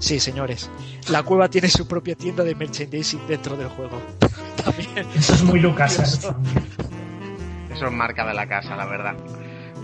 Sí, 0.00 0.18
señores, 0.18 0.68
la 1.08 1.22
cueva 1.22 1.48
tiene 1.48 1.68
su 1.68 1.86
propia 1.86 2.16
tienda 2.16 2.42
de 2.42 2.56
merchandising 2.56 3.24
dentro 3.28 3.56
del 3.56 3.68
juego. 3.68 4.02
también. 4.64 5.06
Eso 5.14 5.34
es 5.34 5.42
muy 5.44 5.60
Lucas. 5.60 5.98
Eso 7.72 7.86
es 7.86 7.92
marca 7.92 8.26
de 8.26 8.34
la 8.34 8.48
casa, 8.48 8.74
la 8.74 8.86
verdad. 8.86 9.14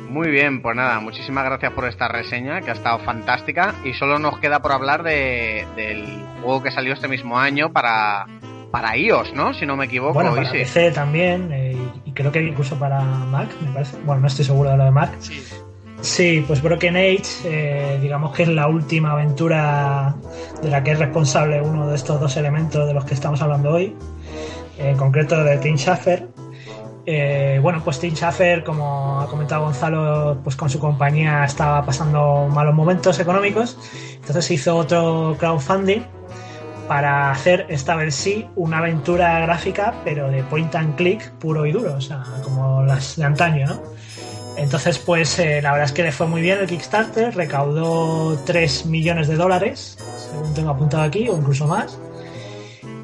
Muy 0.09 0.29
bien, 0.29 0.61
pues 0.61 0.75
nada, 0.75 0.99
muchísimas 0.99 1.45
gracias 1.45 1.73
por 1.73 1.87
esta 1.89 2.09
reseña 2.09 2.61
que 2.63 2.71
ha 2.71 2.75
estado 2.75 2.99
fantástica 2.99 3.77
y 3.85 3.95
solo 3.95 4.19
nos 4.19 4.39
queda 4.41 4.61
por 4.61 4.73
hablar 4.73 5.05
de, 5.05 5.67
del 5.77 6.05
juego 6.43 6.63
que 6.63 6.71
salió 6.73 6.93
este 6.93 7.09
mismo 7.09 7.39
año 7.39 7.73
para, 7.73 8.27
para 8.73 8.97
iOS, 8.97 9.35
¿no? 9.35 9.55
Si 9.55 9.67
no 9.67 9.77
me 9.77 9.85
equivoco. 9.85 10.15
Bueno, 10.15 10.35
para 10.35 10.51
PC 10.51 10.91
también 10.91 11.51
eh, 11.53 11.77
y 12.05 12.13
creo 12.13 12.33
que 12.33 12.43
incluso 12.43 12.77
para 12.77 13.01
Mac, 13.01 13.49
me 13.61 13.71
parece. 13.71 13.97
Bueno, 14.05 14.23
no 14.23 14.27
estoy 14.27 14.45
seguro 14.45 14.71
de 14.71 14.77
lo 14.79 14.85
de 14.85 14.91
Mac. 14.91 15.13
Sí. 15.21 15.41
Sí, 16.01 16.45
pues 16.49 16.61
Broken 16.61 16.97
Age, 16.97 17.23
eh, 17.45 17.99
digamos 18.03 18.35
que 18.35 18.43
es 18.43 18.49
la 18.49 18.67
última 18.67 19.13
aventura 19.13 20.17
de 20.61 20.69
la 20.69 20.83
que 20.83 20.91
es 20.91 20.99
responsable 20.99 21.61
uno 21.61 21.87
de 21.87 21.95
estos 21.95 22.21
dos 22.21 22.37
elementos 22.37 22.89
de 22.89 22.93
los 22.93 23.05
que 23.05 23.15
estamos 23.15 23.41
hablando 23.41 23.71
hoy, 23.71 23.95
en 24.79 24.97
concreto 24.97 25.45
de 25.45 25.59
Tim 25.59 25.77
Schafer, 25.77 26.27
eh, 27.05 27.59
bueno, 27.61 27.83
pues 27.85 27.99
Tim 27.99 28.15
Schafer, 28.15 28.63
como 28.63 29.21
ha 29.21 29.27
comentado 29.27 29.63
Gonzalo, 29.63 30.41
pues 30.43 30.55
con 30.55 30.71
su 30.71 30.79
compañía 30.79 31.45
estaba 31.45 31.85
pasando 31.85 32.49
malos 32.49 32.75
momentos 32.75 33.19
económicos, 33.19 33.77
entonces 34.15 34.51
hizo 34.51 34.77
otro 34.77 35.37
crowdfunding 35.39 36.03
para 36.93 37.31
hacer 37.31 37.65
esta 37.71 37.97
vez 37.97 38.15
sí 38.15 38.47
una 38.55 38.77
aventura 38.77 39.41
gráfica, 39.41 39.95
pero 40.05 40.31
de 40.31 40.43
point 40.43 40.75
and 40.75 40.95
click 40.95 41.31
puro 41.39 41.65
y 41.65 41.73
duro, 41.73 41.95
o 41.95 42.01
sea, 42.03 42.23
como 42.45 42.83
las 42.83 43.17
de 43.17 43.25
antaño, 43.25 43.67
¿no? 43.67 43.83
Entonces, 44.59 44.99
pues 44.99 45.39
eh, 45.39 45.63
la 45.63 45.73
verdad 45.73 45.87
es 45.87 45.93
que 45.93 46.03
le 46.03 46.13
fue 46.13 46.27
muy 46.27 46.43
bien 46.43 46.59
el 46.59 46.67
Kickstarter, 46.67 47.35
recaudó 47.35 48.39
3 48.45 48.85
millones 48.85 49.27
de 49.29 49.37
dólares, 49.37 49.97
según 50.19 50.53
tengo 50.53 50.69
apuntado 50.69 51.05
aquí, 51.05 51.31
o 51.31 51.39
incluso 51.39 51.67
más 51.67 51.99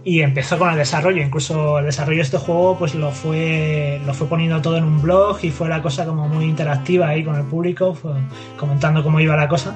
y 0.04 0.20
empezó 0.20 0.58
con 0.58 0.68
el 0.68 0.76
desarrollo. 0.76 1.22
Incluso 1.22 1.78
el 1.78 1.86
desarrollo 1.86 2.18
de 2.18 2.24
este 2.24 2.36
juego 2.36 2.76
pues 2.78 2.94
lo 2.94 3.10
fue, 3.10 4.02
lo 4.04 4.12
fue 4.12 4.26
poniendo 4.26 4.60
todo 4.60 4.76
en 4.76 4.84
un 4.84 5.00
blog 5.00 5.38
y 5.42 5.50
fue 5.50 5.66
la 5.70 5.80
cosa 5.80 6.04
como 6.04 6.28
muy 6.28 6.44
interactiva 6.44 7.08
ahí 7.08 7.24
con 7.24 7.36
el 7.36 7.44
público, 7.44 7.96
comentando 8.58 9.02
cómo 9.02 9.18
iba 9.18 9.34
la 9.34 9.48
cosa. 9.48 9.74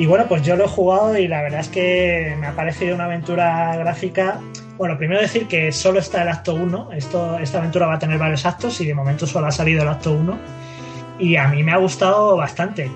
Y 0.00 0.06
bueno, 0.06 0.24
pues 0.26 0.40
yo 0.40 0.56
lo 0.56 0.64
he 0.64 0.66
jugado 0.66 1.18
y 1.18 1.28
la 1.28 1.42
verdad 1.42 1.60
es 1.60 1.68
que 1.68 2.34
me 2.40 2.46
ha 2.46 2.56
parecido 2.56 2.94
una 2.94 3.04
aventura 3.04 3.76
gráfica. 3.76 4.40
Bueno, 4.78 4.96
primero 4.96 5.20
decir 5.20 5.46
que 5.46 5.72
solo 5.72 5.98
está 5.98 6.22
el 6.22 6.28
acto 6.30 6.54
1. 6.54 6.92
Esto, 6.92 7.38
esta 7.38 7.58
aventura 7.58 7.86
va 7.86 7.96
a 7.96 7.98
tener 7.98 8.16
varios 8.16 8.46
actos 8.46 8.80
y 8.80 8.86
de 8.86 8.94
momento 8.94 9.26
solo 9.26 9.48
ha 9.48 9.52
salido 9.52 9.82
el 9.82 9.88
acto 9.88 10.12
1. 10.12 10.38
Y 11.18 11.36
a 11.36 11.48
mí 11.48 11.62
me 11.62 11.72
ha 11.72 11.76
gustado 11.76 12.34
bastante. 12.34 12.90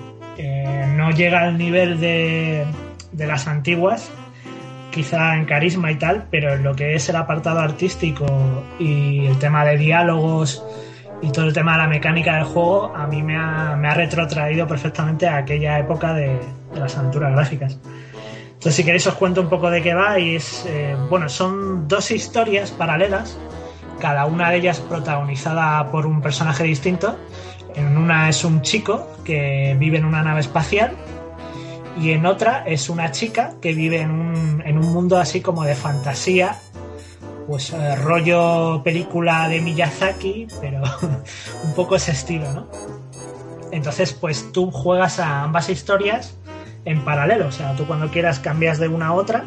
No 0.95 1.11
llega 1.11 1.41
al 1.41 1.59
nivel 1.59 1.99
de, 1.99 2.65
de 3.11 3.27
las 3.27 3.45
antiguas, 3.45 4.09
quizá 4.89 5.35
en 5.35 5.45
carisma 5.45 5.91
y 5.91 5.97
tal, 5.97 6.25
pero 6.31 6.55
en 6.55 6.63
lo 6.63 6.75
que 6.75 6.95
es 6.95 7.07
el 7.07 7.17
apartado 7.17 7.59
artístico 7.59 8.25
y 8.79 9.27
el 9.27 9.37
tema 9.37 9.63
de 9.63 9.77
diálogos 9.77 10.65
y 11.21 11.31
todo 11.31 11.45
el 11.45 11.53
tema 11.53 11.73
de 11.73 11.77
la 11.79 11.87
mecánica 11.87 12.35
del 12.35 12.43
juego, 12.43 12.93
a 12.95 13.07
mí 13.07 13.23
me 13.23 13.37
ha, 13.37 13.75
me 13.75 13.87
ha 13.87 13.93
retrotraído 13.93 14.67
perfectamente 14.67 15.27
a 15.27 15.37
aquella 15.37 15.79
época 15.79 16.13
de, 16.13 16.39
las 16.73 16.97
aventuras 16.97 17.33
gráficas. 17.33 17.79
Entonces, 18.53 18.75
si 18.75 18.83
queréis, 18.83 19.07
os 19.07 19.15
cuento 19.15 19.41
un 19.41 19.49
poco 19.49 19.69
de 19.69 19.81
qué 19.81 19.93
va. 19.93 20.19
Y 20.19 20.35
es, 20.35 20.65
eh, 20.67 20.95
bueno, 21.09 21.29
son 21.29 21.87
dos 21.87 22.11
historias 22.11 22.71
paralelas, 22.71 23.37
cada 23.99 24.25
una 24.25 24.49
de 24.49 24.57
ellas 24.57 24.79
protagonizada 24.79 25.91
por 25.91 26.05
un 26.05 26.21
personaje 26.21 26.63
distinto. 26.63 27.17
En 27.75 27.97
una 27.97 28.29
es 28.29 28.43
un 28.43 28.61
chico 28.61 29.07
que 29.23 29.75
vive 29.77 29.97
en 29.97 30.05
una 30.05 30.23
nave 30.23 30.39
espacial 30.39 30.95
y 31.99 32.11
en 32.11 32.25
otra 32.25 32.63
es 32.65 32.89
una 32.89 33.11
chica 33.11 33.53
que 33.61 33.73
vive 33.73 34.01
en 34.01 34.11
un, 34.11 34.63
en 34.65 34.77
un 34.77 34.93
mundo 34.93 35.17
así 35.17 35.41
como 35.41 35.63
de 35.63 35.75
fantasía, 35.75 36.57
pues 37.47 37.71
eh, 37.73 37.95
rollo 37.95 38.81
película 38.83 39.47
de 39.49 39.61
Miyazaki, 39.61 40.47
pero 40.61 40.81
un 41.63 41.73
poco 41.73 41.95
ese 41.95 42.11
estilo, 42.11 42.51
¿no? 42.53 42.67
Entonces, 43.71 44.13
pues 44.13 44.51
tú 44.51 44.71
juegas 44.71 45.19
a 45.19 45.43
ambas 45.43 45.69
historias 45.69 46.37
en 46.85 47.03
paralelo, 47.03 47.47
o 47.47 47.51
sea, 47.51 47.75
tú 47.75 47.85
cuando 47.85 48.09
quieras 48.09 48.39
cambias 48.39 48.79
de 48.79 48.87
una 48.87 49.07
a 49.07 49.13
otra 49.13 49.43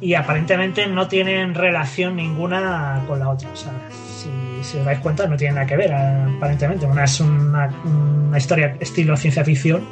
y 0.00 0.14
aparentemente 0.14 0.86
no 0.86 1.06
tienen 1.06 1.54
relación 1.54 2.16
ninguna 2.16 3.04
con 3.06 3.20
la 3.20 3.28
otra, 3.28 3.50
o 3.50 3.56
sea, 3.56 3.72
si, 3.90 4.30
si 4.62 4.78
os 4.78 4.84
dais 4.84 4.98
cuenta 5.00 5.26
no 5.26 5.36
tienen 5.36 5.56
nada 5.56 5.66
que 5.66 5.76
ver, 5.76 5.92
aparentemente, 5.92 6.86
una 6.86 7.04
es 7.04 7.20
una, 7.20 7.72
una 7.84 8.38
historia 8.38 8.76
estilo 8.80 9.16
ciencia 9.16 9.44
ficción 9.44 9.84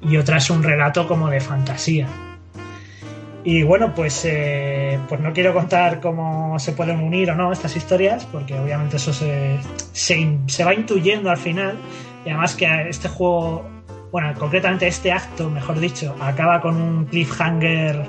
y 0.00 0.16
otra 0.16 0.36
es 0.36 0.50
un 0.50 0.62
relato 0.62 1.06
como 1.08 1.30
de 1.30 1.40
fantasía. 1.40 2.06
Y 3.44 3.64
bueno, 3.64 3.92
pues, 3.94 4.24
eh, 4.24 4.98
pues 5.08 5.20
no 5.20 5.32
quiero 5.32 5.52
contar 5.52 6.00
cómo 6.00 6.58
se 6.58 6.72
pueden 6.72 7.00
unir 7.00 7.30
o 7.30 7.34
no 7.34 7.52
estas 7.52 7.74
historias, 7.76 8.24
porque 8.26 8.58
obviamente 8.58 8.96
eso 8.96 9.12
se, 9.12 9.58
se, 9.92 10.64
va 10.64 10.74
intuyendo 10.74 11.30
al 11.30 11.38
final. 11.38 11.76
Y 12.24 12.28
además 12.28 12.54
que 12.54 12.88
este 12.88 13.08
juego, 13.08 13.64
bueno, 14.12 14.32
concretamente 14.38 14.86
este 14.86 15.10
acto, 15.10 15.50
mejor 15.50 15.80
dicho, 15.80 16.14
acaba 16.20 16.60
con 16.60 16.80
un 16.80 17.04
cliffhanger 17.06 18.08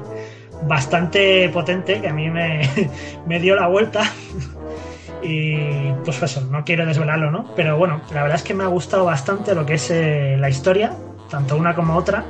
bastante 0.67 1.49
potente 1.49 1.99
que 1.99 2.07
a 2.07 2.13
mí 2.13 2.29
me, 2.29 2.69
me 3.25 3.39
dio 3.39 3.55
la 3.55 3.67
vuelta. 3.67 4.03
y 5.23 5.91
pues 6.05 6.21
eso, 6.21 6.41
no 6.41 6.63
quiero 6.63 6.85
desvelarlo, 6.85 7.31
¿no? 7.31 7.55
Pero 7.55 7.75
bueno, 7.77 8.01
la 8.13 8.21
verdad 8.21 8.37
es 8.37 8.43
que 8.43 8.53
me 8.53 8.63
ha 8.63 8.67
gustado 8.67 9.05
bastante 9.05 9.55
lo 9.55 9.65
que 9.65 9.75
es 9.75 9.89
eh, 9.89 10.35
la 10.37 10.49
historia 10.49 10.95
tanto 11.33 11.57
una 11.57 11.73
como 11.73 11.95
otra. 11.97 12.25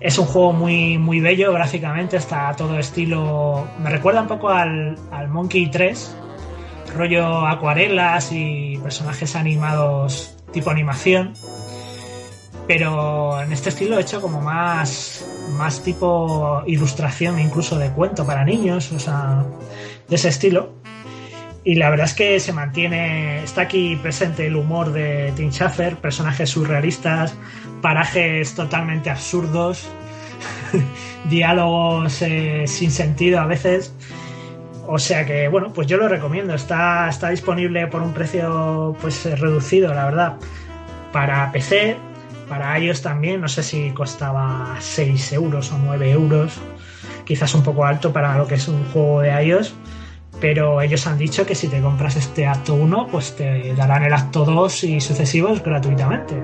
Es 0.00 0.16
un 0.18 0.24
juego 0.24 0.52
muy, 0.54 0.96
muy 0.96 1.20
bello 1.20 1.52
gráficamente, 1.52 2.16
está 2.16 2.54
todo 2.56 2.78
estilo. 2.78 3.68
Me 3.82 3.90
recuerda 3.90 4.22
un 4.22 4.28
poco 4.28 4.48
al, 4.48 4.96
al 5.10 5.28
Monkey 5.28 5.70
3, 5.70 6.16
rollo 6.96 7.46
acuarelas 7.46 8.32
y 8.32 8.78
personajes 8.82 9.36
animados 9.36 10.36
tipo 10.52 10.70
animación. 10.70 11.34
Pero 12.66 13.42
en 13.42 13.52
este 13.52 13.68
estilo 13.68 13.98
hecho 13.98 14.22
como 14.22 14.40
más, 14.40 15.26
más 15.58 15.82
tipo 15.82 16.62
ilustración, 16.66 17.38
incluso 17.38 17.78
de 17.78 17.90
cuento 17.90 18.24
para 18.24 18.44
niños, 18.44 18.92
o 18.92 18.98
sea, 18.98 19.44
de 20.08 20.16
ese 20.16 20.28
estilo. 20.28 20.79
Y 21.62 21.74
la 21.74 21.90
verdad 21.90 22.06
es 22.06 22.14
que 22.14 22.40
se 22.40 22.52
mantiene, 22.52 23.42
está 23.42 23.62
aquí 23.62 23.96
presente 23.96 24.46
el 24.46 24.56
humor 24.56 24.92
de 24.92 25.32
Tim 25.36 25.50
Schafer, 25.50 25.96
personajes 25.96 26.48
surrealistas, 26.48 27.34
parajes 27.82 28.54
totalmente 28.54 29.10
absurdos, 29.10 29.86
diálogos 31.28 32.22
eh, 32.22 32.64
sin 32.66 32.90
sentido 32.90 33.40
a 33.40 33.46
veces. 33.46 33.92
O 34.86 34.98
sea 34.98 35.26
que, 35.26 35.48
bueno, 35.48 35.70
pues 35.72 35.86
yo 35.86 35.98
lo 35.98 36.08
recomiendo. 36.08 36.54
Está, 36.54 37.08
está 37.10 37.28
disponible 37.28 37.86
por 37.88 38.00
un 38.00 38.14
precio 38.14 38.96
pues 39.00 39.24
reducido, 39.38 39.92
la 39.92 40.06
verdad, 40.06 40.36
para 41.12 41.52
PC, 41.52 41.96
para 42.48 42.78
iOS 42.78 43.02
también. 43.02 43.42
No 43.42 43.48
sé 43.48 43.62
si 43.62 43.90
costaba 43.90 44.76
6 44.80 45.34
euros 45.34 45.70
o 45.72 45.78
9 45.78 46.10
euros. 46.10 46.54
Quizás 47.26 47.54
un 47.54 47.62
poco 47.62 47.84
alto 47.84 48.14
para 48.14 48.38
lo 48.38 48.46
que 48.46 48.54
es 48.54 48.66
un 48.66 48.82
juego 48.86 49.20
de 49.20 49.44
iOS 49.44 49.74
pero 50.40 50.80
ellos 50.80 51.06
han 51.06 51.18
dicho 51.18 51.44
que 51.44 51.54
si 51.54 51.68
te 51.68 51.80
compras 51.80 52.16
este 52.16 52.46
acto 52.46 52.74
1, 52.74 53.08
pues 53.10 53.36
te 53.36 53.74
darán 53.74 54.04
el 54.04 54.12
acto 54.12 54.44
2 54.44 54.84
y 54.84 55.00
sucesivos 55.00 55.62
gratuitamente. 55.62 56.34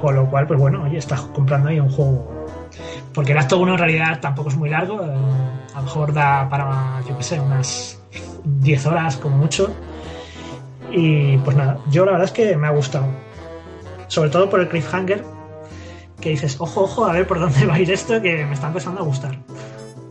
Con 0.00 0.14
lo 0.14 0.30
cual, 0.30 0.46
pues 0.46 0.58
bueno, 0.58 0.84
oye, 0.84 0.98
estás 0.98 1.20
comprando 1.20 1.68
ahí 1.68 1.80
un 1.80 1.90
juego. 1.90 2.46
Porque 3.12 3.32
el 3.32 3.38
acto 3.38 3.58
1 3.58 3.72
en 3.72 3.78
realidad 3.78 4.20
tampoco 4.20 4.50
es 4.50 4.56
muy 4.56 4.70
largo, 4.70 5.02
eh, 5.02 5.14
a 5.74 5.78
lo 5.78 5.82
mejor 5.82 6.12
da 6.12 6.48
para, 6.48 7.00
yo 7.08 7.16
qué 7.16 7.22
sé, 7.22 7.40
unas 7.40 8.00
10 8.44 8.86
horas 8.86 9.16
como 9.16 9.36
mucho. 9.36 9.74
Y 10.92 11.36
pues 11.38 11.56
nada, 11.56 11.78
yo 11.90 12.04
la 12.04 12.12
verdad 12.12 12.26
es 12.26 12.32
que 12.32 12.56
me 12.56 12.66
ha 12.66 12.70
gustado. 12.70 13.06
Sobre 14.06 14.30
todo 14.30 14.48
por 14.48 14.60
el 14.60 14.68
cliffhanger, 14.68 15.24
que 16.20 16.30
dices, 16.30 16.56
ojo, 16.60 16.82
ojo, 16.82 17.04
a 17.04 17.12
ver 17.12 17.26
por 17.26 17.40
dónde 17.40 17.66
va 17.66 17.74
a 17.74 17.80
ir 17.80 17.90
esto, 17.90 18.20
que 18.22 18.44
me 18.44 18.54
está 18.54 18.68
empezando 18.68 19.00
a 19.00 19.04
gustar. 19.04 19.36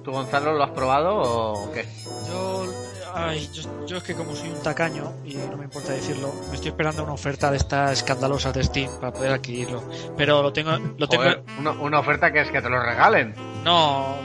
¿Tú, 0.04 0.12
Gonzalo, 0.12 0.54
lo 0.54 0.64
has 0.64 0.72
probado 0.72 1.18
o 1.18 1.72
qué? 1.72 1.86
Yo, 2.28 2.66
ay, 3.14 3.50
yo, 3.54 3.86
yo 3.88 3.98
es 3.98 4.04
que 4.04 4.14
como 4.16 4.36
soy 4.36 4.50
un 4.50 4.62
tacaño, 4.62 5.12
y 5.26 5.36
no 5.36 5.58
me 5.58 5.66
importa 5.66 5.94
decirlo, 5.94 6.34
me 6.50 6.56
estoy 6.56 6.70
esperando 6.70 7.04
una 7.04 7.14
oferta 7.14 7.50
de 7.52 7.58
estas 7.58 7.92
escandalosas 7.94 8.54
de 8.54 8.64
Steam 8.64 8.90
para 9.00 9.14
poder 9.14 9.32
adquirirlo. 9.32 9.84
Pero 10.18 10.42
lo 10.42 10.54
tengo, 10.54 10.72
lo 10.98 11.08
tengo, 11.08 11.24
Joder, 11.24 11.44
una, 11.60 11.72
una 11.72 12.00
oferta 12.00 12.32
que 12.32 12.42
es 12.42 12.52
que 12.52 12.62
te 12.62 12.70
lo 12.70 12.82
regalen. 12.82 13.34
no, 13.64 14.16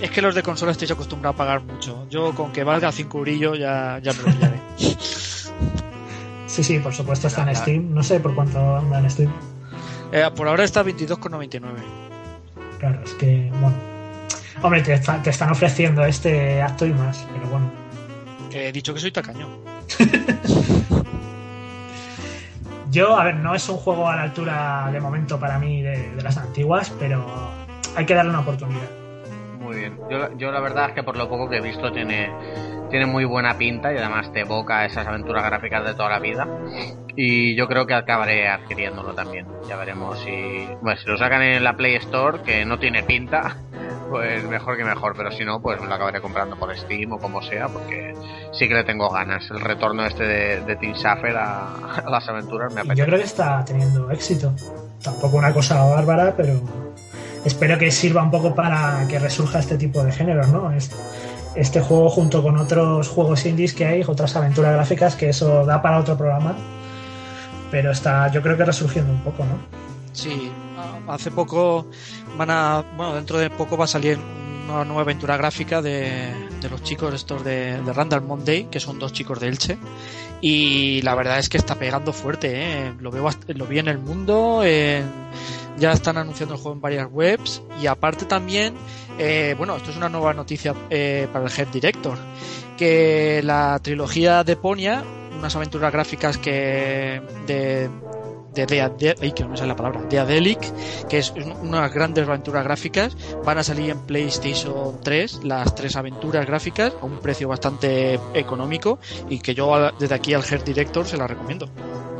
es 0.00 0.10
que 0.10 0.22
los 0.22 0.34
de 0.34 0.42
consola 0.42 0.72
estoy 0.72 0.88
acostumbrado 0.90 1.34
a 1.34 1.36
pagar 1.36 1.62
mucho. 1.62 2.06
Yo 2.10 2.34
con 2.34 2.52
que 2.52 2.62
valga 2.64 2.92
5 2.92 3.18
eurillos 3.18 3.58
ya, 3.58 3.98
ya 4.02 4.12
me 4.12 4.18
lo 4.22 4.24
pillaré. 4.26 4.60
Sí, 6.46 6.64
sí, 6.64 6.78
por 6.80 6.92
supuesto 6.94 7.28
está 7.28 7.48
en. 7.48 7.54
Steam. 7.54 7.94
No 7.94 8.02
sé 8.02 8.18
por 8.20 8.34
cuánto 8.34 8.76
anda 8.78 8.98
en 8.98 9.10
Steam. 9.10 9.32
Eh, 10.10 10.28
por 10.34 10.48
ahora 10.48 10.64
está 10.64 10.80
a 10.80 10.84
22,99. 10.84 11.60
Claro, 12.78 13.00
es 13.04 13.12
que, 13.14 13.50
bueno. 13.60 13.76
Hombre, 14.62 14.80
te, 14.82 14.94
está- 14.94 15.22
te 15.22 15.30
están 15.30 15.50
ofreciendo 15.52 16.04
este 16.04 16.60
acto 16.62 16.84
y 16.86 16.92
más, 16.92 17.26
pero 17.32 17.48
bueno. 17.48 17.70
Que 18.50 18.68
he 18.68 18.72
dicho 18.72 18.94
que 18.94 19.00
soy 19.00 19.12
tacaño. 19.12 19.46
Yo, 22.90 23.18
a 23.18 23.24
ver, 23.24 23.34
no 23.36 23.54
es 23.54 23.68
un 23.68 23.76
juego 23.76 24.08
a 24.08 24.16
la 24.16 24.22
altura 24.22 24.88
de 24.90 24.98
momento 25.00 25.38
para 25.38 25.58
mí 25.58 25.82
de, 25.82 26.10
de 26.14 26.22
las 26.22 26.38
antiguas, 26.38 26.90
pero 26.98 27.22
hay 27.94 28.06
que 28.06 28.14
darle 28.14 28.30
una 28.30 28.40
oportunidad. 28.40 28.88
Muy 29.60 29.76
bien. 29.76 29.98
Yo, 30.10 30.18
la- 30.18 30.30
yo 30.38 30.50
la 30.50 30.60
verdad 30.60 30.88
es 30.88 30.94
que 30.94 31.02
por 31.02 31.16
lo 31.16 31.28
poco 31.28 31.50
que 31.50 31.58
he 31.58 31.60
visto 31.60 31.92
tiene, 31.92 32.30
tiene 32.90 33.04
muy 33.04 33.26
buena 33.26 33.58
pinta 33.58 33.92
y 33.92 33.98
además 33.98 34.32
te 34.32 34.40
evoca 34.40 34.86
esas 34.86 35.06
aventuras 35.06 35.44
gráficas 35.44 35.84
de 35.84 35.92
toda 35.94 36.08
la 36.08 36.18
vida. 36.18 36.48
Y 37.14 37.54
yo 37.56 37.68
creo 37.68 37.86
que 37.86 37.92
acabaré 37.94 38.48
adquiriéndolo 38.48 39.12
también. 39.12 39.46
Ya 39.68 39.76
veremos 39.76 40.18
si... 40.20 40.66
Bueno, 40.80 40.98
si 40.98 41.06
lo 41.08 41.18
sacan 41.18 41.42
en 41.42 41.62
la 41.64 41.76
Play 41.76 41.96
Store, 41.96 42.40
que 42.42 42.64
no 42.64 42.78
tiene 42.78 43.02
pinta, 43.02 43.56
pues 44.08 44.44
mejor 44.44 44.76
que 44.76 44.84
mejor. 44.84 45.14
Pero 45.16 45.30
si 45.32 45.44
no, 45.44 45.60
pues 45.60 45.80
lo 45.80 45.92
acabaré 45.92 46.20
comprando 46.20 46.56
por 46.56 46.76
Steam 46.76 47.12
o 47.12 47.18
como 47.18 47.42
sea, 47.42 47.68
porque 47.68 48.14
sí 48.52 48.68
que 48.68 48.74
le 48.74 48.84
tengo 48.84 49.08
ganas. 49.10 49.50
El 49.50 49.60
retorno 49.60 50.04
este 50.06 50.24
de, 50.24 50.60
de 50.62 50.76
Tim 50.76 50.94
Schafer 50.94 51.36
a, 51.36 51.96
a 52.04 52.10
las 52.10 52.28
aventuras 52.28 52.72
me 52.74 52.80
Y 52.82 52.84
yo 52.84 52.90
apetece. 52.92 53.06
creo 53.06 53.18
que 53.18 53.24
está 53.26 53.64
teniendo 53.64 54.10
éxito. 54.10 54.52
Tampoco 55.02 55.36
una 55.36 55.52
cosa 55.52 55.82
bárbara, 55.84 56.34
pero 56.36 56.60
espero 57.44 57.78
que 57.78 57.90
sirva 57.90 58.22
un 58.22 58.30
poco 58.30 58.54
para 58.54 59.06
que 59.08 59.18
resurja 59.18 59.58
este 59.60 59.76
tipo 59.78 60.02
de 60.02 60.12
géneros, 60.12 60.48
¿no? 60.48 60.70
Es- 60.72 60.90
Este 61.54 61.80
juego 61.80 62.08
junto 62.08 62.42
con 62.42 62.56
otros 62.58 63.08
juegos 63.08 63.44
indies 63.46 63.72
que 63.74 63.84
hay, 63.86 64.02
otras 64.06 64.36
aventuras 64.36 64.72
gráficas, 64.74 65.16
que 65.16 65.30
eso 65.30 65.64
da 65.64 65.80
para 65.82 65.98
otro 65.98 66.16
programa. 66.16 66.54
Pero 67.70 67.90
está, 67.90 68.28
yo 68.30 68.42
creo 68.42 68.56
que 68.56 68.64
resurgiendo 68.64 69.12
un 69.12 69.20
poco, 69.22 69.44
¿no? 69.44 69.58
Sí, 70.18 70.50
a- 70.76 71.14
hace 71.14 71.30
poco 71.30 71.86
van 72.36 72.50
a. 72.50 72.84
Bueno, 72.96 73.14
dentro 73.14 73.38
de 73.38 73.50
poco 73.50 73.76
va 73.76 73.84
a 73.84 73.88
salir 73.88 74.18
una 74.68 74.84
nueva 74.84 75.02
aventura 75.02 75.36
gráfica 75.36 75.80
de, 75.80 76.32
de 76.60 76.68
los 76.68 76.82
chicos 76.82 77.14
estos 77.14 77.42
de, 77.44 77.80
Randall 77.92 78.22
Monday, 78.22 78.64
que 78.70 78.80
son 78.80 78.98
dos 78.98 79.12
chicos 79.12 79.38
de 79.40 79.48
Elche. 79.48 79.78
Y 80.40 81.02
la 81.02 81.14
verdad 81.14 81.38
es 81.38 81.48
que 81.48 81.56
está 81.56 81.74
pegando 81.76 82.12
fuerte, 82.12 82.50
¿eh? 82.86 82.92
Lo, 83.00 83.10
veo, 83.10 83.28
lo 83.48 83.66
vi 83.66 83.78
en 83.78 83.88
el 83.88 83.98
mundo, 83.98 84.62
en- 84.64 85.04
ya 85.78 85.92
están 85.92 86.16
anunciando 86.18 86.54
el 86.56 86.60
juego 86.60 86.74
en 86.76 86.80
varias 86.80 87.08
webs. 87.10 87.62
Y 87.80 87.86
aparte 87.86 88.24
también, 88.26 88.74
eh, 89.18 89.54
bueno, 89.56 89.76
esto 89.76 89.90
es 89.90 89.96
una 89.96 90.08
nueva 90.08 90.34
noticia 90.34 90.74
eh, 90.90 91.28
para 91.32 91.46
el 91.46 91.52
Head 91.56 91.68
Director, 91.68 92.18
que 92.76 93.40
la 93.44 93.78
trilogía 93.82 94.42
de 94.44 94.56
Ponia, 94.56 95.02
unas 95.38 95.54
aventuras 95.56 95.92
gráficas 95.92 96.36
que 96.38 97.22
de 97.46 97.88
de, 98.54 98.66
de, 98.66 98.88
de- 98.98 99.14
ay, 99.20 99.32
que 99.32 99.42
no 99.44 99.50
me 99.50 99.56
sale 99.56 99.68
la 99.68 99.76
palabra, 99.76 100.00
que 100.08 101.18
es 101.18 101.30
un- 101.32 101.68
unas 101.68 101.92
grandes 101.92 102.26
aventuras 102.28 102.64
gráficas, 102.64 103.16
van 103.44 103.58
a 103.58 103.62
salir 103.62 103.90
en 103.90 104.00
PlayStation 104.00 105.00
3, 105.02 105.44
las 105.44 105.74
tres 105.74 105.96
aventuras 105.96 106.46
gráficas, 106.46 106.92
a 107.00 107.04
un 107.04 107.18
precio 107.18 107.48
bastante 107.48 108.18
económico 108.34 108.98
y 109.28 109.38
que 109.40 109.54
yo 109.54 109.90
desde 109.98 110.14
aquí 110.14 110.34
al 110.34 110.42
Head 110.44 110.62
Director 110.64 111.06
se 111.06 111.16
las 111.16 111.28
recomiendo. 111.28 111.68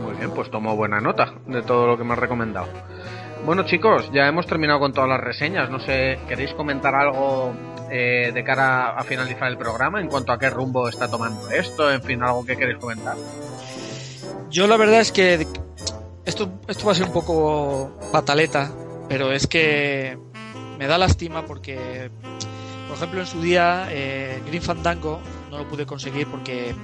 Muy 0.01 0.15
bien, 0.17 0.31
pues 0.31 0.51
tomo 0.51 0.77
buena 0.77 1.01
nota 1.01 1.35
de 1.47 1.63
todo 1.63 1.87
lo 1.87 1.97
que 1.99 2.05
me 2.05 2.13
has 2.13 2.19
recomendado. 2.19 2.69
Bueno 3.45 3.65
chicos, 3.65 4.11
ya 4.13 4.27
hemos 4.27 4.47
terminado 4.47 4.81
con 4.81 4.93
todas 4.93 5.09
las 5.09 5.21
reseñas. 5.21 5.71
No 5.71 5.79
sé, 5.81 6.19
¿queréis 6.29 6.53
comentar 6.55 6.95
algo 6.95 7.53
eh, 7.91 8.31
de 8.35 8.45
cara 8.45 8.91
a 8.91 9.05
finalizar 9.05 9.49
el 9.49 9.57
programa 9.57 10.01
en 10.01 10.09
cuanto 10.09 10.33
a 10.33 10.39
qué 10.39 10.51
rumbo 10.51 10.89
está 10.89 11.09
tomando 11.09 11.49
esto? 11.51 11.91
En 11.91 12.03
fin, 12.03 12.23
algo 12.23 12.45
que 12.45 12.57
queréis 12.57 12.79
comentar. 12.79 13.17
Yo 14.51 14.67
la 14.67 14.77
verdad 14.77 15.01
es 15.01 15.13
que 15.13 15.47
esto, 16.29 16.51
esto 16.69 16.85
va 16.85 16.93
a 16.93 16.95
ser 16.95 17.07
un 17.07 17.13
poco 17.13 17.91
pataleta, 18.13 18.71
pero 19.09 19.33
es 19.33 19.47
que 19.47 20.19
me 20.79 20.87
da 20.87 20.99
lástima 20.99 21.47
porque, 21.47 22.11
por 22.87 22.97
ejemplo, 22.97 23.21
en 23.21 23.27
su 23.27 23.41
día 23.41 23.89
eh, 23.91 24.43
Green 24.47 24.63
Fandango 24.63 25.21
no 25.51 25.59
lo 25.59 25.69
pude 25.69 25.87
conseguir 25.87 26.27
porque 26.27 26.75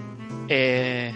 eh, 0.48 1.14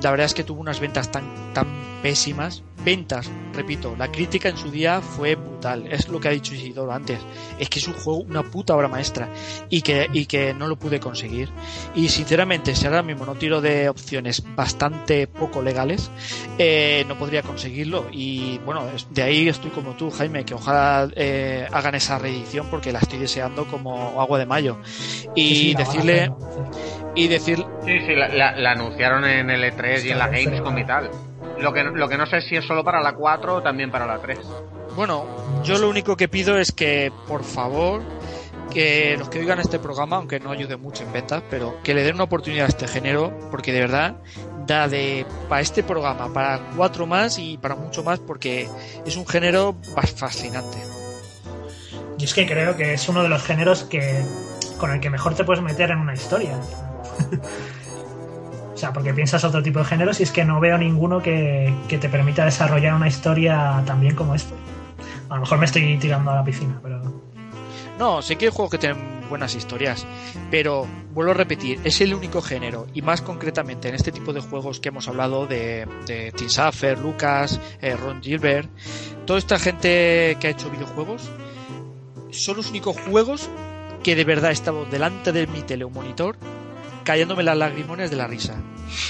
la 0.00 0.10
verdad 0.10 0.26
es 0.26 0.34
que 0.34 0.44
tuvo 0.44 0.60
unas 0.60 0.78
ventas 0.78 1.10
tan, 1.10 1.52
tan 1.52 1.66
pésimas. 2.02 2.62
Ventas, 2.86 3.28
repito, 3.52 3.96
la 3.98 4.12
crítica 4.12 4.48
en 4.48 4.56
su 4.56 4.70
día 4.70 5.00
fue 5.00 5.34
brutal. 5.34 5.88
Es 5.90 6.08
lo 6.08 6.20
que 6.20 6.28
ha 6.28 6.30
dicho 6.30 6.54
Isidoro 6.54 6.92
antes. 6.92 7.18
Es 7.58 7.68
que 7.68 7.80
es 7.80 7.88
un 7.88 7.94
juego, 7.94 8.20
una 8.20 8.44
puta 8.44 8.76
obra 8.76 8.86
maestra. 8.86 9.28
Y 9.68 9.82
que, 9.82 10.08
y 10.12 10.26
que 10.26 10.54
no 10.54 10.68
lo 10.68 10.76
pude 10.76 11.00
conseguir. 11.00 11.48
Y 11.96 12.08
sinceramente, 12.10 12.76
si 12.76 12.86
ahora 12.86 13.02
mismo 13.02 13.26
no 13.26 13.34
tiro 13.34 13.60
de 13.60 13.88
opciones 13.88 14.40
bastante 14.54 15.26
poco 15.26 15.62
legales, 15.62 16.12
eh, 16.58 17.04
no 17.08 17.18
podría 17.18 17.42
conseguirlo. 17.42 18.06
Y 18.12 18.58
bueno, 18.58 18.84
de 19.10 19.22
ahí 19.24 19.48
estoy 19.48 19.72
como 19.72 19.96
tú, 19.96 20.12
Jaime, 20.12 20.44
que 20.44 20.54
ojalá 20.54 21.08
eh, 21.16 21.66
hagan 21.72 21.96
esa 21.96 22.20
reedición 22.20 22.68
porque 22.70 22.92
la 22.92 23.00
estoy 23.00 23.18
deseando 23.18 23.66
como 23.66 24.20
agua 24.20 24.38
de 24.38 24.46
mayo. 24.46 24.76
Y 25.34 25.48
Sí, 25.48 25.54
sí, 25.56 25.74
decirle, 25.74 26.30
y 27.16 27.26
decir, 27.26 27.66
Sí, 27.84 27.98
sí, 28.06 28.14
la, 28.14 28.28
la- 28.28 28.54
la 28.56 28.70
anunciaron 28.70 29.24
en 29.24 29.50
el 29.50 29.64
E3 29.64 30.04
y 30.04 30.10
en 30.10 30.18
la 30.18 30.28
Gamescom 30.28 30.78
y 30.78 30.84
tal. 30.84 31.10
Lo 31.58 31.72
que, 31.72 31.84
lo 31.84 32.08
que 32.08 32.16
no 32.16 32.26
sé 32.26 32.40
si 32.42 32.56
es 32.56 32.64
solo 32.66 32.84
para 32.84 33.00
la 33.00 33.14
4 33.14 33.56
o 33.56 33.62
también 33.62 33.90
para 33.90 34.06
la 34.06 34.18
3. 34.18 34.38
Bueno, 34.94 35.26
yo 35.62 35.78
lo 35.78 35.88
único 35.88 36.16
que 36.16 36.28
pido 36.28 36.58
es 36.58 36.72
que, 36.72 37.12
por 37.26 37.44
favor, 37.44 38.02
que 38.70 39.16
los 39.18 39.28
que 39.28 39.38
oigan 39.38 39.58
este 39.58 39.78
programa, 39.78 40.16
aunque 40.16 40.40
no 40.40 40.50
ayude 40.50 40.76
mucho 40.76 41.04
en 41.04 41.12
ventas, 41.12 41.42
pero 41.50 41.82
que 41.82 41.94
le 41.94 42.02
den 42.02 42.14
una 42.14 42.24
oportunidad 42.24 42.66
a 42.66 42.68
este 42.68 42.86
género, 42.88 43.32
porque 43.50 43.72
de 43.72 43.80
verdad 43.80 44.16
da 44.66 44.88
de 44.88 45.24
para 45.48 45.60
este 45.60 45.82
programa, 45.82 46.32
para 46.32 46.60
cuatro 46.76 47.06
más 47.06 47.38
y 47.38 47.56
para 47.56 47.76
mucho 47.76 48.02
más, 48.02 48.18
porque 48.18 48.68
es 49.04 49.16
un 49.16 49.26
género 49.26 49.76
fascinante. 50.16 50.78
Yo 52.18 52.24
es 52.24 52.34
que 52.34 52.46
creo 52.46 52.76
que 52.76 52.94
es 52.94 53.08
uno 53.08 53.22
de 53.22 53.28
los 53.28 53.42
géneros 53.42 53.84
que 53.84 54.22
con 54.78 54.90
el 54.90 55.00
que 55.00 55.10
mejor 55.10 55.34
te 55.34 55.44
puedes 55.44 55.62
meter 55.62 55.90
en 55.90 55.98
una 55.98 56.14
historia. 56.14 56.58
o 58.76 58.78
sea, 58.78 58.92
porque 58.92 59.14
piensas 59.14 59.42
otro 59.42 59.62
tipo 59.62 59.78
de 59.78 59.86
géneros 59.86 60.20
y 60.20 60.24
es 60.24 60.30
que 60.30 60.44
no 60.44 60.60
veo 60.60 60.76
ninguno 60.76 61.22
que, 61.22 61.72
que 61.88 61.96
te 61.96 62.10
permita 62.10 62.44
desarrollar 62.44 62.92
una 62.92 63.08
historia 63.08 63.82
tan 63.86 64.00
bien 64.00 64.14
como 64.14 64.34
este. 64.34 64.52
A 65.30 65.36
lo 65.36 65.40
mejor 65.40 65.58
me 65.58 65.64
estoy 65.64 65.96
tirando 65.96 66.30
a 66.30 66.34
la 66.34 66.44
piscina, 66.44 66.78
pero 66.82 67.00
No, 67.98 68.20
sé 68.20 68.36
que 68.36 68.44
hay 68.44 68.50
juegos 68.50 68.72
que 68.72 68.76
tienen 68.76 69.28
buenas 69.30 69.54
historias, 69.54 70.06
pero 70.50 70.86
vuelvo 71.14 71.30
a 71.30 71.34
repetir, 71.34 71.80
es 71.84 72.02
el 72.02 72.12
único 72.12 72.42
género, 72.42 72.86
y 72.92 73.00
más 73.00 73.22
concretamente 73.22 73.88
en 73.88 73.94
este 73.94 74.12
tipo 74.12 74.34
de 74.34 74.42
juegos 74.42 74.78
que 74.78 74.90
hemos 74.90 75.08
hablado 75.08 75.46
de, 75.46 75.88
de 76.04 76.30
Tim 76.32 76.48
Schafer, 76.48 76.98
Lucas, 76.98 77.58
eh, 77.80 77.96
Ron 77.96 78.22
Gilbert, 78.22 78.68
toda 79.24 79.38
esta 79.38 79.58
gente 79.58 80.36
que 80.38 80.48
ha 80.48 80.50
hecho 80.50 80.68
videojuegos, 80.68 81.30
son 82.30 82.58
los 82.58 82.68
únicos 82.68 82.94
juegos 83.08 83.48
que 84.02 84.14
de 84.14 84.24
verdad 84.24 84.50
he 84.50 84.52
estado 84.52 84.84
delante 84.84 85.32
de 85.32 85.46
mi 85.46 85.62
tele 85.62 85.84
o 85.84 85.88
monitor 85.88 86.36
cayéndome 87.06 87.44
las 87.44 87.56
lagrimones 87.56 88.10
de 88.10 88.16
la 88.16 88.26
risa. 88.26 88.60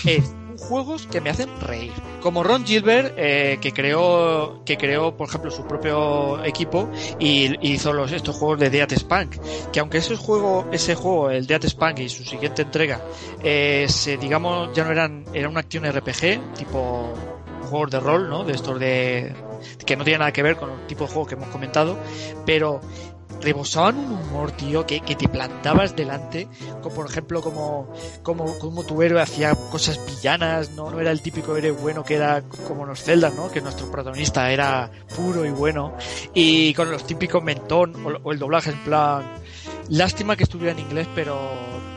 Es 0.04 0.32
juegos 0.58 1.06
que 1.06 1.20
me 1.20 1.30
hacen 1.30 1.48
reír. 1.60 1.92
Como 2.20 2.42
Ron 2.42 2.64
Gilbert, 2.64 3.14
eh, 3.16 3.58
que 3.60 3.72
creó, 3.72 4.62
que 4.64 4.76
creó, 4.76 5.16
por 5.16 5.28
ejemplo, 5.28 5.50
su 5.50 5.66
propio 5.66 6.44
equipo 6.44 6.90
y, 7.18 7.54
y 7.66 7.72
hizo 7.72 7.92
los, 7.92 8.12
estos 8.12 8.36
juegos 8.36 8.60
de 8.60 8.70
Death 8.70 8.92
Spunk. 8.98 9.36
Que 9.72 9.80
aunque 9.80 9.98
ese 9.98 10.16
juego, 10.16 10.66
ese 10.72 10.94
juego, 10.94 11.30
el 11.30 11.46
Death 11.46 11.66
Spunk 11.66 12.00
y 12.00 12.08
su 12.08 12.24
siguiente 12.24 12.62
entrega, 12.62 13.00
eh, 13.42 13.86
se, 13.88 14.16
digamos, 14.16 14.74
ya 14.74 14.84
no 14.84 14.92
eran, 14.92 15.24
era 15.32 15.48
una 15.48 15.60
acción 15.60 15.84
RPG, 15.90 16.54
tipo 16.54 17.12
juegos 17.70 17.90
de 17.90 18.00
rol, 18.00 18.28
¿no? 18.28 18.44
De 18.44 18.52
estos 18.52 18.78
de, 18.78 19.34
que 19.84 19.96
no 19.96 20.04
tienen 20.04 20.20
nada 20.20 20.32
que 20.32 20.42
ver 20.42 20.56
con 20.56 20.70
el 20.70 20.86
tipo 20.86 21.04
de 21.04 21.12
juego 21.12 21.26
que 21.26 21.34
hemos 21.34 21.48
comentado, 21.48 21.98
pero 22.44 22.80
rebosaban 23.40 23.98
un 23.98 24.12
humor, 24.12 24.52
tío, 24.52 24.86
que, 24.86 25.00
que 25.00 25.14
te 25.14 25.28
plantabas 25.28 25.94
delante, 25.94 26.48
como 26.82 26.94
por 26.94 27.06
ejemplo 27.06 27.40
como, 27.40 27.92
como, 28.22 28.58
como 28.58 28.84
tu 28.84 29.02
héroe 29.02 29.20
hacía 29.20 29.54
cosas 29.54 30.00
villanas, 30.06 30.70
¿no? 30.70 30.90
no 30.90 31.00
era 31.00 31.10
el 31.10 31.20
típico 31.20 31.56
héroe 31.56 31.72
bueno 31.72 32.04
que 32.04 32.14
era 32.14 32.42
como 32.66 32.86
los 32.86 33.02
Zelda, 33.02 33.30
¿no? 33.30 33.50
Que 33.50 33.60
nuestro 33.60 33.90
protagonista 33.90 34.50
era 34.50 34.90
puro 35.14 35.44
y 35.44 35.50
bueno, 35.50 35.94
y 36.34 36.72
con 36.74 36.90
los 36.90 37.06
típicos 37.06 37.42
mentón 37.42 37.94
o, 38.04 38.18
o 38.22 38.32
el 38.32 38.38
doblaje 38.38 38.70
en 38.70 38.84
plan... 38.84 39.24
Lástima 39.88 40.34
que 40.34 40.42
estuviera 40.42 40.72
en 40.72 40.80
inglés, 40.80 41.06
pero 41.14 41.38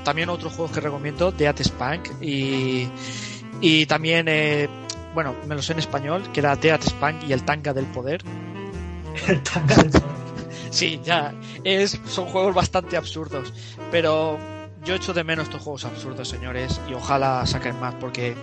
también 0.04 0.30
otros 0.30 0.54
juegos 0.54 0.72
que 0.72 0.80
recomiendo, 0.80 1.32
Death 1.32 1.62
Spank 1.62 2.22
y, 2.22 2.88
Y 3.62 3.86
también, 3.86 4.28
eh, 4.30 4.70
bueno, 5.14 5.36
me 5.48 5.56
lo 5.56 5.62
sé 5.62 5.74
en 5.74 5.80
español, 5.80 6.32
que 6.32 6.40
era 6.40 6.56
Death 6.56 6.84
Spank 6.84 7.24
y 7.28 7.34
el 7.34 7.44
Tanga 7.44 7.74
del 7.74 7.86
Poder. 7.86 8.24
El 9.28 9.42
tanga 9.44 9.76
del 9.76 9.90
poder. 9.92 10.29
Sí, 10.70 11.00
ya, 11.04 11.34
es, 11.64 12.00
son 12.06 12.26
juegos 12.26 12.54
bastante 12.56 12.96
absurdos, 12.98 13.54
pero 13.92 14.38
yo 14.84 14.96
echo 14.96 15.14
de 15.14 15.24
menos 15.24 15.46
estos 15.46 15.62
juegos 15.62 15.86
absurdos, 15.86 16.28
señores, 16.30 16.80
y 16.90 16.94
ojalá 16.94 17.46
saquen 17.46 17.80
más, 17.80 17.96
porque 17.96 18.36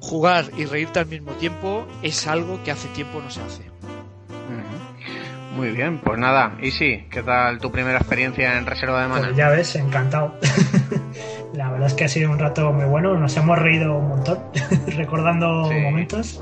jugar 0.00 0.46
y 0.56 0.64
reírte 0.64 0.98
al 1.00 1.06
mismo 1.06 1.32
tiempo 1.32 1.86
es 2.02 2.26
algo 2.26 2.62
que 2.64 2.70
hace 2.70 2.88
tiempo 2.88 3.20
no 3.22 3.30
se 3.30 3.40
hace. 3.42 3.70
Muy 5.56 5.72
bien, 5.72 5.98
pues 5.98 6.16
nada, 6.18 6.56
y 6.62 6.70
sí, 6.70 7.06
¿qué 7.10 7.22
tal 7.24 7.58
tu 7.58 7.72
primera 7.72 7.98
experiencia 7.98 8.56
en 8.56 8.66
reserva 8.66 9.02
de 9.02 9.08
mana? 9.08 9.24
Pues 9.26 9.36
ya 9.36 9.48
ves, 9.48 9.74
encantado. 9.74 10.34
La 11.54 11.70
verdad 11.70 11.88
es 11.88 11.94
que 11.94 12.04
ha 12.04 12.08
sido 12.08 12.30
un 12.30 12.38
rato 12.38 12.72
muy 12.72 12.84
bueno, 12.84 13.16
nos 13.16 13.36
hemos 13.36 13.58
reído 13.58 13.96
un 13.98 14.08
montón 14.08 14.38
recordando 14.96 15.68
Sí. 15.68 15.74
momentos 15.80 16.40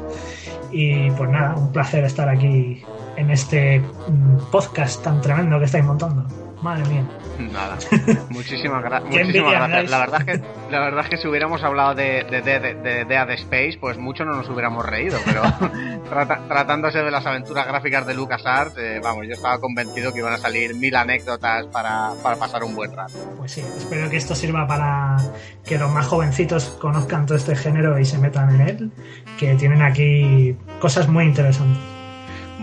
y 0.71 1.11
pues 1.13 1.31
nada, 1.31 1.57
un 1.57 1.73
placer 1.73 2.05
estar 2.05 2.29
aquí 2.29 2.83
en 3.19 3.31
este 3.31 3.81
mm, 3.81 4.51
podcast 4.51 5.03
tan 5.03 5.21
tremendo 5.21 5.59
que 5.59 5.65
estáis 5.67 5.85
montando. 5.85 6.25
Madre 6.63 6.83
mía. 6.89 7.05
Nada, 7.53 7.77
muchísimas, 8.31 8.83
gra- 8.85 9.05
muchísimas 9.05 9.53
gracias. 9.69 9.91
La 9.93 9.99
verdad, 10.01 10.21
es 10.23 10.27
que, 10.41 10.45
la 10.73 10.81
verdad 10.81 11.05
es 11.05 11.09
que 11.11 11.17
si 11.19 11.29
hubiéramos 11.29 11.63
hablado 11.63 11.95
de, 11.95 12.25
de, 12.29 12.43
de, 12.43 12.59
de- 12.59 12.75
de 12.75 13.05
Dead 13.05 13.31
Space, 13.31 13.79
pues 13.81 13.97
mucho 13.97 14.25
no 14.25 14.35
nos 14.35 14.49
hubiéramos 14.49 14.85
reído, 14.85 15.19
pero 15.25 15.43
trata- 16.11 16.41
tratándose 16.49 16.99
de 16.99 17.13
las 17.13 17.25
aventuras 17.27 17.65
gráficas 17.65 18.05
de 18.09 18.15
LucasArts, 18.15 18.77
eh, 18.77 19.01
vamos, 19.01 19.25
yo 19.29 19.35
estaba 19.35 19.61
convencido 19.61 20.13
que 20.13 20.19
iban 20.19 20.33
a 20.33 20.39
salir 20.39 20.75
mil 20.75 20.97
anécdotas 20.97 21.67
para, 21.67 22.11
para 22.25 22.35
pasar 22.37 22.65
un 22.65 22.75
buen 22.75 22.93
rato. 22.93 23.13
Pues 23.37 23.53
sí, 23.53 23.65
espero 23.77 24.11
que 24.11 24.17
esto 24.17 24.35
sirva 24.35 24.67
para 24.67 25.17
que 25.65 25.79
los 25.79 25.91
más 25.93 26.07
jovencitos 26.09 26.77
conozcan 26.81 27.25
todo 27.27 27.39
este 27.39 27.55
género 27.55 27.97
y 28.01 28.05
se 28.05 28.19
metan 28.19 28.53
en 28.57 28.61
él, 28.63 28.91
que 29.39 29.55
tienen 29.55 29.81
aquí 29.83 30.57
cosas 30.81 31.07
muy 31.09 31.25
interesantes. 31.25 31.79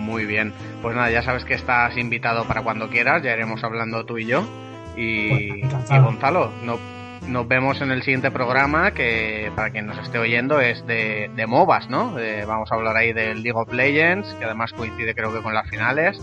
Muy 0.05 0.25
bien, 0.25 0.53
pues 0.81 0.95
nada, 0.95 1.09
ya 1.09 1.23
sabes 1.23 1.43
que 1.45 1.55
estás 1.55 1.97
invitado 1.97 2.45
para 2.45 2.61
cuando 2.61 2.89
quieras, 2.89 3.23
ya 3.23 3.33
iremos 3.33 3.63
hablando 3.63 4.05
tú 4.05 4.17
y 4.17 4.25
yo. 4.27 4.43
Y, 4.95 5.29
Bueno, 5.29 5.55
y 5.57 5.61
encantado. 5.61 6.03
Gonzalo, 6.05 6.51
no- 6.63 6.79
nos 7.27 7.47
vemos 7.47 7.81
en 7.81 7.89
el 7.89 8.03
siguiente 8.03 8.29
programa 8.29 8.91
que 8.91 9.51
para 9.55 9.71
quien 9.71 9.87
nos 9.87 9.97
esté 9.97 10.19
oyendo 10.19 10.61
es 10.61 10.85
de, 10.85 11.31
de 11.35 11.47
MOBAs, 11.47 11.89
¿no? 11.89 12.19
Eh, 12.19 12.45
vamos 12.45 12.71
a 12.71 12.75
hablar 12.75 12.95
ahí 12.95 13.13
del 13.13 13.41
League 13.41 13.57
of 13.59 13.73
Legends, 13.73 14.31
que 14.35 14.45
además 14.45 14.71
coincide 14.73 15.15
creo 15.15 15.33
que 15.33 15.41
con 15.41 15.53
las 15.55 15.67
finales. 15.67 16.21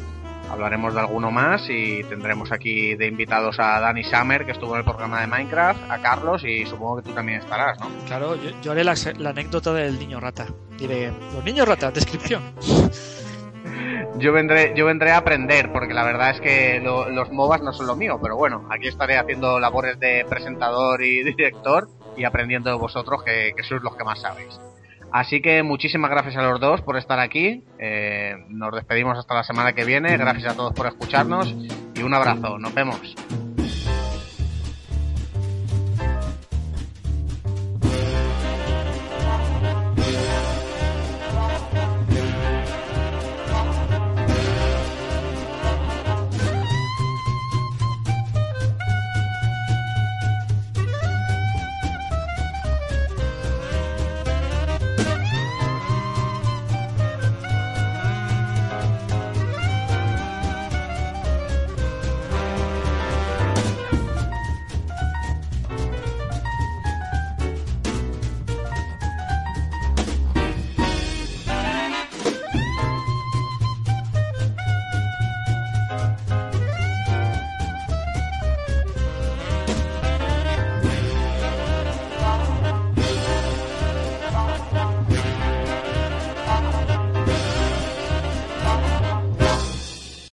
Hablaremos 0.50 0.92
de 0.94 1.00
alguno 1.00 1.30
más 1.30 1.68
y 1.70 2.04
tendremos 2.04 2.52
aquí 2.52 2.94
de 2.94 3.06
invitados 3.06 3.58
a 3.58 3.80
Danny 3.80 4.04
Summer, 4.04 4.44
que 4.44 4.52
estuvo 4.52 4.74
en 4.74 4.80
el 4.80 4.84
programa 4.84 5.20
de 5.22 5.26
Minecraft, 5.26 5.90
a 5.90 5.98
Carlos 5.98 6.44
y 6.44 6.66
supongo 6.66 6.96
que 6.98 7.08
tú 7.08 7.12
también 7.14 7.38
estarás, 7.40 7.80
¿no? 7.80 7.86
Claro, 8.06 8.36
yo, 8.36 8.50
yo 8.62 8.72
haré 8.72 8.84
la, 8.84 8.94
la 9.18 9.30
anécdota 9.30 9.72
del 9.72 9.98
niño 9.98 10.20
rata. 10.20 10.46
Diré, 10.78 11.10
los 11.34 11.42
niños 11.42 11.66
rata, 11.66 11.90
descripción. 11.90 12.42
Yo 14.18 14.32
vendré, 14.32 14.72
yo 14.76 14.86
vendré 14.86 15.10
a 15.12 15.18
aprender, 15.18 15.72
porque 15.72 15.94
la 15.94 16.04
verdad 16.04 16.30
es 16.30 16.40
que 16.40 16.80
lo- 16.80 17.08
los 17.10 17.30
MOBAs 17.30 17.62
no 17.62 17.72
son 17.72 17.86
lo 17.86 17.96
mío, 17.96 18.18
pero 18.22 18.36
bueno, 18.36 18.66
aquí 18.70 18.88
estaré 18.88 19.16
haciendo 19.18 19.58
labores 19.60 19.98
de 19.98 20.24
presentador 20.28 21.02
y 21.02 21.22
director 21.36 21.88
y 22.16 22.24
aprendiendo 22.24 22.70
de 22.70 22.76
vosotros 22.76 23.22
que, 23.24 23.52
que 23.56 23.62
sois 23.62 23.82
los 23.82 23.96
que 23.96 24.04
más 24.04 24.20
sabéis. 24.20 24.58
Así 25.14 25.42
que 25.42 25.62
muchísimas 25.62 26.10
gracias 26.10 26.36
a 26.36 26.42
los 26.42 26.58
dos 26.60 26.80
por 26.80 26.96
estar 26.96 27.18
aquí. 27.20 27.62
eh, 27.78 28.34
nos 28.48 28.74
despedimos 28.74 29.18
hasta 29.18 29.34
la 29.34 29.42
semana 29.44 29.72
que 29.74 29.84
viene. 29.84 30.16
Gracias 30.16 30.52
a 30.52 30.56
todos 30.56 30.72
por 30.72 30.86
escucharnos 30.86 31.54
y 31.94 32.02
un 32.02 32.14
abrazo. 32.14 32.58
Nos 32.58 32.72
vemos. 32.74 33.41